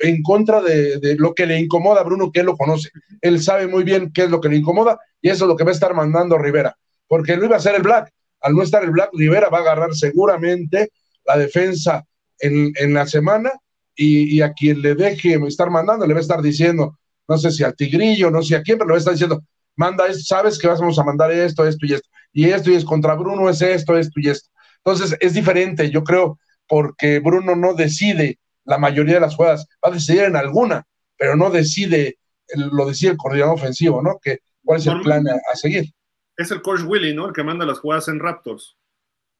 en 0.00 0.22
contra 0.22 0.60
de, 0.60 1.16
lo 1.18 1.34
que 1.34 1.46
le 1.46 1.58
incomoda 1.58 2.00
a 2.00 2.04
Bruno, 2.04 2.30
que 2.30 2.40
él 2.40 2.46
lo 2.46 2.56
conoce. 2.56 2.90
Él 3.22 3.40
sabe 3.42 3.66
muy 3.66 3.84
bien 3.84 4.12
qué 4.12 4.24
es 4.24 4.30
lo 4.30 4.40
que 4.40 4.48
le 4.48 4.56
incomoda 4.56 4.98
y 5.22 5.30
eso 5.30 5.44
es 5.44 5.48
lo 5.48 5.56
que 5.56 5.64
va 5.64 5.70
a 5.70 5.74
estar 5.74 5.94
mandando 5.94 6.36
Rivera. 6.36 6.76
Porque 7.06 7.36
no 7.36 7.44
iba 7.44 7.56
a 7.56 7.60
ser 7.60 7.76
el 7.76 7.82
Black. 7.82 8.12
Al 8.40 8.54
no 8.54 8.62
estar 8.62 8.84
el 8.84 8.90
Black, 8.90 9.10
Rivera 9.14 9.48
va 9.48 9.58
a 9.58 9.60
agarrar 9.62 9.94
seguramente 9.94 10.90
la 11.24 11.38
defensa 11.38 12.04
en, 12.38 12.92
la 12.92 13.06
semana 13.06 13.52
y, 13.94 14.36
y, 14.36 14.42
a 14.42 14.52
quien 14.52 14.82
le 14.82 14.94
deje 14.94 15.38
estar 15.46 15.70
mandando 15.70 16.06
le 16.06 16.12
va 16.12 16.18
a 16.18 16.22
estar 16.22 16.42
diciendo, 16.42 16.98
no 17.26 17.38
sé 17.38 17.50
si 17.52 17.64
al 17.64 17.74
Tigrillo, 17.74 18.30
no 18.30 18.42
sé 18.42 18.56
a 18.56 18.62
quién, 18.62 18.76
pero 18.76 18.88
le 18.88 18.92
va 18.92 18.96
a 18.96 18.98
estar 18.98 19.14
diciendo, 19.14 19.42
manda 19.76 20.06
esto, 20.06 20.22
sabes 20.24 20.58
que 20.58 20.68
vamos 20.68 20.98
a 20.98 21.04
mandar 21.04 21.30
esto, 21.32 21.66
esto 21.66 21.86
y 21.86 21.94
esto, 21.94 22.08
y 22.32 22.44
esto 22.46 22.70
y 22.70 22.74
es 22.74 22.84
contra 22.84 23.14
Bruno 23.14 23.48
es 23.48 23.62
esto, 23.62 23.96
esto 23.96 24.20
y 24.20 24.28
esto. 24.28 24.50
Entonces 24.84 25.16
es 25.20 25.34
diferente, 25.34 25.90
yo 25.90 26.04
creo, 26.04 26.38
porque 26.68 27.18
Bruno 27.20 27.56
no 27.56 27.74
decide 27.74 28.38
la 28.64 28.78
mayoría 28.78 29.14
de 29.14 29.20
las 29.20 29.36
jugadas, 29.36 29.66
va 29.84 29.90
a 29.90 29.94
decidir 29.94 30.22
en 30.22 30.36
alguna, 30.36 30.84
pero 31.16 31.36
no 31.36 31.50
decide, 31.50 32.18
lo 32.54 32.86
decide 32.86 33.12
el 33.12 33.16
coordinador 33.16 33.54
ofensivo, 33.54 34.02
¿no? 34.02 34.18
Que, 34.22 34.38
¿Cuál 34.64 34.80
es 34.80 34.86
el 34.86 35.00
plan 35.00 35.26
a, 35.28 35.56
seguir? 35.56 35.92
Es 36.36 36.50
el 36.50 36.62
coach 36.62 36.80
Willy, 36.84 37.14
¿no? 37.14 37.26
El 37.28 37.32
que 37.34 37.44
manda 37.44 37.66
las 37.66 37.78
jugadas 37.78 38.08
en 38.08 38.18
Raptors. 38.18 38.76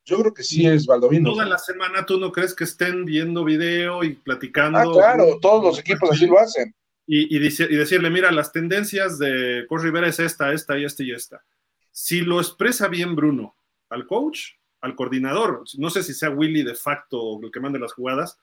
Yo 0.04 0.18
creo 0.20 0.34
que 0.34 0.42
sí 0.42 0.66
es 0.66 0.86
Baldovino. 0.86 1.30
Toda 1.30 1.46
la 1.46 1.56
semana 1.56 2.04
tú 2.04 2.20
no 2.20 2.30
crees 2.30 2.54
que 2.54 2.64
estén 2.64 3.06
viendo 3.06 3.42
video 3.42 4.04
y 4.04 4.14
platicando. 4.14 4.78
Ah, 4.78 4.84
claro, 4.92 5.38
todos 5.40 5.64
los 5.64 5.78
equipos 5.78 6.10
así 6.10 6.26
lo 6.26 6.38
hacen. 6.38 6.74
Y, 7.06 7.38
decirle, 7.38 8.08
mira, 8.08 8.32
las 8.32 8.50
tendencias 8.50 9.18
de 9.18 9.66
Coach 9.68 9.82
Rivera 9.82 10.08
es 10.08 10.18
esta, 10.18 10.52
esta 10.52 10.78
y 10.78 10.84
esta 10.84 11.02
y 11.02 11.12
esta. 11.12 11.44
Si 11.90 12.22
lo 12.22 12.40
expresa 12.40 12.88
bien 12.88 13.14
Bruno 13.14 13.56
al 13.90 14.06
coach, 14.06 14.52
al 14.80 14.96
coordinador, 14.96 15.64
no 15.78 15.90
sé 15.90 16.02
si 16.02 16.14
sea 16.14 16.30
Willy 16.30 16.62
de 16.62 16.74
facto 16.74 17.38
el 17.42 17.50
que 17.50 17.60
mande 17.60 17.78
las 17.78 17.92
jugadas, 17.92 18.38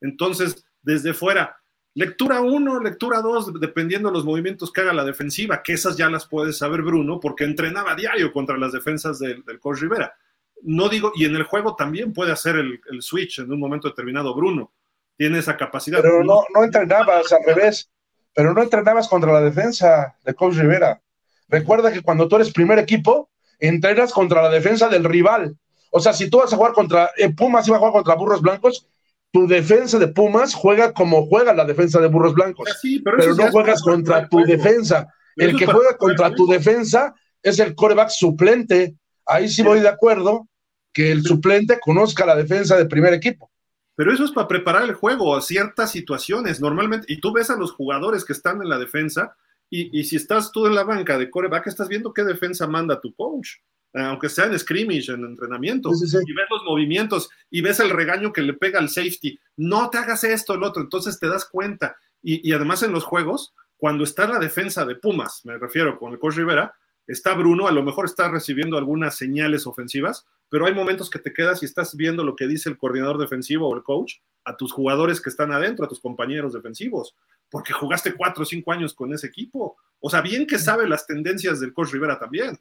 entonces 0.00 0.66
desde 0.82 1.12
fuera, 1.12 1.58
lectura 1.94 2.40
1, 2.40 2.80
lectura 2.80 3.20
2, 3.20 3.60
dependiendo 3.60 4.08
de 4.08 4.14
los 4.14 4.24
movimientos 4.24 4.72
que 4.72 4.80
haga 4.80 4.94
la 4.94 5.04
defensiva, 5.04 5.62
que 5.62 5.74
esas 5.74 5.96
ya 5.96 6.08
las 6.08 6.26
puede 6.26 6.52
saber 6.52 6.82
Bruno 6.82 7.20
porque 7.20 7.44
entrenaba 7.44 7.92
a 7.92 7.96
diario 7.96 8.32
contra 8.32 8.56
las 8.56 8.72
defensas 8.72 9.18
del, 9.18 9.44
del 9.44 9.60
coach 9.60 9.80
Rivera. 9.80 10.14
No 10.62 10.88
digo, 10.88 11.12
y 11.14 11.26
en 11.26 11.36
el 11.36 11.42
juego 11.42 11.76
también 11.76 12.14
puede 12.14 12.32
hacer 12.32 12.56
el, 12.56 12.80
el 12.90 13.02
switch 13.02 13.40
en 13.40 13.52
un 13.52 13.60
momento 13.60 13.88
determinado 13.88 14.34
Bruno. 14.34 14.72
Tiene 15.16 15.38
esa 15.38 15.56
capacidad. 15.56 16.00
Pero 16.02 16.24
no, 16.24 16.44
no 16.54 16.64
entrenabas 16.64 17.32
al 17.32 17.44
revés 17.46 17.90
pero 18.36 18.52
no 18.52 18.62
entrenabas 18.62 19.08
contra 19.08 19.32
la 19.32 19.40
defensa 19.40 20.14
de 20.22 20.34
Coach 20.34 20.56
Rivera. 20.56 21.00
Recuerda 21.48 21.90
que 21.90 22.02
cuando 22.02 22.28
tú 22.28 22.36
eres 22.36 22.52
primer 22.52 22.78
equipo, 22.78 23.30
entrenas 23.58 24.12
contra 24.12 24.42
la 24.42 24.50
defensa 24.50 24.90
del 24.90 25.04
rival. 25.04 25.56
O 25.90 26.00
sea, 26.00 26.12
si 26.12 26.28
tú 26.28 26.36
vas 26.38 26.52
a 26.52 26.56
jugar 26.56 26.74
contra 26.74 27.10
eh, 27.16 27.32
Pumas, 27.34 27.66
iba 27.66 27.76
a 27.76 27.78
jugar 27.78 27.94
contra 27.94 28.14
Burros 28.14 28.42
Blancos, 28.42 28.86
tu 29.32 29.46
defensa 29.46 29.98
de 29.98 30.08
Pumas 30.08 30.52
juega 30.52 30.92
como 30.92 31.24
juega 31.26 31.54
la 31.54 31.64
defensa 31.64 31.98
de 31.98 32.08
Burros 32.08 32.34
Blancos. 32.34 32.68
pero, 33.02 33.34
no 33.34 33.50
juegas 33.50 33.80
contra 33.80 34.28
tu 34.28 34.44
defensa. 34.44 35.06
el 35.36 35.56
que 35.56 35.64
juega 35.64 35.96
contra 35.96 36.30
tu 36.34 36.46
defensa 36.46 37.14
es 37.42 37.58
el 37.58 37.74
coreback 37.74 38.10
suplente. 38.10 38.96
Ahí 39.24 39.48
sí 39.48 39.62
voy 39.62 39.80
de 39.80 39.88
acuerdo 39.88 40.46
que 40.92 41.10
el 41.10 41.22
suplente 41.22 41.78
conozca 41.80 42.26
la 42.26 42.36
defensa 42.36 42.76
de 42.76 42.84
primer 42.84 43.14
equipo. 43.14 43.50
Pero 43.96 44.12
eso 44.12 44.24
es 44.24 44.30
para 44.30 44.46
preparar 44.46 44.84
el 44.84 44.94
juego 44.94 45.34
a 45.34 45.40
ciertas 45.40 45.90
situaciones. 45.90 46.60
Normalmente, 46.60 47.12
y 47.12 47.20
tú 47.20 47.32
ves 47.32 47.50
a 47.50 47.56
los 47.56 47.72
jugadores 47.72 48.24
que 48.24 48.34
están 48.34 48.62
en 48.62 48.68
la 48.68 48.78
defensa, 48.78 49.34
y, 49.68 50.04
si 50.04 50.14
estás 50.14 50.52
tú 50.52 50.66
en 50.66 50.76
la 50.76 50.84
banca 50.84 51.18
de 51.18 51.28
coreback, 51.28 51.66
estás 51.66 51.88
viendo 51.88 52.12
qué 52.12 52.22
defensa 52.22 52.68
manda 52.68 53.00
tu 53.00 53.12
coach, 53.14 53.48
eh, 53.94 54.00
aunque 54.00 54.28
sea 54.28 54.44
en 54.44 54.56
scrimmage, 54.56 55.10
en 55.10 55.24
entrenamiento, 55.24 55.90
y 55.90 56.32
ves 56.32 56.46
los 56.50 56.62
movimientos, 56.64 57.28
y 57.50 57.62
ves 57.62 57.80
el 57.80 57.90
regaño 57.90 58.32
que 58.32 58.42
le 58.42 58.52
pega 58.52 58.78
al 58.78 58.90
safety. 58.90 59.36
No 59.56 59.90
te 59.90 59.98
hagas 59.98 60.22
esto, 60.22 60.54
el 60.54 60.62
otro. 60.62 60.82
Entonces 60.82 61.18
te 61.18 61.28
das 61.28 61.46
cuenta. 61.46 61.96
Y, 62.22 62.48
y 62.48 62.52
además 62.52 62.82
en 62.84 62.92
los 62.92 63.02
juegos, 63.02 63.54
cuando 63.76 64.04
está 64.04 64.28
la 64.28 64.38
defensa 64.38 64.84
de 64.84 64.94
Pumas, 64.94 65.40
me 65.44 65.58
refiero 65.58 65.98
con 65.98 66.12
el 66.12 66.18
coach 66.18 66.36
Rivera, 66.36 66.74
está 67.06 67.34
Bruno, 67.34 67.68
a 67.68 67.72
lo 67.72 67.82
mejor 67.82 68.04
está 68.04 68.28
recibiendo 68.28 68.76
algunas 68.76 69.16
señales 69.16 69.66
ofensivas, 69.66 70.26
pero 70.48 70.66
hay 70.66 70.74
momentos 70.74 71.10
que 71.10 71.18
te 71.18 71.32
quedas 71.32 71.62
y 71.62 71.66
estás 71.66 71.96
viendo 71.96 72.24
lo 72.24 72.36
que 72.36 72.46
dice 72.46 72.68
el 72.68 72.78
coordinador 72.78 73.18
defensivo 73.18 73.68
o 73.68 73.76
el 73.76 73.82
coach 73.82 74.14
a 74.44 74.56
tus 74.56 74.72
jugadores 74.72 75.20
que 75.20 75.30
están 75.30 75.52
adentro, 75.52 75.84
a 75.84 75.88
tus 75.88 76.00
compañeros 76.00 76.52
defensivos, 76.52 77.16
porque 77.50 77.72
jugaste 77.72 78.14
cuatro 78.14 78.42
o 78.42 78.46
cinco 78.46 78.72
años 78.72 78.94
con 78.94 79.12
ese 79.12 79.26
equipo. 79.26 79.76
O 80.00 80.10
sea, 80.10 80.20
bien 80.20 80.46
que 80.46 80.58
sabe 80.58 80.88
las 80.88 81.06
tendencias 81.06 81.60
del 81.60 81.72
coach 81.72 81.92
Rivera 81.92 82.18
también. 82.18 82.58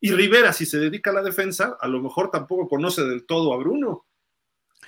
Y 0.00 0.12
Rivera, 0.12 0.52
si 0.52 0.66
se 0.66 0.78
dedica 0.78 1.10
a 1.10 1.14
la 1.14 1.22
defensa, 1.22 1.78
a 1.80 1.88
lo 1.88 2.02
mejor 2.02 2.30
tampoco 2.30 2.68
conoce 2.68 3.04
del 3.04 3.24
todo 3.24 3.54
a 3.54 3.56
Bruno. 3.56 4.04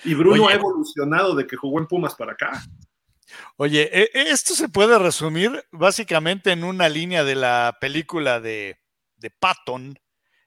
Y 0.05 0.15
Bruno 0.15 0.49
ha 0.49 0.55
evolucionado 0.55 1.35
de 1.35 1.47
que 1.47 1.57
jugó 1.57 1.79
en 1.79 1.87
Pumas 1.87 2.15
para 2.15 2.33
acá. 2.33 2.63
Oye, 3.57 3.89
e, 3.93 4.11
e, 4.13 4.31
esto 4.31 4.55
se 4.55 4.69
puede 4.69 4.99
resumir 4.99 5.65
básicamente 5.73 6.53
en 6.53 6.65
una 6.65 6.89
línea 6.89 7.25
de 7.25 7.35
la 7.35 7.79
película 7.81 8.41
de, 8.41 8.79
de 9.17 9.31
Patton, 9.31 9.99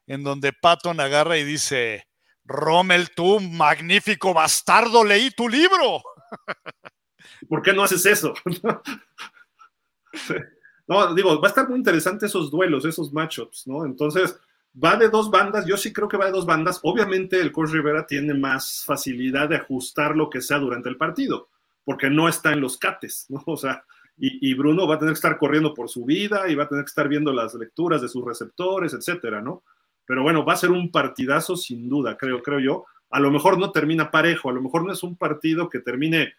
en 0.07 0.23
donde 0.23 0.53
Patton 0.53 0.99
agarra 0.99 1.37
y 1.37 1.43
dice, 1.43 2.07
Rommel, 2.45 3.11
tú, 3.15 3.39
magnífico 3.39 4.33
bastardo, 4.33 5.03
leí 5.03 5.31
tu 5.31 5.47
libro. 5.47 6.01
¿Por 7.47 7.61
qué 7.61 7.73
no 7.73 7.83
haces 7.83 8.05
eso? 8.05 8.33
no, 10.87 11.13
digo, 11.13 11.39
va 11.39 11.47
a 11.47 11.49
estar 11.49 11.69
muy 11.69 11.77
interesante 11.77 12.25
esos 12.25 12.49
duelos, 12.49 12.85
esos 12.85 13.13
matchups, 13.13 13.67
¿no? 13.67 13.85
Entonces, 13.85 14.35
va 14.81 14.95
de 14.95 15.09
dos 15.09 15.29
bandas, 15.29 15.65
yo 15.65 15.77
sí 15.77 15.93
creo 15.93 16.07
que 16.07 16.17
va 16.17 16.25
de 16.25 16.31
dos 16.31 16.45
bandas. 16.45 16.79
Obviamente 16.83 17.39
el 17.39 17.51
coach 17.51 17.71
Rivera 17.71 18.05
tiene 18.05 18.33
más 18.33 18.83
facilidad 18.85 19.49
de 19.49 19.57
ajustar 19.57 20.15
lo 20.15 20.29
que 20.29 20.41
sea 20.41 20.59
durante 20.59 20.89
el 20.89 20.97
partido, 20.97 21.49
porque 21.83 22.09
no 22.09 22.27
está 22.27 22.53
en 22.53 22.61
los 22.61 22.77
cates, 22.77 23.25
¿no? 23.29 23.43
O 23.45 23.57
sea, 23.57 23.85
y, 24.19 24.51
y, 24.51 24.53
Bruno 24.53 24.85
va 24.87 24.95
a 24.95 24.99
tener 24.99 25.13
que 25.13 25.17
estar 25.17 25.37
corriendo 25.37 25.73
por 25.73 25.89
su 25.89 26.05
vida 26.05 26.49
y 26.49 26.55
va 26.55 26.65
a 26.65 26.67
tener 26.67 26.83
que 26.83 26.89
estar 26.89 27.07
viendo 27.07 27.31
las 27.31 27.53
lecturas 27.55 28.01
de 28.01 28.09
sus 28.09 28.23
receptores, 28.25 28.93
etcétera, 28.93 29.41
¿no? 29.41 29.63
pero 30.09 30.23
bueno, 30.23 30.43
va 30.43 30.53
a 30.53 30.57
ser 30.57 30.71
un 30.71 30.89
partidazo 30.89 31.55
sin 31.55 31.87
duda, 31.87 32.17
creo, 32.17 32.41
creo 32.41 32.59
yo. 32.59 32.85
A 33.11 33.19
lo 33.19 33.29
mejor 33.29 33.59
no 33.59 33.71
termina 33.71 34.09
parejo, 34.09 34.49
a 34.49 34.53
lo 34.53 34.59
mejor 34.59 34.83
no 34.83 34.91
es 34.91 35.03
un 35.03 35.15
partido 35.15 35.69
que 35.69 35.81
termine 35.81 36.33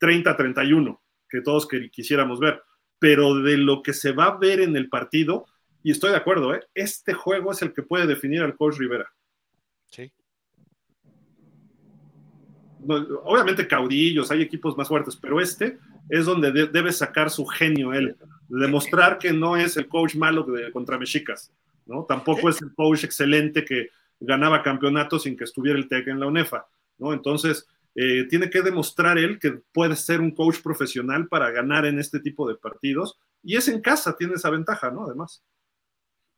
30-31, 0.00 0.98
que 1.28 1.40
todos 1.40 1.68
quisiéramos 1.92 2.40
ver, 2.40 2.64
pero 2.98 3.36
de 3.36 3.58
lo 3.58 3.80
que 3.80 3.92
se 3.92 4.10
va 4.10 4.24
a 4.24 4.36
ver 4.38 4.58
en 4.58 4.74
el 4.74 4.88
partido, 4.88 5.46
y 5.84 5.92
estoy 5.92 6.10
de 6.10 6.16
acuerdo, 6.16 6.52
¿eh? 6.52 6.66
este 6.74 7.14
juego 7.14 7.52
es 7.52 7.62
el 7.62 7.72
que 7.72 7.84
puede 7.84 8.08
definir 8.08 8.42
al 8.42 8.56
coach 8.56 8.76
Rivera. 8.76 9.08
Sí. 9.84 10.10
obviamente 13.22 13.68
caudillos, 13.68 14.32
hay 14.32 14.42
equipos 14.42 14.76
más 14.76 14.88
fuertes, 14.88 15.14
pero 15.14 15.40
este 15.40 15.78
es 16.08 16.24
donde 16.24 16.52
debe 16.52 16.92
sacar 16.92 17.30
su 17.30 17.46
genio 17.46 17.92
él, 17.92 18.16
demostrar 18.48 19.18
que 19.18 19.32
no 19.32 19.56
es 19.56 19.76
el 19.76 19.88
coach 19.88 20.14
malo 20.14 20.44
de, 20.44 20.70
contra 20.70 20.98
Mexicas 20.98 21.52
¿no? 21.86 22.04
Tampoco 22.04 22.50
es 22.50 22.60
el 22.60 22.74
coach 22.74 23.04
excelente 23.04 23.64
que 23.64 23.88
ganaba 24.20 24.62
campeonatos 24.62 25.22
sin 25.22 25.36
que 25.36 25.44
estuviera 25.44 25.78
el 25.78 25.88
TEC 25.88 26.08
en 26.08 26.20
la 26.20 26.26
UNEFA, 26.26 26.66
¿no? 26.98 27.12
Entonces, 27.12 27.66
eh, 27.94 28.26
tiene 28.28 28.50
que 28.50 28.62
demostrar 28.62 29.18
él 29.18 29.38
que 29.38 29.52
puede 29.72 29.96
ser 29.96 30.20
un 30.20 30.32
coach 30.32 30.60
profesional 30.62 31.28
para 31.28 31.50
ganar 31.50 31.86
en 31.86 31.98
este 31.98 32.20
tipo 32.20 32.48
de 32.48 32.56
partidos, 32.56 33.18
y 33.42 33.56
es 33.56 33.68
en 33.68 33.80
casa, 33.80 34.16
tiene 34.16 34.34
esa 34.34 34.50
ventaja, 34.50 34.90
¿no? 34.90 35.04
Además. 35.06 35.42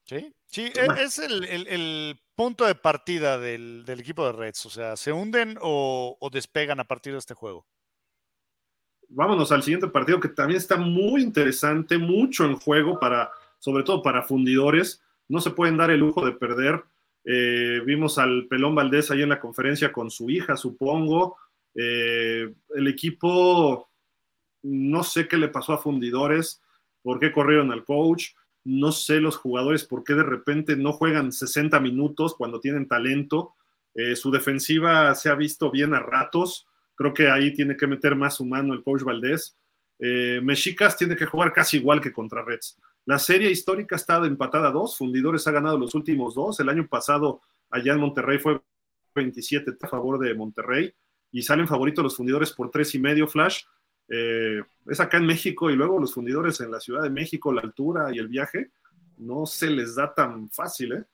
Sí, 0.05 0.33
sí, 0.47 0.71
e, 0.75 1.03
es 1.03 1.19
el, 1.19 2.21
punto 2.35 2.67
de 2.67 2.75
partida 2.75 3.39
del, 3.39 3.85
equipo 3.89 4.25
de 4.27 4.33
Reds, 4.33 4.67
o 4.67 4.71
sea, 4.71 4.97
¿se 4.97 5.13
hunden 5.13 5.59
o, 5.61 6.17
o 6.21 6.31
despegan 6.31 6.79
a 6.79 6.85
partir 6.85 7.13
de 7.13 7.19
este 7.19 7.35
juego? 7.35 7.67
Vámonos 9.09 9.53
al 9.53 9.63
siguiente 9.63 9.89
partido 9.89 10.21
que 10.21 10.29
también 10.29 10.59
está 10.59 10.77
muy 10.77 11.23
interesante, 11.23 11.99
mucho 11.99 12.45
en 12.45 12.57
juego 12.57 12.99
para, 13.01 13.31
sobre 13.59 13.85
todo 13.85 14.03
para 14.03 14.23
fundidores 14.23 15.03
no 15.29 15.41
se 15.41 15.51
pueden 15.51 15.77
dar 15.77 15.91
el 15.91 16.01
lujo 16.01 16.25
de 16.25 16.33
perder. 16.33 16.83
Eh, 17.25 17.81
vimos 17.85 18.19
al 18.19 18.47
Pelón 18.49 18.75
Valdés 18.75 19.11
ahí 19.11 19.23
en 19.23 19.29
la 19.29 19.41
conferencia 19.41 19.93
con 19.93 20.11
su 20.11 20.31
hija, 20.31 20.57
supongo. 20.57 21.37
Eh, 21.75 22.55
el 22.75 22.89
equipo, 22.89 23.91
no 24.63 25.03
sé 25.03 25.29
qué 25.29 25.37
le 25.37 25.49
pasó 25.49 25.75
a 25.75 25.79
Fundidores, 25.79 26.63
por 27.03 27.21
qué 27.21 27.31
corrieron 27.31 27.71
al 27.71 27.85
coach, 27.85 28.31
no 28.65 28.93
sé 28.93 29.21
los 29.21 29.37
jugadores 29.37 29.85
por 29.85 30.05
qué 30.05 30.15
de 30.15 30.23
repente 30.23 30.77
no 30.77 30.93
juegan 30.93 31.33
60 31.33 31.79
minutos 31.81 32.35
cuando 32.35 32.61
tienen 32.61 32.89
talento. 32.89 33.55
Eh, 33.95 34.17
su 34.17 34.31
defensiva 34.31 35.15
se 35.15 35.29
ha 35.29 35.35
visto 35.35 35.71
bien 35.71 35.95
a 35.95 36.01
ratos, 36.01 36.67
creo 36.99 37.15
que 37.15 37.31
ahí 37.31 37.55
tiene 37.55 37.77
que 37.77 37.87
meter 37.87 38.15
más 38.15 38.35
su 38.35 38.45
mano 38.45 38.75
el 38.75 38.83
coach 38.83 39.03
Valdés. 39.03 39.57
Mexicas 40.01 40.97
tiene 40.97 41.17
que 41.17 41.27
jugar 41.27 41.53
casi 41.53 41.79
igual 41.79 42.01
que 42.01 42.13
contra 42.13 42.45
Reds. 42.45 42.79
La 43.05 43.19
serie 43.19 43.51
histórica 43.51 43.97
ha 43.97 43.99
estado 43.99 44.27
empatada 44.27 44.69
a 44.69 44.71
dos, 44.71 44.99
Fundidores 44.99 45.47
ha 45.47 45.51
ganado 45.51 45.79
los 45.79 45.95
últimos 45.95 46.35
dos. 46.35 46.61
El 46.61 46.69
año 46.69 46.87
pasado 46.87 47.41
allá 47.71 47.95
en 47.95 48.01
Monterrey 48.01 48.39
fue 48.39 48.61
27 49.15 49.73
a 49.81 49.89
favor 49.89 50.19
de 50.19 50.35
Monterrey 50.35 50.93
y 51.33 51.43
salen 51.43 51.69
favoritos 51.69 52.03
los 52.03 52.17
fundidores 52.17 52.53
por 52.53 52.71
tres 52.71 52.95
y 52.95 52.99
medio 52.99 53.27
flash. 53.27 53.63
Eh, 54.09 54.63
es 54.87 55.01
acá 55.01 55.19
en 55.19 55.27
México 55.27 55.71
y 55.71 55.77
luego 55.77 55.99
los 55.99 56.15
fundidores 56.15 56.61
en 56.61 56.71
la 56.71 56.81
Ciudad 56.81 57.03
de 57.03 57.11
México, 57.11 57.53
la 57.53 57.61
altura 57.61 58.15
y 58.15 58.19
el 58.19 58.29
viaje, 58.29 58.71
no 59.19 59.45
se 59.47 59.71
les 59.71 59.97
da 59.97 60.15
tan 60.15 60.51
fácil, 60.51 60.93
¿eh? 60.93 61.05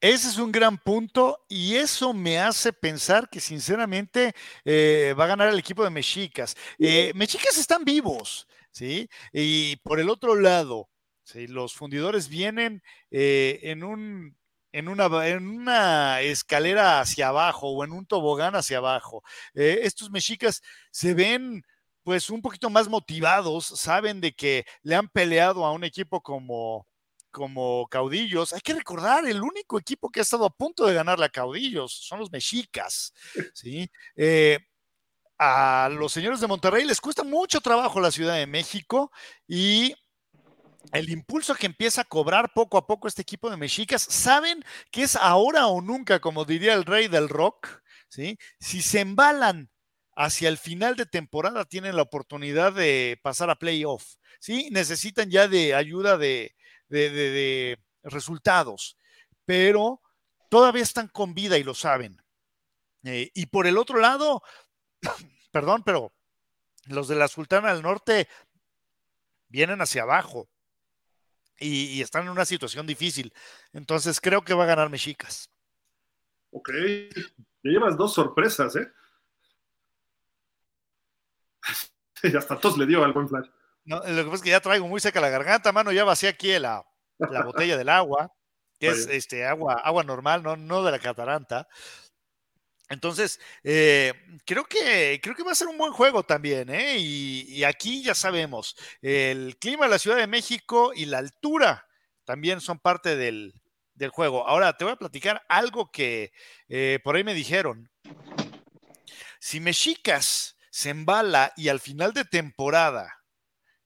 Ese 0.00 0.28
es 0.28 0.38
un 0.38 0.52
gran 0.52 0.78
punto 0.78 1.44
y 1.48 1.76
eso 1.76 2.12
me 2.12 2.38
hace 2.38 2.72
pensar 2.72 3.28
que 3.28 3.40
sinceramente 3.40 4.34
eh, 4.64 5.14
va 5.18 5.24
a 5.24 5.28
ganar 5.28 5.48
el 5.48 5.58
equipo 5.58 5.84
de 5.84 5.90
Mexicas. 5.90 6.56
Eh, 6.78 7.12
Mexicas 7.14 7.58
están 7.58 7.84
vivos, 7.84 8.46
¿sí? 8.70 9.08
Y 9.32 9.76
por 9.76 10.00
el 10.00 10.08
otro 10.10 10.34
lado, 10.34 10.88
los 11.34 11.74
fundidores 11.74 12.28
vienen 12.28 12.82
eh, 13.10 13.60
en, 13.62 13.82
un, 13.82 14.36
en, 14.72 14.88
una, 14.88 15.26
en 15.26 15.48
una 15.48 16.20
escalera 16.20 17.00
hacia 17.00 17.28
abajo 17.28 17.68
o 17.68 17.84
en 17.84 17.92
un 17.92 18.06
tobogán 18.06 18.54
hacia 18.54 18.78
abajo. 18.78 19.22
Eh, 19.54 19.80
estos 19.82 20.10
mexicas 20.10 20.62
se 20.90 21.14
ven 21.14 21.64
pues 22.04 22.30
un 22.30 22.40
poquito 22.40 22.70
más 22.70 22.88
motivados, 22.88 23.66
saben 23.66 24.20
de 24.20 24.32
que 24.32 24.64
le 24.82 24.94
han 24.94 25.08
peleado 25.08 25.66
a 25.66 25.72
un 25.72 25.82
equipo 25.82 26.20
como, 26.22 26.86
como 27.36 27.86
Caudillos. 27.90 28.54
Hay 28.54 28.62
que 28.62 28.72
recordar, 28.72 29.26
el 29.26 29.42
único 29.42 29.78
equipo 29.78 30.08
que 30.08 30.20
ha 30.20 30.22
estado 30.22 30.46
a 30.46 30.56
punto 30.56 30.86
de 30.86 30.94
ganarle 30.94 31.26
a 31.26 31.28
Caudillos 31.28 31.92
son 31.92 32.18
los 32.18 32.32
mexicas, 32.32 33.12
¿sí? 33.54 33.90
Eh, 34.16 34.58
a 35.38 35.90
los 35.92 36.14
señores 36.14 36.40
de 36.40 36.46
Monterrey 36.46 36.86
les 36.86 36.98
cuesta 36.98 37.24
mucho 37.24 37.60
trabajo 37.60 38.00
la 38.00 38.10
Ciudad 38.10 38.36
de 38.36 38.46
México 38.46 39.12
y 39.46 39.94
el 40.92 41.10
impulso 41.10 41.54
que 41.54 41.66
empieza 41.66 42.00
a 42.00 42.04
cobrar 42.04 42.54
poco 42.54 42.78
a 42.78 42.86
poco 42.86 43.06
este 43.06 43.20
equipo 43.20 43.50
de 43.50 43.58
Mexicas, 43.58 44.00
saben 44.00 44.64
que 44.90 45.02
es 45.02 45.14
ahora 45.14 45.66
o 45.66 45.82
nunca, 45.82 46.20
como 46.20 46.46
diría 46.46 46.72
el 46.72 46.86
rey 46.86 47.06
del 47.06 47.28
rock, 47.28 47.68
¿sí? 48.08 48.38
Si 48.60 48.80
se 48.80 49.00
embalan 49.00 49.68
hacia 50.16 50.48
el 50.48 50.56
final 50.56 50.96
de 50.96 51.04
temporada, 51.04 51.66
tienen 51.66 51.96
la 51.96 52.02
oportunidad 52.02 52.72
de 52.72 53.20
pasar 53.22 53.50
a 53.50 53.58
playoff, 53.58 54.14
¿sí? 54.40 54.70
Necesitan 54.70 55.28
ya 55.30 55.48
de 55.48 55.74
ayuda 55.74 56.16
de, 56.16 56.55
de 56.88 57.78
resultados, 58.02 58.96
pero 59.44 60.00
todavía 60.48 60.82
están 60.82 61.08
con 61.08 61.34
vida 61.34 61.58
y 61.58 61.64
lo 61.64 61.74
saben. 61.74 62.22
Eh, 63.04 63.30
y 63.34 63.46
por 63.46 63.66
el 63.66 63.78
otro 63.78 63.98
lado, 63.98 64.42
perdón, 65.52 65.82
pero 65.84 66.12
los 66.86 67.08
de 67.08 67.16
la 67.16 67.28
Sultana 67.28 67.72
del 67.72 67.82
Norte 67.82 68.28
vienen 69.48 69.80
hacia 69.80 70.02
abajo 70.02 70.48
y, 71.58 72.02
están 72.02 72.24
en 72.24 72.30
una 72.30 72.44
situación 72.44 72.86
difícil. 72.86 73.32
Entonces 73.72 74.20
creo 74.20 74.42
que 74.42 74.54
va 74.54 74.64
a 74.64 74.68
ganar 74.68 74.90
Mexicas. 74.90 75.50
Ok, 76.50 76.70
me 77.62 77.70
llevas 77.70 77.96
dos 77.96 78.14
sorpresas, 78.14 78.76
¿eh? 78.76 78.92
Y 82.22 82.34
hasta 82.34 82.58
todos 82.58 82.78
le 82.78 82.86
dio 82.86 83.04
al 83.04 83.12
buen 83.12 83.28
flash. 83.28 83.46
No, 83.86 83.98
lo 83.98 84.04
que 84.04 84.24
pasa 84.24 84.34
es 84.34 84.42
que 84.42 84.50
ya 84.50 84.60
traigo 84.60 84.88
muy 84.88 85.00
seca 85.00 85.20
la 85.20 85.30
garganta, 85.30 85.72
mano, 85.72 85.92
ya 85.92 86.04
vacié 86.04 86.28
aquí 86.28 86.58
la, 86.58 86.84
la 87.18 87.44
botella 87.44 87.76
del 87.76 87.88
agua, 87.88 88.32
que 88.80 88.88
es 88.88 89.06
este 89.06 89.46
agua, 89.46 89.74
agua 89.74 90.02
normal, 90.02 90.42
no, 90.42 90.56
no 90.56 90.82
de 90.82 90.90
la 90.90 90.98
cataranta. 90.98 91.68
Entonces, 92.88 93.40
eh, 93.64 94.12
creo, 94.44 94.64
que, 94.64 95.20
creo 95.22 95.34
que 95.34 95.42
va 95.42 95.52
a 95.52 95.56
ser 95.56 95.68
un 95.68 95.78
buen 95.78 95.92
juego 95.92 96.24
también, 96.24 96.68
¿eh? 96.68 96.96
Y, 96.98 97.64
aquí 97.64 98.02
ya 98.02 98.14
sabemos, 98.14 98.76
el 99.02 99.56
clima 99.58 99.86
de 99.86 99.90
la 99.92 99.98
Ciudad 99.98 100.16
de 100.16 100.26
México 100.26 100.92
y 100.94 101.06
la 101.06 101.18
altura 101.18 101.86
también 102.24 102.60
son 102.60 102.78
parte 102.78 103.16
del, 103.16 103.54
juego. 104.10 104.46
Ahora, 104.46 104.76
te 104.76 104.84
voy 104.84 104.92
a 104.92 104.98
platicar 104.98 105.42
algo 105.48 105.90
que 105.90 106.32
eh, 106.68 107.00
por 107.02 107.16
ahí 107.16 107.24
me 107.24 107.34
dijeron. 107.34 107.90
Si 109.40 109.58
Mexicas 109.58 110.56
se 110.70 110.90
embala 110.90 111.52
y 111.56 111.68
al 111.68 111.80
final 111.80 112.12
de 112.12 112.24
temporada 112.24 113.15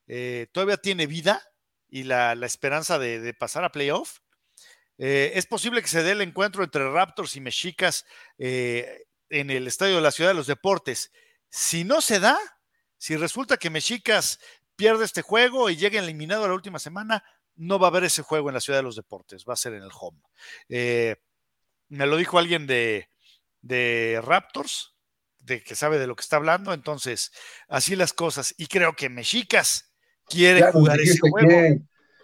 eh, 0.07 0.47
todavía 0.51 0.77
tiene 0.77 1.07
vida 1.07 1.41
y 1.89 2.03
la, 2.03 2.33
esperanza 2.33 2.99
de 2.99 3.33
pasar 3.33 3.63
a 3.63 3.71
playoff, 3.71 4.19
eh, 5.03 5.31
es 5.33 5.47
posible 5.47 5.81
que 5.81 5.87
se 5.87 6.03
dé 6.03 6.11
el 6.11 6.21
encuentro 6.21 6.63
entre 6.63 6.87
Raptors 6.87 7.35
y 7.35 7.41
Mexicas 7.41 8.05
eh, 8.37 9.07
en 9.29 9.49
el 9.49 9.65
Estadio 9.65 9.95
de 9.95 10.01
la 10.01 10.11
Ciudad 10.11 10.29
de 10.29 10.35
los 10.35 10.45
Deportes. 10.45 11.11
Si 11.49 11.83
no 11.83 12.01
se 12.01 12.19
da, 12.19 12.37
si 12.99 13.17
resulta 13.17 13.57
que 13.57 13.71
Mexicas 13.71 14.39
pierde 14.75 15.05
este 15.05 15.23
juego 15.23 15.71
y 15.71 15.75
llega 15.75 15.99
eliminado 15.99 16.45
a 16.45 16.49
la 16.49 16.53
última 16.53 16.77
semana, 16.77 17.23
no 17.55 17.79
va 17.79 17.87
a 17.87 17.89
haber 17.89 18.03
ese 18.03 18.21
juego 18.21 18.49
en 18.49 18.53
la 18.53 18.61
Ciudad 18.61 18.77
de 18.77 18.83
los 18.83 18.95
Deportes, 18.95 19.43
va 19.49 19.53
a 19.53 19.57
ser 19.57 19.73
en 19.73 19.81
el 19.81 19.89
home. 19.91 20.21
Me 20.69 22.05
lo 22.05 22.15
dijo 22.15 22.37
alguien 22.37 22.67
de, 22.67 23.09
Raptors, 24.23 24.93
de 25.39 25.63
que 25.63 25.75
sabe 25.75 25.97
de 25.97 26.05
lo 26.05 26.15
que 26.15 26.21
está 26.21 26.35
hablando, 26.35 26.73
entonces 26.73 27.31
así 27.69 27.95
las 27.95 28.13
cosas. 28.13 28.53
Y 28.55 28.67
creo 28.67 28.95
que 28.95 29.09
Mexicas 29.09 29.90
quiere 30.31 30.71
jugar 30.71 30.99
ese 30.99 31.19
juego. 31.19 31.81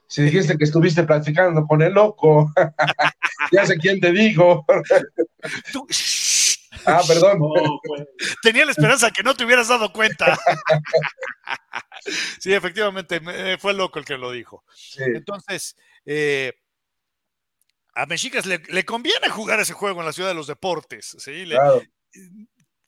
Si 0.08 0.22
dijiste 0.22 0.58
que 0.58 0.64
estuviste 0.64 1.04
practicando 1.04 1.68
con 1.68 1.82
el 1.82 1.94
loco, 1.94 2.52
ya 3.52 3.66
sé 3.66 3.78
quién 3.78 4.00
te 4.00 4.14
dijo. 4.14 4.66
ah, 6.86 7.02
perdón. 7.06 7.40
Pues. 7.84 8.08
Tenía 8.42 8.66
la 8.66 8.72
esperanza 8.72 9.12
que 9.12 9.24
no 9.24 9.36
te 9.36 9.44
hubieras 9.44 9.68
dado 9.68 9.92
cuenta. 9.92 10.40
sí, 12.40 12.54
efectivamente, 12.54 13.20
fue 13.58 13.74
loco 13.74 14.00
el 14.00 14.06
que 14.06 14.18
lo 14.18 14.32
dijo. 14.32 14.64
Entonces, 14.98 15.76
eh, 16.06 16.54
a 17.94 18.06
Mexicas 18.06 18.46
le, 18.46 18.86
conviene 18.86 19.28
jugar 19.28 19.60
ese 19.60 19.74
juego 19.74 20.00
en 20.00 20.06
la 20.06 20.14
ciudad 20.14 20.30
de 20.30 20.36
los 20.36 20.48
deportes, 20.48 21.18
¿sí? 21.20 21.46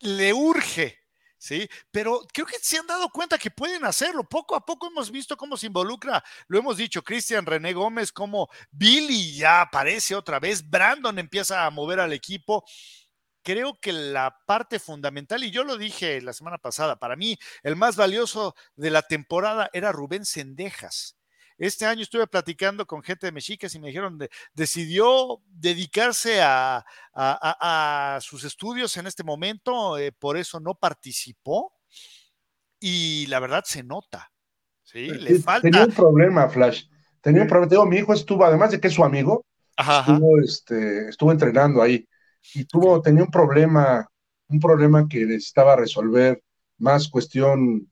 le 0.02 0.34
urge 0.34 0.99
¿sí? 1.40 1.68
Pero 1.90 2.22
creo 2.32 2.46
que 2.46 2.60
se 2.60 2.78
han 2.78 2.86
dado 2.86 3.10
cuenta 3.10 3.40
que 3.40 3.50
pueden 3.50 3.86
hacerlo. 3.86 4.24
Poco 4.24 4.56
a 4.56 4.66
poco 4.66 4.88
hemos 4.88 5.10
visto 5.10 5.38
cómo 5.38 5.58
se 5.58 5.68
involucra, 5.68 6.24
lo 6.48 6.60
hemos 6.60 6.78
dicho, 6.78 7.04
Cristian 7.04 7.46
René 7.46 7.74
Gómez, 7.74 8.12
como 8.12 8.50
Billy 8.70 9.36
ya 9.36 9.62
aparece 9.62 10.16
otra 10.16 10.40
vez, 10.40 10.70
Brandon 10.70 11.18
empieza 11.18 11.66
a 11.66 11.72
mover 11.72 12.00
al 12.00 12.14
equipo. 12.14 12.64
Creo 13.44 13.80
que 13.80 13.94
la 13.94 14.38
parte 14.46 14.80
fundamental, 14.80 15.44
y 15.44 15.52
yo 15.52 15.64
lo 15.64 15.78
dije 15.78 16.22
la 16.22 16.34
semana 16.34 16.58
pasada, 16.58 16.98
para 17.00 17.16
mí 17.16 17.38
el 17.64 17.76
más 17.76 17.96
valioso 17.96 18.54
de 18.76 18.92
la 18.92 19.02
temporada 19.02 19.70
era 19.74 19.92
Rubén 19.92 20.26
Sendejas. 20.26 21.19
Este 21.60 21.86
año 21.86 22.02
estuve 22.02 22.26
platicando 22.26 22.88
con 22.88 23.04
gente 23.04 23.28
de 23.28 23.34
Mexicas 23.34 23.76
y 23.76 23.80
me 23.80 23.88
dijeron, 23.88 24.18
de, 24.18 24.30
decidió 24.54 25.42
dedicarse 25.46 26.40
a, 26.42 26.86
sus 28.22 28.46
estudios 28.46 28.96
en 28.96 29.08
este 29.08 29.24
momento, 29.24 29.98
eh, 29.98 30.14
por 30.14 30.38
eso 30.38 30.60
no 30.62 30.76
participó. 30.76 31.74
Y 32.80 33.28
la 33.28 33.42
verdad 33.42 33.66
se 33.66 33.84
nota. 33.84 34.32
¿sí? 34.84 35.08
Le 35.08 35.40
falta. 35.40 35.70
Tenía 35.70 35.86
un 35.86 35.92
problema, 35.92 36.48
Flash. 36.48 36.86
Tenía 37.20 37.42
un 37.42 37.50
problema. 37.50 37.86
mi 37.86 37.98
hijo 37.98 38.14
estuvo, 38.14 38.46
además 38.46 38.72
de 38.72 38.80
que 38.80 38.88
es 38.88 38.94
su 38.94 39.04
amigo, 39.04 39.46
estuvo, 39.78 40.40
Este, 40.40 41.10
estuvo 41.10 41.32
entrenando 41.34 41.82
ahí. 41.82 42.08
Y 42.54 42.64
tuvo, 42.64 43.02
tenía 43.02 43.24
un 43.24 43.32
problema, 43.32 44.08
un 44.48 44.60
problema 44.62 45.06
que 45.10 45.26
necesitaba 45.26 45.76
resolver, 45.76 46.42
más 46.78 47.10
cuestión 47.10 47.92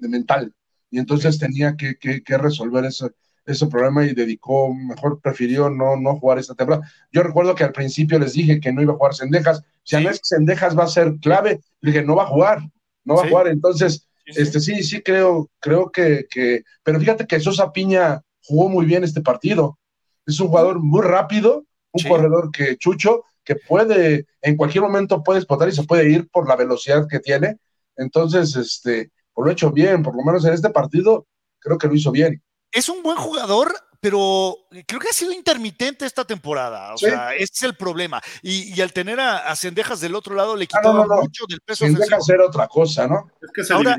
mental 0.00 0.54
y 0.92 0.98
entonces 0.98 1.38
tenía 1.38 1.74
que, 1.74 2.22
resolver 2.36 2.84
ese, 2.84 3.06
ese, 3.46 3.66
problema 3.66 4.04
y 4.04 4.14
dedicó, 4.14 4.72
mejor 4.72 5.20
prefirió 5.20 5.70
no, 5.70 5.96
no 5.96 6.16
jugar 6.16 6.38
esta 6.38 6.54
temporada. 6.54 6.86
Yo 7.10 7.22
recuerdo 7.22 7.54
que 7.54 7.64
al 7.64 7.72
principio 7.72 8.18
les 8.18 8.34
dije 8.34 8.60
que 8.60 8.72
no 8.72 8.82
iba 8.82 8.92
a 8.92 8.96
jugar 8.96 9.14
Sendejas, 9.14 9.62
si 9.82 9.96
es 9.96 10.20
que 10.20 10.24
Sendejas 10.26 10.78
va 10.78 10.84
a 10.84 10.88
ser 10.88 11.14
clave, 11.20 11.60
dije, 11.80 12.04
no 12.04 12.14
va 12.14 12.24
a 12.24 12.26
jugar, 12.26 12.60
no 13.04 13.16
va 13.16 13.24
a 13.24 13.28
jugar, 13.28 13.48
entonces, 13.48 14.06
sí, 14.26 14.32
este 14.36 14.60
sí, 14.60 14.82
sí 14.82 15.00
creo, 15.00 15.50
creo 15.60 15.90
que, 15.90 16.26
que, 16.30 16.62
pero 16.82 17.00
fíjate 17.00 17.26
que 17.26 17.40
Sosa 17.40 17.72
Piña 17.72 18.20
jugó 18.42 18.68
muy 18.68 18.84
bien 18.84 19.02
este 19.02 19.22
partido, 19.22 19.78
es 20.26 20.38
un 20.40 20.48
jugador 20.48 20.78
muy 20.78 21.00
rápido, 21.00 21.64
un 21.92 22.02
corredor 22.06 22.50
que 22.52 22.76
Chucho, 22.76 23.24
que 23.44 23.56
puede, 23.56 24.26
en 24.42 24.56
cualquier 24.56 24.84
momento 24.84 25.22
puede 25.22 25.38
explotar 25.38 25.70
y 25.70 25.72
se 25.72 25.84
puede 25.84 26.10
ir 26.10 26.28
por 26.28 26.46
la 26.46 26.56
velocidad 26.56 27.08
que 27.08 27.18
tiene, 27.18 27.56
entonces, 27.96 28.54
este, 28.56 29.10
por 29.32 29.46
lo 29.46 29.52
hecho 29.52 29.70
bien, 29.70 30.02
por 30.02 30.16
lo 30.16 30.22
menos 30.22 30.44
en 30.44 30.54
este 30.54 30.70
partido, 30.70 31.26
creo 31.58 31.78
que 31.78 31.88
lo 31.88 31.94
hizo 31.94 32.10
bien. 32.10 32.42
Es 32.70 32.88
un 32.88 33.02
buen 33.02 33.16
jugador, 33.16 33.74
pero 34.00 34.56
creo 34.86 35.00
que 35.00 35.08
ha 35.08 35.12
sido 35.12 35.32
intermitente 35.32 36.06
esta 36.06 36.24
temporada. 36.24 36.94
O 36.94 36.98
sea, 36.98 37.34
ese 37.34 37.52
es 37.54 37.62
el 37.62 37.76
problema. 37.76 38.20
Y, 38.42 38.80
al 38.80 38.92
tener 38.92 39.20
a, 39.20 39.54
Cendejas 39.56 40.00
del 40.00 40.14
otro 40.14 40.34
lado 40.34 40.56
le 40.56 40.64
ah, 40.64 40.66
quitaba 40.66 41.06
mucho 41.06 41.44
del 41.48 41.60
peso. 41.60 41.84
Cendejas 41.84 42.20
hacer 42.20 42.40
otra 42.40 42.66
cosa, 42.66 43.06
¿no? 43.06 43.30
Es 43.40 43.50
que 43.52 43.64
se 43.64 43.72
Ahora, 43.72 43.96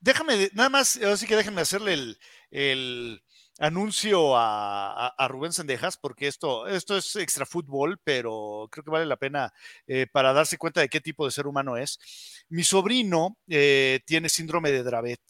déjame, 0.00 0.50
nada 0.54 0.68
más, 0.68 0.96
así 0.96 1.26
que 1.26 1.36
déjenme 1.36 1.60
hacerle 1.60 1.92
el, 1.94 2.18
el 2.50 3.22
anuncio 3.60 4.32
a, 4.36 5.14
Rubén 5.28 5.52
Sendejas, 5.52 5.96
porque 5.96 6.26
esto, 6.26 6.66
esto 6.66 6.96
es 6.96 7.14
extra 7.16 7.46
fútbol, 7.46 8.00
pero 8.02 8.68
creo 8.70 8.82
que 8.82 8.90
vale 8.90 9.06
la 9.06 9.16
pena 9.16 9.52
eh, 9.86 10.06
para 10.10 10.32
darse 10.32 10.58
cuenta 10.58 10.80
de 10.80 10.88
qué 10.88 11.00
tipo 11.00 11.24
de 11.24 11.30
ser 11.30 11.46
humano 11.46 11.76
es. 11.76 11.98
Mi 12.48 12.64
sobrino 12.64 13.36
eh, 13.48 14.00
tiene 14.06 14.28
síndrome 14.28 14.72
de 14.72 14.82
Dravet. 14.82 15.20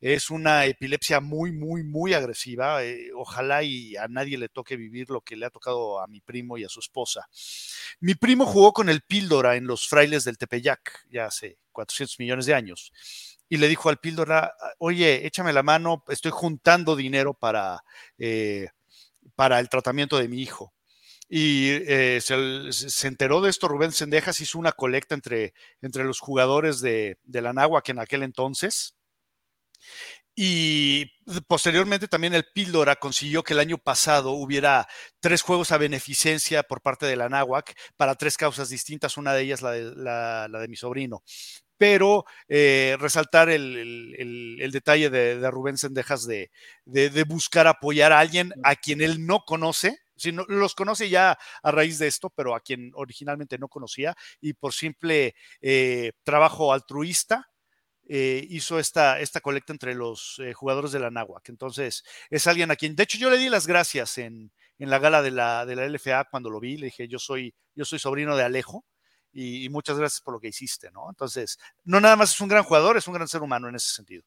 Es 0.00 0.30
una 0.30 0.64
epilepsia 0.64 1.20
muy, 1.20 1.52
muy, 1.52 1.84
muy 1.84 2.14
agresiva. 2.14 2.82
Eh, 2.82 3.10
ojalá 3.14 3.62
y 3.62 3.96
a 3.96 4.08
nadie 4.08 4.38
le 4.38 4.48
toque 4.48 4.76
vivir 4.76 5.10
lo 5.10 5.20
que 5.20 5.36
le 5.36 5.46
ha 5.46 5.50
tocado 5.50 6.00
a 6.00 6.06
mi 6.06 6.20
primo 6.20 6.56
y 6.58 6.64
a 6.64 6.68
su 6.68 6.80
esposa. 6.80 7.28
Mi 8.00 8.14
primo 8.14 8.46
jugó 8.46 8.72
con 8.72 8.88
el 8.88 9.02
píldora 9.02 9.56
en 9.56 9.66
los 9.66 9.86
frailes 9.86 10.24
del 10.24 10.38
Tepeyac, 10.38 11.06
ya 11.10 11.26
hace 11.26 11.58
400 11.74 12.18
millones 12.18 12.46
de 12.46 12.54
años 12.54 12.90
y 13.48 13.56
le 13.58 13.68
dijo 13.68 13.88
al 13.88 13.98
píldora, 13.98 14.54
oye, 14.78 15.26
échame 15.26 15.52
la 15.52 15.62
mano, 15.62 16.04
estoy 16.08 16.30
juntando 16.32 16.96
dinero 16.96 17.34
para, 17.34 17.84
eh, 18.18 18.68
para 19.34 19.60
el 19.60 19.68
tratamiento 19.68 20.18
de 20.18 20.28
mi 20.28 20.40
hijo. 20.40 20.72
Y 21.28 21.70
eh, 21.86 22.20
se, 22.20 23.06
enteró 23.06 23.40
de 23.40 23.50
esto 23.50 23.68
Rubén 23.68 23.92
Sendejas, 23.92 24.40
hizo 24.40 24.58
una 24.58 24.72
colecta 24.72 25.14
entre, 25.14 25.54
entre 25.82 26.04
los 26.04 26.20
jugadores 26.20 26.80
de, 26.80 27.18
de 27.24 27.42
la 27.42 27.52
que 27.82 27.92
en 27.92 27.98
aquel 27.98 28.22
entonces. 28.22 28.96
Y 30.36 31.06
posteriormente 31.46 32.08
también 32.08 32.34
el 32.34 32.44
Píldora 32.52 32.96
consiguió 32.96 33.44
que 33.44 33.52
el 33.52 33.60
año 33.60 33.78
pasado 33.78 34.32
hubiera 34.32 34.88
tres 35.20 35.42
juegos 35.42 35.70
a 35.70 35.78
beneficencia 35.78 36.64
por 36.64 36.82
parte 36.82 37.06
de 37.06 37.16
la 37.16 37.28
Náhuac 37.28 37.74
para 37.96 38.16
tres 38.16 38.36
causas 38.36 38.68
distintas, 38.68 39.16
una 39.16 39.32
de 39.32 39.42
ellas 39.42 39.62
la 39.62 39.70
de, 39.70 39.94
la 39.94 40.58
de 40.60 40.68
mi 40.68 40.76
sobrino. 40.76 41.22
Pero 41.76 42.24
eh, 42.48 42.96
resaltar 42.98 43.48
el, 43.48 44.70
detalle 44.72 45.10
de, 45.10 45.50
Rubén 45.50 45.76
Sendejas 45.76 46.26
de, 46.26 46.50
buscar 47.26 47.66
apoyar 47.66 48.12
a 48.12 48.20
alguien 48.20 48.52
a 48.62 48.76
quien 48.76 49.00
él 49.00 49.26
no 49.26 49.40
conoce, 49.44 49.98
si 50.16 50.30
no, 50.30 50.44
los 50.48 50.74
conoce 50.74 51.10
ya 51.10 51.36
a 51.62 51.70
raíz 51.72 51.98
de 51.98 52.06
esto, 52.06 52.30
pero 52.30 52.54
a 52.54 52.60
quien 52.60 52.92
originalmente 52.94 53.58
no 53.58 53.68
conocía, 53.68 54.14
y 54.40 54.52
por 54.54 54.72
simple 54.72 55.34
eh, 55.60 56.12
trabajo 56.22 56.72
altruista, 56.72 57.50
eh, 58.06 58.46
hizo 58.50 58.78
esta, 58.78 59.18
esta 59.20 59.40
colecta 59.40 59.72
entre 59.72 59.94
los 59.94 60.38
eh, 60.38 60.52
jugadores 60.52 60.92
de 60.92 61.00
la 61.00 61.10
que 61.42 61.52
Entonces, 61.52 62.04
es 62.28 62.46
alguien 62.46 62.70
a 62.70 62.76
quien, 62.76 62.94
de 62.94 63.02
hecho, 63.02 63.18
yo 63.18 63.30
le 63.30 63.38
di 63.38 63.48
las 63.48 63.66
gracias 63.66 64.18
en, 64.18 64.52
en 64.78 64.90
la 64.90 64.98
gala 64.98 65.22
de 65.22 65.30
la, 65.30 65.64
de 65.64 65.76
la 65.76 65.88
LFA 65.88 66.24
cuando 66.30 66.50
lo 66.50 66.60
vi. 66.60 66.76
Le 66.76 66.86
dije, 66.86 67.08
yo 67.08 67.18
soy, 67.18 67.54
yo 67.74 67.84
soy 67.84 67.98
sobrino 67.98 68.36
de 68.36 68.44
Alejo 68.44 68.84
y, 69.32 69.68
muchas 69.70 69.98
gracias 69.98 70.20
por 70.20 70.34
lo 70.34 70.40
que 70.40 70.48
hiciste, 70.48 70.90
¿no? 70.92 71.08
Entonces, 71.08 71.58
no 71.84 72.00
nada 72.00 72.16
más 72.16 72.34
es 72.34 72.40
un 72.40 72.48
gran 72.48 72.62
jugador, 72.62 72.96
es 72.96 73.08
un 73.08 73.14
gran 73.14 73.26
ser 73.26 73.42
humano 73.42 73.68
en 73.68 73.74
ese 73.74 73.92
sentido. 73.92 74.22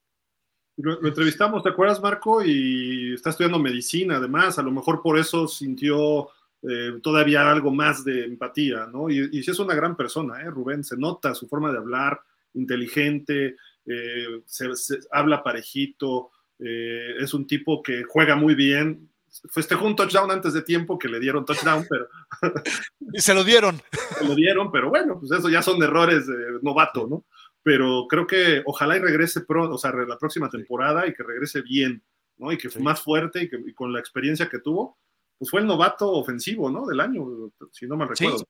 Lo, 0.78 1.06
entrevistamos, 1.06 1.64
¿te 1.64 1.70
acuerdas, 1.70 2.02
Marco? 2.02 2.44
Y 2.44 3.14
está 3.14 3.30
estudiando 3.30 3.60
medicina, 3.60 4.18
además, 4.18 4.60
a 4.60 4.64
lo 4.64 4.72
mejor 4.72 5.02
por 5.02 5.18
eso 5.18 5.48
sintió 5.48 6.30
eh, 6.64 7.00
todavía 7.02 7.50
algo 7.50 7.72
más 7.72 8.04
de 8.04 8.26
empatía, 8.26 8.88
¿no? 8.88 9.10
Y, 9.10 9.30
y 9.32 9.40
es 9.40 9.60
una 9.60 9.76
gran 9.76 9.96
persona. 9.96 10.40
Rubén, 10.50 10.84
se 10.84 10.98
nota 10.98 11.34
su 11.34 11.48
forma 11.48 11.72
de 11.72 11.78
hablar, 11.78 12.20
inteligente, 12.58 13.56
eh, 13.86 14.42
se, 14.46 15.00
habla 15.12 15.44
parejito, 15.44 16.32
eh, 16.60 17.16
es 17.20 17.34
un 17.34 17.48
tipo 17.48 17.82
que 17.82 18.04
juega 18.04 18.36
muy 18.36 18.56
bien. 18.56 19.10
Festejó 19.52 19.86
un 19.86 19.96
touchdown 19.96 20.32
antes 20.32 20.54
de 20.54 20.62
tiempo 20.62 20.98
que 20.98 21.08
le 21.08 21.20
dieron 21.20 21.46
touchdown, 21.46 21.86
pero. 21.90 22.08
y 23.14 23.22
se 23.22 23.34
lo 23.34 23.44
dieron. 23.44 23.82
Se 24.18 24.26
lo 24.26 24.36
dieron, 24.36 24.72
pero 24.72 24.90
bueno, 24.90 25.20
pues 25.20 25.32
eso 25.32 25.50
ya 25.50 25.62
son 25.62 25.82
errores 25.84 26.28
de 26.28 26.36
novato, 26.62 27.08
¿no? 27.08 27.26
Pero 27.62 28.08
creo 28.10 28.26
que 28.26 28.62
ojalá 28.66 28.98
y 28.98 29.00
regrese 29.00 29.42
pronto, 29.42 29.76
o 29.76 29.78
sea, 29.78 29.92
la 29.92 30.18
próxima 30.18 30.50
temporada 30.50 31.06
y 31.06 31.14
que 31.14 31.24
regrese 31.24 31.62
bien, 31.62 32.02
¿no? 32.38 32.52
Y 32.52 32.58
que 32.58 32.70
fue 32.70 32.82
más 32.82 33.02
fuerte 33.02 33.44
y, 33.44 33.50
que, 33.50 33.58
y 33.66 33.74
con 33.74 33.94
la 33.94 34.00
experiencia 34.00 34.50
que 34.50 34.60
tuvo, 34.60 34.98
pues 35.38 35.52
fue 35.52 35.62
el 35.62 35.68
novato 35.68 36.12
ofensivo, 36.14 36.72
¿no? 36.72 36.88
Del 36.88 37.00
año, 37.00 37.52
si 37.72 37.86
no 37.86 37.96
me 37.98 38.08
recuerdo. 38.08 38.40
Sí, 38.40 38.46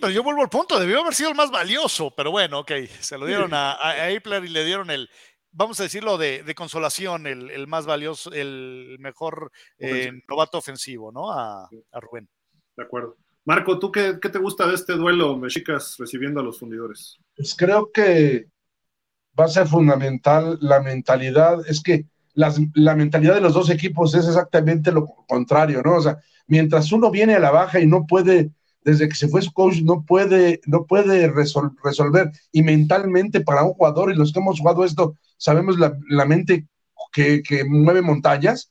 pero 0.00 0.10
yo 0.10 0.22
vuelvo 0.22 0.42
al 0.42 0.50
punto, 0.50 0.78
debió 0.78 1.00
haber 1.00 1.14
sido 1.14 1.30
el 1.30 1.34
más 1.34 1.50
valioso, 1.50 2.12
pero 2.16 2.30
bueno, 2.30 2.60
ok, 2.60 2.72
se 3.00 3.18
lo 3.18 3.26
dieron 3.26 3.52
a, 3.54 3.76
a 3.80 4.10
y 4.10 4.20
le 4.20 4.64
dieron 4.64 4.90
el, 4.90 5.08
vamos 5.54 5.78
a 5.80 5.84
decirlo, 5.84 6.18
de, 6.18 6.54
consolación, 6.54 7.26
el, 7.26 7.66
más 7.66 7.86
valioso, 7.86 8.30
el 8.32 8.96
mejor 9.00 9.50
eh, 9.78 10.12
novato 10.28 10.58
ofensivo, 10.58 11.12
¿no? 11.12 11.30
A, 11.32 11.68
Rubén. 12.00 12.28
De 12.76 12.82
acuerdo. 12.82 13.16
Marco, 13.44 13.78
¿tú 13.78 13.92
qué, 13.92 14.14
te 14.14 14.38
gusta 14.38 14.66
de 14.66 14.74
este 14.74 14.94
duelo, 14.94 15.36
Mexicas, 15.36 15.96
recibiendo 15.98 16.40
a 16.40 16.42
los 16.42 16.58
fundidores? 16.58 17.18
Pues 17.36 17.54
creo 17.54 17.90
que 17.92 18.46
va 19.38 19.44
a 19.44 19.48
ser 19.48 19.66
fundamental 19.66 20.58
la 20.60 20.80
mentalidad, 20.80 21.58
es 21.68 21.82
que 21.82 22.06
la 22.34 22.96
mentalidad 22.96 23.34
de 23.34 23.40
los 23.40 23.54
dos 23.54 23.70
equipos 23.70 24.14
es 24.14 24.26
exactamente 24.26 24.90
lo 24.90 25.06
contrario, 25.28 25.82
¿no? 25.84 25.96
O 25.96 26.00
sea, 26.00 26.18
mientras 26.48 26.90
uno 26.90 27.10
viene 27.10 27.34
a 27.34 27.40
la 27.40 27.52
baja 27.52 27.78
y 27.78 27.86
no 27.86 28.06
puede 28.06 28.50
desde 28.84 29.08
que 29.08 29.14
se 29.14 29.28
fue 29.28 29.42
su 29.42 29.52
coach, 29.52 29.80
no 29.82 30.04
puede, 30.04 30.60
no 30.66 30.84
puede 30.84 31.28
resolver. 31.28 32.30
Y 32.52 32.62
mentalmente 32.62 33.40
para 33.40 33.64
un 33.64 33.72
jugador, 33.72 34.12
y 34.12 34.14
los 34.14 34.32
que 34.32 34.40
hemos 34.40 34.60
jugado 34.60 34.84
esto, 34.84 35.16
sabemos 35.38 35.78
la, 35.78 36.24
mente 36.26 36.66
que, 37.12 37.42
mueve 37.66 38.02
montañas. 38.02 38.70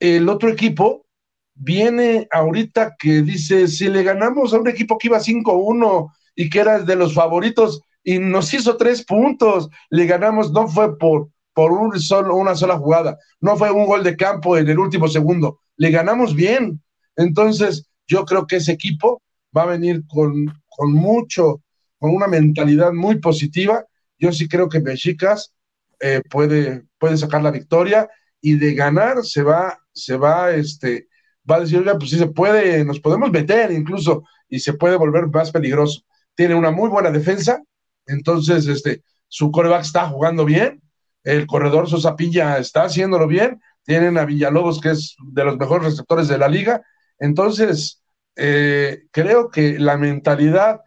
El 0.00 0.28
otro 0.28 0.50
equipo 0.50 1.06
viene 1.54 2.26
ahorita 2.32 2.96
que 2.98 3.22
dice, 3.22 3.68
si 3.68 3.88
le 3.88 4.02
ganamos 4.02 4.52
a 4.52 4.58
un 4.58 4.68
equipo 4.68 4.98
que 4.98 5.06
iba 5.06 5.20
5-1 5.20 6.12
y 6.34 6.50
que 6.50 6.58
era 6.58 6.80
de 6.80 6.96
los 6.96 7.14
favoritos 7.14 7.80
y 8.02 8.18
nos 8.18 8.52
hizo 8.52 8.76
tres 8.76 9.04
puntos, 9.04 9.70
le 9.88 10.06
ganamos, 10.06 10.50
no 10.50 10.66
fue 10.66 10.98
por, 10.98 11.28
por 11.54 11.70
un 11.72 11.98
solo, 12.00 12.34
una 12.34 12.56
sola 12.56 12.76
jugada, 12.76 13.16
no 13.40 13.56
fue 13.56 13.70
un 13.70 13.86
gol 13.86 14.02
de 14.02 14.16
campo 14.16 14.58
en 14.58 14.68
el 14.68 14.80
último 14.80 15.06
segundo, 15.06 15.60
le 15.76 15.90
ganamos 15.90 16.34
bien. 16.34 16.82
Entonces, 17.16 17.88
yo 18.08 18.24
creo 18.24 18.46
que 18.46 18.56
ese 18.56 18.72
equipo 18.72 19.22
va 19.56 19.62
a 19.62 19.66
venir 19.66 20.02
con, 20.06 20.52
mucho, 20.92 21.62
con 21.98 22.14
una 22.14 22.26
mentalidad 22.26 22.92
muy 22.92 23.20
positiva. 23.20 23.84
Yo 24.18 24.32
sí 24.32 24.48
creo 24.48 24.68
que 24.68 24.80
Mexicas 24.80 25.52
eh, 26.00 26.22
puede, 26.28 26.84
puede 26.98 27.16
sacar 27.16 27.42
la 27.42 27.50
victoria 27.50 28.08
y 28.40 28.56
de 28.56 28.74
ganar 28.74 29.24
se 29.24 29.42
va, 29.42 29.78
se 29.92 30.16
va, 30.16 30.52
este, 30.52 31.08
va 31.50 31.56
a 31.56 31.60
decir, 31.60 31.78
oiga, 31.78 31.96
pues 31.98 32.10
sí 32.10 32.18
se 32.18 32.26
puede, 32.26 32.84
nos 32.84 33.00
podemos 33.00 33.30
meter 33.30 33.70
incluso 33.72 34.24
y 34.48 34.60
se 34.60 34.74
puede 34.74 34.96
volver 34.96 35.28
más 35.28 35.50
peligroso. 35.50 36.02
Tiene 36.34 36.54
una 36.54 36.70
muy 36.70 36.88
buena 36.88 37.10
defensa, 37.10 37.62
entonces 38.06 38.66
este, 38.66 39.02
su 39.28 39.50
coreback 39.50 39.82
está 39.82 40.08
jugando 40.08 40.44
bien, 40.44 40.82
el 41.22 41.46
corredor 41.46 41.88
Sosapilla 41.88 42.58
está 42.58 42.84
haciéndolo 42.84 43.26
bien, 43.26 43.60
tienen 43.84 44.18
a 44.18 44.24
Villalobos, 44.24 44.80
que 44.80 44.90
es 44.90 45.16
de 45.32 45.44
los 45.44 45.56
mejores 45.56 45.86
receptores 45.86 46.28
de 46.28 46.38
la 46.38 46.48
liga, 46.48 46.82
entonces 47.18 48.03
eh, 48.36 49.06
creo 49.10 49.50
que 49.50 49.78
la 49.78 49.96
mentalidad 49.96 50.80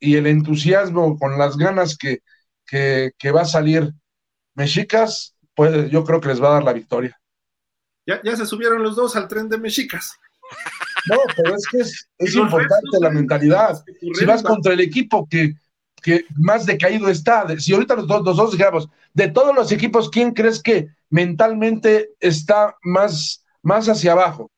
y 0.00 0.16
el 0.16 0.26
entusiasmo 0.26 1.18
con 1.18 1.38
las 1.38 1.56
ganas 1.56 1.96
que, 1.96 2.20
que, 2.66 3.30
va 3.30 3.42
a 3.42 3.46
salir 3.46 3.92
Mexicas, 4.54 5.34
pues 5.54 5.90
yo 5.90 6.04
creo 6.04 6.20
que 6.20 6.28
les 6.28 6.42
va 6.42 6.48
a 6.48 6.54
dar 6.54 6.64
la 6.64 6.72
victoria. 6.72 7.18
Ya, 8.06 8.20
ya 8.22 8.36
se 8.36 8.46
subieron 8.46 8.82
los 8.82 8.96
dos 8.96 9.16
al 9.16 9.28
tren 9.28 9.48
de 9.48 9.58
Mexicas. 9.58 10.18
No, 11.08 11.16
pero 11.36 11.54
es 11.54 11.66
que 11.70 11.78
es, 11.78 12.08
importante 12.34 12.98
la 13.00 13.10
mentalidad. 13.10 13.84
Si 14.14 14.24
vas 14.24 14.42
contra 14.42 14.72
el 14.72 14.80
equipo 14.80 15.26
que, 15.28 15.54
que 16.02 16.24
más 16.36 16.66
decaído 16.66 17.08
está, 17.08 17.58
si 17.58 17.74
ahorita 17.74 17.96
los 17.96 18.06
dos, 18.06 18.24
los 18.24 18.36
dos 18.36 18.52
digamos, 18.52 18.88
de 19.14 19.28
todos 19.28 19.54
los 19.54 19.72
equipos, 19.72 20.10
¿quién 20.10 20.32
crees 20.32 20.62
que 20.62 20.88
mentalmente 21.10 22.10
está 22.20 22.76
más, 22.82 23.44
más 23.62 23.88
hacia 23.88 24.12
abajo? 24.12 24.50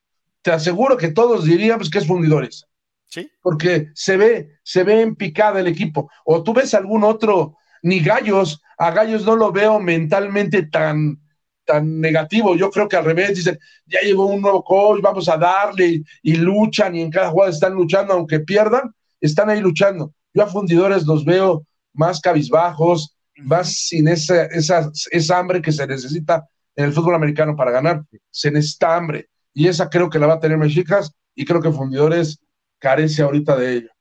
Te 0.42 0.50
aseguro 0.50 0.96
que 0.96 1.08
todos 1.08 1.44
diríamos 1.44 1.90
que 1.90 1.98
es 1.98 2.06
fundidores. 2.06 2.66
Sí. 3.06 3.30
Porque 3.42 3.88
se 3.94 4.16
ve, 4.16 4.58
se 4.62 4.84
ve 4.84 5.02
en 5.02 5.16
picada 5.16 5.60
el 5.60 5.66
equipo. 5.66 6.10
O 6.24 6.42
tú 6.42 6.54
ves 6.54 6.74
algún 6.74 7.04
otro, 7.04 7.56
ni 7.82 8.00
Gallos, 8.00 8.62
a 8.78 8.90
Gallos 8.92 9.24
no 9.24 9.36
lo 9.36 9.52
veo 9.52 9.80
mentalmente 9.80 10.64
tan, 10.66 11.20
tan 11.64 12.00
negativo. 12.00 12.54
Yo 12.56 12.70
creo 12.70 12.88
que 12.88 12.96
al 12.96 13.04
revés, 13.04 13.36
dicen, 13.36 13.58
ya 13.86 14.00
llegó 14.00 14.26
un 14.26 14.40
nuevo 14.40 14.62
coach, 14.62 15.00
vamos 15.02 15.28
a 15.28 15.36
darle, 15.36 16.02
y, 16.22 16.36
luchan, 16.36 16.94
y 16.94 17.02
en 17.02 17.10
cada 17.10 17.30
jugada 17.30 17.50
están 17.50 17.74
luchando, 17.74 18.14
aunque 18.14 18.40
pierdan, 18.40 18.94
están 19.20 19.50
ahí 19.50 19.60
luchando. 19.60 20.14
Yo 20.32 20.44
a 20.44 20.46
fundidores 20.46 21.04
los 21.04 21.24
veo 21.24 21.66
más 21.92 22.20
cabizbajos, 22.20 23.16
más 23.36 23.72
sin 23.72 24.06
esa, 24.06 24.44
esa, 24.46 24.90
esa 25.10 25.38
hambre 25.38 25.60
que 25.60 25.72
se 25.72 25.86
necesita 25.86 26.46
en 26.76 26.84
el 26.84 26.92
fútbol 26.92 27.16
americano 27.16 27.56
para 27.56 27.72
ganar. 27.72 28.04
Se 28.30 28.50
necesita 28.50 28.96
hambre 28.96 29.28
y 29.52 29.68
esa 29.68 29.90
creo 29.90 30.10
que 30.10 30.18
la 30.18 30.26
va 30.26 30.34
a 30.34 30.40
tener 30.40 30.58
Mexicas 30.58 31.14
y 31.34 31.44
creo 31.44 31.60
que 31.60 31.72
Fundidores 31.72 32.40
carece 32.78 33.22
ahorita 33.22 33.56
de 33.56 33.76
ella. 33.76 33.96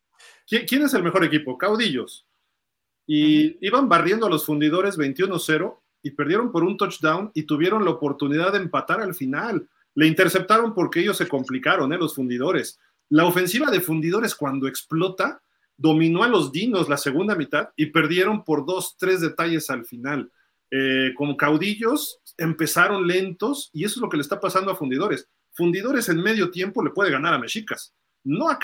¿Quién, 0.47 0.81
es 0.83 0.93
el 0.93 1.03
mejor 1.03 1.23
equipo? 1.23 1.57
Caudillos. 1.57 2.25
Y 3.05 3.65
iban 3.65 3.87
barriendo 3.87 4.25
a 4.25 4.29
los 4.29 4.45
Fundidores 4.45 4.97
21-0 4.97 5.79
y 6.01 6.11
perdieron 6.11 6.51
por 6.51 6.63
un 6.63 6.77
touchdown 6.77 7.31
y 7.33 7.43
tuvieron 7.43 7.85
la 7.85 7.91
oportunidad 7.91 8.53
de 8.53 8.59
empatar 8.59 9.01
al 9.01 9.13
final. 9.13 9.67
Le 9.93 10.07
interceptaron 10.07 10.73
porque 10.73 11.01
ellos 11.01 11.17
se 11.17 11.27
complicaron, 11.27 11.93
¿eh? 11.93 11.97
los 11.97 12.15
Fundidores. 12.15 12.79
La 13.09 13.25
ofensiva 13.25 13.69
de 13.69 13.81
Fundidores 13.81 14.33
cuando 14.35 14.67
explota 14.67 15.41
dominó 15.77 16.23
a 16.23 16.27
los 16.27 16.51
Dinos 16.51 16.89
la 16.89 16.97
segunda 16.97 17.35
mitad 17.35 17.69
y 17.75 17.87
perdieron 17.87 18.43
por 18.43 18.65
dos, 18.65 18.95
tres 18.97 19.21
detalles 19.21 19.69
al 19.69 19.85
final. 19.85 20.31
Eh, 20.71 21.13
como 21.15 21.35
caudillos 21.35 22.19
empezaron 22.37 23.07
lentos 23.07 23.71
y 23.73 23.85
eso 23.85 23.95
es 23.95 24.01
lo 24.01 24.09
que 24.09 24.17
le 24.17 24.21
está 24.21 24.39
pasando 24.39 24.71
a 24.71 24.75
Fundidores. 24.75 25.27
Fundidores 25.59 26.07
en 26.07 26.21
medio 26.21 26.49
tiempo 26.51 26.81
le 26.81 26.91
puede 26.91 27.11
ganar 27.11 27.33
a 27.33 27.37
Mexicas. 27.37 27.93
No 28.23 28.49
a 28.49 28.57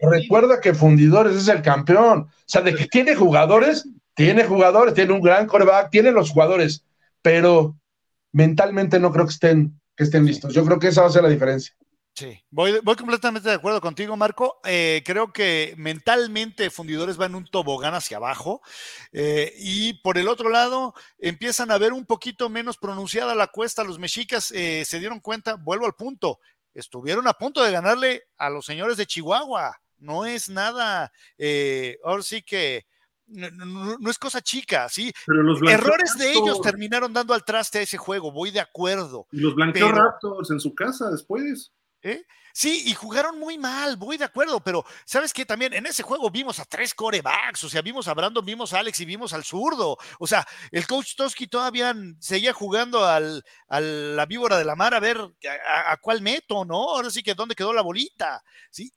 recuerda 0.00 0.62
que 0.62 0.72
Fundidores 0.72 1.36
es 1.36 1.46
el 1.48 1.60
campeón. 1.60 2.20
O 2.20 2.30
sea, 2.46 2.62
de 2.62 2.74
que 2.74 2.86
tiene 2.86 3.14
jugadores, 3.14 3.86
tiene 4.14 4.44
jugadores, 4.44 4.94
tiene 4.94 5.12
un 5.12 5.20
gran 5.20 5.46
coreback, 5.46 5.90
tiene 5.90 6.10
los 6.10 6.30
jugadores, 6.30 6.86
pero 7.20 7.76
mentalmente 8.32 8.98
no 8.98 9.12
creo 9.12 9.26
que 9.26 9.32
estén, 9.32 9.78
que 9.94 10.04
estén 10.04 10.24
listos. 10.24 10.54
Yo 10.54 10.64
creo 10.64 10.78
que 10.78 10.88
esa 10.88 11.02
va 11.02 11.08
a 11.08 11.10
ser 11.10 11.22
la 11.22 11.28
diferencia. 11.28 11.74
Sí, 12.18 12.36
voy, 12.50 12.80
voy 12.82 12.96
completamente 12.96 13.48
de 13.48 13.54
acuerdo 13.54 13.80
contigo, 13.80 14.16
Marco. 14.16 14.58
Eh, 14.64 15.04
creo 15.06 15.32
que 15.32 15.74
mentalmente 15.78 16.68
Fundidores 16.68 17.16
van 17.16 17.36
un 17.36 17.44
tobogán 17.44 17.94
hacia 17.94 18.16
abajo 18.16 18.60
eh, 19.12 19.54
y 19.56 19.92
por 20.02 20.18
el 20.18 20.26
otro 20.26 20.50
lado 20.50 20.94
empiezan 21.16 21.70
a 21.70 21.78
ver 21.78 21.92
un 21.92 22.06
poquito 22.06 22.48
menos 22.48 22.76
pronunciada 22.76 23.36
la 23.36 23.46
cuesta. 23.46 23.84
Los 23.84 24.00
mexicas 24.00 24.50
eh, 24.50 24.84
se 24.84 24.98
dieron 24.98 25.20
cuenta, 25.20 25.54
vuelvo 25.54 25.86
al 25.86 25.94
punto, 25.94 26.40
estuvieron 26.74 27.28
a 27.28 27.34
punto 27.34 27.62
de 27.62 27.70
ganarle 27.70 28.24
a 28.36 28.50
los 28.50 28.66
señores 28.66 28.96
de 28.96 29.06
Chihuahua. 29.06 29.80
No 29.98 30.26
es 30.26 30.48
nada, 30.48 31.12
ahora 32.02 32.22
sí 32.24 32.42
que 32.42 32.84
no, 33.28 34.10
es 34.10 34.18
cosa 34.18 34.40
chica, 34.40 34.88
¿sí? 34.88 35.12
Pero 35.24 35.44
los 35.44 35.62
Errores 35.62 36.18
de 36.18 36.32
ellos 36.32 36.60
terminaron 36.62 37.12
dando 37.12 37.32
al 37.32 37.44
traste 37.44 37.78
a 37.78 37.82
ese 37.82 37.96
juego, 37.96 38.32
voy 38.32 38.50
de 38.50 38.58
acuerdo. 38.58 39.28
Y 39.30 39.38
los 39.38 39.54
blanqueó 39.54 39.92
Raptors 39.92 40.50
en 40.50 40.58
su 40.58 40.74
casa 40.74 41.12
después. 41.12 41.72
¿Eh? 42.02 42.24
Sí, 42.52 42.82
y 42.86 42.94
jugaron 42.94 43.38
muy 43.38 43.56
mal, 43.56 43.96
voy 43.96 44.16
de 44.16 44.24
acuerdo, 44.24 44.60
pero 44.60 44.84
¿sabes 45.04 45.32
qué? 45.32 45.46
También 45.46 45.74
en 45.74 45.86
ese 45.86 46.02
juego 46.02 46.30
vimos 46.30 46.58
a 46.58 46.64
tres 46.64 46.94
corebacks, 46.94 47.62
o 47.64 47.68
sea, 47.68 47.82
vimos 47.82 48.08
a 48.08 48.14
Brandon, 48.14 48.44
vimos 48.44 48.72
a 48.72 48.80
Alex 48.80 49.00
y 49.00 49.04
vimos 49.04 49.32
al 49.32 49.44
zurdo. 49.44 49.96
O 50.18 50.26
sea, 50.26 50.46
el 50.72 50.86
coach 50.86 51.14
Toski 51.14 51.46
todavía 51.46 51.94
seguía 52.18 52.52
jugando 52.52 53.04
al, 53.04 53.44
a 53.68 53.80
la 53.80 54.26
víbora 54.26 54.58
de 54.58 54.64
la 54.64 54.74
mar 54.74 54.94
a 54.94 55.00
ver 55.00 55.18
a, 55.68 55.96
cuál 55.98 56.20
meto, 56.20 56.64
¿no? 56.64 56.90
Ahora 56.90 57.10
sí 57.10 57.22
que 57.22 57.34
dónde 57.34 57.54
quedó 57.54 57.72
la 57.72 57.82
bolita, 57.82 58.42
¿sí? 58.70 58.92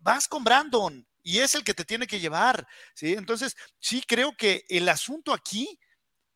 Vas 0.00 0.28
con 0.28 0.44
Brandon 0.44 1.06
y 1.22 1.38
es 1.38 1.54
el 1.54 1.64
que 1.64 1.74
te 1.74 1.84
tiene 1.84 2.06
que 2.06 2.20
llevar, 2.20 2.66
¿sí? 2.94 3.14
Entonces, 3.14 3.56
sí 3.78 4.02
creo 4.06 4.36
que 4.36 4.64
el 4.68 4.88
asunto 4.88 5.32
aquí 5.32 5.78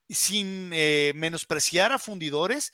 sin 0.08 0.70
eh, 0.72 1.12
menospreciar 1.14 1.92
a 1.92 1.98
fundidores, 1.98 2.72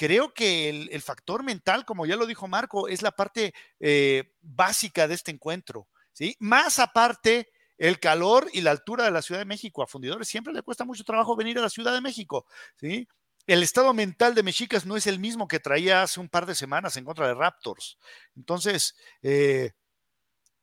creo 0.00 0.32
que 0.32 0.70
el, 0.70 1.02
factor 1.02 1.42
mental, 1.42 1.84
como 1.84 2.06
ya 2.06 2.16
lo 2.16 2.24
dijo 2.24 2.48
Marco, 2.48 2.88
es 2.88 3.02
la 3.02 3.10
parte 3.10 3.52
eh, 3.80 4.32
básica 4.40 5.06
de 5.06 5.12
este 5.12 5.30
encuentro. 5.30 5.88
¿sí? 6.14 6.34
Más 6.40 6.78
aparte, 6.78 7.50
el 7.76 8.00
calor 8.00 8.48
y 8.54 8.62
la 8.62 8.70
altura 8.70 9.04
de 9.04 9.10
la 9.10 9.20
Ciudad 9.20 9.42
de 9.42 9.44
México. 9.44 9.82
A 9.82 9.86
fundidores 9.86 10.26
siempre 10.26 10.54
le 10.54 10.62
cuesta 10.62 10.86
mucho 10.86 11.04
trabajo 11.04 11.36
venir 11.36 11.58
a 11.58 11.60
la 11.60 11.68
Ciudad 11.68 11.92
de 11.92 12.00
México. 12.00 12.46
¿sí? 12.76 13.06
El 13.46 13.62
estado 13.62 13.92
mental 13.92 14.34
de 14.34 14.42
Mexicas 14.42 14.86
no 14.86 14.96
es 14.96 15.06
el 15.06 15.18
mismo 15.18 15.46
que 15.46 15.60
traía 15.60 16.02
hace 16.02 16.18
un 16.18 16.30
par 16.30 16.46
de 16.46 16.54
semanas 16.54 16.96
en 16.96 17.04
contra 17.04 17.26
de 17.26 17.34
Raptors. 17.34 17.98
Entonces, 18.34 18.94
eh, 19.20 19.72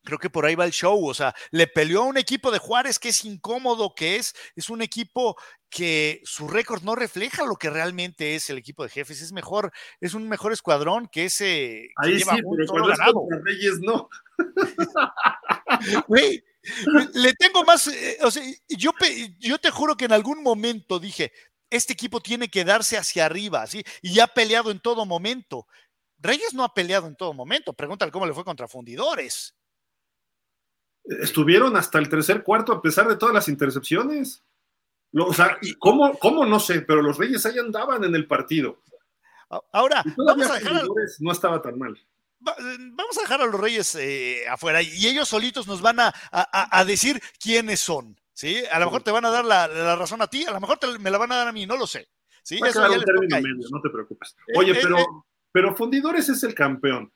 creo 0.08 0.20
que 0.20 0.30
por 0.30 0.46
ahí 0.46 0.56
va 0.56 0.64
el 0.64 0.72
show. 0.72 1.06
O 1.06 1.14
sea, 1.14 1.36
le 1.52 1.68
peleó 1.68 2.04
a 2.04 2.06
un 2.06 2.16
equipo 2.16 2.50
de 2.50 2.60
Juárez 2.60 2.98
que 2.98 3.10
es 3.10 3.26
incómodo, 3.26 3.94
que 3.94 4.16
es, 4.16 4.34
es 4.56 4.70
un 4.70 4.82
equipo 4.82 5.36
que 5.70 6.22
su 6.24 6.48
récord 6.48 6.82
no 6.82 6.96
refleja 6.96 7.44
lo 7.44 7.58
que 7.58 7.70
realmente 7.70 8.36
es 8.36 8.50
el 8.50 8.58
equipo 8.58 8.84
de 8.84 8.90
jefes. 8.90 9.22
Es 9.22 9.34
mejor, 9.34 9.74
es 10.00 10.14
un 10.14 10.30
mejor 10.30 10.54
escuadrón 10.54 11.10
que 11.12 11.26
ese. 11.26 11.90
Ahí 11.98 12.22
sí, 12.22 12.26
pero 12.26 12.68
cuando 12.70 12.94
es 12.94 13.00
Reyes 13.44 13.82
no. 13.82 14.08
le 17.14 17.34
tengo 17.34 17.66
más, 17.66 17.88
eh, 17.88 18.20
o 18.22 18.32
sea, 18.32 18.42
yo, 18.70 18.92
yo 19.40 19.58
te 19.58 19.72
juro 19.72 19.98
que 19.98 20.06
en 20.06 20.14
algún 20.14 20.42
momento 20.42 21.00
dije, 21.00 21.34
este 21.70 21.92
equipo 21.92 22.22
tiene 22.22 22.48
que 22.48 22.64
darse 22.64 22.98
hacia 22.98 23.26
arriba, 23.26 23.68
¿sí? 23.68 23.84
Y 24.02 24.22
ha 24.22 24.28
peleado 24.28 24.72
en 24.72 24.80
todo 24.80 25.06
momento. 25.06 25.68
Reyes 26.18 26.54
no 26.54 26.64
ha 26.64 26.74
peleado 26.74 27.08
en 27.08 27.18
todo 27.18 27.34
momento. 27.34 27.74
Pregúntale 27.74 28.14
cómo 28.14 28.26
le 28.26 28.34
fue 28.34 28.46
contra 28.46 28.70
Fundidores 28.70 29.57
estuvieron 31.22 31.76
hasta 31.76 32.00
el 32.00 32.10
tercer 32.10 32.44
cuarto 32.44 32.74
a 32.74 32.82
pesar 32.82 33.08
de 33.08 33.16
todas 33.16 33.34
las 33.34 33.48
intercepciones. 33.48 34.44
o 35.14 35.34
sea, 35.34 35.58
¿cómo, 35.80 36.18
¿cómo, 36.18 36.46
no 36.46 36.60
sé? 36.60 36.82
Pero 36.82 37.02
los 37.02 37.18
Reyes 37.18 37.46
ahí 37.46 37.58
andaban 37.58 38.04
en 38.04 38.16
el 38.16 38.28
partido. 38.28 38.82
Ahora, 39.72 40.04
vamos 40.18 40.50
a 40.50 40.56
dejar 40.56 40.84
no 41.20 41.32
estaba 41.32 41.62
tan 41.62 41.78
mal. 41.78 41.98
Vamos 42.40 43.18
a 43.18 43.22
dejar 43.22 43.42
a 43.42 43.46
los 43.46 43.60
Reyes 43.60 43.96
eh, 43.96 44.48
afuera 44.48 44.82
y 44.82 45.08
ellos 45.08 45.28
solitos 45.28 45.68
nos 45.68 45.82
van 45.82 46.00
a, 46.00 46.14
a, 46.32 46.86
decir 46.86 47.22
quiénes 47.42 47.80
son. 47.80 48.20
¿sí? 48.34 48.64
A 48.72 48.80
lo 48.80 48.86
mejor 48.86 49.04
te 49.04 49.12
van 49.12 49.26
a 49.26 49.32
dar 49.32 49.46
la, 49.46 49.96
razón 49.96 50.22
a 50.22 50.28
ti, 50.28 50.46
a 50.46 50.52
lo 50.52 50.60
mejor 50.60 50.78
me 51.00 51.10
la 51.10 51.18
van 51.18 51.32
a 51.32 51.38
dar 51.38 51.48
a 51.48 51.52
mí, 51.52 51.66
no 51.66 51.78
lo 51.78 51.88
sé. 51.88 52.10
¿sí? 52.44 52.60
Eso 52.64 52.82
ya 53.28 53.42
medio, 53.42 53.68
no 53.72 53.82
te 53.82 53.90
preocupes. 53.90 54.36
Eh, 54.48 54.54
Oye, 54.56 54.74
eh, 54.74 54.80
pero, 54.82 55.26
pero 55.52 55.76
Fundidores 55.76 56.30
es 56.30 56.44
el 56.44 56.54
campeón. 56.54 57.12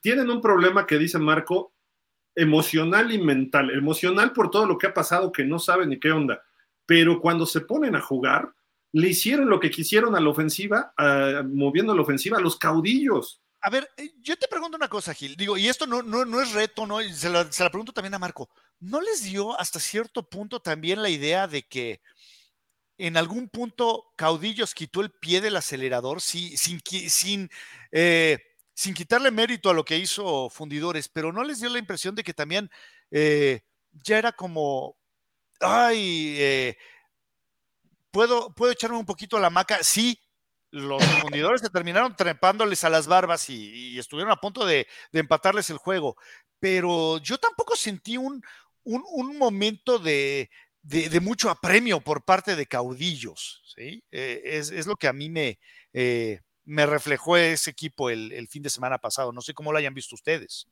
Tienen 0.00 0.30
un 0.30 0.40
problema 0.40 0.86
que 0.86 0.98
dice 0.98 1.18
Marco, 1.18 1.72
emocional 2.38 3.12
y 3.12 3.18
mental. 3.18 3.70
Emocional 3.70 4.32
por 4.32 4.50
todo 4.50 4.66
lo 4.66 4.78
que 4.78 4.86
ha 4.86 4.94
pasado, 4.94 5.32
que 5.32 5.44
no 5.44 5.58
saben 5.58 5.90
ni 5.90 5.98
qué 5.98 6.12
onda. 6.12 6.42
Pero 6.86 7.20
cuando 7.20 7.44
se 7.44 7.60
ponen 7.60 7.96
a 7.96 8.00
jugar, 8.00 8.54
le 8.92 9.08
hicieron 9.08 9.50
lo 9.50 9.60
que 9.60 9.70
quisieron 9.70 10.14
a 10.14 10.20
la 10.20 10.30
ofensiva, 10.30 10.94
moviendo 11.44 11.94
la 11.94 12.02
ofensiva 12.02 12.38
a 12.38 12.40
los 12.40 12.56
caudillos. 12.56 13.42
A 13.60 13.70
ver, 13.70 13.90
eh, 13.96 14.12
yo 14.20 14.36
te 14.36 14.46
pregunto 14.46 14.76
una 14.76 14.88
cosa, 14.88 15.12
Gil. 15.12 15.36
Digo, 15.36 15.58
y 15.58 15.66
esto 15.66 15.86
no, 15.86 16.02
no, 16.02 16.24
no 16.24 16.40
es 16.40 16.52
reto, 16.52 16.86
¿no? 16.86 17.00
Se 17.00 17.28
la, 17.28 17.44
pregunto 17.70 17.92
también 17.92 18.14
a 18.14 18.18
Marco. 18.18 18.48
¿No 18.78 19.00
les 19.00 19.24
dio 19.24 19.58
hasta 19.58 19.80
cierto 19.80 20.28
punto 20.28 20.60
también 20.60 21.02
la 21.02 21.10
idea 21.10 21.48
de 21.48 21.66
que 21.66 22.00
en 22.98 23.16
algún 23.16 23.48
punto 23.48 24.12
Caudillos 24.16 24.74
quitó 24.74 25.00
el 25.00 25.10
pie 25.10 25.40
del 25.40 25.56
acelerador 25.56 26.20
sin, 26.20 26.56
sin 26.56 27.50
eh, 27.90 28.38
sin 28.78 28.94
quitarle 28.94 29.32
mérito 29.32 29.68
a 29.70 29.74
lo 29.74 29.84
que 29.84 29.98
hizo 29.98 30.48
Fundidores, 30.50 31.08
pero 31.08 31.32
no 31.32 31.42
les 31.42 31.58
dio 31.58 31.68
la 31.68 31.80
impresión 31.80 32.14
de 32.14 32.22
que 32.22 32.32
también 32.32 32.70
eh, 33.10 33.62
ya 34.04 34.18
era 34.18 34.30
como, 34.30 34.96
ay, 35.58 36.36
eh, 36.38 36.78
¿puedo, 38.12 38.54
puedo 38.54 38.70
echarme 38.70 38.96
un 38.96 39.04
poquito 39.04 39.36
a 39.36 39.40
la 39.40 39.50
maca. 39.50 39.82
Sí, 39.82 40.20
los 40.70 41.04
fundidores 41.22 41.60
se 41.60 41.70
terminaron 41.70 42.14
trepándoles 42.14 42.84
a 42.84 42.88
las 42.88 43.08
barbas 43.08 43.50
y, 43.50 43.98
estuvieron 43.98 44.30
a 44.30 44.36
punto 44.36 44.64
de, 44.64 44.86
empatarles 45.12 45.70
el 45.70 45.78
juego, 45.78 46.16
pero 46.60 47.18
yo 47.18 47.36
tampoco 47.36 47.74
sentí 47.74 48.16
un, 48.16 48.40
un, 48.84 49.36
momento 49.36 49.98
de, 49.98 50.50
de, 50.82 51.18
mucho 51.18 51.50
apremio 51.50 52.00
por 52.00 52.24
parte 52.24 52.54
de 52.54 52.66
caudillos, 52.66 53.60
¿sí? 53.74 54.04
Eh, 54.12 54.40
es, 54.44 54.70
es, 54.70 54.86
lo 54.86 54.94
que 54.94 55.08
a 55.08 55.12
mí 55.12 55.28
me, 55.28 55.58
me 56.68 56.84
reflejó 56.84 57.38
ese 57.38 57.70
equipo 57.70 58.10
el, 58.10 58.46
fin 58.46 58.62
de 58.62 58.68
semana 58.68 58.98
pasado. 58.98 59.32
No 59.32 59.40
sé 59.40 59.54
cómo 59.54 59.72
lo 59.72 59.78
hayan 59.78 59.94
visto 59.94 60.14
ustedes. 60.14 60.68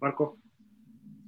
Marco. 0.00 0.36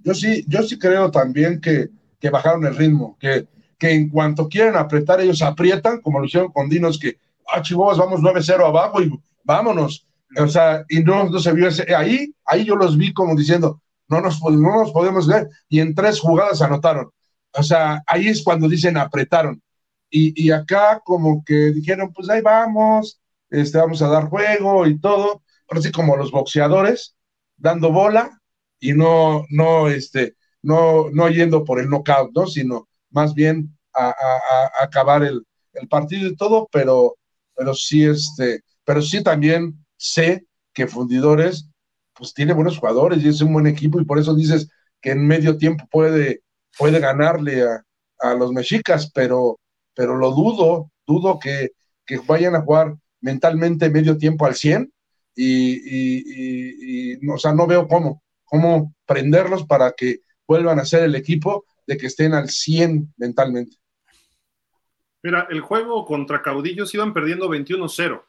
Yo 0.02 0.12
sí, 0.12 0.44
yo 0.48 0.64
sí 0.64 0.76
creo 0.76 1.10
también 1.12 1.60
que, 1.60 1.88
bajaron 2.28 2.66
el 2.66 2.74
ritmo, 2.74 3.16
que, 3.20 3.46
que 3.78 3.92
en 3.92 4.08
cuanto 4.08 4.48
quieren 4.48 4.74
apretar, 4.74 5.20
ellos 5.20 5.42
aprietan, 5.42 6.00
como 6.00 6.18
lo 6.18 6.26
hicieron 6.26 6.50
con 6.50 6.68
Dinos, 6.68 6.98
que, 6.98 7.20
ah, 7.46 7.62
vamos 7.70 8.20
9-0 8.20 8.66
abajo 8.66 9.00
y 9.00 9.12
vámonos. 9.44 10.04
O 10.36 10.48
sea, 10.48 10.84
y 10.88 11.04
no, 11.04 11.30
no 11.30 11.38
se 11.38 11.52
vio 11.52 11.68
ese, 11.68 11.94
ahí, 11.94 12.34
ahí 12.44 12.64
yo 12.64 12.74
los 12.74 12.96
vi 12.96 13.12
como 13.12 13.36
diciendo, 13.36 13.80
no 14.08 14.20
nos, 14.20 14.42
no 14.42 14.82
nos 14.82 14.90
podemos 14.90 15.28
ver, 15.28 15.48
y 15.68 15.78
en 15.78 15.94
tres 15.94 16.18
jugadas 16.18 16.60
anotaron. 16.62 17.10
O 17.52 17.62
sea, 17.62 18.02
ahí 18.08 18.26
es 18.26 18.42
cuando 18.42 18.68
dicen 18.68 18.96
apretaron. 18.96 19.62
Y, 20.18 20.50
acá 20.50 21.02
como 21.04 21.44
que 21.44 21.72
dijeron, 21.72 22.10
pues 22.10 22.30
ahí 22.30 22.40
vamos, 22.40 23.20
este, 23.50 23.76
vamos 23.76 24.00
a 24.00 24.08
dar 24.08 24.30
juego 24.30 24.86
y 24.86 24.98
todo, 24.98 25.42
pero 25.68 25.80
así 25.80 25.92
como 25.92 26.16
los 26.16 26.30
boxeadores, 26.30 27.14
dando 27.58 27.92
bola 27.92 28.40
y 28.80 28.94
no, 28.94 29.44
no, 29.50 29.88
este, 29.88 30.36
no, 30.62 31.10
no 31.10 31.28
yendo 31.28 31.64
por 31.64 31.80
el 31.80 31.90
knockout, 31.90 32.32
¿no? 32.34 32.46
Sino 32.46 32.88
más 33.10 33.34
bien 33.34 33.76
a, 33.94 34.14
acabar 34.80 35.22
el, 35.22 35.44
partido 35.90 36.28
y 36.30 36.36
todo, 36.36 36.66
pero, 36.72 37.16
pero 37.54 37.74
sí, 37.74 38.04
este, 38.06 38.62
pero 38.84 39.02
sí 39.02 39.22
también 39.22 39.84
sé 39.98 40.46
que 40.72 40.86
Fundidores, 40.86 41.68
pues 42.14 42.32
tiene 42.32 42.54
buenos 42.54 42.78
jugadores 42.78 43.22
y 43.22 43.28
es 43.28 43.42
un 43.42 43.52
buen 43.52 43.66
equipo 43.66 44.00
y 44.00 44.06
por 44.06 44.18
eso 44.18 44.34
dices 44.34 44.68
que 45.02 45.10
en 45.10 45.26
medio 45.26 45.58
tiempo 45.58 45.86
puede, 45.90 46.40
puede 46.78 47.00
ganarle 47.00 47.64
a, 47.64 47.84
a 48.20 48.34
los 48.34 48.52
mexicas, 48.52 49.10
pero 49.12 49.58
pero 49.96 50.16
lo 50.16 50.30
dudo, 50.30 50.92
dudo 51.06 51.40
que, 51.40 51.70
vayan 52.28 52.54
a 52.54 52.60
jugar 52.60 52.94
mentalmente 53.20 53.90
medio 53.90 54.16
tiempo 54.16 54.46
al 54.46 54.54
100 54.54 54.92
y, 55.34 57.28
o 57.28 57.38
sea, 57.38 57.52
no 57.52 57.66
veo 57.66 57.88
cómo, 57.88 58.22
cómo 58.44 58.94
prenderlos 59.06 59.66
para 59.66 59.92
que 59.92 60.20
vuelvan 60.46 60.78
a 60.78 60.84
ser 60.84 61.02
el 61.02 61.16
equipo 61.16 61.64
de 61.86 61.96
que 61.96 62.06
estén 62.06 62.34
al 62.34 62.48
100 62.48 63.14
mentalmente. 63.16 63.78
Mira, 65.22 65.48
el 65.50 65.60
juego 65.62 66.04
contra 66.04 66.42
Caudillos 66.42 66.94
iban 66.94 67.12
perdiendo 67.12 67.48
21-0. 67.48 68.22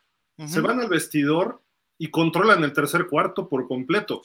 Se 0.45 0.61
van 0.61 0.79
al 0.79 0.87
vestidor 0.87 1.61
y 1.99 2.09
controlan 2.09 2.63
el 2.63 2.73
tercer 2.73 3.07
cuarto 3.07 3.49
por 3.49 3.67
completo. 3.67 4.21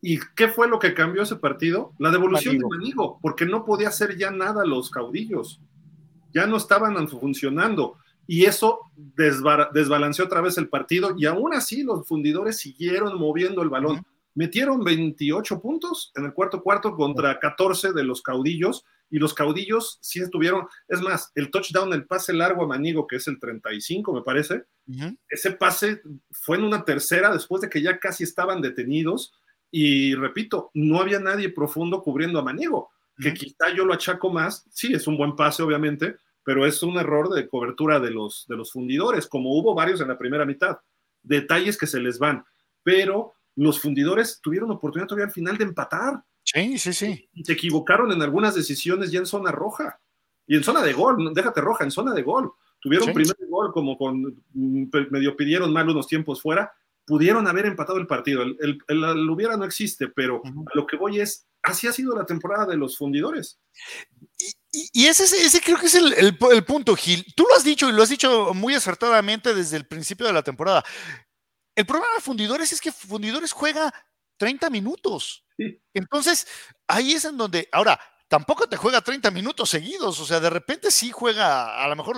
¿Y 0.00 0.18
qué 0.36 0.48
fue 0.48 0.68
lo 0.68 0.78
que 0.78 0.94
cambió 0.94 1.22
ese 1.22 1.36
partido? 1.36 1.94
La 1.98 2.10
devolución 2.10 2.58
de 2.58 2.66
Manigo, 2.66 3.18
porque 3.22 3.46
no 3.46 3.64
podía 3.64 3.88
hacer 3.88 4.16
ya 4.16 4.30
nada 4.30 4.64
los 4.64 4.90
caudillos 4.90 5.60
ya 6.36 6.46
no 6.46 6.58
estaban 6.58 7.08
funcionando. 7.08 7.96
Y 8.26 8.44
eso 8.44 8.80
desbalanceó 8.94 10.26
otra 10.26 10.42
vez 10.42 10.58
el 10.58 10.68
partido 10.68 11.14
y 11.16 11.24
aún 11.24 11.54
así 11.54 11.82
los 11.82 12.06
fundidores 12.06 12.58
siguieron 12.58 13.18
moviendo 13.18 13.62
el 13.62 13.70
balón. 13.70 14.04
Metieron 14.34 14.84
28 14.84 15.62
puntos 15.62 16.12
en 16.14 16.26
el 16.26 16.34
cuarto 16.34 16.62
cuarto 16.62 16.94
contra 16.94 17.38
14 17.38 17.94
de 17.94 18.04
los 18.04 18.20
caudillos 18.20 18.84
y 19.08 19.18
los 19.18 19.32
caudillos 19.32 19.98
sí 20.02 20.20
estuvieron, 20.20 20.66
es 20.88 21.00
más, 21.00 21.32
el 21.36 21.50
touchdown, 21.50 21.94
el 21.94 22.04
pase 22.04 22.34
largo 22.34 22.64
a 22.64 22.66
Manigo, 22.66 23.06
que 23.06 23.16
es 23.16 23.28
el 23.28 23.38
35 23.38 24.12
me 24.12 24.22
parece, 24.22 24.64
ese 25.28 25.52
pase 25.52 26.02
fue 26.32 26.58
en 26.58 26.64
una 26.64 26.84
tercera 26.84 27.32
después 27.32 27.62
de 27.62 27.70
que 27.70 27.80
ya 27.80 27.98
casi 27.98 28.24
estaban 28.24 28.60
detenidos 28.60 29.32
y 29.70 30.14
repito, 30.16 30.70
no 30.74 31.00
había 31.00 31.20
nadie 31.20 31.48
profundo 31.48 32.02
cubriendo 32.02 32.40
a 32.40 32.42
Manigo, 32.42 32.90
que 33.16 33.32
quizá 33.32 33.72
yo 33.74 33.84
lo 33.86 33.94
achaco 33.94 34.28
más, 34.28 34.66
sí, 34.70 34.92
es 34.92 35.06
un 35.06 35.16
buen 35.16 35.36
pase 35.36 35.62
obviamente, 35.62 36.16
pero 36.46 36.64
es 36.64 36.80
un 36.84 36.96
error 36.96 37.28
de 37.28 37.48
cobertura 37.48 37.98
de 37.98 38.12
los, 38.12 38.46
de 38.48 38.56
los 38.56 38.70
fundidores, 38.70 39.26
como 39.26 39.58
hubo 39.58 39.74
varios 39.74 40.00
en 40.00 40.06
la 40.06 40.16
primera 40.16 40.46
mitad. 40.46 40.78
Detalles 41.20 41.76
que 41.76 41.88
se 41.88 41.98
les 41.98 42.20
van, 42.20 42.44
pero 42.84 43.32
los 43.56 43.80
fundidores 43.80 44.38
tuvieron 44.40 44.70
oportunidad 44.70 45.08
todavía 45.08 45.26
al 45.26 45.32
final 45.32 45.58
de 45.58 45.64
empatar. 45.64 46.22
Sí, 46.44 46.78
sí, 46.78 46.92
sí. 46.92 47.28
Y 47.32 47.42
se 47.42 47.54
equivocaron 47.54 48.12
en 48.12 48.22
algunas 48.22 48.54
decisiones 48.54 49.10
ya 49.10 49.18
en 49.18 49.26
zona 49.26 49.50
roja. 49.50 49.98
Y 50.46 50.54
en 50.54 50.62
zona 50.62 50.84
de 50.84 50.92
gol, 50.92 51.34
déjate 51.34 51.60
roja, 51.60 51.82
en 51.82 51.90
zona 51.90 52.14
de 52.14 52.22
gol. 52.22 52.52
Tuvieron 52.78 53.12
primer 53.12 53.36
gol 53.48 53.72
como 53.72 53.98
con, 53.98 54.40
mm, 54.52 54.84
medio 55.10 55.36
pidieron 55.36 55.72
mal 55.72 55.88
unos 55.88 56.06
tiempos 56.06 56.40
fuera, 56.40 56.72
pudieron 57.04 57.48
haber 57.48 57.66
empatado 57.66 57.98
el 57.98 58.06
partido. 58.06 58.42
El, 58.42 58.78
el, 58.86 59.30
hubiera 59.30 59.56
no 59.56 59.64
existe, 59.64 60.06
pero 60.06 60.42
lo 60.74 60.86
que 60.86 60.96
voy 60.96 61.18
es, 61.18 61.48
así 61.64 61.88
ha 61.88 61.92
sido 61.92 62.14
la 62.14 62.24
temporada 62.24 62.66
de 62.66 62.76
los 62.76 62.96
fundidores. 62.96 63.58
Y, 64.92 65.06
ese, 65.06 65.24
ese, 65.24 65.60
creo 65.62 65.78
que 65.78 65.86
es 65.86 65.94
el, 65.94 66.36
punto, 66.66 66.94
Gil. 66.94 67.24
Tú 67.34 67.44
lo 67.48 67.54
has 67.54 67.64
dicho 67.64 67.88
y 67.88 67.92
lo 67.92 68.02
has 68.02 68.10
dicho 68.10 68.52
muy 68.52 68.74
acertadamente 68.74 69.54
desde 69.54 69.78
el 69.78 69.86
principio 69.86 70.26
de 70.26 70.34
la 70.34 70.42
temporada. 70.42 70.84
El 71.74 71.86
problema 71.86 72.14
de 72.14 72.20
Fundidores 72.20 72.72
es 72.72 72.80
que 72.80 72.92
Fundidores 72.92 73.52
juega 73.52 73.92
30 74.36 74.68
minutos. 74.68 75.46
Entonces, 75.94 76.46
ahí 76.86 77.12
es 77.12 77.24
en 77.24 77.38
donde, 77.38 77.70
ahora, 77.72 77.98
tampoco 78.28 78.68
te 78.68 78.76
juega 78.76 79.00
30 79.00 79.30
minutos 79.30 79.70
seguidos, 79.70 80.18
o 80.20 80.26
sea, 80.26 80.40
de 80.40 80.50
repente 80.50 80.90
sí 80.90 81.10
juega 81.12 81.82
a 81.82 81.88
lo 81.88 81.96
mejor 81.96 82.16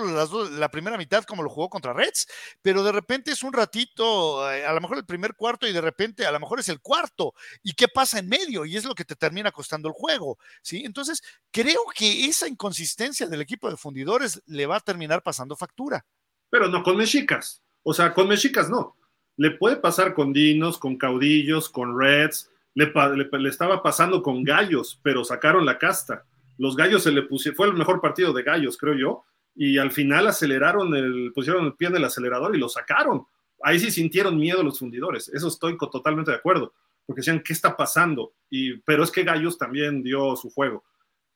la 0.51 0.69
primera 0.69 0.97
mitad 0.97 1.23
como 1.23 1.43
lo 1.43 1.49
jugó 1.49 1.69
contra 1.69 1.93
Reds, 1.93 2.27
pero 2.61 2.83
de 2.83 2.91
repente 2.91 3.31
es 3.31 3.43
un 3.43 3.53
ratito, 3.53 4.51
eh, 4.51 4.65
a 4.65 4.73
lo 4.73 4.81
mejor 4.81 4.97
el 4.97 5.05
primer 5.05 5.35
cuarto 5.35 5.67
y 5.67 5.73
de 5.73 5.81
repente 5.81 6.25
a 6.25 6.31
lo 6.31 6.39
mejor 6.39 6.59
es 6.59 6.69
el 6.69 6.81
cuarto. 6.81 7.33
¿Y 7.61 7.73
qué 7.73 7.87
pasa 7.87 8.19
en 8.19 8.27
medio? 8.27 8.65
Y 8.65 8.75
es 8.75 8.85
lo 8.85 8.95
que 8.95 9.05
te 9.05 9.15
termina 9.15 9.51
costando 9.51 9.87
el 9.87 9.93
juego, 9.93 10.37
¿sí? 10.61 10.83
Entonces, 10.85 11.21
creo 11.51 11.81
que 11.95 12.25
esa 12.25 12.47
inconsistencia 12.47 13.27
del 13.27 13.41
equipo 13.41 13.69
de 13.69 13.77
fundidores 13.77 14.41
le 14.45 14.65
va 14.65 14.77
a 14.77 14.81
terminar 14.81 15.21
pasando 15.21 15.55
factura. 15.55 16.05
Pero 16.49 16.67
no 16.67 16.81
con 16.81 16.97
mexicas, 16.97 17.61
o 17.83 17.93
sea, 17.93 18.13
con 18.13 18.27
mexicas 18.27 18.69
no. 18.69 18.95
Le 19.37 19.51
puede 19.51 19.77
pasar 19.77 20.13
con 20.13 20.33
dinos, 20.33 20.77
con 20.77 20.97
caudillos, 20.97 21.69
con 21.69 21.97
reds, 21.97 22.49
le, 22.75 23.49
estaba 23.49 23.81
pasando 23.81 24.21
con 24.21 24.43
Gallos, 24.43 24.99
pero 25.03 25.23
sacaron 25.23 25.65
la 25.65 25.77
casta. 25.77 26.25
Los 26.57 26.75
Gallos 26.75 27.03
se 27.03 27.11
le 27.11 27.23
pusieron, 27.23 27.55
fue 27.55 27.67
el 27.67 27.73
mejor 27.73 28.01
partido 28.01 28.33
de 28.33 28.43
Gallos, 28.43 28.77
creo 28.77 28.93
yo, 28.93 29.23
y 29.55 29.77
al 29.77 29.91
final 29.91 30.27
aceleraron, 30.27 30.95
el, 30.95 31.31
pusieron 31.33 31.65
el 31.65 31.73
pie 31.73 31.89
en 31.89 31.97
el 31.97 32.05
acelerador 32.05 32.55
y 32.55 32.59
lo 32.59 32.69
sacaron. 32.69 33.25
Ahí 33.63 33.79
sí 33.79 33.91
sintieron 33.91 34.37
miedo 34.37 34.63
los 34.63 34.79
fundidores, 34.79 35.29
eso 35.29 35.47
estoy 35.47 35.77
totalmente 35.77 36.31
de 36.31 36.37
acuerdo, 36.37 36.73
porque 37.05 37.21
decían, 37.21 37.41
¿qué 37.43 37.53
está 37.53 37.75
pasando? 37.75 38.33
Y, 38.49 38.77
pero 38.79 39.03
es 39.03 39.11
que 39.11 39.23
Gallos 39.23 39.57
también 39.57 40.03
dio 40.03 40.35
su 40.35 40.49
juego. 40.49 40.83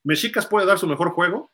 Mexicas 0.03 0.45
puede 0.45 0.65
dar 0.65 0.77
su 0.77 0.87
mejor 0.87 1.11
juego, 1.11 1.51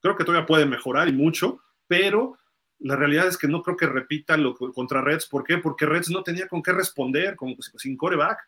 creo 0.00 0.16
que 0.16 0.24
todavía 0.24 0.46
puede 0.46 0.66
mejorar 0.66 1.08
y 1.08 1.12
mucho, 1.12 1.60
pero 1.86 2.38
la 2.80 2.96
realidad 2.96 3.26
es 3.26 3.36
que 3.36 3.48
no 3.48 3.62
creo 3.62 3.76
que 3.76 3.86
repita 3.86 4.36
lo 4.36 4.54
contra 4.54 5.02
Reds. 5.02 5.26
¿Por 5.26 5.42
qué? 5.42 5.58
Porque 5.58 5.84
Reds 5.84 6.10
no 6.10 6.22
tenía 6.22 6.46
con 6.46 6.62
qué 6.62 6.72
responder, 6.72 7.36
sin 7.76 7.96
coreback 7.96 8.38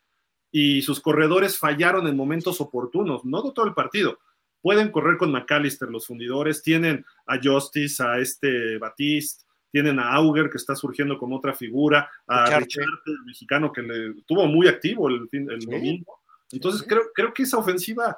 y 0.53 0.83
sus 0.83 1.01
corredores 1.01 1.59
fallaron 1.59 2.07
en 2.07 2.17
momentos 2.17 2.61
oportunos, 2.61 3.25
no 3.25 3.43
de 3.43 3.53
todo 3.53 3.67
el 3.67 3.75
partido. 3.75 4.19
Pueden 4.61 4.91
correr 4.91 5.17
con 5.17 5.33
McAllister 5.33 5.89
los 5.89 6.07
fundidores, 6.07 6.63
tienen 6.63 7.05
a 7.27 7.39
Justice, 7.43 8.03
a 8.03 8.19
este 8.19 8.79
Batiste, 8.79 9.45
tienen 9.71 9.99
a 9.99 10.13
Auger 10.15 10.51
que 10.51 10.59
está 10.59 10.75
surgiendo 10.75 11.17
como 11.19 11.37
otra 11.37 11.55
figura, 11.55 12.11
a 12.27 12.59
Richard, 12.59 12.85
el 13.07 13.25
mexicano 13.25 13.73
que 13.73 13.83
le 13.83 14.23
tuvo 14.27 14.47
muy 14.47 14.69
activo 14.69 15.09
el, 15.09 15.29
el 15.33 15.61
domingo. 15.61 16.21
Entonces 16.51 16.85
Creo, 16.87 17.03
creo 17.15 17.33
que 17.33 17.45
esa 17.45 17.59
ofensiva, 17.59 18.17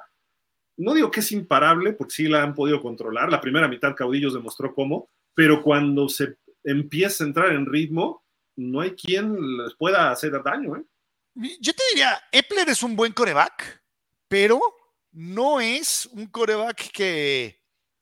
no 0.77 0.93
digo 0.93 1.11
que 1.11 1.19
es 1.19 1.31
imparable, 1.31 1.93
porque 1.93 2.13
sí 2.15 2.27
la 2.27 2.43
han 2.43 2.55
podido 2.55 2.81
controlar, 2.81 3.31
la 3.31 3.39
primera 3.39 3.67
mitad 3.67 3.95
Caudillos 3.95 4.33
demostró 4.33 4.73
cómo, 4.73 5.09
pero 5.35 5.61
cuando 5.61 6.09
se 6.09 6.37
empieza 6.63 7.23
a 7.23 7.27
entrar 7.27 7.51
en 7.51 7.65
ritmo, 7.65 8.23
no 8.55 8.81
hay 8.81 8.91
quien 8.91 9.57
les 9.57 9.75
pueda 9.75 10.11
hacer 10.11 10.31
daño. 10.43 10.75
¿eh? 10.75 10.83
Yo 11.35 11.73
te 11.73 11.83
diría, 11.91 12.21
Epler 12.31 12.69
es 12.69 12.83
un 12.83 12.95
buen 12.95 13.11
coreback, 13.11 13.81
pero 14.27 14.61
no 15.11 15.59
es 15.59 16.07
un 16.07 16.27
coreback 16.27 16.91
que 16.91 17.59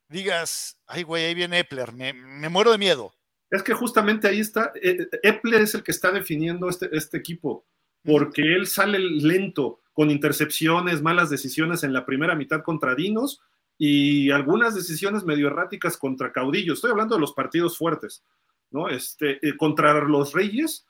digas, 0.09 0.77
ay, 0.87 1.03
güey, 1.03 1.25
ahí 1.25 1.33
viene 1.33 1.59
Epler, 1.59 1.93
me, 1.93 2.13
muero 2.49 2.71
de 2.71 2.77
miedo. 2.77 3.13
Es 3.49 3.63
que 3.63 3.73
justamente 3.73 4.27
ahí 4.27 4.39
está, 4.39 4.71
eh, 4.81 4.97
eh, 4.99 5.19
Epler 5.23 5.61
es 5.61 5.75
el 5.75 5.83
que 5.83 5.91
está 5.91 6.11
definiendo 6.11 6.69
este, 6.69 6.89
este 6.95 7.17
equipo, 7.17 7.65
porque 8.03 8.41
él 8.41 8.67
sale 8.67 8.99
lento, 8.99 9.81
con 9.93 10.09
intercepciones, 10.09 11.01
malas 11.01 11.29
decisiones 11.29 11.83
en 11.83 11.93
la 11.93 12.05
primera 12.05 12.35
mitad 12.35 12.63
contra 12.63 12.95
Dinos 12.95 13.41
y 13.77 14.31
algunas 14.31 14.75
decisiones 14.75 15.23
medio 15.23 15.47
erráticas 15.47 15.97
contra 15.97 16.31
Caudillo. 16.31 16.73
Estoy 16.73 16.91
hablando 16.91 17.15
de 17.15 17.21
los 17.21 17.33
partidos 17.33 17.77
fuertes, 17.77 18.23
¿no? 18.69 18.89
Este, 18.89 19.45
eh, 19.45 19.57
contra 19.57 19.93
los 20.05 20.33
Reyes, 20.33 20.87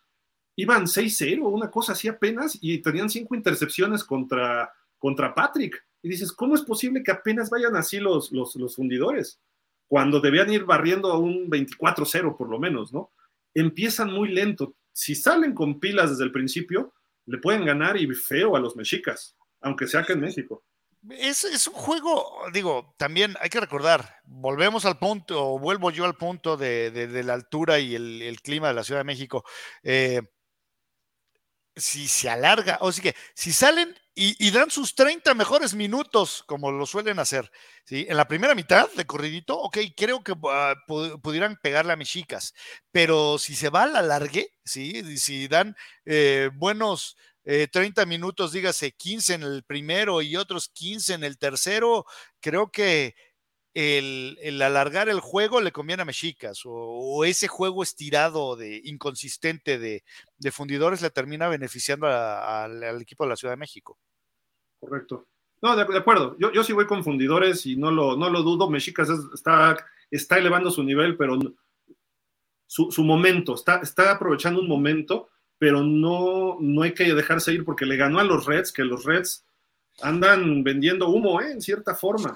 iban 0.55 0.85
6-0, 0.85 1.41
una 1.41 1.71
cosa 1.71 1.93
así 1.93 2.07
apenas, 2.07 2.57
y 2.61 2.79
tenían 2.79 3.09
cinco 3.09 3.35
intercepciones 3.35 4.03
contra, 4.03 4.71
contra 4.97 5.33
Patrick. 5.33 5.83
Y 6.01 6.09
dices, 6.09 6.31
¿cómo 6.31 6.55
es 6.55 6.61
posible 6.61 7.03
que 7.03 7.11
apenas 7.11 7.49
vayan 7.49 7.75
así 7.75 7.99
los, 7.99 8.31
los, 8.31 8.55
los 8.55 8.75
fundidores? 8.75 9.39
Cuando 9.87 10.19
debían 10.19 10.51
ir 10.51 10.65
barriendo 10.65 11.11
a 11.11 11.17
un 11.17 11.49
24-0 11.49 12.37
por 12.37 12.49
lo 12.49 12.59
menos, 12.59 12.93
¿no? 12.93 13.11
Empiezan 13.53 14.11
muy 14.11 14.29
lento. 14.29 14.75
Si 14.93 15.15
salen 15.15 15.53
con 15.53 15.79
pilas 15.79 16.11
desde 16.11 16.23
el 16.23 16.31
principio, 16.31 16.93
le 17.25 17.37
pueden 17.37 17.65
ganar 17.65 17.97
y 17.97 18.07
feo 18.13 18.55
a 18.55 18.59
los 18.59 18.75
mexicas, 18.75 19.35
aunque 19.61 19.87
sea 19.87 20.03
que 20.03 20.13
en 20.13 20.21
México. 20.21 20.63
Es, 21.09 21.43
es, 21.45 21.67
un 21.67 21.73
juego, 21.73 22.43
digo, 22.53 22.93
también 22.97 23.33
hay 23.41 23.49
que 23.49 23.59
recordar, 23.59 24.17
volvemos 24.23 24.85
al 24.85 24.99
punto, 24.99 25.53
o 25.53 25.59
vuelvo 25.59 25.89
yo 25.89 26.05
al 26.05 26.15
punto 26.15 26.57
de, 26.57 26.91
de, 26.91 27.23
la 27.23 27.33
altura 27.33 27.79
y 27.79 27.95
el, 27.95 28.21
el, 28.21 28.39
clima 28.41 28.67
de 28.67 28.75
la 28.75 28.83
Ciudad 28.83 28.99
de 28.99 29.05
México. 29.05 29.43
Eh, 29.81 30.21
si 31.81 32.07
se 32.07 32.29
alarga, 32.29 32.77
o 32.81 32.91
sea 32.91 33.03
que 33.03 33.15
si 33.33 33.51
salen 33.51 33.95
y, 34.13 34.51
dan 34.51 34.69
sus 34.69 34.93
30 34.93 35.33
mejores 35.33 35.73
minutos, 35.73 36.43
como 36.45 36.71
lo 36.71 36.85
suelen 36.85 37.17
hacer, 37.17 37.49
¿sí? 37.85 38.05
en 38.07 38.17
la 38.17 38.27
primera 38.27 38.53
mitad 38.53 38.91
de 38.91 39.05
corridito, 39.05 39.57
ok, 39.57 39.77
creo 39.95 40.23
que 40.23 40.35
ah, 40.49 40.75
pudieran 41.21 41.57
pegarle 41.61 41.93
a 41.93 41.95
Mexicas, 41.95 42.53
pero 42.91 43.39
si 43.39 43.55
se 43.55 43.69
va 43.69 43.83
a 43.83 43.87
la 43.87 44.01
largue, 44.01 44.53
¿sí? 44.63 45.17
si 45.17 45.47
dan 45.47 45.75
eh, 46.05 46.49
buenos 46.53 47.17
30 47.43 48.01
eh, 48.01 48.05
minutos, 48.05 48.51
dígase 48.51 48.91
15 48.91 49.33
en 49.33 49.43
el 49.43 49.63
primero 49.63 50.21
y 50.21 50.35
otros 50.35 50.69
15 50.69 51.13
en 51.15 51.23
el 51.23 51.37
tercero, 51.37 52.05
creo 52.39 52.69
que 52.69 53.15
el, 53.73 54.61
alargar 54.61 55.09
el 55.09 55.19
juego 55.19 55.61
le 55.61 55.71
conviene 55.71 56.01
a 56.01 56.05
Mexicas 56.05 56.61
o, 56.65 57.23
ese 57.25 57.47
juego 57.47 57.83
estirado 57.83 58.55
de 58.55 58.81
inconsistente 58.83 59.79
de, 59.79 60.03
fundidores 60.51 61.01
le 61.01 61.09
termina 61.09 61.47
beneficiando 61.47 62.07
al 62.07 63.01
equipo 63.01 63.23
de 63.23 63.29
la 63.29 63.35
Ciudad 63.35 63.53
de 63.53 63.59
México. 63.59 63.97
Correcto. 64.79 65.27
No, 65.61 65.75
de, 65.75 65.97
acuerdo. 65.97 66.35
Yo, 66.39 66.51
yo, 66.51 66.63
sí 66.63 66.73
voy 66.73 66.87
con 66.87 67.03
fundidores 67.03 67.65
y 67.67 67.75
no 67.75 67.91
lo, 67.91 68.17
no 68.17 68.29
lo 68.29 68.41
dudo. 68.41 68.69
Mexicas 68.69 69.09
está, 69.33 69.77
está 70.09 70.39
elevando 70.39 70.71
su 70.71 70.83
nivel, 70.83 71.15
pero 71.17 71.37
su, 72.65 72.91
su, 72.91 73.03
momento, 73.03 73.53
está, 73.53 73.77
está 73.77 74.11
aprovechando 74.11 74.59
un 74.59 74.67
momento, 74.67 75.29
pero 75.59 75.83
no, 75.83 76.57
no 76.59 76.81
hay 76.81 76.95
que 76.95 77.13
dejarse 77.13 77.53
ir 77.53 77.63
porque 77.63 77.85
le 77.85 77.95
ganó 77.95 78.19
a 78.19 78.23
los 78.23 78.47
Reds, 78.47 78.71
que 78.71 78.83
los 78.83 79.05
Reds 79.05 79.45
andan 80.01 80.63
vendiendo 80.63 81.09
humo, 81.09 81.39
¿eh? 81.41 81.51
en 81.51 81.61
cierta 81.61 81.93
forma. 81.93 82.33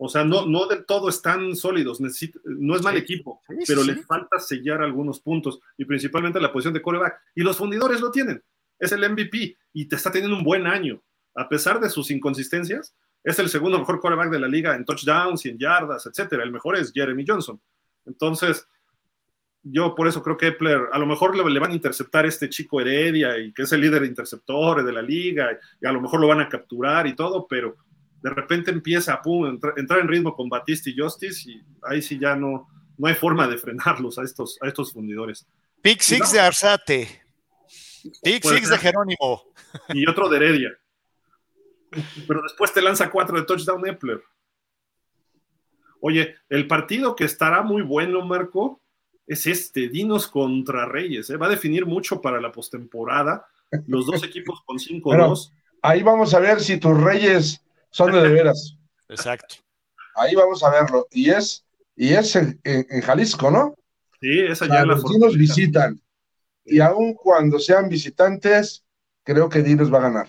O 0.00 0.08
sea, 0.08 0.24
no, 0.24 0.46
no 0.46 0.66
del 0.66 0.86
todo 0.86 1.08
están 1.08 1.56
sólidos, 1.56 2.00
no 2.44 2.76
es 2.76 2.82
mal 2.82 2.96
equipo, 2.96 3.42
pero 3.66 3.82
le 3.82 3.96
falta 3.96 4.38
sellar 4.38 4.80
algunos 4.80 5.18
puntos 5.18 5.60
y 5.76 5.84
principalmente 5.84 6.40
la 6.40 6.52
posición 6.52 6.72
de 6.72 6.82
coreback. 6.82 7.20
Y 7.34 7.42
los 7.42 7.56
fundidores 7.56 8.00
lo 8.00 8.12
tienen, 8.12 8.42
es 8.78 8.92
el 8.92 9.08
MVP 9.10 9.56
y 9.72 9.88
te 9.88 9.96
está 9.96 10.12
teniendo 10.12 10.36
un 10.36 10.44
buen 10.44 10.68
año. 10.68 11.02
A 11.34 11.48
pesar 11.48 11.80
de 11.80 11.90
sus 11.90 12.12
inconsistencias, 12.12 12.94
es 13.24 13.38
el 13.40 13.48
segundo 13.48 13.78
mejor 13.78 14.00
coreback 14.00 14.30
de 14.30 14.38
la 14.38 14.48
liga 14.48 14.76
en 14.76 14.84
touchdowns 14.84 15.44
y 15.44 15.50
en 15.50 15.58
yardas, 15.58 16.06
etcétera. 16.06 16.44
El 16.44 16.52
mejor 16.52 16.76
es 16.76 16.92
Jeremy 16.92 17.24
Johnson. 17.26 17.60
Entonces, 18.06 18.68
yo 19.62 19.94
por 19.94 20.08
eso 20.08 20.22
creo 20.22 20.36
que 20.36 20.48
Epler, 20.48 20.80
a 20.92 20.98
lo 20.98 21.06
mejor 21.06 21.36
le, 21.36 21.58
van 21.58 21.72
a 21.72 21.74
interceptar 21.74 22.24
este 22.24 22.48
chico 22.48 22.80
Heredia 22.80 23.36
y 23.38 23.52
que 23.52 23.62
es 23.62 23.72
el 23.72 23.80
líder 23.80 24.02
de 24.02 24.08
interceptores 24.08 24.84
de 24.84 24.92
la 24.92 25.02
liga 25.02 25.58
y 25.80 25.86
a 25.86 25.92
lo 25.92 26.00
mejor 26.00 26.20
lo 26.20 26.28
van 26.28 26.40
a 26.40 26.48
capturar 26.48 27.06
y 27.06 27.14
todo, 27.14 27.46
pero 27.48 27.76
de 28.22 28.30
repente 28.30 28.70
empieza 28.70 29.14
a 29.14 29.22
entrar 29.76 30.00
en 30.00 30.08
ritmo 30.08 30.34
con 30.34 30.48
Batista 30.48 30.90
y 30.90 30.96
Justice 30.98 31.50
y 31.50 31.62
ahí 31.82 32.02
sí 32.02 32.18
ya 32.18 32.34
no, 32.34 32.68
no 32.96 33.06
hay 33.06 33.14
forma 33.14 33.46
de 33.46 33.58
frenarlos 33.58 34.18
a 34.18 34.24
estos, 34.24 34.58
a 34.60 34.68
estos 34.68 34.92
fundidores. 34.92 35.46
Pick 35.80 36.00
six 36.00 36.32
de 36.32 36.40
Arzate. 36.40 37.22
Pick 38.22 38.44
six 38.44 38.68
de 38.70 38.78
Jerónimo. 38.78 39.44
Y 39.90 40.08
otro 40.08 40.28
de 40.28 40.36
Heredia. 40.36 40.70
Pero 42.26 42.42
después 42.42 42.72
te 42.72 42.82
lanza 42.82 43.10
cuatro 43.10 43.38
de 43.38 43.44
touchdown 43.44 43.86
Epler. 43.86 44.22
Oye, 46.00 46.36
el 46.48 46.66
partido 46.66 47.16
que 47.16 47.24
estará 47.24 47.62
muy 47.62 47.82
bueno, 47.82 48.24
Marco, 48.24 48.80
es 49.26 49.46
este, 49.46 49.88
Dinos 49.88 50.26
contra 50.28 50.86
Reyes. 50.86 51.30
¿eh? 51.30 51.36
Va 51.36 51.46
a 51.46 51.50
definir 51.50 51.86
mucho 51.86 52.20
para 52.20 52.40
la 52.40 52.52
postemporada. 52.52 53.46
Los 53.86 54.06
dos 54.06 54.22
equipos 54.24 54.62
con 54.64 54.78
5-2. 54.78 55.52
Ahí 55.82 56.02
vamos 56.02 56.34
a 56.34 56.40
ver 56.40 56.60
si 56.60 56.78
tus 56.78 56.98
Reyes 56.98 57.62
son 57.90 58.12
de, 58.12 58.28
veras. 58.28 58.76
Exacto. 59.08 59.56
Ahí 60.14 60.34
vamos 60.34 60.62
a 60.62 60.70
verlo. 60.70 61.06
Y 61.10 61.30
es, 61.30 61.64
y 61.96 62.12
es 62.12 62.36
en, 62.36 62.60
Jalisco, 63.02 63.50
¿no? 63.50 63.74
Sí, 64.20 64.40
esa 64.40 64.66
ya 64.66 64.84
la 64.84 64.94
Los 64.94 65.04
dinos 65.04 65.36
visitan. 65.36 66.00
Y 66.64 66.80
aun 66.80 67.14
cuando 67.14 67.58
sean 67.58 67.88
visitantes, 67.88 68.84
creo 69.22 69.48
que 69.48 69.62
Dinos 69.62 69.92
va 69.92 69.98
a 69.98 70.02
ganar. 70.02 70.28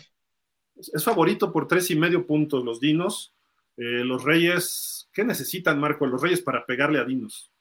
Es 0.75 1.03
favorito 1.03 1.51
por 1.51 1.67
tres 1.67 1.91
y 1.91 1.95
medio 1.97 2.25
puntos 2.25 2.63
los 2.63 2.79
Dinos. 2.79 3.33
Eh, 3.75 4.03
los 4.03 4.23
Reyes, 4.23 5.09
¿qué 5.11 5.23
necesitan, 5.23 5.79
Marco, 5.79 6.05
los 6.05 6.21
Reyes 6.21 6.41
para 6.41 6.65
pegarle 6.65 6.99
a 6.99 7.03
Dinos? 7.03 7.51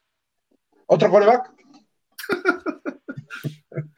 ¿Otro 0.86 1.10
coreback? 1.10 1.52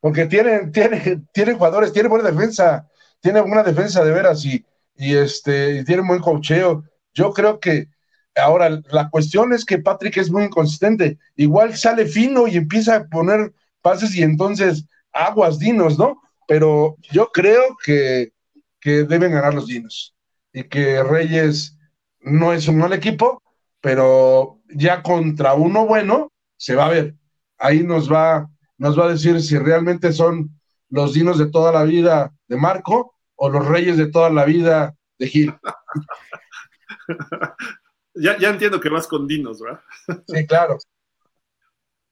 Porque 0.00 0.26
tienen, 0.26 0.70
tienen, 0.70 1.28
tienen 1.32 1.56
jugadores, 1.56 1.92
tienen 1.92 2.10
buena 2.10 2.30
defensa, 2.30 2.88
tienen 3.20 3.42
buena 3.44 3.62
defensa 3.62 4.04
de 4.04 4.12
veras 4.12 4.44
y 4.44 4.64
y 4.98 5.14
este, 5.16 5.84
tiene 5.84 6.02
buen 6.06 6.20
cocheo. 6.20 6.84
Yo 7.14 7.32
creo 7.32 7.60
que 7.60 7.88
ahora 8.34 8.80
la 8.90 9.10
cuestión 9.10 9.52
es 9.52 9.64
que 9.64 9.78
Patrick 9.78 10.16
es 10.18 10.30
muy 10.30 10.44
inconsistente. 10.44 11.18
Igual 11.36 11.76
sale 11.76 12.06
fino 12.06 12.46
y 12.46 12.56
empieza 12.56 12.96
a 12.96 13.04
poner 13.06 13.52
pases 13.82 14.14
y 14.14 14.22
entonces 14.22 14.84
aguas 15.12 15.58
dinos, 15.58 15.98
¿no? 15.98 16.20
Pero 16.48 16.96
yo 17.10 17.30
creo 17.32 17.62
que, 17.84 18.32
que 18.80 19.04
deben 19.04 19.32
ganar 19.32 19.54
los 19.54 19.66
dinos. 19.66 20.14
y 20.52 20.64
que 20.64 21.02
Reyes 21.02 21.76
no 22.20 22.52
es 22.52 22.66
un 22.68 22.78
mal 22.78 22.92
equipo, 22.94 23.42
pero 23.80 24.60
ya 24.74 25.02
contra 25.02 25.54
uno 25.54 25.86
bueno 25.86 26.32
se 26.56 26.74
va 26.74 26.86
a 26.86 26.90
ver. 26.90 27.14
Ahí 27.58 27.82
nos 27.82 28.10
va, 28.10 28.48
nos 28.78 28.98
va 28.98 29.06
a 29.06 29.10
decir 29.10 29.40
si 29.42 29.58
realmente 29.58 30.12
son 30.12 30.58
los 30.88 31.14
dinos 31.14 31.38
de 31.38 31.50
toda 31.50 31.72
la 31.72 31.84
vida 31.84 32.32
de 32.48 32.56
Marco 32.56 33.15
o 33.36 33.50
los 33.50 33.66
reyes 33.66 33.96
de 33.96 34.10
toda 34.10 34.30
la 34.30 34.44
vida 34.44 34.96
de 35.18 35.28
Gil. 35.28 35.54
ya, 38.14 38.38
ya 38.38 38.50
entiendo 38.50 38.80
que 38.80 38.88
vas 38.88 39.06
con 39.06 39.26
dinos, 39.26 39.60
¿verdad? 39.60 39.80
sí, 40.26 40.46
claro. 40.46 40.78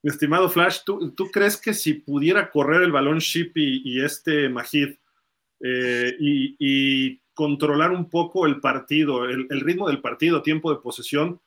Mi 0.02 0.10
estimado 0.10 0.50
Flash, 0.50 0.80
¿tú, 0.84 1.12
¿tú, 1.12 1.30
crees 1.30 1.56
que 1.56 1.72
si 1.72 1.94
pudiera 1.94 2.50
correr 2.50 2.82
el 2.82 2.92
balón 2.92 3.18
Ship 3.18 3.52
y, 3.54 4.04
este 4.04 4.50
Majid 4.50 4.96
eh, 5.60 6.16
y, 6.20 6.56
y, 6.58 7.22
controlar 7.32 7.90
un 7.90 8.08
poco 8.08 8.46
el 8.46 8.60
partido, 8.60 9.24
el, 9.24 9.48
el, 9.50 9.60
ritmo 9.62 9.88
del 9.88 10.00
partido, 10.00 10.42
tiempo 10.42 10.72
de 10.72 10.80
posesión, 10.80 11.40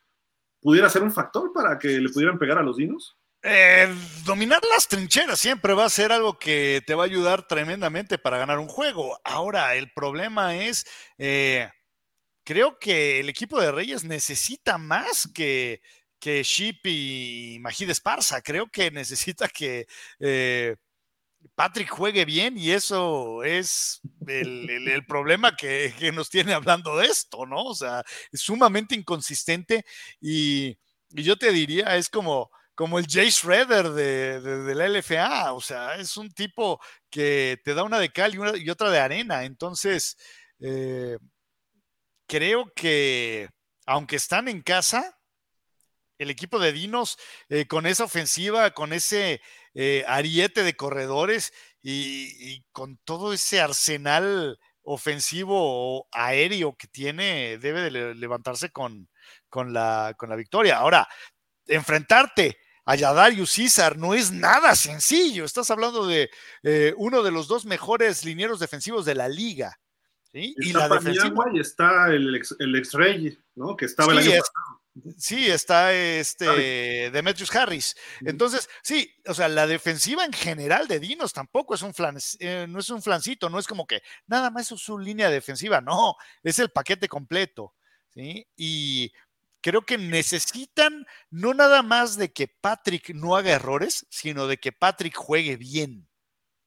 pudiera 0.60 0.90
ser 0.90 1.04
un 1.04 1.14
factor 1.14 1.54
para 1.54 1.80
que 1.80 2.00
le 2.00 2.10
pudieran 2.10 2.38
pegar 2.38 2.58
a 2.58 2.64
los 2.64 2.78
dinos? 2.78 3.16
Eh, 3.44 3.88
dominar 4.26 4.62
las 4.74 4.88
trincheras 4.88 5.40
siempre 5.40 5.74
va 5.74 5.86
a 5.86 5.90
ser 5.90 6.12
algo 6.12 6.40
que 6.40 6.82
te 6.86 6.96
va 6.96 7.04
a 7.04 7.06
ayudar 7.06 7.48
tremendamente 7.48 8.18
para 8.18 8.38
ganar 8.38 8.60
un 8.60 8.68
juego. 8.68 9.20
Ahora, 9.24 9.76
el 9.76 9.92
problema 9.94 10.56
es, 10.58 10.86
eh, 11.18 11.70
creo 12.44 12.80
que 12.80 13.20
el 13.20 13.30
equipo 13.30 13.60
de 13.62 13.72
Reyes 13.72 14.04
necesita 14.04 14.78
más 14.78 15.30
que, 15.34 15.82
que 16.20 16.44
Ship 16.44 16.80
y 16.86 17.58
Majid 17.62 17.90
Esparza. 17.90 18.42
Creo 18.42 18.68
que 18.68 18.92
necesita 18.92 19.48
que 19.48 19.88
eh, 20.20 20.76
Patrick 21.56 21.90
juegue 21.90 22.26
bien 22.26 22.58
y 22.58 22.72
eso 22.72 23.44
es 23.44 24.02
el, 24.28 25.06
problema 25.08 25.56
que, 25.56 25.94
que, 25.98 26.12
nos 26.12 26.30
tiene 26.30 26.54
hablando 26.54 26.98
de 26.98 27.08
esto, 27.08 27.46
¿no? 27.46 27.64
O 27.66 27.76
sea, 27.76 28.04
es 28.32 28.42
sumamente 28.42 28.96
inconsistente 28.96 29.86
y, 30.20 30.78
y 31.12 31.24
yo 31.24 31.38
te 31.38 31.52
diría, 31.52 31.96
es 31.96 32.10
como 32.10 32.50
como 32.78 33.00
el 33.00 33.08
Jay 33.10 33.32
Schroeder 33.32 33.90
de, 33.90 34.76
la 34.76 34.88
LFA, 34.88 35.54
o 35.54 35.62
sea, 35.62 35.96
es 35.96 36.16
un 36.16 36.30
tipo 36.30 36.80
que 37.10 37.60
te 37.64 37.74
da 37.74 37.82
una 37.82 37.98
de 37.98 38.12
cal 38.12 38.36
y, 38.36 38.70
otra 38.70 38.92
de 38.92 39.00
arena, 39.00 39.46
entonces 39.46 40.16
eh, 40.60 41.18
creo 42.28 42.72
que 42.76 43.50
aunque 43.88 44.16
están 44.18 44.48
en 44.48 44.62
casa, 44.62 45.18
el 46.20 46.30
equipo 46.30 46.60
de 46.60 46.72
Dinos 46.72 47.18
eh, 47.50 47.66
con 47.66 47.88
esa 47.88 48.04
ofensiva, 48.04 48.70
con 48.76 48.94
ese 48.94 49.42
eh, 49.74 50.06
ariete 50.08 50.62
de 50.62 50.76
corredores 50.76 51.54
y, 51.82 52.62
con 52.74 52.98
todo 53.06 53.34
ese 53.34 53.60
arsenal 53.60 54.60
ofensivo 54.84 56.08
aéreo 56.12 56.78
que 56.78 56.86
tiene, 56.88 57.58
debe 57.58 57.82
de 57.82 58.14
levantarse 58.14 58.70
con 58.70 59.10
la 59.74 60.16
victoria. 60.38 60.78
Ahora, 60.78 61.08
enfrentarte 61.66 62.60
a 62.88 62.96
Yadarius 62.96 63.52
César 63.52 63.98
no 63.98 64.14
es 64.14 64.32
nada 64.32 64.74
sencillo. 64.74 65.44
Estás 65.44 65.70
hablando 65.72 66.08
de 66.08 66.30
eh, 66.64 66.94
uno 66.96 67.22
de 67.22 67.32
los 67.32 67.50
dos 67.50 67.66
mejores 67.66 68.24
linieros 68.24 68.62
defensivos 68.62 69.04
de 69.04 69.14
la 69.14 69.28
liga. 69.28 69.78
¿sí? 70.32 70.56
Está 70.58 70.70
y 70.70 70.74
la 70.74 70.88
defensiva... 70.88 71.46
y 71.54 71.60
está 71.60 72.08
el 72.08 72.34
ex, 72.34 72.56
el 72.60 72.76
ex 72.78 72.94
rey, 72.94 73.38
¿no? 73.56 73.76
Que 73.76 73.86
estaba 73.86 74.14
sí, 74.14 74.18
el 74.20 74.24
año 74.24 74.32
es, 74.32 74.40
pasado. 74.40 74.82
Sí, 75.18 75.48
está 75.48 75.94
este 75.94 77.12
Demetrius 77.12 77.54
Harris. 77.54 77.94
Entonces, 78.22 78.70
sí, 78.82 79.14
o 79.28 79.34
sea, 79.34 79.50
la 79.50 79.68
defensiva 79.68 80.24
en 80.24 80.32
general 80.32 80.88
de 80.88 81.02
Dinos 81.02 81.34
tampoco 81.34 81.76
es 81.76 81.82
un 81.82 81.94
flan, 81.94 82.18
eh, 82.40 82.68
no 82.70 82.80
es 82.80 82.90
un 82.90 83.04
flancito, 83.04 83.50
no 83.50 83.60
es 83.60 83.68
como 83.68 83.86
que 83.86 84.02
nada 84.28 84.50
más 84.50 84.72
es 84.72 84.80
su 84.80 84.98
línea 84.98 85.30
defensiva, 85.30 85.82
no, 85.82 86.16
es 86.42 86.58
el 86.60 86.70
paquete 86.70 87.10
completo. 87.10 87.74
¿sí? 88.14 88.48
Y 88.56 89.12
creo 89.62 89.82
que 89.82 89.98
necesitan 89.98 91.06
no 91.30 91.54
nada 91.54 91.84
más 91.84 92.18
de 92.18 92.32
que 92.32 92.48
Patrick 92.48 93.14
no 93.14 93.36
haga 93.36 93.52
errores, 93.52 94.06
sino 94.10 94.48
de 94.48 94.58
que 94.58 94.72
Patrick 94.72 95.16
juegue 95.16 95.58
bien. 95.58 96.08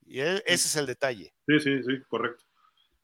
Y 0.07 0.21
ese 0.21 0.43
es 0.47 0.77
el 0.77 0.87
detalle. 0.87 1.33
Sí, 1.47 1.61
sí, 1.61 1.83
sí, 1.83 2.01
correcto. 2.09 2.45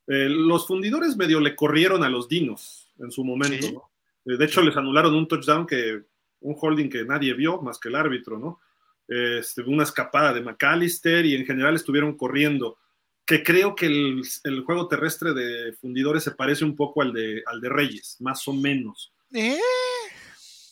Eh, 0.09 0.29
los 0.29 0.67
fundidores 0.67 1.17
medio 1.17 1.41
le 1.41 1.57
corrieron 1.57 2.05
a 2.05 2.11
los 2.11 2.29
dinos 2.29 2.93
en 2.99 3.11
su 3.11 3.25
momento, 3.25 3.67
¿Sí? 3.67 3.73
¿no? 3.73 3.91
eh, 4.25 4.37
de 4.37 4.45
hecho, 4.45 4.63
les 4.63 4.77
anularon 4.77 5.15
un 5.15 5.27
touchdown 5.27 5.67
que, 5.67 6.03
un 6.41 6.57
holding 6.61 6.89
que 6.89 7.05
nadie 7.05 7.35
vio 7.35 7.61
más 7.61 7.79
que 7.79 7.89
el 7.89 7.97
árbitro, 7.97 8.39
¿no? 8.39 8.61
Este, 9.09 9.63
una 9.63 9.85
escapada 9.85 10.33
de 10.33 10.41
McAllister 10.41 11.25
y 11.27 11.35
en 11.35 11.47
general 11.47 11.75
estuvieron 11.75 12.17
corriendo. 12.17 12.79
Que 13.25 13.43
creo 13.43 13.75
que 13.75 13.87
el, 13.87 14.23
el 14.45 14.63
juego 14.63 14.87
terrestre 14.87 15.33
de 15.33 15.73
fundidores 15.73 16.23
se 16.23 16.33
parece 16.33 16.65
un 16.65 16.77
poco 16.77 17.03
al 17.03 17.13
de, 17.13 17.43
al 17.47 17.61
de 17.61 17.69
Reyes, 17.69 18.17
más 18.21 18.47
o 18.47 18.53
menos. 18.53 19.13
¿Eh? 19.37 19.61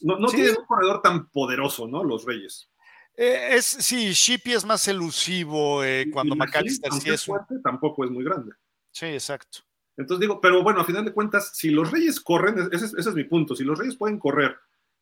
No, 0.01 0.19
no 0.19 0.29
¿Sí? 0.29 0.37
tienen 0.37 0.57
un 0.59 0.67
corredor 0.67 1.03
tan 1.03 1.29
poderoso, 1.29 1.87
¿no? 1.87 2.03
Los 2.03 2.25
Reyes. 2.25 2.69
Eh, 3.17 3.51
es, 3.53 3.65
sí, 3.67 4.13
Shippy 4.13 4.55
es 4.55 4.65
más 4.65 4.89
elusivo 4.89 5.85
eh, 5.85 6.07
cuando 6.13 6.35
McAllister 6.35 6.93
sí 6.93 7.11
es. 7.11 7.25
Fuerte, 7.25 7.57
tampoco 7.63 8.05
es 8.05 8.11
muy 8.11 8.25
grande. 8.25 8.53
Sí, 8.91 9.07
exacto. 9.07 9.59
Entonces 9.97 10.21
digo, 10.21 10.41
pero 10.41 10.63
bueno, 10.63 10.81
a 10.81 10.85
final 10.85 11.05
de 11.05 11.13
cuentas, 11.13 11.53
si 11.55 11.71
los 11.71 11.91
Reyes 11.91 12.21
corren, 12.21 12.69
ese, 12.73 12.87
ese 12.87 12.99
es 12.99 13.15
mi 13.15 13.25
punto, 13.25 13.55
si 13.55 13.63
los 13.63 13.79
Reyes 13.79 13.97
pueden 13.97 14.19
correr 14.19 14.57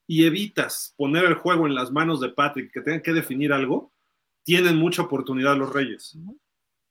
y 0.07 0.27
evitas 0.27 0.95
poner 0.97 1.25
el 1.25 1.35
juego 1.35 1.67
en 1.67 1.75
las 1.75 1.91
manos 1.91 2.21
de 2.21 2.29
Patrick, 2.29 2.71
que 2.73 2.83
tengan 2.83 3.01
que 3.01 3.13
definir 3.13 3.53
algo, 3.53 3.93
tienen 4.43 4.77
mucha 4.77 5.03
oportunidad 5.03 5.57
los 5.57 5.73
Reyes. 5.73 6.15
Uh 6.17 6.19
-huh. 6.19 6.39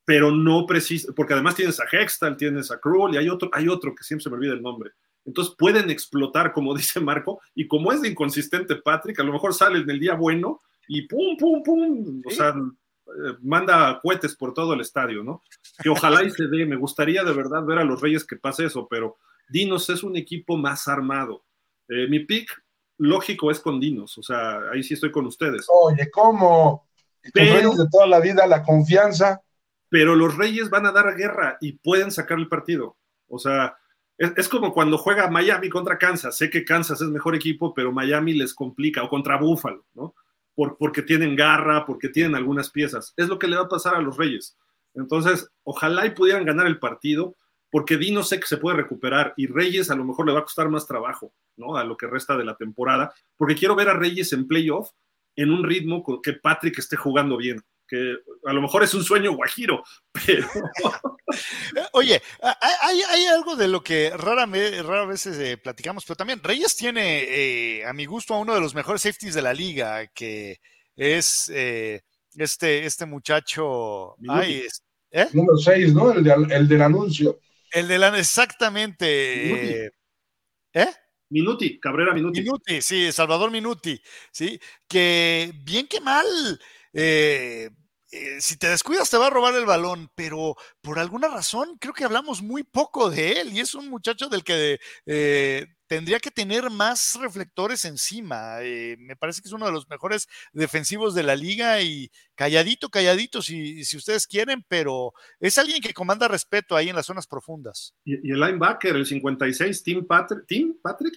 Pero 0.03 0.31
no 0.31 0.65
preciso, 0.65 1.13
porque 1.13 1.33
además 1.33 1.55
tienes 1.55 1.79
a 1.79 1.85
Hextal, 1.91 2.35
tienes 2.37 2.71
a 2.71 2.79
Cruel 2.79 3.13
y 3.13 3.17
hay 3.17 3.29
otro, 3.29 3.49
hay 3.53 3.67
otro 3.67 3.93
que 3.93 4.03
siempre 4.03 4.23
se 4.23 4.29
me 4.29 4.37
olvida 4.37 4.53
el 4.53 4.61
nombre. 4.63 4.91
Entonces 5.25 5.55
pueden 5.57 5.89
explotar, 5.89 6.53
como 6.53 6.75
dice 6.75 6.99
Marco, 6.99 7.41
y 7.55 7.67
como 7.67 7.91
es 7.91 8.01
de 8.01 8.09
inconsistente 8.09 8.75
Patrick, 8.75 9.19
a 9.19 9.23
lo 9.23 9.33
mejor 9.33 9.53
sale 9.53 9.79
en 9.79 9.89
el 9.89 9.99
día 9.99 10.15
bueno 10.15 10.61
y 10.87 11.07
pum, 11.07 11.37
pum, 11.37 11.63
pum, 11.63 12.21
o 12.25 12.29
sea, 12.31 12.49
eh, 12.49 13.37
manda 13.41 13.99
cohetes 14.01 14.35
por 14.35 14.53
todo 14.53 14.73
el 14.73 14.81
estadio, 14.81 15.23
¿no? 15.23 15.41
Que 15.81 15.89
ojalá 15.89 16.23
y 16.23 16.31
se 16.31 16.47
dé, 16.47 16.65
me 16.65 16.75
gustaría 16.75 17.23
de 17.23 17.33
verdad 17.33 17.63
ver 17.63 17.79
a 17.79 17.83
los 17.83 18.01
Reyes 18.01 18.25
que 18.25 18.35
pase 18.35 18.65
eso, 18.65 18.87
pero 18.89 19.17
Dinos 19.49 19.89
es 19.89 20.03
un 20.03 20.17
equipo 20.17 20.57
más 20.57 20.87
armado. 20.87 21.45
Eh, 21.87 22.07
mi 22.07 22.19
pick 22.19 22.49
lógico 22.97 23.51
es 23.51 23.59
con 23.59 23.79
Dinos, 23.79 24.17
o 24.17 24.23
sea, 24.23 24.69
ahí 24.71 24.83
sí 24.83 24.93
estoy 24.95 25.11
con 25.11 25.25
ustedes. 25.25 25.65
Oye, 25.69 26.09
¿cómo? 26.11 26.87
Pero, 27.33 27.75
de 27.75 27.87
toda 27.91 28.07
la 28.07 28.19
vida, 28.19 28.47
la 28.47 28.63
confianza. 28.63 29.41
Pero 29.89 30.15
los 30.15 30.37
Reyes 30.37 30.69
van 30.69 30.85
a 30.85 30.91
dar 30.91 31.15
guerra 31.15 31.57
y 31.59 31.73
pueden 31.73 32.11
sacar 32.11 32.39
el 32.39 32.47
partido. 32.47 32.97
O 33.27 33.37
sea, 33.37 33.77
es, 34.21 34.47
como 34.47 34.71
cuando 34.71 34.99
juega 34.99 35.29
Miami 35.29 35.67
contra 35.69 35.97
Kansas. 35.97 36.37
Sé 36.37 36.49
que 36.49 36.63
Kansas 36.63 37.01
es 37.01 37.07
mejor 37.07 37.35
equipo, 37.35 37.73
pero 37.73 37.91
Miami 37.91 38.33
les 38.33 38.53
complica, 38.53 39.03
o 39.03 39.09
contra 39.09 39.37
Buffalo, 39.37 39.85
¿no? 39.95 40.13
Por, 40.53 40.77
porque 40.77 41.01
tienen 41.01 41.35
garra, 41.35 41.85
porque 41.85 42.09
tienen 42.09 42.35
algunas 42.35 42.69
piezas. 42.69 43.13
Es 43.17 43.27
lo 43.27 43.39
que 43.39 43.47
le 43.47 43.55
va 43.55 43.63
a 43.63 43.69
pasar 43.69 43.95
a 43.95 44.01
los 44.01 44.17
Reyes. 44.17 44.57
Entonces, 44.93 45.49
ojalá 45.63 46.05
y 46.05 46.11
pudieran 46.11 46.45
ganar 46.45 46.67
el 46.67 46.77
partido, 46.77 47.35
porque 47.71 47.97
Dino 47.97 48.21
sé 48.21 48.39
que 48.39 48.47
se 48.47 48.57
puede 48.57 48.77
recuperar 48.77 49.33
y 49.37 49.47
Reyes 49.47 49.89
a 49.89 49.95
lo 49.95 50.03
mejor 50.03 50.27
le 50.27 50.33
va 50.33 50.39
a 50.39 50.43
costar 50.43 50.69
más 50.69 50.85
trabajo, 50.85 51.33
¿no? 51.55 51.75
A 51.75 51.83
lo 51.83 51.97
que 51.97 52.05
resta 52.05 52.37
de 52.37 52.45
la 52.45 52.55
temporada, 52.57 53.13
porque 53.37 53.55
quiero 53.55 53.75
ver 53.75 53.89
a 53.89 53.93
Reyes 53.93 54.33
en 54.33 54.47
playoff 54.47 54.91
en 55.35 55.49
un 55.49 55.63
ritmo 55.63 56.03
que 56.21 56.33
Patrick 56.33 56.77
esté 56.77 56.97
jugando 56.97 57.37
bien 57.37 57.63
que 57.91 58.15
a 58.45 58.53
lo 58.53 58.61
mejor 58.61 58.83
es 58.83 58.93
un 58.93 59.03
sueño 59.03 59.33
guajiro, 59.33 59.83
pero... 60.25 60.47
Oye, 61.91 62.21
hay, 62.41 63.01
hay, 63.01 63.25
algo 63.25 63.57
de 63.57 63.67
lo 63.67 63.83
que 63.83 64.11
rara, 64.11 64.45
rara 64.45 65.05
veces 65.05 65.37
eh, 65.37 65.57
platicamos, 65.57 66.05
pero 66.05 66.15
también 66.15 66.41
Reyes 66.41 66.77
tiene, 66.77 67.23
eh, 67.23 67.85
a 67.85 67.91
mi 67.91 68.05
gusto, 68.05 68.33
a 68.33 68.39
uno 68.39 68.53
de 68.53 68.61
los 68.61 68.73
mejores 68.73 69.01
safeties 69.01 69.33
de 69.33 69.41
la 69.41 69.53
liga, 69.53 70.07
que 70.07 70.61
es 70.95 71.51
eh, 71.53 72.01
este, 72.35 72.85
este 72.85 73.05
muchacho... 73.05 74.15
Ay, 74.29 74.63
es, 74.65 74.83
¿eh? 75.11 75.27
Número 75.33 75.57
6, 75.57 75.93
¿no? 75.93 76.13
El, 76.13 76.23
de, 76.23 76.33
el, 76.55 76.67
del 76.69 76.81
anuncio. 76.81 77.39
El 77.71 77.89
del 77.89 78.03
exactamente... 78.15 79.87
¿Eh? 80.73 80.87
Minuti, 81.29 81.77
Cabrera 81.77 82.13
Minuti. 82.13 82.41
Minuti, 82.41 82.81
sí, 82.81 83.11
Salvador 83.11 83.51
Minuti, 83.51 84.01
sí, 84.31 84.57
que 84.87 85.51
bien 85.65 85.87
que 85.87 85.99
mal... 85.99 86.25
Eh, 86.93 87.69
eh, 88.11 88.41
si 88.41 88.57
te 88.57 88.67
descuidas 88.67 89.09
te 89.09 89.17
va 89.17 89.27
a 89.27 89.29
robar 89.29 89.55
el 89.55 89.65
balón, 89.65 90.09
pero 90.15 90.57
por 90.81 90.99
alguna 90.99 91.29
razón 91.29 91.77
creo 91.79 91.93
que 91.93 92.03
hablamos 92.03 92.41
muy 92.41 92.63
poco 92.63 93.09
de 93.09 93.39
él 93.39 93.53
y 93.53 93.61
es 93.61 93.73
un 93.73 93.87
muchacho 93.89 94.27
del 94.27 94.43
que 94.43 94.81
eh, 95.05 95.67
tendría 95.87 96.19
que 96.19 96.29
tener 96.29 96.69
más 96.69 97.17
reflectores 97.21 97.85
encima. 97.85 98.61
Eh, 98.63 98.97
me 98.99 99.15
parece 99.15 99.41
que 99.41 99.47
es 99.47 99.53
uno 99.53 99.65
de 99.65 99.71
los 99.71 99.87
mejores 99.87 100.27
defensivos 100.51 101.15
de 101.15 101.23
la 101.23 101.37
liga 101.37 101.81
y 101.81 102.11
calladito, 102.35 102.89
calladito 102.89 103.41
si, 103.41 103.85
si 103.85 103.95
ustedes 103.95 104.27
quieren, 104.27 104.65
pero 104.67 105.13
es 105.39 105.57
alguien 105.57 105.81
que 105.81 105.93
comanda 105.93 106.27
respeto 106.27 106.75
ahí 106.75 106.89
en 106.89 106.97
las 106.97 107.05
zonas 107.05 107.27
profundas. 107.27 107.95
¿Y, 108.03 108.27
y 108.27 108.31
el 108.33 108.41
linebacker, 108.41 108.93
el 108.93 109.05
56, 109.05 109.83
Tim 109.83 110.05
Patrick? 110.05 110.45
¿Tim 110.47 110.77
Patrick? 110.81 111.15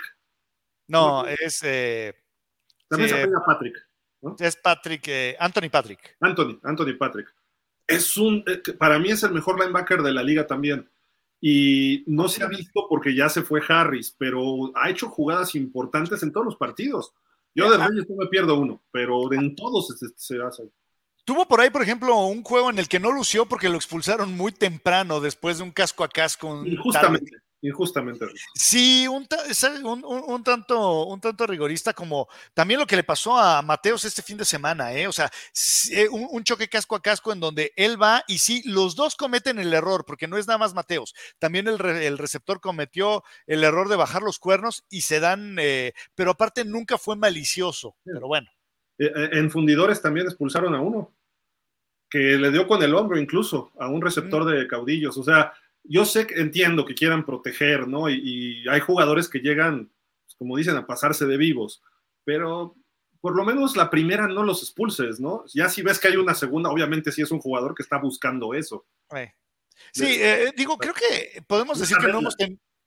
No, 0.87 1.27
es... 1.27 1.59
También 2.89 3.11
se 3.11 3.27
Patrick. 3.45 3.75
¿No? 4.25 4.37
Es 4.39 4.57
Patrick, 4.57 5.07
eh, 5.09 5.37
Anthony 5.39 5.69
Patrick. 5.71 6.17
Anthony, 6.21 6.59
Anthony 6.63 6.97
Patrick. 6.99 7.29
Es 7.87 8.17
un, 8.17 8.43
eh, 8.47 8.73
para 8.73 8.99
mí 8.99 9.11
es 9.11 9.23
el 9.23 9.33
mejor 9.33 9.61
linebacker 9.61 10.03
de 10.03 10.13
la 10.13 10.23
liga 10.23 10.47
también. 10.47 10.89
y 11.47 12.03
no 12.07 12.27
se 12.27 12.43
ha 12.43 12.47
visto 12.47 12.87
porque 12.89 13.15
ya 13.15 13.29
se 13.29 13.43
fue 13.43 13.61
Harris, 13.69 14.15
pero 14.17 14.73
ha 14.75 14.89
hecho 14.89 15.11
jugadas 15.11 15.55
importantes 15.55 16.23
en 16.23 16.33
todos 16.33 16.47
los 16.47 16.57
partidos. 16.57 17.13
Yo 17.55 17.71
de 17.71 17.77
Reyes 17.77 18.09
no 18.09 18.17
me 18.17 18.27
pierdo 18.29 18.59
uno, 18.59 18.83
pero 18.91 19.31
en 19.33 19.55
todos 19.55 19.89
se, 19.89 20.09
se 20.17 20.43
hace. 20.43 20.63
Tuvo 21.25 21.47
por 21.47 21.61
ahí, 21.61 21.71
por 21.71 21.83
ejemplo, 21.83 22.17
un 22.27 22.43
juego 22.43 22.69
en 22.71 22.79
el 22.79 22.89
que 22.89 23.01
no 23.01 23.11
lució 23.11 23.47
porque 23.47 23.69
lo 23.69 23.77
expulsaron 23.77 24.37
muy 24.37 24.53
temprano 24.53 25.21
después 25.21 25.59
de 25.59 25.65
un 25.65 25.71
casco 25.71 26.05
a 26.05 26.09
casco. 26.09 26.65
Injustamente, 26.67 27.31
injustamente. 27.65 28.27
Sí, 28.55 29.09
un, 29.09 29.27
tanto, 30.45 31.07
un 31.07 31.21
tanto 31.21 31.47
rigorista 31.47 31.95
como 31.95 32.29
también 32.53 32.79
lo 32.79 32.87
que 32.87 32.97
le 32.97 33.05
pasó 33.05 33.39
a 33.39 33.63
Mateos 33.63 34.05
este 34.05 34.23
fin 34.23 34.37
de 34.37 34.45
semana, 34.45 34.93
¿eh? 34.93 35.09
O 35.09 35.13
sea, 35.13 35.31
eh, 35.91 36.09
un, 36.11 36.45
choque 36.45 36.69
casco 36.69 36.95
a 36.95 37.01
casco 37.01 37.33
en 37.33 37.41
donde 37.41 37.73
él 37.77 38.01
va 38.01 38.23
y 38.29 38.39
sí, 38.39 38.63
los 38.67 38.97
dos 38.97 39.17
cometen 39.17 39.59
el 39.59 39.73
error, 39.73 40.05
porque 40.07 40.29
no 40.29 40.37
es 40.37 40.47
nada 40.47 40.59
más 40.59 40.75
Mateos. 40.75 41.15
También 41.39 41.67
el, 41.67 41.79
receptor 42.19 42.61
cometió 42.61 43.25
el 43.47 43.65
error 43.65 43.89
de 43.89 43.97
bajar 43.97 44.23
los 44.23 44.39
cuernos 44.39 44.85
y 44.91 45.01
se 45.01 45.21
dan, 45.21 45.57
eh, 45.59 45.95
pero 46.15 46.33
aparte 46.33 46.65
nunca 46.67 46.99
fue 46.99 47.17
malicioso, 47.17 47.97
pero 48.05 48.27
bueno. 48.27 48.51
Eh, 48.99 49.11
en 49.33 49.51
fundidores 49.51 50.03
también 50.03 50.27
expulsaron 50.27 50.75
a 50.75 50.81
uno, 50.81 51.15
que 52.11 52.19
le 52.19 52.51
dio 52.51 52.67
con 52.67 52.83
el 52.83 52.95
hombro 52.95 53.19
incluso 53.19 53.73
a 53.79 53.89
un 53.89 54.03
receptor 54.03 54.45
mm. 54.45 54.49
de 54.49 54.69
caudillos. 54.69 55.17
O 55.17 55.25
sea, 55.25 55.55
yo 55.85 56.05
sé 56.05 56.27
que 56.27 56.41
entiendo 56.41 56.85
que 56.85 56.95
quieran 56.95 57.25
proteger, 57.25 57.87
¿no? 57.87 58.09
Y, 58.09 58.65
hay 58.69 58.81
jugadores 58.81 59.29
que 59.29 59.41
llegan, 59.41 59.93
pues, 60.25 60.35
como 60.37 60.57
dicen, 60.57 60.77
a 60.77 60.87
pasarse 60.87 61.27
de 61.27 61.37
vivos, 61.37 61.83
pero 62.25 62.75
por 63.21 63.37
lo 63.37 63.45
menos 63.45 63.77
la 63.77 63.91
primera 63.91 64.27
no 64.29 64.43
los 64.43 64.63
expulses, 64.63 65.21
¿no? 65.21 65.45
Ya 65.55 65.69
si 65.69 65.83
ves 65.83 65.99
que 65.99 66.09
hay 66.09 66.17
una 66.17 66.35
segunda, 66.35 66.71
obviamente 66.71 67.13
sí 67.13 67.23
es 67.23 67.31
un 67.31 67.41
jugador 67.41 67.75
que 67.75 67.83
está 67.83 67.99
buscando 67.99 68.55
eso. 68.55 68.87
Sí, 69.93 70.07
eh, 70.07 70.53
digo, 70.57 70.77
creo 70.77 70.95
que 70.95 71.43
podemos 71.47 71.79
decir 71.79 71.97
que 71.99 72.09
no 72.09 72.19
hemos, 72.19 72.37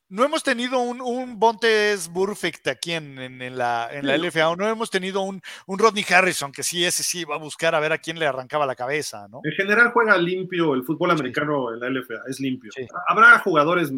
no 0.09 0.23
hemos 0.23 0.43
tenido 0.43 0.79
un, 0.79 1.01
un 1.01 1.39
Bontes 1.39 2.07
Burfict 2.09 2.67
aquí 2.67 2.93
en, 2.93 3.15
la, 3.57 3.89
en 3.91 4.07
la 4.07 4.17
LFA, 4.17 4.49
o 4.49 4.55
no 4.55 4.67
hemos 4.67 4.89
tenido 4.89 5.21
un, 5.21 5.41
un, 5.65 5.79
Rodney 5.79 6.05
Harrison, 6.09 6.51
que 6.51 6.63
sí, 6.63 6.85
ese 6.85 7.03
sí 7.03 7.25
va 7.25 7.35
a 7.35 7.39
buscar 7.39 7.75
a 7.75 7.79
ver 7.79 7.91
a 7.91 7.97
quién 7.97 8.17
le 8.17 8.25
arrancaba 8.25 8.65
la 8.65 8.75
cabeza, 8.75 9.27
¿no? 9.27 9.41
En 9.43 9.51
general 9.51 9.91
juega 9.91 10.17
limpio 10.17 10.73
el 10.73 10.83
fútbol 10.83 11.11
americano 11.11 11.73
en 11.73 11.79
la 11.79 11.89
LFA, 11.89 12.21
es 12.27 12.39
limpio. 12.39 12.71
Habrá 13.07 13.39
jugadores 13.39 13.91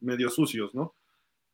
medio 0.00 0.30
sucios, 0.30 0.74
¿no? 0.74 0.94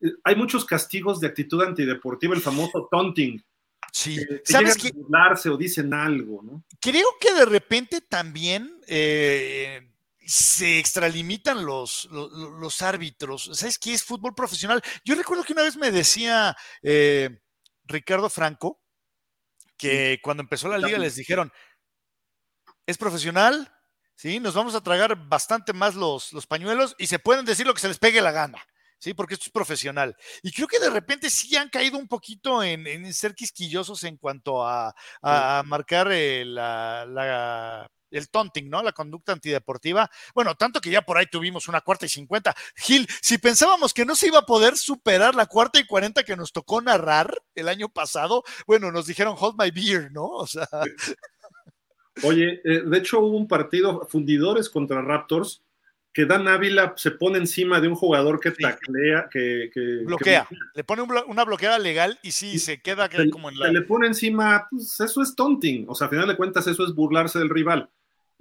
Eh, 0.01 0.11
hay 0.23 0.35
muchos 0.35 0.65
castigos 0.65 1.19
de 1.19 1.27
actitud 1.27 1.61
antideportiva, 1.61 2.33
el 2.35 2.41
famoso 2.41 2.87
taunting. 2.89 3.43
Sí, 3.91 4.17
¿sabes 4.43 4.77
que 4.77 4.91
burlarse 4.91 5.49
o 5.49 5.57
dicen 5.57 5.93
algo, 5.93 6.41
¿no? 6.43 6.63
Creo 6.79 7.07
que 7.19 7.33
de 7.33 7.45
repente 7.45 8.01
también 8.01 8.79
eh, 8.87 9.89
se 10.29 10.77
extralimitan 10.77 11.65
los, 11.65 12.07
los, 12.11 12.81
árbitros. 12.83 13.49
¿Sabes 13.53 13.79
qué 13.79 13.93
es 13.93 14.03
fútbol 14.03 14.35
profesional? 14.35 14.79
Yo 15.03 15.15
recuerdo 15.15 15.43
que 15.43 15.53
una 15.53 15.63
vez 15.63 15.75
me 15.75 15.89
decía 15.89 16.55
eh, 16.83 17.41
Ricardo 17.85 18.29
Franco 18.29 18.79
que 19.75 20.19
cuando 20.21 20.43
empezó 20.43 20.69
la 20.69 20.77
liga 20.77 20.99
les 20.99 21.15
dijeron, 21.15 21.51
es 22.85 22.97
profesional, 22.97 23.75
¿sí? 24.13 24.39
Nos 24.39 24.53
vamos 24.53 24.75
a 24.75 24.81
tragar 24.81 25.15
bastante 25.15 25.73
más 25.73 25.95
los, 25.95 26.31
los 26.31 26.45
pañuelos 26.45 26.95
y 26.99 27.07
se 27.07 27.17
pueden 27.17 27.43
decir 27.43 27.65
lo 27.65 27.73
que 27.73 27.81
se 27.81 27.87
les 27.87 27.97
pegue 27.97 28.21
la 28.21 28.31
gana. 28.31 28.63
¿sí? 28.99 29.15
Porque 29.15 29.33
esto 29.33 29.45
es 29.47 29.51
profesional. 29.51 30.15
Y 30.43 30.51
creo 30.51 30.67
que 30.67 30.77
de 30.77 30.91
repente 30.91 31.31
sí 31.31 31.55
han 31.55 31.69
caído 31.69 31.97
un 31.97 32.07
poquito 32.07 32.61
en, 32.61 33.11
ser 33.13 33.33
quisquillosos 33.33 34.03
en 34.03 34.17
cuanto 34.17 34.63
a, 34.63 34.93
marcar 35.65 36.11
eh, 36.11 36.45
la, 36.45 37.89
el 38.11 38.29
taunting, 38.29 38.69
¿no? 38.69 38.83
La 38.83 38.91
conducta 38.91 39.31
antideportiva. 39.31 40.09
Bueno, 40.33 40.55
tanto 40.55 40.81
que 40.81 40.89
ya 40.89 41.01
por 41.01 41.17
ahí 41.17 41.25
tuvimos 41.25 41.67
una 41.67 41.81
cuarta 41.81 42.05
y 42.05 42.09
cincuenta. 42.09 42.55
Gil, 42.75 43.07
si 43.21 43.37
pensábamos 43.37 43.93
que 43.93 44.05
no 44.05 44.15
se 44.15 44.27
iba 44.27 44.39
a 44.39 44.45
poder 44.45 44.77
superar 44.77 45.35
la 45.35 45.45
cuarta 45.45 45.79
y 45.79 45.85
cuarenta 45.85 46.23
que 46.23 46.35
nos 46.35 46.51
tocó 46.51 46.81
narrar 46.81 47.41
el 47.55 47.69
año 47.69 47.89
pasado, 47.89 48.43
bueno, 48.67 48.91
nos 48.91 49.05
dijeron 49.05 49.35
hold 49.37 49.55
my 49.61 49.71
beer, 49.71 50.11
¿no? 50.11 50.25
O 50.27 50.47
sea. 50.47 50.67
Oye, 52.23 52.61
eh, 52.65 52.81
de 52.85 52.97
hecho 52.97 53.19
hubo 53.19 53.37
un 53.37 53.47
partido 53.47 54.07
fundidores 54.09 54.69
contra 54.69 55.01
Raptors 55.01 55.63
que 56.11 56.25
Dan 56.25 56.47
Ávila 56.47 56.95
se 56.97 57.11
pone 57.11 57.37
encima 57.37 57.79
de 57.79 57.87
un 57.87 57.95
jugador 57.95 58.39
que 58.39 58.51
taclea, 58.51 59.29
que, 59.31 59.69
bloquea, 60.05 60.47
le 60.73 60.83
pone 60.83 61.03
una 61.03 61.45
bloqueada 61.45 61.77
legal 61.77 62.19
y 62.23 62.31
sí, 62.31 62.57
se 62.59 62.81
queda 62.81 63.07
como 63.31 63.49
en 63.49 63.59
la... 63.59 63.67
Se 63.67 63.73
le 63.73 63.81
pone 63.83 64.07
encima, 64.07 64.67
pues 64.69 64.99
eso 64.99 65.21
es 65.21 65.35
taunting, 65.35 65.85
o 65.87 65.93
sea, 65.93 66.07
a 66.07 66.09
final 66.09 66.27
de 66.27 66.35
cuentas 66.35 66.65
eso 66.67 66.83
es 66.83 66.93
burlarse 66.95 67.37
del 67.37 67.49
rival 67.49 67.89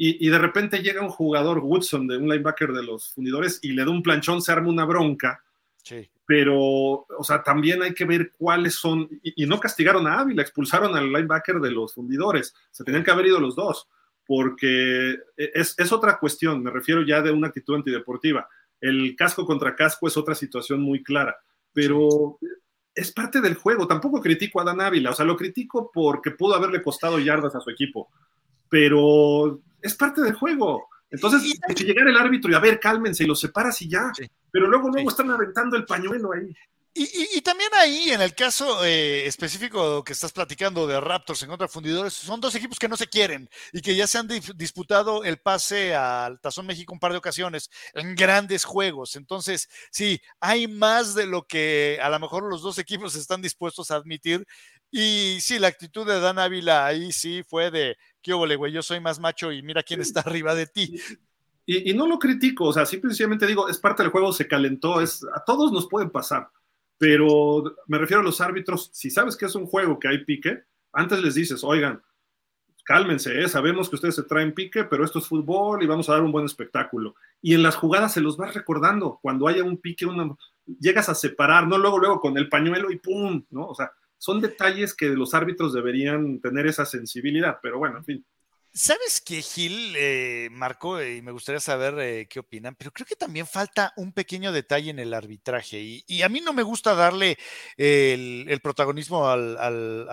y, 0.01 0.28
de 0.28 0.39
repente 0.39 0.81
llega 0.81 1.02
un 1.02 1.09
jugador, 1.09 1.59
Woodson, 1.59 2.07
de 2.07 2.17
un 2.17 2.28
linebacker 2.28 2.70
de 2.70 2.85
los 2.85 3.12
fundidores, 3.12 3.59
y 3.62 3.73
le 3.73 3.85
da 3.85 3.91
un 3.91 4.05
planchón, 4.05 4.41
se 4.41 4.52
arma 4.52 4.68
una 4.68 4.85
bronca. 4.85 5.43
Sí. 5.83 6.09
Pero, 6.25 6.55
o 6.55 7.25
sea, 7.25 7.43
también 7.43 7.83
hay 7.83 7.94
que 7.94 8.05
ver 8.05 8.31
cuáles 8.39 8.77
son, 8.77 9.09
y, 9.25 9.44
no 9.44 9.59
castigaron 9.59 10.07
a 10.07 10.20
Ávila, 10.20 10.43
expulsaron 10.43 10.97
al 10.97 11.12
linebacker 11.12 11.57
de 11.57 11.73
los 11.73 11.94
fundidores, 11.94 12.55
se 12.70 12.85
tenían 12.85 13.02
que 13.02 13.10
haber 13.10 13.27
ido 13.27 13.41
los 13.41 13.57
dos, 13.57 13.89
porque 14.25 15.17
es, 15.36 15.75
es 15.77 15.93
otra 15.93 16.20
cuestión, 16.20 16.62
me 16.62 16.70
refiero 16.70 17.02
ya 17.02 17.20
de 17.20 17.33
una 17.33 17.49
actitud 17.49 17.75
antideportiva. 17.75 18.49
El 18.81 19.17
casco 19.17 19.44
contra 19.44 19.75
casco 19.75 20.07
es 20.07 20.17
otra 20.17 20.36
situación 20.36 20.81
muy 20.81 21.02
clara, 21.02 21.36
pero 21.73 22.39
es 22.94 23.10
parte 23.10 23.41
del 23.41 23.55
juego. 23.57 23.89
Tampoco 23.89 24.20
critico 24.20 24.60
a 24.60 24.65
Dan 24.65 24.81
Ávila, 24.81 25.10
o 25.10 25.15
sea, 25.15 25.25
lo 25.25 25.36
critico 25.36 25.91
porque 25.93 26.31
pudo 26.31 26.55
haberle 26.55 26.83
costado 26.83 27.18
yardas 27.18 27.57
a 27.57 27.60
su 27.60 27.70
equipo, 27.70 28.10
pero 28.68 29.60
es 29.82 29.94
parte 29.94 30.20
del 30.20 30.34
juego. 30.34 30.89
Entonces, 31.10 31.55
si 31.74 31.84
llegara 31.84 32.10
el 32.10 32.16
árbitro 32.16 32.50
y 32.50 32.55
a 32.55 32.60
ver, 32.60 32.78
cálmense 32.78 33.24
y 33.24 33.26
los 33.26 33.40
separas 33.40 33.81
y 33.82 33.89
ya. 33.89 34.12
Pero 34.50 34.66
luego, 34.68 34.90
luego 34.90 35.08
están 35.08 35.31
aventando 35.31 35.76
el 35.76 35.84
pañuelo 35.84 36.32
ahí. 36.32 36.55
Y, 37.01 37.41
también 37.43 37.70
ahí, 37.75 38.10
en 38.10 38.20
el 38.20 38.35
caso 38.35 38.85
eh, 38.85 39.25
específico 39.25 40.02
que 40.02 40.15
estás 40.15 40.33
platicando 40.33 40.85
de 40.85 41.01
Raptors 41.01 41.44
en 41.44 41.49
contra 41.49 41.68
Fundidores, 41.68 42.12
son 42.12 42.41
dos 42.41 42.57
equipos 42.57 42.77
que 42.77 42.89
no 42.89 42.97
se 42.97 43.07
quieren 43.07 43.49
y 43.73 43.81
que 43.81 43.94
ya 43.94 44.09
se 44.09 44.18
han 44.18 44.27
disputado 44.27 45.23
el 45.23 45.39
pase 45.39 45.94
al 45.94 46.41
Tazón 46.41 46.67
México 46.67 46.93
un 46.93 46.99
par 46.99 47.12
de 47.12 47.18
ocasiones 47.18 47.70
en 47.94 48.17
grandes 48.17 48.65
juegos. 48.65 49.15
Entonces, 49.15 49.68
sí, 49.93 50.20
hay 50.41 50.67
más 50.67 51.15
de 51.15 51.27
lo 51.27 51.47
que 51.47 52.01
a 52.02 52.10
lo 52.10 52.18
mejor 52.18 52.43
los 52.51 52.62
dos 52.62 52.78
equipos 52.78 53.15
están 53.15 53.43
dispuestos 53.43 53.93
a 53.93 53.97
admitir. 53.97 54.44
Y 54.91 55.39
sí, 55.41 55.60
la 55.60 55.68
actitud 55.68 56.05
de 56.05 56.18
Dan 56.18 56.41
Ávila 56.41 56.85
ahí 56.85 57.12
sí 57.12 57.44
fue 57.49 57.70
de, 57.70 57.97
qué 58.20 58.33
ole, 58.33 58.57
güey, 58.57 58.73
yo 58.73 58.83
soy 58.83 58.99
más 58.99 59.20
macho 59.20 59.52
y 59.52 59.62
mira 59.62 59.85
quién 59.85 60.01
está 60.01 60.20
arriba 60.20 60.57
de 60.57 60.67
ti. 60.67 61.01
Y, 61.65 61.94
no 61.94 62.09
lo 62.09 62.18
critico, 62.18 62.65
o 62.65 62.73
sea, 62.73 62.86
simplemente 62.86 63.47
digo, 63.47 63.68
es 63.68 63.78
parte 63.78 64.02
del 64.02 64.10
juego, 64.10 64.33
se 64.33 64.49
calentó, 64.49 65.01
es, 65.01 65.23
a 65.35 65.44
todos 65.44 65.70
nos 65.70 65.86
pueden 65.86 66.10
pasar 66.10 66.49
pero 66.99 67.77
me 67.86 67.99
refiero 67.99 68.20
a 68.20 68.25
los 68.25 68.41
árbitros, 68.41 68.91
si 68.93 69.10
sabes 69.10 69.36
que 69.36 69.47
es 69.47 69.55
un 69.55 69.67
juego 69.67 69.99
que 69.99 70.09
hay 70.09 70.25
pique, 70.25 70.65
antes 70.93 71.23
les 71.23 71.35
dices, 71.35 71.62
oigan, 71.62 72.02
cálmense, 72.85 73.41
¿eh? 73.41 73.49
sabemos 73.49 73.89
que 73.89 73.97
ustedes 73.97 74.17
se 74.17 74.23
traen 74.25 74.52
pique, 74.52 74.85
pero 74.85 75.05
esto 75.05 75.18
es 75.18 75.27
fútbol 75.27 75.83
y 75.83 75.86
vamos 75.86 76.09
a 76.09 76.12
dar 76.12 76.23
un 76.23 76.33
buen 76.33 76.47
espectáculo. 76.47 77.15
Y 77.41 77.55
en 77.55 77.62
las 77.62 77.77
jugadas 77.77 78.15
se 78.15 78.20
los 78.20 78.36
vas 78.36 78.55
recordando, 78.55 79.18
cuando 79.23 79.47
haya 79.47 79.62
un 79.62 79.77
pique, 79.77 80.07
llegas 80.81 81.09
a 81.09 81.15
separar, 81.15 81.68
no 81.68 81.78
luego, 81.78 81.99
luego 81.99 82.20
con 82.20 82.36
el 82.36 82.49
pañuelo 82.49 82.91
y 82.91 82.99
¡pum! 82.99 83.44
¿no? 83.51 83.67
O 83.67 83.75
sea, 83.75 83.93
son 84.17 84.41
detalles 84.41 84.94
que 84.94 85.10
los 85.10 85.35
árbitros 85.35 85.73
deberían 85.73 86.41
tener 86.41 86.67
esa 86.67 86.85
sensibilidad, 86.85 87.59
pero 87.62 87.78
bueno, 87.78 87.99
en 87.99 88.05
fin. 88.05 88.27
¿Sabes 88.78 89.20
qué, 89.20 89.42
Gil, 89.42 89.97
eh, 89.98 90.48
Marco? 90.52 91.02
Y 91.02 91.20
me 91.20 91.32
gustaría 91.32 91.58
saber 91.58 91.98
eh, 91.98 92.28
qué 92.31 92.39
opinan, 92.39 92.76
pero 92.76 92.92
creo 92.92 93.07
que 93.07 93.16
también 93.16 93.44
falta 93.44 93.92
un 93.97 94.12
pequeño 94.12 94.52
detalle 94.52 94.90
en 94.90 95.00
el 95.00 95.15
arbitraje. 95.15 96.05
Y, 96.07 96.23
a 96.23 96.28
mí 96.28 96.40
no 96.40 96.52
me 96.52 96.62
gusta 96.62 96.94
darle 96.94 97.36
el, 97.76 98.60
protagonismo 98.62 99.28
a 99.28 99.36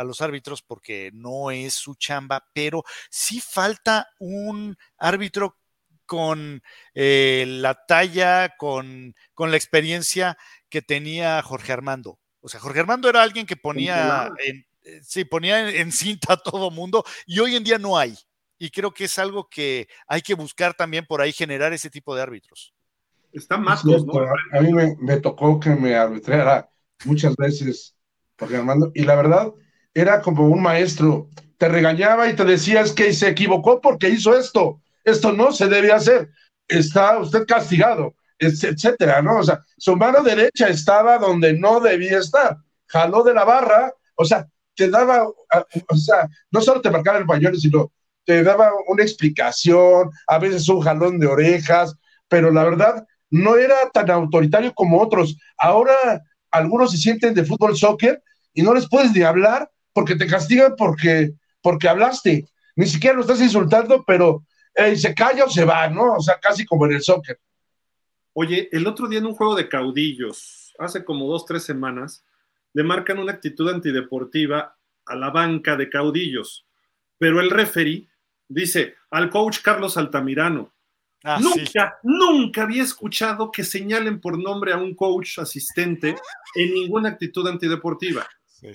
los 0.04 0.20
árbitros 0.20 0.64
porque 0.64 1.12
no 1.14 1.52
es 1.52 1.76
su 1.76 1.94
chamba, 1.94 2.44
pero 2.54 2.84
sí 3.12 3.40
falta 3.40 4.08
un 4.18 4.76
árbitro 4.98 5.60
con 6.08 6.64
eh, 6.96 7.46
la 7.48 7.76
talla, 7.86 8.56
con, 8.58 9.14
con, 9.36 9.52
la 9.52 9.58
experiencia 9.58 10.40
que 10.70 10.82
tenía 10.82 11.40
Jorge 11.44 11.72
Armando. 11.72 12.18
O 12.42 12.50
sea, 12.50 12.60
Jorge 12.60 12.80
Armando 12.80 13.10
era 13.10 13.22
alguien 13.22 13.46
que 13.46 13.58
ponía 13.58 14.32
en, 14.40 14.66
sí, 15.04 15.24
ponía 15.24 15.70
en, 15.70 15.92
cinta 15.92 16.34
a 16.34 16.38
todo 16.38 16.72
mundo 16.72 17.06
y 17.28 17.38
hoy 17.38 17.56
en 17.56 17.64
día 17.64 17.78
no 17.78 17.96
hay 17.96 18.18
y 18.58 18.70
creo 18.70 18.94
que 18.94 19.06
es 19.06 19.20
algo 19.20 19.48
que 19.50 19.88
hay 20.08 20.22
que 20.22 20.34
buscar 20.34 20.74
también 20.74 21.06
por 21.06 21.22
ahí 21.22 21.32
generar 21.32 21.74
ese 21.74 21.90
tipo 21.90 22.16
de 22.16 22.22
árbitros. 22.22 22.74
Está 23.32 23.58
más 23.58 23.84
¿no? 23.84 23.96
A 24.54 24.62
mí 24.62 24.72
me, 24.74 25.18
tocó 25.18 25.60
que 25.60 25.72
me 25.72 25.96
arbitrara 25.96 26.70
muchas 27.04 27.36
veces 27.36 27.96
porque 28.36 28.58
Armando, 28.58 28.92
y 28.94 29.04
la 29.04 29.16
verdad 29.16 29.52
era 29.94 30.22
como 30.22 30.48
un 30.48 30.62
maestro, 30.62 31.30
te 31.58 31.70
regañaba 31.70 32.30
y 32.30 32.36
te 32.36 32.44
decía 32.44 32.82
es 32.82 32.92
que 32.92 33.14
se 33.14 33.30
equivocó 33.30 33.80
porque 33.80 34.10
hizo 34.10 34.38
esto, 34.38 34.82
esto 35.04 35.32
no 35.32 35.52
se 35.52 35.68
debe 35.68 35.92
hacer, 35.92 36.30
está 36.68 37.18
usted 37.20 37.46
castigado, 37.46 38.16
etcétera, 38.38 39.22
¿no? 39.22 39.40
O 39.40 39.44
sea, 39.44 39.64
su 39.78 39.96
mano 39.96 40.22
derecha 40.22 40.68
estaba 40.68 41.18
donde 41.18 41.54
no 41.54 41.80
debía 41.80 42.18
estar, 42.18 42.58
jaló 42.88 43.24
de 43.24 43.34
la 43.34 43.46
barra, 43.46 43.94
o 44.16 44.26
sea, 44.26 44.48
te 44.76 44.90
daba, 44.90 45.28
o 45.28 45.96
sea, 45.96 46.28
no 46.52 46.60
solo 46.60 46.82
te 46.82 46.92
marcaba 46.92 47.18
el 47.18 47.26
pañuelo, 47.26 47.58
sino 47.58 47.94
te 48.26 48.44
daba 48.44 48.72
una 48.88 49.04
explicación, 49.04 50.10
a 50.28 50.40
veces 50.40 50.68
un 50.68 50.82
jalón 50.82 51.20
de 51.20 51.28
orejas, 51.28 51.96
pero 52.28 52.52
la 52.52 52.64
verdad, 52.64 53.06
no 53.30 53.58
era 53.58 53.76
tan 53.94 54.10
autoritario 54.10 54.74
como 54.74 55.02
otros. 55.02 55.38
Ahora 55.58 56.24
algunos 56.52 56.92
se 56.92 56.98
sienten 56.98 57.34
de 57.34 57.46
fútbol 57.46 57.78
soccer 57.78 58.22
y 58.54 58.62
no 58.62 58.74
les 58.74 58.88
puedes 58.90 59.12
ni 59.14 59.22
hablar 59.22 59.70
porque 59.94 60.16
te 60.16 60.28
castigan 60.28 60.76
porque, 60.78 61.34
porque 61.62 61.88
hablaste. 61.88 62.48
Ni 62.76 62.88
siquiera 62.88 63.16
lo 63.16 63.22
estás 63.22 63.42
insultando, 63.42 64.04
pero 64.06 64.44
se 64.96 65.14
calla 65.16 65.46
o 65.46 65.50
se 65.50 65.64
va, 65.64 65.88
¿no? 65.88 66.16
O 66.16 66.22
sea, 66.22 66.40
casi 66.40 66.66
como 66.66 66.86
en 66.86 66.94
el 66.94 67.02
soccer. 67.02 67.40
Oye, 68.34 68.68
el 68.72 68.86
otro 68.88 69.08
día 69.08 69.20
en 69.20 69.26
un 69.26 69.36
juego 69.36 69.56
de 69.56 69.70
caudillos, 69.70 70.74
hace 70.78 71.06
como 71.06 71.26
dos, 71.28 71.46
tres 71.46 71.64
semanas, 71.64 72.26
le 72.74 72.84
marcan 72.84 73.20
una 73.20 73.32
actitud 73.32 73.70
antideportiva 73.70 74.76
a 75.06 75.16
la 75.16 75.30
banca 75.30 75.78
de 75.78 75.90
caudillos, 75.90 76.68
pero 77.18 77.40
el 77.40 77.50
referee 77.50 78.10
dice 78.48 78.96
al 79.12 79.30
coach 79.30 79.60
Carlos 79.62 79.98
Altamirano, 79.98 80.74
ah, 81.24 81.40
nunca, 81.42 82.00
nunca 82.04 82.64
había 82.64 82.84
escuchado 82.84 83.52
que 83.52 83.64
señalen 83.64 84.20
por 84.20 84.38
nombre 84.38 84.74
a 84.74 84.78
un 84.78 84.96
coach 84.96 85.40
asistente 85.40 86.16
en 86.56 86.74
ninguna 86.74 87.10
actitud 87.10 87.48
antideportiva. 87.48 88.28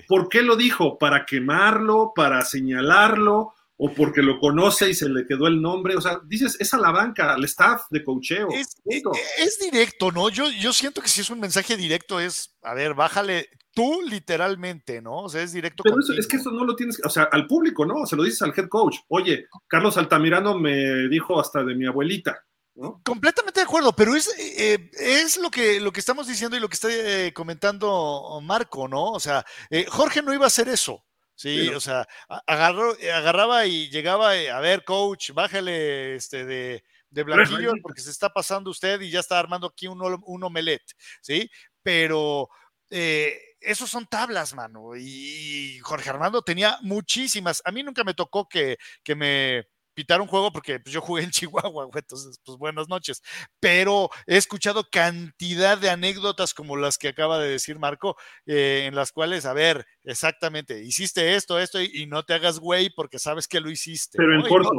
¿Por 0.07 0.29
qué 0.29 0.41
lo 0.41 0.55
dijo? 0.55 0.97
¿Para 0.97 1.25
quemarlo? 1.25 2.13
¿Para 2.15 2.41
señalarlo? 2.43 3.53
O 3.83 3.91
porque 3.91 4.21
lo 4.21 4.39
conoce 4.39 4.91
y 4.91 4.93
se 4.93 5.09
le 5.09 5.25
quedó 5.25 5.47
el 5.47 5.59
nombre. 5.59 5.95
O 5.95 6.01
sea, 6.01 6.21
dices, 6.23 6.55
es 6.59 6.71
a 6.75 6.77
la 6.77 6.91
banca, 6.91 7.33
al 7.33 7.43
staff 7.45 7.85
de 7.89 8.03
cocheo. 8.03 8.47
Es, 8.51 9.57
directo, 9.59 10.11
¿no? 10.11 10.29
Yo, 10.29 10.51
yo 10.51 10.71
siento 10.71 11.01
que 11.01 11.07
si 11.07 11.21
es 11.21 11.31
un 11.31 11.39
mensaje 11.39 11.75
directo 11.75 12.19
es, 12.19 12.55
a 12.61 12.75
ver, 12.75 12.93
bájale 12.93 13.49
tú 13.73 14.03
literalmente, 14.07 15.01
¿no? 15.01 15.23
O 15.23 15.29
sea, 15.29 15.41
es 15.41 15.51
directo. 15.51 15.81
Pero 15.81 15.95
es 16.15 16.27
que 16.27 16.37
eso 16.37 16.51
no 16.51 16.63
lo 16.63 16.75
tienes, 16.75 17.01
o 17.03 17.09
sea, 17.09 17.23
al 17.23 17.47
público, 17.47 17.83
¿no? 17.83 18.05
Se 18.05 18.15
lo 18.15 18.21
dices 18.21 18.43
al 18.43 18.53
head 18.55 18.67
coach. 18.67 18.97
Oye, 19.07 19.47
Carlos 19.67 19.97
Altamirano 19.97 20.59
me 20.59 21.07
dijo 21.07 21.39
hasta 21.39 21.63
de 21.63 21.73
mi 21.73 21.87
abuelita. 21.87 22.45
¿No? 22.75 23.01
Completamente 23.03 23.61
de 23.61 23.65
acuerdo, 23.65 23.93
pero 23.93 24.15
es, 24.15 24.29
eh, 24.37 24.91
es 24.93 25.37
lo, 25.37 25.49
que, 25.49 25.81
lo 25.81 25.91
que 25.91 25.99
estamos 25.99 26.27
diciendo 26.27 26.55
y 26.55 26.59
lo 26.59 26.69
que 26.69 26.75
está 26.75 26.87
eh, 26.91 27.33
comentando 27.33 28.39
Marco, 28.43 28.87
¿no? 28.87 29.11
O 29.11 29.19
sea, 29.19 29.43
eh, 29.71 29.87
Jorge 29.89 30.21
no 30.21 30.33
iba 30.35 30.45
a 30.45 30.47
hacer 30.47 30.69
eso. 30.69 31.03
Sí, 31.35 31.69
o 31.69 31.79
sea, 31.79 32.07
agarró, 32.45 32.95
eh, 32.99 33.11
agarraba 33.11 33.65
y 33.65 33.89
llegaba, 33.89 34.35
eh, 34.37 34.51
a 34.51 34.59
ver, 34.59 34.83
coach, 34.83 35.31
bájale 35.31 36.15
este 36.15 36.45
de, 36.45 36.83
de 37.09 37.23
blanquillo 37.23 37.73
porque 37.81 38.01
se 38.01 38.11
está 38.11 38.29
pasando 38.29 38.69
usted 38.69 39.01
y 39.01 39.09
ya 39.09 39.21
está 39.21 39.39
armando 39.39 39.67
aquí 39.67 39.87
un, 39.87 39.99
un 40.01 40.43
omelette, 40.43 40.93
¿sí? 41.21 41.49
Pero 41.81 42.47
eh, 42.91 43.39
esos 43.59 43.89
son 43.89 44.05
tablas, 44.05 44.53
mano. 44.53 44.95
Y 44.95 45.79
Jorge 45.79 46.09
Armando 46.09 46.41
tenía 46.41 46.77
muchísimas. 46.81 47.61
A 47.65 47.71
mí 47.71 47.81
nunca 47.83 48.03
me 48.03 48.13
tocó 48.13 48.47
que, 48.47 48.77
que 49.03 49.15
me 49.15 49.67
pitar 49.93 50.21
un 50.21 50.27
juego 50.27 50.51
porque 50.51 50.79
pues, 50.79 50.93
yo 50.93 51.01
jugué 51.01 51.23
en 51.23 51.31
Chihuahua, 51.31 51.89
entonces 51.93 52.39
pues 52.43 52.57
buenas 52.57 52.87
noches. 52.87 53.21
Pero 53.59 54.09
he 54.25 54.37
escuchado 54.37 54.85
cantidad 54.91 55.77
de 55.77 55.89
anécdotas 55.89 56.53
como 56.53 56.77
las 56.77 56.97
que 56.97 57.09
acaba 57.09 57.39
de 57.39 57.49
decir 57.49 57.79
Marco, 57.79 58.15
eh, 58.45 58.85
en 58.87 58.95
las 58.95 59.11
cuales, 59.11 59.45
a 59.45 59.53
ver, 59.53 59.85
exactamente, 60.03 60.83
hiciste 60.83 61.35
esto, 61.35 61.59
esto 61.59 61.81
y, 61.81 62.07
no 62.07 62.23
te 62.23 62.33
hagas 62.33 62.59
güey 62.59 62.89
porque 62.89 63.19
sabes 63.19 63.47
que 63.47 63.59
lo 63.61 63.69
hiciste. 63.69 64.17
Pero 64.17 64.35
en 64.35 64.41
corto. 64.41 64.71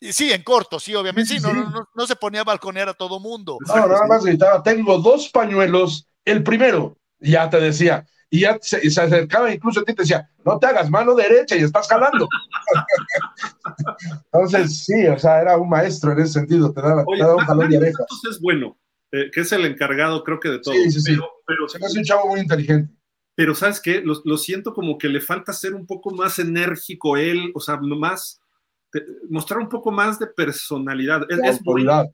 sí, 0.00 0.32
en 0.32 0.42
corto, 0.42 0.80
sí, 0.80 0.94
obviamente, 0.94 1.34
sí, 1.34 1.40
No, 1.40 1.52
no, 1.94 2.06
se 2.06 2.16
ponía 2.16 2.40
a 2.40 2.44
balconear 2.44 2.88
a 2.88 2.94
todo 2.94 3.20
mundo. 3.20 3.58
No, 3.66 3.86
nada 3.86 4.06
más 4.06 4.24
gritaba, 4.24 4.62
tengo 4.62 4.98
dos 4.98 5.28
pañuelos, 5.28 6.08
el 6.24 6.42
primero, 6.42 6.98
ya 7.20 7.48
te 7.48 7.60
decía, 7.60 8.06
y 8.30 8.40
ya 8.40 8.58
se, 8.60 8.78
acercaba 8.78 9.52
incluso 9.52 9.80
a 9.80 9.84
ti 9.84 9.92
y 9.92 9.94
te 9.94 10.02
decía, 10.02 10.28
no 10.44 10.58
te 10.58 10.66
hagas 10.66 10.90
mano 10.90 11.14
derecha 11.14 11.56
y 11.56 11.62
estás 11.62 11.88
jalando. 11.88 12.28
Entonces, 14.32 14.84
sí, 14.84 15.06
o 15.06 15.18
sea, 15.18 15.40
era 15.40 15.56
un 15.56 15.68
maestro 15.68 16.12
en 16.12 16.20
ese 16.20 16.32
sentido, 16.34 16.72
te 16.72 16.80
daba, 16.80 17.04
un 17.06 17.38
jalón 17.38 17.70
de 17.70 17.78
orejas. 17.78 18.06
es 18.28 18.40
bueno, 18.40 18.76
eh, 19.12 19.30
que 19.32 19.40
es 19.40 19.52
el 19.52 19.64
encargado, 19.64 20.24
creo 20.24 20.40
que 20.40 20.48
de 20.50 20.58
todo. 20.58 20.74
Sí, 20.74 20.90
sí, 20.90 21.00
sí. 21.00 21.16
Pero, 21.46 21.68
se 21.68 21.78
me 21.78 21.86
hace 21.86 21.98
un 21.98 22.04
chavo 22.04 22.28
muy 22.28 22.40
inteligente. 22.40 22.92
Pero, 23.36 23.54
¿sabes 23.54 23.80
qué? 23.80 24.00
Lo, 24.00 24.14
lo, 24.24 24.38
siento 24.38 24.74
como 24.74 24.98
que 24.98 25.08
le 25.08 25.20
falta 25.20 25.52
ser 25.52 25.74
un 25.74 25.86
poco 25.86 26.10
más 26.10 26.38
enérgico 26.38 27.16
él, 27.16 27.52
o 27.54 27.60
sea, 27.60 27.76
más, 27.76 28.40
mostrar 29.28 29.60
un 29.60 29.68
poco 29.68 29.92
más 29.92 30.18
de 30.18 30.26
personalidad. 30.26 31.26
De 31.28 31.34
es, 31.34 31.58
autoridad. 31.58 32.06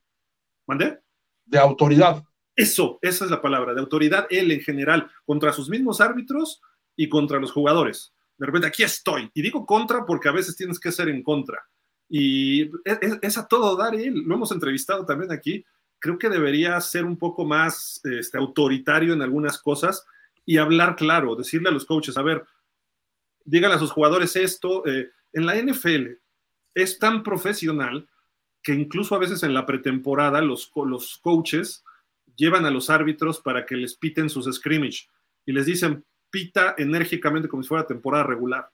¿Mandé? 0.66 0.99
De 1.47 1.58
autoridad. 1.58 2.23
Eso, 2.55 2.98
esa 3.02 3.24
es 3.24 3.31
la 3.31 3.40
palabra, 3.40 3.74
de 3.74 3.81
autoridad 3.81 4.26
él 4.31 4.50
en 4.50 4.60
general, 4.60 5.10
contra 5.24 5.52
sus 5.52 5.68
mismos 5.68 6.00
árbitros 6.00 6.60
y 6.97 7.08
contra 7.08 7.40
los 7.40 7.52
jugadores. 7.52 8.12
De 8.36 8.47
repente, 8.47 8.66
aquí 8.66 8.82
estoy. 8.82 9.31
Y 9.34 9.42
digo 9.42 9.64
contra 9.64 10.05
porque 10.05 10.28
a 10.28 10.32
veces 10.32 10.56
tienes 10.56 10.78
que 10.78 10.92
ser 10.92 11.08
en 11.08 11.22
contra. 11.22 11.64
Y 12.08 12.70
es, 12.84 13.39
a 13.39 13.47
todo 13.47 13.76
dar. 13.76 13.94
Lo 13.94 14.34
hemos 14.34 14.52
entrevistado 14.52 15.06
también 15.06 15.32
aquí. 15.32 15.64
Creo 15.98 16.18
que 16.18 16.28
debería 16.28 16.81
ser 16.81 17.05
un 17.05 17.16
poco 17.16 17.44
más 17.44 18.00
este, 18.05 18.36
autoritario 18.36 19.14
en 19.14 19.22
algunas 19.22 19.58
cosas 19.58 20.05
y 20.44 20.58
hablar 20.58 20.97
claro, 20.97 21.36
decirle 21.36 21.68
a 21.68 21.72
los 21.72 21.84
coaches, 21.84 22.16
a 22.16 22.22
ver, 22.22 22.44
díganle 23.44 23.76
a 23.76 23.78
sus 23.78 23.92
jugadores 23.92 24.34
esto. 24.36 24.84
Eh, 24.86 25.10
en 25.32 25.47
la 25.47 25.55
NFL 25.55 26.18
es 26.74 26.98
tan 26.98 27.22
profesional 27.22 28.08
que 28.62 28.74
incluso 28.74 29.14
a 29.14 29.18
veces 29.18 29.42
en 29.42 29.55
la 29.55 29.66
pretemporada 29.66 30.40
los, 30.40 30.70
los 30.74 31.18
coaches 31.18 31.84
llevan 32.36 32.64
a 32.66 32.70
los 32.70 32.90
árbitros 32.90 33.40
para 33.40 33.66
que 33.66 33.76
les 33.76 33.94
piten 33.96 34.30
sus 34.30 34.52
scrimmage 34.54 35.08
y 35.44 35.52
les 35.52 35.66
dicen, 35.66 36.04
pita 36.30 36.74
enérgicamente 36.78 37.48
como 37.48 37.62
si 37.62 37.68
fuera 37.68 37.86
temporada 37.86 38.24
regular, 38.24 38.68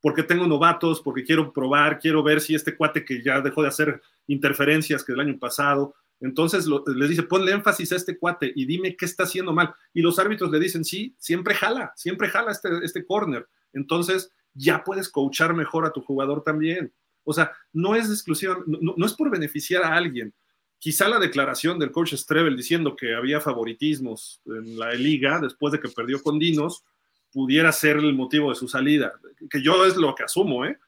porque 0.00 0.22
tengo 0.22 0.46
novatos, 0.46 1.00
porque 1.00 1.24
quiero 1.24 1.52
probar, 1.52 1.98
quiero 1.98 2.22
ver 2.22 2.40
si 2.40 2.54
este 2.54 2.76
cuate 2.76 3.04
que 3.04 3.22
ya 3.22 3.40
dejó 3.40 3.62
de 3.62 3.68
hacer 3.68 4.00
interferencias 4.26 5.04
que 5.04 5.12
el 5.12 5.20
año 5.20 5.38
pasado, 5.38 5.94
entonces 6.20 6.66
les 6.94 7.08
dice, 7.08 7.22
ponle 7.22 7.52
énfasis 7.52 7.92
a 7.92 7.96
este 7.96 8.18
cuate 8.18 8.52
y 8.54 8.66
dime 8.66 8.96
qué 8.96 9.04
está 9.04 9.22
haciendo 9.22 9.52
mal. 9.52 9.72
Y 9.94 10.02
los 10.02 10.18
árbitros 10.18 10.50
le 10.50 10.58
dicen, 10.58 10.84
sí, 10.84 11.14
siempre 11.18 11.54
jala, 11.54 11.92
siempre 11.94 12.28
jala 12.28 12.50
este, 12.50 12.68
este 12.82 13.04
corner. 13.04 13.46
Entonces 13.72 14.32
ya 14.52 14.82
puedes 14.82 15.08
coachar 15.08 15.54
mejor 15.54 15.86
a 15.86 15.92
tu 15.92 16.00
jugador 16.00 16.42
también. 16.42 16.92
O 17.22 17.32
sea, 17.32 17.52
no 17.72 17.94
es 17.94 18.06
exclusiva, 18.06 18.58
no 18.66 19.06
es 19.06 19.12
por 19.12 19.30
beneficiar 19.30 19.84
a 19.84 19.94
alguien, 19.94 20.34
Quizá 20.78 21.08
la 21.08 21.18
declaración 21.18 21.78
del 21.78 21.90
coach 21.90 22.14
Strebel 22.14 22.56
diciendo 22.56 22.94
que 22.94 23.14
había 23.14 23.40
favoritismos 23.40 24.40
en 24.46 24.78
la 24.78 24.92
liga 24.92 25.40
después 25.40 25.72
de 25.72 25.80
que 25.80 25.88
perdió 25.88 26.22
con 26.22 26.38
Dinos 26.38 26.84
pudiera 27.32 27.72
ser 27.72 27.96
el 27.96 28.14
motivo 28.14 28.50
de 28.50 28.56
su 28.56 28.68
salida, 28.68 29.12
que 29.50 29.62
yo 29.62 29.84
es 29.84 29.96
lo 29.96 30.14
que 30.14 30.22
asumo, 30.22 30.64
¿eh? 30.64 30.78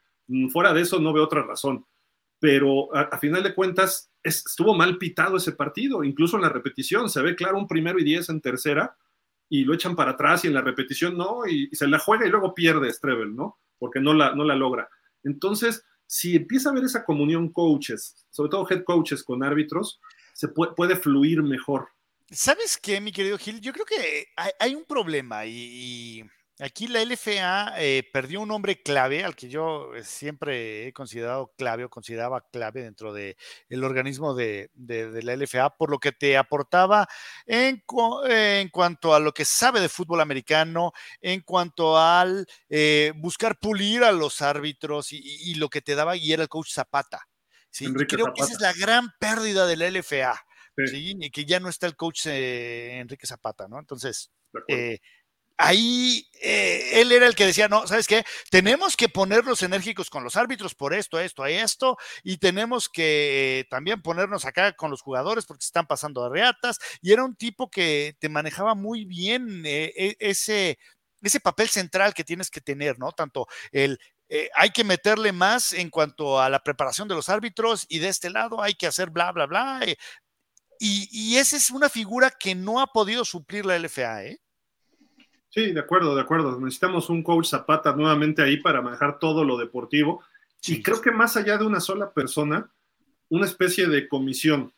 Fuera 0.51 0.73
de 0.73 0.81
eso 0.81 0.99
no 0.99 1.13
veo 1.13 1.23
otra 1.23 1.43
razón. 1.43 1.85
Pero 2.39 2.95
a, 2.95 3.17
final 3.19 3.43
de 3.43 3.53
cuentas 3.53 4.11
estuvo 4.23 4.73
mal 4.73 4.97
pitado 4.97 5.37
ese 5.37 5.51
partido, 5.51 6.03
incluso 6.03 6.37
en 6.37 6.43
la 6.43 6.49
repetición 6.49 7.09
se 7.09 7.21
ve 7.21 7.35
claro 7.35 7.57
un 7.57 7.67
primero 7.67 7.99
y 7.99 8.03
diez 8.03 8.29
en 8.29 8.41
tercera 8.41 8.95
y 9.49 9.65
lo 9.65 9.73
echan 9.73 9.95
para 9.95 10.11
atrás 10.11 10.43
y 10.43 10.47
en 10.47 10.53
la 10.53 10.61
repetición 10.61 11.17
no, 11.17 11.45
y, 11.45 11.67
se 11.75 11.87
la 11.87 11.99
juega 11.99 12.25
y 12.25 12.29
luego 12.29 12.55
pierde 12.55 12.91
Strebel, 12.91 13.35
¿no? 13.35 13.59
Porque 13.77 13.99
no 13.99 14.13
la, 14.13 14.33
no 14.33 14.43
la 14.43 14.55
logra. 14.55 14.89
Entonces, 15.23 15.85
si 16.11 16.35
empieza 16.35 16.67
a 16.67 16.71
haber 16.73 16.83
esa 16.83 17.05
comunión 17.05 17.53
coaches, 17.53 18.17
sobre 18.31 18.49
todo 18.49 18.67
head 18.69 18.83
coaches 18.83 19.23
con 19.23 19.43
árbitros, 19.43 20.01
se 20.33 20.49
puede, 20.49 20.97
fluir 20.97 21.41
mejor. 21.41 21.87
¿Sabes 22.29 22.77
qué, 22.77 22.99
mi 22.99 23.13
querido 23.13 23.37
Gil? 23.37 23.61
Yo 23.61 23.71
creo 23.71 23.85
que 23.85 24.27
hay, 24.59 24.75
un 24.75 24.83
problema 24.83 25.45
y 25.45 26.29
Aquí 26.61 26.87
la 26.87 27.03
LFA 27.03 27.73
eh, 27.79 28.07
perdió 28.13 28.39
un 28.39 28.51
hombre 28.51 28.83
clave 28.83 29.23
al 29.23 29.35
que 29.35 29.49
yo 29.49 29.95
eh, 29.95 30.03
siempre 30.03 30.87
he 30.87 30.93
considerado 30.93 31.51
clave 31.57 31.85
o 31.85 31.89
consideraba 31.89 32.47
clave 32.51 32.83
dentro 32.83 33.13
del 33.13 33.35
el 33.67 33.83
organismo 33.83 34.35
de, 34.35 34.69
la 34.77 35.35
LFA, 35.35 35.75
por 35.75 35.89
lo 35.89 35.97
que 35.97 36.11
te 36.11 36.37
aportaba 36.37 37.07
en, 37.47 37.83
en, 38.29 38.69
cuanto 38.69 39.15
a 39.15 39.19
lo 39.19 39.33
que 39.33 39.43
sabe 39.43 39.79
de 39.79 39.89
fútbol 39.89 40.21
americano, 40.21 40.91
en 41.19 41.41
cuanto 41.41 41.97
al 41.97 42.45
eh, 42.69 43.11
buscar 43.15 43.57
pulir 43.57 44.03
a 44.03 44.11
los 44.11 44.43
árbitros 44.43 45.13
y, 45.13 45.55
lo 45.55 45.67
que 45.67 45.81
te 45.81 45.95
daba 45.95 46.15
y 46.15 46.31
era 46.31 46.43
el 46.43 46.49
coach 46.49 46.73
Zapata. 46.73 47.27
¿sí? 47.71 47.91
Creo 47.91 48.33
que 48.35 48.43
esa 48.43 48.53
es 48.53 48.61
la 48.61 48.73
gran 48.73 49.09
pérdida 49.19 49.65
de 49.65 49.77
la 49.77 49.89
LFA. 49.89 50.39
Sí. 50.85 51.15
Y 51.19 51.31
que 51.31 51.43
ya 51.43 51.59
no 51.59 51.69
está 51.69 51.87
el 51.87 51.95
coach 51.95 52.27
Enrique 52.27 53.25
Zapata, 53.25 53.67
¿no? 53.67 53.79
Entonces, 53.79 54.31
ahí 55.61 56.27
eh, 56.41 57.01
él 57.01 57.11
era 57.11 57.27
el 57.27 57.35
que 57.35 57.45
decía, 57.45 57.67
no, 57.67 57.85
¿sabes 57.87 58.07
qué? 58.07 58.23
Tenemos 58.49 58.97
que 58.97 59.09
ponernos 59.09 59.61
enérgicos 59.63 60.09
con 60.09 60.23
los 60.23 60.35
árbitros 60.35 60.75
por 60.75 60.93
esto, 60.93 61.19
esto, 61.19 61.45
esto, 61.45 61.97
y 62.23 62.37
tenemos 62.37 62.89
que 62.89 63.65
también 63.69 64.01
ponernos 64.01 64.45
acá 64.45 64.73
con 64.73 64.89
los 64.91 65.01
jugadores 65.01 65.45
porque 65.45 65.61
se 65.63 65.67
están 65.67 65.87
pasando 65.87 66.23
a 66.23 66.29
reatas, 66.29 66.79
y 67.01 67.11
era 67.13 67.23
un 67.23 67.35
tipo 67.35 67.69
que 67.69 68.15
te 68.19 68.29
manejaba 68.29 68.75
muy 68.75 69.05
bien 69.05 69.63
eh, 69.65 69.93
e, 69.95 70.15
ese, 70.19 70.79
ese 71.21 71.39
papel 71.39 71.69
central 71.69 72.13
que 72.13 72.23
tienes 72.23 72.49
que 72.49 72.61
tener, 72.61 72.97
¿no? 72.99 73.11
Tanto 73.11 73.47
el, 73.71 73.99
eh, 74.29 74.49
hay 74.55 74.71
que 74.71 74.83
meterle 74.83 75.31
más 75.33 75.73
en 75.73 75.89
cuanto 75.89 76.39
a 76.41 76.49
la 76.49 76.63
preparación 76.63 77.07
de 77.07 77.15
los 77.15 77.29
árbitros 77.29 77.85
y 77.89 77.99
de 77.99 78.07
este 78.09 78.29
lado 78.29 78.61
hay 78.61 78.73
que 78.73 78.87
hacer 78.87 79.09
bla, 79.11 79.31
bla, 79.31 79.45
bla. 79.45 79.81
y, 80.79 81.07
y 81.11 81.37
esa 81.37 81.55
es 81.57 81.71
una 81.71 81.89
figura 81.89 82.31
que 82.31 82.55
no 82.55 82.81
ha 82.81 82.87
podido 82.87 83.23
suplir 83.25 83.65
la 83.65 83.75
LFA, 83.77 84.25
¿eh? 84.25 84.40
Sí, 85.51 85.73
de 85.73 85.79
acuerdo, 85.81 86.15
de 86.15 86.21
acuerdo. 86.21 86.57
Necesitamos 86.59 87.09
un 87.09 87.23
coach 87.23 87.47
Zapata 87.47 87.93
nuevamente 87.93 88.41
ahí 88.41 88.57
para 88.57 88.81
manejar 88.81 89.19
todo 89.19 89.43
lo 89.43 89.57
deportivo. 89.57 90.23
Y 90.65 90.81
creo 90.81 91.01
que 91.01 91.11
más 91.11 91.35
allá 91.35 91.57
de 91.57 91.65
una 91.65 91.81
sola 91.81 92.11
persona, 92.13 92.71
una 93.29 93.45
especie 93.45 93.87
de 93.87 94.07
comisión. 94.07 94.73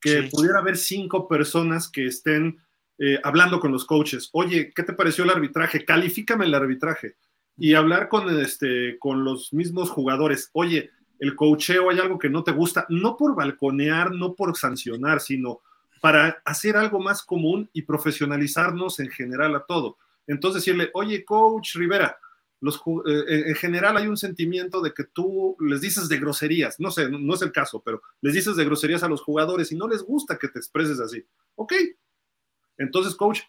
que 0.00 0.30
pudiera 0.32 0.60
haber 0.60 0.78
cinco 0.78 1.28
personas 1.28 1.90
que 1.90 2.06
estén 2.06 2.58
eh, 2.98 3.18
hablando 3.22 3.60
con 3.60 3.70
los 3.70 3.84
coaches. 3.84 4.30
Oye, 4.32 4.72
¿qué 4.74 4.82
te 4.82 4.94
pareció 4.94 5.24
el 5.24 5.30
arbitraje? 5.30 5.84
Califícame 5.84 6.46
el 6.46 6.54
arbitraje. 6.54 7.16
Y 7.58 7.74
hablar 7.74 8.08
con, 8.08 8.40
este, 8.40 8.96
con 8.98 9.24
los 9.24 9.52
mismos 9.52 9.90
jugadores. 9.90 10.48
Oye, 10.54 10.90
el 11.18 11.34
coacheo 11.36 11.90
hay 11.90 11.98
algo 11.98 12.18
que 12.18 12.30
no 12.30 12.44
te 12.44 12.52
gusta, 12.52 12.86
no 12.88 13.16
por 13.16 13.34
balconear, 13.34 14.12
no 14.12 14.34
por 14.34 14.56
sancionar, 14.56 15.20
sino 15.20 15.60
para 16.00 16.42
hacer 16.44 16.76
algo 16.76 16.98
más 17.00 17.22
común 17.22 17.68
y 17.72 17.82
profesionalizarnos 17.82 19.00
en 19.00 19.10
general 19.10 19.54
a 19.54 19.64
todo. 19.64 19.98
Entonces 20.26 20.62
decirle, 20.62 20.90
oye, 20.94 21.24
coach 21.24 21.74
Rivera, 21.74 22.18
los, 22.60 22.76
eh, 23.06 23.44
en 23.46 23.54
general 23.54 23.96
hay 23.96 24.06
un 24.06 24.16
sentimiento 24.16 24.80
de 24.82 24.92
que 24.92 25.04
tú 25.04 25.56
les 25.60 25.80
dices 25.80 26.08
de 26.08 26.18
groserías, 26.18 26.78
no 26.78 26.90
sé, 26.90 27.08
no 27.08 27.34
es 27.34 27.42
el 27.42 27.52
caso, 27.52 27.82
pero 27.82 28.02
les 28.20 28.34
dices 28.34 28.56
de 28.56 28.64
groserías 28.64 29.02
a 29.02 29.08
los 29.08 29.22
jugadores 29.22 29.72
y 29.72 29.76
no 29.76 29.88
les 29.88 30.02
gusta 30.02 30.38
que 30.38 30.48
te 30.48 30.58
expreses 30.58 31.00
así. 31.00 31.24
Ok, 31.54 31.72
entonces, 32.80 33.14
coach, 33.14 33.40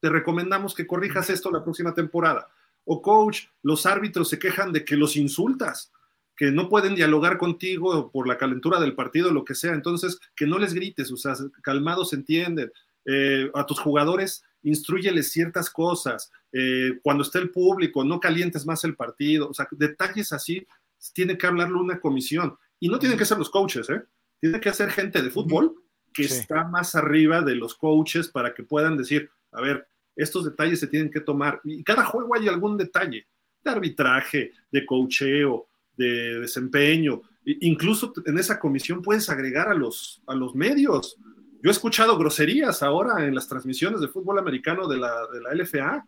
te 0.00 0.08
recomendamos 0.08 0.74
que 0.74 0.86
corrijas 0.86 1.28
esto 1.28 1.50
la 1.50 1.62
próxima 1.62 1.92
temporada. 1.92 2.48
O 2.84 3.02
coach, 3.02 3.46
los 3.62 3.84
árbitros 3.84 4.28
se 4.28 4.38
quejan 4.38 4.72
de 4.72 4.84
que 4.84 4.96
los 4.96 5.16
insultas, 5.16 5.92
que 6.40 6.50
no 6.50 6.70
pueden 6.70 6.94
dialogar 6.94 7.36
contigo 7.36 8.10
por 8.10 8.26
la 8.26 8.38
calentura 8.38 8.80
del 8.80 8.94
partido, 8.94 9.30
lo 9.30 9.44
que 9.44 9.54
sea. 9.54 9.74
Entonces, 9.74 10.18
que 10.34 10.46
no 10.46 10.58
les 10.58 10.72
grites, 10.72 11.12
o 11.12 11.16
sea, 11.18 11.34
calmados 11.62 12.14
entienden. 12.14 12.72
Eh, 13.04 13.50
a 13.52 13.66
tus 13.66 13.78
jugadores, 13.78 14.42
instruyeles 14.62 15.30
ciertas 15.30 15.68
cosas. 15.68 16.30
Eh, 16.50 16.98
cuando 17.02 17.24
esté 17.24 17.40
el 17.40 17.50
público, 17.50 18.04
no 18.04 18.20
calientes 18.20 18.64
más 18.64 18.84
el 18.84 18.96
partido. 18.96 19.50
O 19.50 19.52
sea, 19.52 19.68
detalles 19.72 20.32
así, 20.32 20.66
tiene 21.12 21.36
que 21.36 21.46
hablarlo 21.46 21.78
una 21.78 22.00
comisión. 22.00 22.56
Y 22.78 22.88
no 22.88 22.98
tienen 22.98 23.18
que 23.18 23.26
ser 23.26 23.36
los 23.36 23.50
coaches, 23.50 23.90
¿eh? 23.90 24.02
Tiene 24.40 24.60
que 24.60 24.72
ser 24.72 24.90
gente 24.90 25.20
de 25.20 25.28
fútbol 25.28 25.74
que 26.10 26.22
está 26.22 26.64
más 26.64 26.94
arriba 26.94 27.42
de 27.42 27.54
los 27.54 27.74
coaches 27.74 28.28
para 28.28 28.54
que 28.54 28.62
puedan 28.62 28.96
decir, 28.96 29.28
a 29.52 29.60
ver, 29.60 29.86
estos 30.16 30.46
detalles 30.46 30.80
se 30.80 30.86
tienen 30.86 31.10
que 31.10 31.20
tomar. 31.20 31.60
Y 31.64 31.84
cada 31.84 32.06
juego 32.06 32.34
hay 32.34 32.48
algún 32.48 32.78
detalle 32.78 33.26
de 33.62 33.70
arbitraje, 33.70 34.52
de 34.70 34.86
coacheo, 34.86 35.66
de 36.00 36.40
desempeño. 36.40 37.22
Incluso 37.44 38.12
en 38.24 38.38
esa 38.38 38.58
comisión 38.58 39.02
puedes 39.02 39.28
agregar 39.28 39.68
a 39.68 39.74
los, 39.74 40.22
a 40.26 40.34
los 40.34 40.54
medios. 40.54 41.16
Yo 41.62 41.68
he 41.68 41.72
escuchado 41.72 42.16
groserías 42.16 42.82
ahora 42.82 43.26
en 43.26 43.34
las 43.34 43.48
transmisiones 43.48 44.00
de 44.00 44.08
fútbol 44.08 44.38
americano 44.38 44.88
de 44.88 44.96
la, 44.96 45.26
de 45.32 45.40
la 45.42 45.54
LFA 45.54 46.06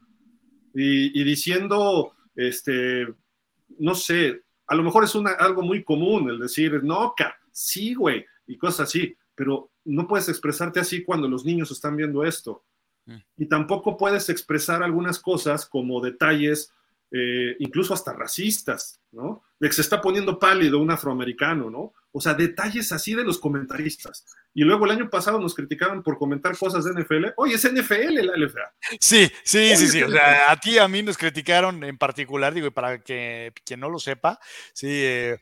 y, 0.75 1.25
diciendo, 1.25 2.13
este, 2.35 3.07
no 3.79 3.95
sé, 3.95 4.43
a 4.67 4.75
lo 4.75 4.83
mejor 4.83 5.05
es 5.05 5.15
una, 5.15 5.33
algo 5.33 5.63
muy 5.63 5.85
común 5.85 6.31
el 6.31 6.39
decir, 6.39 6.83
no, 6.83 7.15
sí, 7.51 7.93
güey, 7.93 8.25
y 8.47 8.57
cosas 8.57 8.89
así, 8.89 9.15
pero 9.35 9.71
no 9.85 10.09
puedes 10.09 10.31
expresarte 10.31 10.81
así 10.81 11.05
cuando 11.05 11.29
los 11.29 11.45
niños 11.45 11.71
están 11.71 11.97
viendo 11.97 12.25
esto. 12.25 12.65
Mm. 13.05 13.17
Y 13.37 13.47
tampoco 13.47 13.99
puedes 13.99 14.31
expresar 14.31 14.83
algunas 14.83 15.21
cosas 15.21 15.67
como 15.67 16.01
detalles, 16.01 16.73
eh, 17.11 17.57
incluso 17.59 17.93
hasta 17.93 18.15
racistas, 18.15 19.03
¿no? 19.11 19.43
De 19.63 19.69
que 19.69 19.75
se 19.75 19.83
está 19.83 20.01
poniendo 20.01 20.41
pálido 20.41 20.81
un 20.81 20.91
afroamericano, 20.91 21.71
¿no? 21.71 21.93
O 22.11 22.21
sea, 22.21 22.35
detalles 22.35 22.91
así 22.91 23.15
de 23.15 23.23
los 23.23 23.39
comentaristas. 23.39 24.27
Y 24.53 24.65
luego 24.65 24.87
el 24.87 24.91
año 24.91 25.09
pasado 25.09 25.39
nos 25.39 25.55
criticaban 25.55 26.03
por 26.03 26.19
comentar 26.19 26.59
cosas 26.59 26.85
de 26.85 27.01
NFL. 27.01 27.27
Oye, 27.37 27.55
es 27.55 27.73
NFL 27.73 28.27
la 28.27 28.37
LFA. 28.37 28.75
Sí, 28.99 29.31
sí, 29.45 29.77
sí, 29.77 29.87
sí. 29.87 30.03
O 30.03 30.11
sea, 30.11 30.51
a 30.51 30.57
ti 30.57 30.79
a 30.79 30.89
mí 30.89 31.05
nos 31.05 31.17
criticaron 31.17 31.85
en 31.85 31.97
particular, 31.97 32.53
digo, 32.53 32.67
y 32.67 32.71
para 32.71 33.05
que 33.05 33.53
quien 33.65 33.79
no 33.79 33.89
lo 33.89 34.01
sepa, 34.01 34.41
sí, 34.75 34.89
eh, 34.91 35.39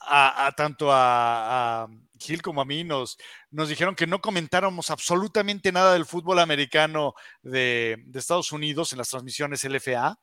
a, 0.00 0.52
tanto 0.56 0.88
a, 0.90 1.86
Gil 2.18 2.42
como 2.42 2.60
a 2.60 2.64
mí 2.64 2.82
nos, 2.82 3.18
nos 3.52 3.68
dijeron 3.68 3.94
que 3.94 4.08
no 4.08 4.20
comentáramos 4.20 4.90
absolutamente 4.90 5.70
nada 5.70 5.92
del 5.92 6.06
fútbol 6.06 6.40
americano 6.40 7.14
de, 7.42 8.02
de 8.04 8.18
Estados 8.18 8.50
Unidos 8.50 8.92
en 8.92 8.98
las 8.98 9.10
transmisiones 9.10 9.64
LFA. 9.64 10.18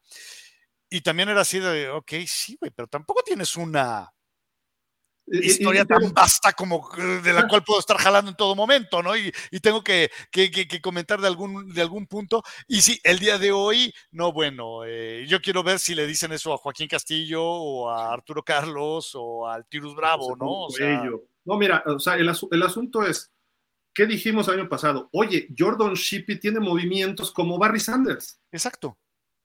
Y 0.89 1.01
también 1.01 1.29
era 1.29 1.41
así 1.41 1.59
de, 1.59 1.89
ok, 1.89 2.11
sí, 2.25 2.57
güey, 2.59 2.71
pero 2.71 2.87
tampoco 2.87 3.21
tienes 3.23 3.55
una 3.57 4.09
historia 5.27 5.85
tan 5.85 6.13
vasta 6.13 6.53
como 6.53 6.89
de 6.95 7.33
la 7.33 7.47
cual 7.47 7.63
puedo 7.63 7.79
estar 7.79 7.97
jalando 7.97 8.31
en 8.31 8.37
todo 8.37 8.55
momento, 8.55 9.03
¿no? 9.03 9.15
Y, 9.15 9.31
tengo 9.61 9.83
que, 9.83 10.09
comentar 10.81 11.19
de 11.19 11.27
algún, 11.27 11.69
de 11.73 11.81
algún 11.81 12.07
punto. 12.07 12.43
Y 12.67 12.81
sí, 12.81 12.99
el 13.03 13.19
día 13.19 13.37
de 13.37 13.51
hoy, 13.51 13.93
no, 14.11 14.31
bueno, 14.31 14.85
eh, 14.85 15.25
yo 15.27 15.41
quiero 15.41 15.63
ver 15.63 15.79
si 15.79 15.95
le 15.95 16.07
dicen 16.07 16.31
eso 16.31 16.53
a 16.53 16.57
Joaquín 16.57 16.87
Castillo 16.87 17.43
o 17.43 17.89
a 17.89 18.13
Arturo 18.13 18.43
Carlos 18.43 19.11
o 19.15 19.47
al 19.47 19.67
Tirus 19.67 19.95
Bravo, 19.95 20.35
¿no? 20.35 20.67
no, 21.45 21.57
mira, 21.57 21.83
o 21.85 21.99
sea, 21.99 22.15
el, 22.15 22.29
el 22.51 22.63
asunto 22.63 23.03
es, 23.03 23.31
¿qué 23.93 24.05
dijimos 24.05 24.47
el 24.47 24.59
año 24.59 24.69
pasado? 24.69 25.09
Oye, 25.11 25.47
Jordan 25.57 25.93
Shippey 25.93 26.39
tiene 26.39 26.59
movimientos 26.59 27.31
como 27.31 27.57
Barry 27.57 27.79
Sanders. 27.79 28.39
Exacto. 28.51 28.97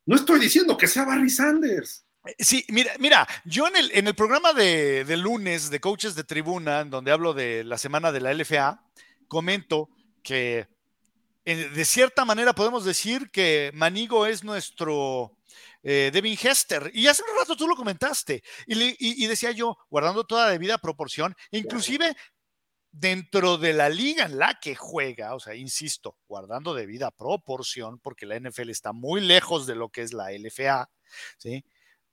No 0.05 0.17
estoy 0.17 0.41
diciendo 0.41 0.77
que 0.77 0.87
sea 0.87 1.05
Barry 1.05 1.31
Sanders. 1.31 2.05
Eh, 2.27 2.35
sí, 2.39 2.65
mira, 2.69 2.93
mira, 2.99 3.27
yo 3.45 3.67
en 3.69 3.77
el, 3.77 3.91
en 3.95 4.07
el 4.07 4.15
programa 4.15 4.53
de, 4.53 5.05
lunes 5.17 5.71
de 5.71 5.81
Coaches 5.81 6.15
de 6.15 6.25
Tribuna, 6.25 6.81
en 6.81 6.91
donde 6.91 7.13
hablo 7.13 7.35
de 7.35 7.65
la 7.65 7.79
semana 7.79 8.13
de 8.13 8.21
la 8.21 8.33
LFA, 8.33 8.85
comento 9.29 9.89
que 10.23 10.69
eh, 11.45 11.69
de 11.69 11.85
cierta 11.85 12.25
manera 12.25 12.53
podemos 12.53 12.85
decir 12.85 13.31
que 13.31 13.71
Manigo 13.75 14.27
es 14.27 14.45
nuestro 14.45 15.37
eh, 15.83 16.11
Devin 16.13 16.39
Hester. 16.41 16.91
Y 16.95 17.07
hace 17.07 17.23
un 17.23 17.39
rato 17.39 17.57
tú 17.57 17.67
lo 17.67 17.77
comentaste. 17.77 18.43
Y, 18.67 19.25
y, 19.25 19.27
decía 19.27 19.51
yo, 19.51 19.77
guardando 19.91 20.25
toda 20.25 20.51
debida 20.51 20.79
proporción, 20.79 21.35
inclusive 21.51 22.17
dentro 22.93 23.57
de 23.57 23.73
la 23.73 23.89
liga 23.89 24.27
en 24.27 24.39
la 24.39 24.61
que 24.61 24.77
juega, 24.77 25.35
o 25.35 25.41
sea, 25.41 25.55
insisto, 25.55 26.19
guardando 26.29 26.75
debida 26.75 27.11
proporción, 27.11 27.99
porque 27.99 28.27
la 28.27 28.39
NFL 28.39 28.69
está 28.71 28.93
muy 28.93 29.21
lejos 29.21 29.67
de 29.67 29.75
lo 29.75 29.89
que 29.89 30.03
es 30.03 30.13
la 30.13 30.31
LFA, 30.31 30.89
¿sí? 31.39 31.65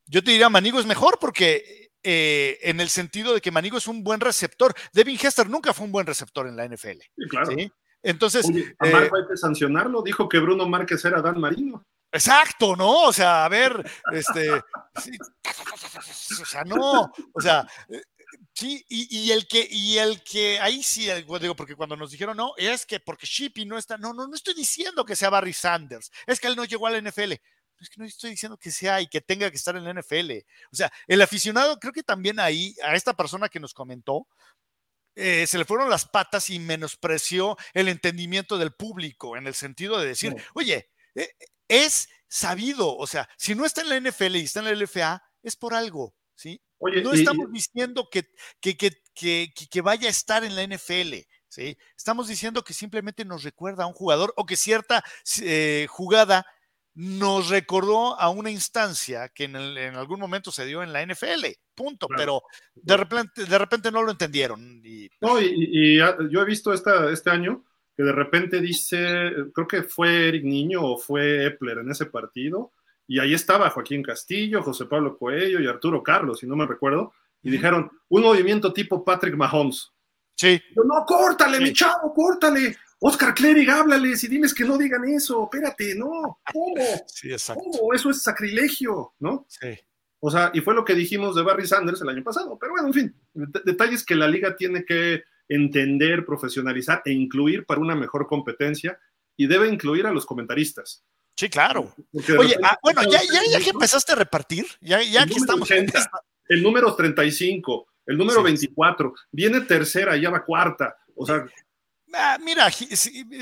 Yo 0.05 0.23
te 0.23 0.31
diría, 0.31 0.49
Manigo 0.49 0.79
es 0.79 0.85
mejor 0.85 1.19
porque 1.19 1.91
eh, 2.01 2.57
en 2.61 2.79
el 2.79 2.89
sentido 2.89 3.33
de 3.33 3.41
que 3.41 3.51
Manigo 3.51 3.77
es 3.77 3.87
un 3.87 4.03
buen 4.03 4.21
receptor. 4.21 4.73
Devin 4.93 5.19
Hester 5.21 5.49
nunca 5.49 5.73
fue 5.73 5.85
un 5.85 5.91
buen 5.91 6.07
receptor 6.07 6.47
en 6.47 6.55
la 6.55 6.65
NFL. 6.67 6.99
Sí, 7.15 7.27
claro. 7.29 7.51
Entonces. 8.01 8.45
a 8.79 8.87
eh, 8.87 8.91
Marco 8.91 9.17
hay 9.17 9.27
que 9.27 9.37
sancionarlo. 9.37 10.01
Dijo 10.01 10.29
que 10.29 10.39
Bruno 10.39 10.67
Márquez 10.67 11.03
era 11.05 11.21
Dan 11.21 11.39
Marino. 11.39 11.83
Exacto, 12.11 12.75
¿no? 12.75 13.03
O 13.03 13.13
sea, 13.13 13.45
a 13.45 13.49
ver, 13.49 13.87
este. 14.13 14.49
o 16.41 16.45
sea, 16.45 16.63
no. 16.63 17.11
O 17.33 17.41
sea. 17.41 17.67
Sí, 18.53 18.85
y, 18.89 19.31
el 19.31 19.47
que, 19.47 19.67
y 19.69 19.97
el 19.97 20.21
que, 20.23 20.59
ahí 20.59 20.83
sí, 20.83 21.09
digo, 21.39 21.55
porque 21.55 21.75
cuando 21.75 21.95
nos 21.95 22.11
dijeron, 22.11 22.35
no, 22.35 22.53
es 22.57 22.85
que 22.85 22.99
porque 22.99 23.25
Shippy 23.25 23.65
no 23.65 23.77
está, 23.77 23.97
no, 23.97 24.13
no, 24.13 24.27
no 24.27 24.35
estoy 24.35 24.53
diciendo 24.53 25.05
que 25.05 25.15
sea 25.15 25.29
Barry 25.29 25.53
Sanders, 25.53 26.11
es 26.27 26.39
que 26.39 26.47
él 26.47 26.55
no 26.55 26.65
llegó 26.65 26.87
a 26.87 26.91
la 26.91 27.01
NFL 27.01 27.33
es 27.79 27.89
que 27.89 27.99
no 27.99 28.05
estoy 28.05 28.31
diciendo 28.31 28.57
que 28.57 28.71
sea 28.71 29.01
y 29.01 29.07
que 29.07 29.21
tenga 29.21 29.49
que 29.49 29.57
estar 29.57 29.75
en 29.75 29.83
la 29.83 29.93
NFL. 29.93 30.31
O 30.71 30.75
sea, 30.75 30.91
el 31.07 31.21
aficionado, 31.21 31.79
creo 31.79 31.93
que 31.93 32.03
también 32.03 32.39
ahí, 32.39 32.75
a 32.83 32.95
esta 32.95 33.13
persona 33.13 33.49
que 33.49 33.59
nos 33.59 33.73
comentó, 33.73 34.27
eh, 35.15 35.47
se 35.47 35.57
le 35.57 35.65
fueron 35.65 35.89
las 35.89 36.05
patas 36.05 36.49
y 36.49 36.59
menospreció 36.59 37.57
el 37.73 37.87
entendimiento 37.87 38.57
del 38.57 38.73
público 38.73 39.37
en 39.37 39.47
el 39.47 39.53
sentido 39.53 39.99
de 39.99 40.07
decir, 40.07 40.35
oye, 40.53 40.89
eh, 41.15 41.29
es 41.67 42.09
sabido, 42.27 42.95
o 42.95 43.07
sea, 43.07 43.27
si 43.37 43.55
no 43.55 43.65
está 43.65 43.81
en 43.81 43.89
la 43.89 43.97
NFL 43.97 44.35
y 44.35 44.41
está 44.41 44.59
en 44.59 44.65
la 44.65 44.71
LFA, 44.71 45.23
es 45.41 45.55
por 45.55 45.73
algo, 45.73 46.15
¿sí? 46.35 46.61
No 46.79 47.13
estamos 47.13 47.51
diciendo 47.51 48.07
que, 48.09 48.29
que, 48.59 48.75
que, 48.75 49.53
que, 49.53 49.81
vaya 49.81 50.07
a 50.07 50.11
estar 50.11 50.43
en 50.43 50.55
la 50.55 50.63
NFL. 50.63 51.15
¿sí? 51.47 51.77
Estamos 51.97 52.27
diciendo 52.27 52.63
que 52.63 52.73
simplemente 52.73 53.25
nos 53.25 53.43
recuerda 53.43 53.83
a 53.83 53.87
un 53.87 53.93
jugador 53.93 54.33
o 54.37 54.45
que 54.45 54.55
cierta 54.55 55.03
eh, 55.41 55.87
jugada 55.89 56.45
nos 56.95 57.49
recordó 57.49 58.19
a 58.19 58.29
una 58.29 58.51
instancia 58.51 59.29
que 59.29 59.45
en, 59.45 59.55
algún 59.55 60.19
momento 60.19 60.51
se 60.51 60.65
dio 60.65 60.83
en 60.83 60.91
la 60.91 61.05
NFL, 61.05 61.45
punto, 61.73 62.07
pero 62.09 62.41
de 62.75 62.97
repente, 62.97 63.45
de 63.45 63.57
repente 63.57 63.91
no 63.91 64.03
lo 64.03 64.11
entendieron. 64.11 64.81
Y... 64.83 65.09
No, 65.21 65.39
y, 65.39 65.97
yo 65.97 66.41
he 66.41 66.45
visto 66.45 66.73
esta, 66.73 67.09
este 67.09 67.29
año 67.29 67.63
que 67.95 68.03
de 68.03 68.11
repente 68.11 68.59
dice, 68.59 69.31
creo 69.53 69.67
que 69.67 69.83
fue 69.83 70.27
Eric 70.29 70.43
Niño 70.43 70.83
o 70.83 70.97
fue 70.97 71.45
Epler 71.45 71.79
en 71.79 71.91
ese 71.91 72.05
partido, 72.05 72.73
y 73.09 73.17
ahí 73.17 73.33
estaba 73.33 73.71
Joaquín 73.71 74.03
Castillo, 74.03 74.61
José 74.61 74.85
Pablo 74.85 75.17
Coello 75.17 75.59
y 75.59 75.65
Arturo 75.65 76.03
Carlos, 76.03 76.39
si 76.39 76.45
no 76.45 76.55
me 76.55 76.67
recuerdo, 76.67 77.11
y 77.41 77.49
dijeron, 77.49 77.89
un 78.07 78.21
movimiento 78.21 78.71
tipo 78.71 79.03
Patrick 79.03 79.35
Mahomes. 79.35 79.91
Sí. 80.35 80.61
no, 80.75 81.03
córtale, 81.07 81.59
mi 81.59 81.73
chavo, 81.73 82.13
córtale. 82.13 82.77
Oscar 82.99 83.33
Clerig, 83.33 83.67
háblales 83.67 84.23
y 84.23 84.27
diles 84.27 84.53
que 84.53 84.63
no 84.63 84.77
digan 84.77 85.05
eso, 85.05 85.45
espérate, 85.45 85.95
no, 85.95 86.39
¿cómo? 86.53 86.75
Sí, 87.07 87.31
exacto. 87.31 87.63
¿Cómo? 87.63 87.93
Eso 87.95 88.11
es 88.11 88.21
sacrilegio, 88.21 89.13
¿no? 89.17 89.47
Sí. 89.49 89.75
O 90.19 90.29
sea, 90.29 90.51
y 90.53 90.61
fue 90.61 90.75
lo 90.75 90.85
que 90.85 90.93
dijimos 90.93 91.35
de 91.35 91.41
Barry 91.41 91.65
Sanders 91.65 92.01
el 92.01 92.09
año 92.09 92.23
pasado, 92.23 92.59
pero 92.59 92.73
bueno, 92.73 92.89
en 92.89 92.93
fin, 92.93 93.15
detalles 93.65 94.05
que 94.05 94.15
la 94.15 94.27
liga 94.27 94.55
tiene 94.55 94.85
que 94.85 95.23
entender, 95.47 96.27
profesionalizar 96.27 97.01
e 97.05 97.11
incluir 97.11 97.65
para 97.65 97.81
una 97.81 97.95
mejor 97.95 98.27
competencia 98.27 98.99
y 99.35 99.47
debe 99.47 99.67
incluir 99.67 100.05
a 100.05 100.11
los 100.11 100.27
comentaristas. 100.27 101.03
Sí, 101.39 101.49
claro. 101.49 101.95
Oye, 102.37 102.57
ah, 102.61 102.77
bueno, 102.83 103.01
ya, 103.03 103.21
ya, 103.21 103.41
ya, 103.49 103.59
que 103.59 103.69
empezaste 103.69 104.11
a 104.11 104.15
repartir, 104.15 104.65
ya, 104.81 105.01
ya 105.01 105.25
que 105.25 105.35
estamos. 105.35 105.69
el 105.71 106.61
número 106.61 106.93
35, 106.93 107.87
el 108.07 108.17
número 108.17 108.43
24, 108.43 109.13
viene 109.31 109.61
tercera, 109.61 110.17
ya 110.17 110.31
va 110.31 110.43
cuarta. 110.43 110.97
O 111.15 111.25
sea, 111.25 111.45
Ah, 112.13 112.37
mira, 112.43 112.69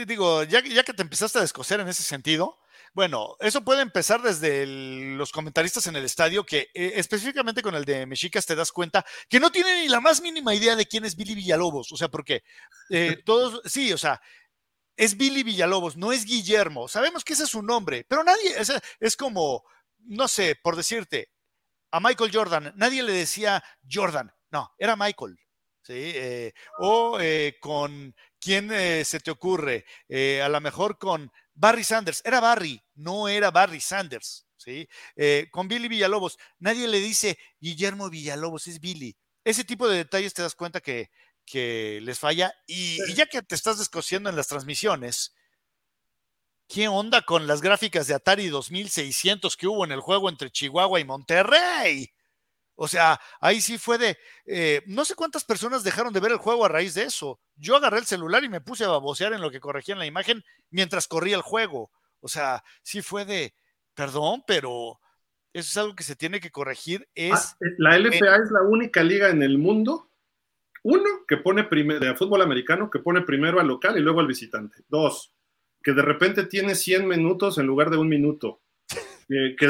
digo, 0.05 0.43
ya, 0.43 0.63
ya 0.63 0.83
que 0.83 0.93
te 0.93 1.01
empezaste 1.01 1.39
a 1.39 1.41
descoser 1.41 1.79
en 1.79 1.87
ese 1.87 2.03
sentido, 2.03 2.59
bueno, 2.93 3.35
eso 3.39 3.63
puede 3.63 3.81
empezar 3.81 4.21
desde 4.21 4.65
los 5.15 5.31
comentaristas 5.31 5.87
en 5.87 5.95
el 5.95 6.05
estadio, 6.05 6.45
que 6.45 6.69
eh, 6.73 6.93
específicamente 6.95 7.61
con 7.63 7.75
el 7.75 7.85
de 7.85 8.05
Mexicas 8.05 8.45
te 8.45 8.55
das 8.55 8.71
cuenta 8.71 9.05
que 9.29 9.39
no 9.39 9.51
tienen 9.51 9.81
ni 9.81 9.87
la 9.87 10.01
más 10.01 10.21
mínima 10.21 10.53
idea 10.53 10.75
de 10.75 10.85
quién 10.85 11.05
es 11.05 11.15
Billy 11.15 11.33
Villalobos. 11.35 11.91
O 11.91 11.97
sea, 11.97 12.09
porque 12.09 12.43
eh, 12.89 13.17
todos, 13.25 13.61
sí, 13.65 13.93
o 13.93 13.97
sea, 13.97 14.21
es 14.97 15.15
Billy 15.15 15.43
Villalobos, 15.43 15.95
no 15.95 16.11
es 16.11 16.25
Guillermo. 16.25 16.87
Sabemos 16.87 17.23
que 17.23 17.33
ese 17.33 17.43
es 17.43 17.49
su 17.49 17.61
nombre, 17.61 18.05
pero 18.09 18.23
nadie, 18.23 18.55
es, 18.99 19.15
como, 19.15 19.63
no 19.99 20.27
sé, 20.27 20.55
por 20.61 20.75
decirte, 20.75 21.29
a 21.91 22.01
Michael 22.01 22.31
Jordan, 22.33 22.73
nadie 22.75 23.03
le 23.03 23.13
decía 23.13 23.63
Jordan, 23.89 24.31
no, 24.51 24.73
era 24.77 24.95
Michael. 24.95 25.39
¿sí? 25.83 25.93
Eh, 25.95 26.53
o 26.79 27.17
con 27.61 28.13
quién 28.39 28.69
se 29.05 29.19
te 29.21 29.31
ocurre, 29.31 29.85
a 30.43 30.49
lo 30.49 30.59
mejor 30.59 30.97
con 30.97 31.31
Barry 31.57 31.83
Sanders, 31.83 32.21
era 32.23 32.39
Barry, 32.39 32.79
no 32.93 33.27
era 33.27 33.49
Barry 33.49 33.81
Sanders, 33.81 34.45
¿sí? 34.57 34.87
Eh, 35.15 35.47
con 35.51 35.67
Billy 35.67 35.87
Villalobos, 35.87 36.37
nadie 36.59 36.87
le 36.87 36.99
dice 36.99 37.37
Guillermo 37.59 38.11
Villalobos, 38.11 38.67
es 38.67 38.79
Billy. 38.79 39.17
Ese 39.43 39.63
tipo 39.63 39.87
de 39.87 39.97
detalles 39.97 40.35
te 40.35 40.43
das 40.43 40.53
cuenta 40.53 40.81
que, 40.81 41.09
que 41.47 41.99
les 42.03 42.19
falla. 42.19 42.53
Y, 42.67 42.99
ya 43.15 43.25
que 43.25 43.41
te 43.41 43.55
estás 43.55 43.79
descosiendo 43.79 44.29
en 44.29 44.35
las 44.35 44.47
transmisiones, 44.47 45.33
¿qué 46.67 46.87
onda 46.87 47.23
con 47.23 47.47
las 47.47 47.61
gráficas 47.61 48.05
de 48.05 48.13
Atari 48.13 48.49
2600 48.49 49.57
que 49.57 49.67
hubo 49.67 49.85
en 49.85 49.91
el 49.91 50.01
juego 50.01 50.29
entre 50.29 50.51
Chihuahua 50.51 50.99
y 50.99 51.05
Monterrey? 51.05 52.13
O 52.75 52.87
sea, 52.87 53.19
ahí 53.39 53.59
sí 53.59 53.79
fue 53.79 53.97
de, 53.97 54.17
eh, 54.45 54.83
no 54.85 55.03
sé 55.03 55.15
cuántas 55.15 55.43
personas 55.43 55.83
dejaron 55.83 56.13
de 56.13 56.19
ver 56.19 56.31
el 56.31 56.37
juego 56.37 56.63
a 56.63 56.69
raíz 56.69 56.93
de 56.93 57.03
eso. 57.03 57.39
Yo 57.55 57.75
agarré 57.75 57.97
el 57.97 58.05
celular 58.05 58.43
y 58.43 58.49
me 58.49 58.61
puse 58.61 58.83
a 58.83 58.89
babosear 58.89 59.33
en 59.33 59.41
lo 59.41 59.49
que 59.49 59.59
corregía 59.59 59.93
en 59.93 59.99
la 59.99 60.05
imagen 60.05 60.43
mientras 60.69 61.07
corría 61.07 61.37
el 61.37 61.41
juego. 61.41 61.89
O 62.19 62.27
sea, 62.27 62.63
sí 62.83 63.01
fue 63.01 63.25
de, 63.25 63.55
perdón, 63.95 64.43
pero 64.45 64.99
eso 65.53 65.69
es 65.69 65.77
algo 65.77 65.95
que 65.95 66.03
se 66.03 66.15
tiene 66.15 66.39
que 66.39 66.51
corregir. 66.51 67.07
Es 67.15 67.33
ah, 67.33 67.57
eh, 67.61 67.73
la 67.79 67.97
LFA 67.97 68.35
es 68.43 68.51
la 68.51 68.61
única 68.61 69.01
liga 69.01 69.29
en 69.29 69.41
el 69.41 69.57
mundo, 69.57 70.06
uno, 70.83 71.25
que 71.27 71.37
pone 71.37 71.63
primero, 71.63 71.99
de 71.99 72.15
fútbol 72.15 72.41
americano, 72.41 72.89
que 72.89 72.99
pone 72.99 73.21
primero 73.21 73.59
al 73.59 73.67
local 73.67 73.97
y 73.97 74.01
luego 74.01 74.19
al 74.19 74.27
visitante. 74.27 74.77
Dos, 74.87 75.33
que 75.83 75.93
de 75.93 76.01
repente 76.01 76.45
tiene 76.45 76.75
100 76.75 77.07
minutos 77.07 77.57
en 77.57 77.65
lugar 77.65 77.89
de 77.89 77.97
un 77.97 78.09
minuto 78.09 78.61
que, 79.27 79.65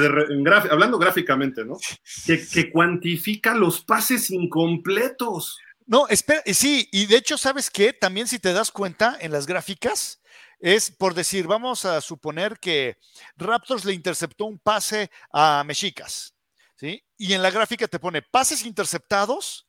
hablando 0.69 0.97
gráficamente, 0.97 1.65
¿no? 1.65 1.77
Que, 2.25 2.71
cuantifica 2.71 3.55
los 3.55 3.83
pases 3.83 4.29
incompletos. 4.31 5.57
No, 5.85 6.07
espera, 6.07 6.41
eh, 6.45 6.53
sí, 6.53 6.89
y 6.91 7.05
de 7.05 7.17
hecho, 7.17 7.37
¿sabes 7.37 7.69
qué? 7.69 7.93
También 7.93 8.27
si 8.27 8.39
te 8.39 8.51
das 8.51 8.71
cuenta 8.71 9.17
en 9.21 9.31
las 9.31 9.47
gráficas, 9.47 10.21
es 10.59 10.91
por 10.91 11.13
decir, 11.13 11.47
vamos 11.47 11.85
a 11.85 12.01
suponer 12.01 12.59
que 12.59 12.97
Raptors 13.37 13.85
le 13.85 13.93
interceptó 13.93 14.45
un 14.45 14.59
pase 14.59 15.09
a 15.31 15.63
Mexicas, 15.65 16.33
¿sí? 16.75 17.03
Y 17.15 17.33
en 17.33 17.41
la 17.41 17.51
gráfica 17.51 17.87
te 17.87 17.99
pone 17.99 18.21
pases 18.21 18.65
interceptados 18.65 19.66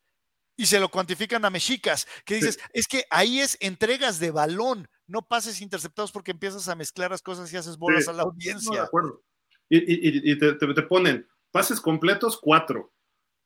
y 0.59 0.67
se 0.67 0.79
lo 0.79 0.91
cuantifican 0.91 1.47
a 1.47 1.51
Mexicas, 1.51 2.07
que 2.27 2.35
dices, 2.35 2.59
es 2.75 2.87
que 2.87 3.05
ahí 3.09 3.41
es 3.41 3.57
entregas 3.61 4.19
de 4.19 4.31
balón, 4.31 4.91
no 5.07 5.23
pases 5.23 5.63
interceptados 5.63 6.13
porque 6.13 6.33
empiezas 6.33 6.69
a 6.69 6.75
mezclar 6.75 7.11
las 7.11 7.23
cosas 7.23 7.51
y 7.51 7.57
haces 7.57 7.79
bolas 7.79 8.09
a 8.09 8.13
la 8.13 8.25
audiencia. 8.25 8.81
de 8.81 8.87
acuerdo 8.87 9.23
y, 9.69 10.39
te, 10.39 10.83
ponen 10.83 11.27
pases 11.51 11.81
completos, 11.81 12.39
cuatro, 12.41 12.93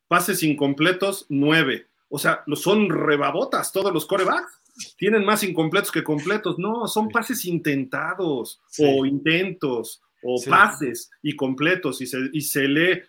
pases 0.08 0.42
incompletos, 0.42 1.26
nueve. 1.28 1.88
O 2.08 2.18
sea, 2.18 2.44
son 2.54 2.90
rebabotas 2.90 3.72
todos 3.72 3.92
los 3.92 4.06
corebacks. 4.06 4.60
Tienen 4.96 5.24
más 5.24 5.42
incompletos 5.42 5.90
que 5.90 6.04
completos. 6.04 6.58
No, 6.58 6.86
son 6.86 7.08
pases 7.08 7.44
intentados 7.44 8.60
o 8.78 9.06
intentos 9.06 10.02
o 10.22 10.40
pases 10.48 11.10
y 11.22 11.34
completos 11.34 12.00
y 12.00 12.06
se, 12.06 12.18
y 12.32 12.42
se 12.42 12.68
lee 12.68 13.02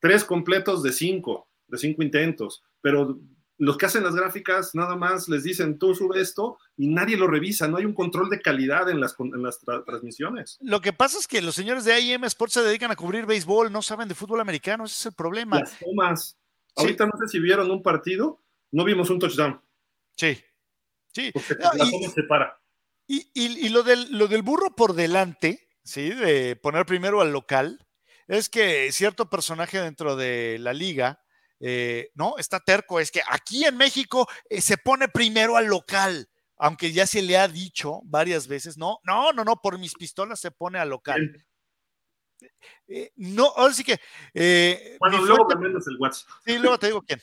tres 0.00 0.24
completos 0.24 0.82
de 0.82 0.92
cinco, 0.92 1.48
de 1.66 1.78
cinco 1.78 2.02
intentos. 2.02 2.62
Pero 2.80 3.18
los 3.58 3.76
que 3.76 3.86
hacen 3.86 4.02
las 4.02 4.14
gráficas 4.14 4.74
nada 4.74 4.96
más 4.96 5.28
les 5.28 5.44
dicen 5.44 5.78
tú 5.78 5.94
sube 5.94 6.20
esto 6.20 6.58
y 6.76 6.88
nadie 6.88 7.16
lo 7.16 7.26
revisa, 7.26 7.68
no 7.68 7.76
hay 7.76 7.84
un 7.84 7.94
control 7.94 8.28
de 8.30 8.40
calidad 8.40 8.88
en 8.88 9.00
las, 9.00 9.14
en 9.18 9.42
las 9.42 9.60
transmisiones. 9.86 10.58
Lo 10.60 10.80
que 10.80 10.92
pasa 10.92 11.18
es 11.18 11.28
que 11.28 11.40
los 11.40 11.54
señores 11.54 11.84
de 11.84 11.92
AIM 11.92 12.24
Sports 12.24 12.54
se 12.54 12.62
dedican 12.62 12.90
a 12.90 12.96
cubrir 12.96 13.26
béisbol, 13.26 13.70
no 13.70 13.82
saben 13.82 14.08
de 14.08 14.14
fútbol 14.14 14.40
americano, 14.40 14.84
ese 14.84 14.94
es 14.94 15.06
el 15.06 15.14
problema. 15.14 15.60
Las 15.60 15.78
tomas. 15.78 16.36
Ahorita 16.76 17.06
no 17.06 17.12
sé 17.20 17.28
si 17.28 17.38
vieron 17.38 17.70
un 17.70 17.82
partido, 17.82 18.42
no 18.72 18.84
vimos 18.84 19.08
un 19.10 19.20
touchdown. 19.20 19.60
Sí, 20.16 20.36
sí. 21.12 21.32
y, 21.34 22.08
se 22.08 22.22
para. 22.24 22.58
Y, 23.06 23.68
lo, 23.68 23.82
del, 23.82 24.10
lo 24.18 24.26
del 24.26 24.42
burro 24.42 24.74
por 24.74 24.94
delante, 24.94 25.68
¿sí? 25.84 26.10
De 26.10 26.56
poner 26.56 26.86
primero 26.86 27.20
al 27.20 27.32
local, 27.32 27.86
es 28.26 28.48
que 28.48 28.90
cierto 28.90 29.30
personaje 29.30 29.80
dentro 29.80 30.16
de 30.16 30.58
la 30.58 30.72
liga 30.72 31.23
eh, 31.60 32.10
no, 32.14 32.36
está 32.38 32.60
terco, 32.60 33.00
es 33.00 33.10
que 33.10 33.20
aquí 33.28 33.64
en 33.64 33.76
México 33.76 34.28
eh, 34.48 34.60
se 34.60 34.76
pone 34.76 35.08
primero 35.08 35.56
al 35.56 35.66
local, 35.66 36.28
aunque 36.56 36.92
ya 36.92 37.06
se 37.06 37.22
le 37.22 37.38
ha 37.38 37.48
dicho 37.48 38.00
varias 38.04 38.46
veces, 38.46 38.76
no, 38.76 38.98
no, 39.04 39.32
no, 39.32 39.44
no, 39.44 39.56
por 39.56 39.78
mis 39.78 39.94
pistolas 39.94 40.40
se 40.40 40.50
pone 40.50 40.78
al 40.78 40.90
local. 40.90 41.44
Eh, 42.86 43.12
no, 43.16 43.52
ahora 43.56 43.72
sí 43.72 43.84
que... 43.84 43.98
bueno, 44.98 45.24
luego 45.24 45.46
también 45.46 45.76
es 45.76 45.86
el 45.86 45.96
WhatsApp. 45.98 46.28
Sí, 46.44 46.58
luego 46.58 46.78
te 46.78 46.86
digo 46.88 47.02
quién. 47.02 47.20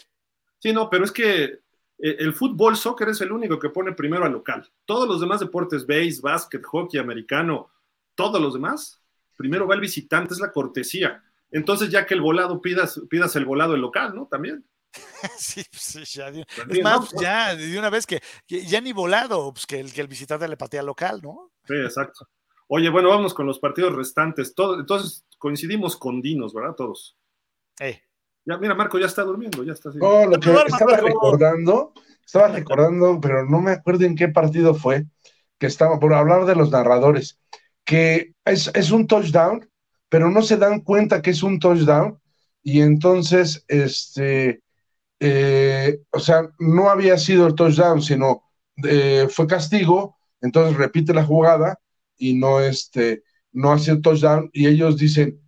Sí, 0.60 0.74
no, 0.74 0.90
pero 0.90 1.06
es 1.06 1.12
que 1.12 1.60
el 1.98 2.34
fútbol, 2.34 2.76
soccer 2.78 3.10
es 3.10 3.22
el 3.22 3.32
único 3.32 3.60
que 3.60 3.70
pone 3.70 3.94
primero 3.94 4.26
al 4.26 4.32
local. 4.32 4.68
Todos 4.86 5.08
los 5.08 5.22
demás 5.22 5.40
deportes, 5.40 5.86
base, 5.86 6.20
básquet, 6.22 6.64
hockey, 6.64 7.00
americano, 7.00 7.70
todos 8.16 8.42
los 8.42 8.54
demás, 8.54 9.02
primero 9.36 9.68
va 9.68 9.76
el 9.76 9.82
visitante, 9.82 10.34
es 10.34 10.40
la 10.40 10.52
cortesía 10.52 11.24
entonces 11.52 11.90
ya 11.90 12.06
que 12.06 12.14
el 12.14 12.22
volado 12.22 12.62
pidas, 12.62 13.02
pidas 13.10 13.36
el 13.36 13.46
volado 13.46 13.76
el 13.76 13.82
local, 13.82 14.16
¿no? 14.16 14.28
También. 14.28 14.66
sí, 15.38 15.64
pues 15.72 16.14
ya. 16.14 16.32
Pues 16.32 16.46
es 16.70 16.84
más, 16.84 17.10
pues 17.10 17.22
ya 17.22 17.56
de 17.56 17.78
una 17.78 17.90
vez 17.90 18.06
que, 18.06 18.22
ya 18.48 18.82
ni 18.82 18.94
volado, 18.94 19.54
pues 19.54 19.66
que 19.66 19.80
el, 19.80 19.94
que 19.94 20.02
el 20.02 20.08
visitante 20.08 20.48
le 20.48 20.58
patea 20.58 20.82
al 20.82 20.88
local, 20.88 21.22
¿no? 21.22 21.52
Sí, 21.66 21.76
exacto. 21.76 22.28
Oye, 22.68 22.90
bueno, 22.90 23.10
vamos 23.10 23.34
con 23.34 23.46
los 23.46 23.60
partidos 23.60 23.94
restantes. 23.94 24.56
Todo, 24.56 24.80
entonces 24.80 25.26
coincidimos 25.38 25.98
con 25.98 26.22
Dinos, 26.22 26.54
¿verdad? 26.54 26.76
Todos. 26.76 27.18
Eh. 27.80 28.02
Ya, 28.46 28.58
mira, 28.58 28.74
Marco 28.74 28.98
ya 28.98 29.06
está 29.06 29.24
durmiendo, 29.24 29.64
ya 29.64 29.74
está 29.74 29.90
así. 29.90 30.00
No, 30.00 30.26
lo 30.26 30.40
que 30.40 30.52
estaba 30.52 30.98
recordando, 30.98 31.94
estaba 32.26 32.48
recordando, 32.48 33.20
pero 33.22 33.46
no 33.46 33.62
me 33.62 33.72
acuerdo 33.72 34.06
en 34.06 34.16
qué 34.16 34.30
partido 34.30 34.74
fue, 34.74 35.06
que 35.60 35.68
estaba 35.68 36.00
por 36.00 36.14
hablar 36.14 36.46
de 36.46 36.56
los 36.56 36.72
narradores, 36.72 37.40
que 37.84 38.34
es, 38.46 38.72
es 38.74 38.92
un 38.92 39.06
touchdown 39.06 39.70
pero 40.12 40.30
no 40.30 40.42
se 40.42 40.58
dan 40.58 40.82
cuenta 40.82 41.22
que 41.22 41.30
es 41.30 41.42
un 41.42 41.58
touchdown. 41.58 42.20
Y 42.62 42.82
entonces, 42.82 43.64
este, 43.70 44.62
eh, 45.22 46.02
o 46.12 46.20
sea, 46.20 46.50
no 46.60 46.90
había 46.90 47.18
sido 47.18 47.48
el 47.48 47.56
touchdown, 47.56 48.02
sino 48.02 48.44
eh, 48.84 49.28
fue 49.30 49.48
castigo, 49.48 50.18
entonces 50.42 50.76
repite 50.76 51.14
la 51.14 51.24
jugada 51.24 51.80
y 52.18 52.34
no, 52.34 52.60
este, 52.60 53.24
no 53.54 53.72
hace 53.72 53.92
el 53.92 54.02
touchdown. 54.02 54.50
Y 54.52 54.68
ellos 54.68 54.98
dicen, 54.98 55.40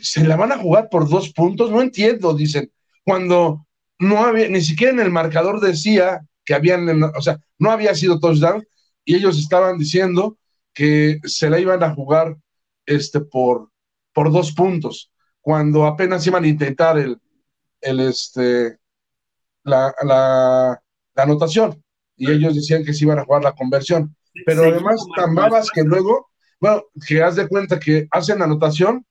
¿se 0.00 0.22
la 0.22 0.36
van 0.36 0.52
a 0.52 0.58
jugar 0.58 0.88
por 0.88 1.08
dos 1.08 1.32
puntos? 1.32 1.72
No 1.72 1.82
entiendo, 1.82 2.34
dicen, 2.34 2.70
cuando 3.02 3.66
no 3.98 4.24
había, 4.24 4.48
ni 4.48 4.60
siquiera 4.60 4.92
en 4.92 5.00
el 5.00 5.10
marcador 5.10 5.58
decía 5.58 6.20
que 6.44 6.54
habían, 6.54 7.02
o 7.02 7.20
sea, 7.20 7.40
no 7.58 7.72
había 7.72 7.96
sido 7.96 8.20
touchdown. 8.20 8.64
Y 9.04 9.16
ellos 9.16 9.40
estaban 9.40 9.76
diciendo 9.76 10.38
que 10.72 11.18
se 11.24 11.50
la 11.50 11.58
iban 11.58 11.82
a 11.82 11.92
jugar 11.92 12.36
este, 12.86 13.20
por, 13.20 13.71
por 14.12 14.32
dos 14.32 14.52
puntos, 14.52 15.10
cuando 15.40 15.86
apenas 15.86 16.26
iban 16.26 16.44
a 16.44 16.48
intentar 16.48 16.98
el, 16.98 17.18
el 17.80 18.00
este, 18.00 18.78
la, 19.64 19.94
la, 20.02 20.82
anotación, 21.16 21.82
y 22.16 22.30
ellos 22.30 22.54
decían 22.54 22.84
que 22.84 22.94
se 22.94 23.04
iban 23.04 23.18
a 23.18 23.24
jugar 23.24 23.42
la 23.42 23.54
conversión. 23.54 24.14
Pero 24.46 24.64
además, 24.64 25.04
tan 25.16 25.34
babas 25.34 25.70
que 25.70 25.82
luego, 25.82 26.30
bueno, 26.60 26.84
que 27.06 27.22
haz 27.22 27.36
de 27.36 27.48
cuenta 27.48 27.78
que 27.78 28.06
hacen 28.10 28.40
anotación 28.40 29.04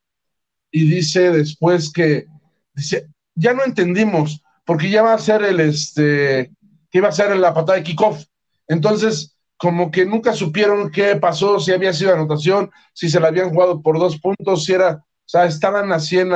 y 0.71 0.89
dice 0.89 1.31
después 1.31 1.91
que, 1.91 2.25
dice, 2.73 3.07
ya 3.35 3.53
no 3.53 3.63
entendimos, 3.63 4.41
porque 4.65 4.89
ya 4.89 5.03
va 5.03 5.13
a 5.13 5.19
ser 5.19 5.43
el, 5.43 5.59
este, 5.59 6.51
que 6.89 6.97
iba 6.97 7.09
a 7.09 7.13
ser 7.13 7.35
la 7.35 7.53
patada 7.53 7.77
de 7.77 7.83
kickoff. 7.83 8.23
Entonces, 8.67 9.35
como 9.61 9.91
que 9.91 10.07
nunca 10.07 10.33
supieron 10.33 10.89
qué 10.89 11.17
pasó, 11.17 11.59
si 11.59 11.71
había 11.71 11.93
sido 11.93 12.15
anotación, 12.15 12.71
si 12.93 13.11
se 13.11 13.19
la 13.19 13.27
habían 13.27 13.51
jugado 13.51 13.83
por 13.83 13.99
dos 13.99 14.19
puntos, 14.19 14.65
si 14.65 14.73
era, 14.73 14.93
o 14.95 15.27
sea, 15.27 15.45
estaban 15.45 15.91
así 15.91 16.17
en 16.17 16.31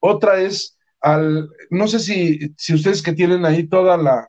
otra 0.00 0.40
es 0.40 0.78
al, 1.02 1.50
no 1.68 1.86
sé 1.86 1.98
si, 1.98 2.54
si 2.56 2.72
ustedes 2.72 3.02
que 3.02 3.12
tienen 3.12 3.44
ahí 3.44 3.68
toda 3.68 3.98
la, 3.98 4.26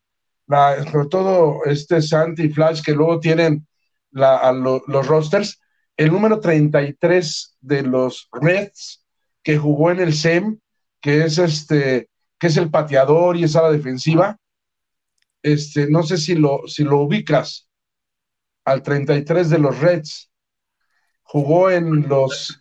la 0.47 0.83
sobre 0.91 1.07
todo 1.07 1.63
este 1.63 2.01
Santi 2.01 2.49
Flash, 2.49 2.81
que 2.81 2.91
luego 2.91 3.21
tienen 3.21 3.65
la, 4.11 4.51
los 4.51 5.07
rosters, 5.07 5.61
el 5.95 6.11
número 6.11 6.41
33 6.41 7.57
de 7.61 7.83
los 7.83 8.27
Reds, 8.33 9.05
que 9.41 9.57
jugó 9.57 9.89
en 9.89 10.01
el 10.01 10.13
SEM, 10.13 10.59
que 10.99 11.23
es 11.23 11.37
este, 11.37 12.09
que 12.37 12.47
es 12.47 12.57
el 12.57 12.69
pateador 12.69 13.37
y 13.37 13.45
es 13.45 13.55
a 13.55 13.61
la 13.61 13.71
defensiva, 13.71 14.37
este, 15.41 15.89
no 15.89 16.03
sé 16.03 16.17
si 16.17 16.35
lo, 16.35 16.67
si 16.67 16.83
lo 16.83 16.99
ubicas. 16.99 17.69
Al 18.65 18.81
33 18.81 19.49
de 19.49 19.59
los 19.59 19.79
Reds. 19.79 20.31
Jugó 21.23 21.69
en 21.71 22.07
los 22.07 22.57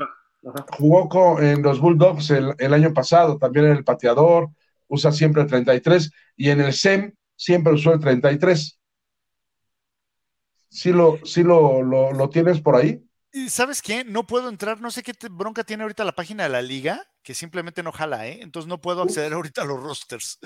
jugó 0.76 1.40
en 1.40 1.62
los 1.62 1.80
Bulldogs 1.80 2.30
el, 2.30 2.74
año 2.74 2.92
pasado, 2.92 3.38
también 3.38 3.66
en 3.66 3.72
el 3.72 3.84
pateador, 3.84 4.50
usa 4.88 5.12
siempre 5.12 5.42
el 5.42 5.48
33 5.48 6.10
y 6.36 6.50
en 6.50 6.60
el 6.60 6.72
SEM 6.72 7.12
siempre 7.36 7.72
usó 7.72 7.92
el 7.92 8.00
33. 8.00 8.78
¿Sí 10.68 10.90
lo, 10.90 11.18
sí 11.24 11.42
lo, 11.42 11.82
lo, 11.82 12.30
tienes 12.30 12.60
por 12.60 12.76
ahí? 12.76 13.04
¿Y 13.32 13.50
sabes 13.50 13.82
qué? 13.82 14.04
No 14.04 14.26
puedo 14.26 14.48
entrar, 14.48 14.80
no 14.80 14.90
sé 14.90 15.02
qué 15.02 15.12
bronca 15.30 15.64
tiene 15.64 15.82
ahorita 15.82 16.04
la 16.04 16.12
página 16.12 16.44
de 16.44 16.48
la 16.48 16.62
liga, 16.62 17.06
que 17.22 17.34
simplemente 17.34 17.82
no 17.82 17.92
jala, 17.92 18.26
¿eh? 18.26 18.40
Entonces 18.42 18.68
no 18.68 18.80
puedo 18.80 19.02
acceder 19.02 19.32
ahorita 19.34 19.62
a 19.62 19.66
los 19.66 19.82
rosters. 19.82 20.38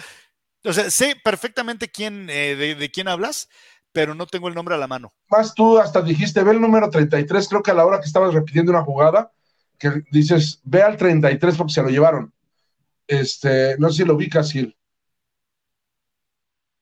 O 0.65 0.73
sea, 0.73 0.91
sé 0.91 1.15
perfectamente 1.23 1.89
quién, 1.89 2.29
eh, 2.29 2.57
de, 2.57 2.91
quién 2.91 3.07
hablas, 3.07 3.49
pero 3.97 4.15
no 4.15 4.27
tengo 4.27 4.49
el 4.49 4.55
nombre 4.55 4.75
a 4.75 4.79
la 4.79 4.87
mano. 4.87 5.15
Más 5.31 5.55
tú 5.55 5.79
hasta 5.79 6.03
dijiste, 6.03 6.45
ve 6.45 6.51
el 6.51 6.61
número 6.61 6.91
33, 6.91 7.49
creo 7.49 7.63
que 7.63 7.71
a 7.71 7.75
la 7.75 7.87
hora 7.87 7.99
que 7.99 8.05
estabas 8.05 8.35
repitiendo 8.35 8.71
una 8.71 8.85
jugada, 8.85 9.33
que 9.79 10.03
dices, 10.11 10.61
ve 10.65 10.83
al 10.83 10.99
33 10.99 11.57
porque 11.57 11.73
se 11.73 11.83
lo 11.83 11.89
llevaron. 11.89 12.31
Este, 13.07 13.79
no 13.79 13.89
sé 13.89 14.03
si 14.03 14.05
lo 14.05 14.19
vi, 14.19 14.29
Gil. 14.29 14.77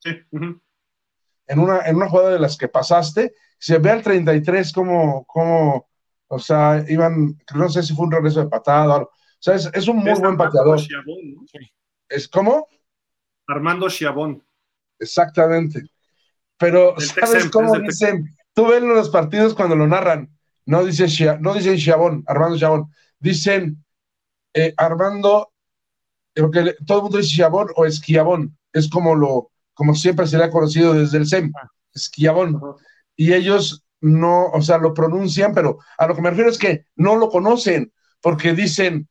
Sí. 0.01 0.11
en, 0.33 1.59
una, 1.61 1.87
en 1.87 1.95
una 1.95 2.09
jugada 2.09 2.31
de 2.31 2.41
las 2.41 2.57
que 2.57 2.67
pasaste, 2.67 3.33
se 3.61 3.79
ve 3.79 3.93
al 3.93 4.03
33 4.03 4.73
como, 4.73 5.25
como 5.25 5.89
o 6.27 6.39
sea, 6.41 6.85
iban, 6.89 7.39
no 7.55 7.69
sé 7.69 7.85
si 7.85 7.95
fue 7.95 8.07
un 8.07 8.13
regreso 8.13 8.41
de 8.41 8.51
patada, 8.51 9.03
o 9.03 9.11
sea, 9.39 9.55
es, 9.55 9.87
un 9.87 9.99
muy 9.99 10.19
buen 10.19 10.37
pateador. 10.37 10.81
¿Es 12.09 12.27
como? 12.27 12.67
Armando 13.47 13.89
Chiabón. 13.89 14.45
Exactamente. 14.99 15.94
Pero, 16.59 16.95
¿sabes 17.01 17.51
cómo 17.51 17.79
dicen? 17.79 18.37
Tú 18.53 18.69
ves 18.69 18.83
los 18.83 19.11
partidos 19.11 19.55
cuando 19.55 19.75
lo 19.75 19.87
narran, 19.87 20.31
no 20.67 20.85
dicen, 20.85 21.43
no 21.43 21.55
dicen 21.55 21.77
Chiabón, 21.77 22.25
Armando 22.27 22.57
Chiabón, 22.57 22.91
dicen 23.19 23.85
eh, 24.55 24.73
Armando, 24.77 25.53
porque 26.35 26.75
todo 26.87 26.99
el 26.99 27.03
mundo 27.03 27.19
dice 27.19 27.35
Chiabón 27.35 27.69
o 27.75 27.85
Esquiabón, 27.85 28.57
es 28.73 28.89
como 28.89 29.15
lo, 29.15 29.51
como 29.75 29.95
siempre 29.95 30.27
se 30.27 30.39
le 30.39 30.45
ha 30.45 30.51
conocido 30.51 30.95
desde 30.95 31.19
el 31.19 31.27
SEM, 31.27 31.53
Esquiabón. 31.93 32.61
Y 33.17 33.33
ellos 33.33 33.85
no, 34.01 34.47
o 34.47 34.63
sea, 34.63 34.79
lo 34.79 34.95
pronuncian, 34.95 35.55
pero 35.55 35.79
a 35.99 36.07
lo 36.07 36.15
que 36.15 36.23
me 36.23 36.31
refiero 36.31 36.51
es 36.51 36.59
que 36.59 36.87
no 36.97 37.17
lo 37.17 37.29
conocen, 37.29 37.93
porque 38.21 38.53
dicen, 38.53 39.09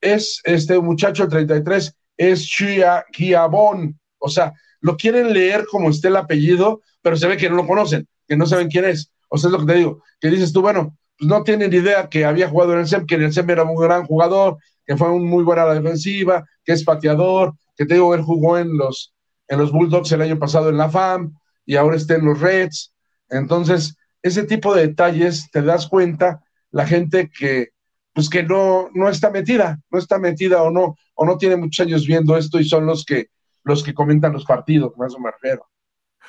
es 0.00 0.40
este 0.44 0.78
muchacho 0.78 1.28
33, 1.28 1.96
es 2.16 2.46
Chiabón, 2.46 3.98
o 4.18 4.28
sea, 4.28 4.52
lo 4.84 4.98
quieren 4.98 5.32
leer 5.32 5.64
como 5.70 5.88
esté 5.88 6.08
el 6.08 6.16
apellido, 6.16 6.82
pero 7.00 7.16
se 7.16 7.26
ve 7.26 7.38
que 7.38 7.48
no 7.48 7.56
lo 7.56 7.66
conocen, 7.66 8.06
que 8.28 8.36
no 8.36 8.44
saben 8.44 8.68
quién 8.68 8.84
es. 8.84 9.10
O 9.30 9.38
sea, 9.38 9.48
es 9.48 9.52
lo 9.52 9.60
que 9.60 9.72
te 9.72 9.78
digo, 9.78 10.02
que 10.20 10.28
dices 10.28 10.52
tú, 10.52 10.60
bueno, 10.60 10.94
pues 11.18 11.26
no 11.26 11.42
tienen 11.42 11.72
idea 11.72 12.10
que 12.10 12.26
había 12.26 12.50
jugado 12.50 12.74
en 12.74 12.80
el 12.80 12.86
SEM, 12.86 13.06
que 13.06 13.14
en 13.14 13.22
el 13.22 13.32
SEM 13.32 13.48
era 13.48 13.62
un 13.62 13.76
gran 13.76 14.04
jugador, 14.04 14.58
que 14.84 14.94
fue 14.98 15.10
un 15.10 15.26
muy 15.26 15.42
buena 15.42 15.62
a 15.62 15.66
la 15.68 15.74
defensiva, 15.80 16.44
que 16.62 16.72
es 16.72 16.84
pateador, 16.84 17.54
que 17.74 17.86
te 17.86 17.94
digo, 17.94 18.14
él 18.14 18.20
jugó 18.20 18.58
en 18.58 18.76
los, 18.76 19.14
en 19.48 19.58
los 19.58 19.72
Bulldogs 19.72 20.12
el 20.12 20.20
año 20.20 20.38
pasado 20.38 20.68
en 20.68 20.76
la 20.76 20.90
FAM 20.90 21.34
y 21.64 21.76
ahora 21.76 21.96
está 21.96 22.16
en 22.16 22.26
los 22.26 22.38
Reds. 22.38 22.92
Entonces, 23.30 23.96
ese 24.20 24.42
tipo 24.42 24.74
de 24.74 24.88
detalles 24.88 25.48
te 25.50 25.62
das 25.62 25.88
cuenta 25.88 26.42
la 26.70 26.86
gente 26.86 27.30
que 27.30 27.70
pues 28.12 28.28
que 28.28 28.42
no, 28.42 28.90
no 28.92 29.08
está 29.08 29.30
metida, 29.30 29.80
no 29.90 29.98
está 29.98 30.18
metida 30.18 30.62
o 30.62 30.70
no, 30.70 30.94
o 31.14 31.24
no 31.24 31.38
tiene 31.38 31.56
muchos 31.56 31.86
años 31.86 32.06
viendo 32.06 32.36
esto 32.36 32.60
y 32.60 32.64
son 32.64 32.84
los 32.84 33.04
que 33.04 33.28
los 33.64 33.82
que 33.82 33.94
comentan 33.94 34.32
los 34.32 34.44
partidos, 34.44 34.96
más 34.96 35.14
o 35.14 35.18
menos. 35.18 35.60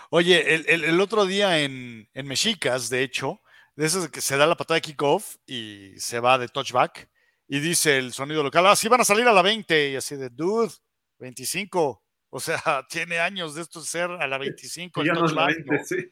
Oye, 0.10 0.74
el, 0.74 1.00
otro 1.00 1.26
día 1.26 1.60
en, 1.62 2.10
en 2.14 2.28
Mexicas, 2.28 2.90
de 2.90 3.04
hecho, 3.04 3.42
de 3.76 3.86
esos 3.86 4.10
que 4.10 4.22
se 4.22 4.38
da 4.38 4.48
la 4.48 4.56
patada 4.56 4.76
de 4.76 4.82
kickoff 4.82 5.36
y 5.46 5.94
se 5.98 6.20
va 6.20 6.38
de 6.38 6.48
touchback 6.48 7.10
y 7.48 7.60
dice 7.60 7.98
el 7.98 8.14
sonido 8.14 8.42
local, 8.42 8.66
ah, 8.68 8.76
sí 8.76 8.88
van 8.88 9.02
a 9.02 9.06
salir 9.06 9.28
a 9.28 9.34
la 9.34 9.42
20 9.42 9.92
y 9.92 9.96
así 9.96 10.16
de, 10.16 10.30
dude, 10.30 10.72
25. 11.20 12.04
O 12.30 12.40
sea, 12.40 12.60
tiene 12.90 13.20
años 13.20 13.56
de 13.56 13.62
esto 13.62 13.82
ser 13.82 14.10
a 14.12 14.28
la 14.28 14.38
25. 14.38 15.04
ya 15.04 15.14
no 15.14 15.26
es 15.26 15.34
la 15.34 15.48
20, 15.48 15.86
sí. 15.86 16.12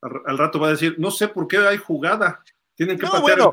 Al, 0.00 0.36
rato 0.36 0.58
va 0.58 0.68
a 0.68 0.72
decir, 0.72 0.96
no 0.98 1.10
sé 1.10 1.28
por 1.28 1.46
qué 1.46 1.58
hay 1.58 1.76
jugada. 1.76 2.42
Tienen 2.74 2.98
que 2.98 3.06
no, 3.06 3.20
bueno, 3.20 3.52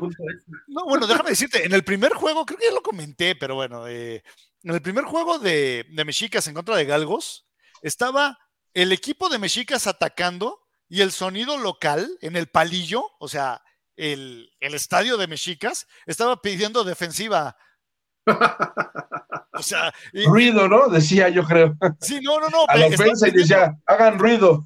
No, 0.66 0.84
bueno, 0.84 1.06
déjame 1.06 1.30
decirte, 1.30 1.64
en 1.64 1.72
el 1.72 1.84
primer 1.84 2.12
juego, 2.12 2.44
creo 2.44 2.58
que 2.58 2.66
ya 2.66 2.72
lo 2.72 2.82
comenté, 2.82 3.36
pero 3.36 3.54
bueno, 3.54 3.86
eh, 3.86 4.24
en 4.62 4.74
el 4.74 4.82
primer 4.82 5.04
juego 5.04 5.38
de, 5.38 5.86
de 5.90 6.04
Mexicas 6.04 6.46
en 6.46 6.54
contra 6.54 6.76
de 6.76 6.84
Galgos, 6.84 7.46
estaba 7.82 8.38
el 8.74 8.92
equipo 8.92 9.28
de 9.28 9.38
Mexicas 9.38 9.86
atacando 9.86 10.60
y 10.88 11.02
el 11.02 11.12
sonido 11.12 11.56
local 11.56 12.18
en 12.20 12.36
el 12.36 12.48
palillo, 12.48 13.04
o 13.18 13.28
sea, 13.28 13.62
el, 13.96 14.50
estadio 14.60 15.16
de 15.16 15.26
Mexicas, 15.26 15.86
estaba 16.06 16.40
pidiendo 16.40 16.84
defensiva. 16.84 17.56
O 19.52 19.62
sea, 19.62 19.92
ruido, 20.26 20.68
¿no? 20.68 20.88
Decía 20.88 21.28
yo 21.28 21.44
creo. 21.44 21.76
Sí, 22.00 22.18
no, 22.22 22.40
no, 22.40 22.48
no. 22.48 22.64
A 22.66 22.76
la 22.76 22.86
ofensa 22.86 23.28
y 23.28 23.32
decía, 23.32 23.76
hagan 23.84 24.18
ruido. 24.18 24.64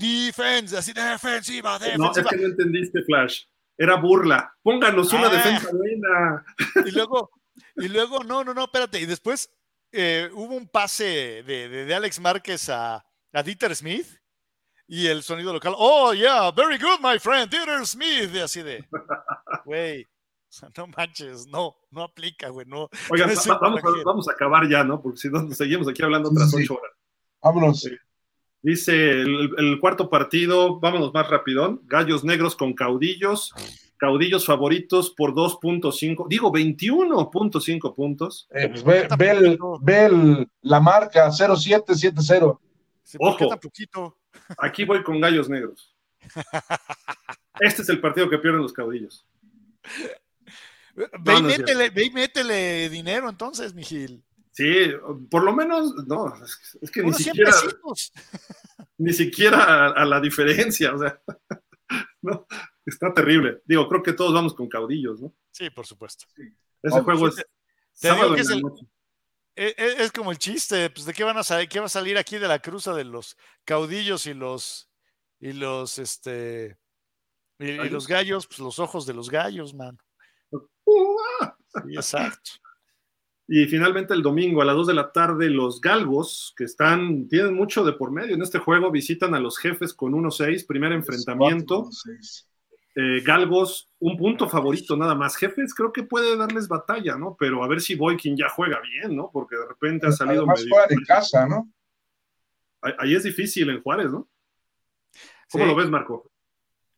Defense, 0.00 0.76
así 0.76 0.92
defensiva, 0.92 1.78
defensiva. 1.78 1.96
No, 1.96 2.10
es 2.10 2.26
que 2.26 2.36
no 2.36 2.46
entendiste, 2.46 3.02
Flash. 3.02 3.44
Era 3.76 3.96
burla. 3.96 4.52
Pónganos 4.62 5.12
una 5.12 5.28
ah. 5.28 5.30
defensa 5.30 5.68
buena. 5.70 6.44
Y 6.86 6.90
luego, 6.90 7.30
y 7.78 7.88
luego, 7.88 8.24
no, 8.24 8.44
no, 8.44 8.54
no, 8.54 8.64
espérate. 8.64 9.00
Y 9.00 9.06
después 9.06 9.50
eh, 9.92 10.28
hubo 10.32 10.54
un 10.54 10.68
pase 10.68 11.42
de, 11.46 11.68
de, 11.68 11.94
Alex 11.94 12.20
Márquez 12.20 12.68
a, 12.68 13.04
a 13.32 13.42
Dieter 13.42 13.74
Smith 13.74 14.06
y 14.86 15.06
el 15.06 15.22
sonido 15.22 15.52
local, 15.52 15.74
oh, 15.76 16.12
yeah, 16.14 16.50
very 16.50 16.78
good, 16.78 16.98
my 17.02 17.18
friend, 17.18 17.50
Dieter 17.50 17.84
Smith, 17.86 18.30
y 18.34 18.38
así 18.38 18.62
de, 18.62 18.84
güey, 19.64 20.06
no 20.76 20.86
manches, 20.96 21.46
no, 21.46 21.76
no 21.90 22.02
aplica, 22.02 22.48
güey, 22.48 22.66
no. 22.66 22.88
Oigan, 23.10 23.28
vamos, 23.46 23.48
a, 23.48 24.04
vamos, 24.04 24.28
a, 24.28 24.32
acabar 24.32 24.68
ya, 24.68 24.82
¿no? 24.84 25.00
Porque 25.00 25.18
si 25.18 25.28
no, 25.28 25.50
seguimos 25.52 25.88
aquí 25.88 26.02
hablando 26.02 26.30
otras 26.30 26.52
ocho 26.54 26.74
horas. 26.74 26.92
Vámonos. 27.42 27.88
Dice 28.60 29.10
el, 29.10 29.50
el, 29.56 29.78
cuarto 29.78 30.10
partido, 30.10 30.80
vámonos 30.80 31.14
más 31.14 31.28
rapidón, 31.28 31.80
Gallos 31.84 32.24
Negros 32.24 32.56
con 32.56 32.74
Caudillos, 32.74 33.54
Caudillos 33.98 34.46
favoritos 34.46 35.10
por 35.10 35.34
2.5, 35.34 36.28
digo 36.28 36.52
21.5 36.52 37.94
puntos. 37.94 38.48
Eh, 38.50 38.68
pues 38.68 38.84
ve, 38.84 39.08
ve, 39.18 39.30
el, 39.30 39.58
ve 39.80 40.04
el, 40.04 40.48
la 40.62 40.80
marca 40.80 41.30
0770. 41.30 42.58
Ojo, 43.18 43.60
poquito. 43.60 44.18
Aquí 44.58 44.84
voy 44.84 45.02
con 45.02 45.20
gallos 45.20 45.48
negros. 45.48 45.94
Este 47.60 47.82
es 47.82 47.88
el 47.88 48.00
partido 48.00 48.30
que 48.30 48.38
pierden 48.38 48.62
los 48.62 48.72
caudillos. 48.72 49.26
Ve, 50.94 52.04
y 52.04 52.10
métele, 52.10 52.88
dinero 52.88 53.28
entonces, 53.28 53.74
Mijil. 53.74 54.22
Sí, 54.52 54.90
por 55.30 55.44
lo 55.44 55.52
menos, 55.54 55.94
no, 56.06 56.34
es 56.80 56.90
que, 56.90 57.02
ni 57.02 57.12
siquiera, 57.12 57.52
ni 58.96 59.12
siquiera 59.12 59.90
a, 59.90 60.04
la 60.04 60.20
diferencia, 60.20 60.94
o 60.94 60.98
sea, 60.98 61.20
no, 62.22 62.46
está 62.88 63.12
terrible. 63.12 63.62
Digo, 63.64 63.88
creo 63.88 64.02
que 64.02 64.12
todos 64.12 64.32
vamos 64.32 64.54
con 64.54 64.68
caudillos, 64.68 65.20
¿no? 65.20 65.34
Sí, 65.50 65.70
por 65.70 65.86
supuesto. 65.86 66.26
Ese 66.82 67.00
juego 67.00 67.28
es 67.28 67.44
sábado 67.92 68.36
en 68.36 68.44
la 68.44 68.60
noche. 68.60 68.86
E, 69.56 69.74
e, 69.76 70.04
es, 70.04 70.12
como 70.12 70.30
el 70.30 70.38
chiste, 70.38 70.88
pues 70.90 71.04
de 71.04 71.12
qué 71.12 71.24
van 71.24 71.36
a 71.36 71.42
salir, 71.42 71.68
qué 71.68 71.80
va 71.80 71.86
a 71.86 71.88
salir 71.88 72.16
aquí 72.16 72.38
de 72.38 72.46
la 72.46 72.60
cruza 72.60 72.94
de 72.94 73.02
los 73.02 73.36
caudillos 73.64 74.26
y 74.26 74.34
los 74.34 74.88
y 75.40 75.52
los 75.52 75.98
este 75.98 76.78
y, 77.58 77.74
los 77.88 78.06
gallos, 78.06 78.46
pues 78.46 78.60
los 78.60 78.78
ojos 78.78 79.04
de 79.04 79.14
los 79.14 79.30
gallos, 79.30 79.74
man. 79.74 79.98
Sí, 80.50 81.94
exacto. 81.94 82.50
Y 83.50 83.64
finalmente 83.64 84.12
el 84.12 84.20
domingo 84.20 84.60
a 84.60 84.66
las 84.66 84.76
2 84.76 84.88
de 84.88 84.94
la 84.94 85.10
tarde 85.10 85.48
los 85.48 85.80
galgos, 85.80 86.52
que 86.54 86.64
están, 86.64 87.28
tienen 87.28 87.54
mucho 87.54 87.82
de 87.82 87.94
por 87.94 88.10
medio 88.10 88.34
en 88.34 88.42
este 88.42 88.58
juego, 88.58 88.90
visitan 88.90 89.34
a 89.34 89.40
los 89.40 89.56
jefes 89.56 89.94
con 89.94 90.12
1-6, 90.12 90.66
primer 90.66 90.92
enfrentamiento. 90.92 91.88
Eh, 93.00 93.22
Galgos, 93.24 93.88
un 94.00 94.16
punto 94.16 94.48
favorito 94.48 94.96
nada 94.96 95.14
más. 95.14 95.36
Jefes, 95.36 95.72
creo 95.72 95.92
que 95.92 96.02
puede 96.02 96.36
darles 96.36 96.66
batalla, 96.66 97.16
¿no? 97.16 97.36
Pero 97.38 97.62
a 97.62 97.68
ver 97.68 97.80
si 97.80 97.94
Boykin 97.94 98.36
ya 98.36 98.48
juega 98.48 98.80
bien, 98.80 99.14
¿no? 99.14 99.30
Porque 99.32 99.54
de 99.54 99.68
repente 99.68 100.08
ha 100.08 100.10
salido 100.10 100.40
Además 100.40 100.62
medio. 100.62 100.74
Juega 100.74 100.86
de 100.88 101.06
casa, 101.06 101.46
¿no? 101.46 101.72
Ahí, 102.80 103.14
es 103.14 103.22
difícil 103.22 103.70
en 103.70 103.80
Juárez, 103.82 104.10
¿no? 104.10 104.28
¿Cómo 105.52 105.66
lo 105.66 105.76
ves, 105.76 105.88
Marco? 105.88 106.28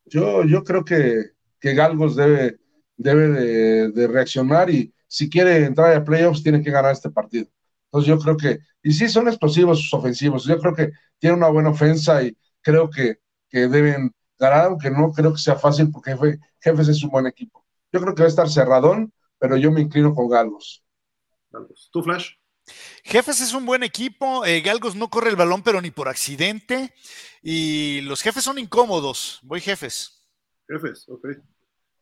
Yo, 0.05 0.43
yo 0.43 0.63
creo 0.63 0.83
que, 0.83 1.33
que 1.59 1.75
Galgos 1.75 2.15
debe, 2.15 2.59
debe 2.97 3.91
de, 3.91 4.07
reaccionar 4.07 4.71
y 4.71 4.91
si 5.05 5.29
quiere 5.29 5.65
entrar 5.65 5.95
a 5.95 6.03
playoffs 6.03 6.41
tiene 6.41 6.63
que 6.63 6.71
ganar 6.71 6.93
este 6.93 7.11
partido. 7.11 7.45
Entonces 7.85 8.07
yo 8.07 8.17
creo 8.17 8.37
que, 8.37 8.57
y 8.81 8.91
sí 8.91 9.07
son 9.07 9.27
explosivos 9.27 9.79
sus 9.79 9.93
ofensivos, 9.93 10.45
yo 10.45 10.57
creo 10.57 10.73
que 10.73 10.91
tiene 11.19 11.35
una 11.35 11.49
buena 11.49 11.69
ofensa 11.69 12.23
y 12.23 12.35
creo 12.61 12.89
que, 12.89 13.19
que 13.49 13.67
deben 13.67 14.11
ganar, 14.41 14.65
aunque 14.65 14.89
no 14.89 15.11
creo 15.11 15.31
que 15.31 15.39
sea 15.39 15.55
fácil 15.55 15.91
porque 15.91 16.39
Jefes 16.59 16.87
es 16.89 17.03
un 17.03 17.11
buen 17.11 17.27
equipo. 17.27 17.63
Yo 17.91 18.01
creo 18.01 18.15
que 18.15 18.23
va 18.23 18.25
a 18.25 18.29
estar 18.29 18.49
cerradón, 18.49 19.13
pero 19.37 19.55
yo 19.55 19.71
me 19.71 19.81
inclino 19.81 20.13
con 20.13 20.27
Galgos. 20.27 20.83
¿Tú, 21.91 22.01
Flash? 22.01 22.31
Jefes 23.03 23.41
es 23.41 23.53
un 23.53 23.65
buen 23.65 23.83
equipo. 23.83 24.45
Eh, 24.45 24.61
Galgos 24.61 24.95
no 24.95 25.09
corre 25.09 25.29
el 25.29 25.35
balón, 25.35 25.61
pero 25.61 25.81
ni 25.81 25.91
por 25.91 26.07
accidente. 26.07 26.93
Y 27.41 28.01
los 28.01 28.21
jefes 28.21 28.43
son 28.43 28.57
incómodos. 28.57 29.39
Voy 29.43 29.61
jefes. 29.61 30.27
Jefes, 30.67 31.07
ok. 31.07 31.27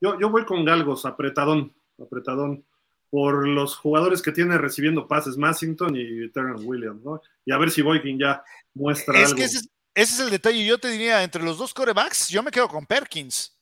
Yo, 0.01 0.19
yo 0.19 0.29
voy 0.29 0.45
con 0.45 0.63
Galgos, 0.63 1.05
apretadón, 1.05 1.73
apretadón. 2.01 2.65
Por 3.09 3.47
los 3.47 3.75
jugadores 3.75 4.21
que 4.21 4.31
tiene 4.31 4.57
recibiendo 4.59 5.07
pases, 5.07 5.35
Massington 5.35 5.95
y 5.95 6.29
Terrence 6.29 6.63
Williams, 6.63 7.03
¿no? 7.03 7.19
Y 7.43 7.51
a 7.51 7.57
ver 7.57 7.71
si 7.71 7.81
Boykin 7.81 8.19
ya 8.19 8.43
muestra 8.75 9.17
es 9.17 9.25
algo. 9.25 9.37
Que 9.37 9.45
ese, 9.45 9.57
es, 9.57 9.69
ese 10.01 10.13
es 10.15 10.19
el 10.19 10.29
detalle. 10.29 10.65
Yo 10.65 10.77
te 10.77 10.89
diría, 10.89 11.23
entre 11.23 11.43
los 11.43 11.57
dos 11.57 11.73
corebacks, 11.73 12.29
yo 12.29 12.41
me 12.43 12.51
quedo 12.51 12.67
con 12.67 12.85
Perkins. 12.85 13.55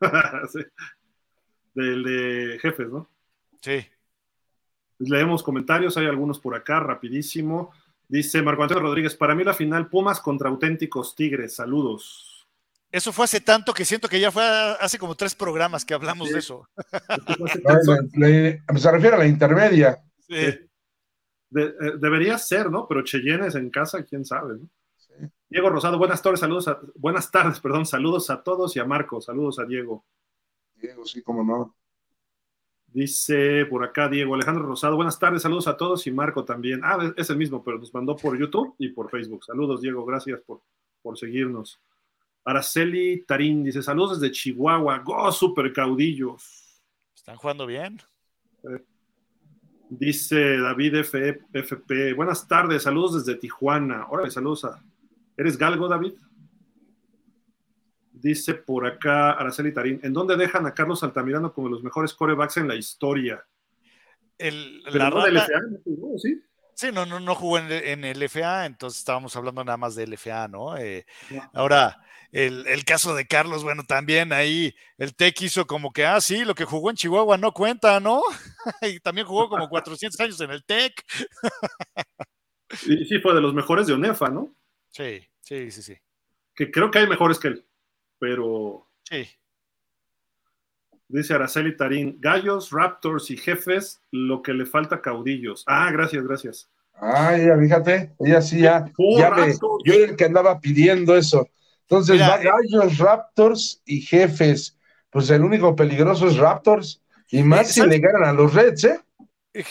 sí. 0.52 0.60
Del 1.74 2.02
de 2.02 2.58
jefes, 2.60 2.88
¿no? 2.88 3.10
Sí. 3.60 3.86
Leemos 4.98 5.42
comentarios, 5.42 5.96
hay 5.96 6.06
algunos 6.06 6.38
por 6.38 6.54
acá, 6.54 6.80
rapidísimo. 6.80 7.72
Dice 8.08 8.40
Marco 8.40 8.62
Antonio 8.62 8.82
Rodríguez, 8.82 9.14
para 9.14 9.34
mí 9.34 9.44
la 9.44 9.52
final 9.52 9.88
Pumas 9.90 10.20
contra 10.20 10.48
auténticos 10.48 11.14
Tigres, 11.14 11.56
saludos. 11.56 12.46
Eso 12.90 13.12
fue 13.12 13.24
hace 13.24 13.40
tanto 13.40 13.74
que 13.74 13.84
siento 13.84 14.08
que 14.08 14.20
ya 14.20 14.30
fue 14.30 14.44
hace 14.80 14.98
como 14.98 15.16
tres 15.16 15.34
programas 15.34 15.84
que 15.84 15.92
hablamos 15.92 16.28
Sí. 16.28 16.34
de 16.34 16.38
eso. 16.38 16.68
No, 17.38 17.96
le- 18.14 18.62
le- 18.72 18.78
se 18.80 18.90
refiere 18.90 19.16
a 19.16 19.18
la 19.18 19.26
intermedia. 19.26 19.98
Sí. 20.20 20.34
De- 21.50 21.64
eh, 21.64 21.92
debería 22.00 22.38
ser, 22.38 22.70
¿no? 22.70 22.86
Pero 22.88 23.02
Cheyennes 23.02 23.54
en 23.56 23.70
casa, 23.70 24.02
quién 24.04 24.24
sabe, 24.24 24.54
¿no? 24.60 24.68
Diego 25.48 25.70
Rosado, 25.70 25.98
buenas 25.98 26.20
tardes, 26.22 26.40
saludos 26.40 26.66
a, 26.68 26.80
buenas 26.96 27.30
tardes, 27.30 27.60
perdón, 27.60 27.86
saludos 27.86 28.30
a 28.30 28.42
todos 28.42 28.74
y 28.76 28.80
a 28.80 28.84
Marco, 28.84 29.20
saludos 29.20 29.58
a 29.58 29.64
Diego. 29.64 30.04
Diego, 30.74 31.04
sí, 31.06 31.22
cómo 31.22 31.44
no. 31.44 31.74
Dice 32.88 33.66
por 33.66 33.84
acá 33.84 34.08
Diego 34.08 34.34
Alejandro 34.34 34.64
Rosado, 34.64 34.96
buenas 34.96 35.18
tardes, 35.18 35.42
saludos 35.42 35.68
a 35.68 35.76
todos 35.76 36.06
y 36.06 36.10
Marco 36.10 36.44
también. 36.44 36.80
Ah, 36.82 37.12
es 37.16 37.30
el 37.30 37.36
mismo, 37.36 37.62
pero 37.62 37.78
nos 37.78 37.92
mandó 37.94 38.16
por 38.16 38.38
YouTube 38.38 38.74
y 38.78 38.88
por 38.88 39.10
Facebook. 39.10 39.44
Saludos, 39.44 39.80
Diego, 39.82 40.04
gracias 40.04 40.40
por, 40.40 40.62
por 41.02 41.16
seguirnos. 41.16 41.80
Araceli 42.44 43.22
Tarín 43.24 43.62
dice, 43.64 43.82
saludos 43.82 44.20
desde 44.20 44.32
Chihuahua, 44.32 44.98
go, 45.00 45.30
super 45.30 45.72
caudillos. 45.72 46.82
Están 47.14 47.36
jugando 47.36 47.66
bien. 47.66 48.00
Dice 49.88 50.58
David 50.58 50.96
F- 50.96 51.40
FP, 51.52 52.14
buenas 52.14 52.48
tardes, 52.48 52.82
saludos 52.82 53.24
desde 53.24 53.38
Tijuana. 53.38 54.06
Órale, 54.08 54.30
saludos 54.30 54.64
a... 54.64 54.82
¿Eres 55.36 55.56
galgo, 55.58 55.88
David? 55.88 56.14
Dice 58.12 58.54
por 58.54 58.86
acá 58.86 59.32
Araceli 59.32 59.72
Tarín, 59.74 60.00
¿en 60.02 60.12
dónde 60.12 60.36
dejan 60.36 60.66
a 60.66 60.72
Carlos 60.74 61.02
Altamirano 61.02 61.52
como 61.52 61.68
los 61.68 61.82
mejores 61.82 62.14
corebacks 62.14 62.56
en 62.56 62.68
la 62.68 62.74
historia? 62.74 63.44
El, 64.38 64.82
la 64.84 65.10
no 65.10 65.24
del 65.24 65.34
rata- 65.34 65.46
FA, 65.52 65.60
¿no 65.70 65.78
jugó, 65.84 66.18
¿sí? 66.18 66.40
Sí, 66.74 66.88
no, 66.92 67.06
no, 67.06 67.20
no 67.20 67.34
jugó 67.34 67.58
en, 67.58 67.70
en 67.72 68.04
el 68.04 68.22
FA, 68.22 68.66
entonces 68.66 68.98
estábamos 68.98 69.34
hablando 69.36 69.64
nada 69.64 69.76
más 69.78 69.94
del 69.94 70.12
FA, 70.14 70.48
¿no? 70.48 70.76
Eh, 70.76 71.06
No. 71.30 71.50
ahora, 71.54 72.02
el, 72.32 72.66
el 72.66 72.84
caso 72.84 73.14
de 73.14 73.26
Carlos, 73.26 73.62
bueno, 73.62 73.82
también 73.86 74.32
ahí 74.32 74.74
el 74.98 75.14
TEC 75.14 75.42
hizo 75.42 75.66
como 75.66 75.90
que, 75.92 76.04
ah, 76.04 76.20
sí, 76.20 76.44
lo 76.44 76.54
que 76.54 76.64
jugó 76.66 76.90
en 76.90 76.96
Chihuahua 76.96 77.38
no 77.38 77.52
cuenta, 77.52 77.98
¿no? 78.00 78.22
y 78.82 78.98
también 79.00 79.26
jugó 79.26 79.48
como 79.48 79.68
400 79.68 80.18
años 80.20 80.40
en 80.40 80.50
el 80.50 80.64
TEC. 80.64 80.92
Y 82.84 83.04
sí, 83.04 83.20
fue 83.20 83.32
de 83.32 83.40
los 83.40 83.54
mejores 83.54 83.86
de 83.86 83.92
ONEFA, 83.92 84.28
¿no? 84.28 84.52
Sí, 84.96 85.26
sí, 85.40 85.70
sí, 85.70 85.82
sí. 85.82 85.94
Que 86.54 86.70
creo 86.70 86.90
que 86.90 86.98
hay 87.00 87.06
mejores 87.08 87.38
que 87.38 87.48
él, 87.48 87.66
pero 88.18 88.88
Sí, 89.04 89.24
dice 91.08 91.34
Araceli 91.34 91.76
Tarín, 91.76 92.16
gallos, 92.20 92.70
raptors 92.70 93.30
y 93.30 93.36
jefes, 93.36 94.00
lo 94.10 94.42
que 94.42 94.52
le 94.52 94.66
falta 94.66 95.00
caudillos. 95.00 95.64
Ah, 95.66 95.90
gracias, 95.92 96.24
gracias. 96.24 96.70
Ah, 96.94 97.36
ya, 97.36 97.56
fíjate, 97.58 98.14
ella 98.20 98.40
sí 98.40 98.60
ya, 98.62 98.84
Oh, 98.98 99.18
ya 99.18 99.30
me- 99.30 99.48
Raptors. 99.48 99.82
yo 99.84 99.94
era 99.94 100.10
el 100.10 100.16
que 100.16 100.24
andaba 100.24 100.60
pidiendo 100.60 101.16
eso. 101.16 101.48
Entonces, 101.82 102.14
Mira, 102.14 102.28
va 102.30 102.42
eh. 102.42 102.44
Gallos, 102.44 102.98
Raptors 102.98 103.82
y 103.84 104.00
Jefes. 104.00 104.76
Pues 105.10 105.30
el 105.30 105.42
único 105.42 105.76
peligroso 105.76 106.26
es 106.26 106.36
Raptors. 106.36 107.02
Y 107.30 107.42
más 107.42 107.70
Eh, 107.70 107.72
si 107.74 107.86
le 107.86 107.98
ganan 107.98 108.24
a 108.24 108.32
los 108.32 108.52
Reds, 108.54 108.84
¿eh? 108.84 109.00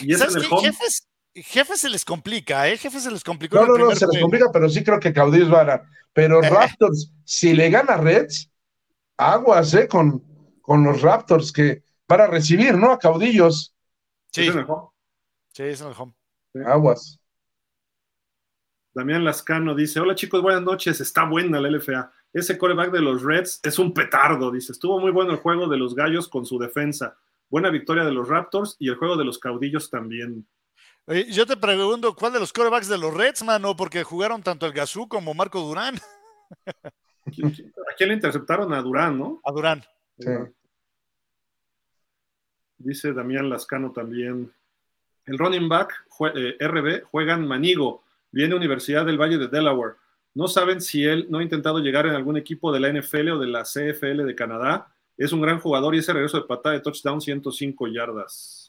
Y 0.01 0.13
es 0.13 0.19
¿Sabes 0.19 0.35
en 0.35 0.41
el 0.41 0.47
qué? 0.47 0.55
home. 0.55 0.67
Jefes, 0.71 1.07
jefes 1.35 1.81
se 1.81 1.89
les 1.89 2.05
complica, 2.05 2.67
¿eh? 2.69 2.77
Jefes 2.77 3.03
se 3.03 3.11
les 3.11 3.23
complicó. 3.23 3.57
No, 3.57 3.65
no, 3.67 3.77
no, 3.77 3.95
se 3.95 4.07
les 4.07 4.21
complica, 4.21 4.51
pero 4.51 4.69
sí 4.69 4.83
creo 4.83 4.99
que 4.99 5.13
Caudillos 5.13 5.51
va 5.53 5.61
a 5.61 5.63
ganar. 5.65 5.85
Pero 6.13 6.41
Eh. 6.43 6.49
Raptors, 6.49 7.11
si 7.23 7.53
le 7.53 7.69
gana 7.69 7.93
a 7.93 7.97
Reds, 7.97 8.49
aguas, 9.17 9.73
¿eh? 9.73 9.87
Con, 9.87 10.23
con 10.61 10.83
los 10.83 11.01
Raptors 11.01 11.51
que 11.51 11.83
para 12.07 12.27
recibir, 12.27 12.75
¿no? 12.77 12.91
A 12.91 12.99
Caudillos, 12.99 13.73
Sí, 14.31 14.47
Es 14.47 14.53
en 14.53 14.59
el 14.59 14.65
home. 14.67 14.89
sí, 15.53 15.63
es 15.63 15.81
en 15.81 15.87
el 15.87 15.93
home. 15.97 16.13
aguas. 16.65 17.19
Damián 18.93 19.23
Lascano 19.25 19.75
dice, 19.75 19.99
hola 19.99 20.15
chicos, 20.15 20.41
buenas 20.41 20.61
noches, 20.61 21.01
está 21.01 21.25
buena 21.25 21.59
la 21.59 21.69
LFA. 21.69 22.11
Ese 22.33 22.57
coreback 22.57 22.91
de 22.91 23.01
los 23.01 23.23
Reds 23.23 23.59
es 23.63 23.77
un 23.79 23.93
petardo, 23.93 24.51
dice, 24.51 24.71
estuvo 24.71 24.99
muy 24.99 25.11
bueno 25.11 25.31
el 25.31 25.37
juego 25.37 25.67
de 25.67 25.77
los 25.77 25.95
Gallos 25.95 26.27
con 26.29 26.45
su 26.45 26.57
defensa. 26.59 27.17
Buena 27.49 27.69
victoria 27.69 28.03
de 28.05 28.11
los 28.11 28.27
Raptors 28.27 28.75
y 28.79 28.89
el 28.89 28.95
juego 28.95 29.15
de 29.17 29.25
los 29.25 29.37
Caudillos 29.39 29.89
también. 29.89 30.45
Oye, 31.07 31.31
yo 31.31 31.45
te 31.45 31.55
pregunto, 31.55 32.15
¿cuál 32.15 32.33
de 32.33 32.39
los 32.39 32.51
corebacks 32.51 32.87
de 32.87 32.97
los 32.97 33.13
Reds, 33.13 33.43
mano? 33.43 33.75
Porque 33.75 34.03
jugaron 34.03 34.41
tanto 34.41 34.65
el 34.65 34.73
Gazú 34.73 35.07
como 35.07 35.33
Marco 35.33 35.59
Durán. 35.61 35.95
¿A 36.85 37.31
quién 37.97 38.09
le 38.09 38.15
interceptaron? 38.15 38.73
A 38.73 38.81
Durán, 38.81 39.17
¿no? 39.17 39.39
A 39.43 39.51
Durán. 39.51 39.83
Sí. 40.19 40.29
Dice 42.77 43.13
Damián 43.13 43.49
Lascano 43.49 43.91
también. 43.91 44.51
El 45.25 45.37
running 45.37 45.67
back 45.69 46.05
jue- 46.09 46.33
eh, 46.35 46.67
RB 46.67 47.03
juegan 47.09 47.47
Manigo, 47.47 48.03
viene 48.31 48.55
Universidad 48.55 49.05
del 49.05 49.17
Valle 49.19 49.37
de 49.37 49.47
Delaware. 49.47 49.95
No 50.33 50.47
saben 50.47 50.81
si 50.81 51.03
él 51.05 51.27
no 51.29 51.39
ha 51.39 51.43
intentado 51.43 51.79
llegar 51.79 52.05
en 52.05 52.13
algún 52.13 52.37
equipo 52.37 52.71
de 52.71 52.79
la 52.79 52.89
NFL 52.89 53.29
o 53.31 53.39
de 53.39 53.47
la 53.47 53.63
CFL 53.63 54.23
de 54.25 54.35
Canadá. 54.35 54.87
Es 55.17 55.31
un 55.31 55.41
gran 55.41 55.59
jugador 55.59 55.95
y 55.95 55.99
ese 55.99 56.13
regreso 56.13 56.37
de 56.39 56.45
patada 56.45 56.73
de 56.75 56.81
touchdown 56.81 57.21
105 57.21 57.87
yardas. 57.87 58.64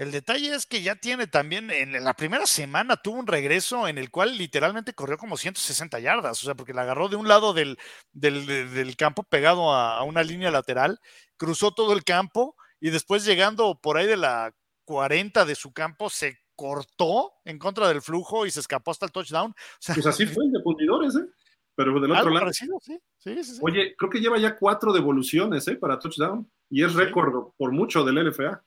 El 0.00 0.12
detalle 0.12 0.54
es 0.54 0.64
que 0.64 0.80
ya 0.80 0.96
tiene 0.96 1.26
también, 1.26 1.70
en 1.70 1.92
la 2.02 2.14
primera 2.14 2.46
semana 2.46 2.96
tuvo 2.96 3.18
un 3.18 3.26
regreso 3.26 3.86
en 3.86 3.98
el 3.98 4.10
cual 4.10 4.38
literalmente 4.38 4.94
corrió 4.94 5.18
como 5.18 5.36
160 5.36 6.00
yardas, 6.00 6.42
o 6.42 6.46
sea, 6.46 6.54
porque 6.54 6.72
la 6.72 6.82
agarró 6.82 7.10
de 7.10 7.16
un 7.16 7.28
lado 7.28 7.52
del, 7.52 7.76
del, 8.14 8.96
campo 8.96 9.24
pegado 9.24 9.74
a, 9.74 9.98
a 9.98 10.04
una 10.04 10.22
línea 10.22 10.50
lateral, 10.50 11.00
cruzó 11.36 11.72
todo 11.72 11.92
el 11.92 12.02
campo 12.02 12.56
y 12.80 12.88
después 12.88 13.26
llegando 13.26 13.78
por 13.78 13.98
ahí 13.98 14.06
de 14.06 14.16
la 14.16 14.54
40 14.86 15.44
de 15.44 15.54
su 15.54 15.74
campo 15.74 16.08
se 16.08 16.38
cortó 16.56 17.32
en 17.44 17.58
contra 17.58 17.86
del 17.86 18.00
flujo 18.00 18.46
y 18.46 18.50
se 18.50 18.60
escapó 18.60 18.92
hasta 18.92 19.04
el 19.04 19.12
touchdown. 19.12 19.50
O 19.50 19.54
sea, 19.80 19.94
Pues 19.94 20.06
así 20.06 20.24
fue 20.24 20.44
el 20.46 20.52
de 20.52 20.62
fundidores, 20.62 21.14
¿eh? 21.14 21.28
Pero 21.74 22.00
del 22.00 22.12
otro 22.12 22.30
lado. 22.30 22.46
parecido, 22.46 22.78
sí, 22.80 22.98
sí, 23.18 23.34
sí, 23.44 23.44
sí. 23.44 23.60
Oye, 23.60 23.94
creo 23.98 24.08
que 24.08 24.20
lleva 24.20 24.38
ya 24.38 24.56
cuatro 24.56 24.94
devoluciones, 24.94 25.68
¿eh? 25.68 25.76
Para 25.76 25.98
touchdown. 25.98 26.50
Y 26.70 26.84
es 26.84 26.94
récord 26.94 27.52
por 27.58 27.70
mucho 27.72 28.02
del 28.02 28.16
LFA. 28.26 28.64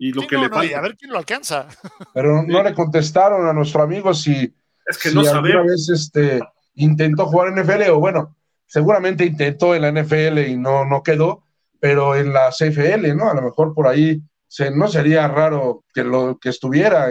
Y 0.00 0.12
lo 0.12 0.22
Sí, 0.22 0.28
que 0.28 0.36
no, 0.36 0.42
le 0.44 0.48
no, 0.48 0.64
y 0.64 0.68
falta. 0.68 0.78
a 0.78 0.82
ver 0.82 0.96
quién 0.96 1.12
lo 1.12 1.18
alcanza. 1.18 1.68
Pero 2.14 2.42
no 2.42 2.62
le 2.62 2.74
contestaron 2.74 3.46
a 3.46 3.52
nuestro 3.52 3.82
amigo 3.82 4.14
si, 4.14 4.54
es 4.86 4.98
que 4.98 5.10
si 5.10 5.14
no 5.14 5.20
alguna 5.20 5.40
sabemos. 5.42 5.66
vez 5.66 5.88
este, 5.90 6.40
intentó 6.74 7.26
jugar 7.26 7.48
en 7.48 7.64
NFL 7.64 7.90
o 7.90 8.00
bueno, 8.00 8.36
seguramente 8.66 9.26
intentó 9.26 9.74
en 9.74 9.82
la 9.82 9.92
NFL 9.92 10.38
y 10.48 10.56
no, 10.56 10.86
no 10.86 11.02
quedó, 11.02 11.44
pero 11.80 12.16
en 12.16 12.32
la 12.32 12.50
CFL, 12.50 13.14
¿no? 13.14 13.28
A 13.30 13.34
lo 13.34 13.42
mejor 13.42 13.74
por 13.74 13.86
ahí 13.88 14.22
se, 14.48 14.70
no 14.70 14.88
sería 14.88 15.28
raro 15.28 15.84
que 15.94 16.02
lo 16.02 16.38
que 16.40 16.48
estuviera. 16.48 17.08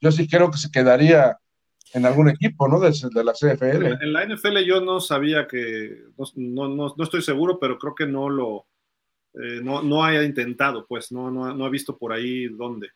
Yo 0.00 0.12
sí 0.12 0.28
creo 0.28 0.50
que 0.50 0.58
se 0.58 0.70
quedaría 0.70 1.38
en 1.94 2.04
algún 2.04 2.28
equipo, 2.28 2.68
¿no? 2.68 2.78
De, 2.80 2.90
de 2.90 3.24
la 3.24 3.32
CFL. 3.32 3.86
En 4.02 4.12
la 4.12 4.26
NFL 4.26 4.58
yo 4.66 4.80
no 4.82 5.00
sabía 5.00 5.46
que, 5.46 6.02
no, 6.36 6.68
no, 6.68 6.94
no 6.96 7.04
estoy 7.04 7.22
seguro, 7.22 7.58
pero 7.58 7.78
creo 7.78 7.94
que 7.94 8.06
no 8.06 8.28
lo, 8.28 8.66
eh, 9.36 9.60
no, 9.62 9.82
no 9.82 10.04
haya 10.04 10.22
intentado, 10.22 10.86
pues 10.86 11.12
no, 11.12 11.30
no, 11.30 11.54
no 11.54 11.64
ha 11.64 11.70
visto 11.70 11.96
por 11.98 12.12
ahí 12.12 12.48
dónde. 12.48 12.90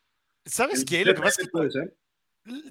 ¿Sabes 0.44 0.85
qué? 0.85 1.05
Lo 1.05 1.15
que 1.15 1.20
pasa 1.20 1.43
es 1.43 1.49
que 1.49 1.52
puede 1.52 1.70
ser. 1.70 1.94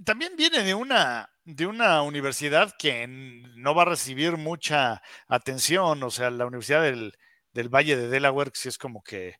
también 0.03 0.35
viene 0.35 0.63
de 0.63 0.73
una, 0.73 1.29
de 1.45 1.67
una 1.67 2.01
universidad 2.01 2.73
que 2.77 3.05
no 3.07 3.75
va 3.75 3.83
a 3.83 3.85
recibir 3.85 4.37
mucha 4.37 5.01
atención, 5.27 6.01
o 6.01 6.09
sea, 6.09 6.31
la 6.31 6.45
Universidad 6.47 6.81
del, 6.81 7.13
del 7.53 7.69
Valle 7.69 7.95
de 7.95 8.09
Delaware, 8.09 8.51
que 8.51 8.59
sí 8.59 8.69
es 8.69 8.77
como 8.77 9.03
que, 9.03 9.35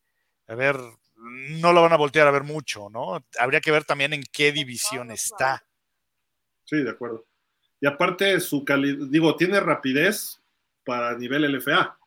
a 0.48 0.56
ver, 0.56 0.77
no 1.16 1.74
lo 1.74 1.82
van 1.82 1.93
a 1.93 1.98
voltear 1.98 2.27
a 2.27 2.32
ver 2.32 2.43
mucho, 2.43 2.90
¿no? 2.90 3.25
Habría 3.40 3.61
que 3.61 3.72
ver 3.72 3.83
también 3.83 4.14
en 4.14 4.24
qué 4.32 4.51
división 4.51 5.11
está. 5.11 5.66
Sí, 6.66 6.77
de 6.77 6.90
acuerdo. 6.91 7.25
Y 7.82 7.88
aparte 7.88 8.40
su 8.40 8.64
calidad, 8.64 9.08
digo, 9.09 9.35
tiene 9.35 9.59
rapidez 9.59 10.41
para 10.83 11.17
nivel 11.17 11.45
LFA. 11.45 11.99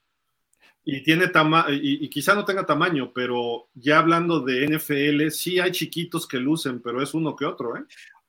Y 0.85 1.03
tiene 1.03 1.29
tama 1.29 1.67
y, 1.69 2.09
quizá 2.09 2.35
no 2.35 2.45
tenga 2.45 2.67
tamaño, 2.67 3.13
pero 3.15 3.69
ya 3.75 3.99
hablando 3.99 4.41
de 4.41 4.67
NFL, 4.67 5.29
sí 5.31 5.61
hay 5.61 5.71
chiquitos 5.71 6.27
que 6.27 6.39
lucen, 6.39 6.83
pero 6.83 7.01
es 7.01 7.15
uno 7.15 7.37
que 7.37 7.45
otro, 7.45 7.77
¿eh? 7.77 7.83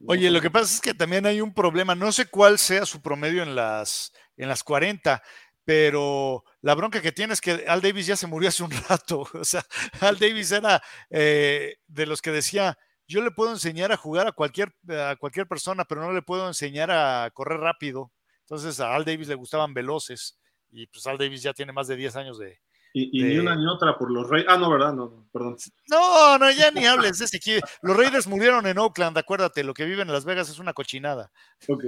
Oye, 0.05 0.29
lo 0.29 0.41
que 0.41 0.51
pasa 0.51 0.75
es 0.75 0.81
que 0.81 0.93
también 0.93 1.25
hay 1.25 1.39
un 1.39 1.53
problema, 1.53 1.95
no 1.95 2.11
sé 2.11 2.25
cuál 2.25 2.59
sea 2.59 2.85
su 2.85 3.01
promedio 3.01 3.41
en 3.41 3.55
las, 3.55 4.11
en 4.35 4.49
las 4.49 4.63
40, 4.63 5.23
pero 5.63 6.43
la 6.61 6.75
bronca 6.75 7.01
que 7.01 7.11
tiene 7.13 7.33
es 7.33 7.41
que 7.41 7.65
Al 7.67 7.81
Davis 7.81 8.07
ya 8.07 8.17
se 8.17 8.27
murió 8.27 8.49
hace 8.49 8.63
un 8.63 8.71
rato. 8.89 9.25
O 9.33 9.45
sea, 9.45 9.65
Al 10.01 10.19
Davis 10.19 10.51
era 10.51 10.81
eh, 11.09 11.77
de 11.87 12.05
los 12.05 12.21
que 12.21 12.31
decía, 12.31 12.77
yo 13.07 13.21
le 13.21 13.31
puedo 13.31 13.51
enseñar 13.51 13.91
a 13.91 13.97
jugar 13.97 14.27
a 14.27 14.33
cualquier, 14.33 14.75
a 14.89 15.15
cualquier 15.15 15.47
persona, 15.47 15.85
pero 15.85 16.01
no 16.01 16.11
le 16.11 16.21
puedo 16.21 16.47
enseñar 16.47 16.91
a 16.91 17.29
correr 17.33 17.59
rápido. 17.59 18.11
Entonces 18.41 18.79
a 18.79 18.93
Al 18.93 19.05
Davis 19.05 19.29
le 19.29 19.35
gustaban 19.35 19.73
veloces 19.73 20.37
y 20.73 20.87
pues 20.87 21.05
Al 21.07 21.17
Davis 21.17 21.43
ya 21.43 21.53
tiene 21.53 21.71
más 21.71 21.87
de 21.87 21.95
10 21.95 22.15
años 22.15 22.39
de... 22.39 22.59
Y, 22.95 23.23
ni 23.23 23.39
una 23.39 23.55
ni 23.55 23.65
otra 23.65 23.97
por 23.97 24.11
los 24.11 24.29
Reyes. 24.29 24.47
Ah, 24.47 24.55
no, 24.55 24.69
¿verdad? 24.69 24.93
No, 24.93 25.27
perdón. 25.33 25.57
No, 25.89 26.37
no, 26.37 26.51
ya 26.51 26.69
ni 26.69 26.85
hables 26.85 27.17
de 27.17 27.25
ese 27.25 27.39
Los 27.81 27.97
Raiders 27.97 28.27
murieron 28.27 28.67
en 28.67 28.77
Oakland, 28.77 29.17
acuérdate, 29.17 29.63
lo 29.63 29.73
que 29.73 29.85
vive 29.85 30.03
en 30.03 30.11
Las 30.11 30.25
Vegas 30.25 30.49
es 30.49 30.59
una 30.59 30.73
cochinada. 30.73 31.31
Ok. 31.67 31.85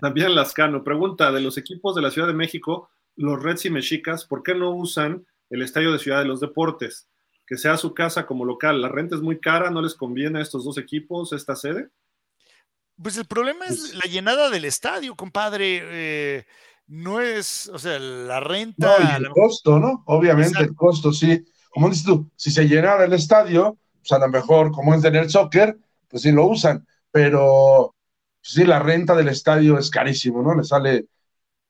También 0.00 0.36
Lascano, 0.36 0.84
pregunta 0.84 1.32
de 1.32 1.40
los 1.40 1.58
equipos 1.58 1.96
de 1.96 2.02
la 2.02 2.12
Ciudad 2.12 2.28
de 2.28 2.34
México, 2.34 2.90
los 3.16 3.42
Reds 3.42 3.64
y 3.64 3.70
Mexicas, 3.70 4.24
¿por 4.24 4.44
qué 4.44 4.54
no 4.54 4.70
usan 4.70 5.26
el 5.50 5.62
Estadio 5.62 5.90
de 5.92 5.98
Ciudad 5.98 6.20
de 6.20 6.26
los 6.26 6.38
Deportes? 6.38 7.08
Que 7.44 7.56
sea 7.56 7.76
su 7.76 7.92
casa 7.92 8.26
como 8.26 8.44
local. 8.44 8.80
La 8.80 8.88
renta 8.88 9.16
es 9.16 9.22
muy 9.22 9.40
cara, 9.40 9.70
¿no 9.70 9.82
les 9.82 9.94
conviene 9.94 10.38
a 10.38 10.42
estos 10.42 10.64
dos 10.64 10.78
equipos 10.78 11.32
esta 11.32 11.56
sede? 11.56 11.88
Pues 13.02 13.16
el 13.16 13.26
problema 13.26 13.66
es 13.66 13.94
la 13.94 14.10
llenada 14.10 14.48
del 14.48 14.64
estadio, 14.64 15.16
compadre. 15.16 15.80
Eh, 15.82 16.46
no 16.88 17.20
es, 17.20 17.68
o 17.68 17.78
sea, 17.78 17.98
la 17.98 18.40
renta. 18.40 18.98
No, 18.98 19.16
el 19.16 19.28
costo, 19.30 19.78
¿no? 19.78 20.02
Obviamente 20.06 20.62
el 20.62 20.74
costo, 20.74 21.12
sí. 21.12 21.44
Como 21.70 21.88
dices 21.88 22.04
tú, 22.04 22.30
si 22.36 22.50
se 22.50 22.66
llenara 22.66 23.04
el 23.04 23.12
estadio, 23.12 23.78
pues 23.98 24.12
a 24.12 24.18
lo 24.18 24.28
mejor, 24.28 24.70
como 24.72 24.94
es 24.94 25.02
tener 25.02 25.30
soccer, 25.30 25.76
pues 26.08 26.22
sí 26.22 26.32
lo 26.32 26.46
usan, 26.46 26.86
pero 27.10 27.94
pues 28.40 28.52
sí, 28.52 28.64
la 28.64 28.78
renta 28.78 29.14
del 29.14 29.28
estadio 29.28 29.78
es 29.78 29.90
carísimo, 29.90 30.42
¿no? 30.42 30.54
Le 30.54 30.64
sale 30.64 31.06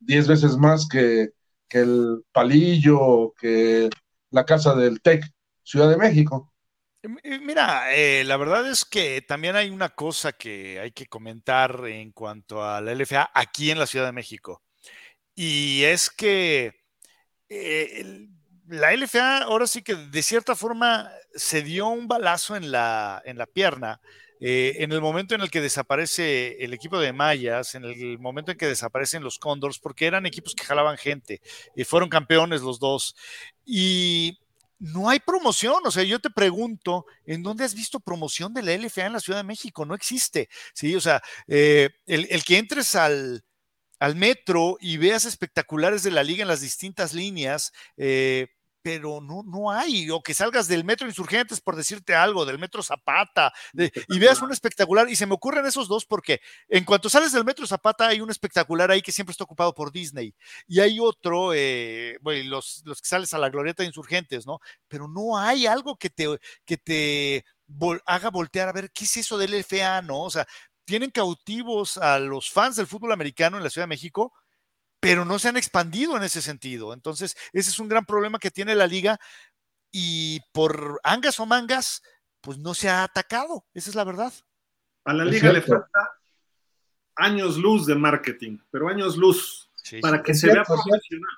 10 0.01 0.29
veces 0.29 0.57
más 0.57 0.87
que, 0.87 1.31
que 1.69 1.79
el 1.79 2.25
palillo, 2.33 3.33
que 3.41 3.89
la 4.31 4.45
casa 4.45 4.75
del 4.75 5.01
TEC, 5.01 5.25
Ciudad 5.63 5.89
de 5.89 5.97
México. 5.97 6.53
Mira, 7.41 7.95
eh, 7.95 8.25
la 8.25 8.37
verdad 8.37 8.69
es 8.69 8.85
que 8.85 9.23
también 9.23 9.57
hay 9.57 9.71
una 9.71 9.91
cosa 9.91 10.33
que 10.33 10.81
hay 10.81 10.91
que 10.91 11.07
comentar 11.07 11.87
en 11.87 12.13
cuanto 12.13 12.65
a 12.65 12.81
la 12.81 12.93
LFA 12.93 13.31
aquí 13.33 13.71
en 13.71 13.79
la 13.79 13.87
Ciudad 13.87 14.07
de 14.07 14.13
México. 14.13 14.63
Y 15.37 15.85
es 15.85 16.09
que 16.09 16.75
eh, 17.51 18.27
la 18.69 18.93
LFA 18.97 19.43
ahora 19.43 19.67
sí 19.67 19.83
que 19.83 19.95
de 19.95 20.23
cierta 20.23 20.57
forma 20.57 21.11
se 21.35 21.63
dio 21.63 21.87
un 21.89 22.09
balazo 22.09 22.57
en 22.57 22.73
la, 22.73 23.23
en 23.25 23.39
la 23.39 23.47
pierna. 23.47 24.01
Eh, 24.41 24.77
en 24.81 24.93
el 24.93 25.01
momento 25.01 25.35
en 25.35 25.41
el 25.41 25.51
que 25.51 25.63
desaparece 25.63 26.63
el 26.63 26.75
equipo 26.75 26.99
de 26.99 27.13
Mayas, 27.13 27.75
en 27.75 27.85
el 27.85 28.19
momento 28.19 28.53
en 28.53 28.59
que 28.59 28.67
desaparecen 28.67 29.23
los 29.23 29.39
Condors, 29.39 29.79
porque 29.79 30.07
eran 30.07 30.27
equipos 30.27 30.55
que 30.55 30.65
jalaban 30.65 30.99
gente 30.99 31.41
y 31.75 31.85
fueron 31.85 32.09
campeones 32.09 32.63
los 32.63 32.79
dos. 32.79 33.15
Y 33.65 34.39
no 34.79 35.09
hay 35.09 35.21
promoción. 35.21 35.81
O 35.85 35.91
sea, 35.91 36.03
yo 36.03 36.19
te 36.19 36.31
pregunto, 36.31 37.07
¿en 37.27 37.43
dónde 37.43 37.65
has 37.65 37.75
visto 37.75 38.01
promoción 38.01 38.53
de 38.55 38.63
la 38.63 38.75
LFA 38.75 39.07
en 39.07 39.13
la 39.15 39.21
Ciudad 39.21 39.41
de 39.41 39.45
México? 39.45 39.87
No 39.87 39.95
existe. 39.95 40.49
Sí, 40.75 40.95
o 40.97 41.01
sea, 41.01 41.23
eh, 41.47 41.91
el, 42.07 42.27
el, 42.31 42.45
que 42.45 42.59
entres 42.59 42.95
al, 42.95 43.46
al 43.99 44.17
metro 44.17 44.77
y 44.81 44.97
veas 44.97 45.25
espectaculares 45.25 46.03
de 46.03 46.11
la 46.11 46.23
liga 46.23 46.43
en 46.43 46.49
las 46.49 46.61
distintas 46.61 47.15
líneas, 47.15 47.73
eh, 47.97 48.49
pero 48.87 49.21
no, 49.21 49.43
no 49.45 49.73
hay, 49.73 50.09
o 50.13 50.23
que 50.23 50.33
salgas 50.33 50.69
del 50.69 50.85
metro 50.85 51.09
Insurgentes, 51.09 51.61
por 51.61 51.75
decirte 51.75 52.15
algo, 52.15 52.47
del 52.47 52.61
metro 52.61 52.85
Zapata, 52.85 53.53
y 53.75 54.19
veas 54.21 54.41
un 54.43 54.53
espectacular, 54.53 55.11
y 55.11 55.17
se 55.17 55.27
me 55.27 55.35
ocurren 55.35 55.67
esos 55.67 55.89
dos 55.89 56.07
porque 56.07 56.41
en 56.69 56.85
cuanto 56.85 57.09
sales 57.09 57.33
del 57.33 57.45
metro 57.45 57.67
Zapata 57.67 58.07
hay 58.07 58.21
un 58.21 58.31
espectacular 58.31 58.93
ahí 58.93 59.03
que 59.03 59.11
siempre 59.11 59.33
está 59.33 59.43
ocupado 59.43 59.75
por 59.75 59.91
Disney, 59.91 60.37
y 60.69 60.79
hay 60.79 61.01
otro, 61.01 61.53
eh, 61.53 62.17
bueno, 62.21 62.49
los, 62.49 62.83
los 62.85 63.03
que 63.03 63.09
sales 63.09 63.35
a 63.35 63.39
la 63.39 63.51
glorieta 63.51 63.83
de 63.83 63.89
Insurgentes, 63.89 64.47
¿no? 64.47 64.61
Pero 64.87 65.09
no 65.09 65.37
hay 65.37 65.67
algo 65.67 65.97
que 65.97 66.09
te, 66.09 66.39
que 66.65 66.77
te 66.77 67.45
haga 68.05 68.31
voltear 68.31 68.69
a 68.69 68.73
ver 68.73 68.91
qué 68.93 69.05
es 69.05 69.17
eso 69.17 69.37
del 69.37 69.59
LFA, 69.59 70.03
¿no? 70.03 70.23
O 70.23 70.31
sea, 70.31 70.47
tienen 70.87 71.11
cautivos 71.11 71.99
a 71.99 72.19
los 72.19 72.51
fans 72.51 72.77
del 72.77 72.87
fútbol 72.87 73.13
americano 73.13 73.59
en 73.59 73.65
la 73.65 73.71
Ciudad 73.71 73.85
de 73.87 73.95
México, 73.95 74.33
pero 75.01 75.25
no 75.25 75.39
se 75.39 75.49
han 75.49 75.57
expandido 75.57 76.17
en 76.17 76.23
ese 76.23 76.41
sentido. 76.41 76.95
Entonces, 76.95 77.37
ese 77.53 77.71
es 77.71 77.79
un 77.79 77.89
gran 77.89 78.07
problema 78.07 78.39
que 78.39 78.51
tiene 78.51 78.75
la 78.75 78.87
liga 78.87 79.19
y 79.91 80.41
por 80.53 81.01
angas 81.05 81.39
o 81.41 81.47
mangas, 81.47 82.03
pues 82.41 82.59
no 82.59 82.73
se 82.73 82.89
ha 82.89 83.03
atacado. 83.03 83.67
Esa 83.75 83.91
es 83.91 83.97
la 83.97 84.05
verdad. 84.05 84.33
A 85.05 85.13
la 85.13 85.25
liga 85.25 85.53
le 85.53 85.61
falta 85.61 86.17
años 87.17 87.57
luz 87.57 87.87
de 87.87 87.95
marketing, 87.95 88.59
pero 88.71 88.89
años 88.89 89.17
luz 89.17 89.71
para 90.01 90.23
que 90.23 90.35
se 90.35 90.53
vea 90.53 90.65
profesional. 90.65 91.31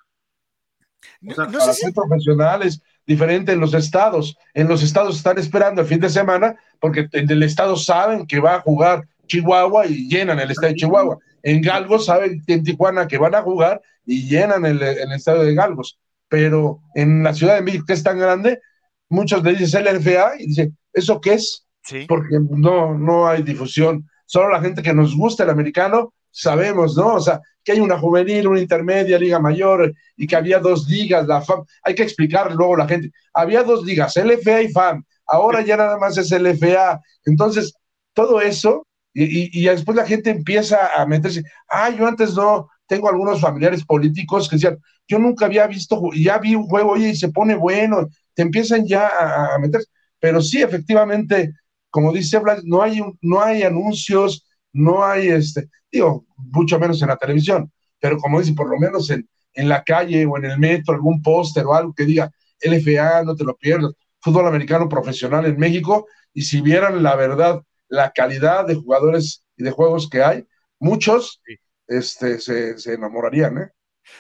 O 1.27 1.35
sea, 1.35 1.47
para 1.47 1.73
ser 1.73 1.93
profesionales, 1.95 2.83
diferente 3.07 3.53
en 3.53 3.61
los 3.61 3.73
estados. 3.75 4.37
En 4.53 4.69
los 4.69 4.83
estados 4.83 5.17
están 5.17 5.39
esperando 5.39 5.83
el 5.83 5.87
fin 5.87 6.01
de 6.01 6.11
semana 6.11 6.57
porque 6.81 7.09
en 7.13 7.31
el 7.31 7.43
estado 7.43 7.77
saben 7.77 8.27
que 8.27 8.41
va 8.41 8.57
a 8.57 8.61
jugar 8.61 9.09
Chihuahua 9.29 9.87
y 9.87 10.09
llenan 10.09 10.41
el 10.41 10.51
estadio 10.51 10.71
de 10.71 10.81
Chihuahua. 10.81 11.19
En 11.43 11.63
Galgos 11.63 12.07
saben 12.07 12.43
en 12.47 12.65
Tijuana 12.65 13.07
que 13.07 13.19
van 13.19 13.35
a 13.35 13.43
jugar 13.43 13.81
y 14.05 14.29
llenan 14.29 14.67
el, 14.67 14.83
estadio 14.83 15.43
de 15.43 15.55
Galgos. 15.55 15.99
Pero 16.29 16.81
en 16.95 17.23
la 17.23 17.33
Ciudad 17.33 17.55
de 17.55 17.63
México, 17.63 17.85
que 17.87 17.93
es 17.93 18.03
tan 18.03 18.19
grande, 18.19 18.61
muchos 19.09 19.43
le 19.45 19.55
dicen 19.55 19.85
LFA 19.85 20.33
y 20.41 20.49
dicen, 20.49 20.77
¿eso 20.93 21.21
qué 21.21 21.35
es? 21.35 21.65
Porque 22.07 22.39
no, 22.51 22.99
no 22.99 23.29
hay 23.29 23.43
difusión. 23.43 24.09
Solo 24.27 24.51
la 24.51 24.61
gente 24.61 24.83
que 24.83 24.93
nos 24.93 25.17
gusta 25.17 25.45
el 25.45 25.51
americano 25.51 26.13
sabemos, 26.31 26.97
¿no? 26.97 27.15
O 27.15 27.21
sea, 27.21 27.41
que 27.65 27.73
hay 27.73 27.81
una 27.81 27.99
juvenil, 27.99 28.47
una 28.49 28.61
intermedia, 28.61 29.19
liga 29.19 29.39
mayor, 29.39 29.93
y 30.17 30.27
que 30.27 30.37
había 30.37 30.59
dos 30.59 30.89
ligas, 30.89 31.27
la 31.27 31.41
FAM. 31.41 31.65
Hay 31.83 31.95
que 31.95 32.03
explicar 32.03 32.53
luego 32.55 32.75
a 32.75 32.79
la 32.79 32.89
gente. 32.89 33.11
Había 33.33 33.63
dos 33.63 33.85
ligas, 33.85 34.17
LFA 34.17 34.63
y 34.63 34.73
FAM. 34.73 35.05
Ahora 35.27 35.63
ya 35.63 35.77
nada 35.77 35.99
más 35.99 36.17
es 36.17 36.31
LFA. 36.31 37.01
Entonces, 37.25 37.75
todo 38.15 38.41
eso 38.41 38.87
y, 39.25 39.65
después 39.65 39.97
la 39.97 40.07
gente 40.07 40.31
empieza 40.31 40.91
a 40.97 41.05
meterse, 41.07 41.43
ah, 41.69 41.91
yo 41.91 42.07
antes 42.07 42.35
no, 42.35 42.69
tengo 42.87 43.09
algunos 43.09 43.41
familiares 43.41 43.85
políticos 43.85 44.49
que 44.49 44.57
decían, 44.57 44.79
yo 45.07 45.19
nunca 45.19 45.47
había 45.47 45.67
visto, 45.67 46.01
ya 46.15 46.39
vi 46.39 46.55
un 46.55 46.69
juego, 46.69 46.97
y 46.97 47.17
se 47.17 47.31
pone 47.31 47.55
bueno, 47.55 48.09
te 48.35 48.43
empiezan 48.43 48.87
ya 48.87 49.09
a, 49.55 49.59
meterse. 49.59 49.89
Pero 50.21 50.41
sí, 50.41 50.63
efectivamente, 50.63 51.53
como 51.91 52.13
dice 52.13 52.39
Blas, 52.39 52.65
no 52.65 52.83
hay, 52.83 53.01
no 53.21 53.41
hay 53.41 53.63
anuncios, 53.63 54.47
no 54.73 55.05
hay, 55.05 55.29
este, 55.29 55.69
digo, 55.91 56.25
mucho 56.37 56.79
menos 56.79 57.01
en 57.03 57.09
la 57.09 57.17
televisión, 57.17 57.73
pero 57.99 58.19
como 58.19 58.41
dice, 58.41 58.53
por 58.53 58.71
lo 58.71 58.79
menos 58.79 59.11
en, 59.11 59.29
en 59.55 59.69
la 59.69 59.83
calle 59.83 60.27
o 60.27 60.37
en 60.37 60.45
el 60.45 60.59
metro, 60.59 60.95
algún 60.95 61.23
póster 61.23 61.67
o 61.67 61.75
algo 61.75 61.93
que 61.93 62.05
diga 62.05 62.31
LFA, 62.61 63.25
no 63.25 63.35
te 63.35 63.45
lo 63.45 63.57
pierdas, 63.57 63.93
fútbol 64.21 64.47
americano 64.47 64.89
profesional 64.89 65.47
en 65.47 65.59
México, 65.59 66.07
y 66.33 66.43
si 66.43 66.61
vieran 66.61 67.03
la 67.03 67.17
verdad 67.17 67.63
la 67.89 68.13
calidad 68.13 68.67
de 68.67 68.75
jugadores 68.75 69.45
y 69.57 69.65
de 69.65 69.71
juegos 69.71 70.09
que 70.09 70.23
hay, 70.23 70.47
muchos 70.79 71.43
este, 71.87 72.39
se, 72.39 72.93
enamorarían. 72.93 73.59
¿eh? 73.59 73.71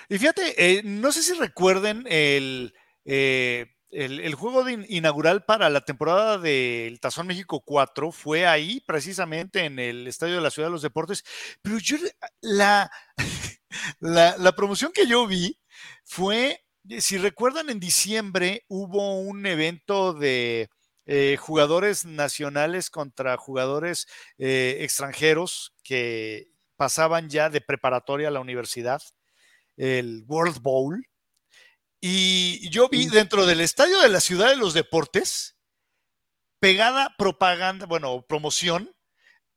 Y 0.08 0.18
fíjate, 0.18 0.54
eh, 0.78 0.82
no 0.84 1.12
sé 1.12 1.22
si 1.22 1.34
recuerden 1.34 2.04
el, 2.08 2.74
eh, 3.04 3.66
el, 3.90 4.34
juego 4.34 4.68
inaugural 4.68 5.44
para 5.44 5.70
la 5.70 5.82
temporada 5.82 6.38
del 6.38 7.00
Tazón 7.00 7.26
México 7.26 7.62
4 7.64 8.12
fue 8.12 8.46
ahí, 8.46 8.82
precisamente 8.86 9.64
en 9.64 9.78
el 9.78 10.06
Estadio 10.06 10.36
de 10.36 10.40
la 10.40 10.50
Ciudad 10.50 10.68
de 10.68 10.72
los 10.72 10.82
Deportes, 10.82 11.24
pero 11.62 11.78
yo 11.78 11.96
la, 12.40 12.90
la, 14.00 14.36
la 14.36 14.52
promoción 14.52 14.92
que 14.92 15.06
yo 15.06 15.26
vi 15.26 15.58
fue, 16.04 16.64
si 16.98 17.18
recuerdan, 17.18 17.70
en 17.70 17.80
diciembre 17.80 18.64
hubo 18.68 19.20
un 19.20 19.46
evento 19.46 20.12
de 20.12 20.68
eh, 21.10 21.38
jugadores 21.38 22.04
nacionales 22.04 22.90
contra 22.90 23.38
jugadores 23.38 24.06
eh, 24.36 24.76
extranjeros 24.80 25.74
que 25.82 26.52
pasaban 26.76 27.30
ya 27.30 27.48
de 27.48 27.62
preparatoria 27.62 28.28
a 28.28 28.30
la 28.30 28.40
universidad, 28.40 29.00
el 29.78 30.24
World 30.28 30.60
Bowl. 30.60 31.02
Y 31.98 32.68
yo 32.68 32.90
vi 32.90 33.08
dentro 33.08 33.46
del 33.46 33.62
estadio 33.62 33.98
de 34.02 34.10
la 34.10 34.20
ciudad 34.20 34.50
de 34.50 34.56
los 34.56 34.74
deportes, 34.74 35.56
pegada 36.60 37.14
propaganda, 37.16 37.86
bueno, 37.86 38.26
promoción, 38.28 38.94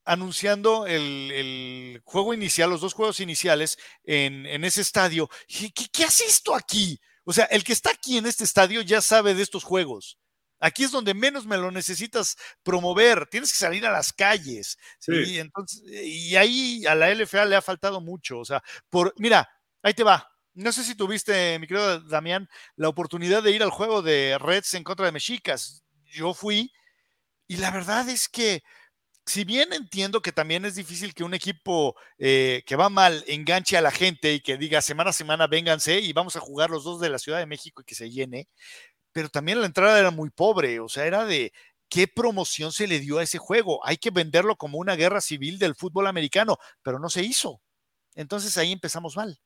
anunciando 0.05 0.87
el, 0.87 2.01
juego 2.05 2.33
inicial, 2.33 2.69
los 2.69 2.79
dos 2.79 2.93
juegos 2.93 3.19
iniciales 3.19 3.77
en, 4.05 4.45
ese 4.63 4.79
estadio. 4.79 5.29
¿Qué, 5.49 5.69
¿Qué, 5.91 6.05
hace 6.05 6.23
esto 6.23 6.55
aquí? 6.55 6.97
O 7.25 7.33
sea, 7.33 7.43
el 7.45 7.65
que 7.65 7.73
está 7.73 7.89
aquí 7.89 8.17
en 8.17 8.25
este 8.25 8.45
estadio 8.45 8.81
ya 8.83 9.01
sabe 9.01 9.33
de 9.35 9.43
estos 9.43 9.65
juegos. 9.65 10.17
Aquí 10.61 10.85
es 10.85 10.91
donde 10.91 11.13
menos 11.13 11.45
me 11.45 11.57
lo 11.57 11.71
necesitas 11.71 12.37
promover, 12.63 13.27
tienes 13.27 13.51
que 13.51 13.57
salir 13.57 13.85
a 13.85 13.91
las 13.91 14.13
calles. 14.13 14.77
Y, 15.07 15.39
entonces, 15.39 15.81
y 15.85 16.35
ahí 16.37 16.85
a 16.85 16.95
la 16.95 17.13
LFA 17.13 17.45
le 17.45 17.55
ha 17.57 17.61
faltado 17.61 17.99
mucho. 17.99 18.39
O 18.39 18.45
sea, 18.45 18.63
por, 18.89 19.13
mira, 19.17 19.49
ahí 19.81 19.93
te 19.93 20.03
va. 20.03 20.27
No 20.53 20.71
sé 20.71 20.83
si 20.83 20.95
tuviste, 20.95 21.57
mi 21.59 21.67
querido 21.67 21.99
Damián, 22.01 22.47
la 22.75 22.89
oportunidad 22.89 23.41
de 23.41 23.51
ir 23.51 23.63
al 23.63 23.69
juego 23.71 24.01
de 24.01 24.37
Reds 24.39 24.75
en 24.75 24.83
contra 24.83 25.05
de 25.05 25.11
Mexicas. 25.11 25.83
Yo 26.05 26.33
fui 26.33 26.71
y 27.51 27.57
la 27.57 27.69
verdad 27.69 28.07
es 28.07 28.29
que, 28.29 28.63
si 29.25 29.43
bien 29.43 29.73
entiendo 29.73 30.21
que 30.21 30.31
también 30.31 30.65
es 30.65 30.75
difícil 30.75 31.13
que 31.13 31.25
un 31.25 31.33
equipo 31.33 31.95
eh, 32.17 32.63
que 32.65 32.77
va 32.77 32.89
mal 32.89 33.23
enganche 33.27 33.77
a 33.77 33.81
la 33.81 33.91
gente 33.91 34.33
y 34.33 34.41
que 34.41 34.57
diga 34.57 34.81
semana 34.81 35.09
a 35.09 35.13
semana 35.13 35.47
vénganse 35.47 35.99
y 35.99 36.13
vamos 36.13 36.37
a 36.37 36.39
jugar 36.39 36.69
los 36.69 36.85
dos 36.85 37.01
de 37.01 37.09
la 37.09 37.19
Ciudad 37.19 37.39
de 37.39 37.45
México 37.45 37.81
y 37.81 37.85
que 37.85 37.95
se 37.95 38.09
llene, 38.09 38.47
pero 39.11 39.29
también 39.29 39.59
la 39.59 39.65
entrada 39.65 39.99
era 39.99 40.11
muy 40.11 40.29
pobre, 40.29 40.79
o 40.79 40.89
sea, 40.89 41.05
era 41.05 41.25
de 41.25 41.51
¿qué 41.91 42.07
promoción 42.07 42.71
se 42.71 42.87
le 42.87 42.99
dio 42.99 43.19
a 43.19 43.23
ese 43.23 43.37
juego? 43.37 43.85
Hay 43.85 43.97
que 43.97 44.11
venderlo 44.11 44.55
como 44.55 44.77
una 44.77 44.95
guerra 44.95 45.19
civil 45.19 45.59
del 45.59 45.75
fútbol 45.75 46.07
americano, 46.07 46.57
pero 46.81 46.97
no 46.97 47.09
se 47.09 47.21
hizo. 47.21 47.61
Entonces 48.15 48.57
ahí 48.57 48.71
empezamos 48.71 49.17
mal. 49.17 49.37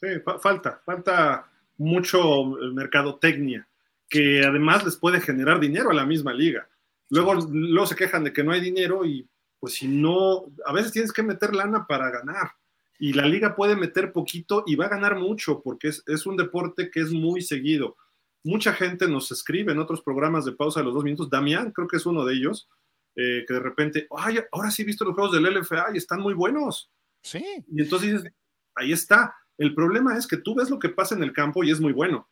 Sí, 0.00 0.08
falta, 0.42 0.82
falta 0.84 1.48
mucho 1.78 2.44
mercadotecnia, 2.44 3.68
que 4.08 4.44
además 4.44 4.84
les 4.84 4.96
puede 4.96 5.20
generar 5.20 5.60
dinero 5.60 5.90
a 5.90 5.94
la 5.94 6.04
misma 6.04 6.34
liga. 6.34 6.68
Luego, 7.10 7.34
luego 7.34 7.86
se 7.86 7.96
quejan 7.96 8.24
de 8.24 8.32
que 8.32 8.42
no 8.42 8.52
hay 8.52 8.60
dinero 8.60 9.04
y 9.04 9.28
pues 9.60 9.74
si 9.74 9.86
no, 9.86 10.46
a 10.66 10.72
veces 10.72 10.90
tienes 10.90 11.12
que 11.12 11.22
meter 11.22 11.54
lana 11.54 11.86
para 11.86 12.10
ganar. 12.10 12.50
Y 12.98 13.12
la 13.12 13.26
liga 13.26 13.54
puede 13.54 13.76
meter 13.76 14.12
poquito 14.12 14.64
y 14.66 14.74
va 14.74 14.86
a 14.86 14.90
ganar 14.90 15.16
mucho 15.16 15.62
porque 15.62 15.88
es, 15.88 16.02
es 16.06 16.26
un 16.26 16.36
deporte 16.36 16.90
que 16.90 17.00
es 17.00 17.12
muy 17.12 17.42
seguido. 17.42 17.96
Mucha 18.44 18.72
gente 18.72 19.08
nos 19.08 19.30
escribe 19.30 19.72
en 19.72 19.78
otros 19.78 20.02
programas 20.02 20.44
de 20.44 20.52
pausa 20.52 20.80
de 20.80 20.84
los 20.84 20.94
dos 20.94 21.04
minutos. 21.04 21.30
Damián, 21.30 21.70
creo 21.70 21.86
que 21.86 21.96
es 21.96 22.06
uno 22.06 22.24
de 22.24 22.34
ellos, 22.34 22.68
eh, 23.14 23.44
que 23.46 23.54
de 23.54 23.60
repente, 23.60 24.06
ay, 24.16 24.40
ahora 24.50 24.70
sí 24.70 24.82
he 24.82 24.86
visto 24.86 25.04
los 25.04 25.14
juegos 25.14 25.32
del 25.32 25.44
LFA 25.44 25.86
y 25.94 25.98
están 25.98 26.20
muy 26.20 26.34
buenos. 26.34 26.90
Sí. 27.22 27.44
Y 27.68 27.82
entonces 27.82 28.12
dices, 28.12 28.32
ahí 28.74 28.92
está. 28.92 29.34
El 29.58 29.74
problema 29.74 30.16
es 30.16 30.26
que 30.26 30.38
tú 30.38 30.54
ves 30.54 30.70
lo 30.70 30.78
que 30.78 30.88
pasa 30.88 31.14
en 31.14 31.22
el 31.22 31.32
campo 31.32 31.62
y 31.62 31.70
es 31.70 31.80
muy 31.80 31.92
bueno, 31.92 32.28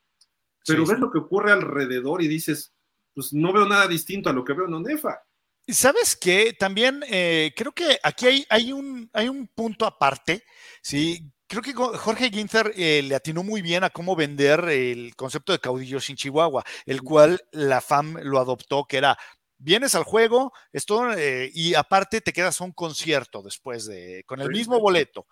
pero 0.66 0.86
ves 0.86 0.98
lo 0.98 1.10
que 1.10 1.18
ocurre 1.18 1.52
alrededor 1.52 2.22
y 2.22 2.28
dices, 2.28 2.72
pues 3.14 3.32
no 3.32 3.52
veo 3.52 3.66
nada 3.66 3.86
distinto 3.86 4.30
a 4.30 4.32
lo 4.32 4.44
que 4.44 4.52
veo 4.52 4.66
en 4.66 4.74
ONEFA. 4.74 5.22
Sabes 5.68 6.16
qué, 6.16 6.56
también 6.58 7.04
eh, 7.08 7.52
creo 7.56 7.72
que 7.72 7.98
aquí 8.02 8.26
hay, 8.26 8.46
hay, 8.48 8.72
un, 8.72 9.08
hay 9.12 9.28
un 9.28 9.46
punto 9.46 9.86
aparte, 9.86 10.42
¿sí? 10.82 11.30
Creo 11.50 11.62
que 11.62 11.74
Jorge 11.74 12.30
Ginther 12.30 12.72
eh, 12.76 13.02
le 13.02 13.16
atinó 13.16 13.42
muy 13.42 13.60
bien 13.60 13.82
a 13.82 13.90
cómo 13.90 14.14
vender 14.14 14.68
el 14.68 15.16
concepto 15.16 15.50
de 15.50 15.58
caudillos 15.58 16.08
en 16.08 16.14
Chihuahua, 16.14 16.62
el 16.86 17.02
cual 17.02 17.44
la 17.50 17.80
FAM 17.80 18.18
lo 18.22 18.38
adoptó, 18.38 18.84
que 18.84 18.98
era 18.98 19.18
vienes 19.58 19.96
al 19.96 20.04
juego, 20.04 20.52
esto, 20.72 21.12
eh, 21.12 21.50
y 21.52 21.74
aparte 21.74 22.20
te 22.20 22.32
quedas 22.32 22.60
a 22.60 22.64
un 22.64 22.70
concierto 22.70 23.42
después 23.42 23.86
de, 23.86 24.22
con 24.28 24.40
el 24.40 24.48
mismo 24.48 24.78
boleto. 24.78 25.26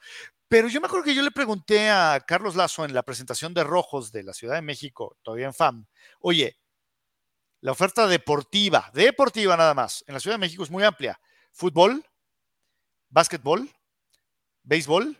Pero 0.48 0.66
yo 0.66 0.80
me 0.80 0.88
acuerdo 0.88 1.05
que 1.05 1.14
yo 1.14 1.22
le 1.22 1.30
pregunté 1.30 1.88
a 1.88 2.18
Carlos 2.26 2.56
Lazo 2.56 2.84
en 2.84 2.94
la 2.94 3.05
presentación 3.05 3.55
de 3.55 3.62
Rojos 3.62 4.10
de 4.10 4.24
la 4.24 4.32
Ciudad 4.32 4.56
de 4.56 4.62
México, 4.62 5.16
todavía 5.22 5.47
en 5.47 5.55
FAM, 5.55 5.86
oye, 6.18 6.58
la 7.60 7.70
oferta 7.70 8.08
deportiva, 8.08 8.90
deportiva 8.92 9.56
nada 9.56 9.72
más, 9.72 10.02
en 10.08 10.14
la 10.14 10.20
Ciudad 10.20 10.34
de 10.34 10.40
México 10.40 10.64
es 10.64 10.70
muy 10.70 10.82
amplia. 10.82 11.20
Fútbol, 11.52 12.05
básquetbol, 13.08 13.70
béisbol, 14.64 15.16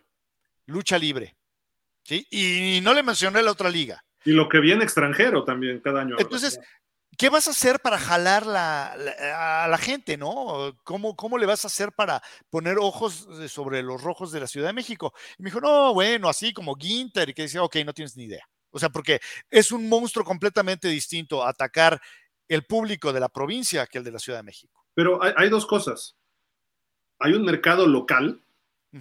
lucha 0.69 0.97
libre. 0.97 1.35
¿sí? 2.03 2.25
Y 2.31 2.81
no 2.81 2.93
le 2.93 3.03
mencioné 3.03 3.43
la 3.43 3.51
otra 3.51 3.69
liga. 3.69 4.03
Y 4.25 4.31
lo 4.31 4.49
que 4.49 4.59
viene 4.59 4.83
extranjero 4.83 5.43
también 5.43 5.79
cada 5.79 6.01
año. 6.01 6.15
Entonces, 6.19 6.59
¿qué 7.17 7.29
vas 7.29 7.47
a 7.47 7.51
hacer 7.51 7.79
para 7.79 7.97
jalar 7.97 8.43
a 8.47 9.67
la 9.69 9.77
gente, 9.77 10.17
no? 10.17 10.77
¿Cómo, 10.83 11.15
¿Cómo 11.15 11.37
le 11.37 11.45
vas 11.45 11.63
a 11.63 11.67
hacer 11.67 11.91
para 11.93 12.21
poner 12.49 12.77
ojos 12.77 13.27
sobre 13.47 13.81
los 13.83 14.01
rojos 14.01 14.31
de 14.31 14.39
la 14.39 14.47
Ciudad 14.47 14.67
de 14.67 14.73
México? 14.73 15.13
Y 15.37 15.43
me 15.43 15.49
dijo, 15.49 15.61
no, 15.61 15.93
bueno, 15.93 16.29
así 16.29 16.53
como 16.53 16.75
Ginter, 16.75 17.29
y 17.29 17.33
que 17.33 17.43
decía, 17.43 17.63
ok, 17.63 17.77
no 17.85 17.93
tienes 17.93 18.17
ni 18.17 18.25
idea. 18.25 18.45
O 18.71 18.79
sea, 18.79 18.89
porque 18.89 19.19
es 19.49 19.71
un 19.71 19.89
monstruo 19.89 20.23
completamente 20.23 20.87
distinto 20.87 21.43
atacar 21.43 21.99
el 22.47 22.63
público 22.65 23.13
de 23.13 23.19
la 23.19 23.29
provincia 23.29 23.87
que 23.87 23.99
el 23.99 24.03
de 24.03 24.11
la 24.11 24.19
Ciudad 24.19 24.39
de 24.39 24.43
México. 24.43 24.85
Pero 24.93 25.19
hay, 25.23 25.49
dos 25.49 25.65
cosas. 25.65 26.17
Hay 27.19 27.33
un 27.33 27.43
mercado 27.43 27.87
local. 27.87 28.41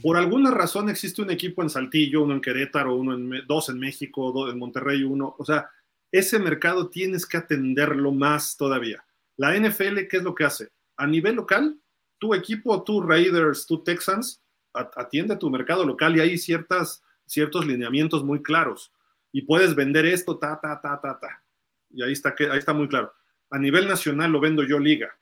Por 0.02 0.16
alguna 0.16 0.50
razón 0.50 0.90
existe 0.90 1.22
un 1.22 1.30
equipo 1.30 1.62
en 1.62 1.70
Saltillo, 1.70 2.22
uno 2.22 2.34
en 2.34 2.40
Querétaro, 2.40 2.94
uno 2.94 3.14
en, 3.14 3.46
dos 3.46 3.68
en 3.70 3.78
México, 3.78 4.32
dos 4.32 4.52
en 4.52 4.58
Monterrey, 4.58 5.02
uno. 5.02 5.34
O 5.38 5.44
sea, 5.44 5.70
ese 6.12 6.38
mercado 6.38 6.88
tienes 6.88 7.24
que 7.24 7.38
atenderlo 7.38 8.12
más 8.12 8.56
todavía. 8.56 9.04
La 9.36 9.56
NFL, 9.56 10.06
¿qué 10.10 10.18
es 10.18 10.22
lo 10.22 10.34
que 10.34 10.44
hace? 10.44 10.70
A 10.96 11.06
nivel 11.06 11.36
local, 11.36 11.78
tu 12.18 12.34
equipo, 12.34 12.82
tu 12.82 13.00
Raiders, 13.00 13.66
tu 13.66 13.82
Texans, 13.82 14.42
atiende 14.74 15.36
tu 15.36 15.48
mercado 15.48 15.84
local 15.86 16.16
y 16.16 16.20
hay 16.20 16.38
ciertas, 16.38 17.02
ciertos 17.24 17.66
lineamientos 17.66 18.24
muy 18.24 18.42
claros. 18.42 18.92
Y 19.32 19.42
puedes 19.42 19.74
vender 19.74 20.04
esto, 20.04 20.38
ta, 20.38 20.60
ta, 20.60 20.80
ta, 20.80 21.00
ta, 21.00 21.18
ta. 21.18 21.42
Y 21.90 22.02
ahí 22.02 22.12
está, 22.12 22.34
ahí 22.38 22.58
está 22.58 22.74
muy 22.74 22.88
claro 22.88 23.12
a 23.50 23.58
nivel 23.58 23.88
nacional 23.88 24.30
lo 24.30 24.40
vendo 24.40 24.62
yo 24.62 24.78
liga. 24.78 25.16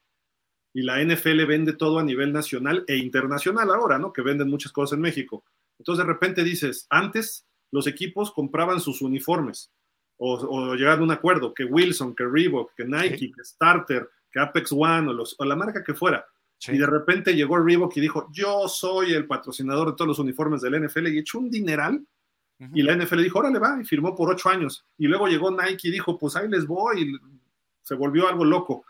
Y 0.76 0.82
la 0.82 1.02
NFL 1.02 1.46
vende 1.46 1.72
todo 1.72 1.98
a 1.98 2.04
nivel 2.04 2.34
nacional 2.34 2.84
e 2.86 2.98
internacional 2.98 3.70
ahora, 3.70 3.98
¿no? 3.98 4.12
Que 4.12 4.20
venden 4.20 4.50
muchas 4.50 4.72
cosas 4.72 4.96
en 4.96 5.00
México. 5.00 5.42
Entonces 5.78 6.04
de 6.04 6.12
repente 6.12 6.44
dices, 6.44 6.86
antes 6.90 7.46
los 7.70 7.86
equipos 7.86 8.30
compraban 8.30 8.78
sus 8.78 9.00
uniformes 9.00 9.72
o, 10.18 10.34
o 10.34 10.74
llegaban 10.74 11.00
a 11.00 11.04
un 11.04 11.10
acuerdo 11.12 11.54
que 11.54 11.64
Wilson, 11.64 12.14
que 12.14 12.26
Reebok, 12.26 12.74
que 12.74 12.84
Nike, 12.84 13.32
que 13.32 13.42
Starter, 13.42 14.10
que 14.30 14.38
Apex 14.38 14.70
One 14.70 15.08
o, 15.08 15.12
los, 15.14 15.34
o 15.38 15.46
la 15.46 15.56
marca 15.56 15.82
que 15.82 15.94
fuera. 15.94 16.26
Y 16.68 16.76
de 16.76 16.86
repente 16.86 17.34
llegó 17.34 17.56
Reebok 17.56 17.96
y 17.96 18.02
dijo, 18.02 18.28
yo 18.30 18.68
soy 18.68 19.14
el 19.14 19.26
patrocinador 19.26 19.88
de 19.88 19.96
todos 19.96 20.08
los 20.08 20.18
uniformes 20.18 20.60
del 20.60 20.84
NFL 20.84 21.06
y 21.06 21.20
echó 21.20 21.38
un 21.38 21.50
dineral. 21.50 22.06
Y 22.74 22.82
la 22.82 22.94
NFL 22.94 23.22
dijo, 23.22 23.38
órale 23.38 23.58
va, 23.58 23.78
y 23.80 23.84
firmó 23.86 24.14
por 24.14 24.30
ocho 24.30 24.50
años. 24.50 24.84
Y 24.98 25.06
luego 25.06 25.26
llegó 25.26 25.50
Nike 25.50 25.88
y 25.88 25.90
dijo, 25.90 26.18
pues 26.18 26.36
ahí 26.36 26.50
les 26.50 26.66
voy, 26.66 27.02
y 27.02 27.12
se 27.80 27.94
volvió 27.94 28.28
algo 28.28 28.44
loco, 28.44 28.84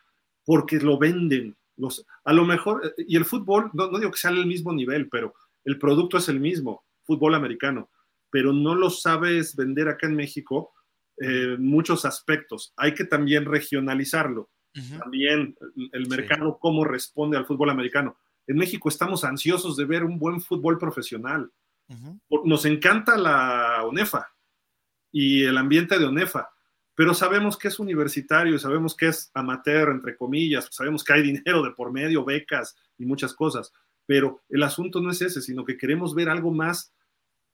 porque 0.44 0.78
lo 0.78 0.98
venden. 0.98 1.56
Los, 1.76 2.06
a 2.24 2.32
lo 2.32 2.44
mejor, 2.44 2.94
y 2.96 3.16
el 3.16 3.24
fútbol, 3.24 3.70
no, 3.74 3.88
digo 3.98 4.10
que 4.10 4.18
sea 4.18 4.30
el 4.30 4.46
mismo 4.46 4.72
nivel, 4.72 5.08
pero 5.08 5.34
el 5.64 5.78
producto 5.78 6.16
es 6.18 6.28
el 6.28 6.40
mismo, 6.40 6.84
fútbol 7.02 7.34
americano, 7.34 7.90
pero 8.30 8.52
no 8.52 8.74
lo 8.74 8.90
sabes 8.90 9.54
vender 9.56 9.88
acá 9.88 10.06
en 10.06 10.16
México 10.16 10.72
en 11.18 11.62
muchos 11.62 12.04
aspectos. 12.04 12.72
Hay 12.76 12.94
que 12.94 13.04
también 13.04 13.44
regionalizarlo. 13.44 14.50
También 14.98 15.56
el 15.92 16.06
mercado, 16.06 16.58
cómo 16.60 16.84
responde 16.84 17.38
al 17.38 17.46
fútbol 17.46 17.70
americano. 17.70 18.18
En 18.46 18.56
México 18.56 18.90
estamos 18.90 19.24
ansiosos 19.24 19.74
de 19.76 19.86
ver 19.86 20.04
un 20.04 20.18
buen 20.18 20.40
fútbol 20.40 20.76
profesional. 20.76 21.50
Nos 22.44 22.64
encanta 22.66 23.16
la 23.16 23.84
ONEFA 23.84 24.28
y 25.10 25.44
el 25.44 25.56
ambiente 25.56 25.98
de 25.98 26.04
ONEFA, 26.04 26.50
pero 26.96 27.12
sabemos 27.12 27.58
que 27.58 27.68
es 27.68 27.78
universitario, 27.78 28.58
sabemos 28.58 28.96
que 28.96 29.08
es 29.08 29.30
amateur, 29.34 29.90
entre 29.90 30.16
comillas, 30.16 30.68
sabemos 30.70 31.04
que 31.04 31.12
hay 31.12 31.22
dinero 31.22 31.62
de 31.62 31.70
por 31.72 31.92
medio, 31.92 32.24
becas 32.24 32.74
y 32.98 33.04
muchas 33.04 33.34
cosas, 33.34 33.70
pero 34.06 34.42
el 34.48 34.62
asunto 34.62 35.00
no 35.00 35.10
es 35.10 35.20
ese, 35.20 35.42
sino 35.42 35.64
que 35.64 35.76
queremos 35.76 36.14
ver 36.14 36.30
algo 36.30 36.50
más 36.50 36.94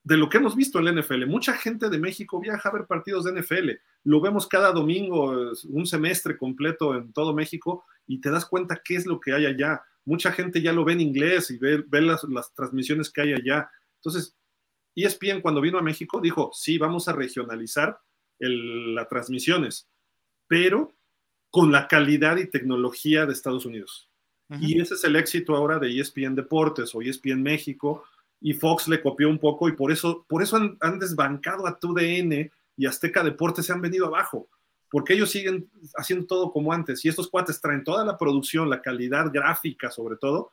de 0.04 0.16
lo 0.16 0.28
que 0.28 0.38
hemos 0.38 0.54
visto 0.54 0.78
en 0.78 0.84
la 0.84 0.92
NFL. 0.92 1.26
Mucha 1.26 1.54
gente 1.54 1.90
de 1.90 1.98
México 1.98 2.40
viaja 2.40 2.68
a 2.68 2.72
ver 2.72 2.86
partidos 2.86 3.24
de 3.24 3.40
NFL, 3.40 3.70
lo 4.04 4.20
vemos 4.20 4.46
cada 4.46 4.70
domingo, 4.70 5.52
un 5.68 5.86
semestre 5.86 6.36
completo 6.36 6.94
en 6.94 7.12
todo 7.12 7.34
México, 7.34 7.84
y 8.06 8.20
te 8.20 8.30
das 8.30 8.46
cuenta 8.46 8.80
qué 8.84 8.94
es 8.94 9.06
lo 9.06 9.18
que 9.18 9.32
hay 9.32 9.46
allá. 9.46 9.82
Mucha 10.04 10.30
gente 10.30 10.62
ya 10.62 10.72
lo 10.72 10.84
ve 10.84 10.92
en 10.92 11.00
inglés 11.00 11.50
y 11.50 11.58
ve, 11.58 11.84
las, 12.00 12.22
las 12.24 12.54
transmisiones 12.54 13.10
que 13.10 13.22
hay 13.22 13.32
allá. 13.32 13.68
Entonces, 13.96 14.36
ESPN 14.94 15.40
cuando 15.40 15.60
vino 15.60 15.78
a 15.78 15.82
México 15.82 16.20
dijo, 16.20 16.50
sí, 16.52 16.78
vamos 16.78 17.08
a 17.08 17.12
regionalizar 17.12 17.98
las 18.48 19.08
transmisiones, 19.08 19.88
pero 20.46 20.92
con 21.50 21.70
la 21.70 21.86
calidad 21.86 22.36
y 22.38 22.50
tecnología 22.50 23.26
de 23.26 23.32
Estados 23.32 23.66
Unidos. 23.66 24.08
Y 24.60 24.78
ese 24.80 24.94
es 24.94 25.04
el 25.04 25.16
éxito 25.16 25.56
ahora 25.56 25.78
de 25.78 25.98
ESPN 25.98 26.34
Deportes 26.34 26.94
o 26.94 27.00
ESPN 27.00 27.42
México, 27.42 28.04
y 28.42 28.52
Fox 28.54 28.88
le 28.88 29.00
copió 29.00 29.28
un 29.28 29.38
poco 29.38 29.68
y 29.68 29.72
por 29.72 29.92
eso, 29.92 30.26
por 30.28 30.42
eso 30.42 30.56
han, 30.56 30.98
desbancado 30.98 31.66
a 31.66 31.78
TUDN 31.78 32.50
y 32.76 32.86
Azteca 32.86 33.22
Deportes 33.22 33.66
se 33.66 33.72
han 33.72 33.80
venido 33.80 34.06
abajo, 34.06 34.48
porque 34.90 35.14
ellos 35.14 35.30
siguen 35.30 35.70
haciendo 35.96 36.26
todo 36.26 36.50
como 36.50 36.72
antes 36.72 37.04
y 37.04 37.08
estos 37.08 37.28
cuates 37.28 37.60
traen 37.60 37.84
toda 37.84 38.04
la 38.04 38.18
producción, 38.18 38.68
la 38.68 38.82
calidad 38.82 39.30
gráfica 39.32 39.90
sobre 39.90 40.16
todo, 40.16 40.52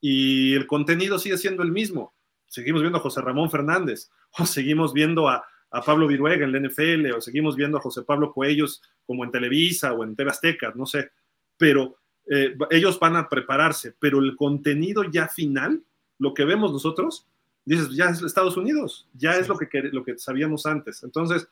y 0.00 0.54
el 0.54 0.66
contenido 0.66 1.18
sigue 1.18 1.36
siendo 1.36 1.62
el 1.62 1.72
mismo. 1.72 2.14
Seguimos 2.46 2.80
viendo 2.80 2.98
a 2.98 3.02
José 3.02 3.20
Ramón 3.20 3.50
Fernández 3.50 4.10
o 4.38 4.46
seguimos 4.46 4.92
viendo 4.92 5.28
a, 5.28 5.44
a 5.70 5.82
Pablo 5.82 6.06
Viruega 6.06 6.44
en 6.44 6.52
la 6.52 6.60
NFL 6.60 7.12
o 7.16 7.20
seguimos 7.20 7.56
viendo 7.56 7.78
a 7.78 7.80
José 7.80 8.02
Pablo 8.02 8.32
Coellos 8.32 8.82
como 9.04 9.24
en 9.24 9.30
Televisa 9.30 9.92
o 9.92 10.04
en 10.04 10.14
TV 10.14 10.30
Azteca, 10.30 10.72
no 10.74 10.86
sé, 10.86 11.10
pero 11.56 11.98
eh, 12.26 12.56
ellos 12.70 12.98
van 12.98 13.16
a 13.16 13.28
prepararse, 13.28 13.94
pero 13.98 14.18
el 14.18 14.36
contenido 14.36 15.04
ya 15.04 15.28
final, 15.28 15.82
lo 16.18 16.34
que 16.34 16.44
vemos 16.44 16.72
nosotros, 16.72 17.26
dices, 17.64 17.90
ya 17.94 18.06
es 18.06 18.22
Estados 18.22 18.56
Unidos, 18.56 19.08
ya 19.14 19.36
es 19.36 19.48
lo 19.48 19.56
que, 19.56 19.68
lo 19.92 20.04
que 20.04 20.18
sabíamos 20.18 20.66
antes. 20.66 21.02
Entonces, 21.02 21.48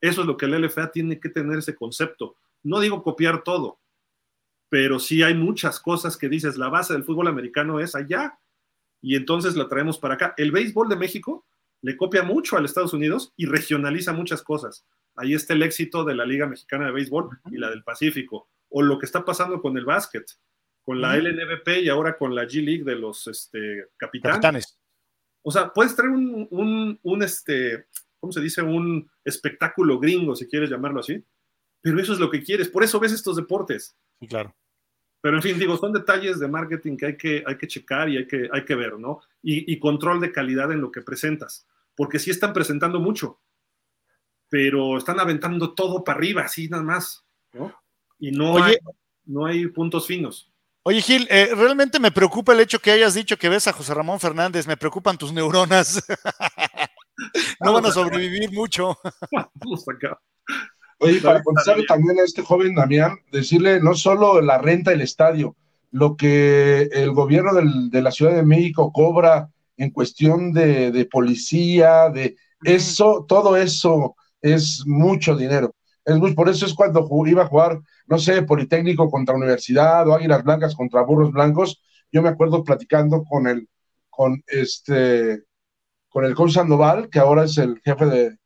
eso 0.00 0.20
es 0.20 0.26
lo 0.26 0.36
que 0.36 0.46
el 0.46 0.60
LFA 0.62 0.92
tiene 0.92 1.18
que 1.18 1.28
tener 1.28 1.58
ese 1.58 1.74
concepto. 1.74 2.36
No 2.62 2.80
digo 2.80 3.02
copiar 3.02 3.42
todo, 3.42 3.78
pero 4.68 4.98
sí 4.98 5.22
hay 5.22 5.34
muchas 5.34 5.80
cosas 5.80 6.16
que 6.16 6.28
dices, 6.28 6.56
la 6.58 6.68
base 6.68 6.92
del 6.92 7.04
fútbol 7.04 7.28
americano 7.28 7.80
es 7.80 7.94
allá, 7.94 8.38
y 9.00 9.16
entonces 9.16 9.54
la 9.54 9.68
traemos 9.68 9.98
para 9.98 10.14
acá. 10.14 10.34
El 10.36 10.50
béisbol 10.50 10.88
de 10.88 10.96
México 10.96 11.44
le 11.84 11.98
copia 11.98 12.22
mucho 12.22 12.56
al 12.56 12.64
Estados 12.64 12.94
Unidos 12.94 13.34
y 13.36 13.44
regionaliza 13.44 14.14
muchas 14.14 14.42
cosas. 14.42 14.86
Ahí 15.16 15.34
está 15.34 15.52
el 15.52 15.62
éxito 15.62 16.02
de 16.02 16.14
la 16.14 16.24
Liga 16.24 16.46
Mexicana 16.46 16.86
de 16.86 16.92
Béisbol 16.92 17.28
y 17.50 17.58
la 17.58 17.68
del 17.68 17.84
Pacífico. 17.84 18.48
O 18.70 18.80
lo 18.80 18.98
que 18.98 19.04
está 19.04 19.22
pasando 19.22 19.60
con 19.60 19.76
el 19.76 19.84
básquet, 19.84 20.24
con 20.82 21.02
la 21.02 21.14
LNBP 21.18 21.82
y 21.82 21.90
ahora 21.90 22.16
con 22.16 22.34
la 22.34 22.44
G 22.44 22.64
League 22.64 22.84
de 22.84 22.94
los 22.94 23.26
este, 23.26 23.88
capitanes. 23.98 24.80
O 25.42 25.50
sea, 25.50 25.74
puedes 25.74 25.94
traer 25.94 26.10
un, 26.10 26.98
un, 27.02 27.22
este, 27.22 27.88
¿cómo 28.18 28.32
se 28.32 28.40
dice? 28.40 28.62
Un 28.62 29.06
espectáculo 29.22 30.00
gringo, 30.00 30.34
si 30.34 30.46
quieres 30.46 30.70
llamarlo 30.70 31.00
así. 31.00 31.22
Pero 31.82 32.00
eso 32.00 32.14
es 32.14 32.18
lo 32.18 32.30
que 32.30 32.42
quieres. 32.42 32.70
Por 32.70 32.82
eso 32.82 32.98
ves 32.98 33.12
estos 33.12 33.36
deportes. 33.36 33.94
Sí, 34.20 34.26
claro. 34.26 34.56
Pero 35.20 35.36
en 35.36 35.42
fin, 35.42 35.58
digo, 35.58 35.76
son 35.76 35.92
detalles 35.92 36.40
de 36.40 36.48
marketing 36.48 36.96
que 36.96 37.06
hay 37.06 37.16
que, 37.18 37.44
hay 37.46 37.58
que 37.58 37.68
checar 37.68 38.08
y 38.08 38.16
hay 38.16 38.26
que, 38.26 38.48
hay 38.50 38.64
que 38.64 38.74
ver, 38.74 38.98
¿no? 38.98 39.20
Y, 39.42 39.70
y 39.70 39.78
control 39.78 40.22
de 40.22 40.32
calidad 40.32 40.72
en 40.72 40.80
lo 40.80 40.90
que 40.90 41.02
presentas, 41.02 41.66
porque 41.96 42.18
sí 42.18 42.30
están 42.30 42.52
presentando 42.52 43.00
mucho, 43.00 43.40
pero 44.48 44.98
están 44.98 45.20
aventando 45.20 45.74
todo 45.74 46.04
para 46.04 46.18
arriba, 46.18 46.42
así 46.42 46.68
nada 46.68 46.82
más, 46.82 47.24
¿no? 47.52 47.72
Y 48.18 48.30
no, 48.30 48.62
hay, 48.62 48.76
no 49.24 49.46
hay 49.46 49.66
puntos 49.68 50.06
finos. 50.06 50.50
Oye, 50.86 51.00
Gil, 51.00 51.26
eh, 51.30 51.50
realmente 51.56 51.98
me 51.98 52.12
preocupa 52.12 52.52
el 52.52 52.60
hecho 52.60 52.78
que 52.78 52.90
hayas 52.90 53.14
dicho 53.14 53.38
que 53.38 53.48
ves 53.48 53.66
a 53.66 53.72
José 53.72 53.94
Ramón 53.94 54.20
Fernández, 54.20 54.66
me 54.66 54.76
preocupan 54.76 55.16
tus 55.16 55.32
neuronas. 55.32 56.04
no 57.60 57.72
van 57.72 57.86
a 57.86 57.90
sobrevivir 57.90 58.52
mucho. 58.52 58.98
Vamos 59.32 59.88
acá. 59.88 60.20
Oye, 60.98 61.20
para 61.20 61.42
contestarle 61.42 61.84
también 61.86 62.18
a 62.20 62.22
este 62.22 62.42
joven 62.42 62.74
Damián, 62.74 63.18
decirle 63.32 63.80
no 63.80 63.94
solo 63.94 64.40
la 64.40 64.58
renta 64.58 64.90
del 64.90 65.00
estadio, 65.00 65.56
lo 65.90 66.16
que 66.16 66.82
el 66.92 67.12
gobierno 67.12 67.54
del, 67.54 67.90
de 67.90 68.02
la 68.02 68.10
Ciudad 68.10 68.34
de 68.34 68.44
México 68.44 68.92
cobra 68.92 69.50
en 69.76 69.90
cuestión 69.90 70.52
de, 70.52 70.90
de 70.92 71.04
policía, 71.06 72.08
de 72.10 72.36
eso, 72.64 73.24
todo 73.28 73.56
eso 73.56 74.16
es 74.40 74.84
mucho 74.86 75.36
dinero. 75.36 75.74
Es 76.04 76.16
muy, 76.18 76.34
por 76.34 76.48
eso 76.48 76.66
es 76.66 76.74
cuando 76.74 77.08
iba 77.26 77.42
a 77.42 77.46
jugar, 77.46 77.80
no 78.06 78.18
sé, 78.18 78.42
Politécnico 78.42 79.10
contra 79.10 79.34
Universidad 79.34 80.06
o 80.08 80.14
Águilas 80.14 80.44
Blancas 80.44 80.74
contra 80.74 81.02
Burros 81.02 81.32
Blancos. 81.32 81.82
Yo 82.12 82.22
me 82.22 82.28
acuerdo 82.28 82.62
platicando 82.62 83.24
con 83.24 83.46
el, 83.46 83.68
con 84.10 84.42
este, 84.46 85.44
con 86.08 86.24
el 86.24 86.34
coach 86.34 86.52
Sandoval, 86.52 87.08
que 87.10 87.18
ahora 87.18 87.44
es 87.44 87.58
el 87.58 87.80
jefe 87.84 88.06
de, 88.06 88.36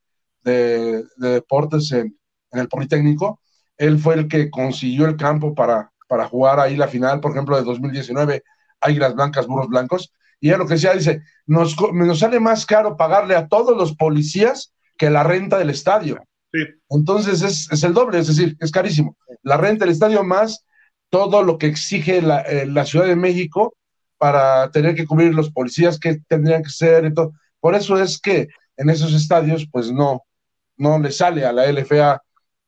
de, 0.42 1.04
de 1.16 1.28
deportes 1.30 1.92
en, 1.92 2.18
en 2.52 2.60
el 2.60 2.68
Politécnico. 2.68 3.40
Él 3.76 3.98
fue 3.98 4.14
el 4.14 4.28
que 4.28 4.50
consiguió 4.50 5.06
el 5.06 5.16
campo 5.16 5.54
para, 5.54 5.92
para 6.08 6.26
jugar 6.28 6.60
ahí 6.60 6.76
la 6.76 6.88
final, 6.88 7.20
por 7.20 7.32
ejemplo, 7.32 7.56
de 7.56 7.62
2019, 7.64 8.42
Águilas 8.80 9.14
Blancas, 9.14 9.46
Burros 9.46 9.68
Blancos. 9.68 10.12
Y 10.40 10.50
es 10.50 10.58
lo 10.58 10.66
que 10.66 10.74
decía, 10.74 10.94
dice, 10.94 11.22
nos, 11.46 11.76
nos 11.92 12.18
sale 12.18 12.40
más 12.40 12.64
caro 12.66 12.96
pagarle 12.96 13.34
a 13.34 13.48
todos 13.48 13.76
los 13.76 13.96
policías 13.96 14.72
que 14.96 15.10
la 15.10 15.22
renta 15.22 15.58
del 15.58 15.70
estadio. 15.70 16.22
Sí. 16.52 16.60
Entonces 16.90 17.42
es, 17.42 17.70
es, 17.70 17.82
el 17.84 17.92
doble, 17.92 18.18
es 18.18 18.28
decir, 18.28 18.56
es 18.60 18.70
carísimo. 18.70 19.16
La 19.42 19.56
renta 19.56 19.84
del 19.84 19.92
estadio 19.92 20.24
más 20.24 20.64
todo 21.10 21.42
lo 21.42 21.58
que 21.58 21.66
exige 21.66 22.22
la, 22.22 22.40
eh, 22.42 22.66
la, 22.66 22.84
Ciudad 22.84 23.06
de 23.06 23.16
México 23.16 23.74
para 24.18 24.70
tener 24.70 24.94
que 24.94 25.06
cubrir 25.06 25.34
los 25.34 25.50
policías 25.50 25.98
que 25.98 26.20
tendrían 26.28 26.62
que 26.62 26.70
ser 26.70 27.04
y 27.04 27.14
todo. 27.14 27.32
Por 27.60 27.74
eso 27.74 28.00
es 28.00 28.20
que 28.20 28.48
en 28.76 28.90
esos 28.90 29.14
estadios, 29.14 29.66
pues 29.70 29.90
no, 29.90 30.22
no 30.76 30.98
le 30.98 31.10
sale 31.10 31.44
a 31.44 31.52
la 31.52 31.70
LFA 31.70 32.22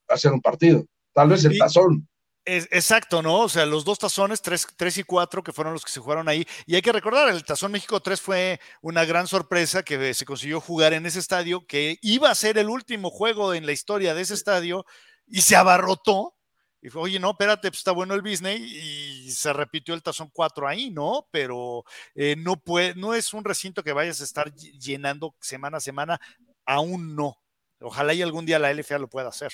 hacer 0.09 0.33
un 0.33 0.41
partido. 0.41 0.85
Tal 1.13 1.29
vez 1.29 1.45
el 1.45 1.59
tazón. 1.59 2.09
Es, 2.45 2.69
exacto, 2.71 3.23
¿no? 3.23 3.41
O 3.41 3.49
sea, 3.49 3.67
los 3.67 3.85
dos 3.85 3.99
tazones, 3.99 4.41
3, 4.41 4.99
y 4.99 5.03
4, 5.03 5.43
que 5.43 5.53
fueron 5.53 5.75
los 5.75 5.85
que 5.85 5.93
se 5.93 6.01
jugaron 6.01 6.29
ahí. 6.29 6.47
Y 6.67 6.75
hay 6.75 6.83
que 6.83 6.93
recordar, 6.93 7.29
el 7.29 7.45
Tazón 7.45 7.73
México 7.73 8.01
3 8.01 8.21
fue 8.21 8.61
una 8.81 9.05
gran 9.05 9.27
sorpresa 9.27 9.83
que 9.83 10.15
se 10.15 10.25
consiguió 10.25 10.61
jugar 10.61 10.95
en 10.95 11.05
ese 11.05 11.19
estadio, 11.19 11.67
que 11.67 11.99
iba 12.01 12.31
a 12.31 12.35
ser 12.35 12.57
el 12.57 12.71
último 12.71 13.11
juego 13.11 13.53
en 13.53 13.67
la 13.67 13.73
historia 13.73 14.15
de 14.15 14.23
ese 14.23 14.35
estadio 14.35 14.87
y 15.27 15.43
se 15.43 15.55
abarrotó. 15.55 16.35
Y 16.83 16.89
fue, 16.89 17.03
oye, 17.03 17.21
no, 17.21 17.33
espérate, 17.33 17.69
pues 17.71 17.81
está 17.81 17.93
bueno 17.93 18.15
el 18.15 18.23
business 18.23 18.59
y 18.59 19.31
se 19.33 19.53
repitió 19.53 19.93
el 19.95 20.03
Tazón 20.03 20.31
4 20.33 20.67
ahí, 20.67 20.91
¿no? 20.91 21.29
Pero 21.31 21.85
eh, 22.15 22.37
no, 22.39 22.57
puede, 22.57 22.95
no 22.95 23.13
es 23.15 23.35
un 23.35 23.45
recinto 23.45 23.85
que 23.85 23.93
vayas 23.93 24.23
a 24.23 24.25
estar 24.25 24.53
llenando 24.55 25.35
semana 25.41 25.77
a 25.77 25.81
semana, 25.81 26.21
aún 26.65 27.15
no. 27.15 27.37
Ojalá 27.81 28.15
y 28.15 28.23
algún 28.23 28.47
día 28.47 28.59
la 28.59 28.73
LFA 28.73 28.99
lo 28.99 29.09
pueda 29.09 29.29
hacer. 29.29 29.53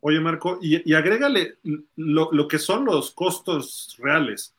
Oye, 0.00 0.20
Marco, 0.20 0.58
y, 0.60 0.88
y 0.88 0.94
agrégale 0.94 1.58
lo, 1.96 2.30
lo, 2.32 2.48
que 2.48 2.58
son 2.58 2.84
los 2.84 3.10
costos 3.12 3.96
reales, 3.98 4.54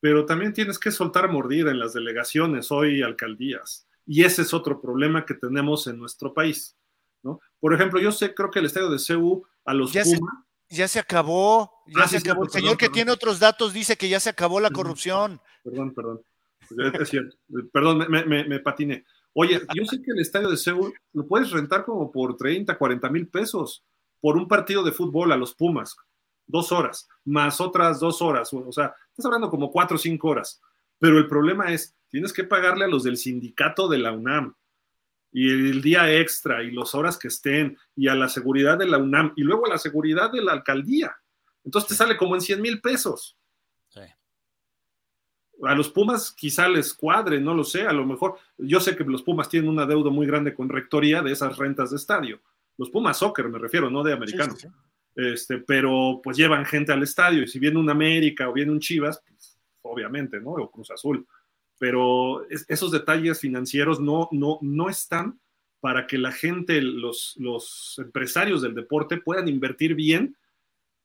pero 0.00 0.26
también 0.26 0.52
tienes 0.52 0.78
que 0.78 0.90
soltar 0.90 1.30
mordida 1.30 1.70
en 1.70 1.78
las 1.78 1.94
delegaciones, 1.94 2.70
hoy 2.70 3.02
alcaldías. 3.02 3.86
Y 4.06 4.24
ese 4.24 4.42
es 4.42 4.54
otro 4.54 4.80
problema 4.80 5.26
que 5.26 5.34
tenemos 5.34 5.86
en 5.86 5.98
nuestro 5.98 6.32
país. 6.32 6.76
¿no? 7.22 7.40
Por 7.60 7.74
ejemplo, 7.74 8.00
yo 8.00 8.12
sé, 8.12 8.34
creo 8.34 8.50
que 8.50 8.60
el 8.60 8.66
estadio 8.66 8.90
de 8.90 8.98
CU 9.04 9.44
a 9.64 9.74
los 9.74 9.92
ya 9.92 10.04
Puma. 10.04 10.46
Se, 10.68 10.76
ya 10.76 10.88
se 10.88 10.98
acabó, 10.98 11.72
ya 11.86 12.04
ah, 12.04 12.08
se 12.08 12.20
sí, 12.20 12.28
acabó. 12.28 12.44
el 12.44 12.50
señor 12.50 12.62
perdón, 12.62 12.76
que 12.78 12.84
perdón. 12.86 12.94
tiene 12.94 13.10
otros 13.10 13.38
datos 13.40 13.72
dice 13.72 13.96
que 13.96 14.08
ya 14.08 14.20
se 14.20 14.30
acabó 14.30 14.60
la 14.60 14.70
corrupción. 14.70 15.40
Perdón, 15.64 15.92
perdón. 15.94 16.20
Es 17.00 17.08
cierto. 17.08 17.36
perdón, 17.72 18.06
me, 18.08 18.24
me, 18.24 18.44
me 18.44 18.60
patiné. 18.60 19.04
Oye, 19.32 19.60
yo 19.74 19.84
sé 19.84 20.02
que 20.02 20.10
el 20.10 20.20
estadio 20.20 20.50
de 20.50 20.56
Seúl 20.56 20.92
lo 21.12 21.26
puedes 21.26 21.50
rentar 21.50 21.84
como 21.84 22.10
por 22.10 22.36
30, 22.36 22.76
40 22.76 23.08
mil 23.10 23.28
pesos 23.28 23.84
por 24.20 24.36
un 24.36 24.48
partido 24.48 24.82
de 24.82 24.92
fútbol 24.92 25.32
a 25.32 25.36
los 25.36 25.54
Pumas, 25.54 25.96
dos 26.46 26.72
horas, 26.72 27.08
más 27.24 27.60
otras 27.60 28.00
dos 28.00 28.20
horas, 28.22 28.52
o 28.52 28.72
sea, 28.72 28.94
estás 29.10 29.26
hablando 29.26 29.50
como 29.50 29.70
cuatro 29.70 29.96
o 29.96 29.98
cinco 29.98 30.28
horas. 30.28 30.60
Pero 30.98 31.18
el 31.18 31.28
problema 31.28 31.72
es, 31.72 31.96
tienes 32.08 32.32
que 32.32 32.44
pagarle 32.44 32.84
a 32.84 32.88
los 32.88 33.04
del 33.04 33.16
sindicato 33.16 33.88
de 33.88 33.98
la 33.98 34.12
UNAM 34.12 34.54
y 35.30 35.50
el 35.50 35.82
día 35.82 36.12
extra 36.12 36.62
y 36.62 36.70
las 36.70 36.94
horas 36.94 37.18
que 37.18 37.28
estén 37.28 37.78
y 37.94 38.08
a 38.08 38.14
la 38.14 38.28
seguridad 38.28 38.78
de 38.78 38.86
la 38.86 38.98
UNAM 38.98 39.32
y 39.36 39.42
luego 39.42 39.66
a 39.66 39.70
la 39.70 39.78
seguridad 39.78 40.32
de 40.32 40.42
la 40.42 40.52
alcaldía. 40.52 41.16
Entonces 41.64 41.88
te 41.88 41.94
sale 41.94 42.16
como 42.16 42.34
en 42.34 42.40
100 42.40 42.62
mil 42.62 42.80
pesos. 42.80 43.36
Sí. 43.88 44.00
A 45.62 45.74
los 45.74 45.90
Pumas 45.90 46.32
quizá 46.32 46.68
les 46.68 46.94
cuadre, 46.94 47.40
no 47.40 47.54
lo 47.54 47.64
sé, 47.64 47.82
a 47.86 47.92
lo 47.92 48.06
mejor, 48.06 48.38
yo 48.56 48.80
sé 48.80 48.96
que 48.96 49.04
los 49.04 49.22
Pumas 49.22 49.48
tienen 49.48 49.68
una 49.68 49.86
deuda 49.86 50.10
muy 50.10 50.26
grande 50.26 50.54
con 50.54 50.68
rectoría 50.68 51.20
de 51.22 51.32
esas 51.32 51.56
rentas 51.58 51.90
de 51.90 51.96
estadio, 51.96 52.40
los 52.78 52.90
Pumas 52.90 53.18
soccer 53.18 53.48
me 53.48 53.58
refiero, 53.58 53.90
no 53.90 54.02
de 54.02 54.14
americanos. 54.14 54.58
Sí, 54.60 54.68
sí, 54.68 54.72
sí. 54.72 54.88
Este, 55.14 55.58
pero 55.58 56.20
pues 56.22 56.36
llevan 56.36 56.64
gente 56.64 56.92
al 56.92 57.02
estadio 57.02 57.42
y 57.42 57.48
si 57.48 57.58
viene 57.58 57.78
un 57.78 57.90
América 57.90 58.48
o 58.48 58.52
viene 58.52 58.70
un 58.70 58.78
Chivas, 58.78 59.20
pues, 59.28 59.58
obviamente, 59.82 60.40
¿no? 60.40 60.50
O 60.50 60.70
Cruz 60.70 60.90
Azul. 60.92 61.26
Pero 61.78 62.48
es, 62.48 62.64
esos 62.68 62.92
detalles 62.92 63.40
financieros 63.40 64.00
no, 64.00 64.28
no, 64.30 64.58
no 64.62 64.88
están 64.88 65.40
para 65.80 66.06
que 66.06 66.18
la 66.18 66.32
gente, 66.32 66.80
los, 66.82 67.34
los 67.38 67.96
empresarios 67.98 68.62
del 68.62 68.74
deporte 68.74 69.16
puedan 69.18 69.48
invertir 69.48 69.94
bien 69.94 70.36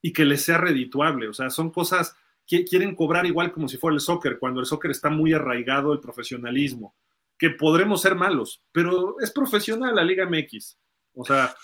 y 0.02 0.14
que 0.14 0.26
les 0.26 0.44
sea 0.44 0.60
redituable. 0.60 1.28
O 1.28 1.34
sea, 1.34 1.50
son 1.50 1.72
cosas 1.72 2.16
que 2.46 2.66
quieren 2.66 2.96
cobrar 2.96 3.26
igual 3.26 3.52
como 3.52 3.68
si 3.68 3.78
fuera 3.78 3.96
el 3.96 4.02
soccer, 4.02 4.38
cuando 4.38 4.60
el 4.60 4.66
soccer 4.66 4.92
está 4.92 5.10
muy 5.10 5.34
arraigado 5.34 5.94
el 5.94 6.00
profesionalismo, 6.00 6.96
que 7.38 7.52
podremos 7.52 8.02
ser 8.02 8.16
malos, 8.16 8.62
pero 8.72 9.20
es 9.22 9.32
profesional 9.32 9.96
la 9.96 10.04
Liga 10.04 10.28
MX. 10.28 10.78
O 11.14 11.26
sea, 11.26 11.56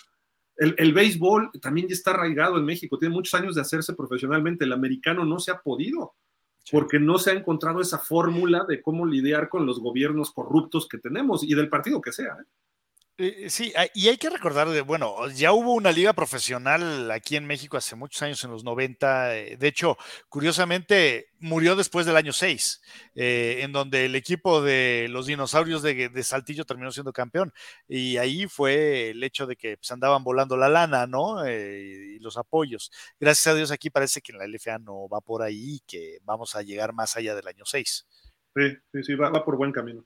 el, 0.58 0.76
el, 0.78 0.94
béisbol 0.94 1.52
también 1.62 1.88
ya 1.88 1.94
está 1.94 2.12
arraigado 2.12 2.58
en 2.58 2.66
México, 2.66 2.98
tiene 2.98 3.14
muchos 3.14 3.34
años 3.34 3.56
de 3.56 3.62
hacerse 3.62 3.94
profesionalmente. 3.94 4.66
El 4.66 4.74
americano 4.74 5.26
no 5.26 5.40
se 5.40 5.52
ha 5.52 5.60
podido, 5.60 6.16
porque 6.72 7.00
no 7.00 7.18
se 7.18 7.32
ha 7.32 7.34
encontrado 7.34 7.82
esa 7.82 8.00
fórmula 8.00 8.66
de 8.68 8.82
cómo 8.82 9.06
lidiar 9.06 9.50
con 9.50 9.66
los 9.66 9.80
gobiernos 9.80 10.32
corruptos 10.32 10.88
que 10.88 10.98
tenemos 10.98 11.44
y 11.44 11.54
del 11.56 11.70
partido 11.70 12.02
que 12.02 12.12
sea. 12.12 12.38
¿eh? 12.42 12.46
Sí, 13.50 13.74
y 13.96 14.08
hay 14.08 14.16
que 14.16 14.30
recordar, 14.30 14.70
de, 14.70 14.80
bueno, 14.80 15.28
ya 15.28 15.52
hubo 15.52 15.74
una 15.74 15.92
liga 15.92 16.14
profesional 16.14 17.12
aquí 17.12 17.36
en 17.36 17.46
México 17.46 17.76
hace 17.76 17.98
muchos 17.98 18.22
años, 18.22 18.42
en 18.46 18.52
los 18.52 18.64
90. 18.64 19.36
eh, 19.36 19.58
De 19.58 19.68
hecho, 19.68 19.98
curiosamente, 20.30 21.30
murió 21.40 21.76
después 21.76 22.06
del 22.06 22.16
año 22.16 22.32
6, 22.32 22.82
eh, 23.16 23.58
en 23.60 23.74
donde 23.74 24.06
el 24.06 24.16
equipo 24.16 24.62
de 24.62 25.08
los 25.10 25.26
dinosaurios 25.26 25.82
de, 25.82 26.24
Saltillo 26.24 26.64
terminó 26.64 26.92
siendo 26.94 27.12
campeón. 27.12 27.52
Y 27.90 28.16
ahí 28.16 28.48
fue 28.48 29.10
el 29.10 29.22
hecho 29.22 29.46
de 29.48 29.58
que 29.58 29.76
pues, 29.76 29.92
andaban 29.92 30.24
volando 30.24 30.56
la 30.56 30.70
lana, 30.70 31.06
¿no? 31.06 31.46
Eh, 31.46 32.16
y 32.16 32.20
los 32.20 32.38
apoyos. 32.38 32.90
Gracias 33.20 33.48
a 33.48 33.56
Dios 33.56 33.70
aquí 33.72 33.90
parece 33.90 34.22
que 34.22 34.32
en 34.32 34.38
la 34.38 34.46
LFA 34.46 34.80
no 34.80 35.10
va 35.10 35.20
por 35.20 35.42
ahí 35.42 35.82
que 35.86 36.20
vamos 36.24 36.56
a 36.56 36.62
llegar 36.62 36.94
más 36.94 37.18
allá 37.18 37.36
del 37.36 37.50
año 37.50 37.66
6. 37.66 38.08
Sí, 38.56 38.78
sí, 38.94 39.04
sí, 39.04 39.16
va, 39.16 39.30
va 39.30 39.44
por 39.44 39.58
buen 39.58 39.74
camino. 39.74 40.06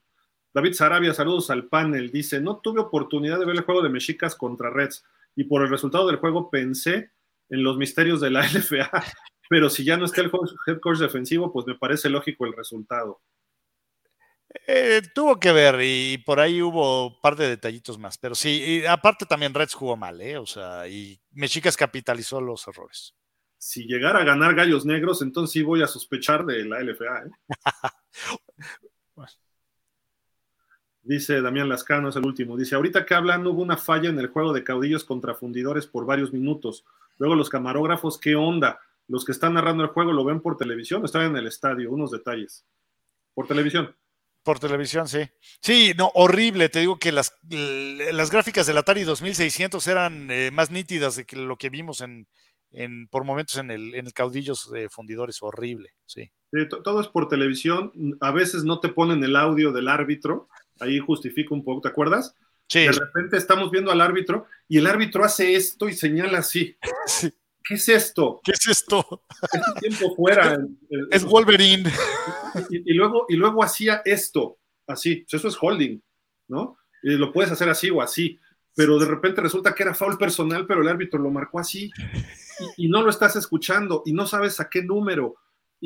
David 0.54 0.74
Sarabia, 0.74 1.12
saludos 1.12 1.50
al 1.50 1.66
panel. 1.66 2.12
Dice: 2.12 2.40
No 2.40 2.58
tuve 2.58 2.80
oportunidad 2.80 3.40
de 3.40 3.44
ver 3.44 3.56
el 3.56 3.64
juego 3.64 3.82
de 3.82 3.88
Mexicas 3.88 4.36
contra 4.36 4.70
Reds 4.70 5.04
y 5.34 5.44
por 5.44 5.62
el 5.62 5.68
resultado 5.68 6.06
del 6.06 6.16
juego 6.16 6.48
pensé 6.48 7.10
en 7.50 7.64
los 7.64 7.76
misterios 7.76 8.20
de 8.20 8.30
la 8.30 8.40
LFA, 8.46 8.90
pero 9.50 9.68
si 9.68 9.84
ya 9.84 9.96
no 9.96 10.04
está 10.04 10.20
el 10.20 10.30
head 10.66 10.78
coach 10.80 10.98
defensivo, 10.98 11.52
pues 11.52 11.66
me 11.66 11.74
parece 11.74 12.08
lógico 12.08 12.46
el 12.46 12.54
resultado. 12.54 13.20
Eh, 14.68 15.02
tuvo 15.12 15.40
que 15.40 15.50
ver 15.50 15.80
y 15.82 16.18
por 16.18 16.38
ahí 16.38 16.62
hubo 16.62 17.08
un 17.08 17.20
par 17.20 17.34
de 17.34 17.48
detallitos 17.48 17.98
más, 17.98 18.16
pero 18.16 18.36
sí, 18.36 18.84
aparte 18.86 19.26
también 19.26 19.52
Reds 19.52 19.74
jugó 19.74 19.96
mal, 19.96 20.20
¿eh? 20.20 20.38
O 20.38 20.46
sea, 20.46 20.86
y 20.86 21.20
Mexicas 21.32 21.76
capitalizó 21.76 22.40
los 22.40 22.66
errores. 22.68 23.14
Si 23.58 23.86
llegara 23.86 24.20
a 24.20 24.24
ganar 24.24 24.54
Gallos 24.54 24.86
Negros, 24.86 25.22
entonces 25.22 25.52
sí 25.52 25.62
voy 25.62 25.82
a 25.82 25.88
sospechar 25.88 26.46
de 26.46 26.64
la 26.64 26.80
LFA, 26.80 27.24
¿eh? 27.24 27.30
Dice 31.04 31.42
Damián 31.42 31.68
Lascano, 31.68 32.08
es 32.08 32.16
el 32.16 32.24
último. 32.24 32.56
Dice, 32.56 32.74
ahorita 32.74 33.04
que 33.04 33.14
hablan, 33.14 33.46
hubo 33.46 33.60
una 33.60 33.76
falla 33.76 34.08
en 34.08 34.18
el 34.18 34.28
juego 34.28 34.54
de 34.54 34.64
caudillos 34.64 35.04
contra 35.04 35.34
fundidores 35.34 35.86
por 35.86 36.06
varios 36.06 36.32
minutos. 36.32 36.84
Luego 37.18 37.34
los 37.34 37.50
camarógrafos, 37.50 38.18
¿qué 38.18 38.34
onda? 38.34 38.80
Los 39.06 39.24
que 39.24 39.32
están 39.32 39.54
narrando 39.54 39.84
el 39.84 39.90
juego 39.90 40.12
lo 40.12 40.24
ven 40.24 40.40
por 40.40 40.56
televisión 40.56 41.02
o 41.02 41.04
están 41.04 41.26
en 41.26 41.36
el 41.36 41.46
estadio, 41.46 41.92
unos 41.92 42.10
detalles. 42.10 42.64
Por 43.34 43.46
televisión. 43.46 43.94
Por 44.42 44.58
televisión, 44.58 45.06
sí. 45.06 45.20
Sí, 45.60 45.92
no, 45.96 46.10
horrible. 46.14 46.70
Te 46.70 46.80
digo 46.80 46.98
que 46.98 47.12
las, 47.12 47.36
las 47.50 48.30
gráficas 48.30 48.66
del 48.66 48.78
Atari 48.78 49.04
2600 49.04 49.86
eran 49.86 50.30
eh, 50.30 50.50
más 50.52 50.70
nítidas 50.70 51.16
de 51.16 51.26
que 51.26 51.36
lo 51.36 51.56
que 51.56 51.68
vimos 51.68 52.00
en, 52.00 52.26
en, 52.74 53.08
por 53.08 53.24
momentos 53.24 53.56
en 53.56 53.70
el, 53.70 53.94
en 53.94 54.06
el 54.06 54.12
caudillos 54.12 54.70
de 54.70 54.88
fundidores, 54.88 55.42
horrible, 55.42 55.94
sí. 56.06 56.30
todo 56.82 57.00
es 57.00 57.08
por 57.08 57.28
televisión, 57.28 57.92
a 58.20 58.32
veces 58.32 58.64
no 58.64 58.80
te 58.80 58.88
ponen 58.88 59.22
el 59.24 59.36
audio 59.36 59.72
del 59.72 59.88
árbitro, 59.88 60.48
ahí 60.80 60.98
justifica 60.98 61.54
un 61.54 61.64
poco, 61.64 61.82
¿te 61.82 61.88
acuerdas? 61.88 62.34
Sí. 62.68 62.80
De 62.80 62.92
repente 62.92 63.36
estamos 63.36 63.70
viendo 63.70 63.90
al 63.90 64.00
árbitro 64.00 64.46
y 64.68 64.78
el 64.78 64.86
árbitro 64.86 65.24
hace 65.24 65.54
esto 65.54 65.88
y 65.88 65.94
señala 65.94 66.38
así. 66.38 66.76
Sí. 67.06 67.32
¿Qué 67.64 67.74
es 67.74 67.88
esto? 67.88 68.40
¿Qué 68.44 68.52
es 68.52 68.66
esto? 68.66 69.22
Es 69.50 69.80
tiempo 69.80 70.14
fuera. 70.14 70.58
es 71.10 71.24
Wolverine. 71.24 71.90
Y, 72.68 72.92
luego, 72.92 73.24
y 73.26 73.36
luego 73.36 73.64
hacía 73.64 74.02
esto, 74.04 74.58
así. 74.86 75.24
Eso 75.30 75.48
es 75.48 75.56
holding, 75.58 75.98
¿no? 76.48 76.76
Y 77.02 77.12
lo 77.12 77.32
puedes 77.32 77.50
hacer 77.50 77.70
así 77.70 77.88
o 77.88 78.02
así. 78.02 78.38
Pero 78.76 78.98
de 78.98 79.06
repente 79.06 79.40
resulta 79.40 79.74
que 79.74 79.82
era 79.82 79.94
foul 79.94 80.18
personal, 80.18 80.66
pero 80.66 80.82
el 80.82 80.88
árbitro 80.88 81.18
lo 81.18 81.30
marcó 81.30 81.58
así. 81.58 81.90
Y, 82.76 82.88
no 82.88 83.02
lo 83.02 83.08
estás 83.08 83.34
escuchando 83.36 84.02
y 84.04 84.12
no 84.12 84.26
sabes 84.26 84.60
a 84.60 84.68
qué 84.68 84.82
número. 84.82 85.36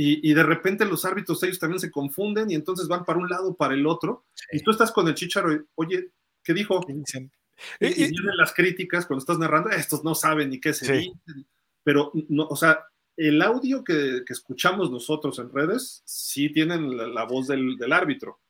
Y, 0.01 0.33
de 0.33 0.44
repente 0.44 0.85
los 0.85 1.05
árbitros 1.05 1.43
ellos 1.43 1.59
también 1.59 1.81
se 1.81 1.91
confunden 1.91 2.49
y 2.52 2.55
entonces 2.55 2.86
van 2.86 3.05
para 3.05 3.18
un 3.18 3.28
lado 3.28 3.57
para 3.57 3.75
el 3.75 3.85
otro. 3.85 4.27
Y 4.52 4.60
tú 4.60 4.70
estás 4.70 4.93
con 4.93 5.09
el 5.09 5.15
chicharo 5.15 5.52
y, 5.52 5.60
oye, 5.75 6.12
¿qué 6.44 6.55
dijo? 6.55 6.86
Y, 7.81 7.94
vienen 7.94 8.36
las 8.36 8.55
críticas 8.55 9.07
cuando 9.07 9.23
estás 9.23 9.39
narrando, 9.39 9.70
estos 9.70 10.05
no 10.05 10.15
saben 10.15 10.51
ni 10.51 10.60
qué 10.60 10.73
se 10.73 10.93
dicen 10.93 11.47
pero, 11.83 12.12
no, 12.28 12.47
o 12.47 12.55
sea, 12.55 12.85
el 13.17 13.41
audio 13.41 13.83
que, 13.83 14.23
escuchamos 14.28 14.91
nosotros 14.91 15.39
en 15.39 15.51
redes 15.51 16.02
sí 16.05 16.52
tienen 16.52 17.15
la, 17.15 17.25
voz 17.25 17.49
del, 17.49 17.93
árbitro, 17.93 18.41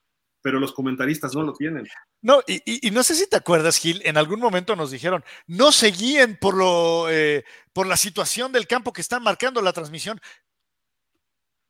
pero 0.42 0.58
los 0.60 0.72
comentaristas 0.72 1.34
no 1.34 1.44
lo 1.44 1.52
tienen. 1.52 1.86
No, 2.20 2.42
y, 2.46 2.90
no 2.90 3.02
sé 3.04 3.14
si 3.14 3.28
te 3.28 3.36
acuerdas, 3.36 3.78
Gil, 3.78 4.02
en 4.04 4.18
algún 4.18 4.40
momento 4.40 4.76
nos 4.76 4.90
dijeron, 4.90 5.24
no 5.46 5.72
se 5.72 5.92
guíen 5.92 6.36
por, 6.36 6.56
lo, 6.56 7.08
eh, 7.08 7.44
por 7.72 7.86
la 7.86 7.96
situación 7.96 8.52
del 8.52 8.66
campo 8.66 8.92
que 8.92 9.00
están 9.00 9.22
marcando 9.22 9.62
la 9.62 9.72
transmisión. 9.72 10.20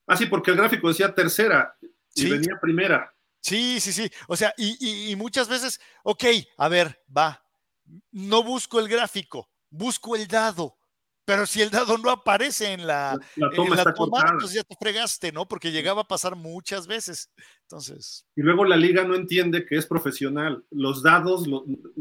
Ah, 0.08 0.16
sí, 0.16 0.26
porque 0.26 0.50
el 0.50 0.56
gráfico 0.56 0.88
decía 0.88 1.14
tercera 1.14 1.76
y 2.14 2.30
venía 2.30 2.58
primera. 2.60 3.14
Sí, 3.40 3.78
sí, 3.78 3.92
sí. 3.92 4.10
O 4.26 4.36
sea, 4.36 4.52
y 4.56 5.14
muchas 5.16 5.48
veces, 5.48 5.80
ok, 6.02 6.24
a 6.56 6.68
ver, 6.68 7.02
va, 7.14 7.44
no 8.10 8.42
busco 8.42 8.80
el 8.80 8.88
gráfico, 8.88 9.48
busco 9.70 10.16
el 10.16 10.26
dado 10.26 10.78
pero 11.28 11.44
si 11.44 11.60
el 11.60 11.68
dado 11.68 11.98
no 11.98 12.08
aparece 12.08 12.72
en 12.72 12.86
la, 12.86 13.14
la 13.36 13.50
toma, 13.94 14.22
entonces 14.32 14.54
ya 14.54 14.62
te 14.62 14.74
fregaste, 14.80 15.30
¿no? 15.30 15.46
Porque 15.46 15.70
llegaba 15.70 16.00
a 16.00 16.08
pasar 16.08 16.36
muchas 16.36 16.86
veces. 16.86 17.30
Entonces. 17.64 18.26
Y 18.34 18.40
luego 18.40 18.64
la 18.64 18.78
liga 18.78 19.04
no 19.04 19.14
entiende 19.14 19.66
que 19.66 19.76
es 19.76 19.84
profesional. 19.84 20.64
Los 20.70 21.02
dados 21.02 21.44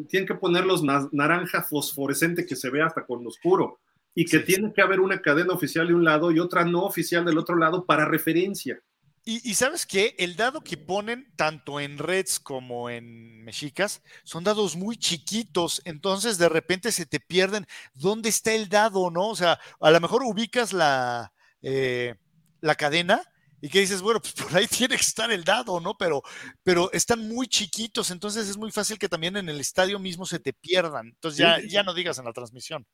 tienen 0.08 0.26
que 0.26 0.36
ponerlos 0.36 0.82
naranja 1.12 1.62
fosforescente 1.62 2.46
que 2.46 2.56
se 2.56 2.70
vea 2.70 2.86
hasta 2.86 3.06
con 3.06 3.22
lo 3.22 3.28
oscuro. 3.28 3.82
Y 4.18 4.26
que 4.26 4.40
tiene 4.40 4.74
que 4.74 4.82
haber 4.82 5.00
una 5.00 5.22
cadena 5.22 5.54
oficial 5.54 5.88
de 5.88 5.94
un 5.94 6.04
lado 6.04 6.32
y 6.32 6.40
otra 6.40 6.66
no 6.66 6.84
oficial 6.86 7.24
del 7.24 7.38
otro 7.38 7.56
lado 7.56 7.86
para 7.86 8.04
referencia. 8.04 8.82
Y, 9.30 9.56
sabes 9.56 9.86
qué, 9.86 10.16
el 10.20 10.38
dado 10.38 10.62
que 10.62 10.78
ponen 10.78 11.30
tanto 11.36 11.82
en 11.82 11.98
Reds 11.98 12.40
como 12.40 12.90
en 12.90 13.44
Mexicas 13.44 14.02
son 14.24 14.46
dados 14.46 14.78
muy 14.78 14.96
chiquitos, 14.96 15.82
entonces 15.84 16.38
de 16.38 16.48
repente 16.48 16.94
se 16.94 17.06
te 17.06 17.20
pierden 17.20 17.68
dónde 17.94 18.30
está 18.30 18.54
el 18.54 18.70
dado, 18.70 19.12
¿no? 19.12 19.28
O 19.28 19.36
sea, 19.36 19.60
a 19.82 19.92
lo 19.92 20.00
mejor 20.00 20.24
ubicas 20.24 20.72
la, 20.72 21.34
eh, 21.62 22.16
la 22.62 22.76
cadena 22.76 23.22
y 23.60 23.68
que 23.68 23.82
dices, 23.82 24.02
bueno, 24.02 24.22
pues 24.22 24.34
por 24.34 24.56
ahí 24.56 24.66
tiene 24.68 24.96
que 24.96 25.02
estar 25.02 25.30
el 25.30 25.44
dado, 25.44 25.82
¿no? 25.82 25.98
Pero, 25.98 26.24
pero 26.64 26.90
están 26.94 27.28
muy 27.28 27.48
chiquitos, 27.48 28.12
entonces 28.12 28.48
es 28.48 28.56
muy 28.56 28.72
fácil 28.72 28.98
que 28.98 29.10
también 29.10 29.36
en 29.36 29.50
el 29.50 29.60
estadio 29.60 30.00
mismo 30.00 30.26
se 30.26 30.40
te 30.40 30.54
pierdan. 30.54 31.08
Entonces 31.08 31.40
ya, 31.40 31.60
ya 31.68 31.84
no 31.84 31.94
digas 31.94 32.18
en 32.18 32.24
la 32.24 32.32
transmisión. 32.32 32.88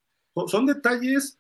Son 0.48 0.66
detalles 0.66 1.40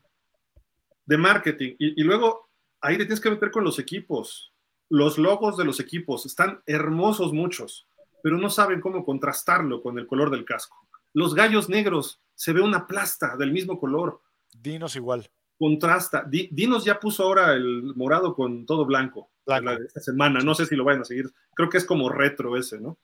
de 1.05 1.17
marketing 1.17 1.75
y, 1.79 2.01
y 2.01 2.03
luego 2.03 2.49
ahí 2.81 2.97
te 2.97 3.05
tienes 3.05 3.21
que 3.21 3.29
meter 3.29 3.51
con 3.51 3.63
los 3.63 3.79
equipos 3.79 4.53
los 4.93 5.17
logos 5.17 5.57
de 5.57 5.65
los 5.65 5.79
equipos 5.79 6.27
están 6.27 6.61
hermosos 6.67 7.33
muchos, 7.33 7.87
pero 8.21 8.37
no 8.37 8.51
saben 8.51 8.79
cómo 8.79 9.03
contrastarlo 9.03 9.81
con 9.81 9.97
el 9.97 10.05
color 10.05 10.29
del 10.29 10.45
casco. 10.45 10.87
Los 11.13 11.33
gallos 11.33 11.67
negros, 11.67 12.21
se 12.35 12.53
ve 12.53 12.61
una 12.61 12.85
plasta 12.85 13.35
del 13.35 13.51
mismo 13.51 13.79
color. 13.79 14.21
Dinos 14.53 14.95
igual. 14.95 15.31
Contrasta. 15.57 16.27
Dinos 16.29 16.85
ya 16.85 16.99
puso 16.99 17.23
ahora 17.23 17.53
el 17.53 17.95
morado 17.95 18.35
con 18.35 18.67
todo 18.67 18.85
blanco, 18.85 19.31
esta 19.47 19.99
semana. 19.99 20.41
No 20.41 20.53
sé 20.53 20.67
si 20.67 20.75
lo 20.75 20.83
vayan 20.83 21.01
a 21.01 21.05
seguir. 21.05 21.25
Creo 21.55 21.69
que 21.69 21.79
es 21.79 21.85
como 21.85 22.09
retro 22.09 22.55
ese, 22.55 22.79
¿no? 22.79 22.99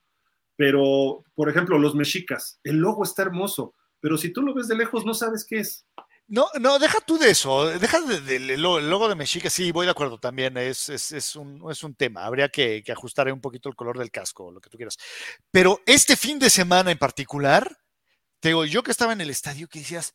Pero, 0.55 1.23
por 1.33 1.49
ejemplo, 1.49 1.79
los 1.79 1.95
mexicas, 1.95 2.59
el 2.63 2.77
logo 2.77 3.03
está 3.03 3.23
hermoso, 3.23 3.73
pero 3.99 4.17
si 4.17 4.31
tú 4.31 4.41
lo 4.41 4.53
ves 4.53 4.67
de 4.67 4.75
lejos 4.75 5.05
no 5.05 5.13
sabes 5.13 5.45
qué 5.45 5.59
es. 5.59 5.85
No, 6.31 6.47
no, 6.59 6.77
deja 6.77 6.99
tú 7.01 7.17
de 7.17 7.31
eso, 7.31 7.65
deja 7.79 7.99
del 8.01 8.61
logo 8.61 9.09
de 9.09 9.15
Mexica, 9.15 9.49
sí, 9.49 9.71
voy 9.71 9.87
de 9.87 9.91
acuerdo 9.91 10.19
también, 10.19 10.57
es, 10.57 10.87
es, 10.89 11.35
un, 11.35 11.71
es 11.71 11.83
un, 11.83 11.95
tema, 11.95 12.23
habría 12.23 12.49
que, 12.49 12.83
ajustar 12.87 13.33
un 13.33 13.41
poquito 13.41 13.67
el 13.67 13.75
color 13.75 13.97
del 13.97 14.11
casco, 14.11 14.51
lo 14.51 14.61
que 14.61 14.69
tú 14.69 14.77
quieras. 14.77 14.95
Pero 15.49 15.81
este 15.87 16.15
fin 16.15 16.37
de 16.37 16.51
semana 16.51 16.91
en 16.91 16.99
particular, 16.99 17.79
te 18.39 18.49
digo, 18.49 18.63
yo 18.65 18.83
que 18.83 18.91
estaba 18.91 19.13
en 19.13 19.21
el 19.21 19.31
estadio, 19.31 19.67
que 19.67 19.79
decías, 19.79 20.13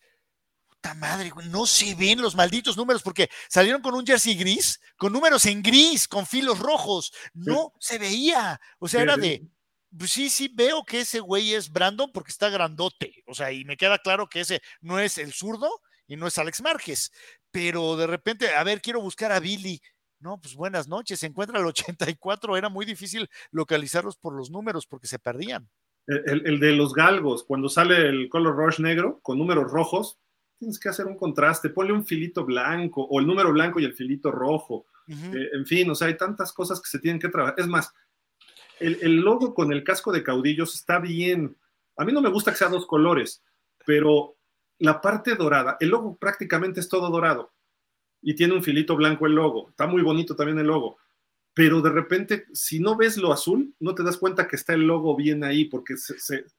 puta 0.68 0.94
madre, 0.94 1.32
no 1.50 1.66
se 1.66 1.96
ven 1.96 2.22
los 2.22 2.36
malditos 2.36 2.76
números, 2.76 3.02
porque 3.02 3.28
salieron 3.48 3.82
con 3.82 3.96
un 3.96 4.06
jersey 4.06 4.36
gris, 4.36 4.80
con 4.96 5.12
números 5.12 5.46
en 5.46 5.64
gris, 5.64 6.06
con 6.06 6.26
filos 6.26 6.60
rojos, 6.60 7.12
no 7.32 7.72
se 7.80 7.98
veía, 7.98 8.60
o 8.78 8.86
sea, 8.86 9.02
era 9.02 9.16
de, 9.16 9.48
pues 9.98 10.10
sí, 10.10 10.30
sí 10.30 10.50
veo 10.52 10.84
que 10.84 11.00
ese 11.00 11.20
güey 11.20 11.54
es 11.54 11.70
Brandon 11.70 12.10
porque 12.12 12.30
está 12.30 12.48
grandote, 12.48 13.22
o 13.26 13.34
sea, 13.34 13.52
y 13.52 13.64
me 13.64 13.76
queda 13.76 13.98
claro 13.98 14.28
que 14.28 14.40
ese 14.40 14.60
no 14.80 14.98
es 14.98 15.18
el 15.18 15.32
zurdo, 15.32 15.70
y 16.06 16.16
no 16.16 16.26
es 16.26 16.38
Alex 16.38 16.62
Márquez. 16.62 17.12
Pero 17.50 17.96
de 17.96 18.06
repente, 18.06 18.54
a 18.54 18.64
ver, 18.64 18.80
quiero 18.80 19.00
buscar 19.00 19.32
a 19.32 19.40
Billy. 19.40 19.80
No, 20.20 20.40
pues 20.40 20.54
buenas 20.54 20.88
noches, 20.88 21.20
se 21.20 21.26
encuentra 21.26 21.60
el 21.60 21.66
84, 21.66 22.56
era 22.56 22.68
muy 22.68 22.86
difícil 22.86 23.28
localizarlos 23.50 24.16
por 24.16 24.34
los 24.34 24.50
números 24.50 24.86
porque 24.86 25.06
se 25.06 25.18
perdían. 25.18 25.68
El, 26.06 26.60
de 26.60 26.72
los 26.72 26.92
galgos, 26.92 27.44
cuando 27.44 27.68
sale 27.68 28.08
el 28.08 28.28
color 28.28 28.56
rush 28.56 28.78
negro 28.78 29.20
con 29.22 29.38
números 29.38 29.70
rojos, 29.70 30.18
tienes 30.58 30.78
que 30.78 30.90
hacer 30.90 31.06
un 31.06 31.16
contraste, 31.16 31.70
ponle 31.70 31.92
un 31.92 32.04
filito 32.04 32.44
blanco 32.44 33.02
o 33.02 33.20
el 33.20 33.26
número 33.26 33.52
blanco 33.52 33.80
y 33.80 33.84
el 33.84 33.94
filito 33.94 34.30
rojo. 34.30 34.86
Eh, 35.08 35.50
en 35.52 35.66
fin, 35.66 35.90
o 35.90 35.94
sea, 35.94 36.08
hay 36.08 36.16
tantas 36.16 36.52
cosas 36.52 36.80
que 36.80 36.88
se 36.88 36.98
tienen 36.98 37.20
que 37.20 37.28
trabajar. 37.28 37.54
Es 37.58 37.66
más, 37.66 37.92
el, 38.80 38.98
el, 39.02 39.16
logo 39.16 39.54
con 39.54 39.72
el 39.72 39.84
casco 39.84 40.12
de 40.12 40.22
caudillos 40.22 40.74
está 40.74 40.98
bien. 40.98 41.56
A 41.96 42.04
mí 42.04 42.12
no 42.12 42.20
me 42.20 42.30
gusta 42.30 42.50
que 42.50 42.58
sea 42.58 42.68
dos 42.68 42.86
colores, 42.86 43.42
pero 43.86 44.36
la 44.78 45.00
parte 45.00 45.34
dorada, 45.34 45.76
el 45.80 45.88
logo 45.88 46.16
prácticamente 46.16 46.80
es 46.80 46.88
todo 46.88 47.10
dorado 47.10 47.52
y 48.22 48.34
tiene 48.34 48.54
un 48.54 48.62
filito 48.62 48.96
blanco 48.96 49.26
el 49.26 49.34
logo, 49.34 49.68
está 49.68 49.86
muy 49.86 50.02
bonito 50.02 50.34
también 50.34 50.58
el 50.58 50.66
logo, 50.66 50.98
pero 51.52 51.80
de 51.80 51.90
repente 51.90 52.46
si 52.52 52.80
no 52.80 52.96
ves 52.96 53.16
lo 53.16 53.32
azul, 53.32 53.74
no 53.78 53.94
te 53.94 54.02
das 54.02 54.16
cuenta 54.16 54.48
que 54.48 54.56
está 54.56 54.74
el 54.74 54.86
logo 54.86 55.14
bien 55.14 55.44
ahí, 55.44 55.66
porque 55.66 55.94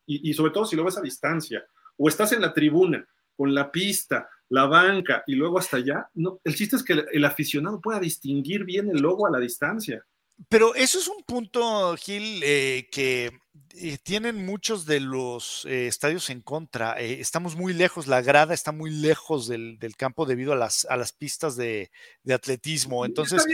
y, 0.05 0.33
sobre 0.33 0.51
todo 0.51 0.65
si 0.65 0.75
lo 0.75 0.83
ves 0.83 0.97
a 0.97 1.01
distancia, 1.01 1.65
o 1.97 2.07
estás 2.07 2.31
en 2.31 2.41
la 2.41 2.53
tribuna 2.53 3.05
con 3.35 3.53
la 3.53 3.71
pista, 3.71 4.29
la 4.49 4.65
banca 4.65 5.23
y 5.27 5.35
luego 5.35 5.57
hasta 5.57 5.77
allá, 5.77 6.09
no, 6.13 6.39
el 6.43 6.55
chiste 6.55 6.77
es 6.77 6.83
que 6.83 7.05
el 7.11 7.25
aficionado 7.25 7.81
pueda 7.81 7.99
distinguir 7.99 8.63
bien 8.63 8.89
el 8.89 9.01
logo 9.01 9.27
a 9.27 9.31
la 9.31 9.39
distancia. 9.39 10.05
Pero 10.49 10.75
eso 10.75 10.99
es 10.99 11.07
un 11.07 11.23
punto, 11.23 11.95
Gil, 11.95 12.41
eh, 12.43 12.89
que 12.91 13.31
eh, 13.75 13.97
tienen 14.03 14.45
muchos 14.45 14.85
de 14.85 14.99
los 14.99 15.65
eh, 15.65 15.87
estadios 15.87 16.29
en 16.29 16.41
contra. 16.41 16.99
estamos 16.99 17.55
muy 17.55 17.73
lejos, 17.73 18.07
la 18.07 18.21
grada 18.21 18.53
está 18.53 18.71
muy 18.71 18.91
lejos 18.91 19.47
del, 19.47 19.79
campo 19.97 20.25
debido 20.25 20.51
a 20.51 20.57
las, 20.57 20.85
a 20.85 20.97
las 20.97 21.13
pistas 21.13 21.55
de, 21.55 21.89
atletismo. 22.29 23.05
Entonces, 23.05 23.45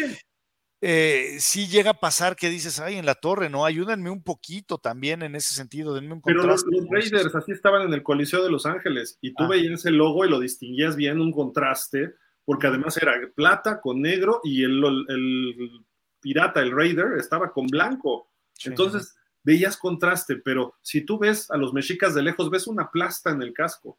sí 1.39 1.67
llega 1.67 1.91
a 1.91 1.99
pasar 1.99 2.35
que 2.35 2.49
dices, 2.49 2.79
ay, 2.79 2.95
en 2.95 3.05
la 3.05 3.15
torre, 3.15 3.49
¿no? 3.49 3.63
Ayúdenme 3.63 4.09
un 4.09 4.23
poquito 4.23 4.79
también 4.79 5.21
en 5.21 5.35
ese 5.35 5.53
sentido, 5.53 5.93
denme 5.93 6.13
un 6.13 6.21
Pero 6.23 6.43
los, 6.43 6.65
Raiders 6.89 7.35
así 7.35 7.51
estaban 7.51 7.83
en 7.83 7.93
el 7.93 8.01
Coliseo 8.01 8.43
de 8.43 8.49
Los 8.49 8.65
Ángeles 8.65 9.19
y 9.21 9.35
tú 9.35 9.43
ah. 9.43 9.49
veías 9.49 9.85
el 9.85 9.97
logo 9.97 10.25
y 10.25 10.29
lo 10.29 10.39
distinguías 10.39 10.95
bien, 10.95 11.21
un 11.21 11.31
contraste, 11.31 12.15
porque 12.43 12.65
además 12.65 12.97
era 12.97 13.13
plata 13.35 13.79
con 13.81 14.01
negro 14.01 14.41
y 14.43 14.63
el 14.63 14.81
pirata, 16.22 16.61
el 16.61 16.72
Raider, 16.72 17.17
estaba 17.17 17.51
con 17.51 17.67
blanco. 17.67 18.30
Entonces 18.64 19.16
veías 19.43 19.75
contraste, 19.75 20.38
pero 20.38 20.75
si 20.82 21.01
tú 21.01 21.17
ves 21.17 21.50
a 21.51 21.58
los 21.58 21.74
mexicas 21.74 22.14
de 22.14 22.22
lejos, 22.22 22.50
ves 22.50 22.67
una 22.67 22.90
plasta 22.91 23.32
en 23.32 23.41
el 23.41 23.53
casco. 23.53 23.98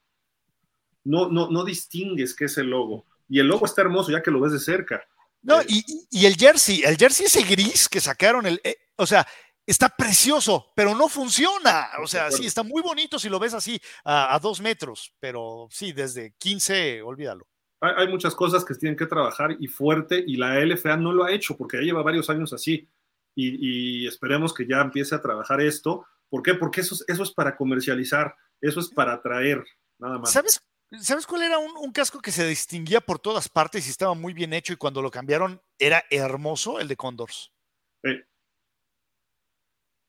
No, 1.05 1.28
no, 1.28 1.51
no 1.51 1.65
distingues 1.65 2.34
qué 2.34 2.44
es 2.44 2.57
el 2.59 2.70
logo. 2.70 3.05
Y 3.28 3.41
el 3.41 3.49
logo 3.49 3.67
está 3.67 3.83
hermoso 3.83 4.12
ya 4.12 4.23
que 4.23 4.31
lo 4.31 4.41
ves 4.41 4.52
de 4.52 4.60
cerca. 4.60 5.02
No, 5.42 5.60
eh, 5.60 5.67
y, 5.68 6.25
el 6.25 6.36
jersey, 6.36 6.83
el 6.84 6.97
jersey 6.97 7.26
ese 7.26 7.42
gris 7.42 7.89
que 7.89 8.01
sacaron, 8.01 8.47
el, 8.47 8.60
eh, 8.62 8.76
o 8.97 9.07
sea, 9.07 9.26
está 9.67 9.89
precioso, 9.89 10.73
pero 10.76 10.94
no 10.94 11.09
funciona. 11.09 11.89
O 12.01 12.07
sea, 12.07 12.31
sí, 12.31 12.47
está 12.47 12.62
muy 12.62 12.81
bonito 12.81 13.18
si 13.18 13.28
lo 13.28 13.41
ves 13.41 13.55
así 13.55 13.81
a, 14.05 14.33
a, 14.33 14.39
dos 14.39 14.60
metros, 14.60 15.12
pero 15.18 15.67
sí, 15.70 15.92
desde 15.92 16.34
15, 16.39 17.02
olvídalo 17.02 17.49
hay, 17.82 18.08
muchas 18.08 18.34
cosas 18.34 18.64
que 18.64 18.74
tienen 18.74 18.96
que 18.96 19.06
trabajar 19.06 19.56
y 19.58 19.66
fuerte, 19.66 20.22
y 20.26 20.36
la 20.36 20.58
LFA 20.64 20.96
no 20.96 21.12
lo 21.12 21.24
ha 21.24 21.32
hecho 21.32 21.56
porque 21.56 21.78
ya 21.78 21.82
lleva 21.82 22.02
varios 22.02 22.30
años 22.30 22.52
así. 22.52 22.88
Y, 23.34 24.06
esperemos 24.06 24.54
que 24.54 24.66
ya 24.66 24.80
empiece 24.80 25.14
a 25.14 25.22
trabajar 25.22 25.60
esto. 25.60 26.06
¿Por 26.28 26.42
qué? 26.42 26.54
Porque 26.54 26.80
eso, 26.80 26.96
eso 27.06 27.22
es 27.22 27.30
para 27.30 27.56
comercializar, 27.56 28.34
eso 28.60 28.80
es 28.80 28.88
para 28.88 29.14
atraer, 29.14 29.64
nada 29.98 30.18
más. 30.18 30.32
¿Sabes 30.32 30.62
¿Sabes 31.00 31.26
cuál 31.26 31.42
era 31.42 31.58
un, 31.58 31.90
casco 31.90 32.20
que 32.20 32.30
se 32.30 32.46
distinguía 32.46 33.00
por 33.00 33.18
todas 33.18 33.48
partes 33.48 33.86
y 33.86 33.90
estaba 33.90 34.14
muy 34.14 34.34
bien 34.34 34.52
hecho 34.52 34.74
y 34.74 34.76
cuando 34.76 35.00
lo 35.00 35.10
cambiaron 35.10 35.60
era 35.78 36.04
hermoso? 36.10 36.80
El 36.80 36.88
de 36.88 36.96
Condors. 36.96 37.50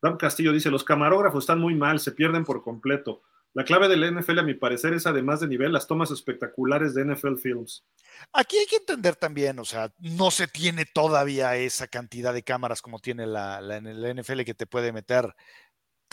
Dan 0.02 0.18
Castillo 0.18 0.52
dice, 0.52 0.70
los 0.70 0.84
camarógrafos 0.84 1.46
están 1.46 1.60
muy 1.60 1.74
mal, 1.76 2.02
se 2.02 2.12
pierden 2.12 2.44
por 2.44 2.62
completo. 2.62 3.22
La 3.54 3.64
clave 3.64 3.88
del 3.88 4.16
NFL, 4.16 4.40
a 4.40 4.44
mi 4.44 4.56
parecer, 4.56 4.94
es 4.94 5.06
además 5.06 5.40
de 5.40 5.48
nivel, 5.48 5.72
las 5.72 5.86
tomas 5.86 6.10
espectaculares 6.10 6.96
de 6.96 7.06
NFL 7.06 7.36
Films. 7.36 7.86
Aquí 8.32 8.58
hay 8.58 8.66
que 8.66 8.78
entender 8.78 9.16
también, 9.16 9.60
o 9.60 9.66
sea, 9.66 9.94
no 10.00 10.32
se 10.32 10.48
tiene 10.48 10.86
todavía 10.86 11.56
esa 11.56 11.88
cantidad 11.88 12.34
de 12.34 12.44
cámaras 12.44 12.82
como 12.82 13.00
tiene 13.00 13.28
la, 13.28 13.62
la, 13.62 13.80
la 13.80 14.14
NFL 14.14 14.42
que 14.42 14.56
te 14.56 14.66
puede 14.66 14.92
meter 14.92 15.36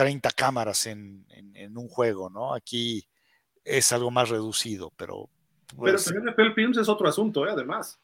30 0.01 0.31
cámaras 0.31 0.87
en, 0.87 1.27
un 1.77 1.89
juego, 1.89 2.31
¿no? 2.31 2.55
Aquí 2.55 3.07
es 3.65 3.93
algo 3.93 4.11
más 4.11 4.31
reducido, 4.31 4.93
pero... 4.97 5.29
Pues, 5.77 6.11
pero 6.11 6.33
NFL 6.33 6.55
Films 6.55 6.79
es 6.79 6.89
otro 6.89 7.09
asunto, 7.09 7.47
¿eh? 7.47 7.51
además. 7.51 8.01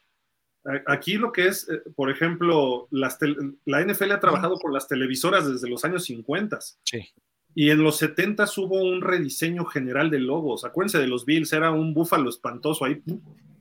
Aquí 0.86 1.14
lo 1.14 1.32
que 1.32 1.46
es, 1.46 1.68
eh, 1.68 1.80
por 1.94 2.10
ejemplo, 2.10 2.86
las 2.90 3.18
la 3.64 3.82
NFL 3.82 4.12
ha 4.12 4.20
trabajado 4.20 4.58
con 4.58 4.72
las 4.72 4.88
televisoras 4.88 5.50
desde 5.50 5.70
los 5.70 5.84
años 5.84 6.04
50. 6.04 6.58
Sí. 6.82 7.12
Y 7.58 7.70
en 7.70 7.82
los 7.82 7.96
70 7.96 8.44
hubo 8.58 8.82
un 8.82 9.00
rediseño 9.00 9.64
general 9.64 10.10
de 10.10 10.20
logos. 10.20 10.66
Acuérdense 10.66 10.98
de 10.98 11.06
los 11.06 11.24
Bills, 11.24 11.54
era 11.54 11.70
un 11.70 11.94
búfalo 11.94 12.28
espantoso 12.28 12.84
ahí. 12.84 13.02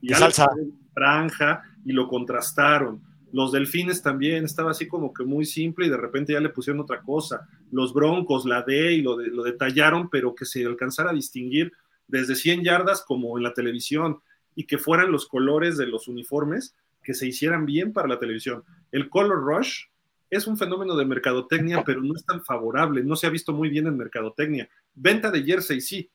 Y 0.02 0.12
salsa. 0.12 0.50
Franja 0.92 1.62
y 1.82 1.92
lo 1.92 2.06
contrastaron. 2.06 3.00
Los 3.32 3.52
delfines 3.52 4.02
también 4.02 4.44
estaba 4.44 4.72
así 4.72 4.86
como 4.86 5.14
que 5.14 5.24
muy 5.24 5.46
simple 5.46 5.86
y 5.86 5.88
de 5.88 5.96
repente 5.96 6.34
ya 6.34 6.40
le 6.40 6.50
pusieron 6.50 6.82
otra 6.82 7.00
cosa. 7.00 7.48
Los 7.72 7.94
broncos, 7.94 8.44
la 8.44 8.60
D 8.60 8.92
y 8.92 9.00
lo, 9.00 9.16
lo 9.18 9.42
detallaron, 9.42 10.10
pero 10.10 10.34
que 10.34 10.44
se 10.44 10.66
alcanzara 10.66 11.12
a 11.12 11.14
distinguir 11.14 11.72
desde 12.06 12.34
100 12.34 12.64
yardas 12.64 13.02
como 13.02 13.38
en 13.38 13.44
la 13.44 13.54
televisión 13.54 14.18
y 14.54 14.64
que 14.64 14.76
fueran 14.76 15.10
los 15.10 15.26
colores 15.26 15.78
de 15.78 15.86
los 15.86 16.06
uniformes 16.06 16.76
que 17.02 17.14
se 17.14 17.26
hicieran 17.26 17.64
bien 17.64 17.94
para 17.94 18.08
la 18.08 18.18
televisión. 18.18 18.62
El 18.92 19.08
color 19.08 19.42
rush 19.42 19.84
es 20.30 20.46
un 20.46 20.56
fenómeno 20.56 20.96
de 20.96 21.04
mercadotecnia, 21.04 21.84
pero 21.84 22.02
no 22.02 22.14
es 22.14 22.24
tan 22.24 22.44
favorable, 22.44 23.02
no 23.02 23.16
se 23.16 23.26
ha 23.26 23.30
visto 23.30 23.52
muy 23.52 23.68
bien 23.68 23.86
en 23.86 23.96
mercadotecnia. 23.96 24.68
Venta 24.94 25.30
de 25.30 25.42
jersey 25.42 25.80
sí, 25.80 26.10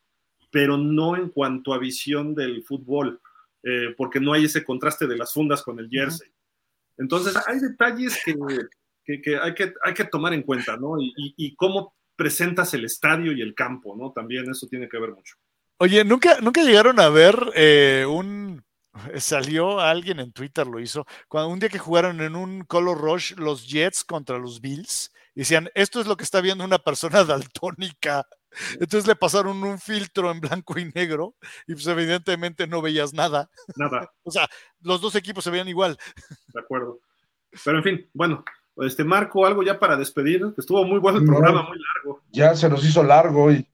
pero 0.50 0.78
no 0.78 1.16
en 1.16 1.30
cuanto 1.30 1.74
a 1.74 1.80
visión 1.80 2.36
del 2.36 2.64
fútbol, 2.64 3.22
eh, 3.64 3.94
porque 3.98 4.20
no 4.20 4.34
hay 4.34 4.46
ese 4.46 4.64
contraste 4.64 5.08
de 5.08 5.18
las 5.18 5.34
fundas 5.34 5.64
con 5.64 5.80
el 5.80 5.90
jersey. 5.90 6.30
Entonces, 6.98 7.36
hay 7.48 7.60
detalles 7.60 8.20
que, 8.24 8.36
hay, 9.42 9.54
que 9.54 9.74
hay 9.84 9.94
que 9.94 10.04
tomar 10.06 10.34
en 10.34 10.44
cuenta, 10.44 10.78
¿no? 10.78 10.98
Y, 11.00 11.56
cómo 11.56 11.96
presentas 12.16 12.74
el 12.74 12.86
estadio 12.86 13.32
y 13.32 13.42
el 13.42 13.56
campo, 13.56 13.96
¿no? 13.96 14.12
También 14.12 14.50
eso 14.50 14.68
tiene 14.68 14.88
que 14.88 15.00
ver 15.00 15.12
mucho. 15.12 15.36
Oye, 15.78 16.04
¿nunca, 16.04 16.40
nunca 16.42 16.62
llegaron 16.64 17.00
a 17.00 17.10
ver 17.10 17.36
eh, 17.56 18.06
un, 18.08 18.64
Salió 19.20 19.80
alguien 19.80 20.20
en 20.20 20.32
Twitter, 20.32 20.68
lo 20.68 20.80
hizo, 20.80 21.06
cuando 21.28 21.50
un 21.50 21.60
día 21.60 21.70
que 21.70 21.80
jugaron 21.80 22.22
en 22.22 22.36
un 22.36 22.64
Color 22.64 22.98
Rush 23.00 23.34
los 23.36 23.68
Jets 23.68 24.04
contra 24.04 24.38
los 24.38 24.62
Bills, 24.62 25.12
decían, 25.36 25.70
esto 25.76 26.02
es 26.02 26.08
lo 26.08 26.18
que 26.18 26.24
está 26.24 26.42
viendo 26.42 26.64
una 26.64 26.80
persona 26.80 27.24
daltónica. 27.24 28.26
Entonces 28.74 29.08
le 29.08 29.16
pasaron 29.16 29.64
un 29.64 29.80
filtro 29.80 30.30
en 30.30 30.42
blanco 30.42 30.78
y 30.78 30.92
negro 30.94 31.36
y 31.68 31.74
pues 31.74 31.88
evidentemente 31.88 32.68
no 32.68 32.82
veías 32.82 33.14
nada. 33.14 33.50
Nada. 33.78 34.12
o 34.24 34.32
sea, 34.32 34.50
los 34.82 35.00
dos 35.00 35.16
equipos 35.16 35.44
se 35.44 35.52
veían 35.52 35.70
igual. 35.70 35.98
De 36.54 36.60
acuerdo. 36.60 37.00
Pero 37.64 37.78
en 37.78 37.84
fin, 37.84 38.10
bueno, 38.14 38.44
este 38.78 39.06
Marco, 39.06 39.46
algo 39.46 39.64
ya 39.64 39.80
para 39.80 39.96
despedir. 39.96 40.54
Estuvo 40.58 40.84
muy 40.84 41.00
bueno 41.00 41.20
el 41.20 41.26
programa, 41.26 41.64
muy 41.64 41.78
largo. 41.78 42.22
Ya 42.30 42.56
se 42.56 42.70
nos 42.70 42.84
hizo 42.84 43.04
largo 43.04 43.46
hoy. 43.46 43.66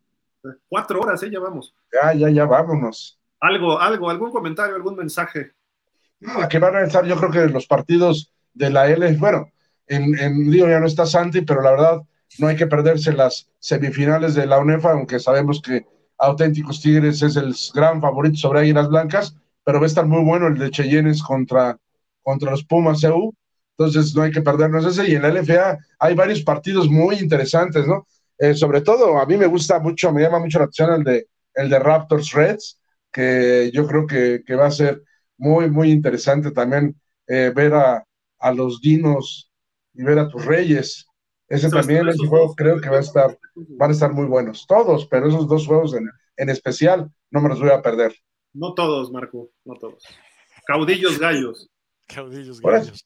Cuatro 0.68 1.02
horas, 1.02 1.22
¿eh? 1.24 1.32
Ya 1.32 1.40
vamos. 1.40 1.76
Ya, 1.92 2.14
ya, 2.14 2.30
ya, 2.30 2.46
vámonos. 2.46 3.17
Algo, 3.40 3.80
algo, 3.80 4.10
algún 4.10 4.32
comentario, 4.32 4.76
algún 4.76 4.96
mensaje. 4.96 5.52
Nada, 6.20 6.48
que 6.48 6.60
van 6.60 6.76
a 6.76 6.82
estar, 6.82 7.06
yo 7.06 7.16
creo 7.18 7.32
que 7.32 7.54
los 7.54 7.68
partidos 7.68 8.34
de 8.54 8.70
la 8.72 8.90
L, 8.90 9.16
bueno, 9.18 9.52
en, 9.86 10.18
en 10.20 10.52
ya 10.52 10.80
no 10.80 10.88
está 10.88 11.06
Santi, 11.06 11.42
pero 11.42 11.62
la 11.62 11.72
verdad 11.72 12.02
no 12.40 12.48
hay 12.48 12.56
que 12.56 12.68
perderse 12.68 13.14
las 13.14 13.50
semifinales 13.60 14.36
de 14.36 14.46
la 14.46 14.60
UNEFA, 14.60 14.92
aunque 14.92 15.20
sabemos 15.20 15.62
que 15.62 15.86
Auténticos 16.18 16.82
Tigres 16.82 17.22
es 17.22 17.36
el 17.36 17.56
gran 17.74 18.02
favorito 18.02 18.38
sobre 18.38 18.62
Águilas 18.62 18.90
Blancas, 18.90 19.36
pero 19.64 19.80
va 19.80 19.86
a 19.86 19.88
estar 19.88 20.06
muy 20.06 20.24
bueno 20.24 20.48
el 20.48 20.58
de 20.58 20.72
Cheyennes 20.72 21.22
contra, 21.22 21.78
contra 22.24 22.52
los 22.52 22.64
Pumas 22.64 23.04
EU, 23.04 23.34
entonces 23.78 24.16
no 24.16 24.24
hay 24.24 24.32
que 24.32 24.42
perdernos 24.42 24.86
ese, 24.86 25.08
y 25.08 25.16
en 25.16 25.22
la 25.22 25.30
LFA 25.30 25.78
hay 26.00 26.16
varios 26.16 26.42
partidos 26.42 26.90
muy 26.90 27.18
interesantes, 27.18 27.86
¿no? 27.86 28.08
Eh, 28.40 28.54
sobre 28.54 28.82
todo, 28.82 29.20
a 29.20 29.26
mí 29.26 29.38
me 29.38 29.48
gusta 29.48 29.80
mucho, 29.80 30.12
me 30.12 30.22
llama 30.22 30.40
mucho 30.40 30.60
la 30.60 30.66
atención 30.66 30.94
el 30.94 31.04
de, 31.04 31.28
el 31.54 31.70
de 31.70 31.80
Raptors 31.80 32.32
Reds, 32.32 32.80
que 33.18 33.72
yo 33.74 33.88
creo 33.88 34.06
que, 34.06 34.56
va 34.56 34.68
a 34.68 34.72
ser 34.72 35.02
muy, 35.38 35.72
muy 35.72 35.90
interesante 35.90 36.52
también 36.52 36.96
eh, 37.26 37.52
ver 37.56 37.74
a, 37.74 38.06
los 38.54 38.80
dinos 38.80 39.52
y 39.96 40.04
ver 40.04 40.20
a 40.20 40.30
tus 40.30 40.46
reyes. 40.46 41.08
Ese 41.48 41.72
también, 41.72 42.08
ese 42.08 42.28
juego 42.28 42.54
creo 42.54 42.80
que 42.80 42.90
va 42.90 42.98
a 42.98 43.02
estar, 43.02 43.36
van 43.56 43.90
a 43.90 43.94
estar 43.94 44.14
muy 44.14 44.28
buenos. 44.28 44.68
Todos, 44.68 45.08
pero 45.08 45.28
esos 45.28 45.48
dos 45.48 45.66
juegos 45.66 45.96
en, 45.96 46.08
en 46.36 46.50
especial 46.50 47.10
no 47.32 47.42
me 47.42 47.50
los 47.50 47.60
voy 47.60 47.72
a 47.72 47.82
perder. 47.82 48.16
No 48.54 48.76
todos, 48.76 49.12
Marco, 49.12 49.50
no 49.66 49.74
todos. 49.74 50.04
Caudillos 50.68 51.18
gallos. 51.18 51.72
Caudillos 52.06 52.62
gallos. 52.62 53.04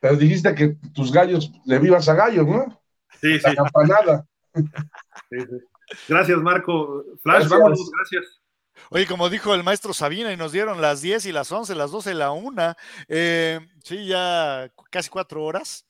Pero 0.00 0.16
dijiste 0.16 0.54
que 0.54 0.78
tus 0.94 1.12
gallos 1.12 1.52
le 1.66 1.78
vivas 1.78 2.08
a 2.08 2.14
gallos, 2.14 2.46
¿no? 2.46 2.82
Sí, 3.20 3.38
sí. 3.38 3.54
campanada. 3.54 4.26
Gracias, 6.08 6.38
Marco. 6.38 7.04
Flash, 7.22 7.48
vámonos, 7.48 7.90
gracias. 7.90 8.40
Oye, 8.90 9.06
como 9.06 9.28
dijo 9.28 9.54
el 9.54 9.62
maestro 9.62 9.92
Sabina, 9.92 10.32
y 10.32 10.36
nos 10.36 10.52
dieron 10.52 10.80
las 10.80 11.00
10 11.00 11.26
y 11.26 11.32
las 11.32 11.50
11, 11.50 11.74
las 11.74 11.90
12 11.90 12.12
y 12.12 12.14
la 12.14 12.30
1. 12.30 12.74
Eh, 13.08 13.60
sí, 13.82 14.06
ya 14.06 14.70
casi 14.90 15.08
cuatro 15.08 15.44
horas. 15.44 15.86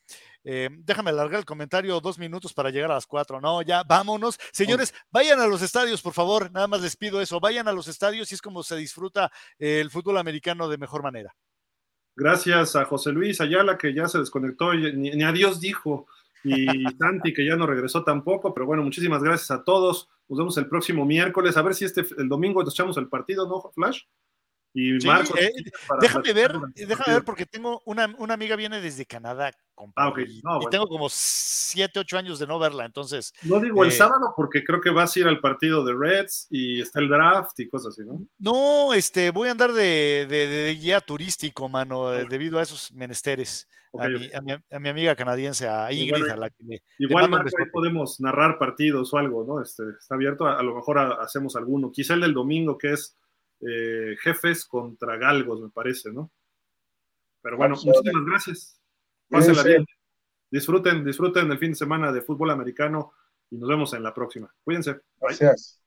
Eh, 0.47 0.69
déjame 0.71 1.11
alargar 1.11 1.39
el 1.39 1.47
comentario 1.47 1.99
dos 2.01 2.19
minutos 2.19 2.53
para 2.53 2.71
llegar 2.71 2.91
a 2.91 2.95
las 2.95 3.07
cuatro. 3.07 3.41
No, 3.41 3.63
ya 3.63 3.83
vámonos. 3.83 4.39
Señores, 4.53 4.93
vayan 5.11 5.41
a 5.41 5.47
los 5.47 5.63
estadios, 5.63 6.03
por 6.03 6.13
favor. 6.13 6.51
Nada 6.53 6.67
más 6.67 6.83
les 6.83 6.97
pido 6.97 7.21
eso. 7.21 7.41
Vayan 7.41 7.67
a 7.67 7.73
los 7.73 7.89
estadios 7.89 8.31
y 8.31 8.35
es 8.35 8.43
como 8.43 8.63
se 8.63 8.77
disfruta 8.77 9.33
el 9.59 9.91
fútbol 9.91 10.19
americano 10.19 10.69
de 10.69 10.77
mejor 10.77 11.03
manera. 11.03 11.35
Gracias 12.17 12.77
a 12.77 12.85
José 12.85 13.11
Luis 13.11 13.41
Ayala, 13.41 13.77
que 13.77 13.93
ya 13.93 14.07
se 14.07 14.19
desconectó, 14.19 14.73
y 14.73 14.93
ni, 14.93 15.11
ni 15.11 15.25
adiós 15.25 15.61
dijo, 15.61 16.07
y 16.45 16.67
Santi, 16.99 17.33
que 17.33 17.45
ya 17.45 17.57
no 17.57 17.67
regresó 17.67 18.05
tampoco. 18.05 18.53
Pero 18.55 18.67
bueno, 18.67 18.83
muchísimas 18.83 19.23
gracias 19.23 19.51
a 19.51 19.65
todos. 19.65 20.09
Nos 20.29 20.39
vemos 20.39 20.59
el 20.59 20.69
próximo 20.69 21.05
miércoles. 21.05 21.57
A 21.57 21.63
ver 21.63 21.75
si 21.75 21.85
este 21.85 22.05
el 22.19 22.29
domingo 22.29 22.63
nos 22.63 22.75
echamos 22.75 22.97
el 22.97 23.09
partido, 23.09 23.49
¿no, 23.49 23.71
Flash? 23.75 24.03
Y 24.75 24.93
Marcos. 25.07 25.39
Eh, 25.41 25.53
déjame 26.01 26.33
ver, 26.33 26.53
déjame 26.75 27.15
ver, 27.15 27.25
porque 27.25 27.47
tengo 27.47 27.81
una, 27.87 28.13
una, 28.19 28.35
amiga 28.35 28.57
viene 28.57 28.81
desde 28.81 29.07
Canadá, 29.07 29.53
ah, 29.95 30.13
y, 30.19 30.43
tengo 30.69 30.89
como 30.89 31.07
7, 31.09 32.01
8 32.01 32.19
años 32.19 32.39
de 32.41 32.47
no 32.49 32.59
verla, 32.59 32.85
entonces. 32.85 33.33
No 33.43 33.61
digo 33.61 33.85
el 33.85 33.91
eh, 33.91 33.93
sábado 33.93 34.35
porque 34.37 34.65
creo 34.65 34.81
que 34.81 34.91
vas 34.91 35.15
a 35.15 35.21
ir 35.21 35.29
al 35.29 35.41
partido 35.41 35.85
de 35.85 35.95
Reds 35.95 36.49
y 36.51 36.81
está 36.81 36.99
el 36.99 37.09
draft 37.09 37.59
y 37.61 37.69
cosas 37.69 37.95
así, 37.95 38.03
¿no? 38.05 38.27
No, 38.39 38.93
este, 38.93 39.31
voy 39.31 39.49
a 39.49 39.53
andar 39.53 39.73
de, 39.73 40.27
de, 40.29 40.75
guía 40.75 41.01
turístico, 41.01 41.69
mano, 41.69 42.11
debido 42.11 42.59
a 42.59 42.63
esos 42.63 42.93
menesteres 42.93 43.69
a, 43.99 44.81
mi, 44.81 44.89
amiga 44.89 45.15
canadiense, 45.15 45.69
a 45.69 45.93
Ingrid, 45.93 46.29
a 46.29 46.37
la 46.37 46.51
que 46.51 46.83
Igual, 46.99 47.31
podemos 47.73 48.21
narrar 48.21 48.59
partidos 48.59 49.13
o 49.15 49.19
algo, 49.19 49.45
¿no? 49.45 49.63
Este, 49.63 49.85
está 49.99 50.15
abierto, 50.15 50.47
a, 50.47 50.63
lo 50.63 50.75
mejor 50.75 50.99
hacemos 50.99 51.57
alguno. 51.57 51.93
Quizá 51.93 52.15
el 52.15 52.23
del 52.23 52.35
domingo, 52.35 52.77
que 52.77 52.93
es 52.93 53.17
eh, 53.67 54.17
Jefes 54.21 54.65
contra 54.67 55.17
Galgos, 55.17 55.61
me 55.61 55.71
parece, 55.71 56.13
¿no? 56.13 56.31
Pero 57.41 57.57
bueno, 57.57 57.75
muchísimas 57.83 58.25
gracias. 58.25 58.81
Pásenla 59.29 59.63
bien. 59.63 59.85
Disfruten, 60.51 61.05
disfruten 61.05 61.51
el 61.51 61.59
fin 61.59 61.71
de 61.71 61.77
semana 61.77 62.13
de 62.13 62.23
fútbol 62.23 62.51
americano 62.51 63.13
y 63.51 63.57
nos 63.57 63.69
vemos 63.69 63.93
en 63.95 64.03
la 64.03 64.15
próxima. 64.15 64.53
Cuídense. 64.63 65.01
Gracias. 65.21 65.84